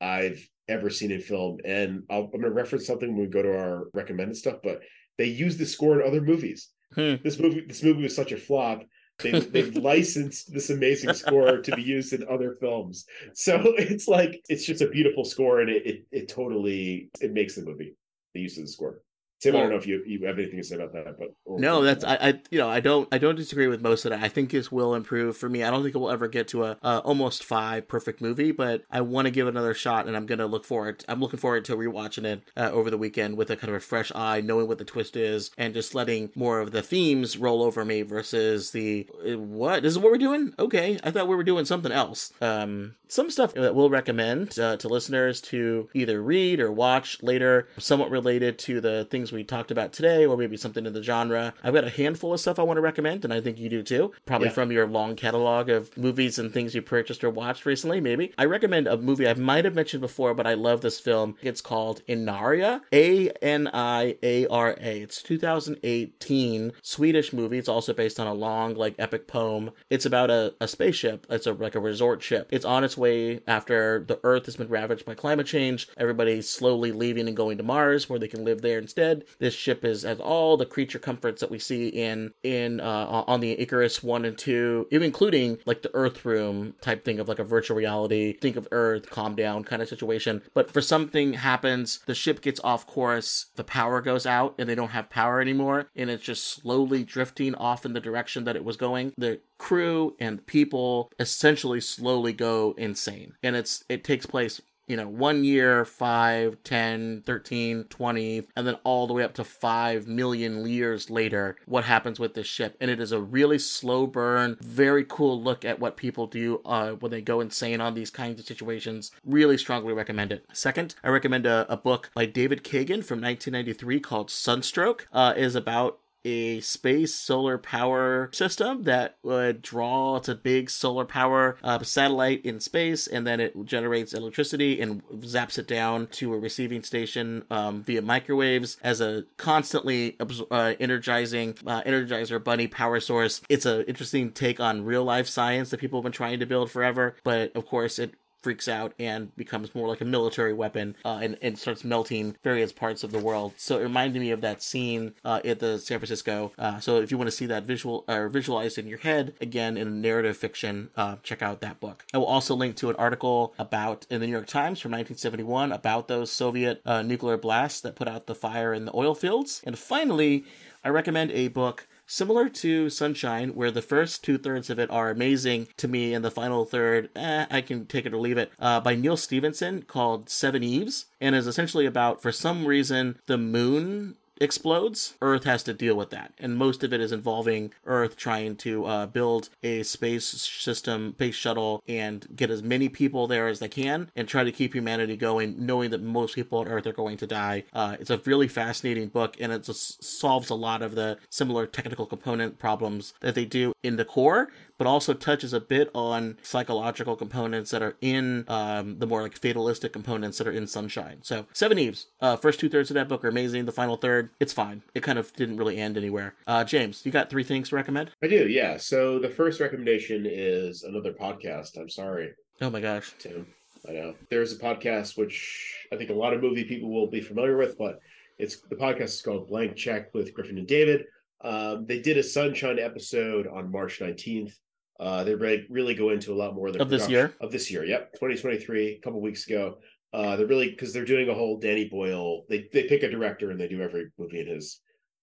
I've 0.00 0.46
ever 0.68 0.88
seen 0.88 1.10
in 1.10 1.20
film. 1.20 1.58
And 1.64 2.04
I'll, 2.08 2.24
I'm 2.24 2.30
going 2.30 2.42
to 2.44 2.50
reference 2.50 2.86
something 2.86 3.12
when 3.12 3.26
we 3.26 3.26
go 3.26 3.42
to 3.42 3.56
our 3.56 3.88
recommended 3.92 4.36
stuff, 4.36 4.56
but 4.62 4.80
they 5.18 5.26
use 5.26 5.56
the 5.56 5.66
score 5.66 6.00
in 6.00 6.06
other 6.06 6.20
movies. 6.20 6.70
Hmm. 6.94 7.16
This 7.22 7.38
movie, 7.38 7.64
this 7.66 7.82
movie 7.82 8.02
was 8.02 8.16
such 8.16 8.32
a 8.32 8.36
flop. 8.36 8.82
They, 9.22 9.40
they've 9.40 9.76
licensed 9.76 10.52
this 10.52 10.70
amazing 10.70 11.14
score 11.14 11.58
to 11.58 11.76
be 11.76 11.82
used 11.82 12.12
in 12.12 12.26
other 12.28 12.56
films. 12.60 13.06
So 13.34 13.60
it's 13.78 14.08
like 14.08 14.42
it's 14.48 14.64
just 14.64 14.82
a 14.82 14.88
beautiful 14.88 15.24
score, 15.24 15.60
and 15.60 15.70
it 15.70 15.86
it, 15.86 16.06
it 16.12 16.28
totally 16.28 17.10
it 17.20 17.32
makes 17.32 17.54
the 17.54 17.62
movie. 17.62 17.96
The 18.34 18.40
use 18.40 18.56
of 18.58 18.64
the 18.64 18.70
score. 18.70 19.02
Tim, 19.40 19.56
I 19.56 19.60
don't 19.60 19.70
know 19.70 19.76
if 19.76 19.86
you, 19.86 20.02
you 20.06 20.26
have 20.26 20.38
anything 20.38 20.58
to 20.58 20.64
say 20.64 20.76
about 20.76 20.92
that, 20.92 21.18
but 21.18 21.28
No, 21.46 21.82
that's 21.82 22.04
I, 22.04 22.14
I 22.16 22.40
you 22.50 22.58
know 22.58 22.68
I 22.68 22.80
don't 22.80 23.08
I 23.10 23.16
don't 23.16 23.36
disagree 23.36 23.68
with 23.68 23.80
most 23.80 24.04
of 24.04 24.10
that. 24.10 24.22
I 24.22 24.28
think 24.28 24.50
this 24.50 24.70
will 24.70 24.94
improve 24.94 25.36
for 25.36 25.48
me. 25.48 25.64
I 25.64 25.70
don't 25.70 25.82
think 25.82 25.94
it 25.94 25.98
will 25.98 26.10
ever 26.10 26.28
get 26.28 26.48
to 26.48 26.64
a, 26.64 26.76
almost 26.82 27.42
five 27.42 27.88
perfect 27.88 28.20
movie, 28.20 28.52
but 28.52 28.84
I 28.90 29.00
want 29.00 29.26
to 29.26 29.30
give 29.30 29.46
it 29.46 29.50
another 29.50 29.72
shot, 29.72 30.06
and 30.06 30.16
I'm 30.16 30.26
gonna 30.26 30.46
look 30.46 30.64
forward. 30.66 31.04
I'm 31.08 31.20
looking 31.20 31.38
forward 31.38 31.64
to 31.66 31.76
rewatching 31.76 32.24
it 32.24 32.42
uh, 32.56 32.70
over 32.70 32.90
the 32.90 32.98
weekend 32.98 33.38
with 33.38 33.50
a 33.50 33.56
kind 33.56 33.70
of 33.70 33.76
a 33.76 33.80
fresh 33.80 34.12
eye, 34.14 34.42
knowing 34.42 34.68
what 34.68 34.78
the 34.78 34.84
twist 34.84 35.16
is, 35.16 35.50
and 35.56 35.72
just 35.72 35.94
letting 35.94 36.30
more 36.34 36.60
of 36.60 36.72
the 36.72 36.82
themes 36.82 37.38
roll 37.38 37.62
over 37.62 37.84
me 37.84 38.02
versus 38.02 38.72
the 38.72 39.08
uh, 39.26 39.38
what 39.38 39.82
this 39.82 39.92
is 39.92 39.98
what 39.98 40.12
we're 40.12 40.18
doing. 40.18 40.52
Okay, 40.58 40.98
I 41.02 41.10
thought 41.10 41.28
we 41.28 41.36
were 41.36 41.44
doing 41.44 41.64
something 41.64 41.92
else. 41.92 42.32
Um, 42.42 42.96
some 43.08 43.30
stuff 43.30 43.54
that 43.54 43.74
we'll 43.74 43.90
recommend 43.90 44.58
uh, 44.58 44.76
to 44.76 44.88
listeners 44.88 45.40
to 45.40 45.88
either 45.94 46.22
read 46.22 46.60
or 46.60 46.70
watch 46.70 47.22
later, 47.22 47.68
somewhat 47.78 48.10
related 48.10 48.58
to 48.60 48.80
the 48.80 49.06
things 49.10 49.29
things 49.30 49.36
we 49.36 49.44
talked 49.44 49.70
about 49.70 49.92
today, 49.92 50.26
or 50.26 50.36
maybe 50.36 50.56
something 50.56 50.84
in 50.86 50.92
the 50.92 51.02
genre. 51.02 51.54
I've 51.62 51.74
got 51.74 51.84
a 51.84 51.90
handful 51.90 52.32
of 52.32 52.40
stuff 52.40 52.58
I 52.58 52.62
want 52.62 52.76
to 52.78 52.80
recommend, 52.82 53.24
and 53.24 53.32
I 53.32 53.40
think 53.40 53.58
you 53.58 53.68
do 53.68 53.82
too. 53.82 54.12
Probably 54.26 54.48
Yeah. 54.48 54.52
from 54.54 54.72
your 54.72 54.86
long 54.86 55.16
catalog 55.16 55.68
of 55.68 55.96
movies 55.96 56.38
and 56.38 56.52
things 56.52 56.74
you 56.74 56.82
purchased 56.82 57.22
or 57.24 57.30
watched 57.30 57.64
recently, 57.66 58.00
maybe. 58.00 58.32
I 58.36 58.44
recommend 58.46 58.86
a 58.88 58.96
movie 58.96 59.28
I 59.28 59.34
might 59.34 59.64
have 59.64 59.74
mentioned 59.74 60.00
before, 60.00 60.34
but 60.34 60.46
I 60.46 60.54
love 60.54 60.80
this 60.80 60.98
film. 60.98 61.36
It's 61.42 61.60
called 61.60 62.02
Aniara, 62.08 62.80
A 62.92 63.30
N 63.42 63.68
I 63.72 64.16
A 64.22 64.46
R 64.48 64.76
A. 64.80 65.00
It's 65.02 65.22
2018 65.22 66.72
Swedish 66.82 67.32
movie. 67.32 67.58
It's 67.58 67.68
also 67.68 67.92
based 67.92 68.18
on 68.20 68.26
a 68.26 68.34
long, 68.34 68.74
like, 68.74 68.94
epic 68.98 69.26
poem. 69.26 69.70
It's 69.88 70.06
about 70.06 70.30
a, 70.30 70.54
a 70.60 70.68
spaceship. 70.68 71.26
It's 71.30 71.46
a 71.46 71.52
like 71.52 71.74
a 71.74 71.80
resort 71.80 72.22
ship. 72.22 72.48
It's 72.50 72.64
on 72.64 72.84
its 72.84 72.96
way 72.96 73.40
after 73.46 74.04
the 74.06 74.18
Earth 74.24 74.46
has 74.46 74.56
been 74.56 74.68
ravaged 74.68 75.04
by 75.04 75.14
climate 75.14 75.46
change. 75.46 75.88
Everybody's 75.96 76.48
slowly 76.48 76.92
leaving 76.92 77.28
and 77.28 77.36
going 77.36 77.58
to 77.58 77.62
Mars, 77.62 78.08
where 78.08 78.18
they 78.18 78.28
can 78.28 78.44
live 78.44 78.62
there 78.62 78.78
instead. 78.78 79.19
This 79.38 79.54
ship 79.54 79.84
is 79.84 80.02
has 80.02 80.20
all 80.20 80.56
the 80.56 80.66
creature 80.66 80.98
comforts 80.98 81.40
that 81.40 81.50
we 81.50 81.58
see 81.58 81.88
in 81.88 82.32
in 82.42 82.80
uh, 82.80 83.24
on 83.26 83.40
the 83.40 83.60
Icarus 83.60 84.02
one 84.02 84.24
and 84.24 84.36
two, 84.36 84.86
even 84.90 85.06
including 85.06 85.58
like 85.66 85.82
the 85.82 85.94
Earth 85.94 86.24
room 86.24 86.74
type 86.80 87.04
thing 87.04 87.18
of 87.18 87.28
like 87.28 87.38
a 87.38 87.44
virtual 87.44 87.76
reality. 87.76 88.32
Think 88.32 88.56
of 88.56 88.68
Earth, 88.72 89.10
calm 89.10 89.34
down 89.34 89.64
kind 89.64 89.82
of 89.82 89.88
situation. 89.88 90.42
But 90.54 90.70
for 90.70 90.80
something 90.80 91.34
happens, 91.34 92.00
the 92.06 92.14
ship 92.14 92.40
gets 92.40 92.60
off 92.62 92.86
course, 92.86 93.46
the 93.56 93.64
power 93.64 94.00
goes 94.00 94.26
out, 94.26 94.54
and 94.58 94.68
they 94.68 94.74
don't 94.74 94.90
have 94.90 95.10
power 95.10 95.40
anymore, 95.40 95.88
and 95.96 96.10
it's 96.10 96.24
just 96.24 96.44
slowly 96.44 97.04
drifting 97.04 97.54
off 97.54 97.84
in 97.84 97.92
the 97.92 98.00
direction 98.00 98.44
that 98.44 98.56
it 98.56 98.64
was 98.64 98.76
going. 98.76 99.12
The 99.16 99.40
crew 99.58 100.16
and 100.18 100.44
people 100.46 101.10
essentially 101.18 101.80
slowly 101.80 102.32
go 102.32 102.74
insane, 102.78 103.34
and 103.42 103.56
it's 103.56 103.84
it 103.88 104.04
takes 104.04 104.26
place 104.26 104.60
you 104.90 104.96
know, 104.96 105.06
one 105.06 105.44
year, 105.44 105.84
5, 105.84 106.64
10, 106.64 107.22
13, 107.24 107.84
20, 107.84 108.48
and 108.56 108.66
then 108.66 108.74
all 108.82 109.06
the 109.06 109.12
way 109.12 109.22
up 109.22 109.34
to 109.34 109.44
5 109.44 110.08
million 110.08 110.66
years 110.66 111.08
later, 111.08 111.56
what 111.66 111.84
happens 111.84 112.18
with 112.18 112.34
this 112.34 112.48
ship. 112.48 112.76
And 112.80 112.90
it 112.90 112.98
is 112.98 113.12
a 113.12 113.20
really 113.20 113.60
slow 113.60 114.08
burn, 114.08 114.56
very 114.60 115.04
cool 115.08 115.40
look 115.40 115.64
at 115.64 115.78
what 115.78 115.96
people 115.96 116.26
do 116.26 116.60
uh, 116.64 116.94
when 116.94 117.12
they 117.12 117.20
go 117.20 117.40
insane 117.40 117.80
on 117.80 117.94
these 117.94 118.10
kinds 118.10 118.40
of 118.40 118.46
situations. 118.46 119.12
Really 119.24 119.56
strongly 119.56 119.92
recommend 119.92 120.32
it. 120.32 120.44
Second, 120.52 120.96
I 121.04 121.10
recommend 121.10 121.46
a, 121.46 121.72
a 121.72 121.76
book 121.76 122.10
by 122.12 122.26
David 122.26 122.64
Kagan 122.64 123.04
from 123.04 123.20
1993 123.20 124.00
called 124.00 124.28
Sunstroke. 124.28 125.06
Uh, 125.12 125.34
is 125.36 125.54
about 125.54 126.00
a 126.24 126.60
space 126.60 127.14
solar 127.14 127.58
power 127.58 128.28
system 128.32 128.82
that 128.84 129.16
would 129.22 129.62
draw 129.62 130.16
it's 130.16 130.28
a 130.28 130.34
big 130.34 130.70
solar 130.70 131.04
power 131.04 131.56
uh, 131.62 131.82
satellite 131.82 132.44
in 132.44 132.60
space 132.60 133.06
and 133.06 133.26
then 133.26 133.40
it 133.40 133.54
generates 133.64 134.12
electricity 134.12 134.80
and 134.80 135.02
zaps 135.20 135.58
it 135.58 135.66
down 135.66 136.06
to 136.08 136.34
a 136.34 136.38
receiving 136.38 136.82
station 136.82 137.44
um, 137.50 137.82
via 137.82 138.02
microwaves 138.02 138.76
as 138.82 139.00
a 139.00 139.24
constantly 139.36 140.16
uh, 140.50 140.74
energizing 140.80 141.54
uh, 141.66 141.82
energizer 141.82 142.42
bunny 142.42 142.66
power 142.66 143.00
source. 143.00 143.40
It's 143.48 143.66
an 143.66 143.82
interesting 143.82 144.32
take 144.32 144.60
on 144.60 144.84
real 144.84 145.04
life 145.04 145.28
science 145.28 145.70
that 145.70 145.80
people 145.80 145.98
have 145.98 146.04
been 146.04 146.12
trying 146.12 146.40
to 146.40 146.46
build 146.46 146.70
forever 146.70 147.16
but 147.24 147.54
of 147.56 147.66
course 147.66 147.98
it 147.98 148.14
freaks 148.42 148.68
out 148.68 148.92
and 148.98 149.34
becomes 149.36 149.74
more 149.74 149.88
like 149.88 150.00
a 150.00 150.04
military 150.04 150.52
weapon 150.52 150.96
uh, 151.04 151.20
and, 151.22 151.36
and 151.42 151.58
starts 151.58 151.84
melting 151.84 152.36
various 152.42 152.72
parts 152.72 153.04
of 153.04 153.12
the 153.12 153.18
world. 153.18 153.52
So 153.56 153.78
it 153.78 153.82
reminded 153.82 154.20
me 154.20 154.30
of 154.30 154.40
that 154.40 154.62
scene 154.62 155.14
uh, 155.24 155.40
at 155.44 155.58
the 155.58 155.78
San 155.78 155.98
Francisco. 155.98 156.52
Uh, 156.58 156.80
so 156.80 157.00
if 157.00 157.10
you 157.10 157.18
want 157.18 157.28
to 157.28 157.36
see 157.36 157.46
that 157.46 157.64
visual 157.64 158.04
or 158.08 158.28
visualized 158.28 158.78
in 158.78 158.86
your 158.86 158.98
head 158.98 159.34
again 159.40 159.76
in 159.76 160.00
narrative 160.00 160.36
fiction, 160.36 160.90
uh, 160.96 161.16
check 161.22 161.42
out 161.42 161.60
that 161.60 161.80
book. 161.80 162.04
I 162.14 162.18
will 162.18 162.26
also 162.26 162.54
link 162.54 162.76
to 162.76 162.90
an 162.90 162.96
article 162.96 163.54
about 163.58 164.06
in 164.10 164.20
the 164.20 164.26
New 164.26 164.32
York 164.32 164.46
Times 164.46 164.80
from 164.80 164.92
1971 164.92 165.72
about 165.72 166.08
those 166.08 166.30
Soviet 166.30 166.80
uh, 166.84 167.02
nuclear 167.02 167.36
blasts 167.36 167.80
that 167.82 167.96
put 167.96 168.08
out 168.08 168.26
the 168.26 168.34
fire 168.34 168.72
in 168.72 168.84
the 168.84 168.96
oil 168.96 169.14
fields. 169.14 169.60
And 169.64 169.78
finally, 169.78 170.44
I 170.82 170.88
recommend 170.88 171.30
a 171.32 171.48
book 171.48 171.86
similar 172.10 172.48
to 172.48 172.90
Sunshine, 172.90 173.50
where 173.50 173.70
the 173.70 173.80
first 173.80 174.24
two 174.24 174.36
thirds 174.36 174.68
of 174.68 174.78
it 174.78 174.90
are 174.90 175.10
amazing 175.10 175.68
to 175.76 175.86
me, 175.86 176.12
and 176.12 176.24
the 176.24 176.30
final 176.30 176.64
third, 176.64 177.08
eh, 177.14 177.46
I 177.48 177.60
can 177.60 177.86
take 177.86 178.04
it 178.04 178.12
or 178.12 178.18
leave 178.18 178.36
it, 178.36 178.50
uh, 178.58 178.80
by 178.80 178.96
Neal 178.96 179.16
Stephenson 179.16 179.82
called 179.82 180.26
Seveneves, 180.26 181.06
and 181.20 181.34
is 181.36 181.46
essentially 181.46 181.86
about, 181.86 182.20
for 182.20 182.32
some 182.32 182.66
reason, 182.66 183.18
the 183.26 183.38
moon 183.38 184.16
explodes, 184.40 185.14
Earth 185.20 185.44
has 185.44 185.62
to 185.64 185.74
deal 185.74 185.94
with 185.94 186.10
that. 186.10 186.32
And 186.38 186.56
most 186.56 186.82
of 186.82 186.92
it 186.92 187.00
is 187.00 187.12
involving 187.12 187.72
Earth 187.86 188.16
trying 188.16 188.56
to 188.56 188.86
uh, 188.86 189.06
build 189.06 189.50
a 189.62 189.82
space 189.82 190.24
system, 190.24 191.12
space 191.12 191.34
shuttle, 191.34 191.82
and 191.86 192.26
get 192.34 192.50
as 192.50 192.62
many 192.62 192.88
people 192.88 193.26
there 193.26 193.48
as 193.48 193.58
they 193.58 193.68
can 193.68 194.10
and 194.16 194.26
try 194.26 194.44
to 194.44 194.52
keep 194.52 194.74
humanity 194.74 195.16
going, 195.16 195.54
knowing 195.58 195.90
that 195.90 196.02
most 196.02 196.34
people 196.34 196.58
on 196.58 196.68
Earth 196.68 196.86
are 196.86 196.92
going 196.92 197.16
to 197.18 197.26
die. 197.26 197.64
Uh, 197.72 197.96
it's 198.00 198.10
a 198.10 198.18
really 198.24 198.48
fascinating 198.48 199.08
book, 199.08 199.36
and 199.40 199.52
it 199.52 199.66
solves 199.66 200.50
a 200.50 200.54
lot 200.54 200.82
of 200.82 200.94
the 200.94 201.18
similar 201.28 201.66
technical 201.66 202.06
component 202.06 202.58
problems 202.58 203.14
that 203.20 203.34
they 203.34 203.44
do 203.44 203.72
in 203.82 203.96
the 203.96 204.04
core, 204.04 204.48
but 204.80 204.86
also 204.86 205.12
touches 205.12 205.52
a 205.52 205.60
bit 205.60 205.90
on 205.94 206.38
psychological 206.40 207.14
components 207.14 207.70
that 207.70 207.82
are 207.82 207.96
in 208.00 208.46
um, 208.48 208.98
the 208.98 209.06
more 209.06 209.20
like 209.20 209.36
fatalistic 209.36 209.92
components 209.92 210.38
that 210.38 210.46
are 210.48 210.52
in 210.52 210.66
Sunshine. 210.66 211.18
So 211.20 211.44
Seveneves, 211.52 212.06
uh, 212.22 212.36
first 212.36 212.58
two 212.58 212.70
thirds 212.70 212.88
of 212.88 212.94
that 212.94 213.06
book 213.06 213.22
are 213.22 213.28
amazing. 213.28 213.66
The 213.66 213.72
final 213.72 213.98
third, 213.98 214.30
it's 214.40 214.54
fine. 214.54 214.80
It 214.94 215.02
kind 215.02 215.18
of 215.18 215.34
didn't 215.34 215.58
really 215.58 215.76
end 215.76 215.98
anywhere. 215.98 216.34
Uh, 216.46 216.64
James, 216.64 217.04
you 217.04 217.12
got 217.12 217.28
three 217.28 217.44
things 217.44 217.68
to 217.68 217.76
recommend? 217.76 218.12
I 218.22 218.26
do, 218.26 218.48
yeah. 218.48 218.78
So 218.78 219.18
the 219.18 219.28
first 219.28 219.60
recommendation 219.60 220.24
is 220.26 220.82
another 220.82 221.12
podcast. 221.12 221.76
I'm 221.78 221.90
sorry, 221.90 222.30
Oh 222.62 222.70
my 222.70 222.80
gosh. 222.80 223.12
Tim. 223.18 223.48
I 223.86 223.92
know 223.92 224.14
there's 224.30 224.54
a 224.54 224.58
podcast 224.58 225.18
which 225.18 225.74
I 225.92 225.96
think 225.96 226.08
a 226.08 226.14
lot 226.14 226.32
of 226.32 226.40
movie 226.40 226.64
people 226.64 226.88
will 226.90 227.06
be 227.06 227.20
familiar 227.20 227.58
with, 227.58 227.76
but 227.76 228.00
it's 228.38 228.62
the 228.62 228.76
podcast 228.76 229.02
is 229.02 229.20
called 229.20 229.48
Blank 229.48 229.76
Check 229.76 230.14
with 230.14 230.32
Griffin 230.32 230.56
and 230.56 230.66
David. 230.66 231.04
Um, 231.42 231.84
they 231.84 232.00
did 232.00 232.16
a 232.16 232.22
Sunshine 232.22 232.78
episode 232.78 233.46
on 233.46 233.70
March 233.70 234.00
19th. 234.00 234.54
Uh, 235.00 235.24
they 235.24 235.34
really, 235.34 235.66
really 235.70 235.94
go 235.94 236.10
into 236.10 236.30
a 236.30 236.36
lot 236.36 236.54
more 236.54 236.68
of, 236.68 236.76
Of 236.76 236.90
this 236.90 237.08
year? 237.08 237.34
Of 237.40 237.50
this 237.50 237.70
year, 237.70 237.84
yep, 237.86 238.12
2023, 238.12 238.88
a 238.88 239.00
couple 239.00 239.20
weeks 239.22 239.46
ago. 239.46 239.78
Uh, 240.12 240.36
they're 240.36 240.46
really 240.46 240.68
because 240.68 240.92
they're 240.92 241.04
doing 241.04 241.30
a 241.30 241.34
whole 241.34 241.58
Danny 241.58 241.88
Boyle. 241.88 242.44
They 242.48 242.68
they 242.72 242.84
pick 242.84 243.02
a 243.02 243.10
director 243.10 243.50
and 243.50 243.58
they 243.58 243.68
do 243.68 243.80
every 243.80 244.10
movie 244.18 244.40
in 244.40 244.46
his 244.46 244.80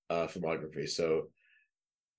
uh, 0.10 0.28
filmography. 0.28 0.90
So 0.90 1.28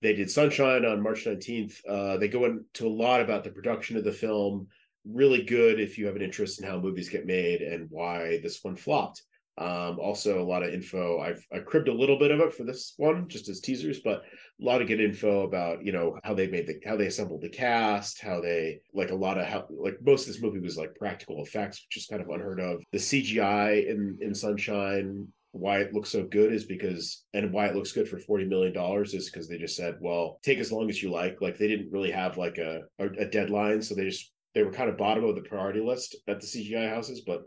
they 0.01 0.13
did 0.13 0.31
Sunshine 0.31 0.85
on 0.85 1.03
March 1.03 1.25
19th. 1.25 1.81
Uh, 1.87 2.17
they 2.17 2.29
go 2.29 2.45
into 2.45 2.87
a 2.87 2.89
lot 2.89 3.21
about 3.21 3.43
the 3.43 3.49
production 3.49 3.97
of 3.97 4.03
the 4.03 4.11
film. 4.11 4.67
Really 5.05 5.43
good 5.43 5.79
if 5.79 5.97
you 5.97 6.05
have 6.05 6.15
an 6.15 6.21
interest 6.21 6.61
in 6.61 6.67
how 6.67 6.79
movies 6.79 7.09
get 7.09 7.25
made 7.25 7.61
and 7.61 7.87
why 7.89 8.39
this 8.41 8.63
one 8.63 8.75
flopped. 8.75 9.23
Um, 9.59 9.99
also, 9.99 10.41
a 10.41 10.43
lot 10.43 10.63
of 10.63 10.73
info. 10.73 11.19
I've 11.19 11.45
I 11.53 11.59
cribbed 11.59 11.89
a 11.89 11.93
little 11.93 12.17
bit 12.17 12.31
of 12.31 12.39
it 12.39 12.53
for 12.53 12.63
this 12.63 12.93
one, 12.95 13.27
just 13.27 13.49
as 13.49 13.59
teasers, 13.59 13.99
but 13.99 14.21
a 14.21 14.65
lot 14.65 14.81
of 14.81 14.87
good 14.87 15.01
info 15.01 15.41
about 15.41 15.85
you 15.85 15.91
know 15.91 16.17
how 16.23 16.33
they 16.33 16.47
made 16.47 16.65
the 16.65 16.79
how 16.85 16.95
they 16.95 17.07
assembled 17.07 17.41
the 17.41 17.49
cast, 17.49 18.21
how 18.21 18.39
they 18.39 18.79
like 18.93 19.11
a 19.11 19.15
lot 19.15 19.37
of 19.37 19.45
how 19.45 19.67
like 19.69 19.97
most 20.01 20.27
of 20.27 20.33
this 20.33 20.41
movie 20.41 20.59
was 20.59 20.77
like 20.77 20.95
practical 20.95 21.43
effects, 21.43 21.85
which 21.85 21.97
is 21.97 22.07
kind 22.07 22.21
of 22.21 22.29
unheard 22.29 22.61
of. 22.61 22.81
The 22.93 22.99
CGI 22.99 23.87
in 23.87 24.17
in 24.21 24.33
Sunshine 24.33 25.27
why 25.51 25.79
it 25.79 25.93
looks 25.93 26.11
so 26.11 26.23
good 26.23 26.53
is 26.53 26.65
because 26.65 27.23
and 27.33 27.51
why 27.51 27.65
it 27.65 27.75
looks 27.75 27.91
good 27.91 28.07
for 28.07 28.19
40 28.19 28.45
million 28.45 28.71
dollars 28.71 29.13
is 29.13 29.29
because 29.29 29.47
they 29.47 29.57
just 29.57 29.75
said 29.75 29.95
well 29.99 30.39
take 30.43 30.59
as 30.59 30.71
long 30.71 30.89
as 30.89 31.01
you 31.01 31.09
like 31.09 31.41
like 31.41 31.57
they 31.57 31.67
didn't 31.67 31.91
really 31.91 32.11
have 32.11 32.37
like 32.37 32.59
a, 32.59 32.81
a 32.99 33.07
a 33.19 33.25
deadline 33.25 33.81
so 33.81 33.95
they 33.95 34.05
just 34.05 34.31
they 34.53 34.61
were 34.61 34.71
kind 34.71 34.89
of 34.89 34.97
bottom 34.97 35.23
of 35.23 35.35
the 35.35 35.41
priority 35.41 35.79
list 35.79 36.15
at 36.27 36.39
the 36.39 36.45
cgi 36.45 36.87
houses 36.87 37.21
but 37.25 37.41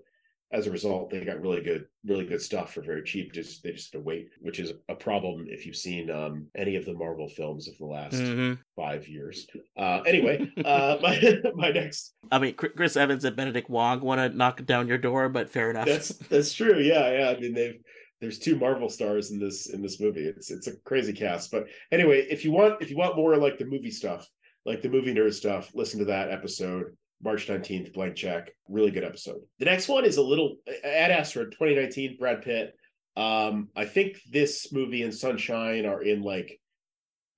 as 0.52 0.66
a 0.66 0.70
result 0.70 1.08
they 1.10 1.24
got 1.24 1.40
really 1.40 1.62
good 1.62 1.86
really 2.04 2.26
good 2.26 2.40
stuff 2.40 2.74
for 2.74 2.82
very 2.82 3.02
cheap 3.02 3.32
just 3.32 3.62
they 3.62 3.72
just 3.72 3.92
had 3.92 3.98
to 4.00 4.04
wait 4.04 4.28
which 4.40 4.58
is 4.60 4.72
a 4.88 4.94
problem 4.94 5.46
if 5.48 5.64
you've 5.64 5.76
seen 5.76 6.10
um 6.10 6.46
any 6.56 6.76
of 6.76 6.84
the 6.84 6.92
marvel 6.94 7.28
films 7.28 7.68
of 7.68 7.76
the 7.78 7.86
last 7.86 8.14
Mhm. 8.14 8.58
five 8.76 9.08
years 9.08 9.46
uh 9.76 10.00
anyway 10.06 10.46
uh 10.64 10.96
my 11.02 11.40
my 11.54 11.70
next 11.70 12.14
I 12.30 12.38
mean, 12.38 12.54
Chris- 12.54 12.72
Chris 12.76 12.96
Evans 12.96 13.24
and 13.24 13.34
Benedict 13.36 13.68
Wong 13.70 14.00
want 14.00 14.20
to 14.20 14.36
knock 14.36 14.64
down 14.64 14.86
your 14.88 14.98
door, 14.98 15.28
but 15.28 15.50
fair 15.50 15.70
enough. 15.70 15.86
That's 15.86 16.08
that's 16.28 16.52
true. 16.54 16.78
Yeah, 16.78 17.10
yeah. 17.12 17.28
I 17.36 17.40
mean, 17.40 17.52
they've 17.52 17.78
there's 18.20 18.38
two 18.38 18.56
Marvel 18.56 18.88
stars 18.88 19.32
in 19.32 19.38
this 19.40 19.70
in 19.70 19.82
this 19.82 20.00
movie. 20.00 20.24
It's 20.24 20.50
it's 20.50 20.66
a 20.68 20.76
crazy 20.84 21.12
cast. 21.12 21.50
But 21.50 21.64
anyway, 21.90 22.26
if 22.30 22.44
you 22.44 22.52
want 22.52 22.80
if 22.80 22.88
you 22.90 22.96
want 22.96 23.16
more 23.16 23.36
like 23.36 23.58
the 23.58 23.64
movie 23.66 23.90
stuff, 23.90 24.26
like 24.64 24.80
the 24.82 24.88
movie 24.88 25.12
nerd 25.12 25.34
stuff, 25.34 25.70
listen 25.74 25.98
to 25.98 26.04
that 26.06 26.30
episode. 26.30 26.96
March 27.22 27.46
19th, 27.46 27.92
blank 27.92 28.16
check. 28.16 28.50
Really 28.68 28.90
good 28.90 29.04
episode. 29.04 29.40
The 29.58 29.64
next 29.64 29.88
one 29.88 30.04
is 30.04 30.16
a 30.16 30.22
little 30.22 30.56
Ad 30.84 31.10
Astra 31.10 31.44
2019, 31.44 32.16
Brad 32.18 32.42
Pitt. 32.42 32.74
Um, 33.16 33.68
I 33.76 33.84
think 33.84 34.18
this 34.30 34.72
movie 34.72 35.02
and 35.02 35.14
Sunshine 35.14 35.86
are 35.86 36.02
in 36.02 36.22
like 36.22 36.58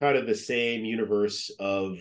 kind 0.00 0.16
of 0.16 0.26
the 0.26 0.34
same 0.34 0.84
universe 0.84 1.50
of 1.58 1.98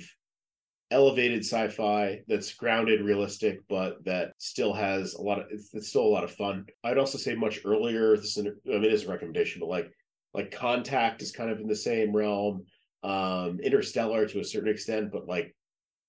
elevated 0.91 1.39
sci-fi 1.39 2.19
that's 2.27 2.53
grounded 2.53 3.01
realistic 3.01 3.59
but 3.67 4.03
that 4.05 4.31
still 4.37 4.73
has 4.73 5.15
a 5.15 5.21
lot 5.21 5.39
of 5.39 5.47
it's, 5.49 5.73
it's 5.73 5.89
still 5.89 6.03
a 6.03 6.15
lot 6.15 6.23
of 6.23 6.31
fun 6.31 6.63
i'd 6.83 6.99
also 6.99 7.17
say 7.17 7.33
much 7.33 7.61
earlier 7.65 8.15
this 8.15 8.37
is, 8.37 8.45
I 8.45 8.69
mean, 8.69 8.83
it 8.83 8.93
is 8.93 9.05
a 9.05 9.07
recommendation 9.09 9.59
but 9.59 9.69
like 9.69 9.91
like 10.35 10.51
contact 10.51 11.23
is 11.23 11.31
kind 11.31 11.49
of 11.49 11.59
in 11.59 11.67
the 11.67 11.75
same 11.75 12.15
realm 12.15 12.65
um 13.01 13.59
interstellar 13.63 14.27
to 14.27 14.39
a 14.39 14.45
certain 14.45 14.69
extent 14.69 15.11
but 15.11 15.27
like 15.27 15.55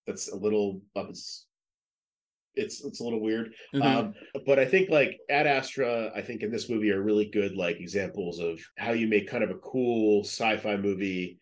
that's 0.07 0.31
a 0.31 0.37
little 0.37 0.83
up 0.97 1.09
its 1.09 1.47
it's 2.57 2.85
it's 2.85 3.01
a 3.01 3.05
little 3.05 3.21
weird. 3.21 3.55
Mhm. 3.75 3.85
Um, 3.85 4.15
but 4.47 4.59
I 4.59 4.65
think 4.65 4.91
like 4.91 5.19
Ad 5.31 5.47
Astra, 5.47 6.13
I 6.15 6.23
think 6.23 6.43
in 6.43 6.51
this 6.51 6.69
movie 6.69 6.91
are 6.91 7.03
really 7.03 7.29
good 7.31 7.57
like 7.57 7.81
examples 7.81 8.39
of 8.39 8.61
how 8.77 8.93
you 8.93 9.07
make 9.09 9.29
kind 9.29 9.45
of 9.45 9.51
a 9.51 9.59
cool 9.59 10.23
sci-fi 10.25 10.77
movie, 10.77 11.41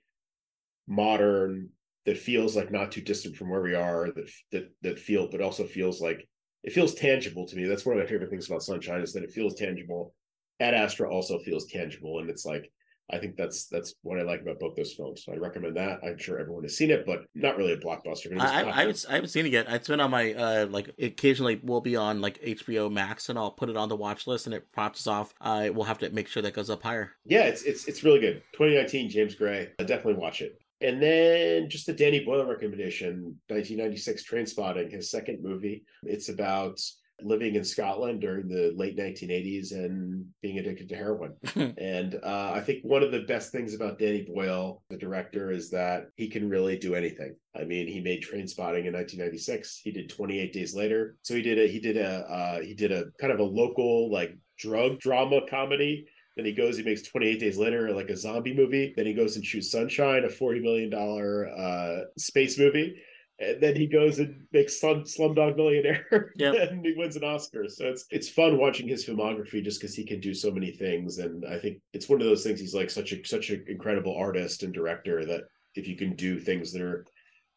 modern 0.86 1.70
that 2.04 2.18
feels 2.18 2.56
like 2.56 2.70
not 2.72 2.90
too 2.90 3.00
distant 3.00 3.36
from 3.36 3.50
where 3.50 3.62
we 3.62 3.74
are. 3.74 4.10
That 4.12 4.30
that 4.52 4.70
that 4.82 4.98
feel, 4.98 5.28
but 5.28 5.40
also 5.40 5.64
feels 5.66 6.00
like 6.00 6.28
it 6.62 6.72
feels 6.72 6.94
tangible 6.94 7.46
to 7.46 7.56
me. 7.56 7.64
That's 7.64 7.84
one 7.86 7.96
of 7.96 8.02
my 8.02 8.08
favorite 8.08 8.30
things 8.30 8.48
about 8.48 8.62
Sunshine 8.62 9.00
is 9.02 9.12
that 9.12 9.24
it 9.24 9.32
feels 9.32 9.54
tangible. 9.54 10.14
Ad 10.60 10.74
Astra 10.74 11.10
also 11.12 11.38
feels 11.40 11.66
tangible, 11.66 12.20
and 12.20 12.30
it's 12.30 12.44
like 12.44 12.70
I 13.10 13.18
think 13.18 13.36
that's 13.36 13.66
that's 13.66 13.94
what 14.02 14.18
I 14.18 14.22
like 14.22 14.40
about 14.40 14.58
both 14.58 14.76
those 14.76 14.92
films. 14.94 15.24
So 15.24 15.32
I 15.32 15.36
recommend 15.36 15.76
that. 15.76 16.00
I'm 16.02 16.18
sure 16.18 16.38
everyone 16.38 16.62
has 16.64 16.76
seen 16.76 16.90
it, 16.90 17.04
but 17.04 17.20
not 17.34 17.56
really 17.56 17.72
a 17.72 17.76
blockbuster. 17.76 18.24
but 18.24 18.32
it 18.32 18.34
was 18.34 18.44
I, 18.44 18.62
I, 18.62 18.68
I, 18.68 18.80
haven't, 18.80 19.06
I 19.08 19.14
haven't 19.14 19.30
seen 19.30 19.46
it 19.46 19.52
yet. 19.52 19.66
It's 19.68 19.88
been 19.88 20.00
on 20.00 20.10
my 20.10 20.32
uh 20.32 20.66
like 20.66 20.94
occasionally 20.98 21.60
will 21.62 21.80
be 21.80 21.96
on 21.96 22.20
like 22.20 22.40
HBO 22.42 22.90
Max, 22.90 23.28
and 23.28 23.38
I'll 23.38 23.50
put 23.50 23.68
it 23.68 23.76
on 23.76 23.88
the 23.88 23.96
watch 23.96 24.26
list, 24.26 24.46
and 24.46 24.54
it 24.54 24.70
pops 24.72 25.06
off. 25.06 25.34
I 25.40 25.70
will 25.70 25.84
have 25.84 25.98
to 25.98 26.10
make 26.10 26.28
sure 26.28 26.42
that 26.42 26.54
goes 26.54 26.70
up 26.70 26.82
higher. 26.82 27.12
yeah, 27.26 27.42
it's 27.42 27.62
it's 27.62 27.86
it's 27.86 28.02
really 28.04 28.20
good. 28.20 28.42
2019, 28.54 29.10
James 29.10 29.34
Gray. 29.34 29.68
I 29.78 29.84
definitely 29.84 30.20
watch 30.20 30.40
it. 30.40 30.58
And 30.80 31.00
then 31.00 31.68
just 31.68 31.88
a 31.88 31.92
Danny 31.92 32.24
Boyle 32.24 32.44
recommendation, 32.44 33.38
1996 33.48 34.28
Trainspotting, 34.28 34.90
his 34.90 35.10
second 35.10 35.38
movie. 35.40 35.84
It's 36.02 36.28
about 36.28 36.80
living 37.24 37.54
in 37.54 37.64
Scotland 37.64 38.20
during 38.20 38.48
the 38.48 38.72
late 38.76 38.96
1980s 38.96 39.72
and 39.72 40.26
being 40.40 40.58
addicted 40.58 40.88
to 40.88 40.96
heroin. 40.96 41.34
and 41.78 42.18
uh, 42.22 42.52
I 42.54 42.60
think 42.60 42.84
one 42.84 43.02
of 43.02 43.12
the 43.12 43.20
best 43.20 43.52
things 43.52 43.74
about 43.74 43.98
Danny 43.98 44.22
Boyle, 44.22 44.82
the 44.90 44.96
director, 44.96 45.50
is 45.50 45.70
that 45.70 46.06
he 46.16 46.28
can 46.28 46.48
really 46.48 46.78
do 46.78 46.94
anything. 46.94 47.34
I 47.56 47.64
mean, 47.64 47.86
he 47.86 48.00
made 48.00 48.22
Trainspotting 48.22 48.86
in 48.86 48.94
1996. 48.94 49.80
He 49.82 49.92
did 49.92 50.08
28 50.08 50.52
Days 50.52 50.74
Later. 50.74 51.16
So 51.22 51.34
he 51.34 51.42
did 51.42 51.58
a 51.58 51.68
he 51.68 51.80
did 51.80 51.96
a 51.96 52.20
uh, 52.20 52.60
he 52.60 52.74
did 52.74 52.92
a 52.92 53.04
kind 53.20 53.32
of 53.32 53.40
a 53.40 53.44
local 53.44 54.10
like 54.10 54.36
drug 54.58 54.98
drama 55.00 55.40
comedy. 55.48 56.06
Then 56.36 56.46
he 56.46 56.52
goes, 56.52 56.78
he 56.78 56.82
makes 56.82 57.02
28 57.02 57.40
Days 57.40 57.58
Later, 57.58 57.92
like 57.92 58.08
a 58.08 58.16
zombie 58.16 58.54
movie. 58.54 58.94
Then 58.96 59.04
he 59.04 59.12
goes 59.12 59.36
and 59.36 59.44
shoots 59.44 59.70
Sunshine, 59.70 60.24
a 60.24 60.28
$40 60.28 60.62
million 60.62 60.94
uh, 60.94 62.04
space 62.16 62.58
movie. 62.58 62.96
And 63.38 63.60
then 63.62 63.74
he 63.74 63.86
goes 63.86 64.18
and 64.18 64.46
makes 64.52 64.80
Slum, 64.80 65.02
Slumdog 65.02 65.56
Millionaire, 65.56 66.32
and 66.52 66.84
he 66.84 66.94
wins 66.96 67.16
an 67.16 67.24
Oscar. 67.24 67.68
So 67.68 67.86
it's 67.86 68.04
it's 68.10 68.28
fun 68.28 68.58
watching 68.58 68.86
his 68.86 69.04
filmography 69.04 69.64
just 69.64 69.80
because 69.80 69.94
he 69.94 70.04
can 70.04 70.20
do 70.20 70.34
so 70.34 70.50
many 70.50 70.70
things. 70.70 71.18
And 71.18 71.44
I 71.46 71.58
think 71.58 71.78
it's 71.92 72.08
one 72.08 72.20
of 72.20 72.26
those 72.26 72.44
things. 72.44 72.60
He's 72.60 72.74
like 72.74 72.90
such 72.90 73.12
a 73.12 73.24
such 73.24 73.50
an 73.50 73.64
incredible 73.68 74.16
artist 74.16 74.62
and 74.62 74.72
director 74.72 75.24
that 75.24 75.42
if 75.74 75.88
you 75.88 75.96
can 75.96 76.14
do 76.14 76.38
things 76.38 76.72
that 76.72 76.82
are 76.82 77.06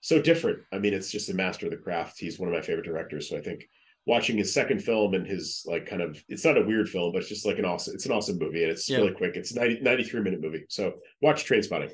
so 0.02 0.22
different, 0.22 0.60
I 0.72 0.80
mean, 0.80 0.94
it's 0.94 1.12
just 1.12 1.30
a 1.30 1.34
master 1.34 1.66
of 1.66 1.72
the 1.72 1.78
craft. 1.78 2.20
He's 2.20 2.40
one 2.40 2.48
of 2.48 2.56
my 2.56 2.62
favorite 2.62 2.86
directors. 2.86 3.30
So 3.30 3.38
I 3.38 3.42
think 3.42 3.68
watching 4.06 4.38
his 4.38 4.54
second 4.54 4.84
film 4.84 5.14
and 5.16 5.26
his 5.26 5.64
like 5.66 5.86
kind 5.86 6.02
of 6.02 6.24
it's 6.30 6.46
not 6.46 6.58
a 6.58 6.66
weird 6.66 6.90
film, 6.90 7.12
but 7.12 7.20
it's 7.20 7.30
just 7.30 7.46
like 7.46 7.60
an 7.60 7.66
awesome 7.66 7.96
it's 7.96 8.06
an 8.06 8.12
awesome 8.12 8.38
movie 8.40 8.64
and 8.64 8.72
it's 8.72 8.90
really 8.90 9.14
quick. 9.14 9.36
It's 9.36 9.54
90, 9.54 9.82
93 9.82 10.22
minute 10.22 10.42
movie. 10.42 10.66
So 10.70 10.94
watch 11.22 11.46
Trainspotting. 11.46 11.92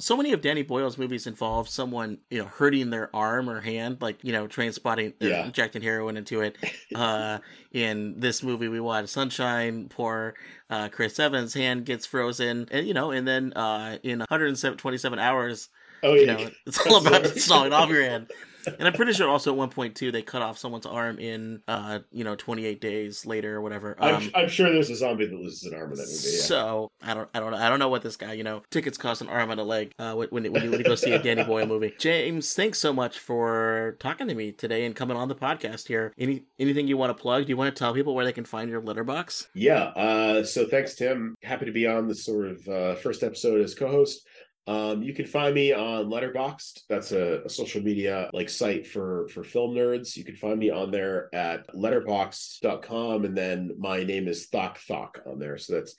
So 0.00 0.16
many 0.16 0.32
of 0.32 0.40
Danny 0.40 0.62
Boyle's 0.62 0.96
movies 0.98 1.26
involve 1.26 1.68
someone, 1.68 2.18
you 2.30 2.38
know, 2.38 2.44
hurting 2.44 2.90
their 2.90 3.14
arm 3.14 3.50
or 3.50 3.60
hand, 3.60 3.98
like 4.00 4.22
you 4.22 4.32
know, 4.32 4.46
Trainspotting, 4.46 5.14
uh, 5.20 5.44
injecting 5.46 5.82
heroin 5.82 6.16
into 6.16 6.40
it. 6.42 6.56
Uh, 6.94 7.38
in 7.72 8.18
this 8.18 8.42
movie, 8.42 8.66
we 8.66 8.80
watch 8.80 9.08
Sunshine. 9.08 9.88
Poor 9.88 10.34
uh, 10.70 10.88
Chris 10.88 11.18
Evans' 11.20 11.52
hand 11.54 11.84
gets 11.84 12.06
frozen, 12.06 12.66
and 12.70 12.86
you 12.88 12.94
know, 12.94 13.10
and 13.10 13.28
then 13.28 13.52
uh, 13.52 13.98
in 14.02 14.20
127 14.20 15.18
hours, 15.18 15.68
Oh, 16.02 16.14
you 16.14 16.26
know, 16.26 16.48
it's 16.66 16.84
all 16.86 17.06
about 17.06 17.26
sawing 17.38 17.72
off 17.72 17.88
your 17.88 18.02
hand. 18.02 18.30
And 18.78 18.86
I'm 18.86 18.92
pretty 18.94 19.12
sure 19.12 19.28
also 19.28 19.50
at 19.52 19.56
one 19.56 19.70
point 19.70 19.94
too, 19.94 20.10
they 20.12 20.22
cut 20.22 20.42
off 20.42 20.58
someone's 20.58 20.86
arm 20.86 21.18
in, 21.18 21.62
uh, 21.68 22.00
you 22.12 22.24
know, 22.24 22.34
28 22.36 22.80
days 22.80 23.24
later 23.26 23.56
or 23.56 23.60
whatever. 23.60 23.96
I'm, 24.00 24.14
Um, 24.16 24.30
I'm 24.34 24.48
sure 24.48 24.70
there's 24.72 24.90
a 24.90 24.96
zombie 24.96 25.26
that 25.26 25.34
loses 25.34 25.64
an 25.64 25.74
arm 25.74 25.90
in 25.92 25.96
that 25.98 26.06
movie. 26.06 26.36
Yeah. 26.36 26.42
so 26.42 26.90
I 27.02 27.14
don't, 27.14 27.28
I 27.34 27.40
don't, 27.40 27.54
I 27.54 27.68
don't 27.68 27.78
know 27.78 27.88
what 27.88 28.02
this 28.02 28.16
guy. 28.16 28.32
You 28.32 28.44
know, 28.44 28.62
tickets 28.70 28.98
cost 28.98 29.20
an 29.20 29.28
arm 29.28 29.50
and 29.50 29.60
a 29.60 29.64
leg. 29.64 29.92
Uh, 29.98 30.14
when 30.14 30.28
when 30.30 30.44
you, 30.44 30.52
when 30.52 30.62
you, 30.64 30.70
when 30.70 30.78
you 30.80 30.84
go 30.84 30.94
see 30.94 31.12
a 31.12 31.22
Danny 31.22 31.44
Boyle 31.44 31.66
movie. 31.66 31.94
James, 31.98 32.54
thanks 32.54 32.78
so 32.78 32.92
much 32.92 33.18
for 33.18 33.96
talking 34.00 34.28
to 34.28 34.34
me 34.34 34.52
today 34.52 34.84
and 34.84 34.94
coming 34.94 35.16
on 35.16 35.28
the 35.28 35.34
podcast 35.34 35.86
here. 35.88 36.12
Any 36.18 36.44
anything 36.58 36.88
you 36.88 36.96
want 36.96 37.16
to 37.16 37.20
plug? 37.20 37.44
Do 37.46 37.50
you 37.50 37.56
want 37.56 37.74
to 37.74 37.78
tell 37.78 37.94
people 37.94 38.14
where 38.14 38.24
they 38.24 38.32
can 38.32 38.44
find 38.44 38.70
your 38.70 38.80
Letterboxd? 38.82 39.48
Yeah. 39.54 39.84
Uh, 39.84 40.44
so 40.44 40.66
thanks, 40.66 40.94
Tim. 40.94 41.34
Happy 41.42 41.66
to 41.66 41.72
be 41.72 41.86
on 41.86 42.08
the 42.08 42.14
sort 42.14 42.46
of 42.46 42.68
uh, 42.68 42.94
first 42.96 43.22
episode 43.22 43.60
as 43.60 43.74
co-host. 43.74 44.26
Um, 44.68 45.02
you 45.02 45.14
can 45.14 45.24
find 45.24 45.54
me 45.54 45.72
on 45.72 46.10
Letterboxd. 46.10 46.82
That's 46.90 47.12
a, 47.12 47.40
a 47.42 47.48
social 47.48 47.82
media 47.82 48.28
like 48.34 48.50
site 48.50 48.86
for 48.86 49.26
for 49.28 49.42
film 49.42 49.74
nerds. 49.74 50.14
You 50.14 50.24
can 50.24 50.36
find 50.36 50.58
me 50.58 50.68
on 50.68 50.90
there 50.90 51.34
at 51.34 51.66
letterboxd.com, 51.74 53.24
and 53.24 53.34
then 53.34 53.70
my 53.78 54.04
name 54.04 54.28
is 54.28 54.48
Thok 54.50 54.76
Thok 54.86 55.26
on 55.26 55.38
there. 55.38 55.56
So 55.56 55.72
that's 55.72 55.94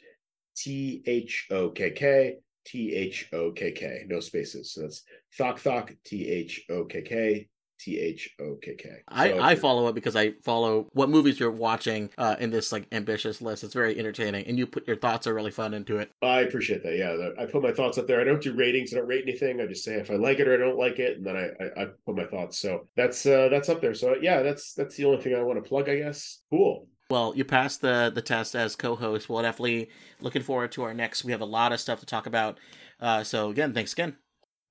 T 0.56 1.02
H 1.08 1.48
O 1.50 1.72
K 1.72 1.90
K 1.90 2.36
T 2.64 2.94
H 2.94 3.28
O 3.34 3.52
K 3.52 3.72
K, 3.72 4.04
no 4.08 4.20
spaces. 4.20 4.72
So 4.74 4.82
that's 4.82 5.04
Thok 5.40 5.60
Thok 5.60 5.98
T 6.06 6.30
H 6.30 6.64
O 6.70 6.86
K 6.86 7.02
K 7.02 7.48
T 7.80 7.98
H 7.98 8.36
O 8.42 8.56
K 8.62 8.76
K. 8.76 8.90
I, 9.08 9.56
follow 9.56 9.88
it 9.88 9.96
because 9.96 10.16
I 10.16 10.32
follow 10.44 10.88
what 10.94 11.10
movies 11.10 11.40
you're 11.40 11.50
watching 11.50 12.10
uh, 12.18 12.36
in 12.40 12.50
this 12.50 12.72
like 12.72 12.88
ambitious 12.92 13.42
list. 13.42 13.64
It's 13.64 13.74
very 13.74 13.98
entertaining, 13.98 14.46
and 14.48 14.58
you 14.58 14.68
put 14.68 14.86
your 14.86 14.98
thoughts 14.98 15.28
are 15.28 15.34
really 15.34 15.52
fun 15.52 15.74
into 15.74 15.98
it. 15.98 16.12
I 16.22 16.42
appreciate 16.42 16.84
that. 16.84 16.98
Yeah, 16.98 17.30
I 17.42 17.46
put 17.46 17.64
my 17.64 17.72
thoughts 17.72 17.98
up 17.98 18.08
there. 18.08 18.20
I 18.20 18.26
don't 18.26 18.42
do 18.42 18.54
ratings. 18.54 18.94
I 18.94 18.98
don't 18.98 19.08
rate 19.08 19.24
anything. 19.24 19.62
I 19.62 19.66
just 19.66 19.84
say 19.84 19.96
if 19.96 20.12
I 20.12 20.16
like 20.16 20.40
it 20.40 20.48
or 20.48 20.54
I 20.54 20.58
don't 20.58 20.78
like 20.78 21.00
it, 21.00 21.18
and 21.18 21.26
then 21.26 21.38
I 21.38 21.50
I, 21.64 21.84
I 21.84 21.88
put 22.06 22.16
my 22.16 22.26
thoughts. 22.26 22.60
So 22.60 22.88
that's 22.96 23.26
uh, 23.26 23.48
that's 23.50 23.70
up 23.70 23.82
there. 23.82 23.94
So 23.94 24.16
yeah, 24.22 24.44
that's 24.44 24.74
that's 24.74 24.96
the 24.96 25.06
only 25.06 25.22
thing 25.22 25.36
I 25.36 25.42
want 25.42 25.64
to 25.64 25.68
plug. 25.68 25.90
I 25.90 25.98
guess. 25.98 26.42
Cool. 26.50 26.88
Well, 27.10 27.34
you 27.36 27.44
passed 27.44 27.82
the 27.82 28.12
the 28.14 28.22
test 28.22 28.56
as 28.56 28.76
co-host. 28.76 29.30
We'll 29.30 29.42
definitely 29.42 29.90
looking 30.22 30.44
forward 30.44 30.72
to 30.74 30.84
our 30.84 30.94
next. 30.94 31.24
We 31.24 31.32
have 31.32 31.42
a 31.42 31.46
lot 31.46 31.72
of 31.72 31.80
stuff 31.80 32.00
to 32.02 32.06
talk 32.06 32.28
about. 32.28 32.60
Uh, 33.00 33.24
so 33.24 33.50
again, 33.50 33.74
thanks 33.74 33.94
again. 33.94 34.18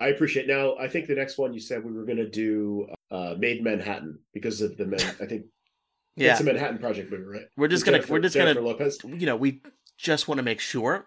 I 0.01 0.09
appreciate. 0.09 0.47
Now 0.47 0.77
I 0.77 0.89
think 0.89 1.07
the 1.07 1.15
next 1.15 1.39
one 1.39 1.53
you 1.53 1.61
said 1.61 1.85
we 1.85 1.93
were 1.93 2.05
going 2.05 2.19
to 2.19 2.29
do 2.29 2.89
uh, 3.11 3.35
Made 3.39 3.63
Manhattan 3.65 4.19
because 4.33 4.61
of 4.61 4.77
the 4.77 4.87
men. 4.87 5.01
I 5.21 5.27
think. 5.27 5.47
Yeah. 6.17 6.33
It's 6.33 6.41
a 6.41 6.45
Manhattan 6.45 6.79
Project 6.79 7.13
movie, 7.13 7.23
right? 7.23 7.45
We're 7.57 7.69
just 7.69 7.85
gonna 7.85 8.03
we're 8.09 8.19
just 8.19 8.35
gonna 8.35 8.61
Lopez. 8.61 8.99
you 9.05 9.25
know 9.25 9.37
we 9.37 9.63
just 9.97 10.27
want 10.27 10.39
to 10.39 10.43
make 10.43 10.59
sure 10.59 11.05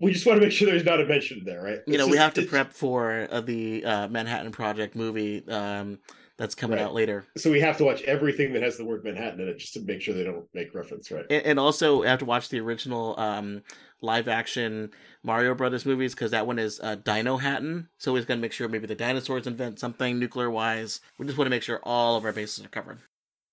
We 0.00 0.12
just 0.12 0.26
want 0.26 0.40
to 0.40 0.44
make 0.44 0.50
sure 0.50 0.66
there's 0.68 0.84
not 0.84 1.00
a 1.00 1.06
mention 1.06 1.44
there, 1.44 1.62
right? 1.62 1.78
you 1.86 1.96
know 1.96 2.06
It's 2.06 2.10
we 2.10 2.16
have 2.16 2.34
to 2.34 2.44
prep 2.46 2.72
for 2.72 3.28
uh, 3.30 3.42
the 3.42 3.84
uh, 3.84 4.08
Manhattan 4.08 4.50
Project 4.50 4.96
movie 4.96 5.46
um, 5.46 6.00
that's 6.40 6.54
coming 6.54 6.78
Right. 6.78 6.84
out 6.84 6.94
later, 6.94 7.26
So 7.36 7.50
we 7.50 7.60
have 7.60 7.76
to 7.76 7.84
watch 7.84 8.00
everything 8.02 8.54
that 8.54 8.62
has 8.62 8.78
the 8.78 8.84
word 8.84 9.04
Manhattan 9.04 9.40
in 9.40 9.48
it 9.48 9.58
just 9.58 9.74
to 9.74 9.80
make 9.82 10.00
sure 10.00 10.14
they 10.14 10.24
don't 10.24 10.46
make 10.54 10.74
reference, 10.74 11.10
right? 11.10 11.26
and, 11.28 11.44
and 11.44 11.58
also 11.60 12.00
have 12.00 12.18
to 12.20 12.24
watch 12.24 12.48
the 12.48 12.58
original 12.60 13.14
um, 13.20 13.62
live 14.00 14.26
action 14.26 14.90
Mario 15.22 15.54
Brothers 15.54 15.84
movies 15.84 16.14
because 16.14 16.30
that 16.30 16.46
one 16.46 16.58
is 16.58 16.80
uh, 16.80 16.96
Dinohattan. 16.96 17.88
So 17.98 18.14
we're 18.14 18.24
gonna 18.24 18.40
make 18.40 18.52
sure 18.52 18.68
maybe 18.70 18.86
the 18.86 18.94
dinosaurs 18.94 19.46
invent 19.46 19.78
something 19.78 20.18
nuclear 20.18 20.50
wise. 20.50 21.02
We 21.18 21.26
just 21.26 21.36
want 21.36 21.44
to 21.46 21.50
make 21.50 21.62
sure 21.62 21.78
all 21.82 22.16
of 22.16 22.24
our 22.24 22.32
bases 22.32 22.64
are 22.64 22.68
covered. 22.68 23.00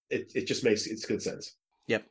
It 0.10 0.32
it 0.34 0.48
just 0.48 0.64
makes 0.64 0.88
it's 0.88 1.06
good 1.06 1.22
sense. 1.22 1.56
Yep. 1.88 2.06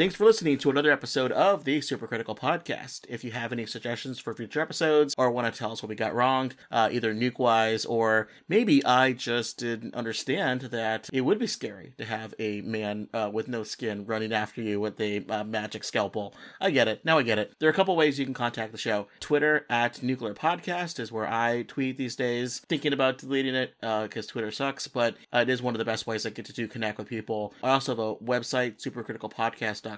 Thanks 0.00 0.14
for 0.14 0.24
listening 0.24 0.56
to 0.56 0.70
another 0.70 0.90
episode 0.90 1.30
of 1.30 1.64
the 1.64 1.80
Supercritical 1.80 2.34
Podcast. 2.34 3.02
If 3.06 3.22
you 3.22 3.32
have 3.32 3.52
any 3.52 3.66
suggestions 3.66 4.18
for 4.18 4.32
future 4.32 4.62
episodes 4.62 5.14
or 5.18 5.30
want 5.30 5.52
to 5.52 5.58
tell 5.58 5.72
us 5.72 5.82
what 5.82 5.90
we 5.90 5.94
got 5.94 6.14
wrong, 6.14 6.52
uh, 6.70 6.88
either 6.90 7.14
nuke 7.14 7.38
wise 7.38 7.84
or 7.84 8.28
maybe 8.48 8.82
I 8.82 9.12
just 9.12 9.58
didn't 9.58 9.94
understand 9.94 10.62
that 10.62 11.10
it 11.12 11.20
would 11.20 11.38
be 11.38 11.46
scary 11.46 11.92
to 11.98 12.06
have 12.06 12.32
a 12.38 12.62
man 12.62 13.08
uh, 13.12 13.28
with 13.30 13.46
no 13.46 13.62
skin 13.62 14.06
running 14.06 14.32
after 14.32 14.62
you 14.62 14.80
with 14.80 14.98
a 15.02 15.22
uh, 15.28 15.44
magic 15.44 15.84
scalpel. 15.84 16.32
I 16.62 16.70
get 16.70 16.88
it. 16.88 17.04
Now 17.04 17.18
I 17.18 17.22
get 17.22 17.38
it. 17.38 17.52
There 17.58 17.68
are 17.68 17.72
a 17.72 17.76
couple 17.76 17.94
ways 17.94 18.18
you 18.18 18.24
can 18.24 18.32
contact 18.32 18.72
the 18.72 18.78
show. 18.78 19.06
Twitter 19.20 19.66
at 19.68 20.02
Nuclear 20.02 20.32
Podcast 20.32 20.98
is 20.98 21.12
where 21.12 21.28
I 21.28 21.64
tweet 21.68 21.98
these 21.98 22.16
days. 22.16 22.62
Thinking 22.70 22.94
about 22.94 23.18
deleting 23.18 23.54
it 23.54 23.74
because 23.78 24.26
Twitter 24.26 24.50
sucks, 24.50 24.88
but 24.88 25.16
uh, 25.30 25.40
it 25.40 25.50
is 25.50 25.60
one 25.60 25.74
of 25.74 25.78
the 25.78 25.84
best 25.84 26.06
ways 26.06 26.24
I 26.24 26.30
get 26.30 26.46
to 26.46 26.68
connect 26.68 26.96
with 26.96 27.06
people. 27.06 27.52
I 27.62 27.68
also 27.72 27.92
have 27.92 27.98
a 27.98 28.16
website, 28.16 28.82
supercriticalpodcast.com, 28.82 29.89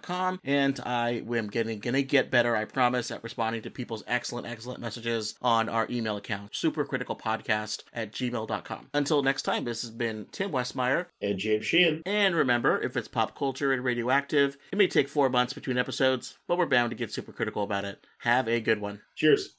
and 0.44 0.80
I 0.84 1.22
am 1.28 1.48
getting 1.48 1.78
gonna 1.78 2.02
get 2.02 2.30
better, 2.30 2.56
I 2.56 2.64
promise, 2.64 3.10
at 3.10 3.22
responding 3.22 3.62
to 3.62 3.70
people's 3.70 4.04
excellent, 4.06 4.46
excellent 4.46 4.80
messages 4.80 5.34
on 5.42 5.68
our 5.68 5.86
email 5.90 6.16
account, 6.16 6.52
supercriticalpodcast 6.52 7.84
at 7.92 8.12
gmail.com. 8.12 8.88
Until 8.94 9.22
next 9.22 9.42
time, 9.42 9.64
this 9.64 9.82
has 9.82 9.90
been 9.90 10.26
Tim 10.32 10.50
Westmyer 10.50 11.06
and 11.20 11.38
James 11.38 11.64
Sheehan. 11.64 12.02
And 12.06 12.34
remember, 12.34 12.80
if 12.80 12.96
it's 12.96 13.08
pop 13.08 13.36
culture 13.36 13.72
and 13.72 13.84
radioactive, 13.84 14.56
it 14.72 14.78
may 14.78 14.88
take 14.88 15.08
four 15.08 15.28
months 15.28 15.52
between 15.52 15.78
episodes, 15.78 16.38
but 16.46 16.58
we're 16.58 16.66
bound 16.66 16.90
to 16.90 16.96
get 16.96 17.12
super 17.12 17.32
critical 17.32 17.62
about 17.62 17.84
it. 17.84 18.06
Have 18.18 18.48
a 18.48 18.60
good 18.60 18.80
one. 18.80 19.00
Cheers. 19.16 19.56